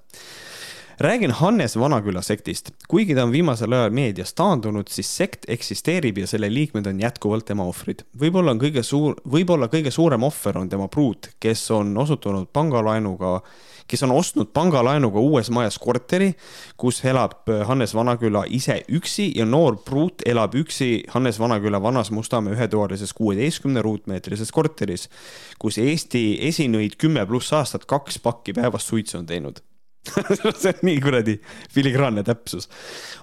räägin 0.99 1.31
Hannes 1.31 1.79
Vanaküla 1.79 2.21
sektist. 2.21 2.71
kuigi 2.87 3.15
ta 3.15 3.23
on 3.23 3.31
viimasel 3.31 3.73
ajal 3.73 3.91
meedias 3.91 4.33
taandunud, 4.33 4.87
siis 4.87 5.17
sekt 5.17 5.45
eksisteerib 5.47 6.17
ja 6.17 6.27
selle 6.27 6.53
liikmed 6.53 6.87
on 6.87 6.99
jätkuvalt 6.99 7.45
tema 7.45 7.63
ohvrid. 7.63 8.05
võib-olla 8.19 8.51
on 8.51 8.59
kõige 8.59 8.83
suur, 8.83 9.15
võib-olla 9.31 9.67
kõige 9.67 9.91
suurem 9.91 10.23
ohver 10.23 10.57
on 10.57 10.69
tema 10.69 10.87
pruut, 10.87 11.29
kes 11.39 11.71
on 11.71 11.97
osutunud 11.97 12.47
pangalaenuga 12.53 13.41
kes 13.87 14.03
on 14.03 14.11
ostnud 14.11 14.49
pangalaenuga 14.53 15.19
uues 15.19 15.51
majas 15.53 15.77
korteri, 15.79 16.31
kus 16.77 17.03
elab 17.05 17.45
Hannes 17.67 17.93
Vanaküla 17.95 18.45
ise 18.49 18.79
üksi 18.89 19.27
ja 19.37 19.45
noor 19.45 19.77
pruut 19.85 20.25
elab 20.25 20.55
üksi 20.57 21.03
Hannes 21.13 21.39
Vanaküla 21.39 21.81
vanas 21.81 22.11
Mustamäe 22.11 22.55
ühetoalises 22.55 23.13
kuueteistkümne 23.13 23.81
ruutmeetrises 23.85 24.51
korteris, 24.51 25.09
kus 25.59 25.77
Eesti 25.77 26.25
esinõid 26.49 26.97
kümme 26.97 27.25
pluss 27.29 27.53
aastat 27.53 27.85
kaks 27.85 28.19
pakki 28.19 28.57
päevas 28.57 28.87
suitsu 28.87 29.21
on 29.21 29.29
teinud 29.29 29.61
see 30.61 30.71
on 30.71 30.81
nii 30.87 30.99
kuradi 31.03 31.35
filigraanne 31.73 32.23
täpsus. 32.25 32.69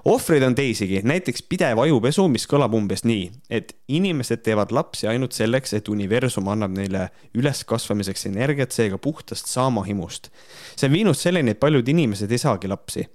ohvreid 0.05 0.43
on 0.47 0.57
teisigi, 0.59 1.01
näiteks 1.07 1.45
pidev 1.49 1.81
ajupesu, 1.85 2.27
mis 2.33 2.47
kõlab 2.51 2.75
umbes 2.77 3.05
nii, 3.09 3.31
et 3.51 3.75
inimesed 3.93 4.43
teevad 4.47 4.73
lapsi 4.75 5.09
ainult 5.11 5.37
selleks, 5.37 5.77
et 5.79 5.89
universum 5.93 6.49
annab 6.53 6.75
neile 6.77 7.09
üleskasvamiseks 7.39 8.27
energiat, 8.33 8.75
seega 8.75 8.99
puhtast 8.99 9.51
saamahimust. 9.53 10.31
see 10.77 10.89
on 10.89 10.97
viinud 10.97 11.19
selleni, 11.19 11.55
et 11.55 11.61
paljud 11.61 11.89
inimesed 11.89 12.31
ei 12.31 12.43
saagi 12.43 12.71
lapsi 12.71 13.07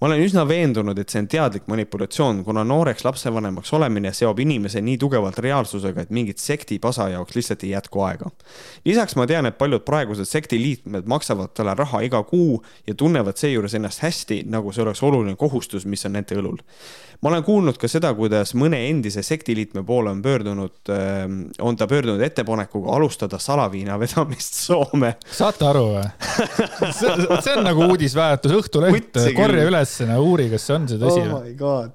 ma 0.00 0.06
olen 0.06 0.22
üsna 0.22 0.44
veendunud, 0.48 0.98
et 0.98 1.10
see 1.10 1.22
on 1.22 1.28
teadlik 1.30 1.66
manipulatsioon, 1.70 2.44
kuna 2.46 2.62
nooreks 2.64 3.04
lapsevanemaks 3.06 3.72
olemine 3.74 4.12
seob 4.14 4.38
inimese 4.44 4.82
nii 4.84 4.98
tugevalt 5.02 5.38
reaalsusega, 5.42 6.04
et 6.06 6.14
mingit 6.14 6.38
sekti 6.38 6.78
pasa 6.82 7.08
jaoks 7.12 7.34
lihtsalt 7.34 7.64
ei 7.66 7.72
jätku 7.74 8.04
aega. 8.06 8.30
lisaks 8.84 9.16
ma 9.16 9.26
tean, 9.26 9.46
et 9.46 9.58
paljud 9.58 9.82
praegused 9.84 10.28
sekti 10.28 10.60
liikmed 10.62 11.10
maksavad 11.10 11.54
talle 11.54 11.74
raha 11.74 12.00
iga 12.06 12.22
kuu 12.22 12.62
ja 12.86 12.94
tunnevad 12.94 13.36
seejuures 13.36 13.74
ennast 13.74 14.02
hästi, 14.06 14.42
nagu 14.46 14.72
see 14.72 14.86
oleks 14.86 15.02
oluline 15.02 15.36
kohustus, 15.36 15.86
mis 15.86 16.06
on 16.06 16.14
nende 16.18 16.38
õlul 16.38 16.62
ma 17.20 17.28
olen 17.32 17.42
kuulnud 17.44 17.78
ka 17.80 17.88
seda, 17.90 18.12
kuidas 18.14 18.54
mõne 18.58 18.78
endise 18.88 19.22
sektiliikme 19.26 19.82
poole 19.86 20.12
on 20.14 20.22
pöördunud, 20.22 20.76
ähm, 20.94 21.40
on 21.58 21.76
ta 21.76 21.88
pöördunud 21.90 22.22
ettepanekuga 22.22 22.94
alustada 22.96 23.40
salaviina 23.42 23.98
vedamist 23.98 24.58
Soome. 24.68 25.16
saate 25.26 25.66
aru 25.66 25.86
või? 25.96 26.08
see 26.98 27.56
on 27.56 27.64
nagu 27.66 27.88
uudisväärtus, 27.90 28.54
Õhtuleht, 28.60 29.22
korja 29.36 29.66
üles, 29.70 29.96
uuri, 30.18 30.50
kas 30.52 30.68
see 30.68 30.76
on 30.78 30.90
see 30.90 31.00
tõsi 31.02 31.24
oh 31.24 31.40
või? 31.40 31.88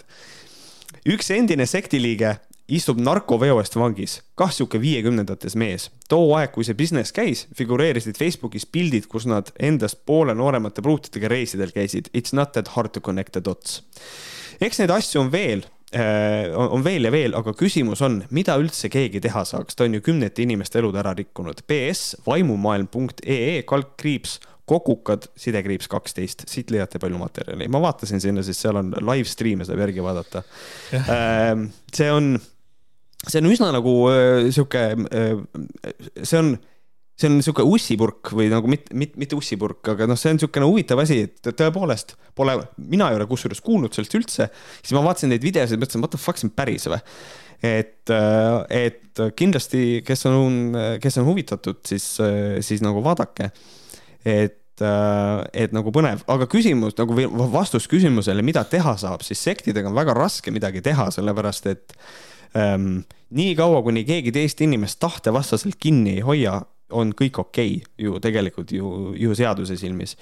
üks 1.14 1.32
endine 1.36 1.68
sektiliige 1.70 2.38
istub 2.74 3.00
narkoveo 3.04 3.58
eest 3.60 3.76
vangis, 3.76 4.20
kah 4.40 4.52
sihuke 4.52 4.80
viiekümnendates 4.80 5.56
mees. 5.60 5.90
too 6.10 6.32
aeg, 6.36 6.52
kui 6.52 6.68
see 6.68 6.76
business 6.76 7.16
käis, 7.16 7.48
figureerisid 7.56 8.20
Facebookis 8.20 8.66
pildid, 8.66 9.08
kus 9.12 9.28
nad 9.28 9.52
endast 9.60 10.04
poole 10.06 10.36
nooremate 10.36 10.82
pruutidega 10.82 11.32
reisidel 11.32 11.72
käisid. 11.76 12.12
It's 12.14 12.36
not 12.36 12.54
that 12.54 12.76
hard 12.76 12.92
to 12.96 13.02
connect 13.02 13.36
the 13.36 13.44
dots 13.44 13.84
eks 14.62 14.82
neid 14.82 14.94
asju 14.94 15.24
on 15.24 15.32
veel 15.34 15.64
äh, 15.96 16.52
on 16.54 16.84
veel 16.86 17.08
ja 17.08 17.12
veel, 17.14 17.36
aga 17.38 17.54
küsimus 17.58 18.02
on, 18.06 18.22
mida 18.34 18.56
üldse 18.62 18.90
keegi 18.94 19.22
teha 19.24 19.46
saaks, 19.48 19.78
ta 19.78 19.88
on 19.88 19.98
ju 19.98 20.04
kümnete 20.06 20.46
inimeste 20.46 20.82
elud 20.82 20.98
ära 21.00 21.16
rikkunud. 21.18 21.64
BS 21.70 22.18
vaimumaailm.ee 22.28 23.62
kaldkriips 23.70 24.40
kokukad 24.70 25.28
sidekriips 25.40 25.90
kaksteist, 25.92 26.46
siit 26.48 26.72
leiate 26.72 27.02
palju 27.02 27.20
materjali, 27.20 27.68
ma 27.72 27.82
vaatasin 27.84 28.22
sinna, 28.24 28.46
siis 28.48 28.62
seal 28.64 28.80
on 28.80 28.94
live 29.04 29.28
stream'e 29.28 29.68
saab 29.68 29.82
järgi 29.84 30.04
vaadata. 30.06 30.44
Ähm, 30.96 31.68
see 31.92 32.08
on, 32.12 32.38
see 33.28 33.42
on 33.44 33.52
üsna 33.52 33.74
nagu 33.76 33.98
äh, 34.12 34.48
sihuke, 34.56 34.86
see 36.24 36.40
on 36.40 36.56
see 37.14 37.30
on 37.30 37.38
niisugune 37.38 37.70
ussipurk 37.76 38.32
või 38.34 38.50
nagu 38.52 38.70
mitte, 38.70 38.96
mitte, 38.98 39.20
mitte 39.22 39.38
ussipurk, 39.38 39.86
aga 39.94 40.08
noh, 40.10 40.18
see 40.20 40.34
on 40.34 40.40
niisugune 40.40 40.70
huvitav 40.70 41.04
asi, 41.04 41.20
et 41.28 41.52
tõepoolest 41.54 42.16
pole, 42.38 42.58
mina 42.90 43.12
ei 43.12 43.20
ole 43.20 43.28
kusjuures 43.30 43.62
kuulnud 43.64 43.94
sellest 43.94 44.18
üldse, 44.18 44.50
siis 44.82 44.96
ma 44.98 45.06
vaatasin 45.06 45.34
neid 45.34 45.46
videosid, 45.46 45.82
mõtlesin, 45.82 46.04
what 46.04 46.14
the 46.16 46.22
fuck, 46.22 46.42
see 46.42 46.50
on 46.50 46.56
päris 46.58 46.90
või? 46.90 47.00
et, 47.64 48.12
et 48.76 49.22
kindlasti, 49.40 50.02
kes 50.04 50.26
on, 50.28 50.76
kes 51.02 51.22
on 51.22 51.30
huvitatud, 51.30 51.80
siis, 51.88 52.10
siis 52.66 52.84
nagu 52.84 53.04
vaadake. 53.06 53.54
et 54.26 54.60
et 54.84 55.70
nagu 55.72 55.92
põnev, 55.94 56.24
aga 56.34 56.48
küsimus 56.50 56.96
nagu 56.98 57.14
vastus 57.54 57.86
küsimusele, 57.88 58.42
mida 58.44 58.64
teha 58.66 58.96
saab, 58.98 59.22
siis 59.24 59.40
sektidega 59.46 59.88
on 59.88 59.96
väga 59.96 60.16
raske 60.18 60.52
midagi 60.52 60.82
teha, 60.84 61.12
sellepärast 61.14 61.68
et 61.70 61.94
ähm, 62.58 63.04
nii 63.38 63.54
kaua, 63.56 63.84
kuni 63.86 64.02
keegi 64.08 64.34
teist 64.34 64.62
inimest 64.66 64.98
tahtevastaselt 65.00 65.78
kinni 65.80 66.18
ei 66.18 66.26
hoia, 66.26 66.58
on 66.94 67.12
kõik 67.18 67.40
okei 67.42 67.76
okay, 67.78 67.94
ju 68.06 68.20
tegelikult 68.24 68.72
ju, 68.72 68.90
ju 69.20 69.36
seaduse 69.38 69.78
silmis. 69.80 70.16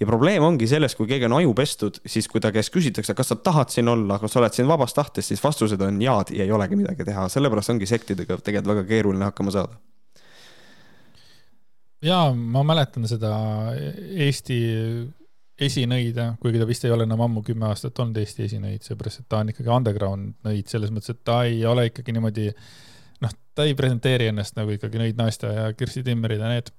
ja 0.00 0.06
probleem 0.06 0.44
ongi 0.44 0.68
selles, 0.68 0.94
kui 0.94 1.08
keegi 1.08 1.28
on 1.28 1.36
aju 1.38 1.54
pestud, 1.56 2.00
siis 2.06 2.28
kui 2.28 2.40
ta 2.40 2.52
käest 2.52 2.72
küsitakse, 2.74 3.14
kas 3.16 3.32
sa 3.32 3.36
tahad 3.36 3.72
siin 3.72 3.88
olla, 3.88 4.18
kas 4.22 4.34
sa 4.34 4.42
oled 4.42 4.56
siin 4.56 4.68
vabast 4.68 4.96
tahtest, 4.96 5.32
siis 5.32 5.42
vastused 5.42 5.80
on 5.80 6.00
jaad 6.02 6.32
ja 6.34 6.44
ei 6.44 6.52
olegi 6.52 6.78
midagi 6.78 7.06
teha, 7.08 7.28
sellepärast 7.32 7.74
ongi 7.74 7.88
sektidega 7.88 8.38
tegelikult 8.38 8.74
väga 8.74 8.88
keeruline 8.88 9.30
hakkama 9.30 9.54
saada. 9.54 9.78
ja 12.02 12.32
ma 12.34 12.64
mäletan 12.66 13.08
seda 13.08 13.32
Eesti 13.74 14.58
esinõide, 15.56 16.34
kuigi 16.40 16.60
ta 16.60 16.66
vist 16.68 16.84
ei 16.84 16.92
ole 16.92 17.06
enam 17.08 17.22
ammu 17.24 17.42
kümme 17.42 17.70
aastat 17.70 17.98
olnud 18.02 18.18
Eesti 18.20 18.44
esinõid, 18.50 18.82
seepärast 18.84 19.22
et 19.22 19.28
ta 19.28 19.40
on 19.40 19.54
ikkagi 19.54 19.72
underground 19.72 20.34
nõid 20.44 20.68
selles 20.68 20.92
mõttes, 20.92 21.16
et 21.16 21.24
ta 21.24 21.44
ei 21.48 21.64
ole 21.64 21.88
ikkagi 21.88 22.12
niimoodi 22.12 22.50
äh, 22.50 22.66
noh, 23.24 23.32
ta 23.56 23.64
ei 23.66 23.74
presenteeri 23.78 24.28
ennast 24.30 24.56
nagu 24.58 24.74
ikkagi 24.74 25.00
Nõid 25.00 25.20
Naasta 25.20 25.52
ja 25.52 25.68
Kirsti 25.76 26.02
Timmerid 26.06 26.42
ja 26.42 26.50
need, 26.50 26.72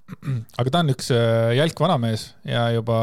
aga 0.62 0.74
ta 0.74 0.84
on 0.84 0.94
üks 0.94 1.10
äh, 1.16 1.54
jälk 1.58 1.80
vanamees 1.82 2.30
ja 2.48 2.68
juba 2.76 3.00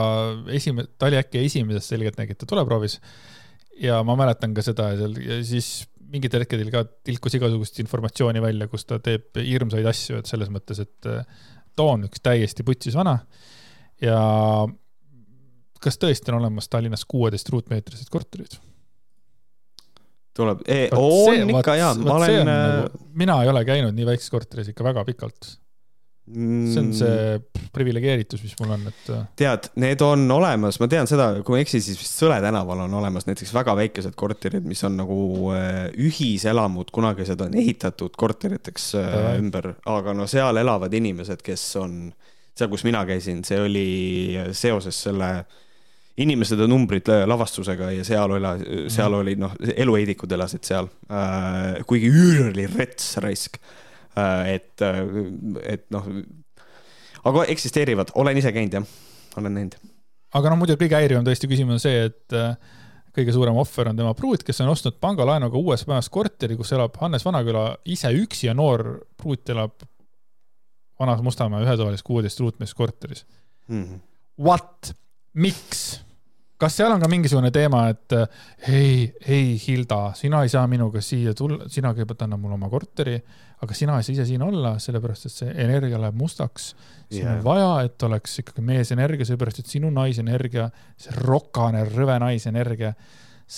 esimene, 0.55 0.91
ta 0.99 1.11
oli 1.11 1.19
äkki 1.21 1.43
esimeses 1.45 1.89
Selgeltnägijate 1.91 2.49
tuleproovis. 2.51 3.01
ja 3.83 4.03
ma 4.07 4.17
mäletan 4.19 4.55
ka 4.55 4.63
seda 4.63 4.93
seal 4.99 5.19
ja 5.19 5.41
siis 5.47 5.89
mingitel 6.15 6.45
hetkedel 6.45 6.71
ka 6.71 6.85
tilkus 7.07 7.35
igasugust 7.35 7.81
informatsiooni 7.83 8.43
välja, 8.43 8.69
kus 8.71 8.87
ta 8.87 9.01
teeb 9.03 9.35
hirmsaid 9.41 9.87
asju, 9.91 10.21
et 10.21 10.31
selles 10.31 10.53
mõttes, 10.55 10.79
et 10.85 11.11
äh, 11.11 11.27
too 11.75 11.91
on 11.97 12.07
üks 12.07 12.23
täiesti 12.23 12.67
putsis 12.67 12.95
vana 12.95 13.19
ja 14.03 14.21
kas 15.85 15.99
tõesti 16.01 16.33
on 16.33 16.39
olemas 16.41 16.71
Tallinnas 16.71 17.05
kuueteist 17.09 17.51
ruutmeetrised 17.53 18.11
korterid? 18.13 18.57
Tuleb 20.35 20.65
e, 20.67 20.87
on 20.97 21.11
see, 21.31 21.45
ikka 21.55 21.77
jaa, 21.79 21.93
ma 22.01 22.17
olen. 22.21 22.49
Nagu, 22.49 23.05
mina 23.21 23.43
ei 23.43 23.53
ole 23.53 23.67
käinud 23.69 23.95
nii 23.95 24.09
väikses 24.09 24.33
korteris 24.35 24.73
ikka 24.73 24.87
väga 24.87 25.05
pikalt 25.07 25.55
see 26.25 26.81
on 26.81 26.93
see 26.97 27.09
mm. 27.37 27.67
priviligeeritus, 27.73 28.41
mis 28.43 28.55
mul 28.61 28.73
on, 28.79 28.87
et. 28.89 29.09
Äh, 29.13 29.25
tead, 29.37 29.69
need 29.83 30.01
on 30.05 30.25
olemas, 30.33 30.79
ma 30.81 30.89
tean 30.89 31.09
seda, 31.09 31.27
kui 31.45 31.53
ma 31.53 31.61
ei 31.61 31.67
eksi, 31.67 31.83
siis 31.85 31.99
vist 32.01 32.23
Sõle 32.23 32.39
tänaval 32.41 32.85
on 32.87 32.95
olemas 32.97 33.27
näiteks 33.29 33.53
väga 33.53 33.75
väikesed 33.77 34.17
korterid, 34.17 34.65
mis 34.65 34.81
on 34.89 34.97
nagu 35.03 35.19
äh, 35.53 35.91
ühiselamud, 36.01 36.93
kunagised 36.95 37.45
on 37.45 37.57
ehitatud 37.61 38.17
korteriteks 38.17 38.95
äh, 39.03 39.35
ümber, 39.43 39.75
aga 39.91 40.17
no 40.17 40.29
seal 40.31 40.63
elavad 40.63 40.97
inimesed, 40.97 41.45
kes 41.45 41.67
on, 41.83 41.99
seal, 42.57 42.73
kus 42.73 42.87
mina 42.89 43.05
käisin, 43.09 43.45
see 43.45 43.61
oli 43.61 43.89
seoses 44.57 45.05
selle 45.11 45.35
inimesed 46.17 46.61
ja 46.61 46.67
numbrid 46.71 47.09
lavastusega 47.27 47.91
ja 47.91 48.05
seal 48.07 48.31
oli, 48.37 48.51
seal 48.89 49.11
mhm. 49.11 49.21
oli 49.21 49.35
noh, 49.41 49.57
eluheidikud 49.77 50.33
elasid 50.33 50.63
seal 50.67 50.91
äh,. 51.11 51.81
kuigi 51.87 52.11
üür 52.13 52.53
oli 52.53 52.69
rets 52.71 53.17
raisk 53.23 53.59
Äh, 54.15 54.55
et, 54.55 54.83
äh, 54.83 55.01
et 55.67 55.89
noh, 55.91 56.05
aga 57.27 57.45
eksisteerivad, 57.51 58.13
olen 58.21 58.39
ise 58.39 58.53
käinud 58.55 58.77
jah, 58.79 58.85
olen 59.41 59.57
näinud. 59.59 59.75
aga 60.39 60.53
no 60.53 60.59
muidugi 60.61 60.85
kõige 60.85 61.01
häirivam 61.01 61.27
tõesti 61.27 61.51
küsimus 61.51 61.79
on 61.79 61.83
see, 61.83 62.05
et 62.11 62.37
kõige 63.15 63.35
suurem 63.35 63.59
ohver 63.59 63.91
on 63.91 63.99
tema 63.99 64.13
pruut, 64.15 64.45
kes 64.47 64.63
on 64.63 64.71
ostnud 64.71 65.01
pangalaenuga 65.03 65.59
uues 65.59 65.83
majas 65.91 66.11
korteri, 66.15 66.55
kus 66.59 66.71
elab 66.77 66.95
Hannes 67.03 67.27
Vanaküla 67.27 67.65
ise 67.91 68.13
üksi 68.15 68.47
ja 68.47 68.55
noor 68.55 68.87
pruut 69.19 69.51
elab 69.51 69.83
vanas 71.01 71.23
Mustamäe 71.27 71.67
ühetoalises 71.67 72.07
kuueteist 72.07 72.39
ruutmees 72.43 72.75
korteris 72.75 73.27
mm. 73.67 73.83
-hmm. 73.83 74.01
What, 74.39 74.95
miks? 75.35 75.85
kas 76.65 76.77
seal 76.79 76.93
on 76.95 77.03
ka 77.03 77.09
mingisugune 77.11 77.51
teema, 77.53 77.89
et 77.93 78.15
ei, 78.71 79.11
ei, 79.27 79.57
Hilda, 79.61 80.15
sina 80.17 80.45
ei 80.47 80.53
saa 80.53 80.63
minuga 80.71 81.03
siia 81.05 81.35
tulla, 81.37 81.67
sina 81.69 81.91
kõigepealt 81.93 82.23
anna 82.25 82.39
mulle 82.41 82.57
oma 82.57 82.71
korteri 82.73 83.19
aga 83.65 83.77
sina 83.77 83.99
ei 83.99 84.07
saa 84.07 84.15
ise 84.15 84.27
siin 84.29 84.45
olla, 84.45 84.75
sellepärast 84.83 85.29
et 85.29 85.35
see 85.35 85.53
energia 85.65 85.99
läheb 86.01 86.17
mustaks. 86.19 86.73
siin 87.09 87.25
yeah. 87.27 87.37
on 87.37 87.45
vaja, 87.45 87.69
et 87.87 88.07
oleks 88.07 88.39
ikkagi 88.43 88.65
meesenergia, 88.65 89.29
seepärast 89.29 89.63
et 89.63 89.71
sinu 89.71 89.91
naisenergia, 89.95 90.69
see 91.01 91.15
rokane, 91.21 91.85
rõve 91.91 92.17
naisenergia, 92.23 92.95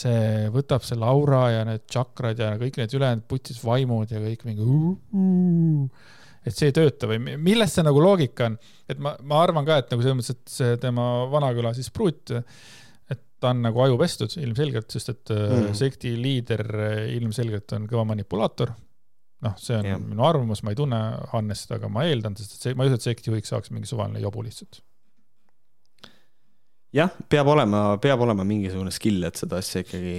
see 0.01 0.51
võtab 0.55 0.85
selle 0.87 1.07
aura 1.09 1.45
ja 1.55 1.65
need 1.69 1.87
tšakrad 1.87 2.43
ja 2.43 2.53
kõik 2.61 2.81
need 2.81 2.97
ülejäänud 2.99 3.27
putsis 3.31 3.61
vaimud 3.65 4.13
ja 4.13 4.23
kõik 4.23 4.47
mingi 4.49 4.67
et 6.47 6.55
see 6.55 6.71
ei 6.71 6.77
tööta 6.77 7.11
või 7.11 7.19
milles 7.21 7.75
see 7.75 7.85
nagu 7.87 8.01
loogika 8.03 8.47
on, 8.51 8.57
et 8.89 9.03
ma, 9.03 9.17
ma 9.27 9.43
arvan 9.43 9.67
ka, 9.67 9.81
et 9.83 9.93
nagu 9.93 10.05
selles 10.05 10.19
mõttes, 10.21 10.37
et 10.37 10.57
see 10.57 10.81
tema 10.83 11.27
Vanaküla 11.33 11.75
siis 11.77 11.91
pruut, 11.95 12.33
et 13.11 13.23
ta 13.43 13.53
on 13.53 13.63
nagu 13.67 13.83
aju 13.85 13.99
pestud 14.01 14.33
ilmselgelt, 14.41 14.91
sest 14.95 15.13
et 15.13 15.35
mm. 15.35 15.71
sekti 15.77 16.15
liider 16.21 16.67
ilmselgelt 17.19 17.77
on 17.77 17.89
kõva 17.91 18.07
manipulaator 18.15 18.73
noh, 19.45 19.55
see 19.61 19.77
on 19.77 19.89
ja. 19.89 19.97
minu 20.01 20.25
arvamus, 20.27 20.63
ma 20.65 20.73
ei 20.73 20.79
tunne 20.79 20.99
Hannest, 21.33 21.73
aga 21.77 21.91
ma 21.93 22.07
eeldan, 22.09 22.37
sest 22.39 22.57
et 22.57 22.69
see, 22.69 22.77
ma 22.77 22.87
ei 22.87 22.93
usu, 22.93 23.01
et 23.01 23.09
sekti 23.09 23.33
juhiks 23.33 23.53
saaks 23.53 23.73
mingi 23.75 23.91
suvaline 23.91 24.23
jobu 24.23 24.45
lihtsalt. 24.47 24.81
jah, 26.97 27.13
peab 27.33 27.51
olema, 27.53 27.83
peab 28.03 28.23
olema 28.25 28.47
mingisugune 28.49 28.93
skill, 28.95 29.21
et 29.29 29.37
seda 29.37 29.61
asja 29.61 29.85
ikkagi, 29.85 30.17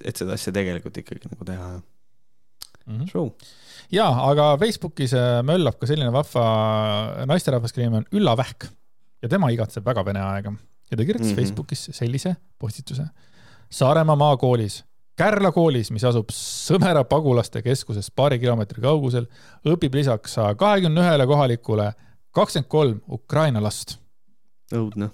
et 0.00 0.18
seda 0.18 0.34
asja 0.34 0.54
tegelikult 0.56 0.98
ikkagi 1.02 1.30
nagu 1.30 1.46
teha 1.46 1.70
mm. 1.78 2.96
-hmm. 2.96 3.10
True. 3.10 3.30
Ja, 3.92 4.08
aga 4.30 4.52
Facebookis 4.60 5.14
äh, 5.18 5.40
möllab 5.46 5.78
ka 5.80 5.88
selline 5.90 6.12
vahva 6.14 6.44
naisterahvas, 7.30 7.72
kelle 7.74 7.88
nimi 7.88 8.02
on 8.02 8.10
Ülla 8.20 8.36
Vähk 8.38 8.68
ja 9.22 9.28
tema 9.28 9.50
igatseb 9.52 9.86
väga 9.86 10.04
vene 10.06 10.22
aega 10.24 10.54
ja 10.90 10.96
ta 10.96 11.04
kirjutas 11.04 11.30
mm 11.30 11.32
-hmm. 11.32 11.40
Facebookis 11.40 11.90
sellise 11.92 12.36
postituse. 12.58 13.06
Saaremaa 13.70 14.16
maakoolis 14.16 14.84
Kärla 15.20 15.50
koolis, 15.52 15.90
mis 15.92 16.04
asub 16.08 16.30
Sõmera 16.32 17.02
pagulaste 17.04 17.60
keskusest 17.64 18.14
paari 18.16 18.38
kilomeetri 18.40 18.80
kaugusel, 18.80 19.26
õpib 19.68 19.98
lisaks 19.98 20.38
saja 20.38 20.54
kahekümne 20.56 21.02
ühele 21.02 21.26
kohalikule 21.28 21.90
kakskümmend 22.36 22.70
kolm 22.72 23.00
Ukraina 23.18 23.60
last. 23.60 23.98
õudne. 24.72 25.10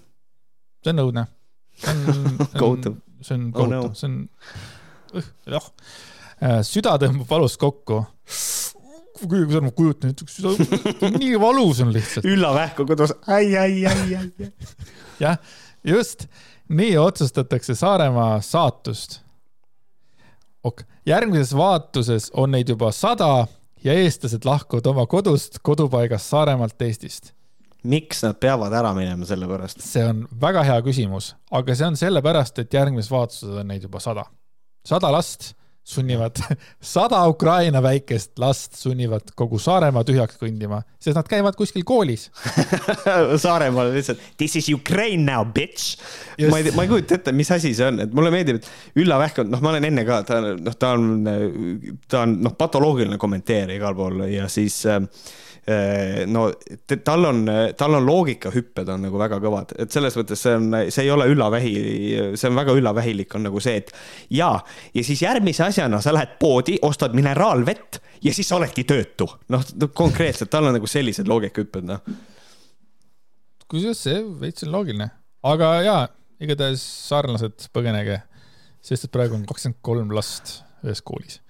see 0.84 0.92
on 0.92 1.02
õudne. 1.02 1.26
see 1.80 1.94
on 1.96 2.38
kohutav. 2.62 3.00
see 3.20 3.34
on 3.34 3.48
oh 3.48 3.56
kohutav, 3.58 3.94
see 3.98 4.10
on, 4.12 4.28
jah. 5.56 5.70
Äh, 6.42 6.60
süda 6.66 6.96
tõmbab 7.00 7.28
valust 7.30 7.60
kokku 7.60 8.02
kui 9.16 9.46
ma 9.48 9.70
kujutan 9.72 10.12
ette, 10.12 10.26
süda, 10.28 10.52
nii 11.16 11.38
valus 11.40 11.78
on 11.80 11.92
lihtsalt. 11.94 12.26
Ülla 12.28 12.50
Vähku 12.52 12.84
kodus, 12.84 13.14
ai, 13.32 13.54
ai, 13.56 13.86
ai, 13.88 14.18
ai. 14.18 14.50
jah, 15.22 15.38
just 15.84 16.26
nii 16.68 16.98
otsustatakse 17.00 17.74
Saaremaa 17.78 18.42
saatust 18.44 19.22
ok, 20.66 20.82
järgmises 21.06 21.54
vaatuses 21.56 22.30
on 22.34 22.52
neid 22.54 22.70
juba 22.72 22.90
sada 22.94 23.46
ja 23.84 23.94
eestlased 23.94 24.46
lahkuvad 24.46 24.86
oma 24.90 25.06
kodust, 25.10 25.60
kodupaigast 25.62 26.32
Saaremaalt, 26.32 26.80
Eestist. 26.82 27.32
miks 27.86 28.24
nad 28.24 28.38
peavad 28.42 28.74
ära 28.74 28.92
minema 28.96 29.26
selle 29.28 29.48
pärast? 29.50 29.82
see 29.84 30.04
on 30.04 30.24
väga 30.40 30.64
hea 30.66 30.78
küsimus, 30.86 31.34
aga 31.54 31.76
see 31.76 31.86
on 31.86 32.00
sellepärast, 32.00 32.58
et 32.62 32.74
järgmises 32.74 33.12
vaatuses 33.12 33.60
on 33.62 33.70
neid 33.70 33.86
juba 33.86 34.02
sada. 34.02 34.26
sada 34.86 35.12
last 35.12 35.52
sunnivad, 35.86 36.40
sada 36.94 37.20
Ukraina 37.30 37.82
väikest 37.82 38.38
last 38.42 38.74
sunnivad 38.74 39.30
kogu 39.38 39.58
Saaremaa 39.62 40.02
tühjaks 40.06 40.38
kõndima, 40.40 40.80
sest 40.98 41.14
nad 41.18 41.28
käivad 41.30 41.54
kuskil 41.58 41.84
koolis 41.86 42.26
Saaremaal 43.44 43.92
lihtsalt 43.94 44.22
this 44.40 44.58
is 44.58 44.68
Ukraine 44.74 45.22
now, 45.22 45.44
bitch. 45.46 45.94
ma 46.50 46.58
ei, 46.58 46.74
ma 46.74 46.86
ei 46.86 46.90
kujuta 46.90 47.20
ette, 47.20 47.34
mis 47.36 47.50
asi 47.54 47.74
see 47.76 47.86
on, 47.86 48.02
et 48.02 48.14
mulle 48.16 48.34
meeldib, 48.34 48.58
et 48.58 48.98
Ülla 49.02 49.20
Vähk 49.22 49.44
on, 49.44 49.50
noh, 49.54 49.62
ma 49.62 49.74
olen 49.74 49.86
enne 49.86 50.06
ka, 50.08 50.20
ta 50.26 50.42
noh, 50.48 50.74
ta 50.74 50.92
on, 50.98 51.08
ta 52.10 52.24
on 52.26 52.38
noh, 52.42 52.56
patoloogiline 52.58 53.20
kommenteerija 53.22 53.78
igal 53.78 53.94
pool 53.98 54.26
ja 54.32 54.50
siis 54.52 54.82
äh, 54.90 55.00
no 56.30 56.44
tal 57.04 57.24
on, 57.26 57.40
tal 57.76 57.94
on 57.98 58.04
loogikahüpped 58.06 58.90
on 58.92 59.02
nagu 59.08 59.18
väga 59.18 59.40
kõvad, 59.42 59.72
et 59.82 59.90
selles 59.90 60.14
mõttes 60.14 60.44
see 60.44 60.54
on, 60.54 60.76
see 60.94 61.02
ei 61.02 61.10
ole 61.10 61.26
üllavähi, 61.32 61.72
see 62.38 62.50
on 62.50 62.60
väga 62.60 62.76
üllavähilik, 62.78 63.34
on 63.34 63.48
nagu 63.48 63.62
see, 63.62 63.80
et 63.82 63.90
ja, 64.30 64.52
ja 64.94 65.04
siis 65.06 65.24
järgmise 65.24 65.64
asjana 65.66 65.98
sa 66.04 66.14
lähed 66.14 66.36
poodi, 66.38 66.78
ostad 66.86 67.16
mineraalvett 67.18 67.98
ja 68.22 68.34
siis 68.34 68.46
sa 68.46 68.60
oledki 68.60 68.86
töötu. 68.86 69.26
noh, 69.50 69.66
konkreetselt 69.94 70.52
tal 70.54 70.70
on 70.70 70.78
nagu 70.78 70.86
sellised 70.90 71.26
loogikahüpped, 71.30 71.90
noh. 71.90 72.06
kusjuures 73.66 74.06
see 74.06 74.22
veits 74.40 74.66
on 74.68 74.74
loogiline, 74.76 75.10
aga 75.50 75.72
jaa, 75.82 76.00
igatahes 76.46 76.84
sarnased 77.08 77.70
põgenege, 77.74 78.20
sest 78.86 79.08
et 79.08 79.14
praegu 79.18 79.34
on 79.34 79.46
kakskümmend 79.50 79.82
kolm 79.82 80.14
last 80.14 80.60
ühes 80.86 81.02
koolis. 81.02 81.40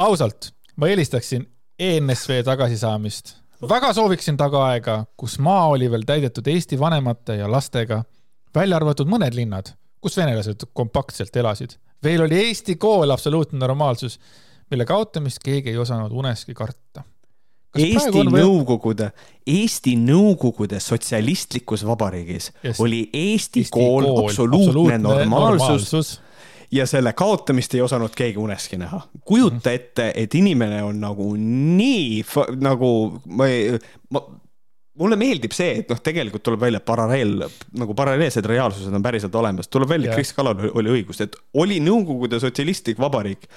ausalt, 0.00 0.54
ma 0.80 0.88
eelistaksin 0.88 1.44
ENSV 1.78 2.42
tagasisaamist. 2.44 3.36
väga 3.68 3.92
sooviksin 3.92 4.36
tagaaega, 4.36 5.04
kus 5.16 5.38
maa 5.38 5.66
oli 5.68 5.90
veel 5.90 6.04
täidetud 6.06 6.46
Eesti 6.46 6.78
vanemate 6.78 7.36
ja 7.40 7.50
lastega, 7.50 8.04
välja 8.54 8.76
arvatud 8.76 9.10
mõned 9.10 9.34
linnad, 9.34 9.72
kus 10.00 10.16
venelased 10.16 10.68
kompaktselt 10.72 11.36
elasid. 11.36 11.78
veel 12.04 12.22
oli 12.22 12.38
Eesti 12.46 12.76
kool 12.76 13.10
absoluutne 13.10 13.58
normaalsus, 13.58 14.20
mille 14.70 14.84
kaotamist 14.84 15.42
keegi 15.44 15.70
ei 15.70 15.78
osanud 15.78 16.12
uneski 16.12 16.54
karta. 16.54 17.02
Eesti 17.74 18.22
või... 18.22 18.42
Nõukogude, 18.44 19.10
Eesti 19.46 19.96
Nõukogude 19.98 20.78
sotsialistlikus 20.80 21.82
vabariigis 21.86 22.52
yes. 22.64 22.78
oli 22.80 23.08
Eesti, 23.12 23.64
Eesti 23.64 23.70
kool, 23.74 24.04
kool 24.04 24.28
absoluutne, 24.28 24.68
absoluutne 24.68 24.98
normaalsus, 24.98 25.90
normaalsus 25.90 26.12
ja 26.72 26.86
selle 26.86 27.12
kaotamist 27.12 27.74
ei 27.74 27.82
osanud 27.84 28.14
keegi 28.16 28.38
uneski 28.38 28.78
näha. 28.80 29.00
kujuta 29.24 29.70
mhm. 29.70 29.74
ette, 29.74 30.12
et 30.14 30.34
inimene 30.34 30.82
on 30.82 31.00
nagu 31.00 31.34
nii 31.36 32.24
nagu 32.60 32.94
ma 33.26 33.50
ei, 33.50 33.78
ma 34.10 34.24
mulle 35.00 35.16
meeldib 35.18 35.54
see, 35.54 35.80
et 35.82 35.88
noh, 35.90 35.98
tegelikult 36.02 36.44
tuleb 36.46 36.62
välja 36.62 36.80
paralleel, 36.84 37.48
nagu 37.78 37.96
paralleelsed 37.98 38.46
reaalsused 38.46 38.94
on 38.94 39.02
päriselt 39.02 39.34
olemas, 39.34 39.68
tuleb 39.68 39.90
välja, 39.90 40.12
et 40.12 40.20
Kris 40.20 40.34
Kalal 40.36 40.68
oli 40.70 40.92
õigus, 41.00 41.22
et 41.24 41.34
oli 41.58 41.80
Nõukogude 41.82 42.38
Sotsialistlik 42.42 43.00
Vabariik 43.02 43.48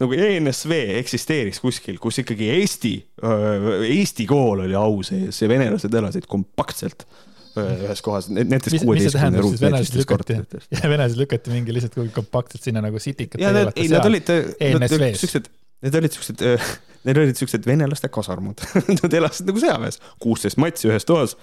nagu 0.00 0.14
ENSV 0.14 0.78
eksisteeris 1.00 1.60
kuskil, 1.62 1.98
kus 2.02 2.18
ikkagi 2.22 2.48
Eesti, 2.56 2.94
Eesti 3.90 4.26
kool 4.30 4.64
oli 4.66 4.74
au 4.78 5.02
sees 5.06 5.38
ja 5.42 5.50
venelased 5.50 5.94
elasid 5.94 6.26
kompaktselt 6.30 7.06
ühes 7.60 8.02
kohas, 8.04 8.28
nendes 8.32 8.74
kuueteistkümne 8.82 9.42
ruutmeetristest 9.44 10.72
ja 10.74 10.88
venelased 10.90 11.20
lükati 11.20 11.52
mingi 11.52 11.74
lihtsalt 11.76 11.94
kuhugi 11.96 12.14
kompaktselt 12.14 12.66
sinna 12.66 12.82
nagu 12.84 13.00
sitikat. 13.02 13.40
ja 13.40 13.52
need, 13.54 13.70
ei, 13.76 13.90
nad 13.92 14.08
olid, 14.08 14.32
nad 14.78 14.96
olid 14.98 15.18
siuksed, 15.20 15.50
need 15.86 15.98
olid 16.00 16.16
siuksed, 16.16 16.44
need 17.08 17.20
olid 17.22 17.40
siuksed 17.40 17.68
venelaste 17.68 18.10
kasarmud 18.12 18.64
Nad 19.02 19.18
elasid 19.20 19.50
nagu 19.50 19.62
sõjaväes, 19.62 20.00
kuusteist 20.22 20.60
matsi 20.62 20.90
ühes 20.90 21.06
toas. 21.08 21.36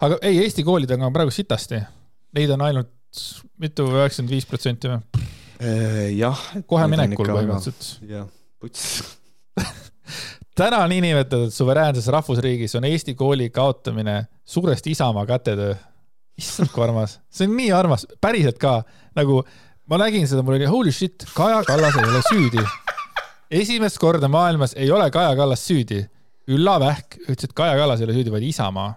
aga 0.00 0.20
ei, 0.22 0.40
Eesti 0.46 0.64
koolidega 0.66 1.06
on 1.06 1.14
praegu 1.16 1.34
sitasti. 1.34 1.82
Neid 2.36 2.52
on 2.54 2.64
ainult 2.68 2.92
mitu, 3.60 3.88
üheksakümmend 3.90 4.32
viis 4.32 4.46
protsenti 4.48 4.90
või? 4.90 5.24
Äh, 5.60 6.04
jah. 6.16 6.40
kohe 6.70 6.86
minekul 6.88 7.28
põhimõtteliselt. 7.28 7.96
jah, 8.08 8.28
puts 8.62 9.02
täna 10.60 10.80
niinimetatud 10.90 11.52
suveräänses 11.54 12.06
rahvusriigis 12.12 12.74
on 12.76 12.84
Eesti 12.84 13.14
kooli 13.14 13.48
kaotamine 13.50 14.26
suuresti 14.44 14.90
Isamaa 14.90 15.26
kätetöö. 15.26 15.74
issand 16.40 16.70
kui 16.72 16.84
armas, 16.84 17.18
see 17.28 17.48
on 17.48 17.56
nii 17.56 17.72
armas, 17.76 18.06
päriselt 18.20 18.56
ka, 18.60 18.78
nagu 19.16 19.42
ma 19.90 19.98
nägin 20.00 20.24
seda, 20.28 20.44
mul 20.46 20.56
oli 20.56 20.68
holy 20.70 20.92
shit, 20.92 21.26
Kaja 21.34 21.60
Kallas 21.68 21.96
ei 22.00 22.06
ole 22.08 22.22
süüdi. 22.28 22.64
esimest 23.60 23.98
korda 24.00 24.28
maailmas 24.28 24.72
ei 24.76 24.90
ole 24.90 25.10
Kaja 25.10 25.34
Kallas 25.36 25.66
süüdi. 25.68 26.00
Ülla 26.50 26.78
Vähk 26.80 27.18
ütles, 27.26 27.44
et 27.44 27.52
Kaja 27.54 27.76
Kallas 27.76 28.00
ei 28.00 28.08
ole 28.08 28.16
süüdi, 28.16 28.32
vaid 28.32 28.46
Isamaa. 28.48 28.94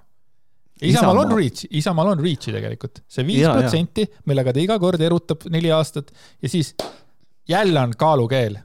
Isamaal 0.84 1.24
on 1.26 1.36
reach, 1.38 1.68
Isamaal 1.72 2.14
on 2.14 2.24
reach'i 2.24 2.52
tegelikult, 2.56 3.04
see 3.08 3.28
viis 3.28 3.48
protsenti, 3.48 4.08
millega 4.28 4.54
ta 4.56 4.60
iga 4.64 4.80
kord 4.82 5.02
erutab 5.04 5.46
neli 5.54 5.72
aastat 5.72 6.12
ja 6.42 6.50
siis 6.50 6.74
jälle 7.48 7.80
on 7.80 7.94
kaalukeel. 7.98 8.58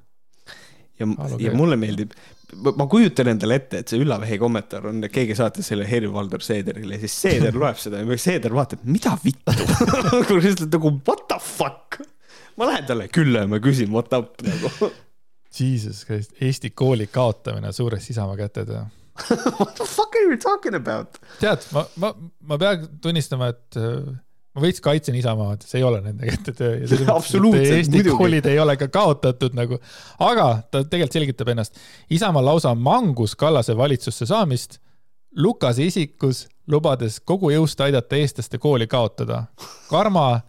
ja, 0.99 1.07
ja 1.39 1.55
mulle 1.55 1.77
meeldib, 1.77 2.15
ma 2.57 2.87
kujutan 2.89 3.29
endale 3.35 3.59
ette, 3.61 3.83
et 3.83 3.91
see 3.93 4.01
Üllavähi 4.01 4.39
kommentaar 4.41 4.87
on, 4.89 5.03
keegi 5.13 5.37
saatis 5.37 5.69
selle 5.69 5.85
Helir-Valdor 5.89 6.43
Seederile 6.45 6.97
ja 6.97 7.03
siis 7.05 7.17
Seeder 7.27 7.57
loeb 7.63 7.81
seda 7.81 8.01
ja 8.01 8.19
Seeder 8.21 8.55
vaatab, 8.57 8.85
mida 8.89 9.13
vittu 9.25 9.53
lihtsalt 10.43 10.73
nagu 10.73 10.95
what 11.09 11.27
the 11.29 11.41
fuck. 11.45 12.01
ma 12.57 12.71
lähen 12.71 12.87
talle 12.89 13.09
külla 13.13 13.45
ja 13.45 13.51
ma 13.51 13.61
küsin 13.63 13.93
what 13.93 14.13
up 14.17 14.41
nagu. 14.47 14.91
Jesus 15.59 16.05
Christ, 16.07 16.33
Eesti 16.41 16.71
kooli 16.71 17.07
kaotamine 17.13 17.73
suures 17.73 18.11
Isamaa 18.11 18.37
käted 18.37 18.73
ja 18.73 18.87
What 19.59 19.75
the 19.75 19.85
fuck 19.85 20.15
are 20.15 20.25
you 20.31 20.37
talking 20.39 20.75
about? 20.79 21.19
tead, 21.41 21.65
ma, 21.75 21.85
ma, 21.97 22.13
ma 22.41 22.59
pean 22.59 22.89
tunnistama, 23.03 23.49
et 23.53 23.81
ma 24.59 24.65
veits 24.67 24.83
kaitsen 24.83 25.15
Isamaad, 25.19 25.63
see 25.67 25.79
ei 25.79 25.87
ole 25.87 26.01
nende 26.03 26.27
kätte 26.27 26.53
töö. 26.59 26.75
absoluutselt, 27.15 27.77
Eesti 27.77 28.01
muidugi. 28.01 28.17
koolid 28.19 28.51
ei 28.51 28.59
ole 28.59 28.75
ka 28.81 28.91
kaotatud 28.93 29.55
nagu, 29.59 29.79
aga 30.19 30.51
ta 30.71 30.83
tegelikult 30.83 31.21
selgitab 31.21 31.55
ennast. 31.55 31.81
Isamaa 32.11 32.45
lausa 32.45 32.75
mangus 32.75 33.37
Kallase 33.39 33.77
valitsusse 33.77 34.27
saamist 34.27 34.81
Lukase 35.37 35.85
isikus, 35.85 36.47
lubades 36.73 37.21
kogu 37.21 37.51
jõust 37.53 37.81
aidata 37.85 38.17
eestlaste 38.17 38.59
kooli 38.59 38.87
kaotada. 38.87 39.45
karma 39.91 40.41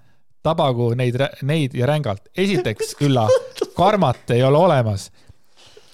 tabagu 0.43 0.93
neid, 0.95 1.19
neid 1.43 1.75
ja 1.75 1.85
rängalt. 1.85 2.29
esiteks, 2.37 2.95
Ülla, 3.01 3.27
karmat 3.75 4.31
ei 4.31 4.43
ole 4.43 4.57
olemas. 4.57 5.11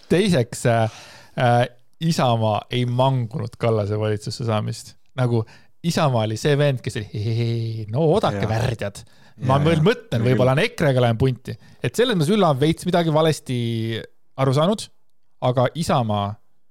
teiseks 0.09 0.65
äh,, 0.65 0.91
äh 1.37 1.67
Isamaa 1.99 2.61
ei 2.71 2.85
mangunud 2.85 3.55
Kallase 3.57 3.99
valitsusse 3.99 4.45
saamist. 4.45 4.95
nagu 5.15 5.45
Isamaa 5.86 6.26
oli 6.26 6.38
see 6.40 6.56
vend, 6.57 6.82
kes 6.84 6.98
oli, 6.99 7.86
no 7.94 8.06
oodake 8.16 8.48
värdjad. 8.49 9.03
ma 9.45 9.60
veel 9.62 9.84
mõtlen, 9.86 10.24
võib-olla 10.24 10.56
on 10.56 10.64
EKRE-ga 10.64 11.03
lähen 11.03 11.20
punti, 11.20 11.56
et 11.84 11.95
selles 11.95 12.16
mõttes 12.16 12.34
Ülla 12.34 12.53
on 12.53 12.60
veits 12.62 12.88
midagi 12.88 13.14
valesti 13.14 13.57
aru 14.41 14.56
saanud, 14.56 14.86
aga 15.45 15.68
Isamaa 15.76 16.30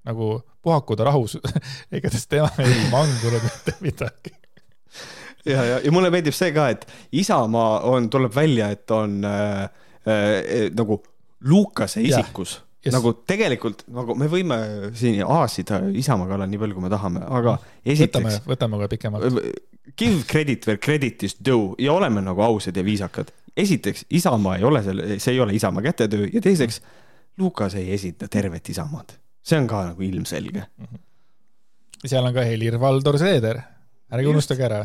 nagu 0.09 0.39
puhaku 0.65 0.97
ta 0.97 1.07
rahus 1.11 1.37
igatahes 1.95 2.27
tema 2.29 2.49
ei 2.65 2.89
mangunud 2.93 3.45
mitte 3.45 3.77
midagi. 3.85 4.35
Ja, 5.45 5.61
ja, 5.61 5.81
ja 5.85 5.93
mulle 5.93 6.09
meeldib 6.13 6.37
see 6.37 6.55
ka, 6.57 6.71
et 6.73 6.87
Isamaa 7.21 7.83
on, 7.91 8.09
tuleb 8.13 8.33
välja, 8.33 8.71
et 8.73 8.91
on 8.97 9.19
äh, 9.29 9.67
äh, 10.09 10.71
nagu 10.73 11.03
Lukase 11.45 12.01
isikus 12.01 12.63
Yes. 12.85 12.93
nagu 12.93 13.15
tegelikult 13.25 13.87
nagu 13.89 14.15
me 14.19 14.27
võime 14.29 14.57
siin 14.99 15.23
aasida 15.25 15.79
Isamaa 15.97 16.29
kallal 16.29 16.51
nii 16.51 16.61
palju, 16.61 16.77
kui 16.77 16.85
me 16.85 16.91
tahame, 16.93 17.23
aga 17.39 17.55
esiteks. 17.81 18.11
võtame, 18.13 18.35
võtame 18.51 18.81
ka 18.83 18.89
pikemalt. 18.93 19.39
Give 19.97 20.25
credit 20.29 20.67
where 20.69 20.81
credit 20.81 21.25
is 21.25 21.37
due 21.41 21.73
ja 21.81 21.95
oleme 21.97 22.21
nagu 22.25 22.45
ausad 22.45 22.77
ja 22.77 22.85
viisakad. 22.85 23.33
esiteks, 23.57 24.05
Isamaa 24.11 24.59
ei 24.59 24.65
ole 24.65 24.83
selle, 24.83 25.19
see 25.19 25.33
ei 25.33 25.41
ole 25.41 25.55
Isamaa 25.55 25.83
kätetöö 25.83 26.29
ja 26.33 26.41
teiseks, 26.45 26.81
Lukas 27.39 27.75
ei 27.75 27.93
esinda 27.95 28.29
tervet 28.29 28.69
Isamaad. 28.69 29.17
see 29.45 29.59
on 29.61 29.67
ka 29.67 29.85
nagu 29.91 30.03
ilmselge 30.03 30.61
mm. 30.61 30.85
-hmm. 30.85 31.01
seal 32.07 32.25
on 32.25 32.35
ka 32.35 32.45
Helir-Valdor 32.45 33.19
Seeder, 33.19 33.61
ärge 34.13 34.29
unustage 34.29 34.65
ära 34.65 34.85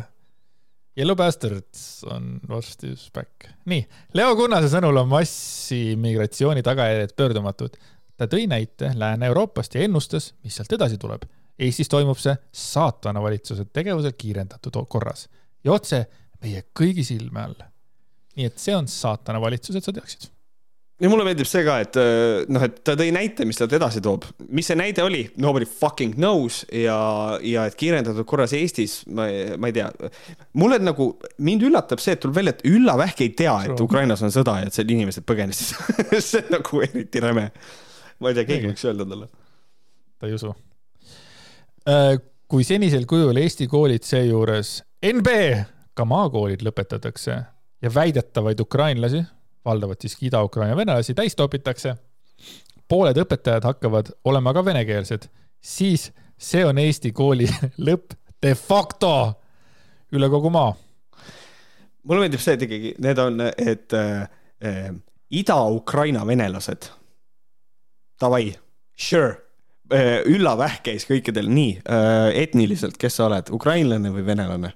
Yellow 0.98 1.16
Bastards 1.16 2.04
on 2.10 2.40
varsti 2.48 2.94
back. 3.14 3.48
nii, 3.70 3.84
Leo 4.14 4.34
Kunnase 4.36 4.70
sõnul 4.72 4.98
on 5.02 5.08
massimigratsiooni 5.08 6.64
tagajärjed 6.66 7.14
pöördumatud. 7.16 7.76
ta 8.16 8.26
tõi 8.26 8.46
näite 8.50 8.90
Lääne-Euroopast 8.94 9.74
ja 9.74 9.84
ennustas, 9.86 10.34
mis 10.44 10.56
sealt 10.56 10.72
edasi 10.72 10.98
tuleb. 10.98 11.22
Eestis 11.58 11.88
toimub 11.88 12.18
see 12.18 12.34
saatana 12.52 13.22
valitsuse 13.22 13.64
tegevusel 13.64 14.12
kiirendatud 14.18 14.76
korras 14.88 15.28
ja 15.64 15.72
otse 15.72 16.06
meie 16.42 16.64
kõigi 16.74 17.04
silme 17.04 17.40
all. 17.40 17.62
nii 18.36 18.46
et 18.46 18.58
see 18.58 18.76
on 18.76 18.88
saatana 18.88 19.40
valitsus, 19.40 19.76
et 19.76 19.84
sa 19.84 19.92
teaksid 19.92 20.30
ja 21.00 21.08
mulle 21.08 21.24
meeldib 21.24 21.48
see 21.48 21.62
ka, 21.64 21.76
et 21.84 21.96
äh, 22.00 22.42
noh, 22.52 22.64
et 22.66 22.80
ta 22.84 22.94
tõi 22.98 23.08
näite, 23.14 23.46
mis 23.48 23.58
ta 23.58 23.66
edasi 23.66 24.02
toob. 24.04 24.26
mis 24.52 24.68
see 24.68 24.78
näide 24.78 25.04
oli? 25.04 25.22
Nobody 25.40 25.68
fucking 25.68 26.16
knows 26.18 26.62
ja, 26.72 26.96
ja 27.46 27.66
et 27.70 27.76
kiirendatud 27.80 28.26
korras 28.28 28.52
Eestis, 28.56 29.00
ma, 29.08 29.26
ma 29.60 29.70
ei 29.70 29.76
tea. 29.76 29.88
mulle 30.60 30.80
nagu, 30.82 31.10
mind 31.46 31.64
üllatab 31.70 32.02
see, 32.02 32.16
et 32.16 32.24
tuleb 32.24 32.40
välja, 32.40 32.56
et 32.56 32.64
Ülla 32.68 32.96
Vähk 33.00 33.24
ei 33.24 33.32
tea, 33.36 33.56
et 33.70 33.84
Ukrainas 33.84 34.24
on 34.26 34.34
sõda 34.34 34.58
ja 34.60 34.68
et 34.68 34.76
seal 34.76 34.92
inimesed 34.92 35.26
põgenesid 35.28 35.78
see 36.30 36.44
on 36.44 36.56
nagu 36.58 36.84
eriti 36.84 37.24
räme. 37.24 37.48
ma 38.20 38.32
ei 38.32 38.40
tea, 38.40 38.48
keegi 38.52 38.72
võiks 38.72 38.88
öelda 38.88 39.08
talle. 39.08 39.30
ta 40.20 40.28
ei 40.28 40.36
usu. 40.36 40.52
Äh, 41.88 42.14
kui 42.50 42.66
senisel 42.66 43.08
kujul 43.08 43.40
Eesti 43.40 43.70
koolid 43.70 44.04
seejuures, 44.04 44.80
NB, 45.06 45.36
ka 45.96 46.04
maakoolid 46.04 46.64
lõpetatakse 46.66 47.36
ja 47.80 47.90
väidetavaid 47.94 48.60
ukrainlasi 48.60 49.24
valdavalt 49.64 50.00
siiski 50.00 50.26
Ida-Ukraina 50.26 50.76
venelasi, 50.76 51.14
täis 51.14 51.36
topitakse. 51.36 51.96
pooled 52.88 53.16
õpetajad 53.22 53.64
hakkavad 53.64 54.08
olema 54.24 54.52
ka 54.54 54.64
venekeelsed, 54.64 55.28
siis 55.60 56.10
see 56.38 56.64
on 56.66 56.78
Eesti 56.78 57.12
kooli 57.12 57.46
lõpp 57.86 58.16
de 58.42 58.54
facto 58.54 59.12
üle 60.12 60.30
kogu 60.30 60.50
maa. 60.50 60.72
mulle 62.02 62.24
meeldib 62.24 62.40
see, 62.40 62.56
et 62.56 62.64
ikkagi 62.66 62.94
need 62.98 63.18
on, 63.18 63.40
et 63.44 63.94
äh, 63.94 64.90
Ida-Ukraina 65.30 66.26
venelased. 66.26 66.90
Davai, 68.20 68.56
sure 68.96 69.36
äh,. 69.92 70.20
Ülla 70.28 70.56
Vähk 70.58 70.82
käis 70.88 71.06
kõikidel 71.08 71.48
nii 71.48 71.78
äh, 71.84 72.42
etniliselt, 72.42 72.98
kes 73.00 73.16
sa 73.16 73.28
oled, 73.28 73.52
ukrainlane 73.54 74.12
või 74.12 74.26
venelane 74.26 74.74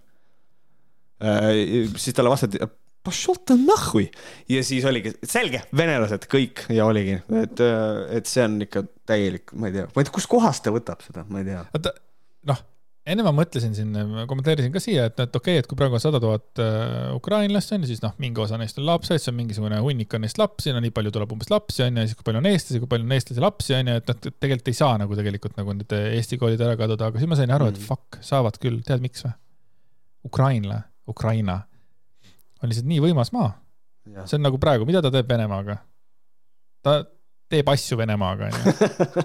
äh,? 1.22 1.90
siis 1.96 2.14
talle 2.16 2.32
vastati 2.32 2.60
Pašolta 3.04 3.56
nahhui 3.60 4.06
ja 4.48 4.62
siis 4.64 4.84
oligi 4.88 5.12
selge, 5.28 5.60
venelased 5.76 6.24
kõik 6.30 6.64
ja 6.72 6.86
oligi, 6.88 7.18
et, 7.42 7.64
et 8.16 8.30
see 8.30 8.44
on 8.46 8.60
ikka 8.64 8.86
täielik, 9.08 9.52
ma 9.58 9.68
ei 9.68 9.76
tea, 9.78 9.88
ma 9.90 10.00
ei 10.00 10.06
tea, 10.06 10.14
kuskohast 10.14 10.64
ta 10.64 10.72
võtab 10.72 11.04
seda, 11.04 11.26
ma 11.28 11.42
ei 11.42 11.50
tea. 11.50 11.66
vaata 11.74 11.92
noh, 12.48 12.62
enne 13.04 13.24
ma 13.26 13.32
mõtlesin 13.36 13.74
siin, 13.76 13.92
kommenteerisin 14.30 14.72
ka 14.72 14.80
siia, 14.80 15.08
et, 15.10 15.18
et 15.20 15.36
okei 15.36 15.58
okay,, 15.58 15.62
et 15.62 15.68
kui 15.68 15.76
praegu 15.76 15.98
on 15.98 16.02
sada 16.02 16.20
tuhat 16.22 16.62
äh, 16.64 17.10
ukrainlast 17.16 17.74
on 17.76 17.84
ju, 17.84 17.90
siis 17.92 18.00
noh, 18.04 18.14
mingi 18.22 18.40
osa 18.40 18.56
neist 18.60 18.80
on 18.80 18.88
lapsed, 18.88 19.20
siis 19.20 19.32
on 19.32 19.36
mingisugune 19.36 19.82
hunnik 19.84 20.16
on 20.16 20.24
neist 20.24 20.40
lapsi, 20.40 20.72
no 20.72 20.80
nii 20.84 20.94
palju 20.96 21.12
tuleb 21.14 21.36
umbes 21.36 21.52
lapsi 21.52 21.84
on 21.84 21.92
ju, 21.92 22.06
ja 22.06 22.08
siis 22.08 22.20
kui 22.20 22.28
palju 22.30 22.40
on 22.40 22.50
eestlasi, 22.54 22.80
kui 22.80 22.92
palju 22.94 23.08
on 23.08 23.16
eestlasi 23.18 23.44
lapsi 23.44 23.76
on 23.76 23.92
ju, 23.92 23.98
et 24.00 24.10
noh, 24.14 24.20
tegelikult 24.32 24.72
ei 24.72 24.80
saa 24.80 24.96
nagu 25.04 25.20
tegelikult 25.20 25.60
nagu 25.60 25.76
need 25.76 25.94
Eesti 26.00 26.40
koolid 26.40 26.64
ära 26.64 26.80
kaduda, 26.80 27.12
aga 27.12 27.20
siis 27.20 27.28
ma 27.30 27.38
sain 27.40 27.52
aru 27.52 27.68
mm., 27.68 27.76
et 27.76 27.84
fuck, 27.84 28.20
saavad 28.24 28.56
küll, 28.62 28.80
tead 28.86 29.04
miks 29.04 29.26
või? 29.26 29.36
Ukrainla, 30.24 30.80
Ukraina 31.12 31.60
on 32.62 32.70
lihtsalt 32.70 32.88
nii 32.90 33.02
võimas 33.04 33.32
maa. 33.34 33.50
see 34.24 34.38
on 34.38 34.44
nagu 34.46 34.60
praegu, 34.60 34.86
mida 34.88 35.02
ta 35.04 35.12
teeb 35.14 35.28
Venemaaga? 35.28 35.78
ta 36.84 36.98
teeb 37.50 37.68
asju 37.70 37.98
Venemaaga, 38.00 38.48
onju. 38.50 38.74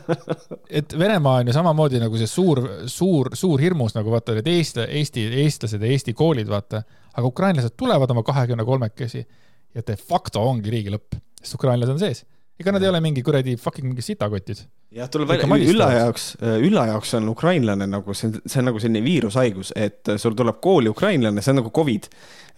et 0.80 0.96
Venemaa 1.00 1.42
on 1.42 1.50
ju 1.50 1.56
samamoodi 1.56 2.02
nagu 2.02 2.20
see 2.20 2.30
suur, 2.30 2.62
suur, 2.92 3.32
suur 3.38 3.62
hirmus 3.62 3.96
nagu 3.98 4.12
vaata, 4.14 4.36
need 4.38 4.50
Eesti, 4.52 4.86
Eesti, 5.00 5.26
eestlased 5.44 5.84
ja 5.84 5.94
Eesti 5.94 6.16
koolid, 6.18 6.50
vaata. 6.52 6.84
aga 7.16 7.28
ukrainlased 7.28 7.76
tulevad 7.80 8.12
oma 8.12 8.24
kahekümne 8.24 8.66
kolmekesi 8.66 9.24
ja 9.76 9.86
de 9.88 9.96
facto 9.96 10.44
ongi 10.46 10.72
riigi 10.72 10.94
lõpp, 10.94 11.18
sest 11.42 11.58
ukrainlased 11.60 11.96
on 11.96 12.02
sees 12.02 12.26
ega 12.60 12.74
nad 12.76 12.84
ei 12.84 12.90
ole 12.92 13.00
mingi 13.04 13.24
kuradi 13.24 13.56
fucking 13.60 13.88
mingi 13.88 14.04
sitakotid. 14.04 14.66
jah, 14.96 15.08
tuleb 15.12 15.32
välja, 15.32 15.48
Ülla 15.72 15.90
jaoks, 15.96 16.34
Ülla 16.42 16.86
jaoks 16.92 17.16
on 17.20 17.30
ukrainlane 17.32 17.88
nagu 17.88 18.16
see, 18.18 18.34
see 18.44 18.60
on 18.62 18.70
nagu 18.72 18.82
selline 18.82 19.04
viirushaigus, 19.06 19.72
et 19.80 20.12
sul 20.20 20.36
tuleb 20.38 20.60
kooli 20.64 20.92
ukrainlane, 20.92 21.44
see 21.46 21.54
on 21.54 21.62
nagu 21.62 21.72
Covid. 21.76 22.10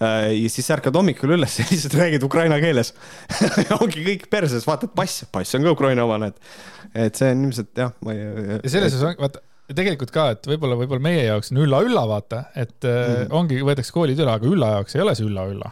Äh, 0.01 0.31
ja 0.33 0.49
siis 0.49 0.65
ärkad 0.73 0.95
hommikul 0.97 1.35
üles 1.35 1.55
ja 1.59 1.67
lihtsalt 1.69 1.93
räägid 1.99 2.23
ukraina 2.25 2.57
keeles 2.63 2.95
ongi 3.81 4.01
kõik 4.07 4.25
perses, 4.31 4.65
vaatad 4.65 4.95
pass, 4.97 5.27
pass 5.29 5.53
on 5.57 5.67
ka 5.67 5.75
Ukraina 5.75 6.07
omane, 6.07 6.31
et, 6.31 6.51
et 7.05 7.21
see 7.21 7.29
on 7.35 7.45
ilmselt 7.45 7.77
jah, 7.77 7.93
ma 8.01 8.15
ei. 8.15 8.25
ja 8.57 8.71
selles 8.73 8.97
osas, 8.97 9.19
vaata 9.21 9.43
tegelikult 9.77 10.11
ka, 10.11 10.25
et 10.33 10.49
võib-olla, 10.49 10.79
võib-olla 10.79 11.05
meie 11.05 11.21
jaoks 11.27 11.53
on 11.53 11.61
ülla-ülla, 11.63 12.01
vaata, 12.09 12.41
et 12.57 12.81
mm. 12.81 13.29
ongi, 13.37 13.61
võetakse 13.63 13.93
koolid 13.95 14.19
üle, 14.19 14.33
aga 14.33 14.49
ülla 14.49 14.73
jaoks 14.77 14.97
ei 14.97 15.03
ole 15.05 15.13
see 15.15 15.27
ülla-ülla. 15.29 15.69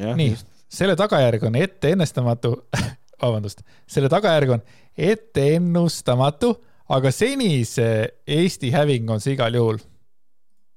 nii, 0.00 0.32
selle 0.74 0.96
tagajärg 0.98 1.44
on 1.46 1.60
ette 1.60 1.92
ennustamatu 1.94 2.56
vabandust, 3.22 3.64
selle 3.90 4.10
tagajärg 4.12 4.56
on 4.56 4.64
etteennustamatu, 4.96 6.54
aga 6.94 7.12
senise 7.14 7.88
Eesti 8.26 8.70
häving 8.74 9.10
on 9.10 9.22
see 9.24 9.36
igal 9.36 9.54
juhul. 9.56 9.80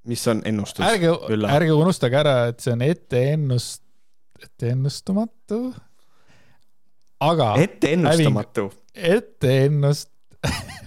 mis 0.07 0.23
on 0.27 0.41
ennustus? 0.45 0.85
ärge, 0.85 1.11
ärge 1.51 1.73
unustage 1.75 2.19
ära, 2.19 2.37
et 2.51 2.63
see 2.63 2.73
on 2.75 2.85
etteennust-, 2.85 3.83
etteennustamatu. 4.43 5.73
aga. 7.19 7.53
etteennustamatu. 7.65 8.71
etteennust-, 8.95 10.13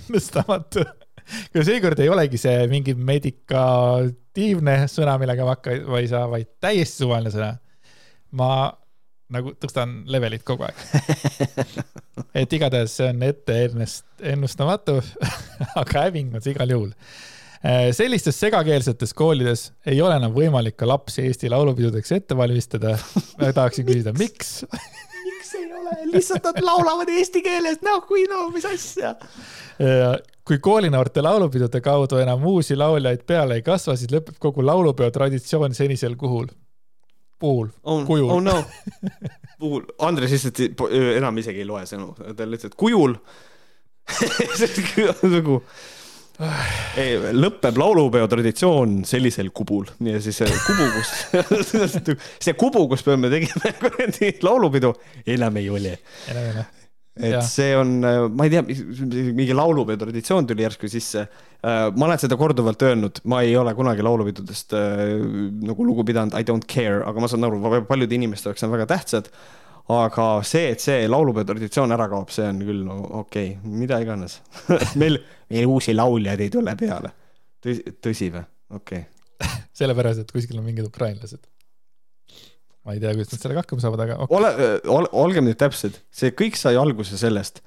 ennustamatu 0.08 0.86
aga 1.30 1.64
seekord 1.68 2.00
ei 2.02 2.10
olegi 2.10 2.40
see 2.40 2.66
mingi 2.70 2.94
medikatiivne 2.94 4.76
sõna, 4.90 5.16
millega 5.20 5.46
ma 5.46 5.56
hakkama 5.56 6.02
ei 6.02 6.10
saa, 6.10 6.26
vaid 6.30 6.50
täiesti 6.62 7.04
suvaline 7.04 7.32
sõna. 7.34 7.52
ma 8.36 8.50
nagu 9.34 9.54
tõstan 9.60 10.00
levelit 10.10 10.44
kogu 10.46 10.66
aeg. 10.66 10.78
et 12.34 12.52
igatahes 12.52 12.94
see 13.00 13.10
on 13.10 13.26
ette 13.26 13.58
ennast, 13.66 14.06
ennustamatu 14.32 15.00
aga 15.80 16.06
häving 16.06 16.34
on 16.34 16.44
see 16.44 16.54
igal 16.54 16.74
juhul. 16.74 16.94
Äh, 17.60 17.90
sellistes 17.92 18.38
segakeelsetes 18.40 19.12
koolides 19.16 19.66
ei 19.90 20.00
ole 20.00 20.16
enam 20.16 20.32
võimalik 20.32 20.78
ka 20.80 20.88
lapsi 20.88 21.26
Eesti 21.28 21.50
laulupidudeks 21.52 22.16
ette 22.16 22.36
valmistada. 22.36 22.96
ma 23.40 23.52
tahaksin 23.52 23.88
küsida, 23.88 24.16
miks 24.16 24.60
miks 25.50 25.54
ei 25.58 25.72
ole, 25.74 25.96
lihtsalt 26.14 26.44
nad 26.50 26.60
laulavad 26.64 27.10
eesti 27.12 27.42
keeles, 27.44 27.80
noh 27.86 28.02
kui 28.08 28.24
no 28.30 28.48
mis 28.54 28.66
asja. 28.68 29.14
kui 30.46 30.58
koolinoorte 30.58 31.22
laulupidude 31.22 31.80
kaudu 31.84 32.18
enam 32.20 32.44
uusi 32.48 32.76
lauljaid 32.76 33.22
peale 33.26 33.60
ei 33.60 33.62
kasva, 33.62 33.96
siis 33.96 34.10
lõpeb 34.12 34.40
kogu 34.42 34.64
laulupeo 34.66 35.10
traditsioon 35.14 35.76
senisel 35.76 36.16
kuhul 36.20 36.50
puhul 37.40 37.70
oh,, 37.82 38.02
kujul. 38.06 38.30
oh 38.34 38.42
no, 38.44 38.58
puhul, 39.60 39.86
Andres 40.06 40.34
lihtsalt 40.34 40.84
enam 41.16 41.40
isegi 41.42 41.62
ei 41.62 41.68
loe 41.68 41.86
sõnu, 41.88 42.12
ta 42.36 42.48
lihtsalt 42.48 42.76
kujul 42.80 43.16
nagu 45.36 45.60
ei, 46.98 47.16
lõpeb 47.36 47.78
laulupeo 47.80 48.26
traditsioon 48.30 49.00
sellisel 49.08 49.50
kubul 49.54 49.88
ja 50.06 50.20
siis 50.24 50.40
see 50.40 50.60
kubu, 50.66 50.88
kus 50.96 51.72
see 52.46 52.56
kubu, 52.58 52.86
kus 52.90 53.04
me 53.12 53.32
tegime 53.32 53.74
kuradi 53.82 54.34
laulupidu, 54.44 54.94
enam 55.36 55.60
ei 55.60 55.72
ole. 55.72 55.96
enam 56.32 56.44
ei 56.44 56.52
ole 56.54 56.68
et 57.20 57.34
ja. 57.34 57.40
see 57.44 57.74
on, 57.76 57.98
ma 58.32 58.46
ei 58.46 58.52
tea, 58.52 58.62
mingi 59.36 59.54
laulupeo 59.56 59.98
traditsioon 60.00 60.46
tuli 60.48 60.64
järsku 60.64 60.88
sisse. 60.88 61.26
Äh, 61.60 61.90
ma 61.92 62.06
olen 62.06 62.20
seda 62.20 62.38
korduvalt 62.40 62.80
öelnud, 62.88 63.20
ma 63.28 63.42
ei 63.44 63.52
ole 63.60 63.74
kunagi 63.76 64.04
laulupidudest 64.04 64.72
äh, 64.76 65.00
nagu 65.68 65.84
lugu 65.84 66.06
pidanud, 66.08 66.32
I 66.32 66.46
don't 66.48 66.64
care, 66.64 67.02
aga 67.04 67.20
ma 67.20 67.28
saan 67.28 67.44
aru, 67.44 67.60
paljude 67.88 68.16
inimeste 68.16 68.48
jaoks 68.48 68.64
on 68.64 68.72
väga 68.72 68.88
tähtsad. 68.94 69.28
aga 69.90 70.24
see, 70.46 70.68
et 70.70 70.80
see 70.80 71.08
laulupeo 71.10 71.42
traditsioon 71.44 71.90
ära 71.90 72.06
kaob, 72.08 72.30
see 72.30 72.46
on 72.46 72.60
küll 72.62 72.84
no, 72.86 72.96
okei 73.24 73.56
okay,, 73.56 73.70
mida 73.82 73.98
iganes 73.98 74.36
meil, 75.02 75.18
meil 75.50 75.66
uusi 75.66 75.96
lauljaid 75.96 76.44
ei 76.44 76.52
tule 76.54 76.76
peale. 76.78 77.10
tõsi, 77.64 77.96
tõsi 77.98 78.28
või? 78.36 78.44
okei 78.78 79.02
okay. 79.02 79.56
sellepärast, 79.80 80.22
et 80.22 80.30
kuskil 80.32 80.60
on 80.60 80.68
mingid 80.68 80.86
ukrainlased 80.86 81.42
ma 82.86 82.94
ei 82.94 83.02
tea, 83.02 83.12
kuidas 83.16 83.34
nad 83.34 83.42
sellega 83.42 83.64
hakkama 83.64 83.84
saavad, 83.84 84.04
aga 84.06 84.20
okay. 84.24 84.38
ole, 84.38 84.70
ole, 84.94 85.10
olgem 85.24 85.48
nüüd 85.48 85.58
täpsed, 85.60 85.98
see 86.14 86.32
kõik 86.38 86.56
sai 86.56 86.78
alguse 86.80 87.18
sellest. 87.20 87.60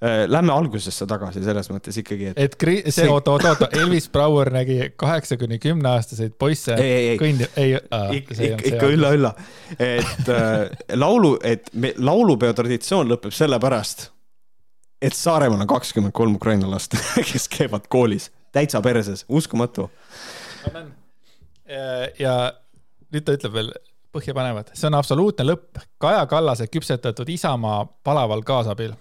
Äh, 0.00 0.24
lähme 0.32 0.52
algusesse 0.56 1.04
tagasi 1.04 1.42
selles 1.44 1.66
mõttes 1.68 1.98
ikkagi, 2.00 2.30
et. 2.30 2.38
et 2.40 2.54
kri-, 2.56 2.78
see, 2.88 3.04
oota, 3.12 3.34
oota, 3.34 3.50
oota, 3.52 3.66
Elvis 3.76 4.06
Brouer 4.08 4.48
nägi 4.54 4.78
kaheksa 4.96 5.36
kuni 5.36 5.58
kümneaastaseid 5.60 6.38
poisse 6.40 6.72
kõndi-, 7.20 7.48
ei 7.60 7.74
äh,, 7.76 8.14
ikka, 8.16 8.38
ikka 8.70 8.88
ülla, 8.94 9.10
ülla. 9.12 9.32
et 9.76 10.30
äh, 10.32 10.70
laulu, 10.96 11.34
et 11.44 11.68
me, 11.76 11.90
laulupeo 12.00 12.56
traditsioon 12.56 13.12
lõpeb 13.12 13.36
sellepärast, 13.36 14.06
et 15.04 15.18
Saaremaal 15.18 15.66
on 15.66 15.68
kakskümmend 15.68 16.16
kolm 16.16 16.40
ukraina 16.40 16.72
last, 16.72 16.96
kes 17.32 17.50
käivad 17.52 17.84
koolis, 17.92 18.30
täitsa 18.56 18.80
perses, 18.80 19.26
uskumatu. 19.28 19.90
ja 22.24 22.34
nüüd 23.12 23.28
ta 23.28 23.36
ütleb 23.36 23.52
veel 23.52 23.70
põhjapanevad, 24.16 24.72
see 24.72 24.88
on 24.88 24.96
absoluutne 24.96 25.44
lõpp. 25.44 25.84
Kaja 26.00 26.24
Kallase 26.24 26.72
küpsetatud 26.72 27.28
Isamaa 27.36 27.84
palaval 28.00 28.48
kaasabil. 28.48 28.96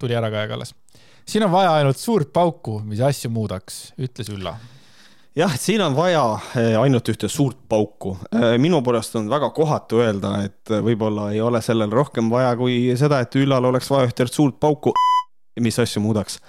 Tuli 0.00 0.16
ära 0.16 0.30
Kaja 0.32 0.48
Kallas. 0.50 0.74
siin 1.28 1.44
on 1.46 1.52
vaja 1.52 1.76
ainult 1.78 2.00
suurt 2.00 2.32
pauku, 2.32 2.80
mis 2.84 3.00
asju 3.00 3.30
muudaks, 3.30 3.80
ütles 4.00 4.32
Ülla 4.32 4.56
jah, 5.36 5.54
siin 5.58 5.82
on 5.84 5.94
vaja 5.96 6.24
eh, 6.58 6.74
ainult 6.80 7.08
ühte 7.12 7.28
suurt 7.28 7.58
pauku. 7.68 8.16
Eh, 8.34 8.56
minu 8.58 8.82
poolest 8.82 9.14
on 9.20 9.30
väga 9.30 9.50
kohatu 9.56 10.02
öelda, 10.02 10.34
et 10.48 10.74
võib-olla 10.82 11.30
ei 11.34 11.40
ole 11.40 11.62
sellel 11.62 11.92
rohkem 11.94 12.30
vaja 12.32 12.56
kui 12.58 12.82
seda, 12.98 13.20
et 13.22 13.36
Üllal 13.38 13.70
oleks 13.70 13.90
vaja 13.90 14.10
ühte 14.10 14.26
suurt 14.30 14.58
pauku, 14.60 14.94
mis 15.60 15.78
asju 15.78 16.02
muudaks 16.02 16.40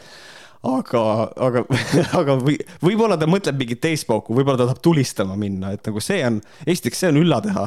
aga, 0.67 1.01
aga, 1.41 1.63
aga 2.19 2.35
või, 2.41 2.57
võib-olla 2.83 3.17
ta 3.19 3.27
mõtleb 3.29 3.57
mingit 3.61 3.81
teist 3.83 4.07
pauku, 4.09 4.35
võib-olla 4.38 4.59
ta 4.59 4.69
tahab 4.69 4.83
tulistama 4.85 5.38
minna, 5.39 5.73
et 5.75 5.89
nagu 5.89 6.03
see 6.03 6.21
on, 6.27 6.38
esiteks 6.69 7.03
see 7.03 7.11
on 7.11 7.19
ülla 7.23 7.41
teha, 7.43 7.65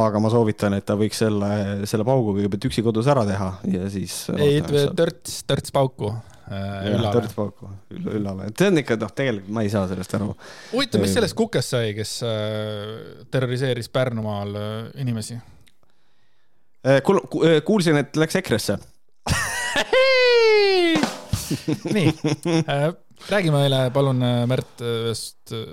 aga 0.00 0.22
ma 0.22 0.32
soovitan, 0.32 0.76
et 0.78 0.86
ta 0.88 0.96
võiks 0.98 1.20
selle, 1.20 1.52
selle 1.90 2.06
paugu 2.08 2.34
kõigepealt 2.38 2.66
üksi 2.70 2.84
kodus 2.86 3.10
ära 3.12 3.26
teha 3.28 3.52
ja 3.74 3.92
siis. 3.92 4.22
ei, 4.38 4.60
törts, 4.96 5.42
törts 5.48 5.74
pauku 5.74 6.12
äh,. 6.48 7.06
törts 7.10 7.36
pauku 7.36 7.68
üll, 7.92 8.08
üllale, 8.20 8.48
et 8.48 8.62
see 8.62 8.72
on 8.72 8.82
ikka 8.84 8.96
noh, 9.00 9.12
tegelikult 9.20 9.54
ma 9.56 9.66
ei 9.66 9.72
saa 9.72 9.86
sellest 9.90 10.16
aru. 10.18 10.32
huvitav, 10.72 11.04
mis 11.04 11.16
sellest 11.18 11.36
kukest 11.38 11.76
sai, 11.76 11.92
kes 11.98 12.20
äh, 12.24 13.24
terroriseeris 13.30 13.92
Pärnumaal 13.92 14.56
äh, 14.56 14.76
inimesi 15.04 15.36
kuulsin, 17.68 17.98
et 18.00 18.16
läks 18.16 18.38
EKRE-sse 18.40 18.78
nii 21.94 22.12
äh,, 22.64 22.90
räägi 23.28 23.50
meile 23.50 23.90
palun, 23.90 24.22
äh, 24.22 24.46
Märt, 24.46 24.80
äh, 24.80 25.06
ühest 25.06 25.52
äh, 25.52 25.64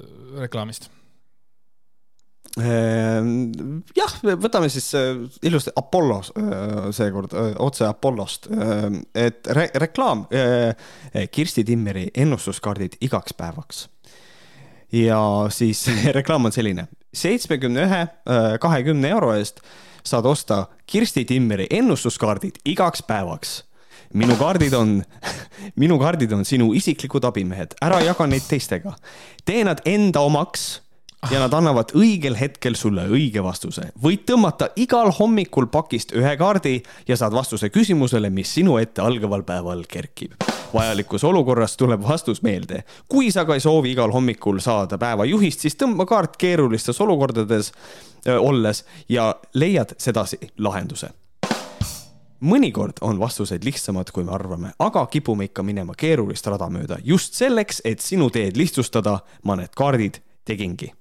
reklaamist. 0.41 0.89
Jah, 2.57 4.13
võtame 4.41 4.65
siis 4.73 4.87
ilusti 5.45 5.69
Apollo 5.77 6.15
seekord 6.95 7.35
otse 7.61 7.85
Apollost, 7.85 8.47
et 9.13 9.49
re 9.53 9.67
reklaam 9.77 10.23
Kirsti 11.29 11.61
Timmeri 11.67 12.07
ennustuskaardid 12.17 12.95
igaks 13.05 13.37
päevaks. 13.37 13.83
ja 14.91 15.19
siis 15.53 15.85
reklaam 16.17 16.49
on 16.49 16.55
selline, 16.55 16.87
seitsmekümne 17.13 17.85
ühe, 17.85 18.01
kahekümne 18.63 19.13
euro 19.13 19.35
eest 19.37 19.61
saad 20.01 20.25
osta 20.25 20.65
Kirsti 20.85 21.27
Timmeri 21.29 21.67
ennustuskaardid 21.69 22.63
igaks 22.65 23.05
päevaks 23.05 23.66
minu 24.13 24.35
kaardid 24.39 24.73
on, 24.73 24.99
minu 25.81 25.99
kaardid 25.99 26.31
on 26.31 26.45
sinu 26.45 26.73
isiklikud 26.77 27.25
abimehed, 27.27 27.77
ära 27.81 28.01
jaga 28.05 28.27
neid 28.27 28.45
teistega. 28.47 28.95
tee 29.45 29.63
nad 29.67 29.81
enda 29.85 30.23
omaks 30.25 30.67
ja 31.31 31.39
nad 31.41 31.53
annavad 31.53 31.91
õigel 31.97 32.37
hetkel 32.37 32.75
sulle 32.77 33.07
õige 33.11 33.41
vastuse. 33.43 33.89
võid 34.03 34.23
tõmmata 34.29 34.69
igal 34.79 35.11
hommikul 35.19 35.67
pakist 35.71 36.13
ühe 36.15 36.35
kaardi 36.37 36.77
ja 37.07 37.17
saad 37.17 37.33
vastuse 37.33 37.69
küsimusele, 37.73 38.29
mis 38.29 38.53
sinu 38.53 38.77
ette 38.77 39.01
algaval 39.01 39.43
päeval 39.43 39.83
kerkib. 39.89 40.37
vajalikus 40.73 41.23
olukorras 41.23 41.77
tuleb 41.77 42.03
vastus 42.03 42.41
meelde. 42.41 42.83
kui 43.07 43.31
sa 43.31 43.45
ka 43.45 43.53
ei 43.53 43.59
soovi 43.59 43.91
igal 43.91 44.11
hommikul 44.11 44.59
saada 44.59 44.97
päevajuhist, 44.97 45.59
siis 45.59 45.75
tõmba 45.75 46.05
kaart 46.05 46.37
keerulistes 46.37 47.01
olukordades 47.01 47.71
öö, 48.27 48.39
olles 48.39 48.85
ja 49.09 49.35
leiad 49.53 49.95
sedasi 49.97 50.39
lahenduse 50.57 51.09
mõnikord 52.41 53.01
on 53.01 53.19
vastused 53.19 53.65
lihtsamad, 53.65 54.11
kui 54.13 54.25
me 54.25 54.33
arvame, 54.35 54.71
aga 54.79 55.05
kipume 55.11 55.47
ikka 55.49 55.63
minema 55.63 55.95
keerulist 55.97 56.47
rada 56.47 56.69
mööda. 56.69 56.97
just 57.03 57.33
selleks, 57.33 57.81
et 57.85 57.99
sinu 57.99 58.29
teed 58.29 58.57
lihtsustada, 58.57 59.19
ma 59.43 59.55
need 59.55 59.73
kaardid 59.75 60.21
tegingi. 60.45 60.93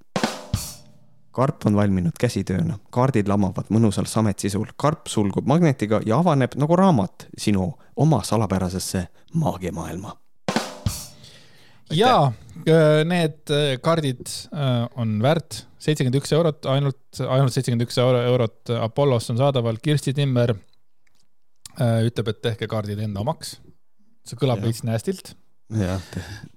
karp 1.36 1.66
on 1.66 1.76
valminud 1.76 2.16
käsitööna, 2.20 2.78
kaardid 2.90 3.28
lamavad 3.28 3.68
mõnusal 3.68 4.06
sametsisul, 4.08 4.66
karp 4.76 5.06
sulgub 5.06 5.46
magnetiga 5.46 6.00
ja 6.06 6.18
avaneb 6.18 6.54
nagu 6.56 6.76
raamat 6.76 7.26
sinu 7.38 7.74
oma 7.96 8.22
salapärasesse 8.22 9.08
maagiamaailma. 9.34 10.16
ja 11.92 12.32
äh, 12.68 13.04
need 13.04 13.50
äh, 13.50 13.78
kaardid 13.82 14.26
äh, 14.26 14.88
on 14.96 15.22
väärt 15.22 15.66
seitsekümmend 15.78 16.16
üks 16.22 16.32
eurot, 16.32 16.66
ainult, 16.66 17.20
ainult 17.20 17.52
seitsekümmend 17.52 17.86
üks 17.86 17.98
eurot 17.98 18.70
Apollos 18.80 19.30
on 19.30 19.36
saadaval. 19.36 19.76
Kirsti 19.82 20.12
Timmer 20.12 20.54
ütleb, 21.76 22.30
et 22.32 22.42
tehke 22.44 22.68
kaardid 22.70 23.00
enda 23.04 23.22
omaks. 23.22 23.56
see 24.26 24.38
kõlab 24.40 24.62
veits 24.64 24.82
nastilt. 24.86 25.34
jah, 25.74 26.02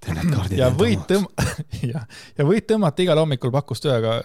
tee 0.00 0.14
need 0.16 0.30
kaardid 0.32 0.60
ja 0.60 0.70
võid 0.74 1.02
tõmm-, 1.10 1.30
jah, 1.92 2.06
ja 2.38 2.46
võid 2.46 2.68
tõmmata 2.70 3.04
igal 3.04 3.20
hommikul 3.22 3.52
pakust 3.54 3.88
ühega, 3.88 4.20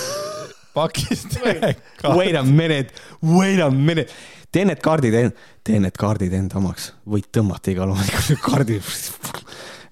pakist 0.78 1.38
ühe 1.42 1.74
kaardi. 2.00 2.16
Wait 2.18 2.36
a 2.38 2.42
minute, 2.46 3.06
wait 3.22 3.62
a 3.62 3.70
minute. 3.70 4.12
tee 4.52 4.66
need 4.68 4.82
kaardid, 4.84 5.36
tee 5.66 5.80
need 5.82 5.96
kaardid 6.00 6.36
enda 6.36 6.60
omaks, 6.60 6.92
võid 7.06 7.30
tõmmata 7.34 7.74
igal 7.74 7.92
hommikul 7.94 8.40
kaardi 8.48 8.80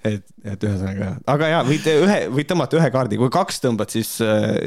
et, 0.04 0.24
et 0.44 0.64
ühesõnaga, 0.66 1.14
aga 1.30 1.50
jaa, 1.52 1.62
võid 1.68 1.86
ühe, 1.94 2.18
võid 2.32 2.48
tõmmata 2.50 2.80
ühe 2.80 2.90
kaardi, 2.92 3.20
kui 3.20 3.32
kaks 3.32 3.62
tõmbad, 3.64 3.92
siis, 3.92 4.16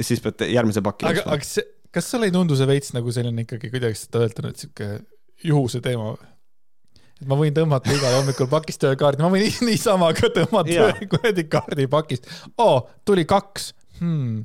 siis 0.05 0.23
pead 0.23 0.47
järgmise 0.49 0.81
paki. 0.85 1.09
aga, 1.11 1.27
aga 1.35 1.45
see, 1.45 1.65
kas 1.93 2.09
sulle 2.13 2.29
ei 2.29 2.33
tundu 2.33 2.57
see 2.57 2.69
veits 2.69 2.93
nagu 2.95 3.13
selline 3.13 3.45
ikkagi 3.45 3.71
kuidagi 3.73 3.99
seda 3.99 4.23
öelda, 4.25 4.51
et 4.51 4.63
sihuke 4.63 4.89
juhuse 5.43 5.81
teema 5.83 6.13
või? 6.15 6.33
et 7.17 7.29
ma 7.29 7.37
võin 7.39 7.53
tõmmata 7.53 7.93
igal 7.93 8.19
hommikul 8.19 8.49
pakist 8.51 8.83
ühe 8.85 8.97
kaardi, 8.99 9.25
ma 9.25 9.31
võin 9.33 9.47
niisama 9.69 10.11
ka 10.17 10.29
tõmmata 10.33 10.89
ühe 10.89 11.07
kuradi 11.11 11.47
kaardi 11.49 11.87
pakist. 11.91 12.29
oo, 12.61 12.83
tuli 13.07 13.25
kaks 13.29 13.71
hmm.. 13.99 14.43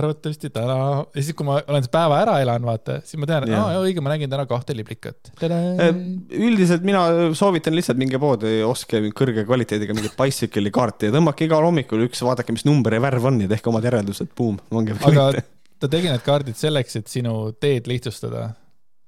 arvatavasti 0.00 0.48
täna, 0.54 0.78
ja 1.02 1.20
siis, 1.20 1.36
kui 1.36 1.44
ma 1.48 1.58
olen 1.60 1.88
päeva 1.92 2.22
ära 2.22 2.38
elanud, 2.40 2.68
vaata, 2.70 3.00
siis 3.04 3.20
ma 3.20 3.28
tean, 3.28 3.48
et 3.48 3.56
aa, 3.58 3.82
õige, 3.82 4.00
ma 4.04 4.14
nägin 4.14 4.32
täna 4.32 4.46
kahte 4.48 4.76
liblikat. 4.78 5.32
Üldiselt 5.42 6.86
mina 6.86 7.04
soovitan 7.36 7.76
lihtsalt 7.76 8.00
minge 8.00 8.20
poodi, 8.22 8.60
ostke 8.64 9.02
kõrge 9.16 9.44
kvaliteediga 9.48 9.96
mingit 9.96 10.16
bicycle'i 10.16 10.72
kaarti 10.72 11.10
ja 11.10 11.16
tõmmake 11.18 11.50
igal 11.50 11.66
hommikul 11.68 12.06
üks, 12.06 12.24
vaadake, 12.24 12.56
mis 12.56 12.64
number 12.68 12.96
ja 12.96 13.02
värv 13.04 13.28
on 13.32 13.42
ja 13.44 13.50
tehke 13.50 13.72
omad 13.72 13.88
järeldused, 13.90 14.32
buum, 14.38 14.60
ongi. 14.72 14.96
aga 15.10 15.32
ta 15.80 15.88
tegi 15.88 16.08
need 16.12 16.24
kaardid 16.24 16.58
selleks, 16.60 17.00
et 17.00 17.12
sinu 17.12 17.50
teed 17.60 17.88
lihtsustada. 17.90 18.50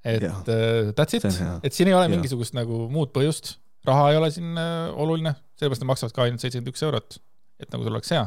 Et 0.04 0.24
uh, 0.26 0.92
that's 0.98 1.18
it, 1.18 1.26
et 1.62 1.74
siin 1.74 1.90
ei 1.90 1.96
ole 1.96 2.08
ja. 2.08 2.12
mingisugust 2.16 2.56
nagu 2.58 2.86
muud 2.92 3.12
põhjust, 3.14 3.56
raha 3.86 4.10
ei 4.12 4.20
ole 4.20 4.30
siin 4.34 4.54
uh, 4.54 4.92
oluline, 5.02 5.34
sellepärast 5.58 5.84
nad 5.84 5.92
maksavad 5.92 6.16
ka 6.16 6.26
ainult 6.26 6.44
seitsekümmend 6.44 6.74
üks 6.74 6.86
eurot, 6.86 7.18
et 7.62 7.70
nagu 7.74 7.86
sul 7.86 7.94
oleks 7.94 8.14
hea 8.14 8.26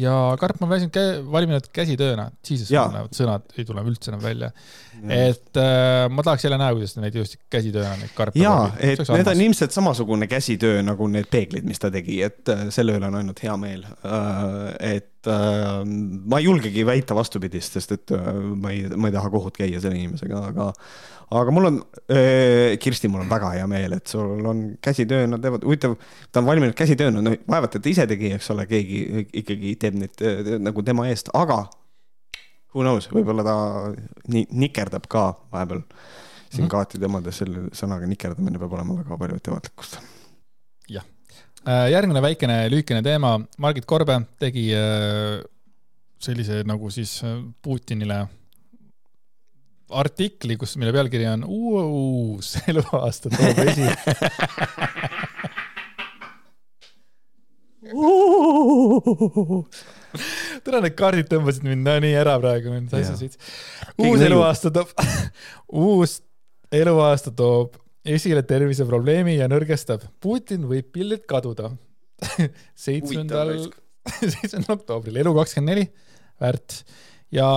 ja 0.00 0.12
karp 0.40 0.60
on 0.62 0.70
väsinud 0.70 0.92
kä-, 0.94 1.24
valminud 1.32 1.68
käsitööna, 1.74 2.28
jesus, 2.46 2.70
sõnad 3.16 3.46
ei 3.56 3.64
tule 3.68 3.84
üldse 3.86 4.12
enam 4.12 4.22
välja. 4.24 4.50
et 5.12 5.60
äh, 5.60 6.04
ma 6.12 6.24
tahaks 6.26 6.44
jälle 6.44 6.58
näha, 6.60 6.76
kuidas 6.76 6.96
neid 7.00 7.16
just 7.16 7.38
käsitööna 7.52 7.96
neid 8.00 8.12
karpe. 8.16 8.40
jaa, 8.40 8.68
et 8.76 9.00
need 9.00 9.08
armas. 9.08 9.32
on 9.32 9.44
ilmselt 9.48 9.76
samasugune 9.76 10.28
käsitöö 10.30 10.82
nagu 10.84 11.08
need 11.12 11.30
peeglid, 11.32 11.64
mis 11.68 11.80
ta 11.80 11.90
tegi, 11.92 12.20
et 12.26 12.52
äh, 12.52 12.66
selle 12.74 12.98
üle 12.98 13.08
on 13.08 13.20
ainult 13.22 13.42
hea 13.42 13.56
meel 13.60 13.86
äh,. 13.88 14.96
et 14.96 15.12
äh, 15.30 15.82
ma 15.84 16.40
ei 16.40 16.48
julgegi 16.48 16.84
väita 16.86 17.16
vastupidist, 17.16 17.78
sest 17.78 17.94
et 17.96 18.14
äh, 18.16 18.32
ma 18.54 18.72
ei, 18.74 18.86
ma 18.96 19.10
ei 19.10 19.16
taha 19.16 19.30
kohut 19.32 19.56
käia 19.56 19.80
selle 19.82 19.98
inimesega, 19.98 20.42
aga 20.52 20.72
aga 21.36 21.50
mul 21.50 21.70
on, 21.72 21.78
Kirsti, 22.78 23.08
mul 23.10 23.24
on 23.24 23.30
väga 23.30 23.48
hea 23.56 23.64
meel, 23.66 23.96
et 23.96 24.12
sul 24.12 24.44
on 24.46 24.60
käsitöö, 24.82 25.24
nad 25.26 25.42
teevad, 25.42 25.64
huvitav, 25.66 25.96
ta 26.30 26.38
on 26.38 26.46
valminud 26.46 26.76
käsitööna, 26.78 27.24
no 27.24 27.32
vaevalt, 27.50 27.74
et 27.74 27.82
ta 27.82 27.90
ise 27.90 28.06
tegi, 28.06 28.30
eks 28.36 28.52
ole, 28.54 28.68
keegi 28.70 29.26
ikkagi 29.42 29.74
teeb 29.82 29.98
neid 30.04 30.22
nagu 30.62 30.86
tema 30.86 31.08
eest, 31.10 31.32
aga 31.34 31.64
who 32.76 32.84
knows, 32.84 33.08
võib-olla 33.10 33.44
ta 33.46 33.56
nii 34.32 34.46
nikerdab 34.62 35.08
ka 35.10 35.28
vahepeal. 35.52 35.82
siin 36.50 36.62
mm 36.62 36.66
-hmm. 36.66 36.70
Kaati 36.70 36.98
temades 36.98 37.38
selle 37.38 37.68
sõnaga 37.72 38.06
nikerdamine 38.06 38.58
peab 38.58 38.72
olema 38.72 38.96
väga 39.02 39.18
palju 39.18 39.36
ettevaatlikkust. 39.36 39.98
Äh, 41.66 41.86
järgmine 41.92 42.22
väikene 42.24 42.56
lühikene 42.72 43.02
teema, 43.04 43.36
Margit 43.62 43.86
Korbe 43.88 44.20
tegi 44.40 44.70
äh, 44.74 45.44
sellise 46.22 46.62
nagu 46.66 46.90
siis 46.94 47.18
äh, 47.26 47.38
Putinile 47.62 48.24
artikli, 49.90 50.56
kus, 50.58 50.76
mille 50.80 50.92
pealkiri 50.94 51.26
on 51.30 51.44
uus 51.46 52.56
eluaasta 52.70 53.30
toob 53.30 53.58
esi 53.66 53.86
täna 60.66 60.80
need 60.82 60.96
kaardid 60.98 61.28
tõmbasid 61.30 61.66
mind 61.68 61.86
nii 62.02 62.14
ära 62.18 62.34
praegu, 62.42 62.72
mind 62.74 62.90
sassi 62.90 63.14
sõits. 63.20 63.38
uus 64.02 64.20
eluaasta 64.26 64.72
toob 64.74 64.88
uus 65.86 66.18
eluaasta 66.74 67.30
toob 67.36 67.76
esile 68.06 68.42
terviseprobleemi 68.46 69.36
ja 69.38 69.48
nõrgestab. 69.50 70.04
Putin 70.22 70.66
võib 70.70 70.92
pillilt 70.94 71.26
kaduda. 71.28 71.72
seitsmendal, 72.86 73.56
seitsmendal 74.36 74.78
oktoobril, 74.78 75.18
elu 75.20 75.34
kakskümmend 75.36 75.74
neli, 75.74 75.88
väärt 76.40 76.80
ja 77.34 77.48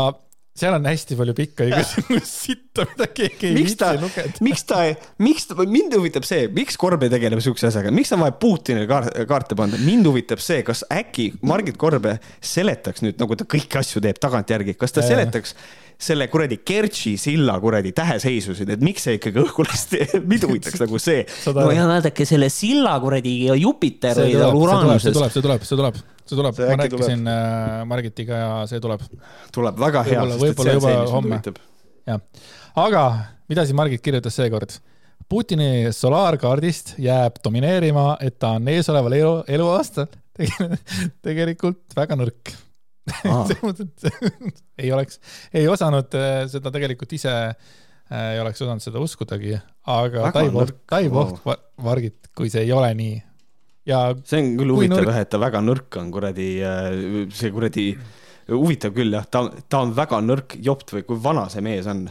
seal 0.60 0.76
on 0.76 0.88
hästi 0.90 1.18
palju 1.19 1.36
pikka 1.38 1.66
igasugust 1.69 2.34
sitta, 2.44 2.86
mida 2.92 3.08
keegi 3.16 3.50
ei 3.50 3.58
viitsi 3.58 3.92
lugeda. 4.02 4.44
miks 4.45 4.66
ta, 4.68 4.82
miks 5.24 5.50
ta, 5.50 5.58
mind 5.64 5.95
huvitab 5.95 6.28
see, 6.28 6.48
miks 6.56 6.80
Korb 6.80 7.06
ei 7.06 7.14
tegele 7.14 7.40
siukse 7.44 7.69
asjaga, 7.69 7.94
miks 7.95 8.11
on 8.16 8.24
vaja 8.24 8.36
Putinile 8.42 8.88
kaarte, 8.90 9.26
kaarte 9.30 9.58
panna, 9.60 9.80
mind 9.84 10.10
huvitab 10.10 10.44
see, 10.44 10.64
kas 10.68 10.84
äkki 10.94 11.32
Margit 11.48 11.80
Korbe 11.80 12.18
seletaks 12.44 13.06
nüüd, 13.06 13.19
nagu 13.22 13.40
ta 13.40 13.48
kõiki 13.50 13.80
asju 13.80 14.03
teeb 14.03 14.19
tagantjärgi, 14.22 14.76
kas 14.80 14.95
ta 14.95 15.06
seletaks 15.06 15.56
selle 16.00 16.30
kuradi 16.32 16.61
Kertši 16.64 17.18
silla 17.19 17.58
kuradi 17.60 17.92
täheseisusid, 17.95 18.69
et 18.72 18.84
miks 18.84 19.03
see 19.08 19.18
ikkagi 19.18 19.42
õhku 19.42 19.66
lasti, 19.68 20.06
mind 20.32 20.45
huvitaks 20.48 20.80
nagu 20.86 21.02
see. 21.02 21.26
no 21.56 21.68
ja 21.76 21.88
vaadake 21.90 22.28
selle 22.28 22.48
silla 22.53 22.94
kuradi 23.03 23.34
Jupiter 23.60 24.24
või 24.24 24.38
Uraanusest. 24.40 25.10
see 25.10 25.18
tuleb, 25.18 25.34
see 25.36 25.45
tuleb, 25.45 25.68
see 25.68 25.82
tuleb 25.82 26.00
see 26.30 26.38
tuleb, 26.38 26.61
ma 26.61 26.78
rääkisin. 26.84 27.26
Äh, 27.28 27.82
Margitiga 27.90 28.38
ja 28.38 28.52
see 28.69 28.82
tuleb. 28.84 29.02
tuleb 29.56 29.82
väga 29.82 30.03
hea. 30.08 30.28
võib-olla 30.44 30.78
juba 30.78 30.94
homme. 31.10 31.42
jah, 32.08 32.22
aga 32.86 33.03
mida 33.50 33.66
siis 33.66 33.78
Margit 33.78 34.06
kirjutas 34.06 34.38
seekord? 34.40 34.78
Putini 35.30 35.92
solaarkaardist 35.94 36.95
jääb 36.98 37.36
domineerima, 37.44 38.16
et 38.26 38.40
ta 38.42 38.56
on 38.58 38.72
eesoleval 38.72 39.14
elu, 39.14 39.36
eluaastal 39.58 40.08
tegelikult 41.26 41.94
väga 41.98 42.18
nõrk 42.18 42.56
selles 43.50 43.64
mõttes, 43.64 44.10
et 44.10 44.64
ei 44.86 44.92
oleks, 44.96 45.22
ei 45.54 45.68
osanud 45.72 46.20
äh, 46.20 46.44
seda 46.52 46.74
tegelikult 46.76 47.16
ise, 47.18 47.36
äh, 47.54 48.28
ei 48.36 48.44
oleks 48.44 48.62
osanud 48.66 48.84
seda 48.84 49.02
uskudagi, 49.04 49.58
aga 49.90 50.30
Taivo, 50.36 50.68
Taivo 50.90 51.26
Margit, 51.86 52.32
kui 52.38 52.52
see 52.54 52.68
ei 52.68 52.76
ole 52.76 52.94
nii 53.00 53.18
ja 53.90 54.00
see 54.28 54.44
on 54.44 54.56
küll 54.60 54.74
huvitav 54.76 55.08
jah, 55.08 55.20
et 55.24 55.32
ta 55.32 55.42
väga 55.42 55.62
nõrk 55.66 56.00
on, 56.02 56.14
kuradi, 56.14 56.50
äh, 56.66 57.28
see 57.36 57.52
kuradi, 57.54 57.90
huvitav 58.52 58.96
küll 58.96 59.16
jah, 59.16 59.28
ta, 59.32 59.46
ta 59.70 59.84
on 59.86 59.94
väga 59.98 60.22
nõrk 60.26 60.58
jopt 60.66 60.96
või 60.96 61.06
kui 61.08 61.22
vana 61.24 61.48
see 61.52 61.64
mees 61.66 61.90
on? 61.90 62.08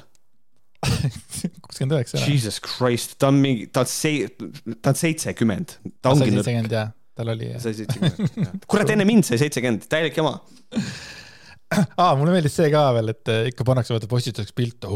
kuuskümmend 1.65 1.97
üheksa. 1.97 2.23
Jesus 2.23 2.61
Christ, 2.63 3.17
ta 3.19 3.33
on 3.33 3.41
mingi, 3.43 3.67
ta 3.75 3.83
on 3.83 3.91
see, 3.91 4.29
ta 4.79 4.93
on 4.93 4.99
seitsekümmend. 4.99 5.79
ta 6.03 6.15
ongi 6.15 6.31
nõrk. 6.35 6.95
Jah, 7.19 7.25
tal 7.25 7.35
oli. 7.35 7.53
sai 7.63 7.77
seitsekümmend, 7.83 8.67
kurat 8.71 8.95
enne 8.95 9.07
mind 9.09 9.27
sai 9.29 9.41
seitsekümmend, 9.43 9.89
täielik 9.91 10.19
jama 10.19 10.39
aa, 12.01 12.15
mulle 12.17 12.33
meeldis 12.33 12.57
see 12.59 12.71
ka 12.73 12.89
veel, 12.97 13.13
et 13.13 13.31
ikka 13.51 13.67
pannakse 13.69 13.95
vaata 13.95 14.09
postituseks 14.11 14.55
pilte, 14.57 14.91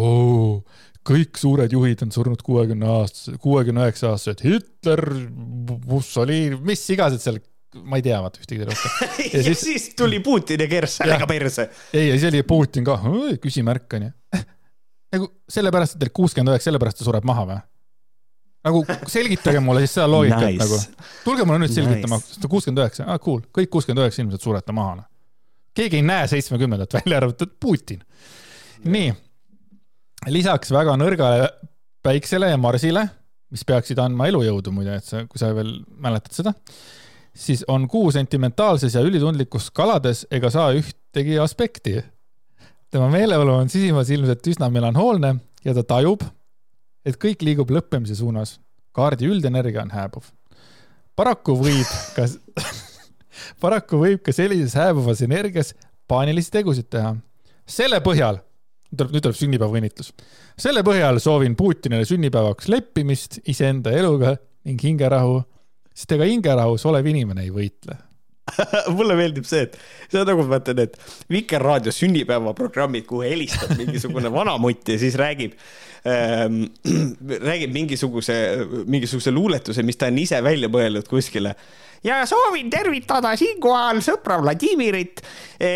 kõik 1.07 1.41
suured 1.41 1.73
juhid 1.75 2.05
on 2.07 2.13
surnud 2.15 2.43
kuuekümne 2.47 2.89
aastased, 2.99 3.39
kuuekümne 3.43 3.87
üheksa 3.87 4.13
aastased, 4.13 4.45
Hitler, 4.47 5.03
Mussolini, 5.91 6.59
mis 6.65 6.85
iganes 6.95 7.25
seal, 7.25 7.41
ma 7.89 7.99
ei 7.99 8.07
tea 8.07 8.21
vaata 8.23 8.43
ühtegi 8.43 8.69
rohkem. 8.69 9.13
ja 9.35 9.43
siis, 9.49 9.65
siis 9.67 9.89
tuli 9.99 10.23
Putin 10.25 10.63
ja 10.65 10.71
keeras 10.71 10.97
sellega 11.01 11.29
perse. 11.29 11.69
ei, 11.93 12.09
ja 12.09 12.17
siis 12.17 12.31
oli 12.31 12.45
Putin 12.47 12.87
ka, 12.89 12.99
küsimärk 13.43 13.99
onju. 13.99 14.13
nagu 15.17 15.29
sellepärast, 15.51 15.99
et 15.99 16.07
teil 16.07 16.15
kuuskümmend 16.17 16.55
üheksa, 16.55 16.71
sellepärast 16.71 17.03
ta 17.03 17.09
sureb 17.09 17.27
maha 17.29 17.47
või? 17.51 17.61
Nagu 18.63 18.85
selgitage 19.11 19.61
mulle 19.61 19.83
siis 19.85 19.97
seda 19.99 20.07
loogikat 20.11 20.47
nice. 20.47 20.61
nagu. 20.63 21.09
tulge 21.25 21.47
mulle 21.49 21.65
nüüd 21.65 21.75
selgitama 21.75 22.21
nice., 22.21 22.49
kuuskümmend 22.49 22.85
üheksa, 22.85 23.09
aa 23.11 23.19
cool, 23.23 23.43
kõik 23.55 23.73
kuuskümmend 23.75 24.05
üheksa 24.05 24.23
inimesed 24.23 24.45
surete 24.45 24.77
maha. 24.77 25.01
Noh. 25.01 25.09
keegi 25.75 25.99
ei 25.99 26.07
näe 26.07 26.31
seitsmekümnendat, 26.31 26.95
välja 27.01 27.21
arvatud 27.23 27.57
Putin. 27.61 28.05
nii 28.85 29.13
lisaks 30.31 30.71
väga 30.75 30.95
nõrgale 31.01 31.49
päiksele 32.03 32.51
ja 32.51 32.59
Marsile, 32.61 33.07
mis 33.53 33.65
peaksid 33.69 34.01
andma 34.03 34.29
elujõudu 34.31 34.73
muide, 34.75 34.97
et 34.99 35.07
sa, 35.07 35.25
kui 35.29 35.41
sa 35.41 35.53
veel 35.55 35.75
mäletad 36.03 36.35
seda, 36.35 36.55
siis 37.35 37.65
on 37.71 37.87
kuu 37.91 38.11
sentimentaalses 38.15 38.95
ja 38.97 39.03
ülitundlikus 39.05 39.71
kalades 39.75 40.27
ega 40.31 40.51
saa 40.51 40.73
ühtegi 40.77 41.39
aspekti. 41.41 42.01
tema 42.91 43.09
meeleolu 43.09 43.55
on 43.55 43.69
sisimas 43.73 44.11
ilmselt 44.11 44.47
üsna 44.47 44.69
melanhoolne 44.71 45.35
ja 45.65 45.75
ta 45.75 45.83
tajub, 45.83 46.23
et 47.07 47.19
kõik 47.19 47.43
liigub 47.43 47.71
lõppemise 47.71 48.17
suunas. 48.19 48.59
kaardi 48.93 49.27
üldenergia 49.27 49.83
on 49.83 49.91
hääbuv. 49.91 50.25
paraku 51.17 51.57
võib 51.57 51.89
ka 52.17 52.27
paraku 53.63 54.01
võib 54.05 54.23
ka 54.23 54.33
sellises 54.33 54.75
hääbuvas 54.75 55.23
energias 55.23 55.75
paanilisi 56.09 56.51
tegusid 56.51 56.91
teha. 56.91 57.17
selle 57.67 58.01
põhjal 58.01 58.41
tuleb, 58.97 59.13
nüüd 59.13 59.23
tuleb 59.23 59.39
sünnipäevaõnnitlus. 59.41 60.13
selle 60.59 60.85
põhjal 60.87 61.21
soovin 61.21 61.57
Putinile 61.57 62.05
sünnipäevaks 62.05 62.69
leppimist 62.69 63.41
iseenda 63.47 63.91
eluga 63.91 64.37
ning 64.65 64.81
hingerahu, 64.81 65.43
sest 65.95 66.13
ega 66.13 66.29
hingerahus 66.29 66.87
olev 66.87 67.07
inimene 67.07 67.47
ei 67.47 67.51
võitle 67.51 67.99
mulle 68.97 69.17
meeldib 69.19 69.47
see, 69.49 69.67
et 69.67 69.79
see 70.09 70.21
on 70.21 70.29
nagu 70.29 70.47
vaata 70.49 70.75
need 70.77 70.99
Vikerraadio 71.33 71.95
sünnipäevaprogrammid, 71.95 73.07
kuhu 73.09 73.25
helistab 73.27 73.77
mingisugune 73.79 74.33
vanamutt 74.39 74.93
ja 74.95 74.99
siis 75.03 75.17
räägib 75.21 75.57
ähm,, 76.09 76.65
räägib 77.49 77.73
mingisuguse, 77.75 78.37
mingisuguse 78.87 79.33
luuletuse, 79.35 79.87
mis 79.87 80.01
ta 80.01 80.11
on 80.13 80.21
ise 80.23 80.43
välja 80.45 80.71
mõelnud 80.73 81.09
kuskile 81.11 81.57
ja 82.05 82.27
soovin 82.27 82.71
tervitada 82.71 83.37
siinkohal 83.39 84.01
sõpra 84.03 84.41
Vladimirit. 84.43 85.23
E, 85.61 85.71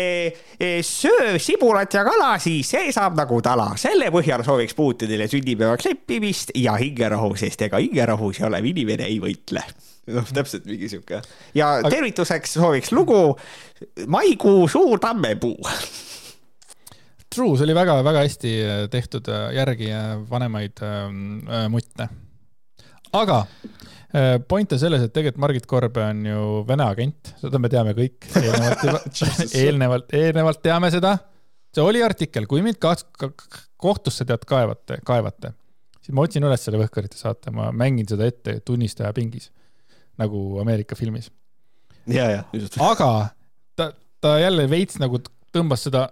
e, 0.59 0.71
söö 0.83 1.37
sibulat 1.39 1.93
ja 1.93 2.03
kala, 2.07 2.33
siis 2.43 2.69
see 2.75 2.91
saab 2.91 3.15
nagu 3.19 3.39
tala. 3.41 3.69
selle 3.79 4.11
põhjal 4.11 4.43
sooviks 4.43 4.75
Putinile 4.75 5.29
sünnipäevaks 5.31 5.87
leppimist 5.87 6.51
ja 6.55 6.75
hingerahu, 6.79 7.35
sest 7.39 7.67
ega 7.69 7.79
hingerahus 7.79 8.41
olev 8.43 8.65
inimene 8.65 9.07
ei 9.07 9.21
võitle 9.23 9.63
noh, 10.15 10.27
täpselt 10.33 10.67
mingi 10.69 10.89
sihuke. 10.91 11.21
ja 11.57 11.77
tervituseks 11.87 12.57
sooviks 12.59 12.93
lugu. 12.95 13.21
Maikuu 14.07 14.67
suur 14.71 14.99
tammepuu. 14.99 15.57
True, 17.27 17.57
see 17.59 17.67
oli 17.67 17.75
väga-väga 17.75 18.23
hästi 18.23 18.53
tehtud 18.91 19.27
järgi 19.53 19.91
vanemaid 20.29 20.79
äh, 20.85 21.67
mutte. 21.69 22.07
Aga 23.17 23.41
äh, 24.15 24.37
point 24.47 24.71
on 24.73 24.79
selles, 24.79 25.03
et 25.03 25.13
tegelikult 25.13 25.43
Margit 25.43 25.67
Korbe 25.69 26.03
on 26.03 26.25
ju 26.25 26.45
Vene 26.67 26.87
agent, 26.87 27.33
seda 27.41 27.59
me 27.61 27.69
teame 27.71 27.93
kõik. 27.97 28.29
Eelnevalt 28.41 29.21
eelnevalt, 29.51 30.17
eelnevalt 30.17 30.63
teame 30.63 30.91
seda. 30.93 31.17
see 31.75 31.83
oli 31.83 32.01
artikkel, 32.01 32.47
kui 32.49 32.63
mind 32.65 32.79
ka, 32.81 32.95
ka, 33.19 33.29
kohtusse 33.77 34.25
tead 34.25 34.47
kaevate, 34.49 35.01
kaevate, 35.05 35.51
siis 36.01 36.15
ma 36.15 36.23
otsin 36.25 36.47
üles 36.47 36.63
selle 36.63 36.79
Võhkarite 36.81 37.19
saate, 37.19 37.51
ma 37.53 37.69
mängin 37.75 38.07
seda 38.09 38.25
ette 38.25 38.59
tunnistaja 38.65 39.11
pingis 39.13 39.51
nagu 40.17 40.59
Ameerika 40.61 40.95
filmis. 40.95 41.31
aga 42.81 43.09
ta, 43.75 43.91
ta 44.21 44.37
jälle 44.39 44.69
veits 44.69 44.99
nagu 45.01 45.19
tõmbas 45.53 45.87
seda 45.87 46.07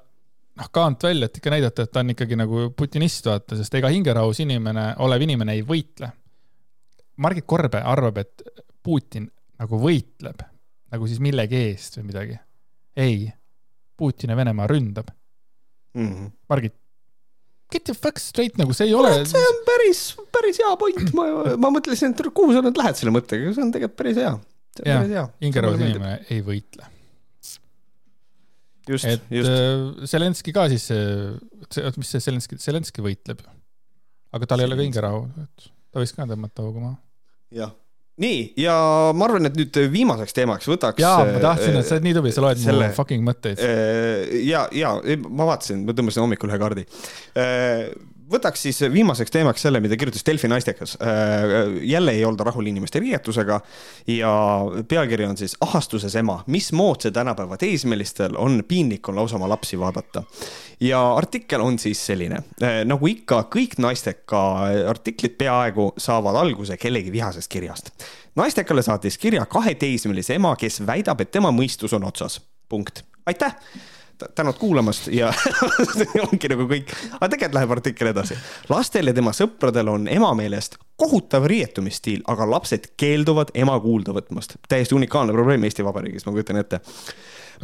noh, 0.60 0.72
kaant 0.72 1.04
välja, 1.04 1.30
et 1.30 1.38
ikka 1.40 1.54
näidata, 1.54 1.86
et 1.86 1.92
ta 1.92 2.04
on 2.04 2.14
ikkagi 2.16 2.38
nagu 2.40 2.70
putinist, 2.78 3.26
vaata, 3.28 3.58
sest 3.60 3.80
ega 3.80 3.92
hingerahus 3.94 4.42
inimene, 4.44 4.92
olev 5.04 5.26
inimene 5.26 5.58
ei 5.58 5.64
võitle. 5.68 6.12
Margit 7.24 7.48
Korbe 7.48 7.80
arvab, 7.80 8.18
et 8.20 8.44
Putin 8.84 9.30
nagu 9.60 9.80
võitleb 9.80 10.44
nagu 10.96 11.08
siis 11.10 11.22
millegi 11.24 11.60
eest 11.72 12.00
või 12.00 12.10
midagi. 12.12 12.40
ei, 12.96 13.28
Putin 13.98 14.32
ja 14.32 14.36
Venemaa 14.36 14.68
ründab 14.68 15.10
mm. 15.96 16.08
-hmm. 16.08 16.32
Margit, 16.50 16.76
get 17.74 17.86
the 17.88 17.96
fuck 17.98 18.20
straight, 18.22 18.58
nagu 18.62 18.76
see 18.78 18.90
ei 18.90 18.98
ole. 18.98 19.12
see 19.30 19.46
on 19.52 19.62
päris, 19.68 20.02
päris 20.34 20.60
hea 20.62 20.74
point, 20.82 21.14
ma, 21.18 21.30
ma 21.62 21.72
mõtlesin, 21.78 22.16
et 22.16 22.28
kuhu 22.36 22.56
sa 22.56 22.66
nüüd 22.66 22.82
lähed 22.82 23.00
selle 23.00 23.16
mõttega, 23.16 23.54
see 23.56 23.66
on 23.66 23.72
tegelikult 23.76 24.02
päris 24.02 24.20
hea. 24.22 24.36
jah, 24.86 25.32
hingerahus 25.44 25.82
inimene 25.82 26.20
ei 26.34 26.44
võitle 26.46 26.92
just, 28.90 29.06
et 29.06 29.22
just. 29.34 29.50
Äh, 29.50 30.08
Zelenski 30.10 30.54
ka 30.56 30.68
siis, 30.72 30.88
mis 31.98 32.12
see 32.12 32.24
Zelenski, 32.24 32.60
Zelenski 32.62 33.06
võitleb 33.06 33.42
ju. 33.42 33.56
aga 34.36 34.50
tal 34.50 34.62
ei 34.62 34.70
ole 34.70 34.78
ka 34.78 34.86
hingerahu, 34.86 35.26
et 35.46 35.70
ta 35.90 36.04
võiks 36.04 36.14
ka 36.16 36.28
tõmmata 36.30 36.66
hoogu 36.66 36.84
maha. 36.84 36.98
jah, 37.56 37.74
nii 38.22 38.42
ja 38.64 38.76
ma 39.16 39.28
arvan, 39.28 39.50
et 39.50 39.58
nüüd 39.60 39.80
viimaseks 39.92 40.36
teemaks 40.38 40.70
võtaks. 40.72 41.02
jaa, 41.04 41.26
ma 41.28 41.42
tahtsin, 41.44 41.76
et 41.80 41.88
sa 41.88 41.98
oled 41.98 42.08
nii 42.08 42.18
tubli, 42.18 42.34
sa 42.36 42.44
loed 42.46 42.62
selle, 42.62 42.90
mu 42.92 42.98
fucking 42.98 43.26
mõtteid. 43.28 43.60
Äh, 43.60 44.36
ja, 44.48 44.66
ja 44.76 44.96
ma 45.28 45.50
vaatasin, 45.52 45.84
ma 45.88 45.96
tõmbasin 45.98 46.24
hommikul 46.24 46.54
ühe 46.54 46.60
kaardi 46.62 46.86
äh, 47.36 47.90
võtaks 48.32 48.64
siis 48.68 48.80
viimaseks 48.94 49.32
teemaks 49.32 49.66
selle, 49.66 49.80
mida 49.84 49.98
kirjutas 50.00 50.26
Delfi 50.26 50.50
naistekas. 50.50 50.98
Äh, 51.02 51.78
jälle 51.86 52.16
ei 52.16 52.26
olda 52.26 52.44
rahul 52.48 52.68
inimeste 52.68 53.00
riietusega 53.00 53.60
ja 54.08 54.34
pealkiri 54.88 55.26
on 55.26 55.38
siis 55.38 55.56
ahastuses 55.62 56.16
ema, 56.16 56.40
mismoodi 56.48 57.12
tänapäeva 57.12 57.58
teismelistel 57.58 58.38
on 58.38 58.64
piinlik 58.68 59.10
on 59.10 59.16
lausa 59.16 59.36
oma 59.36 59.50
lapsi 59.50 59.80
vaadata. 59.80 60.24
ja 60.80 61.16
artikkel 61.16 61.62
on 61.62 61.80
siis 61.80 62.06
selline, 62.06 62.44
äh, 62.64 62.82
nagu 62.86 63.08
ikka, 63.08 63.46
kõik 63.56 63.78
naisteka 63.78 64.42
artiklid 64.90 65.38
peaaegu 65.38 65.94
saavad 65.98 66.36
alguse 66.36 66.78
kellegi 66.78 67.12
vihasest 67.12 67.52
kirjast. 67.52 67.90
naistekale 68.36 68.82
saatis 68.82 69.18
kirja 69.18 69.46
kaheteismelise 69.46 70.36
ema, 70.36 70.56
kes 70.56 70.82
väidab, 70.88 71.22
et 71.22 71.32
tema 71.32 71.52
mõistus 71.52 71.94
on 71.96 72.04
otsas. 72.04 72.42
punkt. 72.70 73.04
aitäh 73.26 73.56
tänud 74.36 74.58
kuulamast 74.60 75.08
ja 75.14 75.34
ongi 76.28 76.52
nagu 76.52 76.68
kõik, 76.70 76.92
aga 77.18 77.30
tegelikult 77.30 77.60
läheb 77.60 77.76
artikkel 77.78 78.12
edasi. 78.12 78.38
lastel 78.70 79.12
ja 79.12 79.14
tema 79.14 79.34
sõpradel 79.36 79.92
on 79.92 80.10
ema 80.12 80.34
meelest 80.38 80.80
kohutav 80.96 81.48
riietumisstiil, 81.52 82.24
aga 82.32 82.48
lapsed 82.50 82.92
keelduvad 82.98 83.52
ema 83.54 83.80
kuulda 83.80 84.16
võtmast. 84.16 84.60
täiesti 84.70 84.96
unikaalne 84.96 85.34
probleem 85.34 85.64
Eesti 85.64 85.86
Vabariigis, 85.86 86.26
ma 86.26 86.36
kujutan 86.36 86.62
ette 86.64 86.82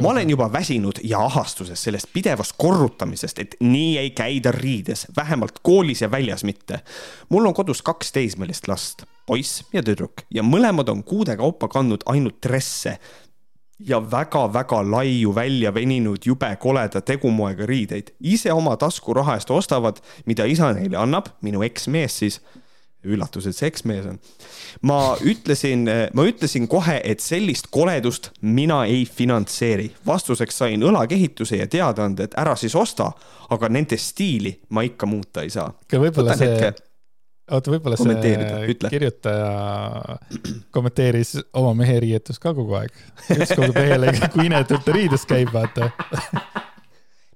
ma 0.00 0.08
olen 0.08 0.30
juba 0.30 0.52
väsinud 0.52 1.00
ja 1.04 1.20
ahastuses 1.24 1.82
sellest 1.82 2.06
pidevast 2.12 2.54
korrutamisest, 2.56 3.38
et 3.38 3.56
nii 3.60 3.98
ei 3.98 4.10
käida 4.10 4.52
riides, 4.52 5.06
vähemalt 5.16 5.58
koolis 5.62 6.02
ja 6.02 6.10
väljas 6.10 6.44
mitte. 6.44 6.80
mul 7.28 7.46
on 7.46 7.54
kodus 7.54 7.82
kaks 7.82 8.12
teismelist 8.12 8.68
last, 8.68 9.02
poiss 9.26 9.64
ja 9.72 9.82
tüdruk 9.82 10.24
ja 10.34 10.42
mõlemad 10.42 10.88
on 10.90 11.04
kuude 11.04 11.36
kaupa 11.36 11.68
kandnud 11.68 12.02
ainult 12.06 12.40
dresse, 12.42 12.98
ja 13.86 14.00
väga-väga 14.10 14.82
laiu 14.90 15.34
välja 15.34 15.74
veninud 15.74 16.26
jube 16.26 16.56
koleda 16.60 17.00
tegumoega 17.00 17.66
riideid. 17.66 18.12
ise 18.20 18.52
oma 18.52 18.76
taskuraha 18.76 19.34
eest 19.34 19.50
ostavad, 19.50 20.00
mida 20.26 20.44
isa 20.44 20.72
neile 20.72 20.96
annab, 20.96 21.32
minu 21.40 21.62
eksmees 21.62 22.18
siis. 22.18 22.40
üllatus, 23.02 23.48
et 23.50 23.56
see 23.58 23.66
eksmees 23.66 24.06
on. 24.06 24.18
ma 24.82 25.16
ütlesin, 25.26 25.88
ma 26.14 26.26
ütlesin 26.28 26.68
kohe, 26.70 27.00
et 27.04 27.20
sellist 27.20 27.66
koledust 27.70 28.30
mina 28.40 28.84
ei 28.84 29.04
finantseeri. 29.06 29.90
vastuseks 30.06 30.58
sain 30.58 30.82
õlakehituse 30.82 31.58
ja 31.58 31.66
teadaande, 31.66 32.24
et 32.24 32.38
ära 32.38 32.56
siis 32.56 32.74
osta, 32.74 33.10
aga 33.50 33.68
nende 33.68 33.96
stiili 33.98 34.60
ma 34.68 34.82
ikka 34.82 35.06
muuta 35.06 35.42
ei 35.42 35.50
saa. 35.50 35.72
võib-olla 35.92 36.36
see 36.38 36.48
hetke 36.48 36.91
oota, 37.52 37.72
võib-olla 37.72 37.98
see 38.00 38.76
kirjutaja 38.88 40.18
kommenteeris 40.74 41.34
oma 41.58 41.74
mehe 41.82 41.98
riietust 42.04 42.42
ka 42.42 42.54
kogu 42.56 42.76
aeg. 42.80 42.94
ütles 43.28 43.54
kogu 43.56 43.72
mehele, 43.76 44.14
kui 44.34 44.48
inetult 44.48 44.86
ta 44.86 44.96
riides 44.96 45.26
käib, 45.28 45.52
vaata. 45.54 45.90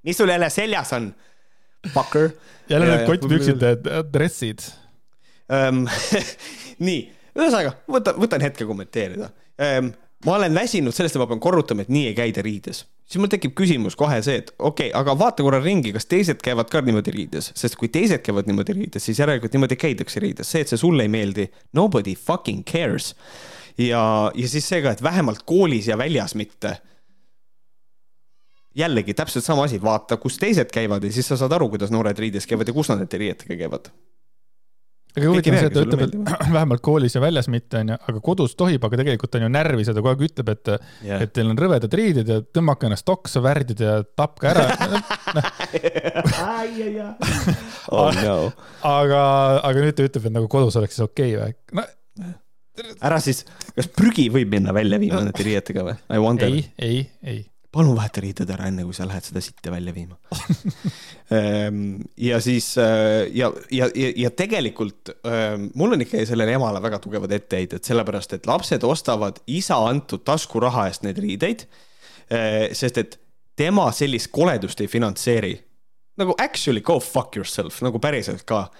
mis 0.07 0.19
sul 0.19 0.33
jälle 0.33 0.51
seljas 0.53 0.95
on, 0.97 1.11
fucker? 1.93 2.33
jälle 2.70 2.91
need 2.93 3.07
kottpüksid, 3.11 3.69
dressid 4.12 4.65
um,. 5.53 5.85
nii, 6.86 6.99
ühesõnaga, 7.36 7.77
võta, 7.91 8.17
võtan 8.19 8.45
hetke 8.45 8.67
kommenteerida 8.69 9.31
um, 9.31 9.95
ma 10.27 10.36
olen 10.41 10.55
väsinud 10.55 10.95
sellest, 10.95 11.17
et 11.17 11.23
ma 11.23 11.28
pean 11.31 11.43
korrutama, 11.43 11.85
et 11.85 11.93
nii 11.93 12.11
ei 12.11 12.17
käida 12.17 12.45
riides. 12.45 12.85
Siis 13.07 13.20
mul 13.23 13.31
tekib 13.31 13.55
küsimus 13.59 13.97
kohe 13.99 14.18
see, 14.26 14.41
et 14.43 14.51
okei 14.59 14.91
okay,, 14.91 14.94
aga 14.99 15.15
vaata 15.18 15.47
korra 15.47 15.60
ringi, 15.62 15.93
kas 15.94 16.09
teised 16.10 16.43
käivad 16.44 16.70
ka 16.73 16.83
niimoodi 16.85 17.15
riides, 17.15 17.52
sest 17.59 17.78
kui 17.78 17.91
teised 17.93 18.25
käivad 18.26 18.51
niimoodi 18.51 18.75
riides, 18.76 19.07
siis 19.07 19.20
järelikult 19.23 19.55
niimoodi 19.55 19.78
käidakse 19.81 20.23
riides, 20.23 20.51
see, 20.51 20.65
et 20.65 20.73
see 20.73 20.81
sulle 20.81 21.07
ei 21.07 21.12
meeldi, 21.12 21.47
nobody 21.76 22.17
fucking 22.18 22.67
cares. 22.67 23.15
ja, 23.78 24.02
ja 24.35 24.51
siis 24.51 24.67
see 24.68 24.83
ka, 24.83 24.97
et 24.97 25.05
vähemalt 25.07 25.47
koolis 25.47 25.89
ja 25.93 25.99
väljas 25.99 26.35
mitte. 26.35 26.76
jällegi 28.76 29.15
täpselt 29.15 29.44
sama 29.44 29.65
asi, 29.65 29.78
vaata, 29.83 30.18
kus 30.20 30.36
teised 30.39 30.68
käivad 30.73 31.05
ja 31.05 31.12
siis 31.12 31.28
sa 31.28 31.39
saad 31.41 31.55
aru, 31.57 31.70
kuidas 31.73 31.91
noored 31.94 32.18
riides 32.18 32.47
käivad 32.47 32.68
ja 32.68 32.75
kus 32.76 32.91
nad 32.93 33.01
nende 33.01 33.18
riietega 33.23 33.57
käivad 33.57 33.89
aga 35.17 35.31
huvitav 35.31 35.55
on 35.55 35.59
see, 35.59 35.70
et 35.70 35.75
ta 35.75 35.83
ütleb, 35.86 36.03
et 36.07 36.15
vähemalt 36.57 36.83
koolis 36.85 37.17
ja 37.17 37.23
väljas 37.25 37.49
mitte, 37.53 37.81
onju, 37.81 37.97
aga 38.12 38.23
kodus 38.25 38.57
tohib, 38.59 38.85
aga 38.86 39.01
tegelikult 39.01 39.39
on 39.39 39.47
ju 39.47 39.51
närvis 39.55 39.91
ja 39.91 39.95
ta 39.97 40.03
kogu 40.05 40.12
aeg 40.12 40.25
ütleb, 40.28 40.53
et 40.53 40.73
yeah., 40.73 41.25
et 41.25 41.33
teil 41.36 41.51
on 41.53 41.61
rõvedad 41.61 41.97
riided 42.01 42.33
ja 42.33 42.39
tõmmake 42.45 42.89
ennast 42.91 43.12
oksa, 43.17 43.43
värdid 43.45 43.83
ja 43.85 43.99
tapke 44.19 44.53
ära. 44.53 44.69
Oh, 47.86 48.11
no. 48.11 48.36
aga, 48.86 49.20
aga 49.67 49.83
nüüd 49.85 49.97
ta 49.97 50.07
ütleb, 50.07 50.28
et 50.28 50.35
nagu 50.35 50.49
kodus 50.51 50.77
oleks 50.81 50.99
siis 50.99 51.07
okei 51.07 51.36
okay, 51.36 51.55
või? 51.73 51.81
No, 51.81 52.33
ära 53.09 53.20
siis, 53.23 53.45
kas 53.77 53.89
prügi 53.89 54.27
võib 54.33 54.51
minna 54.53 54.75
välja 54.77 54.99
viima 55.01 55.23
nende 55.23 55.47
riietega 55.47 55.85
või? 55.86 55.99
Ei, 56.83 56.89
ei, 56.89 57.05
ei 57.23 57.45
palun 57.73 57.97
vaheta 57.97 58.23
riided 58.25 58.51
ära, 58.53 58.69
enne 58.70 58.85
kui 58.86 58.95
sa 58.97 59.07
lähed 59.09 59.27
seda 59.27 59.43
sitta 59.45 59.73
välja 59.75 59.95
viima 59.95 60.17
ehm, 61.36 61.99
ja 62.20 62.41
siis 62.45 62.73
äh, 62.81 63.27
ja, 63.35 63.51
ja, 63.75 63.89
ja, 63.95 64.12
ja 64.17 64.31
tegelikult 64.31 65.12
ähm, 65.27 65.69
mul 65.75 65.97
on 65.97 66.05
ikkagi 66.05 66.27
sellele 66.28 66.57
emale 66.57 66.83
väga 66.83 67.01
tugevad 67.03 67.35
etteheited, 67.36 67.85
sellepärast 67.86 68.36
et 68.36 68.49
lapsed 68.49 68.86
ostavad 68.86 69.41
isa 69.47 69.78
antud 69.89 70.25
taskuraha 70.27 70.89
eest 70.91 71.07
neid 71.07 71.20
riideid. 71.23 71.67
Äh, 72.27 72.67
sest 72.75 72.99
et 73.03 73.19
tema 73.57 73.89
sellist 73.95 74.33
koledust 74.35 74.81
ei 74.81 74.91
finantseeri. 74.91 75.55
nagu 76.17 76.33
actually 76.41 76.81
go 76.81 77.01
fuck 77.01 77.36
yourself, 77.36 77.83
nagu 77.85 77.99
päriselt 78.01 78.47
ka 78.49 78.70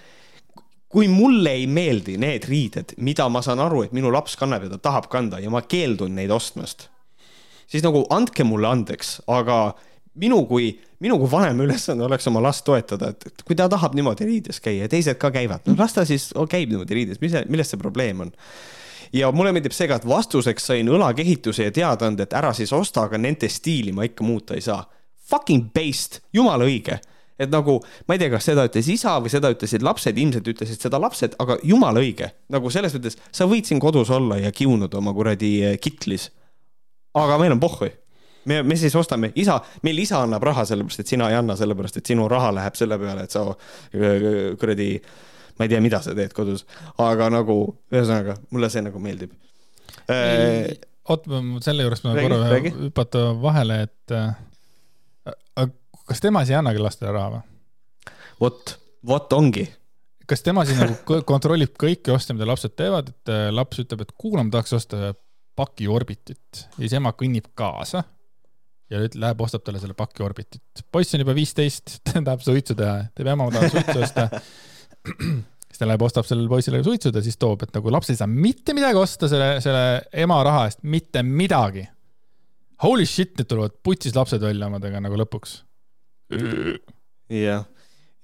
kui 0.89 1.07
mulle 1.11 1.51
ei 1.53 1.67
meeldi 1.67 2.15
need 2.17 2.47
riided, 2.47 2.95
mida 2.97 3.27
ma 3.29 3.43
saan 3.45 3.59
aru, 3.59 3.83
et 3.85 3.93
minu 3.93 4.09
laps 4.11 4.37
kannab 4.39 4.63
ja 4.65 4.71
ta 4.73 4.79
tahab 4.89 5.09
kanda 5.11 5.39
ja 5.43 5.51
ma 5.53 5.61
keeldun 5.61 6.15
neid 6.15 6.31
ostmast 6.31 6.87
siis 7.67 7.83
nagu 7.85 8.05
andke 8.13 8.45
mulle 8.47 8.69
andeks, 8.71 9.19
aga 9.27 9.75
minu 10.17 10.41
kui, 10.49 10.71
minu 11.03 11.19
kui 11.21 11.29
vanema 11.31 11.65
ülesanne 11.67 12.05
oleks 12.07 12.27
oma 12.31 12.41
last 12.43 12.65
toetada, 12.65 13.11
et, 13.13 13.43
kui 13.45 13.57
ta 13.57 13.67
tahab 13.71 13.95
niimoodi 13.97 14.25
riides 14.27 14.61
käia 14.63 14.85
ja 14.87 14.91
teised 14.91 15.19
ka 15.21 15.31
käivad, 15.35 15.67
no 15.67 15.77
las 15.77 15.93
ta 15.93 16.05
siis 16.07 16.31
käib 16.49 16.73
niimoodi 16.73 16.97
riides, 16.97 17.21
mis, 17.21 17.37
milles 17.51 17.73
see 17.73 17.81
probleem 17.81 18.25
on 18.25 18.33
ja 19.13 19.31
mulle 19.31 19.53
meeldib 19.55 19.75
see 19.75 19.87
ka, 19.89 19.99
et 19.99 20.07
vastuseks 20.07 20.71
sain 20.71 20.89
õlakehituse 20.91 21.67
ja 21.67 21.73
teadaande, 21.73 22.25
et 22.27 22.33
ära 22.37 22.53
siis 22.57 22.73
osta, 22.75 23.05
aga 23.07 23.19
nende 23.21 23.49
stiili 23.51 23.93
ma 23.95 24.07
ikka 24.07 24.25
muuta 24.25 24.57
ei 24.57 24.63
saa. 24.65 24.81
Fucking 25.27 25.69
based, 25.75 26.21
jumala 26.33 26.67
õige. 26.67 26.99
et 27.37 27.51
nagu, 27.53 27.75
ma 28.09 28.15
ei 28.15 28.19
tea, 28.23 28.31
kas 28.33 28.47
seda 28.49 28.63
ütles 28.65 28.87
isa 28.89 29.11
või 29.21 29.29
seda 29.29 29.51
ütlesid 29.53 29.83
lapsed, 29.85 30.17
ilmselt 30.17 30.47
ütlesid 30.49 30.81
seda 30.81 30.97
lapsed, 30.97 31.35
aga 31.37 31.59
jumala 31.63 32.01
õige. 32.01 32.31
nagu 32.49 32.71
selles 32.73 32.95
mõttes, 32.95 33.19
sa 33.31 33.45
võid 33.45 33.69
siin 33.69 33.79
kodus 33.79 34.09
olla 34.09 34.39
ja 34.41 34.51
kiunuda 34.51 34.97
oma 34.97 35.13
kuradi 35.13 35.51
eh, 35.61 35.77
kitlis 35.77 36.31
aga 37.23 37.39
meil 37.41 37.55
on 37.55 37.61
pohhui 37.61 37.91
me, 38.47 38.61
me 38.63 38.75
siis 38.79 38.95
ostame, 38.95 39.31
isa, 39.35 39.59
meil 39.83 39.99
isa 40.01 40.21
annab 40.23 40.43
raha 40.47 40.65
sellepärast, 40.67 41.03
et 41.03 41.13
sina 41.13 41.29
ei 41.31 41.37
anna, 41.37 41.55
sellepärast 41.59 41.99
et 41.99 42.11
sinu 42.13 42.27
raha 42.31 42.53
läheb 42.55 42.77
selle 42.79 42.99
peale, 43.01 43.25
et 43.27 43.33
sa 43.35 43.43
kuradi, 44.61 44.89
ma 45.57 45.67
ei 45.67 45.73
tea, 45.73 45.81
mida 45.83 46.01
sa 46.03 46.15
teed 46.17 46.35
kodus, 46.35 46.63
aga 47.03 47.29
nagu 47.33 47.57
ühesõnaga 47.91 48.37
mulle 48.53 48.71
see 48.73 48.85
nagu 48.85 49.01
meeldib. 49.03 49.33
oot, 51.07 51.27
selle 51.65 51.87
juures 51.87 52.03
ma 52.05 52.15
korra 52.19 52.61
hüpata 52.69 53.25
vahele, 53.41 53.81
et 53.89 54.15
äh, 54.15 55.67
kas 56.07 56.23
tema 56.23 56.45
siis 56.45 56.55
ei 56.55 56.61
annagi 56.61 56.83
lastele 56.83 57.15
raha 57.15 57.35
või? 57.35 57.43
vot, 58.39 58.77
vot 59.07 59.33
ongi 59.35 59.67
kas 60.27 60.43
tema 60.43 60.63
siis 60.67 60.79
nagu 60.79 61.21
kontrollib 61.27 61.75
kõiki 61.79 62.11
oste, 62.11 62.35
mida 62.35 62.47
lapsed 62.47 62.75
teevad, 62.79 63.11
et 63.13 63.31
äh, 63.31 63.47
laps 63.51 63.79
ütleb, 63.83 64.03
et 64.03 64.11
kuule, 64.19 64.43
ma 64.43 64.53
tahaks 64.55 64.75
osta 64.75 65.15
paki 65.57 65.89
Orbitit 65.91 66.63
ja 66.63 66.83
siis 66.83 66.95
ema 66.99 67.13
kõnnib 67.17 67.49
kaasa 67.57 68.03
ja 68.91 69.01
nüüd 69.01 69.17
läheb, 69.19 69.41
ostab 69.43 69.65
talle 69.65 69.81
selle 69.81 69.97
paki 69.97 70.23
Orbitit. 70.25 70.83
poiss 70.91 71.15
on 71.15 71.23
juba 71.23 71.35
viisteist, 71.37 71.99
tahab 72.13 72.43
suitsu 72.45 72.77
teha, 72.77 73.09
teeb 73.17 73.31
ema, 73.33 73.47
ma 73.47 73.53
tahan 73.55 73.73
suitsu 73.73 74.03
osta. 74.05 74.27
siis 75.67 75.81
ta 75.81 75.89
läheb, 75.89 76.07
ostab 76.07 76.27
sellele 76.29 76.51
poisile 76.51 76.81
suitsud 76.85 77.15
ja 77.15 77.23
siis 77.25 77.39
toob, 77.41 77.65
et 77.65 77.75
nagu 77.75 77.93
laps 77.93 78.13
ei 78.13 78.19
saa 78.19 78.29
mitte 78.31 78.75
midagi 78.77 79.01
osta 79.01 79.29
selle, 79.31 79.57
selle 79.63 79.85
ema 80.25 80.39
raha 80.47 80.67
eest, 80.69 80.83
mitte 80.87 81.23
midagi. 81.25 81.87
Holy 82.83 83.07
shit, 83.09 83.33
need 83.39 83.49
tulevad 83.49 83.73
putsis 83.83 84.15
lapsed 84.15 84.43
välja 84.43 84.69
omadega 84.69 85.01
nagu 85.01 85.17
lõpuks. 85.19 85.61
jah 87.33 87.65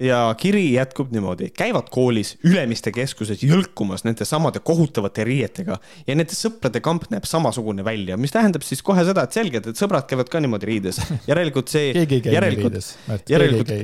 ja 0.03 0.19
kiri 0.37 0.65
jätkub 0.73 1.11
niimoodi, 1.13 1.49
käivad 1.55 1.89
koolis 1.93 2.35
Ülemiste 2.43 2.91
keskuses 2.93 3.43
jõlkumas 3.43 4.03
nende 4.07 4.25
samade 4.27 4.59
kohutavate 4.65 5.25
riietega 5.27 5.77
ja 6.07 6.15
nende 6.17 6.35
sõprade 6.35 6.81
kamp 6.83 7.07
näeb 7.13 7.27
samasugune 7.29 7.85
välja, 7.85 8.17
mis 8.19 8.33
tähendab 8.35 8.65
siis 8.67 8.83
kohe 8.85 9.05
seda, 9.07 9.25
et 9.25 9.35
selge, 9.35 9.61
et 9.63 9.79
sõbrad 9.79 10.07
käivad 10.09 10.31
ka 10.31 10.41
niimoodi 10.43 10.69
riides. 10.69 10.99
järelikult 11.29 11.71
see. 11.71 11.93
keegi 11.95 12.19
ei 12.19 12.25
käi 12.25 12.35
järelikult, 12.37 12.73
riides, 12.73 12.89
järelikult. 13.31 13.75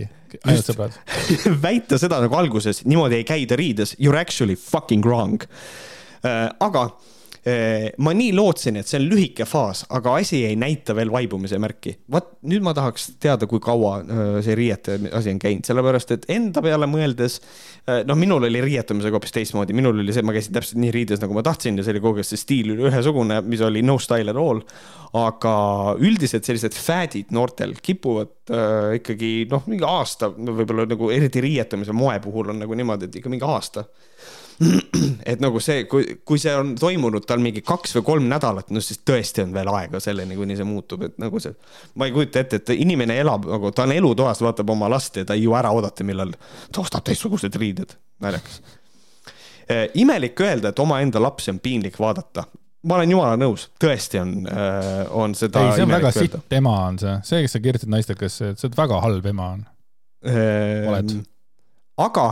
ainult 0.44 0.72
sõbrad 0.72 1.00
väita 1.68 2.02
seda 2.02 2.20
nagu 2.26 2.40
alguses, 2.40 2.84
niimoodi 2.86 3.22
ei 3.22 3.28
käida 3.28 3.60
riides, 3.60 3.96
you 4.00 4.12
are 4.14 4.20
actually 4.20 4.60
fucking 4.60 5.06
wrong 5.06 5.46
äh,. 6.24 6.50
aga 6.60 6.90
ma 7.98 8.12
nii 8.16 8.34
lootsin, 8.36 8.80
et 8.80 8.90
see 8.90 9.00
on 9.00 9.06
lühike 9.10 9.46
faas, 9.48 9.86
aga 9.96 10.18
asi 10.20 10.42
ei 10.48 10.58
näita 10.60 10.96
veel 10.98 11.12
vaibumise 11.12 11.60
märki. 11.62 11.96
vaat 12.12 12.28
nüüd 12.50 12.64
ma 12.66 12.74
tahaks 12.76 13.14
teada, 13.22 13.48
kui 13.50 13.62
kaua 13.64 13.94
äh, 14.02 14.22
see 14.46 14.56
riiete 14.60 14.98
asi 15.16 15.32
on 15.34 15.40
käinud, 15.42 15.68
sellepärast 15.68 16.14
et 16.16 16.28
enda 16.32 16.64
peale 16.64 16.88
mõeldes, 16.90 17.40
äh, 17.86 18.02
noh, 18.08 18.20
minul 18.20 18.48
oli 18.48 18.62
riietamisega 18.64 19.18
hoopis 19.18 19.36
teistmoodi, 19.36 19.76
minul 19.78 20.04
oli 20.04 20.16
see, 20.16 20.26
ma 20.26 20.36
käisin 20.36 20.56
täpselt 20.56 20.82
nii 20.84 20.94
riides, 20.96 21.22
nagu 21.24 21.38
ma 21.38 21.44
tahtsin 21.46 21.80
ja 21.80 21.86
see 21.86 21.96
oli 21.96 22.04
kogu 22.04 22.22
aeg 22.22 22.30
see 22.30 22.42
stiil 22.42 22.74
ühesugune, 22.78 23.42
mis 23.48 23.64
oli 23.66 23.84
no 23.86 24.00
style 24.02 24.36
at 24.36 24.40
all. 24.40 24.64
aga 25.20 25.54
üldiselt 26.06 26.46
sellised 26.46 26.76
fädid 26.78 27.32
noortel 27.34 27.74
kipuvad 27.82 28.52
äh, 28.54 29.00
ikkagi 29.00 29.48
noh, 29.50 29.64
mingi 29.72 29.88
aasta 29.88 30.30
võib-olla 30.30 30.86
nagu 30.90 31.10
eriti 31.14 31.42
riietamise 31.42 31.96
moe 31.98 32.20
puhul 32.22 32.54
on 32.54 32.62
nagu 32.62 32.78
niimoodi, 32.78 33.10
et 33.10 33.18
ikka 33.18 33.32
mingi 33.34 33.48
aasta 33.48 33.88
et 35.32 35.40
nagu 35.40 35.62
see, 35.64 35.86
kui, 35.90 36.18
kui 36.28 36.40
see 36.42 36.52
on 36.56 36.74
toimunud 36.80 37.24
tal 37.28 37.40
mingi 37.44 37.64
kaks 37.66 37.96
või 37.98 38.06
kolm 38.10 38.28
nädalat, 38.32 38.72
no 38.76 38.84
siis 38.84 39.00
tõesti 39.08 39.44
on 39.46 39.54
veel 39.56 39.72
aega 39.72 40.02
selleni, 40.04 40.36
kuni 40.40 40.58
see 40.60 40.68
muutub, 40.68 41.06
et 41.08 41.16
nagu 41.22 41.40
see. 41.44 41.56
ma 42.00 42.10
ei 42.10 42.16
kujuta 42.16 42.44
ette, 42.44 42.60
et 42.60 42.74
inimene 42.76 43.16
elab 43.22 43.48
nagu, 43.48 43.72
ta 43.76 43.88
on 43.88 43.96
elutoas, 43.96 44.44
vaatab 44.44 44.76
oma 44.76 44.90
last 44.92 45.22
ja 45.22 45.28
ta 45.28 45.38
ei 45.38 45.46
jõua 45.46 45.62
ära 45.62 45.72
oodata, 45.76 46.08
millal 46.08 46.34
ta 46.72 46.84
ostab 46.84 47.08
teistsugused 47.08 47.56
riided. 47.60 47.96
naljakas 48.20 48.60
e,. 49.70 49.86
imelik 50.04 50.42
öelda, 50.44 50.74
et 50.74 50.84
omaenda 50.84 51.22
lapsi 51.24 51.54
on 51.54 51.64
piinlik 51.64 52.00
vaadata 52.00 52.44
ma 52.88 53.00
olen 53.00 53.16
jumala 53.16 53.40
nõus, 53.40 53.70
tõesti 53.80 54.20
on, 54.22 54.36
äh, 54.48 55.02
on 55.16 55.36
seda. 55.36 55.64
ei, 55.68 55.80
see 55.80 55.88
on 55.88 55.96
väga 55.96 56.12
sitt 56.16 56.60
ema 56.60 56.76
on 56.90 57.00
see, 57.00 57.16
see, 57.28 57.42
kes 57.46 57.56
sa 57.56 57.64
kirjutad 57.64 57.96
naistekasse, 57.96 58.54
et 58.54 58.60
sa 58.60 58.68
oled 58.68 58.78
väga 58.80 59.02
halb 59.08 59.32
ema 59.34 59.50
on 59.56 59.66
ehm,. 60.28 60.92
oled. 60.92 61.18
aga 62.10 62.30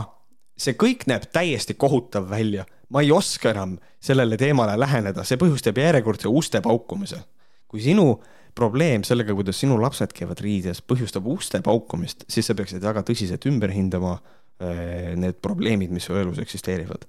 see 0.58 0.74
kõik 0.78 1.06
näeb 1.10 1.28
täiesti 1.32 1.74
kohutav 1.74 2.28
välja. 2.30 2.64
ma 2.88 3.00
ei 3.04 3.12
oska 3.12 3.50
enam 3.50 3.78
sellele 4.00 4.36
teemale 4.36 4.78
läheneda, 4.80 5.24
see 5.24 5.36
põhjustab 5.36 5.78
järjekordse 5.78 6.28
uste 6.28 6.60
paukumise. 6.60 7.20
kui 7.68 7.80
sinu 7.80 8.22
probleem 8.54 9.04
sellega, 9.04 9.34
kuidas 9.34 9.60
sinu 9.60 9.80
lapsed 9.80 10.12
käivad 10.12 10.40
riides, 10.40 10.82
põhjustab 10.82 11.26
uste 11.26 11.60
paukumist, 11.62 12.24
siis 12.28 12.46
sa 12.46 12.54
peaksid 12.54 12.82
väga 12.82 13.04
tõsiselt 13.06 13.44
ümber 13.46 13.70
hindama 13.70 14.18
äh, 14.18 15.14
need 15.16 15.38
probleemid, 15.42 15.90
mis 15.90 16.08
su 16.08 16.16
elus 16.16 16.38
eksisteerivad 16.42 17.06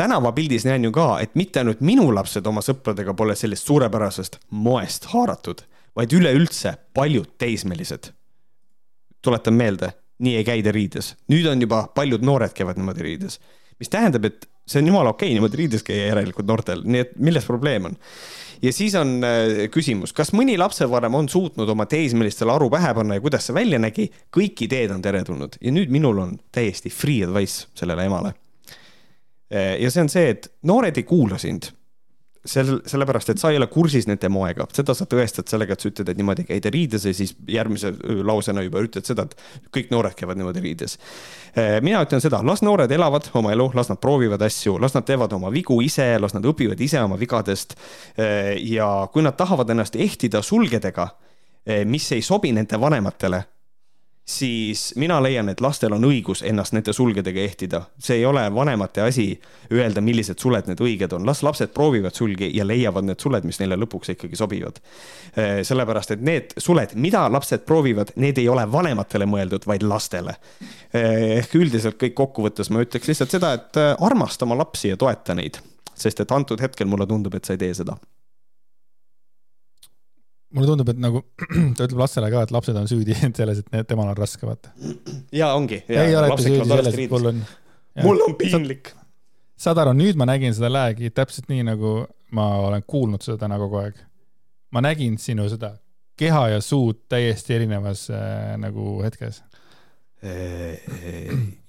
tänavapildis 0.00 0.64
näen 0.64 0.84
ju 0.84 0.92
ka, 0.92 1.18
et 1.20 1.34
mitte 1.36 1.60
ainult 1.60 1.82
minu 1.84 2.06
lapsed 2.14 2.46
oma 2.46 2.62
sõpradega 2.64 3.12
pole 3.16 3.34
sellest 3.36 3.66
suurepärasest 3.68 4.38
moest 4.64 5.10
haaratud, 5.12 5.60
vaid 5.96 6.14
üleüldse 6.16 6.72
paljud 6.94 7.34
teismelised. 7.38 8.12
tuletan 9.22 9.54
meelde, 9.54 9.92
nii 10.20 10.36
ei 10.40 10.46
käida 10.46 10.72
riides. 10.74 11.14
nüüd 11.32 11.48
on 11.50 11.62
juba 11.62 11.84
paljud 11.94 12.24
noored 12.26 12.54
käivad 12.56 12.80
niimoodi 12.80 13.06
riides, 13.06 13.40
mis 13.80 13.92
tähendab, 13.92 14.26
et 14.28 14.46
see 14.68 14.82
on 14.82 14.92
jumala 14.92 15.14
okei 15.14 15.28
okay, 15.30 15.38
niimoodi 15.38 15.62
riides 15.64 15.84
käia 15.86 16.10
järelikult 16.10 16.48
noortel, 16.48 16.84
nii 16.84 17.06
et 17.06 17.16
milles 17.18 17.48
probleem 17.48 17.90
on? 17.90 17.98
ja 18.62 18.72
siis 18.76 18.94
on 18.98 19.18
äh, 19.24 19.64
küsimus, 19.72 20.12
kas 20.16 20.34
mõni 20.36 20.58
lapsevanem 20.60 21.16
on 21.16 21.28
suutnud 21.32 21.68
oma 21.72 21.86
teismelistele 21.90 22.52
aru 22.52 22.70
pähe 22.72 22.92
panna 22.96 23.16
ja 23.16 23.24
kuidas 23.24 23.48
see 23.48 23.56
välja 23.56 23.80
nägi, 23.82 24.10
kõik 24.36 24.66
ideed 24.66 24.92
on 24.94 25.02
teretulnud 25.04 25.58
ja 25.60 25.74
nüüd 25.74 25.92
minul 25.92 26.22
on 26.26 26.38
täiesti 26.52 26.92
free 26.92 27.24
advice 27.26 27.66
sellele 27.78 28.06
emale. 28.10 28.34
Äh, 29.50 29.76
ja 29.80 29.90
see 29.90 30.04
on 30.04 30.12
see, 30.12 30.36
et 30.36 30.52
noored 30.68 31.00
ei 31.00 31.08
kuula 31.08 31.40
sind 31.40 31.72
sel, 32.44 32.78
sellepärast, 32.88 33.32
et 33.32 33.40
sa 33.40 33.50
ei 33.52 33.58
ole 33.60 33.66
kursis 33.70 34.06
nende 34.08 34.30
moega, 34.32 34.64
seda 34.74 34.94
sa 34.96 35.06
tõestad 35.08 35.50
sellega, 35.50 35.76
et 35.76 35.84
sa 35.84 35.90
ütled, 35.90 36.08
et 36.08 36.18
niimoodi 36.18 36.46
käida 36.48 36.72
riides 36.72 37.04
ja 37.08 37.12
siis 37.16 37.34
järgmise 37.50 37.92
lausena 38.26 38.64
juba 38.64 38.82
ütled 38.84 39.06
seda, 39.06 39.26
et 39.28 39.70
kõik 39.76 39.92
noored 39.92 40.16
käivad 40.18 40.40
niimoodi 40.40 40.64
riides. 40.64 40.96
mina 41.84 42.02
ütlen 42.04 42.24
seda, 42.24 42.42
las 42.46 42.64
noored 42.64 42.90
elavad 42.90 43.30
oma 43.34 43.52
elu, 43.52 43.70
las 43.76 43.92
nad 43.92 44.00
proovivad 44.00 44.42
asju, 44.42 44.78
las 44.80 44.96
nad 44.96 45.06
teevad 45.08 45.32
oma 45.36 45.52
vigu 45.52 45.80
ise, 45.84 46.12
las 46.18 46.34
nad 46.36 46.46
õpivad 46.48 46.80
ise 46.80 47.02
oma 47.02 47.18
vigadest. 47.20 47.76
ja 48.16 48.90
kui 49.12 49.22
nad 49.22 49.36
tahavad 49.36 49.70
ennast 49.70 49.96
ehtida 49.96 50.42
sulgedega, 50.42 51.08
mis 51.86 52.12
ei 52.12 52.22
sobi 52.22 52.52
nende 52.56 52.80
vanematele 52.80 53.44
siis 54.30 54.92
mina 54.96 55.18
leian, 55.22 55.48
et 55.48 55.60
lastel 55.60 55.92
on 55.96 56.04
õigus 56.06 56.42
ennast 56.46 56.74
nende 56.76 56.92
sulgedega 56.94 57.40
ehtida. 57.42 57.82
see 57.98 58.20
ei 58.20 58.26
ole 58.26 58.42
vanemate 58.54 59.02
asi 59.02 59.40
öelda, 59.72 60.00
millised 60.00 60.38
suled 60.38 60.68
need 60.70 60.80
õiged 60.80 61.14
on, 61.16 61.26
las 61.26 61.42
lapsed 61.42 61.72
proovivad 61.74 62.14
sulgi 62.14 62.50
ja 62.56 62.66
leiavad 62.66 63.08
need 63.08 63.20
suled, 63.20 63.46
mis 63.48 63.60
neile 63.60 63.78
lõpuks 63.80 64.12
ikkagi 64.14 64.38
sobivad. 64.38 64.78
Äh, 65.38 65.60
sellepärast, 65.66 66.14
et 66.14 66.22
need 66.26 66.54
suled, 66.58 66.94
mida 66.94 67.26
lapsed 67.32 67.66
proovivad, 67.66 68.14
need 68.16 68.38
ei 68.38 68.48
ole 68.48 68.66
vanematele 68.72 69.26
mõeldud, 69.30 69.66
vaid 69.66 69.86
lastele. 69.86 70.36
Äh, 70.94 71.40
ehk 71.40 71.58
üldiselt 71.58 71.98
kõik 72.00 72.14
kokkuvõttes 72.22 72.70
ma 72.70 72.84
ütleks 72.86 73.10
lihtsalt 73.10 73.36
seda, 73.36 73.52
et 73.58 73.82
äh, 73.82 73.92
armasta 73.98 74.46
oma 74.46 74.58
lapsi 74.62 74.94
ja 74.94 75.00
toeta 75.00 75.34
neid, 75.38 75.58
sest 75.94 76.22
et 76.22 76.38
antud 76.38 76.62
hetkel 76.62 76.90
mulle 76.90 77.08
tundub, 77.10 77.34
et 77.34 77.44
sa 77.44 77.58
ei 77.58 77.62
tee 77.66 77.74
seda 77.82 77.98
mulle 80.54 80.70
tundub, 80.70 80.90
et 80.92 81.00
nagu 81.00 81.22
ta 81.76 81.86
ütleb 81.86 82.00
lastele 82.00 82.30
ka, 82.32 82.44
et 82.46 82.54
lapsed 82.54 82.78
on 82.78 82.88
süüdi 82.90 83.16
selles, 83.38 83.62
et 83.62 83.74
need, 83.74 83.88
temal 83.90 84.10
on 84.12 84.18
raske, 84.18 84.46
vaata. 84.46 84.72
ja 85.34 85.52
ongi. 85.58 85.82
ei 85.88 86.16
olete 86.16 86.46
süüdi 86.46 86.64
selles, 86.66 86.94
et 86.94 87.12
mul 87.12 87.32
on. 87.32 87.44
mul 88.06 88.24
on 88.26 88.38
piinlik. 88.38 88.94
saad 89.60 89.82
aru, 89.82 89.94
nüüd 89.98 90.18
ma 90.20 90.28
nägin 90.30 90.56
seda 90.56 90.72
läägi 90.72 91.12
täpselt 91.14 91.50
nii, 91.52 91.66
nagu 91.72 92.00
ma 92.36 92.48
olen 92.66 92.86
kuulnud 92.86 93.22
seda 93.26 93.38
täna 93.44 93.60
kogu 93.60 93.82
aeg. 93.82 94.00
ma 94.74 94.82
nägin 94.84 95.18
sinu 95.22 95.48
seda 95.52 95.74
keha 96.20 96.48
ja 96.56 96.64
suud 96.64 97.06
täiesti 97.08 97.56
erinevas 97.56 98.08
äh, 98.12 98.56
nagu 98.60 98.98
hetkes. 99.04 99.42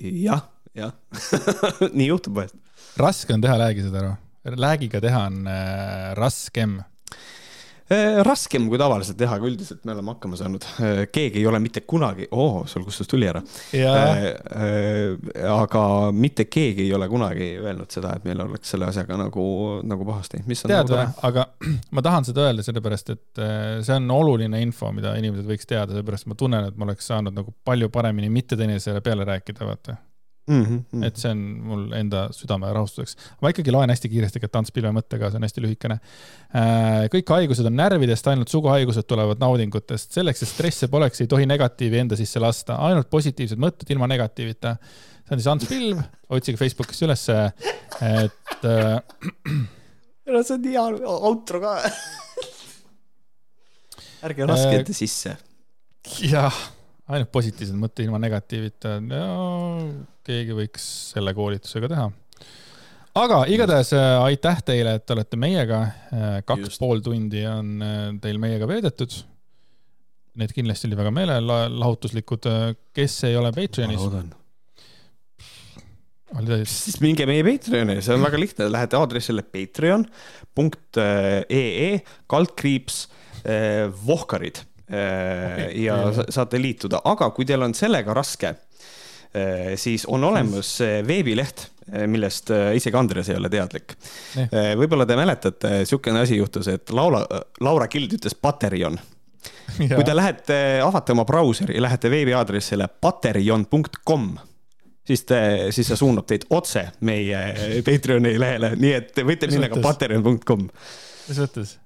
jah, 0.01 0.41
jah 0.75 0.91
nii 1.97 2.09
juhtub 2.09 2.41
vahest. 2.41 2.57
raske 2.99 3.37
on 3.37 3.45
teha 3.45 3.59
läägi, 3.61 3.85
saad 3.87 4.01
aru? 4.01 4.15
läägiga 4.57 4.99
teha 5.03 5.27
on 5.29 5.45
äh, 5.47 6.15
raskem 6.17 6.79
Äh, 6.81 6.90
raskem 8.25 8.67
kui 8.71 8.79
tavaliselt 8.79 9.17
teha, 9.19 9.35
aga 9.37 9.47
üldiselt 9.49 9.85
me 9.87 9.93
oleme 9.95 10.13
hakkama 10.13 10.39
saanud. 10.39 10.65
Äh, 10.83 11.01
keegi 11.11 11.41
ei 11.41 11.47
ole 11.49 11.59
mitte 11.63 11.83
kunagi, 11.87 12.27
oo, 12.31 12.63
sul 12.69 12.85
kustus 12.87 13.09
tuli 13.11 13.27
ära. 13.29 13.41
Äh, 13.75 15.47
aga 15.51 15.83
mitte 16.15 16.45
keegi 16.51 16.85
ei 16.87 16.93
ole 16.97 17.09
kunagi 17.11 17.49
öelnud 17.61 17.91
seda, 17.93 18.15
et 18.17 18.27
meil 18.27 18.43
oleks 18.45 18.73
selle 18.73 18.87
asjaga 18.89 19.17
nagu, 19.19 19.45
nagu 19.87 20.07
pahasti. 20.07 20.43
tead 20.45 20.71
nagu 20.71 20.93
või, 20.95 21.07
aga 21.31 21.47
ma 21.97 22.05
tahan 22.05 22.29
seda 22.29 22.47
öelda 22.49 22.65
sellepärast, 22.67 23.15
et 23.15 23.43
see 23.85 23.97
on 23.97 24.13
oluline 24.15 24.61
info, 24.63 24.93
mida 24.95 25.15
inimesed 25.19 25.47
võiks 25.49 25.67
teada, 25.69 25.91
sellepärast 25.93 26.29
ma 26.31 26.39
tunnen, 26.39 26.69
et 26.71 26.79
ma 26.79 26.87
oleks 26.89 27.11
saanud 27.11 27.35
nagu 27.35 27.53
palju 27.67 27.91
paremini 27.93 28.31
mitte 28.31 28.59
teineteisele 28.59 29.03
peale 29.05 29.27
rääkida, 29.27 29.67
vaata 29.67 29.97
Mm 30.51 30.63
-hmm. 30.65 31.05
et 31.07 31.15
see 31.15 31.31
on 31.31 31.41
mul 31.63 31.83
enda 31.95 32.25
südame 32.35 32.67
rahustuseks. 32.73 33.15
ma 33.41 33.51
ikkagi 33.53 33.71
loen 33.71 33.89
hästi 33.89 34.09
kiiresti 34.11 34.39
ka 34.43 34.49
Ants 34.59 34.71
Pilve 34.75 34.91
mõttega, 34.91 35.29
see 35.31 35.39
on 35.39 35.45
hästi 35.47 35.61
lühikene. 35.63 35.97
Äh, 36.55 37.05
kõik 37.13 37.31
haigused 37.35 37.65
on 37.65 37.77
närvidest, 37.79 38.27
ainult 38.27 38.51
suguhaigused 38.51 39.07
tulevad 39.07 39.39
naudingutest. 39.39 40.11
selleks, 40.11 40.43
et 40.43 40.49
stresse 40.49 40.87
poleks, 40.87 41.21
ei 41.21 41.27
tohi 41.27 41.45
negatiivi 41.45 42.01
enda 42.03 42.15
sisse 42.19 42.39
lasta, 42.39 42.75
ainult 42.75 43.09
positiivsed 43.09 43.61
mõtted 43.61 43.93
ilma 43.95 44.07
negatiivita. 44.07 44.75
see 45.27 45.35
on 45.35 45.39
siis 45.39 45.47
Ants 45.47 45.69
Pilv, 45.69 46.01
otsige 46.29 46.57
Facebookist 46.57 47.01
ülesse, 47.07 47.37
et 48.01 48.65
äh.... 48.65 48.99
no 50.27 50.43
see 50.43 50.55
on 50.57 50.61
nii 50.61 50.75
hea 50.75 51.15
outro 51.31 51.61
ka 51.63 51.77
ärge 54.27 54.45
laske 54.51 54.77
enda 54.81 54.93
sisse. 54.93 55.37
jah 56.27 56.61
ainult 57.11 57.31
positiivsed 57.31 57.75
mõtted 57.77 58.05
ilma 58.05 58.19
negatiivita 58.21 58.97
ja 58.99 59.25
keegi 60.27 60.57
võiks 60.57 60.87
selle 61.13 61.33
koolitusega 61.37 61.89
teha. 61.91 62.09
aga 63.21 63.41
igatahes 63.51 63.93
äh, 63.97 64.11
aitäh 64.25 64.61
teile, 64.65 64.95
et 64.99 65.15
olete 65.15 65.39
meiega. 65.39 65.81
Äh, 66.11 66.37
kaks 66.45 66.69
Just. 66.69 66.83
pool 66.83 67.03
tundi 67.05 67.45
on 67.49 67.81
äh, 67.85 68.03
teil 68.23 68.41
meiega 68.41 68.69
veedetud. 68.69 69.17
Need 70.41 70.53
kindlasti 70.55 70.87
olid 70.87 71.01
väga 71.01 71.11
meelelahutuslikud. 71.11 72.45
kes 72.95 73.23
ei 73.27 73.35
ole 73.35 73.51
Patreonis? 73.51 74.37
siis 76.69 77.01
minge 77.03 77.25
meie 77.27 77.43
Patreoni, 77.43 78.01
see 78.03 78.15
on 78.15 78.23
väga 78.23 78.39
lihtne, 78.39 78.71
lähete 78.71 78.95
aadressile 78.99 79.43
patreon.ee 79.43 80.69
kaldkriips 82.31 83.09
eh, 83.43 83.91
vohkarid 84.07 84.57
eh, 84.87 85.75
ja 85.83 85.95
saate 86.29 86.61
liituda, 86.61 87.01
aga 87.11 87.29
kui 87.35 87.45
teil 87.47 87.61
on 87.65 87.73
sellega 87.77 88.13
raske, 88.15 88.55
siis 89.79 90.03
on 90.11 90.23
olemas 90.27 90.73
veebileht, 91.07 91.63
millest 92.11 92.51
isegi 92.75 92.97
Andres 92.99 93.29
ei 93.31 93.37
ole 93.39 93.49
teadlik. 93.51 93.95
võib-olla 94.79 95.05
te 95.07 95.15
mäletate, 95.15 95.71
niisugune 95.81 96.25
asi 96.25 96.37
juhtus, 96.39 96.67
et 96.71 96.91
Laura, 96.91 97.23
Laura 97.63 97.87
Kild 97.91 98.17
ütles 98.19 98.35
Patreon 98.35 98.99
kui 99.77 100.03
te 100.03 100.15
lähete, 100.15 100.55
avate 100.83 101.15
oma 101.15 101.23
brauseri, 101.25 101.79
lähete 101.81 102.11
veebiaadressile 102.11 102.89
patreon.com 103.01 104.31
siis 105.07 105.23
te, 105.27 105.39
siis 105.73 105.87
see 105.91 105.99
suunab 105.99 106.27
teid 106.29 106.45
otse 106.53 106.85
meie 107.07 107.81
Patreoni 107.85 108.35
lehele, 108.39 108.73
nii 108.79 108.93
et 108.97 109.13
te 109.15 109.25
võite 109.27 109.49
minna 109.51 109.69
ka 109.71 109.81
patreon.com. 109.83 110.67
mis 111.29 111.41
mõttes? 111.43 111.77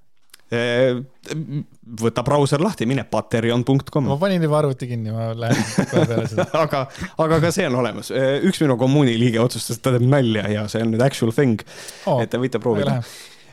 Võta 2.00 2.22
brauser 2.26 2.62
lahti, 2.62 2.86
mine 2.86 3.02
patreon.com. 3.10 4.10
ma 4.12 4.18
panin 4.20 4.42
juba 4.46 4.60
arvuti 4.60 4.86
kinni, 4.90 5.10
ma 5.14 5.32
lähen 5.34 5.62
kohe 5.90 6.04
peale 6.06 6.26
seda 6.30 6.46
aga, 6.64 6.82
aga 7.24 7.40
ka 7.42 7.50
see 7.54 7.66
on 7.66 7.78
olemas. 7.82 8.12
üks 8.46 8.62
minu 8.62 8.76
kommuuni 8.78 9.16
liige 9.18 9.42
otsustas, 9.42 9.80
et 9.80 9.86
ta 9.86 9.94
teeb 9.96 10.06
nalja 10.06 10.46
ja 10.52 10.66
see 10.70 10.84
on 10.86 10.94
nüüd 10.94 11.02
actual 11.06 11.34
thing 11.34 11.64
oh,. 12.06 12.20
et 12.22 12.30
te 12.30 12.38
võite 12.42 12.62
proovida 12.62 13.00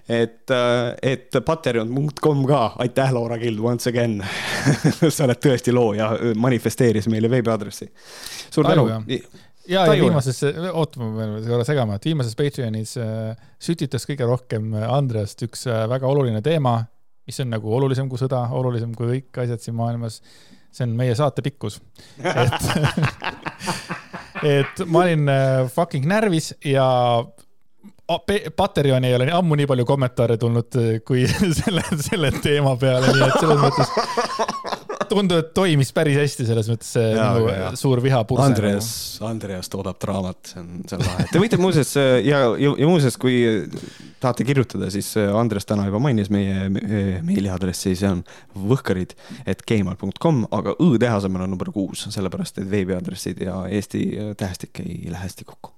et, 0.05 0.53
et 1.01 1.39
patreon.com 1.45 2.45
ka, 2.49 2.61
aitäh, 2.83 3.13
Laura 3.15 3.39
Kild, 3.41 3.63
once 3.63 3.89
again 3.89 4.19
sa 5.15 5.25
oled 5.25 5.41
tõesti 5.41 5.73
looja, 5.73 6.11
manifesteeris 6.37 7.09
meile 7.09 7.31
veebiaadressi. 7.31 7.89
suur 8.53 8.69
tänu 8.69 8.85
ja, 9.67 9.85
ja 9.87 9.97
viimases, 9.97 10.41
oota, 10.71 11.01
ma 11.01 11.11
pean 11.17 11.35
korra 11.47 11.67
segama, 11.67 11.97
et 11.97 12.07
viimases 12.07 12.35
Patreonis 12.39 12.95
äh, 13.01 13.45
sütitas 13.61 14.07
kõige 14.09 14.27
rohkem 14.29 14.73
Andreast 14.87 15.43
üks 15.45 15.67
äh, 15.69 15.85
väga 15.91 16.09
oluline 16.09 16.41
teema, 16.45 16.79
mis 17.27 17.39
on 17.43 17.53
nagu 17.53 17.71
olulisem 17.77 18.09
kui 18.11 18.19
sõda, 18.21 18.45
olulisem 18.55 18.93
kui 18.97 19.09
kõik 19.13 19.43
asjad 19.45 19.63
siin 19.63 19.77
maailmas. 19.79 20.21
see 20.73 20.87
on 20.87 20.95
meie 20.97 21.15
saate 21.15 21.41
pikkus. 21.45 21.79
et 22.17 22.59
et 24.57 24.85
ma 24.85 25.05
olin 25.05 25.29
äh, 25.29 25.63
fucking 25.71 26.05
närvis 26.09 26.53
ja 26.65 26.87
Patreoni 28.55 29.07
ei 29.07 29.15
ole 29.15 29.29
ammu 29.31 29.55
nii 29.55 29.67
palju 29.69 29.85
kommentaare 29.87 30.35
tulnud 30.37 30.75
kui 31.07 31.23
selle, 31.61 31.83
selle 32.03 32.31
teema 32.43 32.75
peale, 32.75 33.13
nii 33.15 33.27
et 33.29 33.39
selles 33.39 33.61
mõttes 33.63 34.72
tundub, 35.09 35.41
et 35.43 35.51
toimis 35.55 35.91
päris 35.95 36.17
hästi 36.19 36.45
selles 36.47 36.69
mõttes 36.71 36.93
see 36.95 37.09
ja, 37.13 37.27
nagu 37.35 37.49
ja. 37.51 37.71
suur 37.79 38.01
viha 38.03 38.21
purse. 38.29 38.45
Andreas, 38.45 38.89
Andreas 39.25 39.71
toodab 39.73 39.99
draamat, 40.01 40.39
see 40.53 40.61
on, 40.61 40.71
see 40.89 40.97
on 40.99 41.05
lahe. 41.07 41.27
Te 41.31 41.41
võite 41.43 41.59
muuseas 41.61 41.93
ja, 41.97 42.41
ja, 42.59 42.71
ja 42.71 42.89
muuseas, 42.89 43.19
kui 43.21 43.37
tahate 44.23 44.47
kirjutada, 44.47 44.89
siis 44.93 45.13
Andres 45.19 45.67
täna 45.69 45.87
juba 45.89 46.01
mainis 46.03 46.31
meie 46.33 46.69
meiliaadressi, 46.71 47.95
see 47.99 48.09
on 48.09 48.23
võhkarid, 48.71 49.15
et 49.49 49.63
gmail.com, 49.67 50.43
aga 50.55 50.77
õ-tähe 50.79 51.19
asemel 51.19 51.45
on 51.45 51.55
number 51.55 51.73
kuus, 51.75 52.07
sellepärast 52.13 52.63
et 52.63 52.69
veebiaadressid 52.71 53.43
ja 53.43 53.63
Eesti 53.73 54.05
tähestik 54.39 54.83
ei 54.85 55.07
lähe 55.11 55.27
hästi 55.27 55.47
kokku 55.47 55.73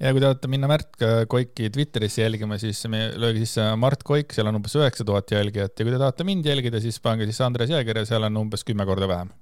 ja 0.00 0.12
kui 0.14 0.22
tahate 0.22 0.50
minna 0.50 0.68
Märt 0.70 0.96
Koiki 1.30 1.70
Twitterisse 1.72 2.24
jälgima, 2.24 2.58
siis 2.60 2.80
me 2.92 3.06
lööge 3.20 3.44
sisse 3.44 3.66
Mart 3.80 4.04
Koik, 4.06 4.32
seal 4.34 4.48
on 4.50 4.60
umbes 4.60 4.76
üheksa 4.78 5.06
tuhat 5.06 5.30
jälgijat 5.34 5.74
ja 5.76 5.86
kui 5.86 5.94
te 5.94 6.00
tahate 6.00 6.26
mind 6.28 6.48
jälgida, 6.48 6.80
siis 6.82 7.00
pange 7.04 7.28
sisse 7.28 7.44
Andres 7.44 7.72
Jääger 7.72 8.00
ja 8.00 8.06
seal 8.08 8.28
on 8.28 8.38
umbes 8.46 8.64
kümme 8.66 8.86
korda 8.88 9.08
vähem. 9.10 9.32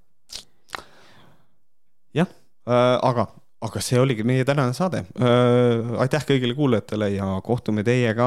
jah 2.16 2.26
äh,, 2.26 2.96
aga, 3.06 3.28
aga 3.62 3.82
see 3.84 4.00
oligi 4.00 4.26
meie 4.26 4.44
tänane 4.48 4.74
saade 4.74 5.04
äh,. 5.04 5.94
aitäh 6.02 6.26
kõigile 6.32 6.58
kuulajatele 6.58 7.12
ja 7.14 7.30
kohtume 7.44 7.86
teiega 7.86 8.26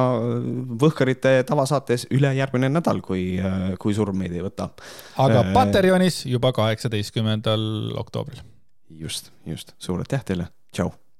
Võhkarite 0.81 1.35
tavasaates 1.49 2.07
ülejärgmine 2.15 2.71
nädal, 2.71 3.03
kui 3.03 3.25
äh,, 3.43 3.73
kui 3.81 3.97
surm 3.97 4.23
meid 4.23 4.37
ei 4.37 4.45
võta. 4.45 4.71
aga 5.19 5.43
äh, 5.43 5.53
Patreonis 5.57 6.23
juba 6.31 6.55
kaheksateistkümnendal 6.55 7.97
oktoobril. 7.99 8.39
just, 8.89 9.33
just, 9.45 9.75
suur 9.79 9.99
aitäh 9.99 10.23
teile, 10.31 10.47
tšau. 10.71 10.93
tšau 10.93 11.10